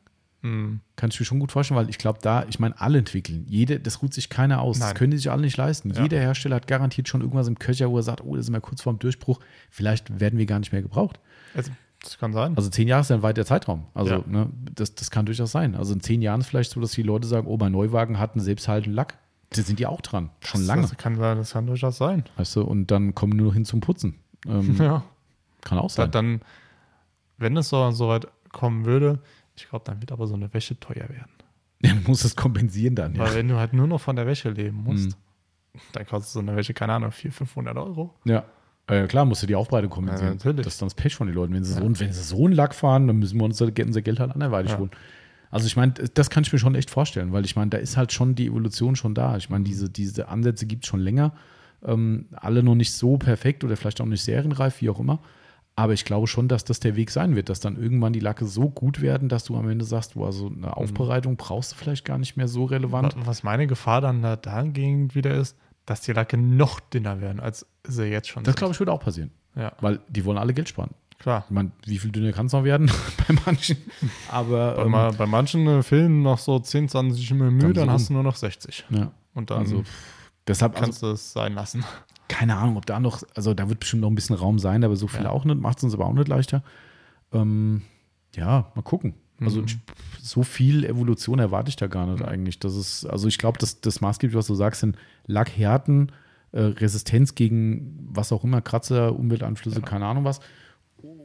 Mhm. 0.42 0.80
Kann 0.96 1.10
ich 1.10 1.20
mir 1.20 1.26
schon 1.26 1.40
gut 1.40 1.52
vorstellen, 1.52 1.80
weil 1.80 1.90
ich 1.90 1.98
glaube, 1.98 2.20
da, 2.22 2.46
ich 2.50 2.60
meine, 2.60 2.80
alle 2.80 3.00
entwickeln. 3.00 3.46
Jede, 3.50 3.80
das 3.80 4.02
ruht 4.02 4.14
sich 4.14 4.30
keiner 4.30 4.62
aus. 4.62 4.78
Das 4.78 4.90
Nein. 4.90 4.96
können 4.98 5.12
die 5.12 5.18
sich 5.18 5.32
alle 5.32 5.42
nicht 5.42 5.58
leisten. 5.58 5.92
Ja. 5.94 6.04
Jeder 6.04 6.20
Hersteller 6.20 6.56
hat 6.58 6.68
garantiert 6.68 7.08
schon 7.08 7.22
irgendwas 7.22 7.48
im 7.48 7.58
Köcher, 7.60 7.90
wo 7.90 7.98
er 7.98 8.04
sagt, 8.04 8.22
oh, 8.24 8.36
das 8.36 8.46
sind 8.46 8.54
wir 8.54 8.62
kurz 8.62 8.82
vorm 8.82 9.00
Durchbruch. 9.00 9.40
Vielleicht 9.72 10.20
werden 10.20 10.38
wir 10.38 10.46
gar 10.46 10.60
nicht 10.60 10.72
mehr 10.72 10.82
gebraucht. 10.84 11.20
Also, 11.56 11.72
das 12.06 12.18
kann 12.18 12.32
sein. 12.34 12.56
Also 12.56 12.70
zehn 12.70 12.88
Jahre 12.88 13.02
ist 13.02 13.10
ja 13.10 13.16
ein 13.18 13.22
weiter 13.24 13.46
Zeitraum. 13.46 13.86
Also 13.94 14.16
Ja. 14.16 14.24
ne, 14.28 14.50
das, 14.74 14.96
das 14.96 15.12
kann 15.12 15.26
durchaus 15.26 15.52
sein. 15.52 15.76
Also 15.76 15.94
in 15.94 16.00
zehn 16.02 16.22
Jahren 16.22 16.42
ist 16.42 16.48
vielleicht 16.48 16.72
so, 16.72 16.80
dass 16.80 16.92
die 16.92 17.04
Leute 17.04 17.28
sagen, 17.28 17.48
oh, 17.48 17.58
mein 17.58 17.72
Neuwagen 17.72 18.18
hat 18.20 18.34
einen 18.36 18.42
selbsthaltenden 18.44 18.94
Lack. 18.94 19.18
Da 19.52 19.62
sind 19.62 19.80
die 19.80 19.86
auch 19.86 20.02
dran. 20.02 20.30
Schon 20.42 20.62
das, 20.62 20.68
lange. 20.68 20.82
Das 20.84 20.98
kann, 20.98 21.18
das 21.18 21.52
kann 21.52 21.68
durchaus 21.68 21.98
sein. 21.98 22.24
Weißt 22.38 22.56
du, 22.56 22.62
und 22.64 22.92
dann 22.92 23.14
kommen 23.16 23.36
nur 23.38 23.48
noch 23.48 23.54
hin 23.54 23.66
zum 23.66 23.80
Putzen. 23.82 24.16
Ähm, 24.48 24.76
Ja. 24.80 25.04
Kann 25.62 25.78
auch 25.80 25.90
sein. 25.90 26.12
dann, 26.12 26.42
wenn 27.38 27.58
es 27.58 27.70
so, 27.70 27.90
so 27.92 28.08
weit 28.10 28.28
kommen 28.52 28.86
würde, 28.86 29.20
ich 29.56 29.68
glaube, 29.70 29.84
dann 29.86 30.00
wird 30.02 30.12
aber 30.12 30.28
so 30.28 30.36
eine 30.36 30.54
Wäsche 30.54 30.80
teuer 30.80 31.10
werden. 31.10 31.32
Man 31.84 32.04
muss 32.04 32.24
es 32.24 32.36
kompensieren 32.36 32.96
dann. 32.96 33.16
Ja. 33.16 33.22
Weil 33.22 33.36
wenn 33.36 33.48
du 33.48 33.56
halt 33.58 33.74
nur 33.74 33.88
noch 33.88 34.00
von 34.02 34.16
der 34.16 34.28
Wäsche 34.28 34.50
leben 34.50 34.84
musst, 34.84 35.10
Mhm. 35.74 35.80
dann 35.94 36.06
kostet 36.06 36.32
so 36.34 36.40
eine 36.40 36.56
Wäsche, 36.56 36.74
keine 36.74 36.94
Ahnung, 36.94 37.12
400, 37.12 37.38
500 37.38 37.78
Euro. 37.78 38.14
Ja. 38.26 38.44
Äh, 38.88 39.08
klar, 39.08 39.26
musst 39.26 39.42
du 39.42 39.48
die 39.48 39.56
Aufbereitung 39.56 39.90
kompensieren. 39.90 40.38
Ja. 40.44 40.54
Das 40.54 40.68
ist 40.68 40.82
dann 40.82 40.88
das 40.88 40.94
Pech 40.96 41.16
von 41.16 41.28
den 41.28 41.36
Leuten. 41.36 41.54
Wenn 41.54 41.64
sie, 41.64 41.74
so, 41.74 41.82
wenn 41.82 41.96
sie 42.14 42.24
so 42.24 42.46
einen 42.46 42.54
Lack 42.54 42.76
fahren, 42.76 43.08
dann 43.08 43.18
müssen 43.18 43.38
wir 43.40 43.46
uns 43.46 43.60
unser 43.60 44.02
Geld 44.02 44.20
halt 44.20 44.32
anderweitig 44.32 44.74
Ja. 44.74 44.78
holen. 44.80 44.92
Also 45.52 45.68
ich 45.68 45.76
meine, 45.78 45.94
das 45.94 46.30
kann 46.30 46.44
ich 46.44 46.52
mir 46.54 46.60
schon 46.60 46.76
echt 46.76 46.90
vorstellen, 46.90 47.32
weil 47.32 47.46
ich 47.46 47.56
meine, 47.56 47.70
da 47.70 47.78
ist 47.78 47.98
halt 47.98 48.12
schon 48.12 48.36
die 48.36 48.48
Evolution 48.48 48.96
schon 48.96 49.16
da. 49.16 49.38
Ich 49.38 49.50
meine, 49.50 49.64
diese, 49.64 49.90
diese 49.90 50.28
Ansätze 50.28 50.66
gibt 50.66 50.84
es 50.84 50.90
schon 50.90 51.00
länger. 51.00 51.34
Ähm, 51.84 52.26
alle 52.34 52.62
noch 52.64 52.76
nicht 52.76 52.92
so 52.94 53.18
perfekt 53.18 53.64
oder 53.64 53.78
vielleicht 53.78 54.02
auch 54.02 54.06
nicht 54.06 54.24
serienreif, 54.24 54.82
wie 54.82 54.90
auch 54.90 55.00
immer. 55.00 55.20
Aber 55.78 55.94
ich 55.94 56.06
glaube 56.06 56.28
schon, 56.28 56.48
dass 56.48 56.64
das 56.64 56.80
der 56.80 56.96
Weg 56.96 57.10
sein 57.12 57.36
wird, 57.36 57.50
dass 57.50 57.60
dann 57.60 57.76
irgendwann 57.78 58.14
die 58.14 58.20
Lacke 58.22 58.46
so 58.46 58.70
gut 58.70 59.02
werden, 59.02 59.30
dass 59.30 59.44
du 59.46 59.56
am 59.58 59.68
Ende 59.70 59.84
sagst, 59.86 60.14
boah, 60.16 60.32
so 60.32 60.50
Mhm. 60.50 60.64
eine 60.64 60.78
Aufbereitung 60.78 61.36
brauchst 61.38 61.72
du 61.72 61.76
vielleicht 61.76 62.06
gar 62.06 62.18
nicht 62.18 62.38
mehr 62.38 62.48
so 62.48 62.66
relevant. 62.66 63.16
Wa- 63.16 63.22
Was 63.26 63.44
meine 63.44 63.68
Gefahr 63.68 64.00
dann 64.02 64.22
da 64.22 64.36
dahingehend 64.36 65.16
wieder 65.16 65.34
ist, 65.36 65.58
dass 65.86 66.02
die 66.02 66.14
Lacke 66.14 66.38
noch 66.38 66.80
dünner 66.80 67.20
werden, 67.22 67.40
als 67.40 67.66
sie 67.88 68.06
jetzt 68.06 68.30
schon 68.30 68.44
Das 68.44 68.56
glaube 68.56 68.74
ich, 68.74 68.80
würde 68.80 68.92
auch 68.92 69.00
passieren, 69.00 69.32
Ja, 69.56 69.74
weil 69.82 70.00
die 70.10 70.24
wollen 70.26 70.38
alle 70.38 70.54
Geld 70.54 70.70
sparen. 70.70 70.92
klar. 71.20 71.44
Ich 71.48 71.52
meine, 71.52 71.72
wie 71.86 71.98
viel 71.98 72.12
dünner 72.12 72.32
kann 72.32 72.46
es 72.48 72.54
noch 72.54 72.64
werden 72.64 72.90
bei 73.28 73.36
manchen? 73.46 73.78
Aber 74.30 74.76
Bei, 74.76 75.08
ähm, 75.10 75.18
bei 75.18 75.26
manchen 75.26 75.68
äh, 75.68 75.84
Filmen 75.84 76.22
noch 76.24 76.38
so 76.40 76.60
10, 76.60 76.90
20 76.90 77.32
mm, 77.34 77.74
Dann 77.74 77.90
hast 77.92 78.10
du 78.10 78.14
nur 78.14 78.24
noch 78.24 78.36
60. 78.36 78.86
ja, 78.90 79.12
Und 79.34 79.50
dann 79.50 79.60
also 79.60 79.84
deshalb, 80.48 80.74
also, 80.74 80.84
kannst 80.86 81.02
du 81.04 81.08
es 81.08 81.34
sein 81.34 81.54
lassen. 81.54 81.84
keine 82.28 82.56
Ahnung, 82.58 82.78
ob 82.78 82.86
da 82.86 83.00
noch, 83.00 83.22
also 83.36 83.54
da 83.54 83.70
wird 83.70 83.80
bestimmt 83.80 84.02
noch 84.02 84.10
ein 84.10 84.16
bisschen 84.16 84.36
Raum 84.36 84.58
sein, 84.60 84.84
aber 84.84 84.96
so 84.96 85.08
viel 85.08 85.24
Ja. 85.24 85.30
auch 85.30 85.46
nicht, 85.46 85.60
macht 85.60 85.78
es 85.78 85.84
uns 85.84 85.94
aber 85.94 86.06
auch 86.08 86.14
nicht 86.14 86.28
leichter. 86.28 86.64
Ähm, 87.32 87.84
ja, 88.36 88.72
mal 88.76 88.82
gucken. 88.82 89.14
Also 89.42 89.62
Mhm. 89.62 89.68
so 90.22 90.44
viel 90.44 90.86
Evolution 90.86 91.40
erwarte 91.40 91.68
ich 91.70 91.76
da 91.76 91.88
gar 91.88 92.08
nicht 92.08 92.24
eigentlich. 92.24 92.58
Das 92.60 92.74
ist, 92.76 93.06
also 93.06 93.28
ich 93.28 93.38
glaube, 93.38 93.60
dass 93.60 93.82
das 93.82 94.00
maßgeblich, 94.00 94.36
was 94.38 94.48
du 94.48 94.56
sagst, 94.56 94.80
sind 94.82 94.96
Lackhärten, 95.28 96.12
äh, 96.56 96.62
Resistenz 96.62 97.36
gegen 97.36 98.08
was 98.10 98.32
auch 98.32 98.46
immer, 98.46 98.62
Kratzer, 98.62 99.14
Umwelteinflüsse, 99.18 99.82
keine 99.82 100.06
Ahnung 100.06 100.24
was. 100.24 100.40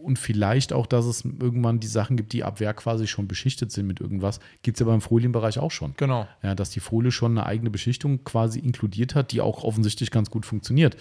Und 0.03 0.19
vielleicht 0.19 0.73
auch, 0.73 0.87
dass 0.87 1.07
es 1.07 1.25
irgendwann 1.25 1.79
die 1.79 1.87
Sachen 1.87 2.17
gibt, 2.17 2.33
die 2.33 2.43
ab 2.43 2.59
Werk 2.59 2.79
quasi 2.79 3.07
schon 3.07 3.29
beschichtet 3.29 3.71
sind 3.71 3.87
mit 3.87 4.01
irgendwas. 4.01 4.41
Gibt 4.63 4.77
es 4.77 4.81
ja 4.81 4.87
beim 4.87 5.01
Folienbereich 5.01 5.59
auch 5.59 5.71
schon. 5.71 5.95
Genau. 5.97 6.27
Ja, 6.43 6.55
dass 6.55 6.71
die 6.71 6.81
Folie 6.81 7.13
schon 7.13 7.39
eine 7.39 7.47
eigene 7.47 7.71
Beschichtung 7.71 8.25
quasi 8.25 8.59
inkludiert 8.59 9.15
hat, 9.15 9.31
die 9.31 9.41
auch 9.41 9.63
offensichtlich 9.63 10.11
ganz 10.11 10.31
gut 10.31 10.45
funktioniert. 10.45 10.97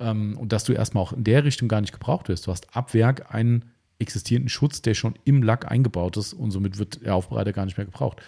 Ähm, 0.00 0.38
und 0.38 0.52
dass 0.52 0.64
du 0.64 0.72
erstmal 0.72 1.02
auch 1.02 1.12
in 1.12 1.22
der 1.22 1.44
Richtung 1.44 1.68
gar 1.68 1.82
nicht 1.82 1.92
gebraucht 1.92 2.28
wirst. 2.28 2.46
Du 2.46 2.52
hast 2.52 2.74
ab 2.74 2.94
Werk 2.94 3.34
einen 3.34 3.66
existierenden 3.98 4.48
Schutz, 4.48 4.80
der 4.80 4.94
schon 4.94 5.14
im 5.24 5.42
Lack 5.42 5.70
eingebaut 5.70 6.16
ist 6.16 6.32
und 6.32 6.50
somit 6.50 6.78
wird 6.78 7.04
der 7.04 7.14
Aufbereiter 7.14 7.52
gar 7.52 7.66
nicht 7.66 7.76
mehr 7.76 7.86
gebraucht. 7.86 8.22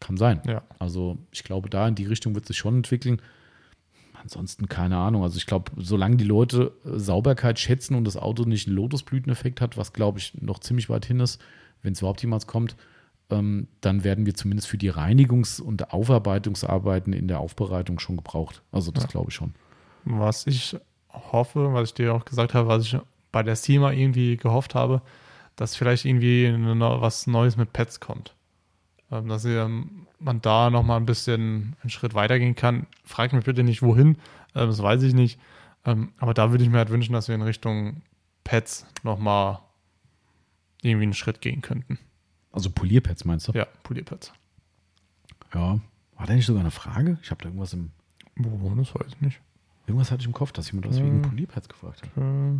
Kann 0.00 0.16
sein. 0.16 0.40
Ja. 0.46 0.62
Also 0.78 1.18
ich 1.30 1.44
glaube, 1.44 1.68
da 1.68 1.86
in 1.86 1.94
die 1.94 2.06
Richtung 2.06 2.34
wird 2.34 2.46
sich 2.46 2.56
schon 2.56 2.76
entwickeln. 2.76 3.20
Ansonsten 4.22 4.68
keine 4.68 4.96
Ahnung. 4.96 5.22
Also 5.22 5.36
ich 5.38 5.46
glaube, 5.46 5.72
solange 5.76 6.16
die 6.16 6.24
Leute 6.24 6.72
äh, 6.84 6.98
Sauberkeit 6.98 7.58
schätzen 7.58 7.94
und 7.94 8.04
das 8.04 8.16
Auto 8.16 8.44
nicht 8.44 8.66
einen 8.66 8.76
Lotusblüteneffekt 8.76 9.60
hat, 9.60 9.76
was 9.76 9.92
glaube 9.92 10.18
ich 10.18 10.34
noch 10.40 10.58
ziemlich 10.58 10.88
weit 10.90 11.06
hin 11.06 11.20
ist, 11.20 11.40
wenn 11.82 11.92
es 11.92 12.00
überhaupt 12.00 12.20
jemals 12.22 12.46
kommt, 12.46 12.76
ähm, 13.30 13.68
dann 13.80 14.04
werden 14.04 14.26
wir 14.26 14.34
zumindest 14.34 14.68
für 14.68 14.76
die 14.78 14.90
Reinigungs- 14.92 15.60
und 15.60 15.92
Aufarbeitungsarbeiten 15.92 17.12
in 17.12 17.28
der 17.28 17.40
Aufbereitung 17.40 17.98
schon 17.98 18.16
gebraucht. 18.16 18.62
Also 18.72 18.90
das 18.90 19.04
Ja. 19.04 19.10
glaube 19.10 19.30
ich 19.30 19.34
schon. 19.34 19.54
Was 20.04 20.46
ich 20.46 20.76
hoffe, 21.10 21.72
was 21.72 21.88
ich 21.90 21.94
dir 21.94 22.14
auch 22.14 22.24
gesagt 22.24 22.54
habe, 22.54 22.68
was 22.68 22.84
ich 22.84 22.96
bei 23.32 23.42
der 23.42 23.56
SEMA 23.56 23.92
irgendwie 23.92 24.36
gehofft 24.36 24.74
habe, 24.74 25.02
dass 25.56 25.76
vielleicht 25.76 26.04
irgendwie 26.04 26.46
eine, 26.46 26.78
was 27.00 27.26
Neues 27.26 27.56
mit 27.56 27.72
Pets 27.72 28.00
kommt. 28.00 28.34
Ähm, 29.10 29.28
Dass 29.28 29.44
ähm, 29.44 30.06
man 30.20 30.40
da 30.40 30.70
nochmal 30.70 30.98
ein 30.98 31.06
bisschen 31.06 31.76
einen 31.82 31.90
Schritt 31.90 32.14
weitergehen 32.14 32.54
kann. 32.54 32.86
Frag 33.04 33.32
mich 33.32 33.44
bitte 33.44 33.62
nicht, 33.64 33.82
wohin, 33.82 34.16
ähm, 34.54 34.68
das 34.68 34.82
weiß 34.82 35.02
ich 35.02 35.14
nicht. 35.14 35.38
Ähm, 35.84 36.12
Aber 36.18 36.34
da 36.34 36.50
würde 36.50 36.62
ich 36.62 36.70
mir 36.70 36.78
halt 36.78 36.90
wünschen, 36.90 37.12
dass 37.14 37.28
wir 37.28 37.34
in 37.34 37.42
Richtung 37.42 38.02
Pets 38.44 38.86
nochmal 39.02 39.60
irgendwie 40.82 41.04
einen 41.04 41.14
Schritt 41.14 41.40
gehen 41.40 41.62
könnten. 41.62 41.98
Also 42.52 42.70
Polierpads 42.70 43.24
meinst 43.24 43.48
du? 43.48 43.52
Ja, 43.52 43.66
Polierpads. 43.82 44.32
Ja. 45.54 45.78
War 46.16 46.26
da 46.26 46.34
nicht 46.34 46.46
sogar 46.46 46.60
eine 46.60 46.70
Frage? 46.70 47.18
Ich 47.22 47.30
habe 47.30 47.42
da 47.42 47.48
irgendwas 47.48 47.72
im. 47.72 47.92
Wo, 48.36 48.68
das 48.74 48.94
weiß 48.94 49.06
ich 49.08 49.20
nicht. 49.20 49.40
Irgendwas 49.86 50.10
hatte 50.10 50.20
ich 50.20 50.26
im 50.26 50.32
Kopf, 50.34 50.52
dass 50.52 50.70
jemand 50.70 50.88
was 50.88 50.98
Hm. 50.98 51.06
wegen 51.06 51.22
Polierpads 51.22 51.68
gefragt 51.68 52.02
hat. 52.02 52.22
Äh, 52.22 52.58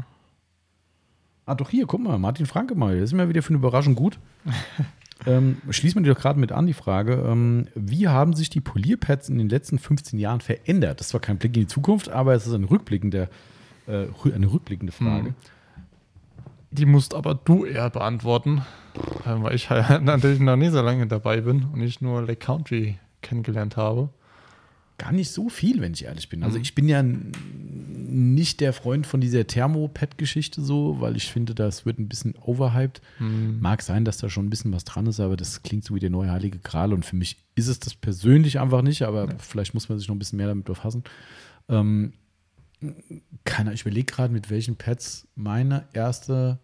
Ah, 1.46 1.54
doch 1.56 1.70
hier, 1.70 1.86
guck 1.86 2.00
mal, 2.00 2.16
Martin 2.18 2.46
Franke 2.46 2.74
mal. 2.76 2.94
Das 3.00 3.10
ist 3.10 3.12
mir 3.12 3.28
wieder 3.28 3.42
für 3.42 3.48
eine 3.48 3.58
Überraschung 3.58 3.94
gut. 3.96 4.18
ähm, 5.26 5.58
schließen 5.70 5.98
wir 6.00 6.02
die 6.08 6.14
doch 6.14 6.20
gerade 6.22 6.38
mit 6.40 6.52
an, 6.52 6.66
die 6.66 6.72
Frage. 6.72 7.24
Ähm, 7.26 7.68
wie 7.74 8.08
haben 8.08 8.32
sich 8.34 8.48
die 8.50 8.60
Polierpads 8.60 9.28
in 9.28 9.38
den 9.38 9.48
letzten 9.48 9.78
15 9.78 10.18
Jahren 10.18 10.40
verändert? 10.40 11.00
Das 11.00 11.06
ist 11.06 11.10
zwar 11.10 11.20
kein 11.20 11.38
Blick 11.38 11.54
in 11.56 11.62
die 11.62 11.66
Zukunft, 11.66 12.08
aber 12.08 12.34
es 12.34 12.46
ist 12.46 12.54
eine 12.54 12.70
rückblickende, 12.70 13.28
äh, 13.86 14.06
eine 14.34 14.52
rückblickende 14.52 14.92
Frage. 14.92 15.34
Die 16.70 16.86
musst 16.86 17.14
aber 17.14 17.34
du 17.34 17.64
eher 17.64 17.90
beantworten, 17.90 18.62
weil 19.24 19.54
ich 19.54 19.70
halt 19.70 20.02
natürlich 20.04 20.40
noch 20.40 20.56
nicht 20.56 20.72
so 20.72 20.80
lange 20.80 21.06
dabei 21.06 21.40
bin 21.40 21.64
und 21.72 21.80
ich 21.82 22.00
nur 22.00 22.22
Lake 22.22 22.36
Country 22.44 22.98
kennengelernt 23.22 23.76
habe. 23.76 24.08
Gar 24.96 25.12
nicht 25.12 25.30
so 25.32 25.48
viel, 25.48 25.80
wenn 25.80 25.92
ich 25.94 26.04
ehrlich 26.04 26.28
bin. 26.28 26.42
Also 26.44 26.58
Mhm. 26.58 26.62
ich 26.62 26.74
bin 26.74 26.88
ja 26.88 27.02
nicht 28.10 28.60
der 28.60 28.72
Freund 28.72 29.06
von 29.06 29.20
dieser 29.20 29.46
Thermopad-Geschichte 29.46 30.62
so, 30.62 31.00
weil 31.00 31.16
ich 31.16 31.30
finde, 31.30 31.54
das 31.54 31.86
wird 31.86 31.98
ein 31.98 32.08
bisschen 32.08 32.34
overhyped. 32.36 33.00
Mag 33.60 33.82
sein, 33.82 34.04
dass 34.04 34.18
da 34.18 34.28
schon 34.28 34.46
ein 34.46 34.50
bisschen 34.50 34.72
was 34.72 34.84
dran 34.84 35.06
ist, 35.06 35.20
aber 35.20 35.36
das 35.36 35.62
klingt 35.62 35.84
so 35.84 35.94
wie 35.94 36.00
der 36.00 36.10
neue 36.10 36.30
Heilige 36.30 36.58
Gral 36.58 36.92
und 36.92 37.04
für 37.04 37.16
mich 37.16 37.38
ist 37.54 37.68
es 37.68 37.80
das 37.80 37.94
persönlich 37.94 38.60
einfach 38.60 38.82
nicht, 38.82 39.02
aber 39.02 39.28
vielleicht 39.38 39.74
muss 39.74 39.88
man 39.88 39.98
sich 39.98 40.08
noch 40.08 40.14
ein 40.14 40.18
bisschen 40.18 40.38
mehr 40.38 40.48
damit 40.48 40.64
befassen. 40.64 41.04
Ähm, 41.68 42.12
keiner, 43.44 43.72
ich 43.72 43.82
überlege 43.82 44.12
gerade, 44.12 44.32
mit 44.32 44.50
welchen 44.50 44.76
Pads 44.76 45.28
meine 45.34 45.86
erste 45.92 46.58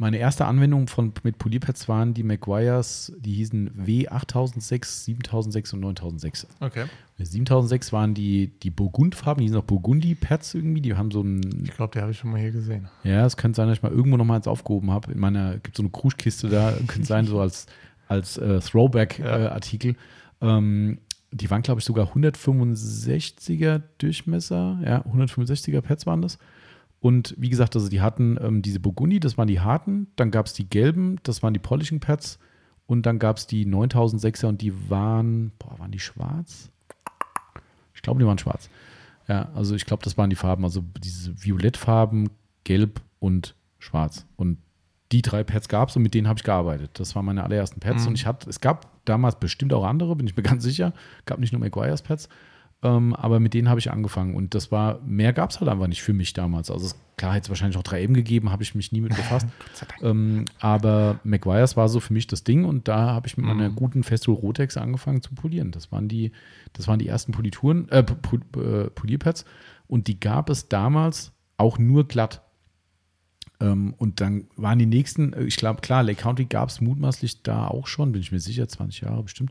meine 0.00 0.18
erste 0.18 0.46
Anwendung 0.46 0.86
von, 0.86 1.12
mit 1.24 1.38
Polierpads 1.38 1.88
waren 1.88 2.14
die 2.14 2.22
Maguires, 2.22 3.12
die 3.18 3.34
hießen 3.34 3.84
W8006, 3.84 4.84
7006 5.04 5.72
und 5.72 5.80
9006. 5.80 6.46
Okay. 6.60 6.84
7006 7.18 7.92
waren 7.92 8.14
die, 8.14 8.52
die 8.62 8.70
Burgundfarben, 8.70 9.40
die 9.40 9.46
hießen 9.46 9.58
auch 9.58 9.64
Burgundi-Pads 9.64 10.54
irgendwie, 10.54 10.80
die 10.80 10.94
haben 10.94 11.10
so 11.10 11.22
ein, 11.22 11.64
Ich 11.64 11.74
glaube, 11.74 11.92
die 11.94 12.00
habe 12.00 12.12
ich 12.12 12.18
schon 12.18 12.30
mal 12.30 12.40
hier 12.40 12.52
gesehen. 12.52 12.88
ja, 13.02 13.26
es 13.26 13.36
könnte 13.36 13.56
sein, 13.56 13.66
dass 13.66 13.78
ich 13.78 13.82
mal 13.82 13.90
irgendwo 13.90 14.16
noch 14.16 14.24
mal 14.24 14.36
eins 14.36 14.46
aufgehoben 14.46 14.92
habe. 14.92 15.10
In 15.10 15.18
meiner, 15.18 15.58
gibt 15.58 15.76
so 15.76 15.82
eine 15.82 15.90
Kruschkiste 15.90 16.48
da, 16.48 16.72
könnte 16.86 17.06
sein, 17.06 17.26
so 17.26 17.40
als, 17.40 17.66
als 18.06 18.38
äh, 18.38 18.60
Throwback-Artikel. 18.60 19.96
ähm, 20.40 20.98
die 21.30 21.50
waren, 21.50 21.62
glaube 21.62 21.80
ich, 21.80 21.84
sogar 21.84 22.14
165er 22.14 23.82
Durchmesser, 23.98 24.78
ja, 24.84 25.04
165er 25.12 25.80
Pads 25.80 26.06
waren 26.06 26.22
das. 26.22 26.38
Und 27.00 27.34
wie 27.38 27.48
gesagt, 27.48 27.76
also 27.76 27.88
die 27.88 28.00
hatten 28.00 28.36
ähm, 28.40 28.62
diese 28.62 28.80
Burgundi, 28.80 29.20
das 29.20 29.38
waren 29.38 29.46
die 29.48 29.60
harten, 29.60 30.08
dann 30.16 30.30
gab 30.30 30.46
es 30.46 30.52
die 30.52 30.68
gelben, 30.68 31.18
das 31.22 31.42
waren 31.42 31.54
die 31.54 31.60
Polishing 31.60 32.00
Pads 32.00 32.38
und 32.86 33.06
dann 33.06 33.18
gab 33.18 33.36
es 33.36 33.46
die 33.46 33.66
9006er 33.66 34.46
und 34.46 34.60
die 34.62 34.90
waren, 34.90 35.52
boah, 35.58 35.78
waren 35.78 35.92
die 35.92 36.00
schwarz? 36.00 36.70
Ich 37.94 38.02
glaube, 38.02 38.20
die 38.20 38.26
waren 38.26 38.38
schwarz. 38.38 38.68
Ja, 39.28 39.48
also 39.54 39.74
ich 39.74 39.84
glaube, 39.86 40.02
das 40.02 40.16
waren 40.16 40.30
die 40.30 40.36
Farben, 40.36 40.64
also 40.64 40.82
diese 41.02 41.40
Violettfarben, 41.44 42.30
Gelb 42.64 43.00
und 43.20 43.54
Schwarz. 43.78 44.26
Und 44.36 44.58
die 45.12 45.22
drei 45.22 45.44
Pads 45.44 45.68
gab 45.68 45.88
es 45.90 45.96
und 45.96 46.02
mit 46.02 46.14
denen 46.14 46.28
habe 46.28 46.38
ich 46.38 46.44
gearbeitet. 46.44 46.90
Das 46.94 47.14
waren 47.14 47.24
meine 47.26 47.44
allerersten 47.44 47.80
Pads 47.80 48.02
Mhm. 48.02 48.08
und 48.08 48.14
ich 48.16 48.26
hatte, 48.26 48.48
es 48.50 48.60
gab 48.60 49.04
damals 49.04 49.38
bestimmt 49.38 49.72
auch 49.72 49.84
andere, 49.84 50.16
bin 50.16 50.26
ich 50.26 50.36
mir 50.36 50.42
ganz 50.44 50.64
sicher. 50.64 50.92
Gab 51.26 51.38
nicht 51.38 51.52
nur 51.52 51.60
Maguires 51.60 52.02
Pads, 52.02 52.28
ähm, 52.82 53.12
aber 53.14 53.40
mit 53.40 53.54
denen 53.54 53.68
habe 53.68 53.80
ich 53.80 53.90
angefangen 53.90 54.34
und 54.36 54.54
das 54.54 54.70
war, 54.70 55.00
mehr 55.04 55.32
gab 55.32 55.50
es 55.50 55.58
halt 55.60 55.68
einfach 55.68 55.88
nicht 55.88 56.02
für 56.02 56.12
mich 56.12 56.32
damals. 56.32 56.70
Also 56.70 56.86
es, 56.86 56.96
klar 57.16 57.34
hätte 57.34 57.46
es 57.46 57.48
wahrscheinlich 57.48 57.76
auch 57.76 57.82
3M 57.82 58.12
gegeben, 58.14 58.52
habe 58.52 58.62
ich 58.62 58.74
mich 58.76 58.92
nie 58.92 59.00
mit 59.00 59.16
befasst. 59.16 59.48
ähm, 60.02 60.44
aber 60.60 61.18
Maguires 61.24 61.76
war 61.76 61.88
so 61.88 61.98
für 61.98 62.12
mich 62.12 62.28
das 62.28 62.44
Ding 62.44 62.64
und 62.64 62.86
da 62.86 63.12
habe 63.14 63.26
ich 63.26 63.36
mit 63.36 63.46
meiner 63.46 63.68
guten 63.70 64.04
Festool 64.04 64.36
Rotex 64.36 64.76
angefangen 64.76 65.22
zu 65.22 65.34
polieren. 65.34 65.72
Das 65.72 65.90
waren 65.90 66.06
die, 66.08 66.30
das 66.72 66.86
waren 66.86 67.00
die 67.00 67.08
ersten 67.08 67.32
Polituren, 67.32 67.88
äh, 67.88 68.04
Pol- 68.04 68.42
äh, 68.56 68.90
Polierpads 68.90 69.44
und 69.88 70.06
die 70.06 70.20
gab 70.20 70.48
es 70.48 70.68
damals 70.68 71.32
auch 71.56 71.78
nur 71.78 72.06
glatt. 72.06 72.42
Ähm, 73.60 73.94
und 73.98 74.20
dann 74.20 74.44
waren 74.54 74.78
die 74.78 74.86
nächsten, 74.86 75.32
äh, 75.32 75.42
ich 75.42 75.56
glaube, 75.56 75.80
klar, 75.80 76.04
Lake 76.04 76.22
County 76.22 76.44
gab 76.44 76.68
es 76.68 76.80
mutmaßlich 76.80 77.42
da 77.42 77.66
auch 77.66 77.88
schon, 77.88 78.12
bin 78.12 78.20
ich 78.20 78.30
mir 78.30 78.38
sicher, 78.38 78.68
20 78.68 79.00
Jahre 79.00 79.24
bestimmt. 79.24 79.50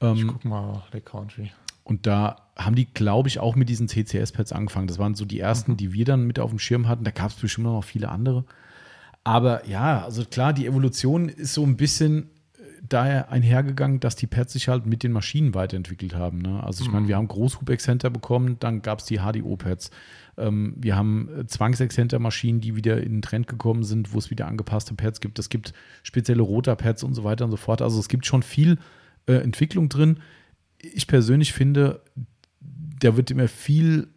Ich 0.00 0.06
Ähm, 0.06 0.28
guck 0.28 0.46
mal 0.46 0.82
Lake 0.92 1.10
Country. 1.10 1.50
Und 1.88 2.06
da 2.06 2.36
haben 2.56 2.74
die, 2.74 2.86
glaube 2.86 3.28
ich, 3.28 3.38
auch 3.38 3.56
mit 3.56 3.68
diesen 3.68 3.88
CCS-Pads 3.88 4.52
angefangen. 4.52 4.88
Das 4.88 4.98
waren 4.98 5.14
so 5.14 5.24
die 5.24 5.40
ersten, 5.40 5.76
die 5.76 5.92
wir 5.94 6.04
dann 6.04 6.26
mit 6.26 6.38
auf 6.38 6.50
dem 6.50 6.58
Schirm 6.58 6.86
hatten. 6.86 7.04
Da 7.04 7.10
gab 7.10 7.30
es 7.30 7.36
bestimmt 7.36 7.66
noch 7.66 7.82
viele 7.82 8.10
andere. 8.10 8.44
Aber 9.24 9.66
ja, 9.66 10.04
also 10.04 10.24
klar, 10.24 10.52
die 10.52 10.66
Evolution 10.66 11.28
ist 11.28 11.54
so 11.54 11.64
ein 11.64 11.76
bisschen 11.76 12.24
äh, 12.58 12.62
daher 12.86 13.30
einhergegangen, 13.30 14.00
dass 14.00 14.16
die 14.16 14.26
Pads 14.26 14.52
sich 14.52 14.68
halt 14.68 14.86
mit 14.86 15.02
den 15.02 15.12
Maschinen 15.12 15.54
weiterentwickelt 15.54 16.14
haben. 16.14 16.38
Ne? 16.40 16.62
Also 16.62 16.84
ich 16.84 16.90
meine, 16.90 17.08
wir 17.08 17.16
haben 17.16 17.28
Großhub-Exzenter 17.28 18.10
bekommen, 18.10 18.56
dann 18.60 18.82
gab 18.82 18.98
es 18.98 19.06
die 19.06 19.20
HDO-Pads. 19.20 19.90
Ähm, 20.36 20.74
wir 20.76 20.94
haben 20.94 21.28
äh, 21.40 21.46
Zwangsexzenter-Maschinen, 21.46 22.60
die 22.60 22.76
wieder 22.76 23.02
in 23.02 23.14
den 23.14 23.22
Trend 23.22 23.46
gekommen 23.46 23.82
sind, 23.82 24.12
wo 24.12 24.18
es 24.18 24.30
wieder 24.30 24.46
angepasste 24.46 24.94
Pads 24.94 25.20
gibt. 25.20 25.38
Es 25.38 25.48
gibt 25.48 25.72
spezielle 26.02 26.42
Rotor-Pads 26.42 27.02
und 27.02 27.14
so 27.14 27.24
weiter 27.24 27.44
und 27.46 27.50
so 27.50 27.56
fort. 27.56 27.80
Also 27.80 27.98
es 27.98 28.08
gibt 28.08 28.26
schon 28.26 28.42
viel 28.42 28.78
äh, 29.26 29.34
Entwicklung 29.34 29.88
drin. 29.88 30.18
Ich 30.80 31.06
persönlich 31.06 31.52
finde, 31.52 32.02
da 33.00 33.16
wird 33.16 33.30
immer 33.30 33.48
viel 33.48 34.08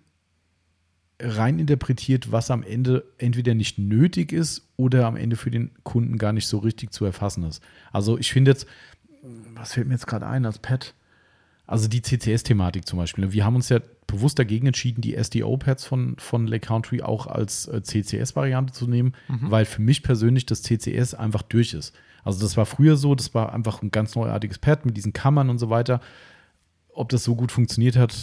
reininterpretiert, 1.20 2.32
was 2.32 2.50
am 2.52 2.64
Ende 2.64 3.04
entweder 3.18 3.54
nicht 3.54 3.78
nötig 3.78 4.32
ist 4.32 4.68
oder 4.76 5.06
am 5.06 5.16
Ende 5.16 5.36
für 5.36 5.52
den 5.52 5.72
Kunden 5.84 6.18
gar 6.18 6.34
nicht 6.34 6.48
so 6.48 6.58
richtig 6.58 6.92
zu 6.92 7.06
erfassen 7.06 7.44
ist. 7.44 7.62
Also 7.92 8.18
ich 8.18 8.32
finde 8.32 8.52
jetzt, 8.52 8.66
was 9.54 9.74
fällt 9.74 9.88
mir 9.88 9.94
jetzt 9.94 10.08
gerade 10.08 10.26
ein 10.28 10.46
als 10.46 10.60
Pad? 10.60 10.96
Also 11.68 11.88
die 11.88 12.02
CCS-Thematik 12.02 12.88
zum 12.88 13.00
Beispiel. 13.00 13.32
Wir 13.32 13.46
haben 13.46 13.56
uns 13.56 13.70
ja 13.70 13.80
bewusst 14.08 14.40
dagegen 14.40 14.68
entschieden, 14.68 15.02
die 15.02 15.16
SDO-Pads 15.16 15.86
von, 15.86 16.16
von 16.18 16.48
Lake 16.48 16.68
Country 16.68 17.02
auch 17.02 17.28
als 17.28 17.68
äh, 17.68 17.82
CCS-Variante 17.82 18.74
zu 18.74 18.88
nehmen, 18.88 19.14
weil 19.50 19.66
für 19.66 19.82
mich 19.82 20.04
persönlich 20.04 20.46
das 20.46 20.64
CCS 20.64 21.14
einfach 21.14 21.44
durch 21.44 21.74
ist. 21.74 21.96
Also 22.24 22.42
das 22.42 22.58
war 22.58 22.66
früher 22.66 22.98
so, 22.98 23.16
das 23.16 23.34
war 23.34 23.54
einfach 23.54 23.82
ein 23.82 23.92
ganz 23.92 24.16
neuartiges 24.16 24.60
Pad 24.60 24.86
mit 24.86 24.98
diesen 24.98 25.14
Kammern 25.14 25.50
und 25.50 25.60
so 25.60 25.70
weiter. 25.70 26.02
Ob 26.93 27.09
das 27.09 27.23
so 27.23 27.35
gut 27.35 27.51
funktioniert 27.51 27.95
hat, 27.95 28.13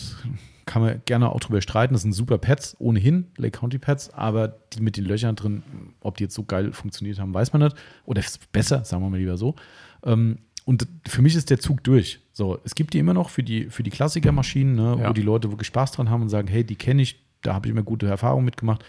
kann 0.67 0.83
man 0.83 1.01
gerne 1.07 1.31
auch 1.31 1.41
drüber 1.41 1.63
streiten. 1.63 1.95
Das 1.95 2.03
sind 2.03 2.13
super 2.13 2.37
Pads, 2.39 2.77
ohnehin, 2.79 3.29
Lake 3.39 3.59
County 3.59 3.79
Pads, 3.79 4.11
aber 4.11 4.49
die 4.75 4.81
mit 4.83 4.97
den 4.97 5.05
Löchern 5.07 5.35
drin, 5.37 5.63
ob 6.01 6.17
die 6.19 6.25
jetzt 6.25 6.35
so 6.35 6.45
geil 6.45 6.73
funktioniert 6.73 7.19
haben, 7.19 7.33
weiß 7.33 7.53
man 7.55 7.63
nicht. 7.63 7.77
Oder 8.05 8.23
besser, 8.53 8.85
sagen 8.85 9.03
wir 9.03 9.09
mal 9.11 9.19
lieber 9.19 9.37
so. 9.39 9.55
Ähm, 10.05 10.39
und 10.67 10.87
für 11.07 11.23
mich 11.23 11.35
ist 11.35 11.49
der 11.49 11.59
Zug 11.61 11.83
durch. 11.85 12.21
So, 12.35 12.59
es 12.65 12.75
gibt 12.75 12.93
die 12.93 12.99
immer 12.99 13.15
noch 13.15 13.31
für 13.31 13.43
die, 13.43 13.71
für 13.71 13.83
die 13.83 13.89
Klassikermaschinen, 13.91 14.75
ne, 14.75 14.99
Ja. 15.01 15.09
wo 15.09 15.13
die 15.15 15.23
Leute 15.23 15.51
wirklich 15.51 15.69
Spaß 15.69 15.93
dran 15.93 16.11
haben 16.11 16.21
und 16.23 16.29
sagen, 16.29 16.47
hey, 16.49 16.63
die 16.63 16.77
kenne 16.77 17.01
ich, 17.01 17.25
da 17.41 17.55
habe 17.55 17.67
ich 17.67 17.73
immer 17.73 17.83
gute 17.83 18.07
Erfahrungen 18.07 18.45
mitgemacht. 18.45 18.85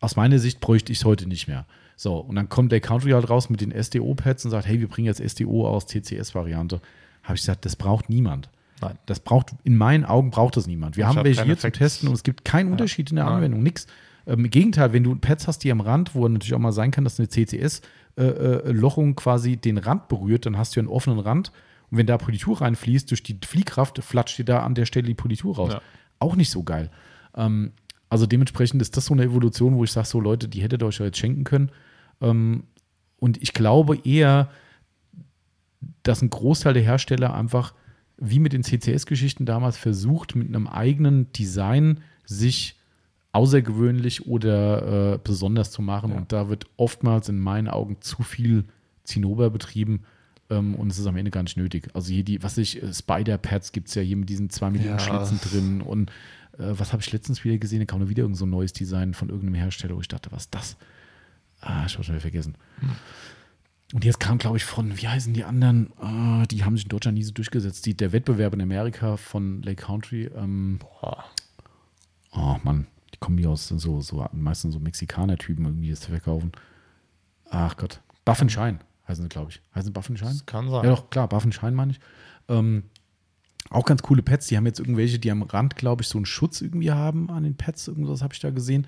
Aus 0.00 0.16
meiner 0.16 0.38
Sicht 0.38 0.60
bräuchte 0.60 0.90
ich 0.92 0.98
es 1.00 1.04
heute 1.04 1.28
nicht 1.28 1.46
mehr. 1.48 1.66
So, 1.96 2.16
und 2.16 2.36
dann 2.36 2.48
kommt 2.48 2.72
der 2.72 2.80
Country 2.80 3.10
halt 3.10 3.28
raus 3.28 3.50
mit 3.50 3.60
den 3.60 3.72
SDO-Pads 3.72 4.46
und 4.46 4.52
sagt, 4.52 4.66
hey, 4.66 4.80
wir 4.80 4.88
bringen 4.88 5.06
jetzt 5.06 5.20
SDO 5.20 5.68
aus 5.68 5.86
CCS-Variante. 5.86 6.80
Habe 7.24 7.34
ich 7.34 7.42
gesagt, 7.42 7.66
das 7.66 7.76
braucht 7.76 8.08
niemand. 8.08 8.48
Nein. 8.80 8.98
Das 9.06 9.20
braucht, 9.20 9.54
in 9.64 9.76
meinen 9.76 10.04
Augen 10.04 10.30
braucht 10.30 10.56
das 10.56 10.66
niemand. 10.66 10.96
Wir 10.96 11.02
Ich 11.02 11.08
haben 11.08 11.16
hab 11.18 11.24
welche 11.24 11.44
hier 11.44 11.54
zum 11.56 11.68
Effekt. 11.68 11.78
Testen 11.78 12.08
und 12.08 12.14
es 12.14 12.22
gibt 12.22 12.44
keinen 12.44 12.70
Unterschied 12.70 13.10
in 13.10 13.16
der 13.16 13.24
Nein. 13.24 13.34
Anwendung, 13.34 13.62
nix. 13.62 13.86
Ähm, 14.26 14.44
Im 14.44 14.50
Gegenteil, 14.50 14.92
wenn 14.92 15.04
du 15.04 15.14
Pads 15.16 15.46
hast, 15.46 15.64
die 15.64 15.70
am 15.72 15.80
Rand, 15.80 16.14
wo 16.14 16.26
natürlich 16.28 16.54
auch 16.54 16.58
mal 16.58 16.72
sein 16.72 16.90
kann, 16.90 17.04
dass 17.04 17.18
eine 17.18 17.28
CCS-Lochung 17.28 19.10
äh, 19.10 19.14
quasi 19.14 19.56
den 19.56 19.78
Rand 19.78 20.08
berührt, 20.08 20.46
dann 20.46 20.56
hast 20.56 20.76
du 20.76 20.80
einen 20.80 20.88
offenen 20.88 21.18
Rand 21.18 21.52
und 21.90 21.98
wenn 21.98 22.06
da 22.06 22.18
Politur 22.18 22.60
reinfließt, 22.60 23.10
durch 23.10 23.22
die 23.22 23.38
Fliehkraft 23.44 24.02
flatscht 24.02 24.38
dir 24.38 24.44
da 24.44 24.62
an 24.62 24.74
der 24.74 24.86
Stelle 24.86 25.06
die 25.06 25.14
Politur 25.14 25.56
raus. 25.56 25.72
Ja. 25.74 25.82
Auch 26.18 26.36
nicht 26.36 26.50
so 26.50 26.62
geil. 26.62 26.90
Ähm, 27.34 27.72
also 28.10 28.26
dementsprechend 28.26 28.82
ist 28.82 28.96
das 28.96 29.06
so 29.06 29.14
eine 29.14 29.24
Evolution, 29.24 29.76
wo 29.76 29.84
ich 29.84 29.92
sage, 29.92 30.06
so 30.06 30.20
Leute, 30.20 30.48
die 30.48 30.62
hättet 30.62 30.82
ihr 30.82 30.86
euch 30.86 30.98
ja 30.98 31.06
jetzt 31.06 31.18
schenken 31.18 31.44
können. 31.44 31.70
Ähm, 32.20 32.64
und 33.18 33.42
ich 33.42 33.52
glaube 33.52 33.98
eher, 34.04 34.50
dass 36.02 36.22
ein 36.22 36.30
Großteil 36.30 36.74
der 36.74 36.82
Hersteller 36.82 37.34
einfach, 37.34 37.74
wie 38.18 38.38
mit 38.38 38.52
den 38.52 38.62
CCS-Geschichten 38.62 39.46
damals, 39.46 39.76
versucht, 39.76 40.34
mit 40.34 40.48
einem 40.48 40.66
eigenen 40.66 41.32
Design 41.32 42.00
sich 42.24 42.76
außergewöhnlich 43.32 44.26
oder 44.26 45.14
äh, 45.14 45.18
besonders 45.22 45.70
zu 45.70 45.82
machen. 45.82 46.10
Ja. 46.10 46.16
Und 46.16 46.32
da 46.32 46.48
wird 46.48 46.66
oftmals 46.76 47.28
in 47.28 47.38
meinen 47.38 47.68
Augen 47.68 47.98
zu 48.00 48.22
viel 48.22 48.64
Zinnober 49.04 49.50
betrieben. 49.50 50.02
Ähm, 50.50 50.74
und 50.74 50.90
es 50.90 50.98
ist 50.98 51.06
am 51.06 51.16
Ende 51.16 51.30
gar 51.30 51.42
nicht 51.42 51.56
nötig. 51.56 51.88
Also 51.94 52.12
hier 52.12 52.24
die, 52.24 52.42
was 52.42 52.58
ich, 52.58 52.82
äh, 52.82 52.92
Spider-Pads 52.92 53.72
gibt 53.72 53.88
es 53.88 53.94
ja 53.94 54.02
hier 54.02 54.16
mit 54.16 54.28
diesen 54.28 54.50
2 54.50 54.70
Millionen 54.70 54.98
Ja. 54.98 55.04
Schlitzen 55.04 55.40
drin. 55.40 55.80
Und 55.82 56.10
äh, 56.58 56.72
was 56.72 56.92
habe 56.92 57.02
ich 57.02 57.12
letztens 57.12 57.44
wieder 57.44 57.58
gesehen? 57.58 57.80
Da 57.80 57.84
kam 57.84 58.00
nur 58.00 58.08
wieder 58.08 58.22
irgend 58.22 58.36
so 58.36 58.46
ein 58.46 58.50
neues 58.50 58.72
Design 58.72 59.14
von 59.14 59.28
irgendeinem 59.28 59.60
Hersteller, 59.60 59.94
wo 59.94 60.00
ich 60.00 60.08
dachte, 60.08 60.32
was 60.32 60.44
ist 60.44 60.54
das? 60.54 60.76
Ah, 61.60 61.84
ich 61.86 61.94
habe 61.94 62.04
schon 62.04 62.14
wieder 62.14 62.22
vergessen. 62.22 62.54
Und 63.94 64.04
jetzt 64.04 64.20
kam, 64.20 64.36
glaube 64.36 64.58
ich, 64.58 64.64
von, 64.64 64.98
wie 64.98 65.08
heißen 65.08 65.32
die 65.32 65.44
anderen? 65.44 65.92
Ah, 65.98 66.44
die 66.46 66.62
haben 66.64 66.76
sich 66.76 66.84
in 66.84 66.90
Deutschland 66.90 67.16
nie 67.16 67.22
so 67.22 67.32
durchgesetzt. 67.32 67.86
Die, 67.86 67.96
der 67.96 68.12
Wettbewerb 68.12 68.52
in 68.52 68.60
Amerika 68.60 69.16
von 69.16 69.62
Lake 69.62 69.82
Country. 69.82 70.30
Ähm, 70.36 70.78
Boah. 70.78 71.24
oh 72.32 72.56
Mann, 72.62 72.86
die 73.14 73.18
kommen 73.18 73.38
hier 73.38 73.48
aus 73.48 73.68
so, 73.68 74.00
so 74.00 74.26
meistens 74.32 74.74
so 74.74 74.80
Mexikaner-Typen 74.80 75.64
irgendwie 75.64 75.90
das 75.90 76.00
zu 76.00 76.10
verkaufen. 76.10 76.52
Ach 77.48 77.76
Gott. 77.76 78.02
Buff 78.26 78.42
and 78.42 78.52
Shine 78.52 78.78
heißen 79.08 79.24
sie, 79.24 79.28
glaube 79.30 79.52
ich. 79.52 79.62
Heißen 79.74 79.86
sie 79.86 79.92
Buff 79.92 80.10
and 80.10 80.18
Shine? 80.18 80.32
Das 80.32 80.44
kann 80.44 80.68
sein. 80.68 80.84
Ja, 80.84 80.90
doch, 80.90 81.08
klar, 81.08 81.28
Buff 81.28 81.44
and 81.44 81.54
Shine 81.54 81.72
meine 81.72 81.92
ich. 81.92 82.00
Ähm, 82.48 82.84
auch 83.70 83.86
ganz 83.86 84.02
coole 84.02 84.22
Pads. 84.22 84.48
Die 84.48 84.56
haben 84.56 84.66
jetzt 84.66 84.80
irgendwelche, 84.80 85.18
die 85.18 85.30
am 85.30 85.42
Rand, 85.42 85.76
glaube 85.76 86.02
ich, 86.02 86.08
so 86.08 86.18
einen 86.18 86.26
Schutz 86.26 86.60
irgendwie 86.60 86.90
haben 86.90 87.30
an 87.30 87.42
den 87.42 87.56
Pads. 87.56 87.88
Irgendwas 87.88 88.22
habe 88.22 88.34
ich 88.34 88.40
da 88.40 88.50
gesehen. 88.50 88.86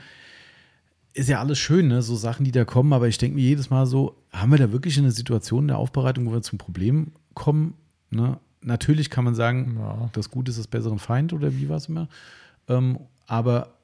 Ist 1.13 1.29
ja 1.29 1.41
alles 1.41 1.59
schön, 1.59 1.89
ne? 1.89 2.03
so 2.03 2.15
Sachen, 2.15 2.45
die 2.45 2.53
da 2.53 2.65
kommen, 2.65 2.93
aber 2.93 3.09
ich 3.09 3.19
denke 3.19 3.35
mir 3.37 3.43
jedes 3.43 3.69
Mal 3.71 3.87
so, 3.87 4.17
haben 4.33 4.51
wir 4.53 4.59
da 4.59 4.71
wirklich 4.73 4.97
eine 4.99 5.11
Situation 5.11 5.65
in 5.65 5.69
der 5.69 5.79
Aufbereitung, 5.79 6.27
wo 6.27 6.33
wir 6.33 6.43
zum 6.43 6.59
Problem 6.59 7.13
kommen? 7.35 7.75
Ne? 8.11 8.39
Natürlich 8.63 9.11
kann 9.11 9.25
man 9.25 9.35
sagen, 9.35 9.77
Ja. 9.79 10.09
das 10.13 10.31
Gute 10.31 10.51
ist 10.51 10.59
das 10.59 10.67
bessere 10.69 10.99
Feind 10.99 11.33
oder 11.33 11.53
wie 11.57 11.69
war 11.69 11.77
es 11.79 11.87
immer. 11.89 12.09
Ähm, 12.69 12.99
aber 13.27 13.75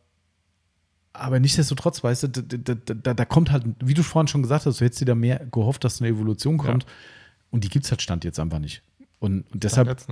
Aber 1.12 1.40
nichtsdestotrotz, 1.40 2.04
weißt 2.04 2.24
du, 2.24 2.28
da, 2.28 2.74
da, 2.74 2.94
da, 2.94 3.14
da 3.14 3.24
kommt 3.24 3.50
halt, 3.50 3.64
wie 3.82 3.94
du 3.94 4.02
vorhin 4.02 4.28
schon 4.28 4.42
gesagt 4.42 4.66
hast, 4.66 4.80
du 4.80 4.84
hättest 4.84 5.00
dir 5.00 5.06
da 5.06 5.14
mehr 5.14 5.46
gehofft, 5.50 5.82
dass 5.82 6.00
eine 6.02 6.10
Evolution 6.10 6.58
kommt. 6.58 6.84
Und 7.50 7.64
die 7.64 7.70
gibt 7.70 7.86
es 7.86 7.90
halt 7.90 8.02
Stand 8.02 8.24
jetzt 8.24 8.38
einfach 8.38 8.58
nicht. 8.58 8.82
Und, 9.18 9.50
und 9.50 9.64
deshalb, 9.64 9.88
Jetzt 9.88 10.08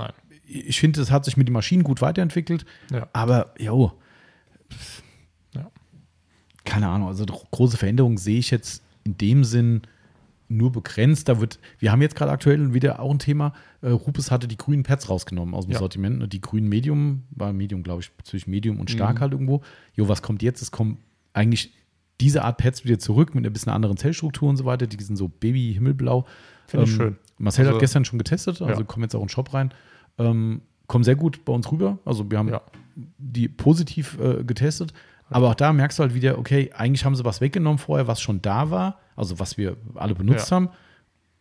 ich 0.46 0.80
finde, 0.80 1.00
es 1.02 1.10
hat 1.10 1.24
sich 1.26 1.36
mit 1.36 1.46
den 1.46 1.52
Maschinen 1.52 1.82
gut 1.84 2.00
weiterentwickelt. 2.00 2.64
Ja. 2.90 3.06
Aber, 3.12 3.52
jo, 3.58 3.92
Ja. 4.70 4.76
Keine 6.64 6.88
Ahnung, 6.88 7.08
also 7.08 7.24
große 7.26 7.76
Veränderungen 7.76 8.16
sehe 8.16 8.38
ich 8.38 8.50
jetzt 8.50 8.82
in 9.04 9.16
dem 9.18 9.44
Sinn 9.44 9.82
nur 10.48 10.72
begrenzt. 10.72 11.28
Da 11.28 11.40
wird, 11.40 11.58
wir 11.78 11.90
haben 11.90 12.02
jetzt 12.02 12.14
gerade 12.16 12.30
aktuell 12.30 12.74
wieder 12.74 13.00
auch 13.00 13.10
ein 13.10 13.18
Thema. 13.18 13.54
Äh, 13.80 13.88
Rupes 13.90 14.30
hatte 14.30 14.46
die 14.46 14.56
grünen 14.56 14.82
Pads 14.82 15.08
rausgenommen 15.08 15.54
aus 15.54 15.64
dem 15.66 15.72
Ja. 15.72 15.78
Sortiment. 15.78 16.18
ne? 16.18 16.28
Die 16.28 16.40
grünen 16.40 16.68
Medium, 16.68 17.22
war 17.30 17.52
Medium, 17.52 17.82
glaube 17.82 18.02
ich, 18.02 18.10
zwischen 18.24 18.50
Medium 18.50 18.78
und 18.78 18.90
stark 18.90 19.16
Mhm. 19.16 19.20
halt 19.20 19.32
irgendwo. 19.32 19.62
Jo, 19.94 20.08
was 20.08 20.22
kommt 20.22 20.42
jetzt? 20.42 20.60
Es 20.62 20.70
kommen 20.70 20.98
eigentlich 21.32 21.72
diese 22.20 22.44
Art 22.44 22.58
Pads 22.58 22.84
wieder 22.84 22.98
zurück 22.98 23.34
mit 23.34 23.44
einer 23.44 23.50
bisschen 23.52 23.72
anderen 23.72 23.96
Zellstruktur 23.96 24.48
und 24.48 24.56
so 24.56 24.64
weiter. 24.64 24.86
Die 24.86 25.02
sind 25.02 25.16
so 25.16 25.28
Baby-Himmelblau. 25.28 26.26
Finde 26.66 26.84
ich 26.86 26.92
schön. 26.94 27.16
Marcel 27.38 27.64
Also- 27.66 27.74
hat 27.76 27.80
gestern 27.80 28.04
schon 28.04 28.18
getestet, 28.18 28.62
also 28.62 28.80
Ja. 28.80 28.86
kommen 28.86 29.02
jetzt 29.02 29.14
auch 29.14 29.20
in 29.20 29.26
den 29.26 29.30
Shop 29.30 29.52
rein. 29.52 29.72
Ähm, 30.18 30.60
kommen 30.86 31.02
sehr 31.04 31.16
gut 31.16 31.44
bei 31.44 31.52
uns 31.52 31.70
rüber. 31.72 31.98
Also 32.04 32.30
wir 32.30 32.38
haben 32.38 32.48
Ja. 32.48 32.60
die 33.18 33.48
positiv 33.48 34.18
äh, 34.20 34.44
getestet. 34.44 34.92
Aber 35.30 35.50
auch 35.50 35.54
da 35.54 35.72
merkst 35.72 35.98
du 35.98 36.02
halt 36.02 36.14
wieder, 36.14 36.38
okay, 36.38 36.70
eigentlich 36.74 37.04
haben 37.04 37.14
sie 37.16 37.24
was 37.24 37.40
weggenommen 37.40 37.78
vorher, 37.78 38.06
was 38.06 38.20
schon 38.20 38.42
da 38.42 38.70
war, 38.70 38.98
also 39.16 39.38
was 39.38 39.56
wir 39.58 39.76
alle 39.94 40.14
benutzt 40.14 40.50
Ja. 40.50 40.56
haben. 40.56 40.68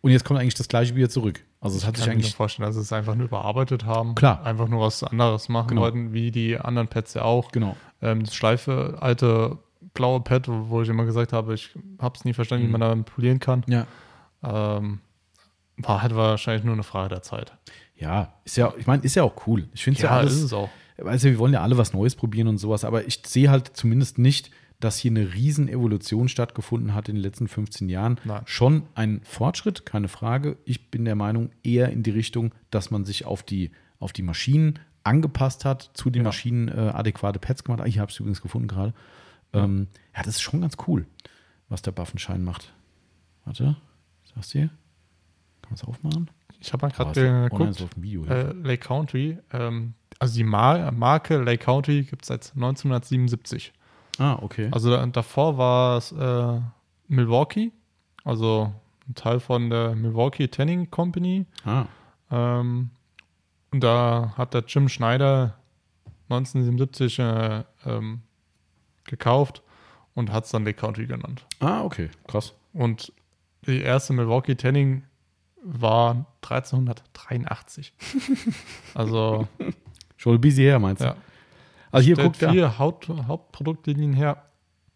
Und 0.01 0.11
jetzt 0.11 0.25
kommt 0.25 0.39
eigentlich 0.39 0.53
das 0.55 0.67
gleiche 0.67 0.95
wieder 0.95 1.09
zurück. 1.09 1.43
Also 1.61 1.77
es 1.77 1.85
hat 1.85 1.95
sich 1.95 2.05
kann 2.05 2.13
mir 2.15 2.17
nur 2.19 2.23
eigentlich. 2.25 2.35
vorstellen, 2.35 2.65
dass 2.67 2.75
sie 2.75 2.81
es 2.81 2.91
einfach 2.91 3.15
nur 3.15 3.27
überarbeitet 3.27 3.85
haben. 3.85 4.15
Klar. 4.15 4.43
Einfach 4.45 4.67
nur 4.67 4.81
was 4.81 5.01
anderes 5.03 5.47
machen 5.47 5.69
Genau. 5.69 5.81
wollten, 5.81 6.11
wie 6.11 6.31
die 6.31 6.57
anderen 6.57 6.87
Pads 6.89 7.13
ja 7.13 7.21
auch. 7.21 7.51
Genau. 7.51 7.77
Ähm, 8.01 8.23
das 8.25 8.35
schleife 8.35 8.97
alte 8.99 9.57
blaue 9.93 10.19
Pad, 10.21 10.47
wo 10.49 10.81
ich 10.81 10.89
immer 10.89 11.05
gesagt 11.05 11.31
habe, 11.31 11.53
ich 11.53 11.69
habe 12.01 12.15
es 12.17 12.25
nie 12.25 12.33
verstanden, 12.33 12.65
Mhm. 12.65 12.67
wie 12.69 12.71
man 12.77 12.81
da 12.81 12.95
polieren 13.09 13.39
kann. 13.39 13.63
Ja. 13.67 13.85
Ähm, 14.43 14.99
war 15.77 16.01
halt 16.01 16.15
wahrscheinlich 16.15 16.63
nur 16.65 16.73
eine 16.73 16.83
Frage 16.83 17.09
der 17.09 17.21
Zeit. 17.21 17.53
Ja, 17.95 18.33
ist 18.43 18.57
ja, 18.57 18.73
ich 18.77 18.87
meine, 18.87 19.03
ist 19.03 19.15
ja 19.15 19.23
auch 19.23 19.47
cool. 19.47 19.69
Ich 19.73 19.83
finde 19.83 19.97
es 19.97 20.03
ja, 20.03 20.09
alles. 20.09 20.33
ist 20.33 20.43
es 20.43 20.53
auch. 20.53 20.69
Also 20.97 21.29
wir 21.29 21.37
wollen 21.39 21.53
ja 21.53 21.61
alle 21.61 21.77
was 21.77 21.93
Neues 21.93 22.15
probieren 22.15 22.47
und 22.47 22.57
sowas, 22.57 22.83
aber 22.85 23.07
ich 23.07 23.21
sehe 23.25 23.49
halt 23.49 23.71
zumindest 23.75 24.17
nicht, 24.17 24.51
dass 24.79 24.97
hier 24.97 25.11
eine 25.11 25.33
riesen 25.33 25.69
Evolution 25.69 26.27
stattgefunden 26.27 26.93
hat 26.93 27.07
in 27.07 27.15
den 27.15 27.21
letzten 27.23 27.47
15 27.47 27.87
Jahren. 27.89 28.19
Nein. 28.25 28.41
Schon 28.45 28.83
ein 28.95 29.21
Fortschritt, 29.23 29.85
keine 29.85 30.07
Frage. 30.09 30.57
Ich 30.65 30.91
bin 30.91 31.05
der 31.05 31.15
Meinung, 31.15 31.51
eher 31.63 31.89
in 31.89 32.03
die 32.03 32.11
Richtung, 32.11 32.53
dass 32.69 32.91
man 32.91 33.05
sich 33.05 33.25
auf 33.25 33.43
die, 33.43 33.71
auf 33.99 34.11
die 34.11 34.23
Maschinen 34.23 34.79
angepasst 35.03 35.63
hat, 35.65 35.91
zu 35.93 36.09
den 36.09 36.21
Ja. 36.23 36.29
Maschinen 36.29 36.67
äh, 36.67 36.71
adäquate 36.93 37.39
Pads 37.39 37.63
gemacht. 37.63 37.81
Ah, 37.81 37.85
ich 37.85 37.99
habe 37.99 38.11
es 38.11 38.19
übrigens 38.19 38.41
gefunden 38.41 38.67
gerade. 38.67 38.93
Ähm, 39.53 39.87
ja, 40.15 40.23
das 40.23 40.35
ist 40.35 40.41
schon 40.41 40.61
ganz 40.61 40.75
cool, 40.87 41.05
was 41.69 41.81
der 41.81 41.91
Buffenschein 41.91 42.43
macht. 42.43 42.73
Warte, 43.45 43.75
sagst 44.33 44.53
du 44.53 44.59
hier? 44.59 44.67
Kann 45.61 45.71
man 45.71 45.73
es 45.75 45.83
aufmachen? 45.83 46.29
Ich 46.59 46.71
habe 46.73 46.85
mal 46.87 46.91
gerade 46.93 47.49
geguckt, 47.49 47.69
ist 47.69 47.81
auf 47.81 47.93
dem 47.93 48.03
Video. 48.03 48.25
äh, 48.25 48.51
Lake 48.53 48.85
Country, 48.87 49.37
ähm, 49.51 49.93
also 50.19 50.35
die 50.35 50.43
Mar 50.43 50.91
Marke 50.91 51.37
Lake 51.37 51.63
Country 51.63 52.03
gibt 52.03 52.23
es 52.23 52.27
seit 52.27 52.51
1977. 52.55 53.73
ah, 54.19 54.37
okay. 54.41 54.69
Also 54.71 54.89
da, 54.91 55.05
davor 55.05 55.57
war 55.57 55.97
es 55.97 56.11
äh, 56.11 56.59
Milwaukee, 57.07 57.71
also 58.23 58.73
ein 59.07 59.15
Teil 59.15 59.39
von 59.39 59.69
der 59.69 59.95
Milwaukee 59.95 60.47
Tanning 60.47 60.89
Company. 60.91 61.45
ah, 61.65 61.85
Ähm, 62.31 62.89
und 63.71 63.83
da 63.83 64.33
hat 64.37 64.53
der 64.53 64.63
Jim 64.67 64.87
Schneider 64.87 65.55
1977 66.29 67.19
äh, 67.19 67.63
ähm, 67.85 68.21
gekauft 69.05 69.61
und 70.13 70.31
hat 70.31 70.45
es 70.45 70.51
dann 70.51 70.63
Lake 70.63 70.79
Country 70.79 71.05
genannt. 71.07 71.45
ah, 71.59 71.83
okay, 71.83 72.09
krass. 72.27 72.53
Und 72.71 73.11
die 73.67 73.81
erste 73.81 74.13
Milwaukee 74.13 74.55
Tanning 74.55 75.03
war 75.63 76.25
1383. 76.43 77.93
also, 78.93 79.47
Ein 80.31 80.41
bisschen 80.41 80.63
her, 80.63 80.79
meinst 80.79 81.01
du? 81.01 81.07
ja. 81.07 81.15
Also 81.91 82.05
hier 82.05 82.15
guckt 82.15 82.41
da. 82.41 82.51
vier 82.51 82.79
Haupt 82.79 83.09
Hauptproduktlinien 83.09 84.13
her. 84.13 84.43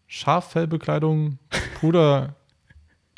Schaffellbekleidung, 0.06 1.38
Puder, 1.80 2.34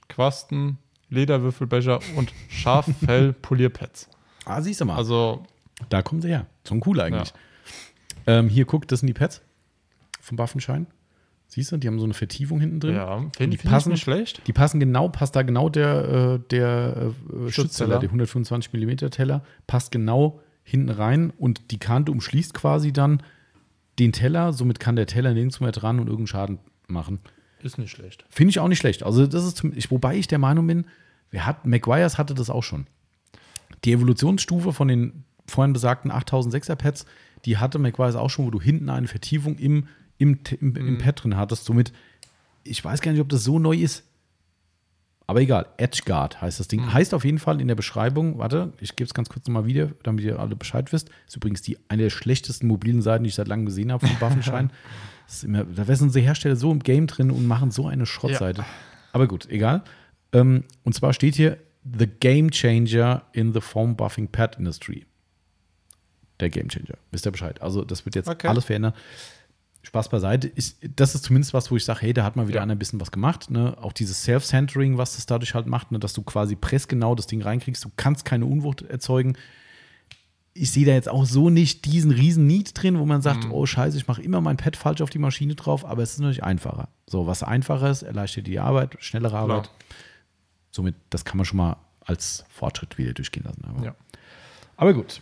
Quasten, 0.08 0.78
Lederwürfelbecher 1.08 2.00
und 2.16 2.32
Schaffell-Polierpads. 2.48 4.08
Ah, 4.44 4.60
siehst 4.60 4.80
du 4.80 4.84
mal. 4.84 4.96
Also, 4.96 5.42
da 5.88 6.02
kommen 6.02 6.20
sie 6.20 6.28
her. 6.28 6.46
Schon 6.66 6.82
cool 6.86 7.00
eigentlich. 7.00 7.32
Ähm, 8.26 8.48
hier 8.48 8.64
guckt, 8.64 8.90
das 8.92 9.00
sind 9.00 9.06
die 9.06 9.12
Pads 9.14 9.40
vom 10.20 10.38
Waffenschein. 10.38 10.86
Siehst 11.48 11.72
du, 11.72 11.76
die 11.78 11.88
haben 11.88 11.98
so 11.98 12.04
eine 12.04 12.14
Vertiefung 12.14 12.60
hinten 12.60 12.78
drin. 12.80 12.94
ja, 12.94 13.18
die 13.18 13.30
finde 13.36 13.58
find 13.58 13.72
passen- 13.72 13.90
nicht 13.92 14.02
schlecht. 14.02 14.46
Die 14.46 14.52
passen 14.52 14.78
genau, 14.78 15.08
passt 15.08 15.34
da 15.34 15.42
genau 15.42 15.68
der, 15.68 16.04
äh, 16.08 16.38
der 16.50 17.12
äh, 17.46 17.50
Schützteller. 17.50 17.98
der 17.98 18.08
125 18.08 18.72
mm 18.72 19.10
Teller, 19.10 19.42
passt 19.66 19.90
genau 19.90 20.40
hinten 20.62 20.90
rein 20.90 21.30
und 21.30 21.70
die 21.70 21.78
Kante 21.78 22.12
umschließt 22.12 22.54
quasi 22.54 22.92
dann 22.92 23.22
den 23.98 24.12
Teller. 24.12 24.52
Somit 24.52 24.80
kann 24.80 24.96
der 24.96 25.06
Teller 25.06 25.32
nirgends 25.32 25.60
mehr 25.60 25.72
dran 25.72 25.98
und 25.98 26.06
irgendeinen 26.06 26.26
Schaden 26.26 26.58
machen. 26.86 27.20
Ist 27.62 27.78
nicht 27.78 27.90
schlecht. 27.90 28.24
Finde 28.30 28.50
ich 28.50 28.58
auch 28.58 28.68
nicht 28.68 28.78
schlecht. 28.78 29.02
Also, 29.02 29.26
das 29.26 29.44
ist 29.44 29.62
ich, 29.74 29.90
wobei 29.90 30.16
ich 30.16 30.28
der 30.28 30.38
Meinung 30.38 30.66
bin, 30.66 30.86
wer 31.30 31.46
hat, 31.46 31.66
McGuire's 31.66 32.18
hatte 32.18 32.34
das 32.34 32.50
auch 32.50 32.62
schon. 32.62 32.86
Die 33.84 33.92
Evolutionsstufe 33.92 34.72
von 34.72 34.88
den 34.88 35.24
vorhin 35.46 35.72
besagten 35.72 36.10
8006er 36.10 36.76
Pads, 36.76 37.06
die 37.44 37.58
hatte 37.58 37.78
McGuire's 37.78 38.16
auch 38.16 38.30
schon, 38.30 38.46
wo 38.46 38.50
du 38.50 38.60
hinten 38.60 38.88
eine 38.88 39.08
Vertiefung 39.08 39.58
im, 39.58 39.88
im, 40.18 40.38
im, 40.60 40.76
im 40.76 40.98
Pad 40.98 41.22
drin 41.22 41.36
hattest. 41.36 41.64
Somit, 41.64 41.92
ich 42.64 42.84
weiß 42.84 43.00
gar 43.00 43.12
nicht, 43.12 43.20
ob 43.20 43.28
das 43.28 43.44
so 43.44 43.58
neu 43.58 43.76
ist. 43.76 44.04
Aber 45.30 45.40
egal, 45.42 45.66
Edgeguard 45.76 46.42
heißt 46.42 46.58
das 46.58 46.66
Ding. 46.66 46.92
Heißt 46.92 47.14
auf 47.14 47.24
jeden 47.24 47.38
Fall 47.38 47.60
in 47.60 47.68
der 47.68 47.76
Beschreibung, 47.76 48.38
warte, 48.38 48.72
ich 48.80 48.96
gebe 48.96 49.06
es 49.06 49.14
ganz 49.14 49.28
kurz 49.28 49.46
nochmal 49.46 49.64
wieder, 49.64 49.92
damit 50.02 50.24
ihr 50.24 50.40
alle 50.40 50.56
Bescheid 50.56 50.92
wisst. 50.92 51.08
Ist 51.28 51.36
übrigens 51.36 51.62
die, 51.62 51.78
eine 51.86 52.02
der 52.02 52.10
schlechtesten 52.10 52.66
mobilen 52.66 53.00
Seiten, 53.00 53.22
die 53.22 53.28
ich 53.28 53.36
seit 53.36 53.46
langem 53.46 53.64
gesehen 53.64 53.92
habe 53.92 54.04
vom 54.08 54.16
Waffenschein. 54.20 54.72
Immer, 55.44 55.62
da 55.62 55.84
sind 55.84 56.06
unsere 56.08 56.24
Hersteller 56.24 56.56
so 56.56 56.72
im 56.72 56.80
Game 56.80 57.06
drin 57.06 57.30
und 57.30 57.46
machen 57.46 57.70
so 57.70 57.86
eine 57.86 58.06
Schrottseite. 58.06 58.64
Aber 59.12 59.28
gut, 59.28 59.48
egal. 59.48 59.84
Ähm, 60.32 60.64
und 60.82 60.94
zwar 60.96 61.12
steht 61.12 61.36
hier 61.36 61.58
The 61.96 62.08
Game 62.08 62.50
Changer 62.50 63.22
in 63.32 63.52
the 63.52 63.60
Foam 63.60 63.94
Buffing 63.94 64.26
Pad 64.26 64.58
Industry. 64.58 65.06
Der 66.40 66.50
Game 66.50 66.66
Changer. 66.70 66.98
Wisst 67.12 67.24
ihr 67.24 67.30
Bescheid? 67.30 67.62
Also, 67.62 67.84
das 67.84 68.04
wird 68.04 68.16
jetzt 68.16 68.28
Okay. 68.28 68.48
alles 68.48 68.64
verändern. 68.64 68.94
Spaß 69.82 70.08
beiseite. 70.10 70.46
Ist, 70.48 70.78
das 70.96 71.14
ist 71.14 71.24
zumindest 71.24 71.54
was, 71.54 71.70
wo 71.70 71.76
ich 71.76 71.84
sage, 71.84 72.00
hey, 72.02 72.12
da 72.12 72.22
hat 72.24 72.36
mal 72.36 72.48
wieder 72.48 72.58
Ja. 72.58 72.62
einer 72.62 72.74
ein 72.74 72.78
bisschen 72.78 73.00
was 73.00 73.10
gemacht. 73.10 73.50
Ne? 73.50 73.76
Auch 73.80 73.92
dieses 73.92 74.22
Self-Centering, 74.24 74.98
was 74.98 75.16
das 75.16 75.26
dadurch 75.26 75.54
halt 75.54 75.66
macht, 75.66 75.90
ne? 75.92 75.98
dass 75.98 76.12
du 76.12 76.22
quasi 76.22 76.54
pressgenau 76.56 77.14
das 77.14 77.26
Ding 77.26 77.40
reinkriegst. 77.42 77.84
Du 77.84 77.90
kannst 77.96 78.24
keine 78.24 78.44
Unwucht 78.46 78.82
erzeugen. 78.82 79.36
Ich 80.52 80.72
sehe 80.72 80.84
da 80.84 80.92
jetzt 80.92 81.08
auch 81.08 81.24
so 81.24 81.48
nicht 81.48 81.84
diesen 81.86 82.10
riesen 82.10 82.46
Need 82.46 82.72
drin, 82.80 82.98
wo 82.98 83.06
man 83.06 83.22
sagt, 83.22 83.46
oh 83.50 83.64
scheiße, 83.66 83.96
ich 83.96 84.08
mache 84.08 84.20
immer 84.20 84.40
mein 84.40 84.56
Pad 84.56 84.76
falsch 84.76 85.00
auf 85.00 85.08
die 85.08 85.18
Maschine 85.20 85.54
drauf, 85.54 85.84
aber 85.86 86.02
es 86.02 86.12
ist 86.14 86.18
natürlich 86.18 86.42
einfacher. 86.42 86.88
So, 87.06 87.26
was 87.26 87.42
einfacher 87.42 87.88
ist, 87.90 88.02
erleichtert 88.02 88.46
die 88.48 88.58
Arbeit, 88.58 88.96
schnellere 88.98 89.38
Arbeit. 89.38 89.70
Somit, 90.72 90.96
das 91.08 91.24
kann 91.24 91.36
man 91.36 91.46
schon 91.46 91.56
mal 91.58 91.76
als 92.04 92.44
Fortschritt 92.48 92.98
wieder 92.98 93.12
durchgehen 93.14 93.44
lassen. 93.44 93.64
Aber, 93.64 93.84
Ja. 93.84 93.94
aber 94.76 94.92
gut. 94.92 95.20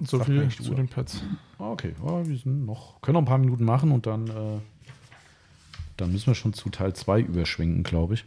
So 0.00 0.22
viel 0.22 0.48
zu 0.48 0.74
den 0.74 0.88
Pads. 0.88 1.22
Ah, 1.58 1.70
Okay, 1.70 1.94
ja, 2.04 2.26
wir 2.26 2.36
sind 2.36 2.66
noch, 2.66 3.00
können 3.00 3.14
noch 3.14 3.22
ein 3.22 3.26
paar 3.26 3.38
Minuten 3.38 3.64
machen 3.64 3.92
und 3.92 4.06
dann, 4.06 4.26
äh, 4.28 4.60
dann 5.96 6.12
müssen 6.12 6.26
wir 6.28 6.34
schon 6.34 6.52
zu 6.52 6.68
Teil 6.70 6.94
2 6.94 7.20
überschwenken, 7.20 7.82
glaube 7.84 8.14
ich. 8.14 8.24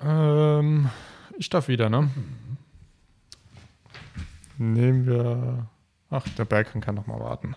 Ähm, 0.00 0.90
ich 1.38 1.48
darf 1.48 1.68
wieder, 1.68 1.88
ne? 1.88 2.10
Nehmen 4.58 5.06
wir. 5.06 5.66
Ach, 6.10 6.28
der 6.36 6.44
Berg 6.44 6.78
kann 6.80 6.94
noch 6.94 7.06
mal 7.06 7.18
warten. 7.20 7.54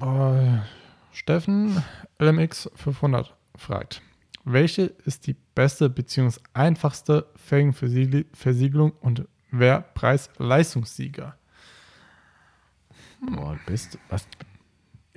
Äh, 0.00 0.58
Steffen 1.12 1.82
LMX 2.18 2.70
500 2.74 3.34
fragt: 3.56 4.02
Welche 4.44 4.82
ist 5.04 5.26
die 5.26 5.36
beste 5.54 5.88
bzw. 5.88 6.40
einfachste 6.52 7.26
Felgenversiegelung 7.36 8.92
und 9.00 9.26
wer 9.50 9.80
Preis-Leistungssieger? 9.80 11.36
Boah, 13.20 13.58
beste, 13.66 13.98
was, 14.08 14.26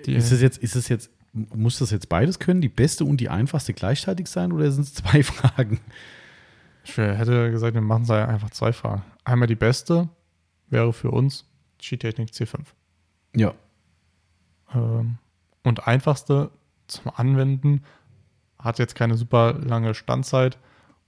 Die- 0.05 0.13
ist 0.13 0.31
es 0.31 0.41
jetzt, 0.41 0.59
ist 0.59 0.75
es 0.75 0.87
jetzt, 0.89 1.09
muss 1.33 1.79
das 1.79 1.91
jetzt 1.91 2.07
beides 2.07 2.37
können, 2.39 2.61
die 2.61 2.69
beste 2.69 3.03
und 3.03 3.17
die 3.17 3.29
einfachste 3.29 3.73
gleichzeitig 3.73 4.27
sein 4.27 4.51
oder 4.51 4.69
sind 4.71 4.83
es 4.83 4.93
zwei 4.93 5.23
Fragen? 5.23 5.79
Ich 6.83 6.95
hätte 6.97 7.49
gesagt, 7.49 7.73
wir 7.73 7.81
machen 7.81 8.03
es 8.03 8.11
einfach 8.11 8.51
zwei 8.51 8.71
Fragen. 8.71 9.01
Einmal 9.23 9.47
die 9.47 9.55
beste 9.55 10.07
wäre 10.69 10.93
für 10.93 11.09
uns 11.09 11.45
Skitechnik 11.81 12.29
C5. 12.29 12.59
Ja. 13.35 13.55
Ähm, 14.73 15.17
und 15.63 15.87
einfachste 15.87 16.51
zum 16.87 17.11
Anwenden 17.15 17.83
hat 18.65 18.79
jetzt 18.79 18.95
keine 18.95 19.15
super 19.15 19.53
lange 19.53 19.93
Standzeit. 19.93 20.57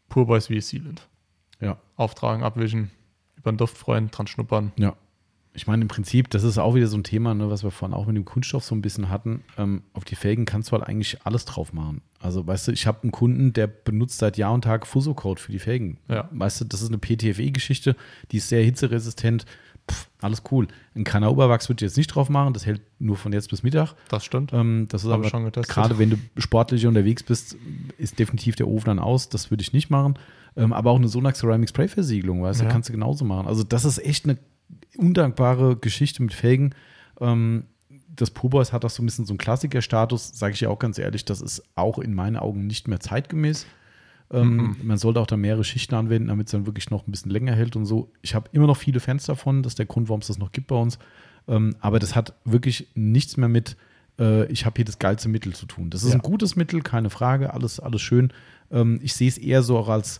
Pur 0.09 0.27
Boys 0.27 0.49
wie 0.49 0.61
Sealant. 0.61 1.07
Ja. 1.59 1.77
Auftragen, 1.95 2.43
abwischen, 2.43 2.91
über 3.35 3.51
den 3.51 3.57
Duft 3.57 3.77
freuen, 3.77 4.11
dran 4.11 4.27
schnuppern. 4.27 4.71
Ja. 4.77 4.95
Ich 5.53 5.65
meine, 5.65 5.81
im 5.81 5.87
Prinzip, 5.87 6.29
das 6.29 6.43
ist 6.43 6.59
auch 6.59 6.75
wieder 6.75 6.85
so 6.85 6.95
ein 6.97 7.03
Thema, 7.03 7.33
ne, 7.33 7.49
was 7.49 7.63
wir 7.63 7.71
vorhin 7.71 7.97
auch 7.97 8.05
mit 8.05 8.15
dem 8.15 8.25
Kunststoff 8.25 8.63
so 8.63 8.75
ein 8.75 8.83
bisschen 8.83 9.09
hatten. 9.09 9.43
Ähm, 9.57 9.81
auf 9.93 10.05
die 10.05 10.13
Felgen 10.13 10.45
kannst 10.45 10.69
du 10.69 10.73
halt 10.73 10.87
eigentlich 10.87 11.25
alles 11.25 11.45
drauf 11.45 11.73
machen. 11.73 12.03
Also, 12.19 12.45
weißt 12.45 12.67
du, 12.67 12.71
ich 12.73 12.85
habe 12.85 13.01
einen 13.01 13.11
Kunden, 13.11 13.53
der 13.53 13.65
benutzt 13.65 14.19
seit 14.19 14.37
Jahr 14.37 14.53
und 14.53 14.65
Tag 14.65 14.85
Fuso-Code 14.85 15.41
für 15.41 15.51
die 15.51 15.57
Felgen. 15.57 15.97
Ja. 16.07 16.29
Weißt 16.31 16.61
du, 16.61 16.65
das 16.65 16.83
ist 16.83 16.89
eine 16.89 16.99
PTFE-Geschichte, 16.99 17.95
die 18.31 18.37
ist 18.37 18.49
sehr 18.49 18.63
hitzeresistent. 18.63 19.45
Pff, 19.89 20.07
alles 20.21 20.43
cool. 20.51 20.67
Ein 20.95 21.03
Kanner 21.03 21.31
Oberwachs 21.31 21.69
würde 21.69 21.83
ich 21.85 21.89
jetzt 21.91 21.97
nicht 21.97 22.07
drauf 22.07 22.29
machen, 22.29 22.53
das 22.53 22.65
hält 22.65 22.81
nur 22.99 23.15
von 23.17 23.31
jetzt 23.33 23.49
bis 23.49 23.63
Mittag. 23.63 23.93
Das 24.09 24.25
stimmt. 24.25 24.51
Ähm, 24.53 24.87
das 24.89 25.03
ist 25.03 25.09
Hab 25.09 25.19
aber 25.19 25.29
schon 25.29 25.45
getestet. 25.45 25.73
gerade 25.73 25.97
wenn 25.99 26.09
du 26.09 26.17
sportlich 26.37 26.85
unterwegs 26.87 27.23
bist, 27.23 27.55
ist 27.97 28.19
definitiv 28.19 28.55
der 28.55 28.67
Ofen 28.67 28.85
dann 28.87 28.99
aus. 28.99 29.29
Das 29.29 29.49
würde 29.51 29.61
ich 29.61 29.73
nicht 29.73 29.89
machen. 29.89 30.17
Ähm, 30.55 30.73
aber 30.73 30.91
auch 30.91 30.97
eine 30.97 31.07
Sonax 31.07 31.39
Ceramic 31.39 31.69
Spray 31.69 31.87
Versiegelung, 31.87 32.41
weißt 32.41 32.61
du, 32.61 32.65
Ja. 32.65 32.69
kannst 32.71 32.89
du 32.89 32.93
genauso 32.93 33.23
machen. 33.25 33.47
Also 33.47 33.63
das 33.63 33.85
ist 33.85 33.99
echt 33.99 34.25
eine 34.25 34.37
undankbare 34.97 35.75
Geschichte 35.77 36.21
mit 36.23 36.33
Felgen. 36.33 36.73
Ähm, 37.21 37.65
das 38.15 38.31
Poboys 38.31 38.73
hat 38.73 38.83
auch 38.83 38.89
so 38.89 39.03
ein 39.03 39.05
bisschen 39.05 39.25
so 39.25 39.33
einen 39.33 39.37
Klassikerstatus, 39.37 40.31
sage 40.33 40.53
ich 40.55 40.61
ja 40.61 40.69
auch 40.69 40.79
ganz 40.79 40.97
ehrlich, 40.97 41.23
das 41.25 41.39
ist 41.41 41.61
auch 41.75 41.99
in 41.99 42.13
meinen 42.15 42.35
Augen 42.35 42.65
nicht 42.65 42.87
mehr 42.87 42.99
zeitgemäß. 42.99 43.67
Ähm, 44.31 44.75
Man 44.83 44.97
sollte 44.97 45.19
auch 45.21 45.27
da 45.27 45.37
mehrere 45.37 45.63
Schichten 45.63 45.95
anwenden, 45.95 46.27
damit 46.27 46.47
es 46.47 46.51
dann 46.51 46.65
wirklich 46.65 46.89
noch 46.89 47.07
ein 47.07 47.11
bisschen 47.11 47.31
länger 47.31 47.53
hält 47.55 47.75
und 47.75 47.85
so. 47.85 48.11
Ich 48.21 48.35
habe 48.35 48.49
immer 48.51 48.67
noch 48.67 48.77
viele 48.77 48.99
Fans 48.99 49.25
davon, 49.25 49.63
das 49.63 49.71
ist 49.71 49.79
der 49.79 49.85
Grund, 49.85 50.09
warum 50.09 50.19
es 50.21 50.27
das 50.27 50.37
noch 50.37 50.51
gibt 50.51 50.67
bei 50.67 50.75
uns. 50.75 50.99
Ähm, 51.47 51.75
aber 51.79 51.99
das 51.99 52.15
hat 52.15 52.33
wirklich 52.43 52.87
nichts 52.93 53.37
mehr 53.37 53.47
mit, 53.47 53.77
äh, 54.19 54.45
ich 54.51 54.65
habe 54.65 54.73
hier 54.75 54.85
das 54.85 54.99
geilste 54.99 55.29
Mittel 55.29 55.53
zu 55.53 55.65
tun. 55.65 55.89
Das 55.89 56.03
ist 56.03 56.09
Ja. 56.09 56.15
ein 56.15 56.21
gutes 56.21 56.57
Mittel, 56.57 56.81
keine 56.81 57.09
Frage, 57.09 57.53
alles, 57.53 57.79
alles 57.79 58.01
schön. 58.01 58.33
Ähm, 58.69 58.99
ich 59.01 59.13
sehe 59.13 59.29
es 59.29 59.37
eher 59.37 59.63
so 59.63 59.77
auch 59.77 59.87
als 59.87 60.19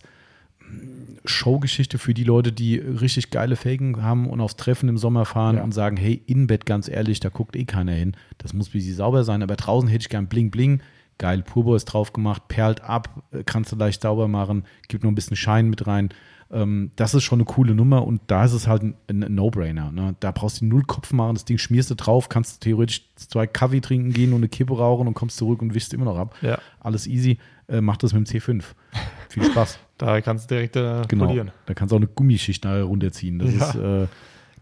Showgeschichte 1.24 1.98
für 1.98 2.14
die 2.14 2.24
Leute, 2.24 2.52
die 2.52 2.76
richtig 2.76 3.30
geile 3.30 3.56
Felgen 3.56 4.02
haben 4.02 4.28
und 4.28 4.40
aufs 4.40 4.56
Treffen 4.56 4.88
im 4.88 4.98
Sommer 4.98 5.24
fahren 5.24 5.56
Ja. 5.56 5.62
und 5.64 5.72
sagen, 5.72 5.96
hey, 5.96 6.22
Innenbett, 6.26 6.66
ganz 6.66 6.88
ehrlich, 6.88 7.20
da 7.20 7.28
guckt 7.28 7.56
eh 7.56 7.64
keiner 7.64 7.92
hin. 7.92 8.14
Das 8.38 8.52
muss 8.54 8.72
wie 8.74 8.80
sie 8.80 8.92
sauber 8.92 9.24
sein, 9.24 9.42
aber 9.42 9.56
draußen 9.56 9.88
hätte 9.88 10.02
ich 10.02 10.08
gern 10.08 10.26
Bling 10.28 10.50
Bling. 10.50 10.80
Geil, 11.18 11.42
Purbo 11.42 11.74
ist 11.74 11.86
drauf 11.86 12.12
gemacht, 12.12 12.42
perlt 12.48 12.80
ab, 12.82 13.22
äh, 13.32 13.42
kannst 13.44 13.72
du 13.72 13.76
leicht 13.76 14.02
sauber 14.02 14.28
machen, 14.28 14.64
gibt 14.88 15.02
noch 15.04 15.10
ein 15.10 15.14
bisschen 15.16 15.36
Schein 15.36 15.68
mit 15.68 15.86
rein. 15.86 16.10
Ähm, 16.50 16.92
das 16.96 17.12
ist 17.12 17.24
schon 17.24 17.40
eine 17.40 17.44
coole 17.44 17.74
Nummer 17.74 18.06
und 18.06 18.22
da 18.28 18.44
ist 18.44 18.52
es 18.54 18.66
halt 18.66 18.82
ein, 18.82 18.94
ein 19.08 19.34
No-Brainer. 19.34 19.92
Ne? 19.92 20.14
Da 20.20 20.30
brauchst 20.30 20.60
du 20.60 20.64
null 20.64 20.82
Kopf 20.84 21.12
machen, 21.12 21.34
das 21.34 21.44
Ding 21.44 21.58
schmierst 21.58 21.90
du 21.90 21.94
drauf, 21.94 22.28
kannst 22.30 22.64
du 22.64 22.70
theoretisch 22.70 23.02
zwei 23.16 23.46
Kaffee 23.46 23.80
trinken 23.80 24.12
gehen 24.14 24.30
und 24.32 24.38
eine 24.38 24.48
Kippe 24.48 24.76
rauchen 24.78 25.06
und 25.08 25.14
kommst 25.14 25.36
zurück 25.36 25.60
und 25.60 25.74
wischst 25.74 25.92
immer 25.92 26.06
noch 26.06 26.16
ab. 26.16 26.34
Ja. 26.40 26.58
Alles 26.80 27.06
easy. 27.06 27.38
Äh, 27.68 27.82
mach 27.82 27.98
das 27.98 28.14
mit 28.14 28.26
dem 28.32 28.40
C5. 28.40 28.62
Viel 29.28 29.44
Spaß. 29.44 29.78
Da 29.98 30.20
kannst 30.22 30.50
du 30.50 30.54
direkt 30.54 30.76
äh, 30.76 31.02
Genau. 31.06 31.26
polieren. 31.26 31.50
Da 31.66 31.74
kannst 31.74 31.92
du 31.92 31.96
auch 31.96 32.00
eine 32.00 32.06
Gummischicht 32.08 32.64
nachher 32.64 32.84
runterziehen. 32.84 33.38
Das 33.40 33.52
Ja. 33.54 33.68
ist, 33.68 33.74
äh, 33.74 34.06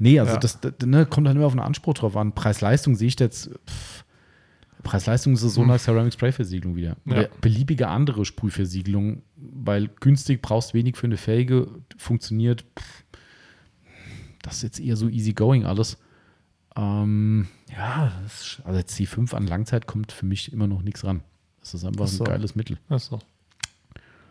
nee, 0.00 0.18
also 0.18 0.32
Ja. 0.32 0.38
das, 0.40 0.58
das 0.60 0.72
ne, 0.84 1.06
kommt 1.06 1.28
halt 1.28 1.36
immer 1.36 1.46
auf 1.46 1.52
den 1.52 1.60
Anspruch 1.60 1.94
drauf 1.94 2.16
an. 2.16 2.32
Preis-Leistung 2.32 2.96
sehe 2.96 3.06
ich 3.06 3.20
jetzt, 3.20 3.50
pff, 3.68 4.04
Preis-Leistung 4.86 5.34
ist 5.34 5.40
so 5.40 5.62
eine 5.62 5.78
Ceramic 5.78 6.12
Spray 6.12 6.32
Versiegelung 6.32 6.76
wieder. 6.76 6.96
Hm. 7.04 7.12
Ja. 7.12 7.18
Oder 7.18 7.28
beliebige 7.40 7.88
andere 7.88 8.24
Sprühversiegelung, 8.24 9.22
weil 9.36 9.88
günstig 10.00 10.40
brauchst 10.40 10.74
wenig 10.74 10.96
für 10.96 11.06
eine 11.06 11.16
Felge, 11.16 11.68
funktioniert. 11.96 12.64
Pff, 12.78 13.04
das 14.42 14.58
ist 14.58 14.62
jetzt 14.62 14.80
eher 14.80 14.96
so 14.96 15.08
easy 15.08 15.32
going 15.32 15.64
alles. 15.64 15.98
Ähm, 16.76 17.48
ja, 17.74 18.12
ist, 18.24 18.62
also 18.64 18.78
C5 18.78 19.34
an 19.34 19.46
Langzeit 19.46 19.86
kommt 19.86 20.12
für 20.12 20.24
mich 20.26 20.52
immer 20.52 20.68
noch 20.68 20.82
nichts 20.82 21.04
ran. 21.04 21.22
Das 21.60 21.74
ist 21.74 21.84
einfach 21.84 22.04
Ach 22.04 22.08
so. 22.08 22.24
ein 22.24 22.30
geiles 22.30 22.54
Mittel. 22.54 22.78
Achso. 22.88 23.18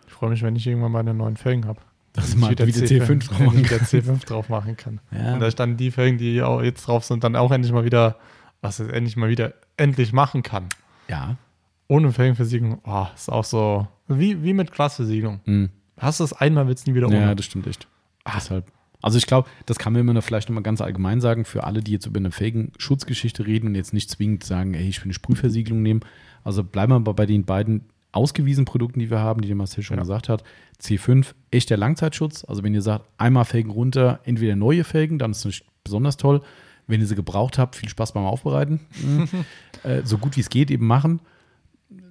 Ich 0.07 0.13
freue 0.13 0.29
mich, 0.29 0.41
wenn 0.41 0.55
ich 0.55 0.65
irgendwann 0.65 0.93
meine 0.93 1.13
neuen 1.13 1.35
Felgen 1.35 1.65
habe. 1.65 1.81
Dass 2.13 2.31
du 2.31 2.37
mal 2.37 2.51
wieder 2.51 2.63
C5 2.63 3.27
drauf 3.27 3.39
machen 3.45 3.57
wieder 3.57 3.77
C5 3.77 4.25
drauf 4.25 4.47
machen 4.47 4.77
kann. 4.77 5.01
Ja. 5.11 5.33
Und 5.33 5.41
da 5.41 5.47
ich 5.49 5.55
dann 5.55 5.75
die 5.75 5.91
Felgen, 5.91 6.17
die 6.17 6.41
auch 6.41 6.61
jetzt 6.61 6.87
drauf 6.87 7.03
sind, 7.03 7.25
dann 7.25 7.35
auch 7.35 7.51
endlich 7.51 7.73
mal 7.73 7.83
wieder, 7.83 8.17
was 8.61 8.79
ich 8.79 8.89
endlich 8.89 9.17
mal 9.17 9.27
wieder 9.27 9.53
endlich 9.77 10.13
machen 10.13 10.43
kann. 10.43 10.69
Ja. 11.07 11.37
Ohne 11.87 12.11
Felgenversiegelung, 12.11 12.79
oh, 12.83 13.05
ist 13.13 13.31
auch 13.31 13.43
so, 13.43 13.87
wie, 14.07 14.43
wie 14.43 14.53
mit 14.53 14.71
Glasversiegelung. 14.71 15.39
Mhm. 15.45 15.69
Hast 15.97 16.19
du 16.19 16.23
es 16.23 16.33
einmal, 16.33 16.67
willst 16.67 16.87
du 16.87 16.91
nie 16.91 16.97
wieder 16.97 17.07
ohne. 17.07 17.21
Ja, 17.21 17.35
das 17.35 17.45
stimmt 17.45 17.67
echt. 17.67 17.87
Deshalb. 18.25 18.71
Also 19.01 19.17
ich 19.19 19.27
glaube, 19.27 19.47
das 19.67 19.77
kann 19.77 19.93
man 19.93 19.99
immer 20.01 20.13
noch 20.13 20.23
vielleicht 20.23 20.49
nochmal 20.49 20.63
ganz 20.63 20.81
allgemein 20.81 21.21
sagen, 21.21 21.45
für 21.45 21.63
alle, 21.63 21.81
die 21.81 21.91
jetzt 21.91 22.07
über 22.07 22.19
eine 22.19 22.31
fähigen 22.31 22.71
Schutzgeschichte 22.79 23.45
reden 23.45 23.67
und 23.67 23.75
jetzt 23.75 23.93
nicht 23.93 24.09
zwingend 24.09 24.43
sagen, 24.43 24.73
ey, 24.73 24.87
ich 24.87 24.99
will 25.01 25.05
eine 25.05 25.13
Sprühversiegelung 25.13 25.81
nehmen. 25.83 25.99
Also 26.43 26.63
bleiben 26.63 26.91
wir 26.91 26.95
aber 26.95 27.13
bei 27.13 27.27
den 27.27 27.45
beiden 27.45 27.85
ausgewiesenen 28.13 28.65
Produkten, 28.65 28.99
die 28.99 29.11
wir 29.11 29.19
haben, 29.19 29.41
die 29.41 29.47
der 29.47 29.57
Marcel 29.57 29.83
schon 29.83 29.97
Ja. 29.97 30.01
gesagt 30.03 30.27
hat. 30.27 30.43
C5, 30.81 31.33
echter 31.51 31.77
Langzeitschutz. 31.77 32.45
Also 32.45 32.63
wenn 32.63 32.73
ihr 32.73 32.81
sagt, 32.81 33.05
einmal 33.17 33.45
Felgen 33.45 33.69
runter, 33.69 34.21
entweder 34.23 34.55
neue 34.55 34.83
Felgen, 34.83 35.19
dann 35.19 35.31
ist 35.31 35.39
es 35.39 35.45
nicht 35.45 35.65
besonders 35.83 36.17
toll. 36.17 36.41
Wenn 36.87 37.01
ihr 37.01 37.07
sie 37.07 37.15
gebraucht 37.15 37.57
habt, 37.57 37.75
viel 37.75 37.89
Spaß 37.89 38.13
beim 38.13 38.25
Aufbereiten. 38.25 38.79
Mhm. 39.03 39.27
äh, 39.83 40.01
so 40.03 40.17
gut 40.17 40.35
wie 40.35 40.41
es 40.41 40.49
geht 40.49 40.69
eben 40.71 40.85
machen. 40.87 41.19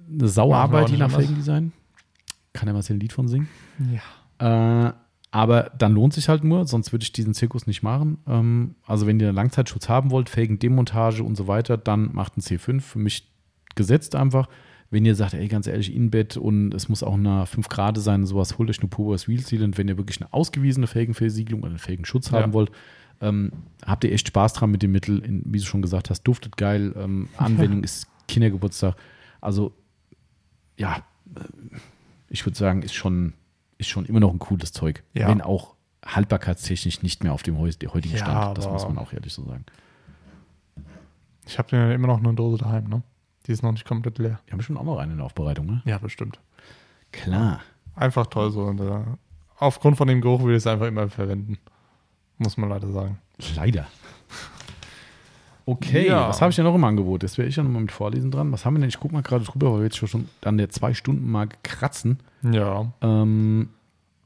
Eine 0.09 0.27
Sauerarbeit, 0.27 0.85
auch 0.85 0.89
je 0.89 0.97
nach. 0.97 1.11
Felgendesign. 1.11 1.71
Kann 2.53 2.67
der 2.67 2.73
Marcel 2.73 2.95
ein 2.95 2.99
Lied 2.99 3.13
von 3.13 3.27
singen? 3.27 3.47
Ja. 4.39 4.87
Äh, 4.89 4.93
aber 5.31 5.71
dann 5.77 5.93
lohnt 5.93 6.13
sich 6.13 6.29
halt 6.29 6.45
nur, 6.45 6.65
sonst 6.65 6.93
würde 6.93 7.03
ich 7.03 7.11
diesen 7.11 7.33
Zirkus 7.33 7.67
nicht 7.67 7.83
machen. 7.83 8.19
Ähm, 8.27 8.75
also 8.85 9.05
wenn 9.07 9.19
ihr 9.19 9.27
einen 9.27 9.35
Langzeitschutz 9.35 9.89
haben 9.89 10.11
wollt, 10.11 10.29
Felgen, 10.29 10.59
Demontage 10.59 11.23
und 11.23 11.35
so 11.35 11.47
weiter, 11.47 11.75
dann 11.77 12.13
macht 12.13 12.33
einen 12.35 12.43
C5. 12.43 12.79
Für 12.81 12.99
mich 12.99 13.29
gesetzt 13.75 14.15
einfach. 14.15 14.47
Wenn 14.91 15.03
ihr 15.03 15.15
sagt, 15.15 15.33
ey, 15.33 15.47
ganz 15.49 15.67
ehrlich, 15.67 15.93
Inbett 15.93 16.37
und 16.37 16.73
es 16.73 16.87
muss 16.87 17.03
auch 17.03 17.15
eine 17.15 17.45
5 17.47 17.67
Grad 17.67 17.97
sein 17.97 18.21
und 18.21 18.27
sowas, 18.27 18.57
holt 18.57 18.69
euch 18.69 18.79
eine 18.79 18.87
Purus 18.87 19.27
Wheel 19.27 19.41
Sealant. 19.41 19.77
Wenn 19.77 19.89
ihr 19.89 19.97
wirklich 19.97 20.21
eine 20.21 20.31
ausgewiesene 20.31 20.87
Felgenversiegelung 20.87 21.61
oder 21.61 21.71
einen 21.71 21.79
Felgenschutz 21.79 22.31
Ja. 22.31 22.41
haben 22.41 22.53
wollt, 22.53 22.71
ähm, 23.21 23.51
habt 23.85 24.03
ihr 24.03 24.11
echt 24.11 24.27
Spaß 24.27 24.53
dran 24.53 24.71
mit 24.71 24.83
dem 24.83 24.91
Mittel. 24.91 25.19
In, 25.19 25.43
wie 25.45 25.59
du 25.59 25.65
schon 25.65 25.81
gesagt 25.81 26.09
hast, 26.09 26.23
duftet 26.23 26.57
geil. 26.57 26.93
Ähm, 26.97 27.29
Anwendung 27.37 27.83
ist 27.83 28.07
Kindergeburtstag. 28.27 28.95
Also, 29.41 29.73
ja, 30.77 30.97
äh, 31.35 31.39
ich 32.29 32.45
würde 32.45 32.57
sagen, 32.57 32.81
ist 32.81 32.93
schon, 32.93 33.33
ist 33.77 33.89
schon 33.89 34.05
immer 34.05 34.19
noch 34.19 34.33
ein 34.33 34.39
cooles 34.39 34.71
Zeug. 34.71 35.03
Ja. 35.13 35.27
Wenn 35.27 35.41
auch 35.41 35.75
haltbarkeitstechnisch 36.05 37.01
nicht 37.01 37.23
mehr 37.23 37.33
auf 37.33 37.43
dem 37.43 37.57
heutigen 37.57 38.15
Ja, 38.15 38.17
Stand. 38.17 38.57
Das 38.57 38.69
muss 38.69 38.83
man 38.83 38.97
auch 38.97 39.11
ehrlich 39.13 39.33
so 39.33 39.43
sagen. 39.43 39.65
Ich 41.47 41.57
habe 41.57 41.75
ja 41.75 41.91
immer 41.91 42.07
noch 42.07 42.19
eine 42.19 42.33
Dose 42.33 42.57
daheim, 42.57 42.87
ne? 42.87 43.03
Die 43.45 43.51
ist 43.51 43.61
noch 43.61 43.71
nicht 43.71 43.85
komplett 43.85 44.17
leer. 44.17 44.39
Wir 44.45 44.53
haben 44.53 44.61
schon 44.61 44.77
auch 44.77 44.83
noch 44.83 44.97
eine 44.97 45.11
in 45.11 45.17
der 45.17 45.25
Aufbereitung, 45.25 45.67
ne? 45.67 45.81
Ja, 45.85 45.99
bestimmt. 45.99 46.39
Klar. 47.11 47.61
Einfach 47.95 48.27
toll 48.27 48.51
so. 48.51 48.63
Und, 48.63 48.79
äh, 48.79 49.03
aufgrund 49.57 49.97
von 49.97 50.07
dem 50.07 50.21
Geruch 50.21 50.43
will 50.43 50.51
ich 50.51 50.57
es 50.57 50.67
einfach 50.67 50.87
immer 50.87 51.07
verwenden. 51.09 51.57
Muss 52.37 52.57
man 52.57 52.69
leider 52.69 52.89
sagen. 52.91 53.17
Leider. 53.55 53.87
Okay, 55.67 56.07
Ja. 56.09 56.29
was 56.29 56.41
habe 56.41 56.51
ich 56.51 56.55
denn 56.55 56.65
noch 56.65 56.75
im 56.75 56.83
Angebot? 56.83 57.23
Das 57.23 57.37
wäre 57.39 57.47
ich 57.47 57.55
ja 57.55 57.63
nochmal 57.63 57.81
mit 57.81 57.91
Vorlesen 57.91 58.29
dran. 58.29 58.51
Was 58.51 58.65
haben 58.65 58.75
wir 58.75 58.81
denn? 58.81 58.89
Ich 58.89 58.99
gucke 58.99 59.13
mal 59.15 59.23
gerade 59.23 59.43
drüber, 59.45 59.71
weil 59.71 59.79
wir 59.79 59.85
jetzt 59.85 59.97
schon 59.97 60.29
an 60.43 60.57
der 60.57 60.69
zwei 60.69 60.93
Stunden 60.93 61.29
Marke 61.31 61.57
kratzen. 61.63 62.19
Ja. 62.43 62.91
Ähm, 63.01 63.69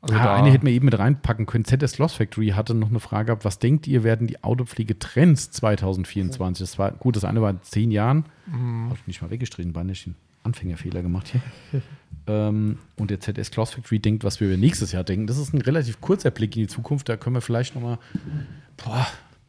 Also 0.02 0.15
ah, 0.15 0.36
eine 0.36 0.49
hätten 0.52 0.65
wir 0.65 0.73
eben 0.73 0.86
mit 0.86 0.98
reinpacken 0.99 1.45
können. 1.45 1.64
ZS 1.65 1.98
Loss 1.98 2.14
Factory 2.14 2.49
hatte 2.49 2.73
noch 2.73 2.90
eine 2.90 2.99
Frage 2.99 3.27
gehabt. 3.27 3.45
Was 3.45 3.60
denkt 3.60 3.88
ihr, 3.88 4.03
werden 4.03 4.27
die 4.27 4.44
Autopflege-Trends 4.44 5.52
2024? 5.52 6.61
Das 6.65 6.77
war 6.80 6.91
gut, 6.91 7.15
das 7.15 7.23
eine 7.26 7.41
war 7.41 7.49
in 7.52 7.61
zehn 7.64 7.91
Jahren. 7.91 8.26
Mhm. 8.45 8.86
Habe 8.88 8.95
ich 9.02 9.07
nicht 9.07 9.22
mal 9.22 9.30
weggestrichen, 9.30 9.76
ein 9.76 10.15
Anfängerfehler 10.44 11.02
gemacht 11.02 11.27
hier. 11.30 11.41
ähm, 12.30 12.78
und 12.96 13.10
der 13.10 13.20
ZS 13.20 13.50
Cloth 13.50 13.70
Factory 13.70 14.00
denkt, 14.00 14.24
was 14.24 14.40
wir 14.40 14.56
nächstes 14.56 14.92
Jahr 14.92 15.04
denken. 15.04 15.26
Das 15.26 15.38
ist 15.38 15.52
ein 15.54 15.62
relativ 15.62 16.00
kurzer 16.00 16.30
Blick 16.30 16.56
in 16.56 16.62
die 16.64 16.68
Zukunft. 16.68 17.10
Da 17.10 17.18
können 17.18 17.36
wir 17.36 17.42
vielleicht 17.42 17.74
nochmal, 17.74 17.98
boah, 18.78 19.08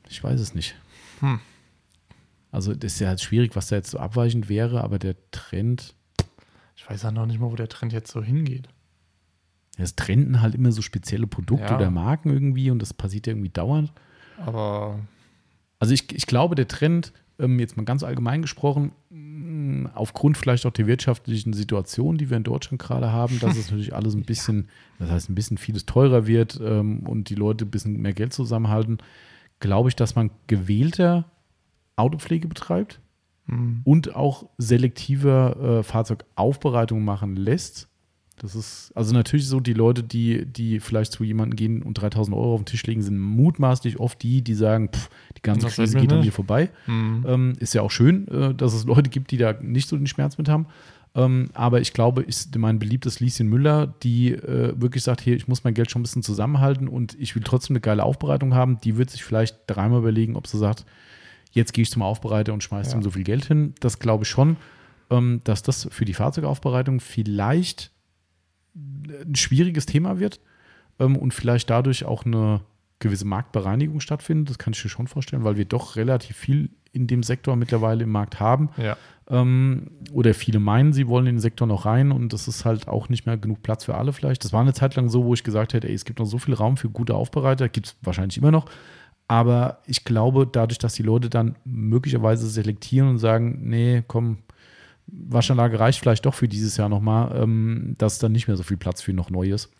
ich 0.09 0.25
weiß 0.25 0.41
es 0.41 0.55
nicht. 0.55 0.75
Hm. 1.21 1.41
Also 2.51 2.75
das 2.75 2.95
ist 2.95 3.01
ja 3.01 3.09
halt 3.09 3.21
schwierig, 3.21 3.55
was 3.55 3.69
da 3.69 3.77
jetzt 3.77 3.91
so 3.91 3.99
abweichend 3.99 4.49
wäre, 4.49 4.83
aber 4.83 4.99
der 4.99 5.15
Trend, 5.31 5.95
ich 6.75 6.89
weiß 6.89 7.03
ja 7.03 7.13
noch 7.13 7.27
nicht 7.27 7.39
mal, 7.39 7.51
wo 7.53 7.57
der 7.57 7.69
Trend 7.69 7.93
jetzt 7.93 8.11
so 8.11 8.23
hingeht. 8.23 8.67
es 9.77 9.95
trenden 9.95 10.41
halt 10.43 10.55
immer 10.55 10.73
so 10.73 10.83
spezielle 10.83 11.27
Produkte 11.27 11.65
Ja. 11.67 11.77
oder 11.77 11.91
Marken 11.91 12.31
irgendwie 12.31 12.71
und 12.71 12.81
das 12.81 12.93
passiert 12.95 13.27
ja 13.27 13.33
irgendwie 13.33 13.51
dauernd. 13.51 13.93
Aber 14.39 14.99
Also 15.79 15.93
ich, 15.95 16.13
ich 16.15 16.27
glaube, 16.27 16.55
der 16.55 16.67
Trend, 16.69 17.13
ähm, 17.39 17.59
jetzt 17.61 17.77
mal 17.77 17.85
ganz 17.85 18.03
allgemein 18.03 18.43
gesprochen, 18.43 18.93
aufgrund 19.95 20.39
vielleicht 20.39 20.67
auch 20.67 20.73
der 20.73 20.87
wirtschaftlichen 20.87 21.53
Situation, 21.53 22.19
die 22.19 22.31
wir 22.31 22.37
in 22.37 22.45
Deutschland 22.45 22.81
gerade 22.81 23.13
haben, 23.13 23.39
dass 23.41 23.57
es 23.57 23.67
natürlich 23.71 23.95
alles 23.95 24.15
ein 24.15 24.25
bisschen, 24.25 24.69
das 24.99 25.11
heißt 25.11 25.31
ein 25.31 25.35
bisschen 25.35 25.59
vieles 25.59 25.87
teurer 25.87 26.27
wird 26.27 26.61
ähm, 26.63 27.01
und 27.07 27.29
die 27.29 27.35
Leute 27.35 27.65
ein 27.65 27.71
bisschen 27.71 28.01
mehr 28.01 28.13
Geld 28.13 28.33
zusammenhalten, 28.33 28.99
glaube 29.61 29.89
ich, 29.89 29.97
dass 29.97 30.15
man 30.15 30.31
gewählter 30.47 31.31
Autopflege 31.97 32.49
betreibt 32.49 33.01
hm, 33.47 33.83
und 33.85 34.17
auch 34.17 34.49
selektiver 34.59 35.81
äh, 35.81 35.83
Fahrzeugaufbereitung 35.83 37.05
machen 37.05 37.37
lässt. 37.37 37.90
Das 38.43 38.55
ist, 38.55 38.91
also 38.95 39.13
natürlich 39.13 39.47
so, 39.47 39.61
die 39.61 39.75
Leute, 39.75 40.03
die, 40.03 40.47
die 40.47 40.81
vielleicht 40.81 41.13
zu 41.13 41.25
jemandem 41.25 41.57
gehen 41.57 41.83
und 41.83 41.95
3000 41.95 42.35
Euro 42.35 42.55
auf 42.55 42.61
den 42.61 42.67
Tisch 42.67 42.87
legen, 42.87 43.03
sind 43.03 43.19
mutmaßlich 43.19 44.01
oft 44.01 44.23
die, 44.23 44.41
die 44.41 44.55
sagen, 44.55 44.89
pff, 44.91 45.11
die 45.37 45.43
ganze 45.43 45.67
Das 45.67 45.75
Krise 45.75 45.99
geht 45.99 46.11
an 46.11 46.21
mir 46.21 46.33
vorbei. 46.33 46.71
hm. 46.87 47.25
Ähm, 47.29 47.53
ist 47.59 47.75
ja 47.75 47.83
auch 47.83 47.91
schön, 47.91 48.27
äh, 48.29 48.55
dass 48.55 48.73
es 48.73 48.85
Leute 48.87 49.11
gibt, 49.11 49.31
die 49.31 49.37
da 49.37 49.53
nicht 49.61 49.89
so 49.89 49.97
den 49.97 50.07
Schmerz 50.07 50.39
mit 50.39 50.49
haben. 50.49 50.67
Ähm, 51.15 51.51
aber 51.55 51.81
ich 51.83 51.93
glaube, 51.93 52.23
ist 52.23 52.57
mein 52.57 52.79
beliebtes 52.79 53.21
Lieschen 53.21 53.49
Müller, 53.49 53.89
die 54.03 54.33
äh, 54.33 54.73
wirklich 54.81 55.03
sagt, 55.03 55.21
hier, 55.21 55.37
ich 55.37 55.47
muss 55.49 55.65
mein 55.65 55.75
Geld 55.75 55.91
schon 55.91 56.01
ein 56.01 56.05
bisschen 56.05 56.23
zusammenhalten 56.23 56.89
und 56.89 57.17
ich 57.21 57.35
will 57.35 57.43
trotzdem 57.43 57.75
eine 57.75 57.81
geile 57.81 58.05
Aufbereitung 58.05 58.55
haben, 58.55 58.81
die 58.81 58.97
wird 58.97 59.11
sich 59.11 59.23
vielleicht 59.25 59.59
dreimal 59.67 59.99
überlegen, 59.99 60.37
ob 60.37 60.47
sie 60.47 60.57
sagt, 60.57 60.87
jetzt 61.51 61.73
gehe 61.75 61.83
ich 61.83 61.91
zum 61.91 62.03
Aufbereiter 62.03 62.53
und 62.55 62.63
schmeiße 62.63 62.93
Ja. 62.93 62.97
ihm 62.97 63.03
so 63.03 63.11
viel 63.11 63.25
Geld 63.25 63.45
hin. 63.45 63.75
Das 63.81 63.99
glaube 63.99 64.23
ich 64.23 64.31
schon, 64.31 64.57
ähm, 65.11 65.41
dass 65.45 65.63
das 65.65 65.89
für 65.91 66.05
die 66.05 66.15
Fahrzeugaufbereitung 66.15 67.01
vielleicht 67.01 67.91
ein 69.27 69.35
schwieriges 69.35 69.87
Thema 69.87 70.19
wird 70.19 70.41
ähm, 70.99 71.17
und 71.17 71.35
vielleicht 71.35 71.71
dadurch 71.71 72.05
auch 72.05 72.25
eine 72.25 72.61
gewisse 72.99 73.25
Marktbereinigung 73.25 74.01
stattfindet. 74.01 74.51
Das 74.51 74.59
kann 74.59 74.73
ich 74.73 74.85
mir 74.85 74.91
schon 74.91 75.07
vorstellen, 75.07 75.45
weil 75.45 75.57
wir 75.57 75.65
doch 75.65 75.97
relativ 75.97 76.37
viel 76.37 76.71
in 76.93 77.07
dem 77.07 77.23
Sektor 77.23 77.57
mittlerweile 77.57 78.05
im 78.05 78.11
Markt 78.11 78.41
haben. 78.41 78.69
Ja. 78.77 78.97
Ähm, 79.29 79.91
oder 80.13 80.35
viele 80.35 80.59
meinen, 80.59 80.93
sie 80.93 81.09
wollen 81.09 81.27
in 81.27 81.37
den 81.37 81.41
Sektor 81.41 81.67
noch 81.67 81.87
rein 81.87 82.13
und 82.13 82.33
das 82.33 82.49
ist 82.49 82.65
halt 82.65 82.89
auch 82.89 83.09
nicht 83.09 83.27
mehr 83.27 83.37
genug 83.37 83.63
Platz 83.63 83.85
für 83.85 83.95
alle 83.95 84.13
vielleicht. 84.13 84.45
Das 84.45 84.53
war 84.53 84.61
eine 84.61 84.75
Zeit 84.75 84.97
lang 84.97 85.09
so, 85.09 85.25
wo 85.25 85.35
ich 85.35 85.45
gesagt 85.45 85.73
hätte, 85.73 85.89
ey, 85.89 85.95
es 85.95 86.05
gibt 86.05 86.19
noch 86.19 86.27
so 86.27 86.39
viel 86.39 86.55
Raum 86.55 86.77
für 86.77 86.91
gute 86.91 87.15
Aufbereiter, 87.15 87.69
gibt 87.69 87.87
es 87.87 87.97
wahrscheinlich 88.03 88.39
immer 88.39 88.51
noch. 88.51 88.67
Aber 89.29 89.79
ich 89.87 90.05
glaube, 90.05 90.49
dadurch, 90.51 90.79
dass 90.79 90.95
die 90.95 91.05
Leute 91.05 91.31
dann 91.31 91.55
möglicherweise 91.65 92.49
selektieren 92.49 93.09
und 93.09 93.19
sagen, 93.19 93.61
nee, 93.63 94.03
komm, 94.09 94.39
Waschanlage 95.13 95.79
reicht 95.79 96.01
vielleicht 96.01 96.27
doch 96.27 96.35
für 96.35 96.49
dieses 96.49 96.77
Jahr 96.77 96.89
nochmal, 96.89 97.41
ähm, 97.43 97.95
dass 97.99 98.19
dann 98.19 98.33
nicht 98.33 98.49
mehr 98.49 98.57
so 98.57 98.63
viel 98.63 98.77
Platz 98.77 99.03
für 99.03 99.13
noch 99.13 99.31
Neues. 99.31 99.71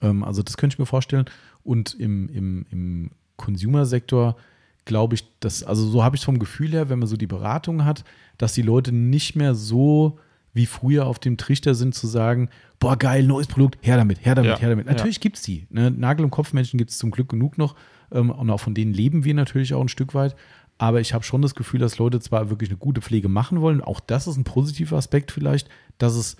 Ähm, 0.00 0.24
also 0.24 0.42
das 0.42 0.56
könnte 0.56 0.74
ich 0.74 0.78
mir 0.78 0.86
vorstellen. 0.86 1.26
Und 1.64 1.94
im, 1.98 2.28
im, 2.28 2.66
im 2.70 3.10
Consumer-Sektor 3.36 4.36
glaube 4.84 5.14
ich, 5.16 5.24
dass, 5.40 5.62
also 5.62 5.86
so 5.86 6.02
habe 6.02 6.16
ich 6.16 6.22
es 6.22 6.24
vom 6.24 6.38
Gefühl 6.38 6.70
her, 6.70 6.88
wenn 6.88 6.98
man 6.98 7.08
so 7.08 7.16
die 7.16 7.26
Beratung 7.26 7.84
hat, 7.84 8.04
dass 8.38 8.54
die 8.54 8.62
Leute 8.62 8.92
nicht 8.92 9.36
mehr 9.36 9.54
so 9.54 10.18
wie 10.54 10.66
früher 10.66 11.06
auf 11.06 11.18
dem 11.18 11.36
Trichter 11.36 11.74
sind 11.74 11.94
zu 11.94 12.06
sagen, 12.06 12.48
boah, 12.80 12.96
geil, 12.96 13.22
neues 13.22 13.46
Produkt, 13.46 13.78
her 13.82 13.96
damit, 13.96 14.24
her 14.24 14.34
damit, 14.34 14.50
Ja, 14.52 14.58
her 14.58 14.70
damit. 14.70 14.86
ja. 14.86 14.92
Natürlich 14.92 15.20
gibt 15.20 15.36
es 15.36 15.42
die. 15.42 15.66
Ne? 15.70 15.90
Nagel- 15.90 16.24
und 16.24 16.30
Kopfmenschen 16.30 16.78
gibt 16.78 16.90
es 16.90 16.98
zum 16.98 17.10
Glück 17.10 17.28
genug 17.28 17.58
noch. 17.58 17.74
Ähm, 18.10 18.30
und 18.30 18.50
auch 18.50 18.60
von 18.60 18.74
denen 18.74 18.92
leben 18.94 19.24
wir 19.24 19.34
natürlich 19.34 19.74
auch 19.74 19.80
ein 19.82 19.88
Stück 19.88 20.14
weit. 20.14 20.34
Aber 20.78 21.00
ich 21.00 21.12
habe 21.12 21.24
schon 21.24 21.42
das 21.42 21.56
Gefühl, 21.56 21.80
dass 21.80 21.98
Leute 21.98 22.20
zwar 22.20 22.50
wirklich 22.50 22.70
eine 22.70 22.78
gute 22.78 23.02
Pflege 23.02 23.28
machen 23.28 23.60
wollen, 23.60 23.80
auch 23.80 24.00
das 24.00 24.28
ist 24.28 24.36
ein 24.36 24.44
positiver 24.44 24.96
Aspekt 24.96 25.32
vielleicht, 25.32 25.68
dass 25.98 26.14
es 26.14 26.36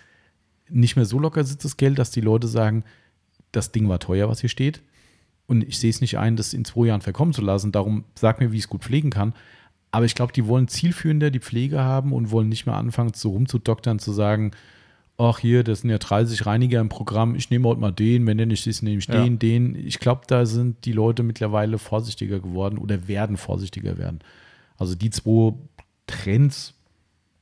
nicht 0.68 0.96
mehr 0.96 1.04
so 1.04 1.18
locker 1.18 1.42
sitzt, 1.44 1.64
das 1.64 1.76
Geld, 1.76 1.98
dass 1.98 2.10
die 2.10 2.20
Leute 2.20 2.46
sagen, 2.46 2.84
das 3.52 3.72
Ding 3.72 3.88
war 3.88 3.98
teuer, 3.98 4.28
was 4.28 4.40
hier 4.40 4.50
steht. 4.50 4.82
Und 5.46 5.62
ich 5.62 5.78
sehe 5.78 5.90
es 5.90 6.00
nicht 6.00 6.18
ein, 6.18 6.36
das 6.36 6.52
in 6.52 6.64
zwei 6.64 6.86
Jahren 6.86 7.00
verkommen 7.00 7.32
zu 7.32 7.40
lassen. 7.40 7.72
Darum 7.72 8.04
sag 8.14 8.38
mir, 8.38 8.52
wie 8.52 8.58
ich 8.58 8.64
es 8.64 8.68
gut 8.68 8.84
pflegen 8.84 9.10
kann. 9.10 9.32
Aber 9.90 10.04
ich 10.04 10.14
glaube, 10.14 10.32
die 10.34 10.46
wollen 10.46 10.68
zielführender 10.68 11.30
die 11.30 11.40
Pflege 11.40 11.80
haben 11.80 12.12
und 12.12 12.30
wollen 12.30 12.50
nicht 12.50 12.66
mehr 12.66 12.76
anfangen, 12.76 13.14
so 13.14 13.30
rumzudoktern, 13.30 13.98
zu 13.98 14.12
sagen, 14.12 14.52
ach 15.18 15.40
hier, 15.40 15.64
das 15.64 15.80
sind 15.80 15.90
ja 15.90 15.98
30 15.98 16.46
Reiniger 16.46 16.80
im 16.80 16.88
Programm, 16.88 17.34
ich 17.34 17.50
nehme 17.50 17.68
heute 17.68 17.80
mal 17.80 17.90
den, 17.92 18.26
wenn 18.26 18.38
der 18.38 18.46
nicht 18.46 18.66
ist, 18.66 18.82
nehme 18.82 18.98
ich 18.98 19.06
Ja. 19.08 19.22
den, 19.22 19.38
den. 19.38 19.74
Ich 19.74 19.98
glaube, 19.98 20.22
da 20.26 20.46
sind 20.46 20.84
die 20.84 20.92
Leute 20.92 21.22
mittlerweile 21.24 21.78
vorsichtiger 21.78 22.38
geworden 22.40 22.78
oder 22.78 23.08
werden 23.08 23.36
vorsichtiger 23.36 23.98
werden. 23.98 24.20
Also 24.76 24.94
die 24.94 25.10
zwei 25.10 25.54
Trends, 26.06 26.74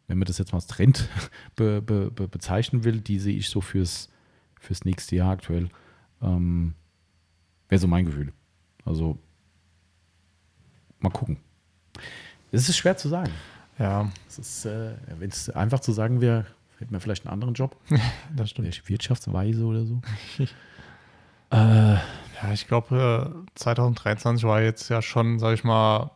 wenn 0.08 0.18
man 0.18 0.26
das 0.26 0.38
jetzt 0.38 0.52
mal 0.52 0.58
als 0.58 0.66
Trend 0.66 1.08
be, 1.56 1.82
be, 1.82 2.10
be, 2.10 2.26
bezeichnen 2.28 2.82
will, 2.84 3.00
die 3.00 3.18
sehe 3.18 3.36
ich 3.36 3.50
so 3.50 3.60
fürs, 3.60 4.08
fürs 4.58 4.84
nächste 4.84 5.14
Jahr 5.16 5.32
aktuell. 5.32 5.68
Ähm, 6.22 6.74
Wäre 7.68 7.78
so 7.80 7.86
mein 7.88 8.06
Gefühl. 8.06 8.32
Also 8.84 9.18
mal 11.00 11.10
gucken. 11.10 11.36
Es 12.52 12.68
ist 12.68 12.76
schwer 12.78 12.96
zu 12.96 13.08
sagen. 13.08 13.32
Ja, 13.78 14.10
Es 14.28 14.38
ist, 14.38 14.64
äh, 14.64 14.94
wenn 15.18 15.28
es 15.28 15.50
einfach 15.50 15.80
zu 15.80 15.92
sagen 15.92 16.20
wäre, 16.22 16.46
hätten 16.78 16.92
wir 16.92 17.00
vielleicht 17.00 17.26
einen 17.26 17.32
anderen 17.32 17.54
Job. 17.54 17.76
das 18.36 18.50
stimmt. 18.50 18.68
Ich 18.68 18.88
Wirtschaftsweise 18.88 19.64
oder 19.64 19.84
so. 19.84 20.00
äh, 21.50 21.94
Ja, 21.94 22.52
ich 22.52 22.66
glaube, 22.68 23.44
äh, 23.46 23.50
2023 23.54 24.44
war 24.44 24.60
jetzt 24.60 24.88
ja 24.88 25.00
schon, 25.02 25.38
sag 25.38 25.54
ich 25.54 25.64
mal, 25.64 26.10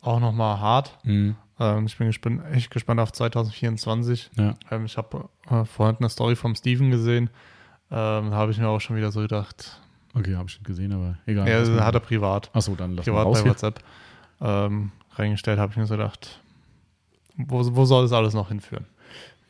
auch 0.00 0.20
nochmal 0.20 0.60
hart. 0.60 0.98
mh, 1.04 1.34
Ähm, 1.58 1.86
ich 1.86 1.96
bin 1.96 2.06
gespannt, 2.08 2.42
echt 2.52 2.70
gespannt 2.70 3.00
auf 3.00 3.12
2024. 3.12 4.30
ja. 4.36 4.54
Ähm, 4.70 4.84
ich 4.86 4.96
habe 4.96 5.28
äh, 5.50 5.64
vorhin 5.64 5.96
eine 5.98 6.08
Story 6.10 6.36
vom 6.36 6.54
Steven 6.54 6.90
gesehen. 6.90 7.30
Ähm, 7.90 8.30
da 8.30 8.36
habe 8.36 8.52
ich 8.52 8.58
mir 8.58 8.68
auch 8.68 8.80
schon 8.80 8.96
wieder 8.96 9.10
so 9.12 9.20
gedacht. 9.20 9.80
Okay, 10.14 10.34
habe 10.34 10.48
ich 10.48 10.56
nicht 10.58 10.64
gesehen, 10.66 10.92
aber 10.92 11.18
egal. 11.26 11.48
Ja, 11.48 11.56
also 11.58 11.78
hat 11.80 11.94
er 11.94 12.00
privat. 12.00 12.50
Achso, 12.54 12.74
dann 12.74 12.94
lass 12.96 13.04
privat 13.04 13.30
bei 13.32 13.40
hier. 13.42 13.50
WhatsApp 13.50 13.82
reingestellt, 15.18 15.58
habe 15.58 15.72
ich 15.72 15.78
mir 15.78 15.86
so 15.86 15.96
gedacht, 15.96 16.40
wo, 17.36 17.58
wo 17.74 17.84
soll 17.84 18.02
das 18.02 18.12
alles 18.12 18.34
noch 18.34 18.48
hinführen? 18.48 18.86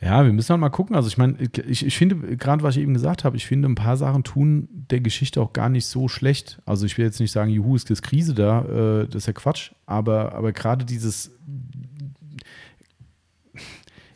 Ja, 0.01 0.25
wir 0.25 0.33
müssen 0.33 0.51
halt 0.51 0.61
mal 0.61 0.69
gucken. 0.69 0.95
Also 0.95 1.09
ich 1.09 1.17
meine, 1.17 1.37
ich, 1.67 1.87
ich 1.87 1.97
finde, 1.97 2.37
gerade 2.37 2.63
was 2.63 2.77
ich 2.77 2.83
eben 2.83 2.93
gesagt 2.93 3.25
habe, 3.25 3.37
ich 3.37 3.47
finde, 3.47 3.69
ein 3.69 3.75
paar 3.75 3.97
Sachen 3.97 4.25
tun 4.25 4.69
der 4.91 5.01
Geschichte 5.01 5.41
auch 5.41 5.53
gar 5.55 5.71
nicht 5.71 5.87
so 5.87 6.07
schlecht. 6.09 6.61
Also 6.67 6.85
ich 6.85 6.99
will 6.99 7.07
jetzt 7.07 7.19
nicht 7.19 7.33
sagen, 7.33 7.51
juhu, 7.51 7.77
ist 7.77 7.89
das 7.89 8.03
Krise 8.03 8.35
da, 8.35 8.63
äh, 8.65 9.07
das 9.07 9.23
ist 9.23 9.27
ja 9.27 9.33
Quatsch. 9.33 9.73
Aber, 9.87 10.35
aber 10.35 10.53
gerade 10.53 10.85
dieses, 10.85 11.33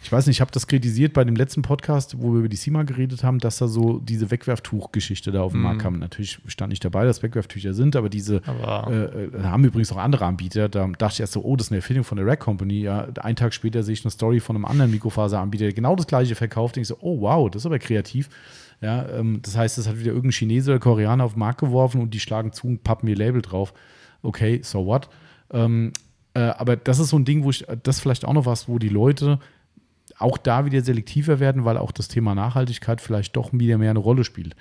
ich 0.02 0.10
weiß 0.10 0.27
nicht, 0.27 0.36
ich 0.36 0.40
habe 0.40 0.51
das 0.51 0.66
kritisiert 0.66 1.12
bei 1.12 1.24
dem 1.24 1.36
letzten 1.36 1.60
Podcast, 1.62 2.16
wo 2.18 2.32
wir 2.32 2.39
über 2.40 2.48
die 2.48 2.56
SIMA 2.56 2.85
geredet 2.85 3.22
haben, 3.22 3.39
dass 3.39 3.59
da 3.59 3.68
so 3.68 3.98
diese 3.98 4.31
Wegwerftuch-Geschichte 4.31 5.31
da 5.31 5.43
auf 5.43 5.52
den 5.52 5.59
Mhm. 5.59 5.64
Markt 5.64 5.82
kam. 5.82 5.98
Natürlich 5.98 6.40
stand 6.47 6.70
nicht 6.70 6.85
dabei, 6.85 7.05
dass 7.05 7.22
Wegwerftücher 7.22 7.74
sind, 7.74 7.97
aber 7.97 8.09
diese, 8.09 8.40
Aber 8.47 8.90
äh, 8.90 9.24
äh, 9.24 9.43
haben 9.43 9.64
übrigens 9.64 9.93
auch 9.93 9.98
andere 9.98 10.24
Anbieter. 10.24 10.68
Da 10.70 10.86
dachte 10.86 11.14
ich 11.14 11.20
erst 11.20 11.35
so, 11.35 11.43
oh, 11.43 11.55
das 11.55 11.66
ist 11.66 11.72
eine 11.72 11.78
Erfindung 11.78 12.05
von 12.05 12.16
der 12.16 12.27
Rack 12.27 12.40
Company. 12.40 12.81
Ja, 12.81 13.09
einen 13.20 13.36
Tag 13.36 13.52
später 13.52 13.82
sehe 13.82 13.93
ich 13.93 14.05
eine 14.05 14.10
Story 14.10 14.40
von 14.40 14.56
einem 14.56 14.64
anderen 14.64 14.90
Mikrofaseranbieter, 14.90 15.64
der 15.64 15.72
genau 15.74 15.97
das 15.97 16.06
gleiche 16.06 16.35
verkauft. 16.35 16.77
Und 16.77 16.82
ich 16.82 16.89
so, 16.89 16.97
oh 17.01 17.20
wow, 17.20 17.51
das 17.51 17.62
ist 17.62 17.66
aber 17.66 17.78
kreativ. 17.78 18.31
Ja, 18.81 19.06
ähm, 19.10 19.40
das 19.43 19.56
heißt, 19.56 19.77
das 19.77 19.86
hat 19.86 19.98
wieder 19.98 20.12
irgendein 20.12 20.32
Chinese 20.32 20.70
oder 20.70 20.81
Koreaner 20.81 21.24
auf 21.24 21.35
den 21.35 21.40
Markt 21.40 21.60
geworfen 21.60 22.01
und 22.01 22.14
die 22.14 22.20
schlagen 22.20 22.52
zu 22.52 22.66
und 22.68 22.82
pappen 22.85 23.06
ihr 23.09 23.16
Label 23.16 23.43
drauf. 23.43 23.74
Okay, 24.22 24.60
so 24.62 24.86
what? 24.86 25.10
Ähm, 25.52 25.93
äh, 26.32 26.40
aber 26.40 26.77
das 26.77 26.98
ist 26.98 27.10
so 27.10 27.18
ein 27.18 27.27
Ding, 27.27 27.44
wo 27.44 27.51
ich, 27.51 27.66
das 27.82 27.97
ist 27.97 28.01
vielleicht 28.01 28.24
auch 28.24 28.32
noch 28.32 28.47
was, 28.47 28.68
wo 28.68 28.78
die 28.78 28.89
Leute 28.89 29.39
auch 30.20 30.38
da 30.38 30.64
wieder 30.64 30.82
selektiver 30.82 31.40
werden, 31.40 31.64
weil 31.64 31.76
auch 31.76 31.92
das 31.92 32.09
Thema 32.09 32.34
Nachhaltigkeit 32.34 33.01
vielleicht 33.01 33.36
doch 33.36 33.52
wieder 33.52 33.78
mehr 33.78 33.90
eine 33.90 33.98
Rolle 33.98 34.24
spielt. 34.24 34.55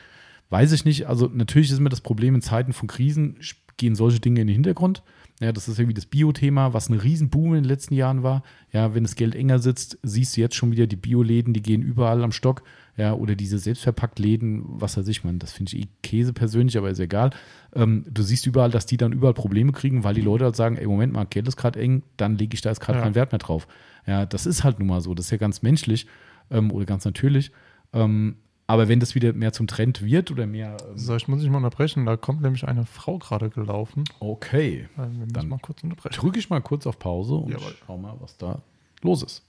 Weiß 0.50 0.72
ich 0.72 0.86
nicht. 0.86 1.08
Also 1.08 1.30
natürlich 1.32 1.72
ist 1.72 1.78
immer 1.80 1.90
das 1.90 2.02
Problem 2.02 2.34
in 2.36 2.42
Zeiten 2.42 2.74
von 2.74 2.88
Krisen 2.88 3.38
gehen 3.78 3.96
solche 3.96 4.20
Dinge 4.20 4.42
in 4.42 4.48
den 4.48 4.56
Hintergrund. 4.56 5.04
Ja, 5.40 5.54
das 5.54 5.70
ist 5.70 5.80
irgendwie 5.80 5.94
das 5.94 6.06
Bio-Thema, 6.06 6.74
was 6.74 6.90
ein 6.90 6.96
Riesenboom 7.00 7.50
in 7.56 7.64
den 7.64 7.70
letzten 7.70 7.94
Jahren 7.94 8.24
war. 8.24 8.44
Ja, 8.74 8.94
wenn 8.94 9.04
das 9.04 9.16
Geld 9.16 9.36
enger 9.36 9.60
sitzt, 9.60 9.98
siehst 10.04 10.36
du 10.36 10.42
jetzt 10.42 10.56
schon 10.56 10.72
wieder 10.74 10.86
die 10.86 10.98
Bioläden, 10.98 11.54
die 11.54 11.62
gehen 11.62 11.82
überall 11.82 12.24
am 12.24 12.34
Stock. 12.34 12.64
Ja, 12.98 13.14
oder 13.14 13.36
diese 13.36 13.58
Selbstverpacktläden, 13.58 14.64
was 14.66 14.98
weiß 14.98 15.08
ich, 15.08 15.24
man, 15.24 15.40
das 15.40 15.54
finde 15.54 15.76
ich 15.78 15.84
eh 15.84 15.88
Käse 16.04 16.34
persönlich, 16.34 16.78
aber 16.78 16.90
ist 16.90 17.00
egal. 17.00 17.30
Ähm, 17.74 18.04
du 18.10 18.22
siehst 18.22 18.46
überall, 18.48 18.72
dass 18.72 18.86
die 18.86 18.98
dann 18.98 19.14
überall 19.14 19.34
Probleme 19.34 19.72
kriegen, 19.72 20.04
weil 20.04 20.14
die 20.14 20.22
Leute 20.22 20.44
halt 20.44 20.58
sagen, 20.58 20.76
ey, 20.78 20.86
Moment 20.86 21.14
mal, 21.14 21.26
Geld 21.26 21.48
ist 21.48 21.56
gerade 21.56 21.80
eng, 21.80 22.04
dann 22.18 22.38
lege 22.38 22.56
ich 22.56 22.62
da 22.62 22.70
jetzt 22.70 22.82
gerade 22.82 22.98
Ja. 23.00 23.04
keinen 23.04 23.16
Wert 23.16 23.32
mehr 23.32 23.40
drauf. 23.40 23.68
Ja, 24.10 24.26
das 24.26 24.48
ist 24.48 24.64
halt 24.64 24.80
nun 24.80 24.88
mal 24.88 25.02
so. 25.02 25.14
Das 25.14 25.26
ist 25.26 25.32
ja 25.32 25.38
ganz 25.38 25.62
menschlich 25.62 26.08
ähm, 26.50 26.72
oder 26.72 26.86
ganz 26.86 27.06
natürlich. 27.06 27.52
Ähm, 27.94 28.38
aber 28.66 28.88
wenn 28.88 29.00
das 29.00 29.14
wieder 29.14 29.34
mehr 29.34 29.54
zum 29.54 29.68
Trend 29.68 30.02
wird 30.04 30.32
oder 30.32 30.48
mehr. 30.48 30.78
Ähm, 30.90 30.98
so, 30.98 31.16
ich 31.16 31.28
muss 31.28 31.42
dich 31.42 31.50
mal 31.50 31.58
unterbrechen. 31.58 32.08
Da 32.08 32.18
kommt 32.18 32.42
nämlich 32.42 32.68
eine 32.68 32.86
Frau 32.86 33.20
gerade 33.20 33.50
gelaufen. 33.52 34.04
okay. 34.20 34.88
Müssen 34.98 35.32
Dann 35.32 35.48
mal 35.48 35.60
kurz 35.60 35.84
unterbrechen. 35.84 36.16
Drücke 36.20 36.40
ich 36.40 36.50
mal 36.50 36.60
kurz 36.62 36.88
auf 36.88 36.98
Pause 36.98 37.36
und 37.36 37.52
Jawohl. 37.52 37.76
schau 37.86 37.98
mal, 37.98 38.16
was 38.20 38.36
da 38.38 38.64
los 39.04 39.22
ist. 39.22 39.44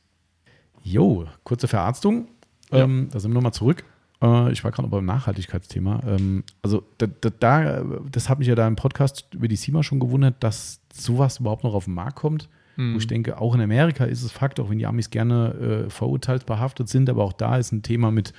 Jo, 0.82 1.26
kurze 1.42 1.66
Verarztung. 1.66 2.28
Ja. 2.70 2.84
Ähm, 2.84 3.08
da 3.10 3.18
sind 3.18 3.30
wir 3.30 3.34
nochmal 3.34 3.54
zurück. 3.54 3.84
Äh, 4.22 4.52
ich 4.52 4.62
war 4.62 4.70
gerade 4.70 4.82
noch 4.88 4.90
beim 4.90 5.06
Nachhaltigkeitsthema. 5.06 6.00
Ähm, 6.06 6.44
also, 6.62 6.82
da, 6.98 7.06
da, 7.06 7.30
da, 7.30 7.82
das 8.10 8.28
hat 8.28 8.38
mich 8.38 8.48
ja 8.48 8.54
da 8.54 8.66
im 8.66 8.76
Podcast 8.76 9.26
über 9.34 9.48
die 9.48 9.56
SIMA 9.56 9.82
schon 9.82 10.00
gewundert, 10.00 10.42
dass 10.44 10.80
sowas 10.92 11.40
überhaupt 11.40 11.64
noch 11.64 11.74
auf 11.74 11.84
den 11.86 11.94
Markt 11.94 12.16
kommt. 12.16 12.48
Mhm. 12.80 12.94
Wo 12.94 12.98
ich 12.98 13.06
denke, 13.06 13.38
auch 13.38 13.54
in 13.54 13.60
Amerika 13.60 14.04
ist 14.04 14.22
es 14.22 14.32
Fakt, 14.32 14.58
auch 14.58 14.70
wenn 14.70 14.78
die 14.78 14.86
Amis 14.86 15.10
gerne 15.10 15.84
äh, 15.86 15.90
verurteilsbehaftet 15.90 16.88
sind, 16.88 17.10
aber 17.10 17.24
auch 17.24 17.34
da 17.34 17.58
ist 17.58 17.72
ein 17.72 17.82
Thema 17.82 18.10
mit 18.10 18.32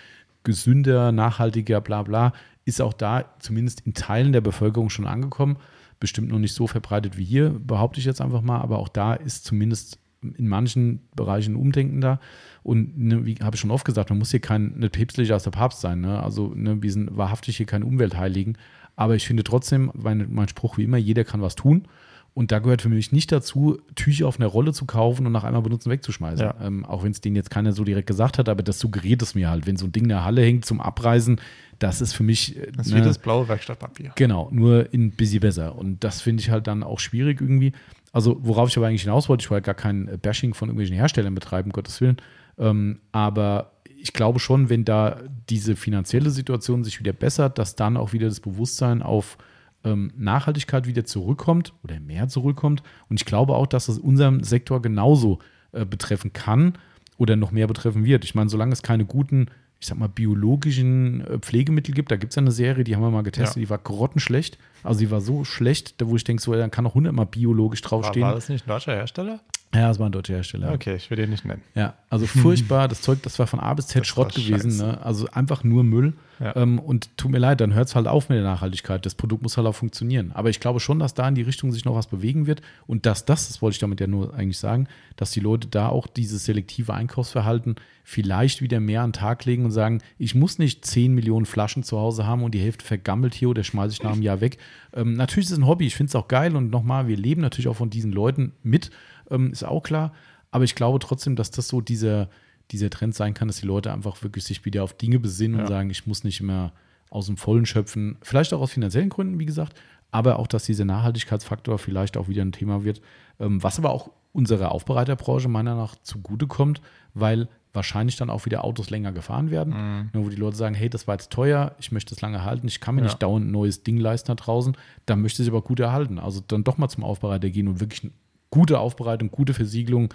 gesünder, 0.43 1.11
nachhaltiger, 1.11 1.79
bla 1.79 2.01
bla, 2.01 2.33
ist 2.65 2.81
auch 2.81 2.93
da 2.93 3.25
zumindest 3.39 3.81
in 3.81 3.93
Teilen 3.93 4.33
der 4.33 4.41
Bevölkerung 4.41 4.89
schon 4.89 5.05
angekommen. 5.05 5.57
Bestimmt 5.99 6.29
noch 6.29 6.39
nicht 6.39 6.55
so 6.55 6.65
verbreitet 6.65 7.17
wie 7.17 7.23
hier, 7.23 7.51
behaupte 7.51 7.99
ich 7.99 8.05
jetzt 8.05 8.21
einfach 8.21 8.41
mal, 8.41 8.59
aber 8.59 8.79
auch 8.79 8.89
da 8.89 9.13
ist 9.13 9.45
zumindest 9.45 9.99
in 10.23 10.47
manchen 10.47 11.01
Bereichen 11.15 11.55
Umdenken 11.55 12.01
da. 12.01 12.19
Und 12.63 12.97
ne, 12.97 13.25
wie 13.25 13.35
habe 13.35 13.55
ich 13.55 13.59
schon 13.59 13.71
oft 13.71 13.85
gesagt, 13.85 14.09
man 14.09 14.19
muss 14.19 14.31
hier 14.31 14.39
kein 14.39 14.73
nicht 14.77 14.93
päpstlicher 14.93 15.35
als 15.35 15.43
der 15.43 15.51
Papst 15.51 15.81
sein. 15.81 16.01
Ne? 16.01 16.21
Also 16.21 16.51
ne, 16.55 16.81
wir 16.81 16.91
sind 16.91 17.15
wahrhaftig 17.15 17.57
hier 17.57 17.65
keine 17.67 17.85
Umweltheiligen. 17.85 18.57
Aber 18.95 19.15
ich 19.15 19.25
finde 19.25 19.43
trotzdem, 19.43 19.91
mein, 19.95 20.27
mein 20.31 20.47
Spruch 20.47 20.77
wie 20.77 20.83
immer, 20.83 20.97
jeder 20.97 21.23
kann 21.23 21.41
was 21.41 21.55
tun. 21.55 21.87
Und 22.33 22.51
da 22.53 22.59
gehört 22.59 22.81
für 22.81 22.89
mich 22.89 23.11
nicht 23.11 23.31
dazu, 23.31 23.79
Tücher 23.95 24.25
auf 24.27 24.39
einer 24.39 24.47
Rolle 24.47 24.71
zu 24.71 24.85
kaufen 24.85 25.25
und 25.25 25.33
nach 25.33 25.43
einmal 25.43 25.61
benutzen 25.61 25.89
wegzuschmeißen. 25.89 26.45
Ja. 26.45 26.55
Ähm, 26.61 26.85
auch 26.85 27.03
wenn 27.03 27.11
es 27.11 27.19
denen 27.19 27.35
jetzt 27.35 27.49
keiner 27.49 27.73
so 27.73 27.83
direkt 27.83 28.07
gesagt 28.07 28.37
hat, 28.37 28.47
aber 28.47 28.63
das 28.63 28.79
suggeriert 28.79 29.21
es 29.21 29.35
mir 29.35 29.49
halt. 29.49 29.67
Wenn 29.67 29.75
so 29.75 29.85
ein 29.85 29.91
Ding 29.91 30.03
in 30.03 30.09
der 30.09 30.23
Halle 30.23 30.41
hängt 30.41 30.63
zum 30.63 30.79
Abreisen, 30.79 31.41
das 31.79 31.99
ist 31.99 32.13
für 32.13 32.23
mich. 32.23 32.55
äh, 32.57 32.71
Das 32.71 32.87
ist 32.87 32.93
ne, 32.93 32.99
wie 32.99 33.03
das 33.03 33.17
blaue 33.17 33.49
Werkstattpapier. 33.49 34.13
Genau, 34.15 34.47
nur 34.51 34.87
ein 34.93 35.11
bisschen 35.11 35.41
besser. 35.41 35.77
Und 35.77 36.03
das 36.05 36.21
finde 36.21 36.41
ich 36.41 36.49
halt 36.49 36.67
dann 36.67 36.83
auch 36.83 36.99
schwierig 36.99 37.41
irgendwie. 37.41 37.73
Also, 38.13 38.37
worauf 38.41 38.69
ich 38.69 38.77
aber 38.77 38.87
eigentlich 38.87 39.03
hinaus 39.03 39.27
wollte, 39.27 39.43
ich 39.43 39.51
wollte 39.51 39.65
gar 39.65 39.75
kein 39.75 40.07
äh, 40.07 40.17
Bashing 40.17 40.53
von 40.53 40.69
irgendwelchen 40.69 40.95
Herstellern 40.95 41.35
betreiben, 41.35 41.69
um 41.69 41.73
Gottes 41.73 41.99
Willen. 41.99 42.17
Ähm, 42.57 42.99
aber 43.11 43.73
ich 43.99 44.13
glaube 44.13 44.39
schon, 44.39 44.69
wenn 44.69 44.85
da 44.85 45.19
diese 45.49 45.75
finanzielle 45.75 46.29
Situation 46.29 46.83
sich 46.85 46.99
wieder 46.99 47.13
bessert, 47.13 47.57
dass 47.59 47.75
dann 47.75 47.97
auch 47.97 48.13
wieder 48.13 48.27
das 48.27 48.39
Bewusstsein 48.39 49.01
auf 49.01 49.37
ähm, 49.83 50.11
Nachhaltigkeit 50.17 50.85
wieder 50.87 51.05
zurückkommt 51.05 51.73
oder 51.83 51.99
mehr 51.99 52.27
zurückkommt. 52.27 52.83
Und 53.09 53.19
ich 53.19 53.25
glaube 53.25 53.55
auch, 53.55 53.67
dass 53.67 53.87
es 53.87 53.97
unseren 53.99 54.43
Sektor 54.43 54.81
genauso 54.81 55.39
äh, 55.71 55.85
betreffen 55.85 56.33
kann 56.33 56.73
oder 57.17 57.35
noch 57.35 57.51
mehr 57.51 57.67
betreffen 57.67 58.03
wird. 58.05 58.23
Ich 58.25 58.35
meine, 58.35 58.49
solange 58.49 58.73
es 58.73 58.81
keine 58.83 59.05
guten, 59.05 59.47
ich 59.79 59.87
sag 59.87 59.97
mal, 59.97 60.07
biologischen 60.09 61.21
äh, 61.25 61.39
Pflegemittel 61.39 61.93
gibt, 61.93 62.11
da 62.11 62.15
gibt 62.15 62.31
es 62.31 62.35
ja 62.35 62.41
eine 62.41 62.51
Serie, 62.51 62.83
die 62.83 62.95
haben 62.95 63.01
wir 63.03 63.11
mal 63.11 63.23
getestet, 63.23 63.57
Ja. 63.57 63.61
die 63.61 63.69
war 63.69 63.77
grottenschlecht. 63.79 64.57
Also 64.83 64.99
die 64.99 65.11
war 65.11 65.21
so 65.21 65.43
schlecht, 65.43 65.99
da 66.01 66.07
wo 66.07 66.15
ich 66.15 66.23
denke, 66.23 66.41
so, 66.41 66.53
dann 66.53 66.71
kann 66.71 66.85
auch 66.85 66.93
hundertmal 66.95 67.25
biologisch 67.25 67.83
War, 67.83 67.89
draufstehen. 67.89 68.25
war 68.25 68.35
das 68.35 68.49
nicht 68.49 68.65
ein 68.65 68.69
deutscher 68.69 68.93
Hersteller? 68.93 69.39
Ja, 69.73 69.87
das 69.87 69.99
war 69.99 70.09
ein 70.09 70.11
deutscher 70.11 70.33
Hersteller. 70.33 70.73
Okay, 70.73 70.95
ich 70.95 71.09
will 71.09 71.17
den 71.17 71.29
nicht 71.29 71.45
nennen. 71.45 71.61
Ja, 71.75 71.93
also 72.09 72.25
furchtbar. 72.27 72.87
Das 72.87 73.01
Zeug, 73.01 73.23
das 73.23 73.39
war 73.39 73.47
von 73.47 73.59
A 73.59 73.73
bis 73.73 73.87
Z 73.87 74.01
Das 74.01 74.07
Schrott 74.07 74.35
gewesen. 74.35 74.77
Ne? 74.77 74.99
Also 75.01 75.27
einfach 75.31 75.63
nur 75.63 75.83
Müll. 75.83 76.13
Ja. 76.41 76.55
Ähm, 76.55 76.79
und 76.79 77.15
tut 77.17 77.31
mir 77.31 77.37
leid, 77.37 77.61
dann 77.61 77.73
hört 77.73 77.87
es 77.87 77.95
halt 77.95 78.07
auf 78.07 78.27
mit 78.27 78.37
der 78.37 78.43
Nachhaltigkeit. 78.43 79.05
Das 79.05 79.15
Produkt 79.15 79.43
muss 79.43 79.57
halt 79.57 79.67
auch 79.67 79.75
funktionieren. 79.75 80.31
Aber 80.33 80.49
ich 80.49 80.59
glaube 80.59 80.79
schon, 80.79 80.99
dass 80.99 81.13
da 81.13 81.27
in 81.27 81.35
die 81.35 81.43
Richtung 81.43 81.71
sich 81.71 81.85
noch 81.85 81.95
was 81.95 82.07
bewegen 82.07 82.47
wird. 82.47 82.61
Und 82.87 83.05
dass 83.05 83.25
das, 83.25 83.47
das 83.47 83.61
wollte 83.61 83.75
ich 83.75 83.79
damit 83.79 84.01
ja 84.01 84.07
nur 84.07 84.33
eigentlich 84.33 84.57
sagen, 84.57 84.87
dass 85.15 85.31
die 85.31 85.39
Leute 85.39 85.67
da 85.67 85.87
auch 85.87 86.07
dieses 86.07 86.45
selektive 86.45 86.93
Einkaufsverhalten 86.93 87.75
vielleicht 88.03 88.61
wieder 88.61 88.79
mehr 88.79 89.03
an 89.03 89.11
den 89.11 89.13
Tag 89.13 89.45
legen 89.45 89.63
und 89.65 89.71
sagen, 89.71 90.01
ich 90.17 90.35
muss 90.35 90.57
nicht 90.57 90.83
10 90.83 91.13
Millionen 91.13 91.45
Flaschen 91.45 91.83
zu 91.83 91.99
Hause 91.99 92.25
haben 92.25 92.43
und 92.43 92.53
die 92.53 92.59
Hälfte 92.59 92.83
vergammelt 92.83 93.35
hier 93.35 93.49
oder 93.49 93.63
schmeiße 93.63 93.93
ich 93.93 94.03
nach 94.03 94.13
einem 94.13 94.23
Jahr 94.23 94.41
weg. 94.41 94.57
Ähm, 94.93 95.13
natürlich 95.13 95.45
ist 95.45 95.53
es 95.53 95.59
ein 95.59 95.67
Hobby, 95.67 95.85
ich 95.85 95.95
finde 95.95 96.09
es 96.09 96.15
auch 96.15 96.27
geil 96.27 96.55
und 96.55 96.71
nochmal, 96.71 97.07
wir 97.07 97.17
leben 97.17 97.41
natürlich 97.41 97.67
auch 97.67 97.75
von 97.75 97.89
diesen 97.89 98.11
Leuten 98.11 98.53
mit, 98.63 98.89
ähm, 99.31 99.51
ist 99.51 99.63
auch 99.63 99.81
klar. 99.83 100.13
Aber 100.51 100.63
ich 100.65 100.75
glaube 100.75 100.99
trotzdem, 100.99 101.35
dass 101.35 101.49
das 101.51 101.67
so 101.67 101.81
dieser, 101.81 102.29
dieser 102.71 102.89
Trend 102.89 103.15
sein 103.15 103.33
kann, 103.33 103.47
dass 103.47 103.59
die 103.61 103.65
Leute 103.67 103.91
einfach 103.91 104.21
wirklich 104.23 104.43
sich 104.43 104.65
wieder 104.65 104.83
auf 104.83 104.93
Dinge 104.93 105.19
besinnen 105.19 105.55
und 105.59 105.61
Ja. 105.65 105.67
sagen, 105.67 105.89
ich 105.89 106.05
muss 106.07 106.23
nicht 106.23 106.39
immer 106.41 106.73
aus 107.09 107.25
dem 107.27 107.37
Vollen 107.37 107.65
schöpfen. 107.65 108.17
Vielleicht 108.21 108.53
auch 108.53 108.61
aus 108.61 108.71
finanziellen 108.71 109.09
Gründen, 109.09 109.39
wie 109.39 109.45
gesagt, 109.45 109.77
aber 110.11 110.39
auch, 110.39 110.47
dass 110.47 110.65
dieser 110.65 110.85
Nachhaltigkeitsfaktor 110.85 111.77
vielleicht 111.79 112.17
auch 112.17 112.27
wieder 112.27 112.41
ein 112.43 112.51
Thema 112.51 112.83
wird, 112.83 113.01
ähm, 113.39 113.61
was 113.63 113.77
aber 113.79 113.91
auch 113.91 114.11
unserer 114.33 114.71
Aufbereiterbranche 114.71 115.49
meiner 115.49 115.71
Meinung 115.71 115.85
nach 115.85 115.95
zugutekommt, 116.03 116.81
weil 117.13 117.49
wahrscheinlich 117.73 118.17
dann 118.17 118.29
auch 118.29 118.45
wieder 118.45 118.63
Autos 118.65 118.89
länger 118.89 119.11
gefahren 119.13 119.49
werden, 119.49 119.73
ne, 119.73 120.09
wo 120.13 120.27
die 120.29 120.35
Leute 120.35 120.57
sagen, 120.57 120.75
hey, 120.75 120.89
das 120.89 121.07
war 121.07 121.15
jetzt 121.15 121.31
teuer, 121.31 121.73
ich 121.79 121.91
möchte 121.93 122.13
es 122.13 122.19
lange 122.21 122.43
halten, 122.43 122.67
ich 122.67 122.81
kann 122.81 122.95
mir 122.95 123.01
Ja. 123.01 123.05
nicht 123.07 123.21
dauernd 123.23 123.45
ein 123.47 123.51
neues 123.51 123.83
Ding 123.83 123.97
leisten 123.97 124.27
da 124.27 124.35
draußen, 124.35 124.75
dann 125.05 125.21
möchte 125.21 125.41
ich 125.41 125.47
es 125.47 125.53
aber 125.53 125.61
gut 125.61 125.79
erhalten. 125.79 126.19
Also 126.19 126.41
dann 126.45 126.63
doch 126.65 126.77
mal 126.77 126.89
zum 126.89 127.03
Aufbereiter 127.05 127.49
gehen 127.49 127.69
und 127.69 127.79
wirklich 127.79 128.03
eine 128.03 128.11
gute 128.51 128.79
Aufbereitung, 128.79 129.31
gute 129.31 129.53
Versiegelung, 129.53 130.13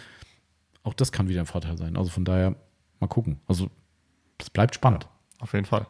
auch 0.84 0.94
das 0.94 1.10
kann 1.10 1.28
wieder 1.28 1.40
ein 1.40 1.46
Vorteil 1.46 1.76
sein. 1.76 1.96
Also 1.96 2.10
von 2.10 2.24
daher 2.24 2.54
mal 3.00 3.08
gucken. 3.08 3.40
Also 3.48 3.68
es 4.38 4.48
bleibt 4.50 4.74
spannend. 4.76 5.08
Auf 5.40 5.52
jeden 5.52 5.66
Fall. 5.66 5.86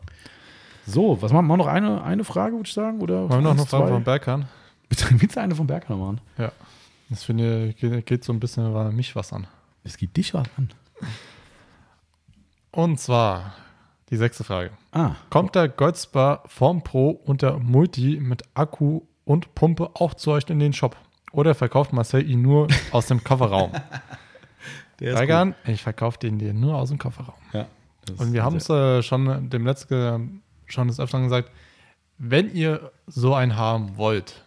So, 0.86 1.20
was 1.20 1.32
machen 1.32 1.46
wir 1.48 1.56
noch 1.56 1.66
eine, 1.66 2.02
eine 2.02 2.24
Frage, 2.24 2.54
würde 2.56 2.66
ich 2.66 2.72
sagen? 2.72 3.00
Oder 3.00 3.28
Wollen 3.28 3.30
wir 3.30 3.40
noch 3.42 3.50
eine 3.50 3.66
Frage 3.66 3.88
von 3.88 4.04
Berghahn? 4.04 4.48
Bitte, 4.88 5.06
willst 5.20 5.36
du 5.36 5.40
eine 5.40 5.54
von 5.54 5.66
Bergner 5.66 5.96
machen? 5.96 6.20
Ja. 6.38 6.52
Das 7.10 7.24
finde 7.24 7.68
ich, 7.68 7.76
geht, 7.76 8.24
so 8.24 8.32
ein 8.32 8.40
bisschen 8.40 8.96
mich 8.96 9.14
was 9.14 9.32
an. 9.32 9.46
Es 9.84 9.96
geht 9.96 10.16
dich 10.16 10.34
was 10.34 10.48
an. 10.56 10.70
Und 12.72 12.98
zwar 12.98 13.54
die 14.10 14.16
sechste 14.16 14.44
Frage. 14.44 14.70
Ah, 14.92 15.16
Kommt 15.30 15.54
der 15.54 15.68
Goldspa 15.68 16.42
Form 16.46 16.82
Pro 16.82 17.10
und 17.10 17.42
der 17.42 17.58
Multi 17.58 18.18
mit 18.20 18.42
Akku 18.54 19.02
und 19.24 19.54
Pumpe 19.54 19.90
auch 19.94 20.14
zu 20.14 20.30
euch 20.32 20.44
in 20.48 20.58
den 20.58 20.72
Shop? 20.72 20.96
Oder 21.36 21.54
verkauft 21.54 21.92
Marcel 21.92 22.26
ihn 22.26 22.40
nur 22.40 22.66
aus 22.92 23.08
dem 23.08 23.22
Kofferraum? 23.22 23.70
Berghahn, 24.96 25.54
ich 25.66 25.82
verkaufe 25.82 26.18
den 26.18 26.38
dir 26.38 26.54
nur 26.54 26.74
aus 26.76 26.88
dem 26.88 26.96
Kofferraum. 26.96 27.34
Ja. 27.52 27.66
Und 28.16 28.32
wir 28.32 28.42
haben 28.42 28.56
es 28.56 28.70
äh, 28.70 29.02
schon 29.02 29.50
dem 29.50 29.66
letzten 29.66 30.42
schon 30.64 30.88
des 30.88 30.98
Öfteren 30.98 31.24
gesagt, 31.24 31.50
wenn 32.16 32.50
ihr 32.54 32.90
so 33.06 33.34
einen 33.34 33.54
haben 33.54 33.98
wollt, 33.98 34.46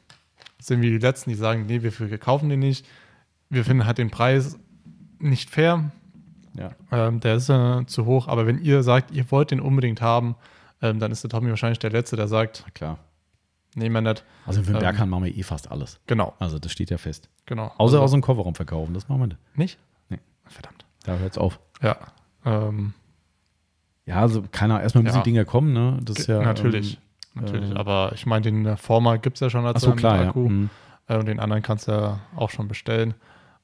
sind 0.57 0.81
wir 0.81 0.89
die 0.89 0.97
Letzten, 0.97 1.29
die 1.29 1.35
sagen, 1.35 1.67
nee, 1.67 1.83
wir 1.83 2.17
kaufen 2.17 2.49
den 2.49 2.59
nicht. 2.59 2.87
Wir 3.51 3.63
finden 3.63 3.85
halt 3.85 3.99
den 3.99 4.09
Preis 4.09 4.57
nicht 5.19 5.51
fair. 5.51 5.91
Ja. 6.55 6.71
Ähm, 6.91 7.19
der 7.19 7.35
ist 7.35 7.49
äh, 7.49 7.85
zu 7.85 8.07
hoch. 8.07 8.27
Aber 8.27 8.47
wenn 8.47 8.63
ihr 8.63 8.81
sagt, 8.81 9.11
ihr 9.11 9.29
wollt 9.29 9.51
den 9.51 9.59
unbedingt 9.59 10.01
haben, 10.01 10.35
ähm, 10.81 10.99
dann 10.99 11.11
ist 11.11 11.23
der 11.23 11.29
Tommy 11.29 11.51
wahrscheinlich 11.51 11.77
der 11.77 11.91
Letzte, 11.91 12.15
der 12.15 12.27
sagt, 12.27 12.63
Na 12.65 12.71
klar. 12.71 12.99
Nehmen 13.75 13.93
wir 13.95 14.01
nicht. 14.01 14.23
Also 14.45 14.61
für 14.61 14.67
den 14.67 14.75
Ähm, 14.75 14.81
Berghahn 14.81 15.09
machen 15.09 15.25
wir 15.25 15.35
eh 15.37 15.43
fast 15.43 15.69
alles. 15.71 15.99
Genau, 16.07 16.33
Also 16.39 16.59
das 16.59 16.71
steht 16.71 16.89
ja 16.89 16.97
fest. 16.97 17.29
genau. 17.45 17.65
Außer 17.77 17.79
Also- 17.79 18.01
aus 18.01 18.11
dem 18.11 18.21
Kofferraum 18.21 18.55
verkaufen, 18.55 18.93
das 18.93 19.07
machen 19.09 19.21
wir 19.21 19.27
nicht. 19.27 19.39
Nicht? 19.55 19.79
Nee. 20.09 20.19
Verdammt. 20.45 20.85
Da 21.03 21.17
hört 21.17 21.31
es 21.31 21.37
auf. 21.37 21.59
Ja. 21.81 21.97
Ähm, 22.45 22.93
Ja, 24.05 24.21
also 24.21 24.43
keiner, 24.51 24.81
erstmal 24.81 25.03
müssen 25.03 25.17
Ja. 25.17 25.21
die 25.21 25.29
Dinger 25.31 25.45
kommen, 25.45 25.71
ne? 25.71 25.99
Das 26.01 26.17
ist 26.17 26.27
ja. 26.27 26.41
natürlich. 26.41 26.99
ähm, 27.35 27.43
natürlich. 27.43 27.71
äh, 27.71 27.75
Aber 27.75 28.11
ich 28.15 28.25
meine, 28.25 28.41
den 28.41 28.75
Former 28.77 29.19
gibt 29.19 29.37
es 29.37 29.41
ja 29.41 29.49
schon 29.51 29.65
als 29.67 29.83
äh, 29.83 29.89
mit 29.89 29.97
klar, 29.97 30.21
ja. 30.23 30.29
Akku. 30.29 30.49
Mhm. 30.49 30.69
Äh, 31.07 31.17
Und 31.17 31.27
den 31.27 31.39
anderen 31.39 31.61
kannst 31.61 31.87
du 31.87 31.91
ja 31.91 32.19
auch 32.35 32.49
schon 32.49 32.67
bestellen. 32.67 33.13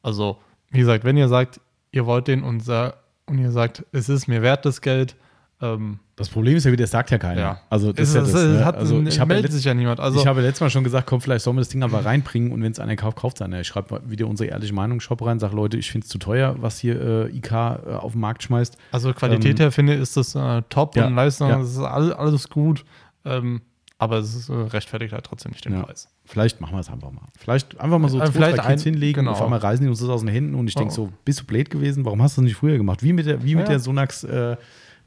Also, 0.04 0.38
wie 0.70 0.78
gesagt, 0.80 1.04
wenn 1.04 1.18
ihr 1.18 1.30
sagt, 1.30 1.60
ihr 1.92 2.06
wollt 2.06 2.28
den 2.28 2.44
und, 2.44 2.68
und 2.70 3.38
ihr 3.40 3.52
sagt, 3.52 3.86
es 3.92 4.08
ist 4.08 4.28
mir 4.28 4.44
wert 4.44 4.66
das 4.66 4.82
Geld, 4.82 5.16
ähm, 5.62 6.00
Das 6.18 6.28
Problem 6.30 6.56
ist 6.58 6.66
ja 6.66 6.72
wieder, 6.72 6.84
das 6.84 6.92
sagt 6.92 7.12
ja 7.12 7.18
keiner. 7.18 7.40
ja. 7.42 7.60
Also 7.70 7.94
das 7.94 8.10
ist 8.10 8.16
ja 8.16 8.22
das, 8.22 8.34
ne? 8.34 8.66
hat, 8.66 8.76
also 8.76 9.02
ich 9.02 9.20
habe 9.20 9.34
ja 9.34 9.38
meldet 9.38 9.52
sich 9.54 9.64
ja 9.64 9.74
niemand. 9.74 10.00
Also, 10.00 10.20
ich 10.20 10.28
habe 10.28 10.42
letztes 10.42 10.62
Mal 10.62 10.70
schon 10.70 10.84
gesagt, 10.84 11.08
komm, 11.08 11.22
vielleicht 11.22 11.44
sollen 11.46 11.56
wir 11.56 11.62
das 11.62 11.70
Ding 11.70 11.82
aber 11.84 12.04
reinbringen 12.04 12.52
und 12.52 12.62
wenn 12.62 12.72
es 12.72 12.80
einer 12.80 12.96
kauft, 12.96 13.18
kauft 13.18 13.38
es 13.38 13.42
einer. 13.42 13.62
Ich 13.62 13.68
schreibe 13.68 14.02
wieder 14.06 14.28
unsere 14.28 14.50
ehrliche 14.50 14.74
Meinung 14.74 15.00
Shop 15.00 15.26
rein, 15.26 15.40
sage 15.40 15.56
Leute, 15.56 15.78
ich 15.78 15.90
finde 15.92 16.06
es 16.06 16.10
zu 16.10 16.18
teuer, 16.18 16.56
was 16.60 16.80
hier 16.80 17.00
äh, 17.32 17.38
IK 17.38 17.52
äh, 17.52 17.56
auf 17.96 18.12
den 18.14 18.22
Markt 18.22 18.44
schmeißt. 18.44 18.78
also 18.92 19.14
Qualität 19.14 19.60
her 19.60 19.72
finde 19.72 19.96
ich, 19.96 20.02
ist 20.02 20.18
das 20.18 20.36
äh, 20.36 20.62
top 20.70 20.96
ähm, 20.98 21.02
Ja, 21.02 21.08
und 21.08 21.16
Leistung, 21.16 21.50
ja. 21.50 21.58
das 21.60 21.72
ist 21.72 21.80
all, 21.80 22.12
alles 22.14 22.50
gut. 22.50 22.84
Ähm, 23.24 23.62
aber 23.98 24.18
es 24.18 24.36
ist, 24.36 24.50
äh, 24.50 24.54
rechtfertigt 24.54 25.14
halt 25.14 25.24
trotzdem 25.24 25.54
nicht 25.54 25.64
den 25.64 25.72
Ja. 25.74 25.84
Preis. 25.84 26.10
Vielleicht 26.26 26.60
machen 26.60 26.74
wir 26.76 26.82
es 26.82 26.90
einfach 26.90 27.12
mal. 27.12 27.22
Vielleicht 27.40 27.80
einfach 27.80 27.98
mal 27.98 28.10
so 28.10 28.20
Äh, 28.20 28.26
zwei, 28.26 28.32
vielleicht 28.34 28.58
drei 28.58 28.72
Kids 28.74 28.86
ein- 28.86 28.92
hinlegen 28.92 29.20
genau. 29.22 29.32
und 29.32 29.36
auf 29.38 29.42
einmal 29.42 29.60
reißen 29.60 29.84
die 29.86 29.90
uns 29.90 30.00
das 30.00 30.10
aus 30.10 30.20
den 30.20 30.28
Händen 30.28 30.54
und 30.56 30.68
ich 30.68 30.76
denke 30.76 30.92
Oh. 30.92 30.96
so, 30.96 31.10
bist 31.24 31.40
du 31.40 31.46
blöd 31.46 31.70
gewesen? 31.70 32.04
Warum 32.04 32.22
hast 32.22 32.36
du 32.38 32.42
das 32.42 32.46
nicht 32.50 32.58
früher 32.58 32.76
gemacht? 32.78 33.04
Wie 33.04 33.14
mit 33.14 33.26
der, 33.26 33.42
wie 33.44 33.56
mit 33.56 33.64
Ja. 33.66 33.70
der 33.70 33.80
Sonax 33.80 34.26
äh, 34.26 34.58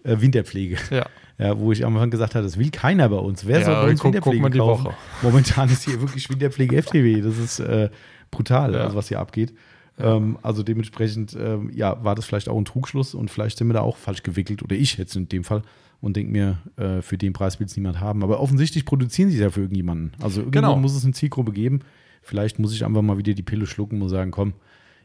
äh, 0.04 0.20
Winterpflege. 0.20 0.76
Ja. 0.90 1.06
Ja, 1.40 1.56
wo 1.56 1.70
ich 1.70 1.86
am 1.86 1.94
Anfang 1.94 2.10
gesagt 2.10 2.34
habe, 2.34 2.42
das 2.44 2.58
will 2.58 2.68
keiner 2.70 3.08
bei 3.08 3.14
uns. 3.16 3.46
Wer 3.46 3.60
Ja, 3.60 3.64
soll 3.66 3.74
bei 3.76 3.90
uns 3.90 4.00
guck- 4.00 4.12
guck 4.12 4.32
Winterpflege 4.34 4.42
mal 4.42 4.50
die 4.50 4.58
kaufen? 4.58 4.84
Woche. 4.86 4.94
Momentan 5.22 5.68
ist 5.68 5.84
hier 5.84 6.00
wirklich 6.00 6.28
Winterpflege 6.28 6.82
FTW. 6.82 7.20
Das 7.20 7.38
ist 7.38 7.60
äh, 7.60 7.90
brutal, 8.32 8.74
Ja. 8.74 8.80
also 8.80 8.96
was 8.96 9.06
hier 9.06 9.20
abgeht. 9.20 9.54
Ähm, 10.00 10.36
also 10.42 10.64
dementsprechend, 10.64 11.36
ähm, 11.40 11.70
ja, 11.72 12.02
war 12.02 12.16
das 12.16 12.24
vielleicht 12.24 12.48
auch 12.48 12.58
ein 12.58 12.64
Trugschluss 12.64 13.14
und 13.14 13.30
vielleicht 13.30 13.56
sind 13.56 13.68
wir 13.68 13.74
da 13.74 13.82
auch 13.82 13.96
falsch 13.96 14.24
gewickelt 14.24 14.64
oder 14.64 14.74
ich 14.74 14.96
jetzt 14.98 15.14
in 15.14 15.28
dem 15.28 15.44
Fall 15.44 15.62
und 16.00 16.16
denke 16.16 16.32
mir, 16.32 16.58
äh, 16.76 17.02
für 17.02 17.16
den 17.18 17.32
Preis 17.34 17.60
will 17.60 17.66
es 17.68 17.76
niemand 17.76 18.00
haben. 18.00 18.24
Aber 18.24 18.40
offensichtlich 18.40 18.84
produzieren 18.84 19.28
sie 19.30 19.36
es 19.36 19.40
ja 19.42 19.50
für 19.50 19.60
irgendjemanden. 19.60 20.14
Also 20.20 20.40
irgendwo 20.40 20.58
Genau. 20.60 20.76
muss 20.76 20.96
es 20.96 21.04
eine 21.04 21.12
Zielgruppe 21.12 21.52
geben. 21.52 21.82
Vielleicht 22.20 22.58
muss 22.58 22.72
ich 22.74 22.84
einfach 22.84 23.02
mal 23.02 23.16
wieder 23.16 23.34
die 23.34 23.44
Pille 23.44 23.66
schlucken 23.68 24.02
und 24.02 24.08
sagen, 24.08 24.32
komm, 24.32 24.54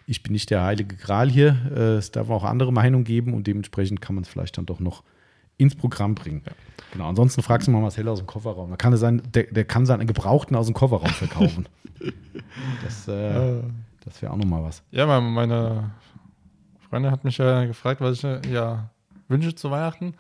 ich 0.06 0.24
bin 0.24 0.34
nicht 0.34 0.50
der 0.50 0.64
heilige 0.64 0.96
Gral 0.96 1.30
hier. 1.30 1.56
Äh, 1.76 1.96
es 1.98 2.12
darf 2.12 2.30
auch 2.30 2.44
andere 2.44 2.72
Meinungen 2.74 3.04
geben 3.04 3.34
und 3.34 3.48
dementsprechend 3.48 4.02
kann 4.02 4.16
man 4.16 4.24
es 4.24 4.30
vielleicht 4.30 4.58
dann 4.58 4.66
doch 4.66 4.80
noch 4.80 5.04
ins 5.58 5.76
Programm 5.76 6.16
bringen. 6.16 6.44
Genau. 6.92 7.08
Ansonsten 7.10 7.42
fragst 7.42 7.68
du 7.68 7.72
mal 7.72 7.82
Marcel 7.82 8.08
aus 8.08 8.20
dem 8.20 8.28
Kofferraum. 8.28 8.70
Da 8.72 8.76
kann 8.76 8.94
er 8.94 8.98
sein, 8.98 9.22
der, 9.34 9.44
der 9.44 9.66
kann 9.66 9.86
seinen 9.86 10.08
Gebrauchten 10.08 10.56
aus 10.56 10.66
dem 10.66 10.76
Kofferraum 10.76 11.10
verkaufen. 11.10 11.68
das 12.84 13.08
äh, 13.08 13.62
das 14.04 14.22
wäre 14.22 14.34
auch 14.34 14.38
nochmal 14.38 14.64
was. 14.64 14.84
ja, 14.92 15.06
meine- 15.22 15.92
Freundin 16.90 17.12
hat 17.12 17.24
mich 17.24 17.38
ja 17.40 17.66
gefragt, 17.66 18.02
was 18.02 18.18
ich 18.20 18.24
äh, 18.24 18.42
ja 18.52 18.90
wünsche 19.28 19.56
zu 19.56 19.72
Weihnachten. 19.72 20.14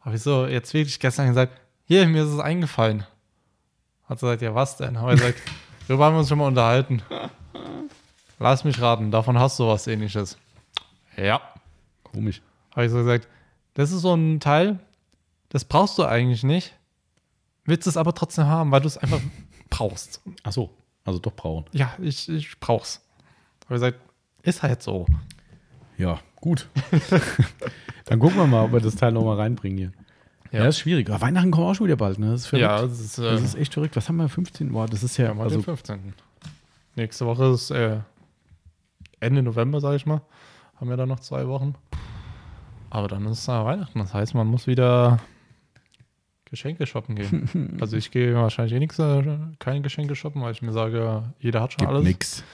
Habe 0.00 0.16
ich 0.16 0.22
so 0.22 0.46
jetzt 0.46 0.72
wirklich 0.72 0.98
gestern 0.98 1.28
gesagt, 1.28 1.52
hier, 1.86 2.06
mir 2.06 2.22
ist 2.24 2.30
es 2.30 2.38
eingefallen. 2.40 3.04
Hat 4.08 4.20
sie 4.20 4.26
gesagt, 4.26 4.42
ja, 4.42 4.54
was 4.54 4.76
denn? 4.78 4.98
Habe 4.98 5.12
ich 5.14 5.20
gesagt, 5.20 5.42
darüber 5.88 6.06
haben 6.06 6.14
wir 6.14 6.20
uns 6.20 6.28
schon 6.28 6.38
mal 6.38 6.46
unterhalten. 6.46 7.02
Lass 8.44 8.62
mich 8.62 8.78
raten, 8.78 9.10
davon 9.10 9.38
hast 9.38 9.58
du 9.58 9.66
was 9.66 9.86
ähnliches. 9.86 10.36
Ja. 11.16 11.40
Komisch. 12.02 12.42
Habe 12.72 12.84
ich 12.84 12.92
so 12.92 12.98
gesagt, 12.98 13.26
das 13.72 13.90
ist 13.90 14.02
so 14.02 14.12
ein 14.12 14.38
Teil, 14.38 14.80
das 15.48 15.64
brauchst 15.64 15.96
du 15.96 16.04
eigentlich 16.04 16.42
nicht, 16.44 16.74
willst 17.64 17.86
es 17.86 17.96
aber 17.96 18.12
trotzdem 18.14 18.44
haben, 18.44 18.70
weil 18.70 18.82
du 18.82 18.86
es 18.86 18.98
einfach 18.98 19.22
brauchst. 19.70 20.20
Ach 20.42 20.52
so, 20.52 20.68
also 21.06 21.18
doch 21.20 21.32
braun. 21.32 21.64
Ja, 21.72 21.94
ich, 21.98 22.28
ich 22.28 22.60
brauch's. 22.60 23.00
Habe 23.64 23.76
ich 23.76 23.80
gesagt, 23.80 23.98
ist 24.42 24.62
halt 24.62 24.82
so. 24.82 25.06
Ja, 25.96 26.20
gut. 26.36 26.68
Dann 28.04 28.18
gucken 28.18 28.36
wir 28.36 28.46
mal, 28.46 28.66
ob 28.66 28.72
wir 28.72 28.80
das 28.80 28.96
Teil 28.96 29.12
nochmal 29.12 29.38
reinbringen 29.38 29.78
hier. 29.78 29.92
Ja. 30.52 30.58
Ja. 30.58 30.66
das 30.66 30.74
ist 30.74 30.80
schwierig. 30.82 31.08
Aber 31.08 31.22
Weihnachten 31.22 31.50
kommt 31.50 31.66
auch 31.66 31.74
schon 31.74 31.86
wieder 31.86 31.96
bald, 31.96 32.18
ne? 32.18 32.32
Das 32.32 32.42
ist 32.42 32.48
verrückt. 32.48 32.62
Ja, 32.68 32.82
das 32.82 33.00
ist, 33.00 33.16
äh, 33.16 33.22
das 33.22 33.40
ist 33.42 33.54
echt 33.54 33.72
verrückt. 33.72 33.96
Was 33.96 34.06
haben 34.10 34.16
wir? 34.16 34.28
15 34.28 34.70
Uhr? 34.70 34.86
Das 34.86 35.02
ist 35.02 35.16
ja, 35.16 35.28
Ja, 35.28 35.34
mal 35.34 35.44
also 35.44 35.56
den 35.56 35.64
15. 35.64 36.12
Nächste 36.96 37.24
Woche 37.24 37.46
ist 37.46 37.70
äh, 37.70 38.00
Ende 39.24 39.42
November, 39.42 39.80
sage 39.80 39.96
ich 39.96 40.06
mal. 40.06 40.22
Haben 40.76 40.90
wir 40.90 40.96
da 40.96 41.06
noch 41.06 41.20
zwei 41.20 41.46
Wochen. 41.48 41.74
Aber 42.90 43.08
dann 43.08 43.26
ist 43.26 43.46
da 43.48 43.64
Weihnachten. 43.64 43.98
Das 43.98 44.14
heißt, 44.14 44.34
man 44.34 44.46
muss 44.46 44.66
wieder 44.66 45.18
Geschenke 46.44 46.86
shoppen 46.86 47.16
gehen. 47.16 47.76
also 47.80 47.96
ich 47.96 48.10
gehe 48.10 48.34
wahrscheinlich 48.34 48.74
eh 48.74 48.78
nichts, 48.78 48.98
äh, 48.98 49.22
keine 49.58 49.82
Geschenke 49.82 50.14
shoppen, 50.14 50.42
weil 50.42 50.52
ich 50.52 50.62
mir 50.62 50.72
sage, 50.72 51.24
jeder 51.40 51.60
hat 51.60 51.72
schon 51.72 51.80
gibt 51.80 51.90
alles. 51.90 52.04
nix. 52.04 52.44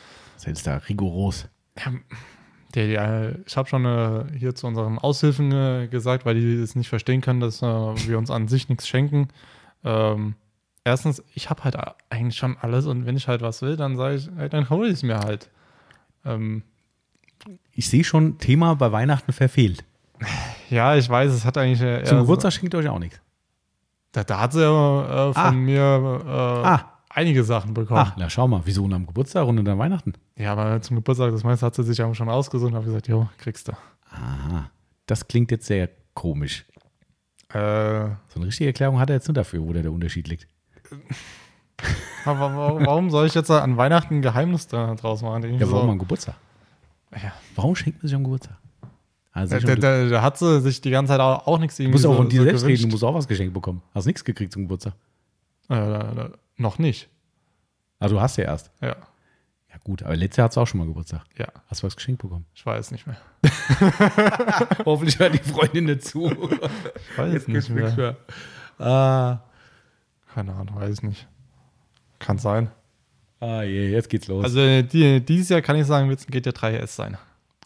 Ist 0.46 0.66
da 0.66 0.76
rigoros. 0.78 1.48
Ja, 1.78 1.92
Der, 2.74 2.86
der, 2.86 3.36
ich 3.46 3.56
habe 3.56 3.68
schon 3.68 3.84
äh, 3.84 4.24
hier 4.38 4.54
zu 4.54 4.66
unseren 4.66 4.98
Aushilfen 4.98 5.52
äh, 5.52 5.88
gesagt, 5.88 6.24
weil 6.24 6.34
die 6.36 6.54
es 6.54 6.74
nicht 6.74 6.88
verstehen 6.88 7.20
können, 7.20 7.40
dass 7.40 7.60
äh, 7.60 7.66
wir 7.66 8.16
uns 8.16 8.30
an 8.30 8.48
sich 8.48 8.70
nichts 8.70 8.88
schenken. 8.88 9.28
Ähm, 9.84 10.34
erstens, 10.84 11.22
ich 11.34 11.50
habe 11.50 11.64
halt 11.64 11.76
eigentlich 12.08 12.36
schon 12.38 12.56
alles 12.58 12.86
und 12.86 13.04
wenn 13.04 13.16
ich 13.18 13.28
halt 13.28 13.42
was 13.42 13.60
will, 13.60 13.76
dann 13.76 13.96
sage 13.98 14.14
ich, 14.16 14.30
halt, 14.34 14.54
dann 14.54 14.70
hole 14.70 14.86
ich 14.88 14.94
es 14.94 15.02
mir 15.02 15.18
halt. 15.18 15.50
Ähm, 16.24 16.62
Ich 17.72 17.88
sehe 17.88 18.04
schon, 18.04 18.38
Thema 18.38 18.74
bei 18.74 18.92
Weihnachten 18.92 19.32
verfehlt. 19.32 19.84
ja, 20.68 20.96
ich 20.96 21.08
weiß, 21.08 21.32
es 21.32 21.44
hat 21.44 21.56
eigentlich 21.56 21.80
äh, 21.80 22.04
Zum 22.04 22.18
so- 22.18 22.22
Geburtstag 22.24 22.52
schenkt 22.52 22.74
ihr 22.74 22.78
euch 22.78 22.88
auch 22.88 22.98
nichts. 22.98 23.20
Da, 24.12 24.24
da 24.24 24.40
hat 24.40 24.52
sie 24.52 24.60
ja 24.62 25.28
äh, 25.30 25.32
von 25.34 25.42
Ah. 25.42 25.52
mir 25.52 26.22
äh, 26.26 26.30
Ah. 26.30 26.92
einige 27.08 27.44
Sachen 27.44 27.72
bekommen. 27.74 28.00
Ach, 28.04 28.14
na 28.18 28.28
schau 28.28 28.46
mal, 28.48 28.60
wieso 28.64 28.84
und 28.84 28.92
am 28.92 29.06
Geburtstag 29.06 29.46
und 29.46 29.64
dann 29.64 29.78
Weihnachten? 29.78 30.12
Ja, 30.36 30.52
aber 30.52 30.82
zum 30.82 30.96
Geburtstag, 30.96 31.30
das 31.30 31.44
meiste 31.44 31.64
hat 31.64 31.74
sie 31.74 31.84
sich 31.84 31.96
ja 31.98 32.12
schon 32.14 32.28
ausgesucht 32.28 32.70
und 32.70 32.74
habe 32.76 32.86
gesagt, 32.86 33.08
jo, 33.08 33.28
kriegst 33.38 33.68
du. 33.68 33.72
Aha, 34.10 34.70
das 35.06 35.26
klingt 35.28 35.50
jetzt 35.52 35.66
sehr 35.66 35.88
komisch. 36.14 36.66
Äh, 37.52 38.08
So 38.28 38.36
eine 38.36 38.46
richtige 38.46 38.66
Erklärung 38.68 38.98
hat 38.98 39.10
er 39.10 39.16
jetzt 39.16 39.28
nicht 39.28 39.36
dafür, 39.36 39.62
wo 39.62 39.72
der, 39.72 39.82
der 39.82 39.92
Unterschied 39.92 40.28
liegt. 40.28 40.46
aber 42.24 42.56
wa- 42.56 42.86
warum 42.86 43.10
soll 43.10 43.26
ich 43.26 43.34
jetzt 43.34 43.50
an 43.50 43.76
Weihnachten 43.76 44.16
ein 44.16 44.22
Geheimnis 44.22 44.66
da, 44.66 44.94
draus 44.94 45.22
machen? 45.22 45.42
Ja, 45.58 45.70
warum 45.70 45.86
so, 45.86 45.92
am 45.92 45.98
Geburtstag? 45.98 46.34
Ja. 47.12 47.32
Warum 47.56 47.74
schenkt 47.76 48.02
man 48.02 48.08
sich 48.08 48.14
am 48.16 48.24
Geburtstag? 48.24 48.56
Also 49.32 49.58
da, 49.60 49.74
da, 49.76 50.22
hat 50.22 50.38
sie 50.38 50.60
sich 50.60 50.80
die 50.80 50.90
ganze 50.90 51.12
Zeit 51.12 51.20
auch, 51.20 51.46
auch 51.46 51.58
nichts 51.58 51.76
du 51.76 51.84
irgendwie 51.84 51.94
musst 51.98 52.06
auch 52.06 52.16
von 52.16 52.28
dir 52.28 52.38
so 52.38 52.44
selbst 52.44 52.62
reden, 52.64 52.68
du 52.74 52.76
gewünscht. 52.78 52.92
musst 52.92 53.04
auch 53.04 53.14
was 53.14 53.28
geschenkt 53.28 53.54
bekommen. 53.54 53.80
Hast 53.94 54.06
nichts 54.06 54.24
gekriegt 54.24 54.52
zum 54.52 54.62
Geburtstag. 54.62 54.94
Äh, 55.68 55.74
äh, 55.76 56.30
noch 56.56 56.78
nicht. 56.78 57.08
Ah, 58.00 58.08
du 58.08 58.20
hast 58.20 58.36
ja 58.38 58.44
erst. 58.44 58.70
Ja, 58.80 58.88
Ja 58.88 59.76
gut, 59.84 60.02
aber 60.02 60.16
letztes 60.16 60.38
Jahr 60.38 60.48
hast 60.48 60.56
du 60.56 60.60
auch 60.60 60.66
schon 60.66 60.78
mal 60.78 60.86
Geburtstag. 60.86 61.22
ja, 61.38 61.46
Hast 61.68 61.82
du 61.82 61.86
was 61.86 61.94
geschenkt 61.94 62.22
bekommen? 62.22 62.44
ich 62.54 62.66
weiß 62.66 62.90
nicht 62.90 63.06
mehr. 63.06 63.16
Hoffentlich 64.84 65.18
hört 65.18 65.34
die 65.34 65.38
Freundin 65.38 65.84
nicht 65.84 66.04
zu. 66.04 66.26
Ich 66.30 67.18
weiß 67.18 67.46
nicht 67.48 67.70
mehr. 67.70 68.16
Ah, 68.78 69.38
Keine 70.34 70.52
Ahnung, 70.54 70.74
weiß 70.76 70.90
ich 70.98 71.02
nicht. 71.02 71.28
Kann 72.20 72.38
sein. 72.38 72.70
ah 73.40 73.62
je, 73.62 73.90
jetzt 73.90 74.08
geht's 74.08 74.28
los. 74.28 74.44
Also 74.44 74.82
die, 74.82 75.20
dieses 75.20 75.48
Jahr 75.48 75.62
kann 75.62 75.74
ich 75.74 75.86
sagen, 75.86 76.08
wird 76.08 76.20
es 76.20 76.28
ein 76.28 76.32
GT3 76.32 76.76
S 76.76 76.94
sein. 76.94 77.18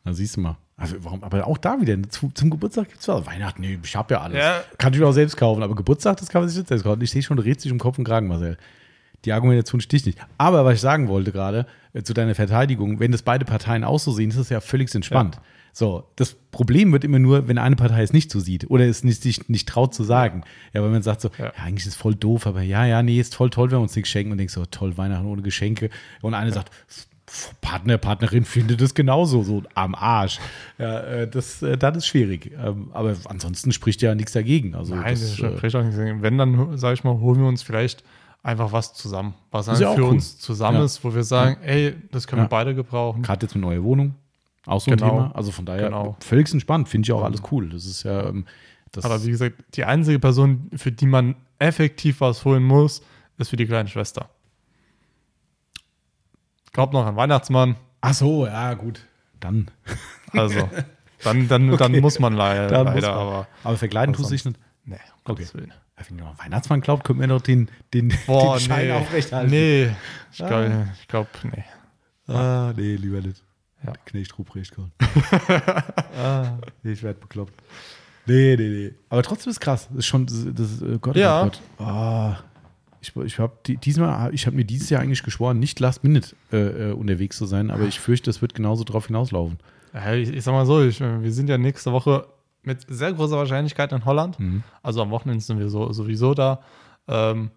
Na, 0.05 0.15
siehst 0.15 0.37
du 0.37 0.41
mal. 0.41 0.57
Also 0.77 0.97
warum, 1.05 1.23
aber 1.23 1.47
auch 1.47 1.59
da 1.59 1.81
wieder, 1.81 1.97
zu, 2.09 2.31
zum 2.35 2.51
Geburtstag 2.51 2.89
gibt 2.89 3.01
es 3.01 3.09
was. 3.09 3.27
Weihnachten, 3.27 3.61
nee, 3.61 3.79
ich 3.83 3.95
hab 3.95 4.11
ja 4.11 4.21
alles. 4.23 4.39
Ja. 4.39 4.65
Kann 4.79 4.93
ich 4.93 4.99
mir 4.99 5.07
auch 5.07 5.13
selbst 5.13 5.37
kaufen, 5.37 5.63
aber 5.63 5.75
Geburtstag, 5.75 6.17
das 6.17 6.29
kann 6.29 6.43
man 6.43 6.49
sich 6.49 6.59
nicht 6.59 6.69
selbst 6.69 6.83
kaufen. 6.83 7.01
Ich 7.03 7.11
sehe 7.11 7.23
schon, 7.23 7.37
du 7.37 7.43
dich 7.43 7.71
um 7.71 7.79
Kopf 7.79 7.99
und 7.99 8.05
Kragen, 8.05 8.27
Marcel. 8.27 8.57
Die 9.25 9.33
Argumentation 9.33 9.81
sticht 9.81 10.07
nicht. 10.07 10.19
Aber 10.37 10.65
was 10.65 10.75
ich 10.75 10.81
sagen 10.81 11.09
wollte 11.09 11.33
gerade, 11.33 11.67
äh, 11.93 12.03
zu 12.03 12.13
deiner 12.13 12.35
Verteidigung, 12.35 13.01
wenn 13.01 13.13
das 13.13 13.23
beide 13.23 13.45
Parteien 13.45 13.85
auch 13.85 14.01
so 14.01 14.13
sehen, 14.13 14.31
ist 14.31 14.39
das 14.39 14.49
ja 14.49 14.61
völlig 14.61 14.95
entspannt. 14.95 15.41
So, 15.77 16.05
das 16.15 16.35
Problem 16.53 16.93
wird 16.93 17.03
immer 17.03 17.19
nur, 17.19 17.49
wenn 17.49 17.59
eine 17.59 17.75
Partei 17.75 18.03
es 18.05 18.13
nicht 18.13 18.31
so 18.31 18.39
sieht 18.39 18.71
oder 18.71 18.85
es 18.87 19.03
nicht, 19.03 19.21
sich 19.21 19.49
nicht 19.49 19.69
traut 19.69 19.93
zu 19.93 20.05
sagen. 20.05 20.45
Ja, 20.73 20.83
weil 20.83 20.91
man 20.91 21.03
sagt 21.03 21.21
so, 21.21 21.31
ja. 21.37 21.47
Ja. 21.47 21.53
eigentlich 21.57 21.85
ist 21.85 21.95
es 21.95 21.97
voll 21.97 22.15
doof, 22.15 22.47
aber 22.47 22.63
ja, 22.63 22.87
ja, 22.87 23.03
nee, 23.03 23.19
ist 23.19 23.35
voll 23.35 23.51
toll, 23.51 23.73
wenn 23.73 23.79
wir 23.79 23.83
uns 23.83 23.97
nichts 23.97 24.09
schenken 24.09 24.31
und 24.31 24.39
denkst 24.39 24.55
so, 24.55 24.65
toll, 24.67 24.97
Weihnachten 24.97 25.27
ohne 25.27 25.43
Geschenke. 25.43 25.91
Und 26.23 26.35
eine 26.35 26.53
sagt, 26.53 26.71
pf, 26.89 27.55
Partner, 27.61 27.99
Partnerin 27.99 28.45
findet 28.45 28.81
es 28.83 28.95
genauso, 28.95 29.43
so 29.43 29.65
am 29.75 29.97
Arsch. 29.97 30.39
Ja, 30.79 31.01
äh, 31.01 31.29
das, 31.29 31.61
äh, 31.63 31.77
das 31.77 31.97
ist 31.97 32.07
schwierig. 32.07 32.53
Ähm, 32.57 32.91
aber 32.93 33.17
ansonsten 33.25 33.73
spricht 33.73 34.01
ja 34.01 34.15
nichts 34.15 34.31
dagegen. 34.31 34.77
Also 34.77 34.95
Nein, 34.95 35.07
das 35.11 35.23
das, 35.23 35.31
ist 35.33 35.41
äh, 35.75 35.77
auch 35.79 35.83
nicht. 35.83 36.23
Wenn, 36.23 36.39
dann, 36.39 36.79
sage 36.79 36.95
ich 36.95 37.03
mal, 37.03 37.19
holen 37.19 37.41
wir 37.41 37.49
uns 37.49 37.65
vielleicht 37.65 38.05
einfach 38.45 38.71
was 38.71 38.95
zusammen. 38.95 39.35
Was 39.51 39.67
ja 39.67 39.75
dann 39.75 39.97
für 39.97 40.03
cool. 40.03 40.11
uns 40.11 40.39
zusammen 40.39 40.79
Ja. 40.79 40.85
ist, 40.85 41.03
wo 41.03 41.13
wir 41.15 41.25
sagen, 41.25 41.57
ey, 41.63 41.95
das 42.13 42.29
können 42.29 42.43
Ja. 42.43 42.45
wir 42.45 42.51
beide 42.51 42.77
gebrauchen. 42.77 43.23
Gerade 43.23 43.47
jetzt 43.47 43.55
eine 43.57 43.63
neue 43.63 43.83
Wohnung. 43.83 44.15
Auch 44.67 44.81
so 44.81 44.91
ein 44.91 44.97
Genau. 44.97 45.11
Thema. 45.11 45.33
Also 45.35 45.51
von 45.53 45.67
daher 45.67 45.85
Genau. 45.85 46.17
völlig 46.21 46.51
entspannt. 46.53 46.89
Finde 46.89 47.07
ich 47.07 47.13
auch 47.13 47.23
alles 47.25 47.43
cool. 47.51 47.69
Das 47.71 47.85
ist 47.87 48.03
ja. 48.05 48.29
ähm, 48.29 48.47
Das, 48.93 49.05
Aber 49.05 49.25
wie 49.25 49.31
gesagt, 49.31 49.57
die 49.75 49.85
einzige 49.85 50.19
Person, 50.21 50.71
für 50.77 50.93
die 50.93 51.07
man 51.07 51.35
effektiv 51.59 52.21
was 52.21 52.45
holen 52.45 52.63
muss, 52.63 53.03
ist 53.39 53.49
für 53.51 53.57
die 53.57 53.67
kleine 53.67 53.89
Schwester. 53.89 54.29
Glaubt 56.73 56.93
noch 56.93 57.07
an 57.07 57.17
Weihnachtsmann. 57.17 57.77
ach 58.01 58.15
so, 58.15 58.47
ja, 58.47 58.75
gut. 58.75 59.01
Dann. 59.41 59.71
Also, 60.33 60.69
dann, 61.23 61.49
dann, 61.49 61.71
dann 61.71 61.73
Okay. 61.93 62.01
muss 62.01 62.19
man 62.19 62.33
leider, 62.35 62.69
Dann 62.69 62.87
leider 62.87 63.11
man. 63.11 63.19
aber. 63.19 63.49
Aber 63.63 63.77
verkleiden 63.77 64.15
tust 64.15 64.31
du 64.31 64.35
dich 64.35 64.45
nicht. 64.45 64.59
Nee, 64.85 64.95
um 64.95 65.01
Okay. 65.33 65.43
Gottes 65.43 65.55
Willen. 65.55 65.73
Wenn 66.09 66.17
noch 66.17 66.37
Weihnachtsmann 66.39 66.81
glaubt, 66.81 67.05
könnt 67.05 67.21
ihr 67.21 67.29
doch 67.29 67.41
den, 67.41 67.71
den, 67.95 68.13
Boah, 68.27 68.57
den 68.59 68.61
Schein 68.67 68.87
nee. 68.89 68.93
aufrechthalten. 68.93 69.51
Nee, 69.51 69.91
ich 70.33 70.43
Ah. 70.43 70.49
glaube, 70.49 70.89
ich 71.01 71.09
glaub, 71.09 71.29
nee. 71.45 71.65
Ah, 72.35 72.73
nee, 72.77 72.97
lieber 72.97 73.21
nicht. 73.21 73.44
Ja. 73.85 73.93
Knecht 74.07 74.39
Ruprecht 74.39 74.75
kommt. 74.75 74.93
ah, 76.23 76.59
nee, 76.83 76.93
ich 76.93 77.03
werde 77.03 77.21
bekloppt. 77.21 77.53
Nee, 78.27 78.57
nee, 78.57 78.69
nee. 78.69 78.93
Aber 79.11 79.23
trotzdem 79.23 79.51
ist 79.51 79.61
krass. 79.61 79.89
Das 79.91 79.99
ist 79.99 80.07
schon, 80.07 80.27
das, 80.27 80.47
das 80.55 80.83
äh, 80.83 80.99
Gott, 81.01 81.17
Ja. 81.17 81.43
oh 81.43 81.45
Gott. 81.45 81.61
Ah, 81.79 82.39
ich 83.01 83.15
ich 83.17 83.39
habe 83.39 83.53
die, 83.67 83.77
diesmal, 83.77 84.33
ich 84.35 84.47
habe 84.47 84.57
mir 84.57 84.65
dieses 84.65 84.89
Jahr 84.89 85.03
eigentlich 85.03 85.23
geschworen, 85.23 85.59
nicht 85.59 85.79
Last 85.81 86.03
Minute 86.05 86.35
äh, 86.53 86.91
äh, 86.91 86.93
unterwegs 86.93 87.37
zu 87.37 87.45
sein, 87.45 87.71
aber 87.71 87.85
ich 87.85 88.01
fürchte, 88.01 88.31
es 88.31 88.41
wird 88.41 88.55
genauso 88.55 88.85
drauf 88.85 89.09
hinauslaufen. 89.09 89.59
Ich, 90.15 90.31
ich 90.31 90.43
sag 90.43 90.53
mal 90.53 90.65
so, 90.67 90.83
ich, 90.83 91.01
wir 91.01 91.31
sind 91.33 91.49
ja 91.49 91.59
nächste 91.59 91.93
Woche 91.93 92.27
mit 92.63 92.87
sehr 92.89 93.13
großer 93.13 93.37
Wahrscheinlichkeit 93.37 93.93
in 93.93 94.05
Holland. 94.07 94.41
Mhm. 94.41 94.63
Also 94.83 95.03
am 95.03 95.11
Wochenende 95.11 95.45
sind 95.45 95.59
wir 95.59 95.69
so, 95.69 95.93
sowieso 95.93 96.33
da. 96.35 96.61
Ähm, 97.07 97.51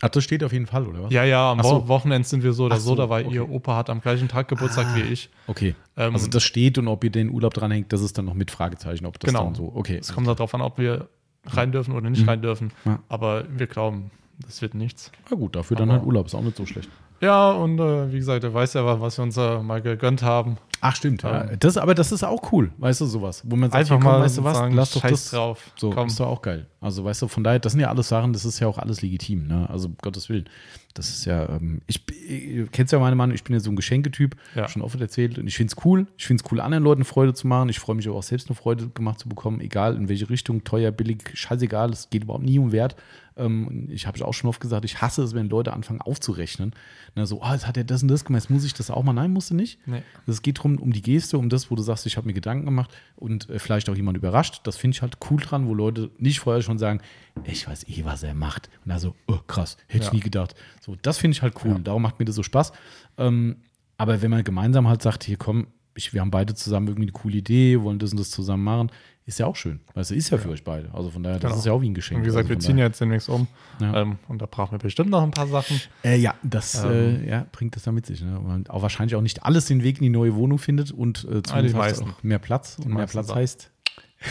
Ach, 0.00 0.08
das 0.08 0.22
steht 0.24 0.44
auf 0.44 0.52
jeden 0.52 0.66
Fall, 0.66 0.86
oder 0.86 1.02
was? 1.04 1.12
ja, 1.12 1.24
ja, 1.24 1.50
am 1.50 1.62
so. 1.62 1.82
Wo 1.84 1.88
Wochenende 1.88 2.26
sind 2.26 2.42
wir 2.44 2.52
so 2.52 2.66
oder 2.66 2.76
so, 2.78 2.90
so, 2.90 2.94
da, 2.94 3.08
weil 3.10 3.26
okay. 3.26 3.34
ihr 3.36 3.50
Opa 3.50 3.76
hat 3.76 3.90
am 3.90 4.00
gleichen 4.00 4.28
Tag 4.28 4.46
Geburtstag 4.48 4.86
Ah. 4.90 4.96
wie 4.96 5.00
ich. 5.02 5.28
Okay. 5.48 5.74
Ähm, 5.96 6.14
also 6.14 6.28
das 6.28 6.42
steht 6.44 6.78
und 6.78 6.86
ob 6.88 7.02
ihr 7.04 7.10
den 7.10 7.30
Urlaub 7.30 7.52
dranhängt, 7.54 7.92
das 7.92 8.00
ist 8.00 8.16
dann 8.16 8.26
noch 8.26 8.34
mit 8.34 8.50
Fragezeichen, 8.50 9.06
ob 9.06 9.18
das 9.18 9.28
Genau. 9.28 9.44
dann 9.44 9.54
so, 9.56 9.72
okay. 9.74 9.96
Es 9.98 10.12
kommt 10.14 10.26
darauf 10.28 10.54
an, 10.54 10.60
ob 10.62 10.78
wir 10.78 11.08
rein 11.46 11.72
dürfen 11.72 11.94
oder 11.94 12.08
nicht 12.10 12.22
Mhm. 12.22 12.28
rein 12.28 12.42
dürfen. 12.42 12.72
Ja. 12.84 13.00
Aber 13.08 13.44
wir 13.50 13.66
glauben, 13.66 14.10
das 14.46 14.62
wird 14.62 14.74
nichts. 14.74 15.10
Na 15.30 15.36
gut, 15.36 15.56
dafür 15.56 15.76
dann 15.76 15.88
Aber- 15.90 15.98
halt 15.98 16.06
Urlaub, 16.06 16.26
ist 16.26 16.34
auch 16.34 16.42
nicht 16.42 16.56
so 16.56 16.64
schlecht. 16.66 16.88
Ja, 17.20 17.50
und 17.50 17.80
äh, 17.80 18.12
wie 18.12 18.18
gesagt, 18.18 18.44
er 18.44 18.54
weiß 18.54 18.74
ja, 18.74 19.00
was 19.00 19.18
wir 19.18 19.24
uns 19.24 19.36
äh, 19.36 19.58
mal 19.60 19.82
gegönnt 19.82 20.22
haben. 20.22 20.58
Ach, 20.80 20.94
stimmt. 20.94 21.22
Ja. 21.22 21.44
Ähm. 21.50 21.56
Das, 21.58 21.76
aber 21.76 21.94
das 21.94 22.12
ist 22.12 22.24
auch 22.24 22.52
cool, 22.52 22.70
weißt 22.78 23.00
du, 23.00 23.06
sowas. 23.06 23.42
Wo 23.44 23.56
man 23.56 23.70
sagt, 23.70 23.80
Einfach 23.80 23.96
hier, 23.96 24.04
komm, 24.04 24.12
mal 24.12 24.20
weißt 24.20 24.38
du 24.38 24.44
was, 24.44 24.56
sagen, 24.56 24.74
lass 24.74 24.92
doch 24.92 25.02
scheiß 25.02 25.10
das 25.10 25.30
drauf. 25.30 25.70
So, 25.76 25.90
Komm. 25.90 26.06
ist 26.08 26.20
doch 26.20 26.26
auch 26.28 26.42
geil. 26.42 26.66
Also, 26.80 27.04
weißt 27.04 27.22
du, 27.22 27.28
von 27.28 27.44
daher, 27.44 27.58
das 27.58 27.72
sind 27.72 27.80
ja 27.80 27.88
alles 27.88 28.08
Sachen, 28.08 28.32
das 28.32 28.44
ist 28.44 28.60
ja 28.60 28.68
auch 28.68 28.78
alles 28.78 29.02
legitim, 29.02 29.46
ne? 29.46 29.68
Also, 29.68 29.90
Gottes 30.02 30.28
Willen. 30.28 30.48
Das 30.94 31.10
ist 31.10 31.26
ja, 31.26 31.48
ähm, 31.48 31.80
ich, 31.86 32.02
ich 32.28 32.70
kennst 32.72 32.92
ja 32.92 32.98
meine 32.98 33.14
Meinung, 33.14 33.34
ich 33.34 33.44
bin 33.44 33.54
ja 33.54 33.60
so 33.60 33.70
ein 33.70 33.76
Geschenketyp, 33.76 34.34
Ja. 34.56 34.68
schon 34.68 34.82
oft 34.82 35.00
erzählt. 35.00 35.38
Und 35.38 35.46
ich 35.46 35.56
finde 35.56 35.72
es 35.76 35.84
cool. 35.84 36.06
Ich 36.16 36.26
finde 36.26 36.42
es 36.44 36.50
cool, 36.50 36.60
anderen 36.60 36.82
Leuten 36.84 37.04
Freude 37.04 37.34
zu 37.34 37.46
machen. 37.46 37.68
Ich 37.68 37.78
freue 37.78 37.94
mich 37.96 38.08
aber 38.08 38.16
auch 38.16 38.22
selbst 38.22 38.48
eine 38.48 38.56
Freude 38.56 38.88
gemacht 38.88 39.20
zu 39.20 39.28
bekommen, 39.28 39.60
egal 39.60 39.94
in 39.96 40.08
welche 40.08 40.28
Richtung, 40.28 40.64
teuer, 40.64 40.90
billig, 40.90 41.22
scheißegal, 41.34 41.90
es 41.90 42.10
geht 42.10 42.24
überhaupt 42.24 42.44
nie 42.44 42.58
um 42.58 42.72
Wert. 42.72 42.96
Ähm, 43.36 43.86
ich 43.90 44.08
habe 44.08 44.24
auch 44.26 44.34
schon 44.34 44.48
oft 44.50 44.60
gesagt, 44.60 44.84
ich 44.84 45.00
hasse 45.00 45.22
es, 45.22 45.32
wenn 45.34 45.48
Leute 45.48 45.72
anfangen 45.72 46.00
aufzurechnen. 46.00 46.72
Ne, 47.14 47.24
so, 47.26 47.40
ah, 47.42 47.52
jetzt 47.54 47.68
hat 47.68 47.76
er 47.76 47.84
das 47.84 48.02
und 48.02 48.08
das 48.08 48.24
gemacht, 48.24 48.42
jetzt 48.42 48.50
muss 48.50 48.64
ich 48.64 48.74
das 48.74 48.90
auch 48.90 49.04
mal. 49.04 49.12
Nein, 49.12 49.30
musste 49.32 49.54
nicht. 49.54 49.78
Nee. 49.86 50.02
Es 50.26 50.42
geht 50.42 50.58
darum, 50.58 50.78
um 50.78 50.92
die 50.92 51.02
Geste, 51.02 51.38
um 51.38 51.48
das, 51.48 51.70
wo 51.70 51.76
du 51.76 51.82
sagst, 51.82 52.06
ich 52.06 52.16
habe 52.16 52.26
mir 52.26 52.32
Gedanken 52.32 52.64
gemacht 52.64 52.90
und 53.14 53.48
äh, 53.48 53.60
vielleicht 53.60 53.88
auch 53.88 53.94
jemand 53.94 54.16
überrascht. 54.18 54.62
Das 54.64 54.76
finde 54.76 54.96
ich 54.96 55.02
halt 55.02 55.18
cool 55.30 55.40
dran, 55.40 55.68
wo 55.68 55.74
Leute 55.74 56.10
nicht 56.18 56.40
vorher 56.40 56.62
schon 56.62 56.78
sagen, 56.78 57.00
ich 57.44 57.68
weiß 57.68 57.86
eh, 57.88 58.04
was 58.04 58.24
er 58.24 58.34
macht. 58.34 58.68
Und 58.84 58.88
da 58.90 58.98
so, 58.98 59.14
oh, 59.28 59.38
krass, 59.46 59.76
hätte 59.86 60.02
ich 60.04 60.08
Ja. 60.08 60.14
nie 60.14 60.20
gedacht. 60.20 60.56
So, 60.80 60.96
das 61.02 61.18
finde 61.18 61.34
ich 61.36 61.42
halt 61.42 61.54
cool. 61.64 61.78
Darum 61.82 62.02
macht 62.02 62.18
mir 62.18 62.24
das 62.24 62.34
so 62.34 62.42
Spaß. 62.42 62.72
Ähm, 63.18 63.56
aber 63.96 64.22
wenn 64.22 64.30
man 64.30 64.44
gemeinsam 64.44 64.88
halt 64.88 65.02
sagt, 65.02 65.24
hier 65.24 65.36
komm, 65.36 65.66
ich, 65.94 66.12
wir 66.14 66.20
haben 66.20 66.30
beide 66.30 66.54
zusammen 66.54 66.86
irgendwie 66.86 67.06
eine 67.08 67.12
coole 67.12 67.36
Idee, 67.36 67.80
wollen 67.82 67.98
das 67.98 68.12
und 68.12 68.20
das 68.20 68.30
zusammen 68.30 68.62
machen, 68.62 68.90
ist 69.26 69.40
ja 69.40 69.46
auch 69.46 69.56
schön. 69.56 69.80
Weißt 69.94 70.10
du, 70.10 70.14
ist 70.14 70.30
ja, 70.30 70.38
für 70.38 70.48
euch 70.48 70.62
beide. 70.64 70.94
Also 70.94 71.10
von 71.10 71.22
daher, 71.22 71.38
das 71.38 71.50
Genau. 71.50 71.58
ist 71.58 71.66
ja 71.66 71.72
auch 71.72 71.82
wie 71.82 71.90
ein 71.90 71.94
Geschenk. 71.94 72.18
Und 72.18 72.22
wie 72.22 72.26
gesagt, 72.26 72.44
also 72.44 72.50
wir 72.50 72.58
ziehen 72.60 72.76
daher- 72.76 72.86
jetzt 72.86 73.00
demnächst 73.00 73.28
um. 73.28 73.46
Ja. 73.80 74.02
Ähm, 74.02 74.18
und 74.28 74.40
da 74.40 74.46
brauchen 74.46 74.72
wir 74.72 74.78
bestimmt 74.78 75.10
noch 75.10 75.22
ein 75.22 75.32
paar 75.32 75.48
Sachen. 75.48 75.80
Äh, 76.04 76.16
ja, 76.16 76.34
das 76.44 76.82
Ähm. 76.84 76.90
äh, 77.24 77.28
ja, 77.28 77.46
bringt 77.52 77.74
das 77.76 77.82
dann 77.82 77.94
mit 77.94 78.06
sich. 78.06 78.22
Ne? 78.22 78.38
Man 78.40 78.66
auch 78.68 78.80
wahrscheinlich 78.82 79.16
auch 79.16 79.20
nicht 79.20 79.42
alles 79.44 79.66
den 79.66 79.82
Weg 79.82 79.98
in 79.98 80.04
die 80.04 80.08
neue 80.10 80.34
Wohnung 80.36 80.58
findet 80.58 80.92
und 80.92 81.24
äh, 81.30 81.42
zumindest 81.42 81.76
meisten. 81.76 82.10
auch 82.10 82.22
mehr 82.22 82.38
Platz. 82.38 82.78
Und 82.82 82.94
mehr 82.94 83.06
Platz 83.06 83.26
Sachen. 83.26 83.40
heißt, 83.40 83.70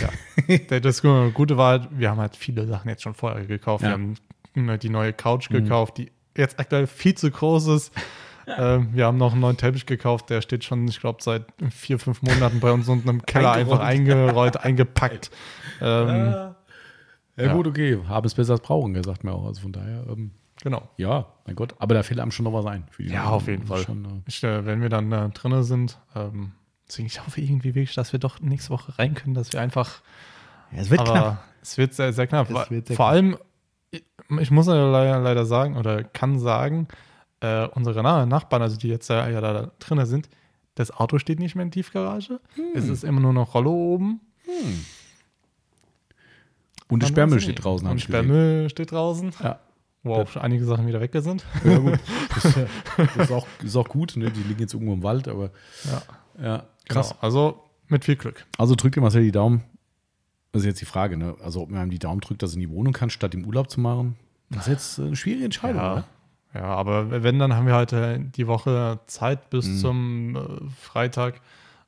Ja. 0.01 0.79
Das 0.79 1.01
Gute 1.01 1.57
war 1.57 1.79
halt, 1.79 1.89
wir 1.91 2.09
haben 2.09 2.19
halt 2.19 2.35
viele 2.35 2.65
Sachen 2.65 2.89
jetzt 2.89 3.03
schon 3.03 3.13
vorher 3.13 3.45
gekauft. 3.45 3.83
Ja. 3.83 3.97
Mhm. 3.97 4.15
Wir 4.53 4.63
haben 4.71 4.79
die 4.79 4.89
neue 4.89 5.13
Couch 5.13 5.49
gekauft, 5.49 5.97
die 5.99 6.11
jetzt 6.37 6.59
aktuell 6.59 6.87
viel 6.87 7.15
zu 7.15 7.29
groß 7.31 7.67
ist. 7.67 7.91
Ähm, 8.49 8.91
wir 8.93 9.05
haben 9.05 9.17
noch 9.17 9.33
einen 9.33 9.41
neuen 9.41 9.57
Teppich 9.57 9.85
gekauft, 9.85 10.29
der 10.29 10.39
steht 10.39 10.63
schon, 10.63 10.87
ich 10.87 11.01
glaube, 11.01 11.21
seit 11.21 11.43
vier, 11.69 11.99
fünf 11.99 12.21
Monaten 12.21 12.61
bei 12.61 12.71
uns 12.71 12.87
unten 12.87 13.09
im 13.09 13.25
Keller 13.25 13.51
einfach 13.51 13.81
eingerollt, 13.81 14.55
eingepackt. 14.55 15.31
Ähm, 15.81 16.31
ja, 16.31 16.55
Ja. 17.35 17.51
gut, 17.53 17.67
okay, 17.67 17.99
habe 18.07 18.25
es 18.25 18.35
besser 18.35 18.53
als 18.53 18.61
brauchen, 18.61 18.93
der 18.93 19.03
sagt 19.03 19.25
mir 19.25 19.33
auch. 19.33 19.45
Also 19.45 19.59
von 19.63 19.73
daher, 19.73 20.05
ähm, 20.07 20.31
genau. 20.63 20.87
ja, 20.95 21.25
mein 21.45 21.57
Gott. 21.57 21.75
Aber 21.79 21.93
da 21.93 22.03
fällt 22.03 22.21
einem 22.21 22.31
schon 22.31 22.45
noch 22.45 22.53
was 22.53 22.65
ein. 22.67 22.85
Ja, 22.99 23.25
auf 23.25 23.47
jeden. 23.47 23.67
Fall. 23.67 23.83
Schon, 23.83 24.05
äh, 24.05 24.07
Ich, 24.27 24.41
äh, 24.41 24.65
wenn 24.65 24.81
wir 24.81 24.87
dann 24.87 25.11
äh, 25.11 25.27
drinnen 25.31 25.63
sind, 25.63 25.99
ähm, 26.15 26.53
deswegen 26.87 27.07
ich 27.07 27.21
hoffe 27.25 27.41
irgendwie 27.41 27.75
wirklich, 27.75 27.95
dass 27.95 28.13
wir 28.13 28.19
doch 28.21 28.39
nächste 28.39 28.69
Woche 28.69 28.97
rein 28.97 29.13
können, 29.13 29.33
dass 29.33 29.51
wir 29.51 29.59
einfach 29.59 30.01
ja, 30.71 30.79
es 30.79 30.89
wird 30.89 31.03
knapp. 31.03 31.43
es 31.61 31.77
wird 31.77 31.93
sehr, 31.93 32.13
sehr 32.13 32.27
knapp. 32.27 32.47
Sehr 32.47 32.55
Vor 32.57 32.81
knapp. 32.83 32.99
allem, 33.01 33.37
ich, 34.39 34.51
muss 34.51 34.67
leider, 34.67 35.19
leider 35.19 35.45
sagen 35.45 35.77
oder 35.77 36.03
kann 36.03 36.39
sagen, 36.39 36.87
äh, 37.39 37.67
unsere 37.67 38.01
Na- 38.03 38.25
Nachbarn, 38.25 38.61
also 38.61 38.77
die 38.77 38.87
jetzt 38.89 39.09
ja, 39.09 39.27
ja 39.29 39.41
da 39.41 39.71
drinnen 39.79 40.05
sind, 40.05 40.29
Das 40.75 40.91
Auto 40.91 41.17
steht 41.19 41.39
nicht 41.39 41.55
mehr 41.55 41.63
in 41.65 41.71
Tiefgarage. 41.71 42.39
Es 42.75 42.87
ist 42.87 43.03
immer 43.03 43.19
nur 43.19 43.33
noch 43.33 43.53
Rollo 43.55 43.71
oben. 43.71 44.21
Und 46.87 47.03
der 47.03 47.07
Sperrmüll 47.07 47.39
steht 47.41 47.63
draußen. 47.63 47.87
Und. 47.87 47.99
Sperrmüll 48.01 48.69
steht 48.69 48.91
draußen. 48.91 49.33
Ja. 49.43 49.59
Wo 50.03 50.13
auch 50.15 50.27
schon 50.29 50.41
einige 50.41 50.63
Sachen 50.65 50.87
wieder 50.87 51.01
weg 51.01 51.11
sind. 51.15 51.45
Ja, 51.65 51.77
gut. 51.79 51.99
Das, 52.35 52.53
das 52.97 53.15
ist, 53.17 53.31
auch, 53.31 53.47
ist 53.63 53.75
auch 53.75 53.87
gut. 53.89 54.15
Ne? 54.15 54.29
Die 54.31 54.43
liegen 54.43 54.59
jetzt 54.59 54.73
irgendwo 54.73 54.93
im 54.93 55.01
Wald, 55.03 55.27
aber 55.27 55.49
Ja, 55.85 56.01
ja, 56.43 56.63
krass. 56.87 57.09
Genau. 57.09 57.19
Also 57.21 57.63
mit 57.87 58.05
viel 58.05 58.15
Glück. 58.15 58.45
Also 58.59 58.75
drückt 58.75 58.95
dir 58.95 59.01
Marcel 59.01 59.23
die 59.23 59.31
Daumen. 59.31 59.63
Das 60.57 60.63
ist 60.63 60.67
jetzt 60.67 60.81
die 60.81 60.85
Frage, 60.85 61.17
ne? 61.17 61.35
Also 61.43 61.61
ob 61.61 61.69
man 61.69 61.83
ihm 61.83 61.89
die 61.91 61.99
Daumen 61.99 62.19
drückt, 62.21 62.41
dass 62.41 62.51
er 62.51 62.55
in 62.55 62.61
die 62.61 62.69
Wohnung 62.69 62.93
kann, 62.93 63.09
statt 63.09 63.33
im 63.35 63.45
Urlaub 63.45 63.69
zu 63.69 63.79
machen. 63.79 64.15
Das 64.49 64.67
ist 64.67 64.73
jetzt 64.73 64.99
eine 64.99 65.15
schwierige 65.15 65.45
Entscheidung, 65.45 65.81
Ja. 65.81 65.91
oder? 65.93 66.07
ja, 66.55 66.63
aber 66.63 67.23
wenn, 67.23 67.37
dann 67.39 67.53
haben 67.53 67.67
wir 67.67 67.75
heute 67.75 68.19
die 68.19 68.47
Woche 68.47 68.99
Zeit 69.07 69.49
bis 69.49 69.65
Mhm. 69.67 69.77
zum 69.77 70.35
äh, 70.35 70.39
Freitag, 70.81 71.41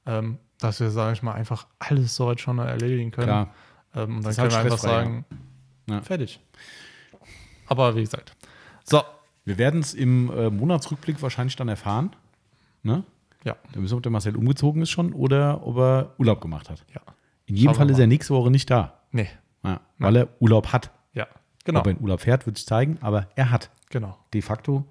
ähm, 0.06 0.38
dass 0.60 0.80
wir, 0.80 0.90
sage 0.92 1.14
ich 1.14 1.24
mal, 1.24 1.34
einfach 1.34 1.66
alles 1.80 2.16
soweit 2.16 2.40
schon 2.42 2.60
erledigen 2.60 3.12
können. 3.12 3.28
Klar. 3.28 3.54
Ähm, 3.96 4.18
und 4.18 4.24
dann 4.24 4.24
Das 4.24 4.36
können 4.36 4.52
halt 4.52 4.66
wir 4.66 4.72
einfach 4.74 4.78
sagen, 4.78 5.26
Ja. 5.90 6.02
fertig. 6.02 6.40
Aber 7.68 7.96
wie 7.96 8.02
gesagt. 8.02 8.34
So, 8.84 9.02
Wir 9.46 9.58
werden 9.58 9.80
es 9.80 9.94
im 9.94 10.30
äh, 10.32 10.50
Monatsrückblick 10.50 11.22
wahrscheinlich 11.22 11.56
dann 11.56 11.70
erfahren. 11.70 12.16
Ne? 12.84 13.04
ja, 13.44 13.56
Da 13.74 13.82
wissen 13.82 13.94
wir, 13.94 13.98
ob 13.98 14.04
der 14.04 14.12
Marcel 14.12 14.36
umgezogen 14.36 14.82
ist 14.84 14.90
schon 14.92 15.14
oder 15.14 15.66
ob 15.66 15.78
er 15.78 16.14
Urlaub 16.18 16.42
gemacht 16.42 16.70
hat. 16.70 16.84
ja. 16.94 17.02
In 17.50 17.56
jedem 17.56 17.74
Fall 17.74 17.90
ist 17.90 18.00
er 18.00 18.08
nächste 18.08 18.34
Woche 18.34 18.52
nicht 18.52 18.70
da. 18.70 19.02
Nee, 19.12 19.28
Ja, 19.64 19.82
weil 19.98 20.16
er 20.16 20.28
Urlaub 20.40 20.72
hat. 20.72 20.92
ja, 21.14 21.28
genau. 21.66 21.80
Ob 21.80 21.88
er 21.88 21.92
in 21.92 22.00
Urlaub 22.02 22.22
fährt, 22.22 22.46
wird 22.46 22.58
sich 22.58 22.68
zeigen, 22.68 22.98
aber 23.02 23.28
er 23.36 23.50
hat 23.52 23.70
Genau. 23.90 24.18
de 24.34 24.42
facto. 24.42 24.86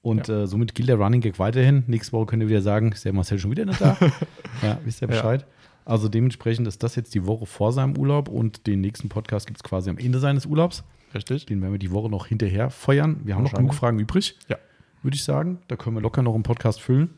Und 0.00 0.28
äh, 0.28 0.46
somit 0.46 0.74
gilt 0.74 0.88
der 0.88 0.96
Running 0.96 1.20
Gag 1.20 1.38
weiterhin. 1.38 1.84
Nächste 1.86 2.12
Woche 2.12 2.26
könnt 2.26 2.42
ihr 2.42 2.48
wieder 2.48 2.62
sagen, 2.62 2.92
ist 2.92 3.04
der 3.04 3.12
Marcel 3.12 3.38
schon 3.38 3.50
wieder 3.50 3.66
nicht 3.66 3.80
da. 3.80 3.96
ja, 4.62 4.78
wisst 4.84 5.02
ihr 5.02 5.08
Bescheid. 5.08 5.44
Also 5.84 6.08
dementsprechend 6.08 6.66
ist 6.68 6.82
das 6.82 6.94
jetzt 6.96 7.14
die 7.14 7.26
Woche 7.26 7.46
vor 7.46 7.72
seinem 7.72 7.96
Urlaub 7.96 8.28
und 8.28 8.66
den 8.66 8.80
nächsten 8.80 9.08
Podcast 9.08 9.46
gibt 9.46 9.58
es 9.58 9.62
quasi 9.64 9.90
am 9.90 9.98
Ende 9.98 10.18
seines 10.18 10.46
Urlaubs. 10.46 10.84
Richtig. 11.14 11.46
Den 11.46 11.60
werden 11.62 11.72
wir 11.72 11.78
die 11.78 11.90
Woche 11.90 12.08
noch 12.10 12.26
hinterher 12.26 12.70
feuern. 12.70 13.20
Wir 13.24 13.34
haben 13.34 13.42
noch 13.42 13.52
genug 13.54 13.74
Fragen 13.74 13.98
übrig, 13.98 14.38
Ja. 14.48 14.56
würde 15.02 15.14
ich 15.16 15.24
sagen. 15.24 15.58
Da 15.68 15.76
können 15.76 15.96
wir 15.96 16.00
locker 16.02 16.22
noch 16.22 16.34
einen 16.34 16.42
Podcast 16.42 16.80
füllen. 16.80 17.10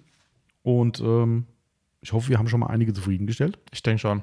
Und 0.63 1.01
ähm, 1.01 1.47
ich 2.01 2.13
hoffe, 2.13 2.29
wir 2.31 2.39
haben 2.39 2.49
schon 2.49 2.61
mal 2.61 2.69
einige 2.69 2.93
zufriedengestellt. 2.93 3.59
Ich 3.73 3.83
denke 3.83 3.99
schon. 4.01 4.23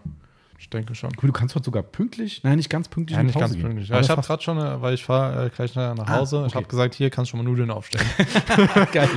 Ich 0.59 0.69
denke 0.71 0.95
schon. 0.95 1.11
Mal, 1.15 1.27
du 1.27 1.31
kannst 1.33 1.53
heute 1.55 1.65
sogar 1.65 1.83
pünktlich, 1.83 2.43
nein, 2.43 2.57
nicht 2.57 2.69
ganz 2.69 2.89
pünktlich 2.89 3.15
Ja, 3.15 3.23
nicht 3.23 3.33
Pause 3.33 3.53
ganz 3.53 3.61
pünktlich. 3.61 3.89
Ja, 3.89 3.99
ich 3.99 4.09
habe 4.09 4.21
gerade 4.23 4.41
schon, 4.41 4.57
äh, 4.57 4.81
weil 4.81 4.95
ich 4.95 5.03
fahre 5.05 5.45
äh, 5.45 5.49
gleich 5.49 5.75
nach 5.75 5.95
Ah, 5.99 6.17
Hause. 6.17 6.37
Ich 6.39 6.45
okay. 6.47 6.55
habe 6.55 6.67
gesagt, 6.67 6.95
hier 6.95 7.09
kannst 7.11 7.29
du 7.31 7.37
schon 7.37 7.45
mal 7.45 7.49
Nudeln 7.51 7.69
aufstellen. 7.69 8.05
Geil. 8.91 9.09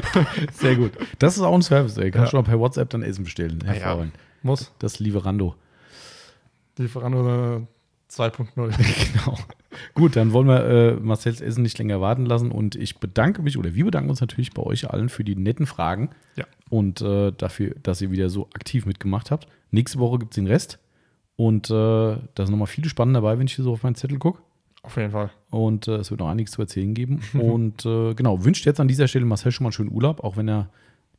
Sehr 0.53 0.77
gut. 0.77 0.93
Das 1.19 1.37
ist 1.37 1.43
auch 1.43 1.55
ein 1.55 1.63
Service, 1.63 1.97
ey. 1.97 2.11
Kannst 2.11 2.33
Ja. 2.33 2.39
du 2.39 2.43
mal 2.45 2.49
per 2.51 2.59
WhatsApp 2.61 2.91
dann 2.91 3.03
Essen 3.03 3.25
bestellen. 3.25 3.59
Hervorragend. 3.65 4.13
Muss. 4.43 4.71
Das 4.79 4.99
Lieferando. 5.01 5.55
Lieferando 6.79 7.57
äh, 7.59 7.67
2.0. 8.13 8.47
Genau. 9.25 9.39
Gut, 9.95 10.17
dann 10.17 10.33
wollen 10.33 10.49
wir 10.49 10.65
äh, 10.65 10.93
Marcells 10.95 11.41
Essen 11.41 11.63
nicht 11.63 11.79
länger 11.79 12.01
warten 12.01 12.27
lassen 12.27 12.51
und 12.51 12.75
ich 12.75 12.99
bedanke 12.99 13.41
mich 13.41 13.57
oder 13.57 13.75
wir 13.75 13.85
bedanken 13.85 14.11
uns 14.11 14.21
natürlich 14.21 14.53
bei 14.53 14.63
euch 14.63 14.91
allen 14.91 15.09
für 15.09 15.25
die 15.25 15.37
netten 15.37 15.67
Fragen 15.67 16.11
Ja. 16.37 16.45
und 16.69 17.01
äh, 17.03 17.33
dafür, 17.33 17.75
dass 17.83 18.01
ihr 18.03 18.11
wieder 18.11 18.29
so 18.31 18.47
aktiv 18.55 18.85
mitgemacht 18.85 19.31
habt. 19.31 19.47
Nächste 19.71 19.99
Woche 20.01 20.19
gibt 20.19 20.33
es 20.33 20.35
den 20.37 20.47
Rest 20.49 20.79
und 21.41 21.71
äh, 21.71 21.73
da 21.73 22.19
sind 22.37 22.51
nochmal 22.51 22.67
viele 22.67 22.91
Spannende 22.91 23.19
dabei, 23.19 23.39
wenn 23.39 23.47
ich 23.47 23.55
hier 23.55 23.65
so 23.65 23.73
auf 23.73 23.83
meinen 23.83 23.95
Zettel 23.95 24.19
gucke. 24.19 24.43
Auf 24.83 24.97
jeden 24.99 25.11
Fall. 25.11 25.31
Und 25.51 25.89
äh, 25.89 25.97
es 25.97 26.11
wird 26.11 26.21
noch 26.21 26.29
einiges 26.29 26.53
zu 26.53 26.61
erzählen 26.61 26.93
geben. 26.93 27.21
und 27.33 27.87
äh, 27.87 28.13
genau, 28.15 28.45
wünscht 28.45 28.67
jetzt 28.67 28.79
an 28.79 28.89
dieser 28.89 29.09
Stelle 29.09 29.25
Marcel 29.25 29.51
schon 29.51 29.65
mal 29.65 29.69
einen 29.69 29.73
schönen 29.73 29.91
Urlaub, 29.93 30.23
auch 30.23 30.37
wenn 30.37 30.49
er 30.49 30.69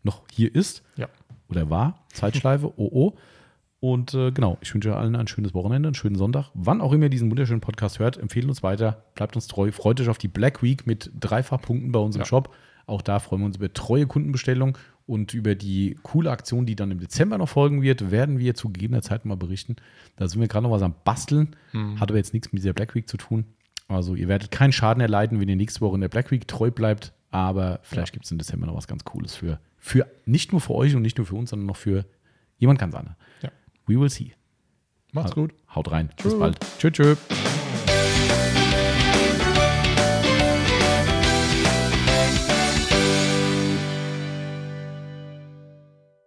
noch 0.03 0.21
hier 0.31 0.53
ist 0.53 0.83
Ja. 0.95 1.07
oder 1.49 1.71
war. 1.71 2.05
Zeitschleife, 2.13 2.71
oh 2.77 2.89
oh. 2.91 3.13
Und 3.79 4.13
äh, 4.13 4.31
genau, 4.31 4.59
ich 4.61 4.71
wünsche 4.75 4.95
allen 4.95 5.15
ein 5.15 5.25
schönes 5.27 5.55
Wochenende, 5.55 5.87
einen 5.87 5.95
schönen 5.95 6.15
Sonntag. 6.15 6.51
Wann 6.53 6.81
auch 6.81 6.93
immer 6.93 7.05
ihr 7.05 7.09
diesen 7.09 7.31
wunderschönen 7.31 7.61
Podcast 7.61 7.97
hört, 7.97 8.15
empfehlen 8.17 8.47
uns 8.47 8.61
weiter, 8.61 9.03
bleibt 9.15 9.35
uns 9.35 9.47
treu, 9.47 9.71
freut 9.71 9.99
euch 9.99 10.09
auf 10.09 10.19
die 10.19 10.27
Black 10.27 10.61
Week 10.61 10.85
mit 10.85 11.09
Dreifachpunkten 11.19 11.91
bei 11.91 11.97
uns 11.99 12.15
im 12.15 12.21
Ja. 12.21 12.25
Shop. 12.27 12.53
Auch 12.85 13.01
da 13.01 13.17
freuen 13.17 13.41
wir 13.41 13.45
uns 13.47 13.57
über 13.57 13.73
treue 13.73 14.05
Kundenbestellungen 14.05 14.75
und 15.11 15.33
über 15.33 15.55
die 15.55 15.97
coole 16.03 16.31
Aktion, 16.31 16.65
die 16.65 16.77
dann 16.77 16.89
im 16.89 17.01
Dezember 17.01 17.37
noch 17.37 17.49
folgen 17.49 17.81
wird, 17.81 18.11
werden 18.11 18.39
wir 18.39 18.55
zu 18.55 18.69
gegebener 18.69 19.01
Zeit 19.01 19.25
mal 19.25 19.35
berichten. 19.35 19.75
Da 20.15 20.29
sind 20.29 20.39
wir 20.39 20.47
gerade 20.47 20.63
noch 20.63 20.71
was 20.71 20.81
am 20.81 20.95
Basteln, 21.03 21.57
hat 21.99 22.09
aber 22.09 22.17
jetzt 22.17 22.33
nichts 22.33 22.53
mit 22.53 22.61
dieser 22.63 22.71
Black 22.71 22.95
Week 22.95 23.09
zu 23.09 23.17
tun. 23.17 23.43
Also 23.89 24.15
ihr 24.15 24.29
werdet 24.29 24.51
keinen 24.51 24.71
Schaden 24.71 25.01
erleiden, 25.01 25.41
wenn 25.41 25.49
ihr 25.49 25.57
nächste 25.57 25.81
Woche 25.81 25.95
in 25.95 26.01
der 26.01 26.07
Black 26.07 26.31
Week 26.31 26.47
treu 26.47 26.71
bleibt, 26.71 27.11
aber 27.29 27.81
vielleicht 27.83 28.13
gibt 28.13 28.23
es 28.23 28.31
im 28.31 28.37
Dezember 28.37 28.67
noch 28.67 28.75
was 28.77 28.87
ganz 28.87 29.03
Cooles 29.03 29.35
für, 29.35 29.59
für 29.77 30.07
nicht 30.25 30.53
nur 30.53 30.61
für 30.61 30.75
euch 30.75 30.95
und 30.95 31.01
nicht 31.01 31.17
nur 31.17 31.27
für 31.27 31.35
uns, 31.35 31.49
sondern 31.49 31.65
noch 31.65 31.75
für 31.75 32.05
jemand 32.57 32.79
ganz 32.79 32.95
anderen. 32.95 33.17
Ja. 33.41 33.51
We 33.87 33.99
will 33.99 34.09
see. 34.09 34.31
Macht's 35.11 35.35
gut. 35.35 35.53
Haut 35.75 35.91
rein. 35.91 36.09
Bis 36.23 36.31
Tschö. 36.31 36.39
bald. 36.39 36.57
Tschö, 36.79 36.89
tschö. 36.89 37.15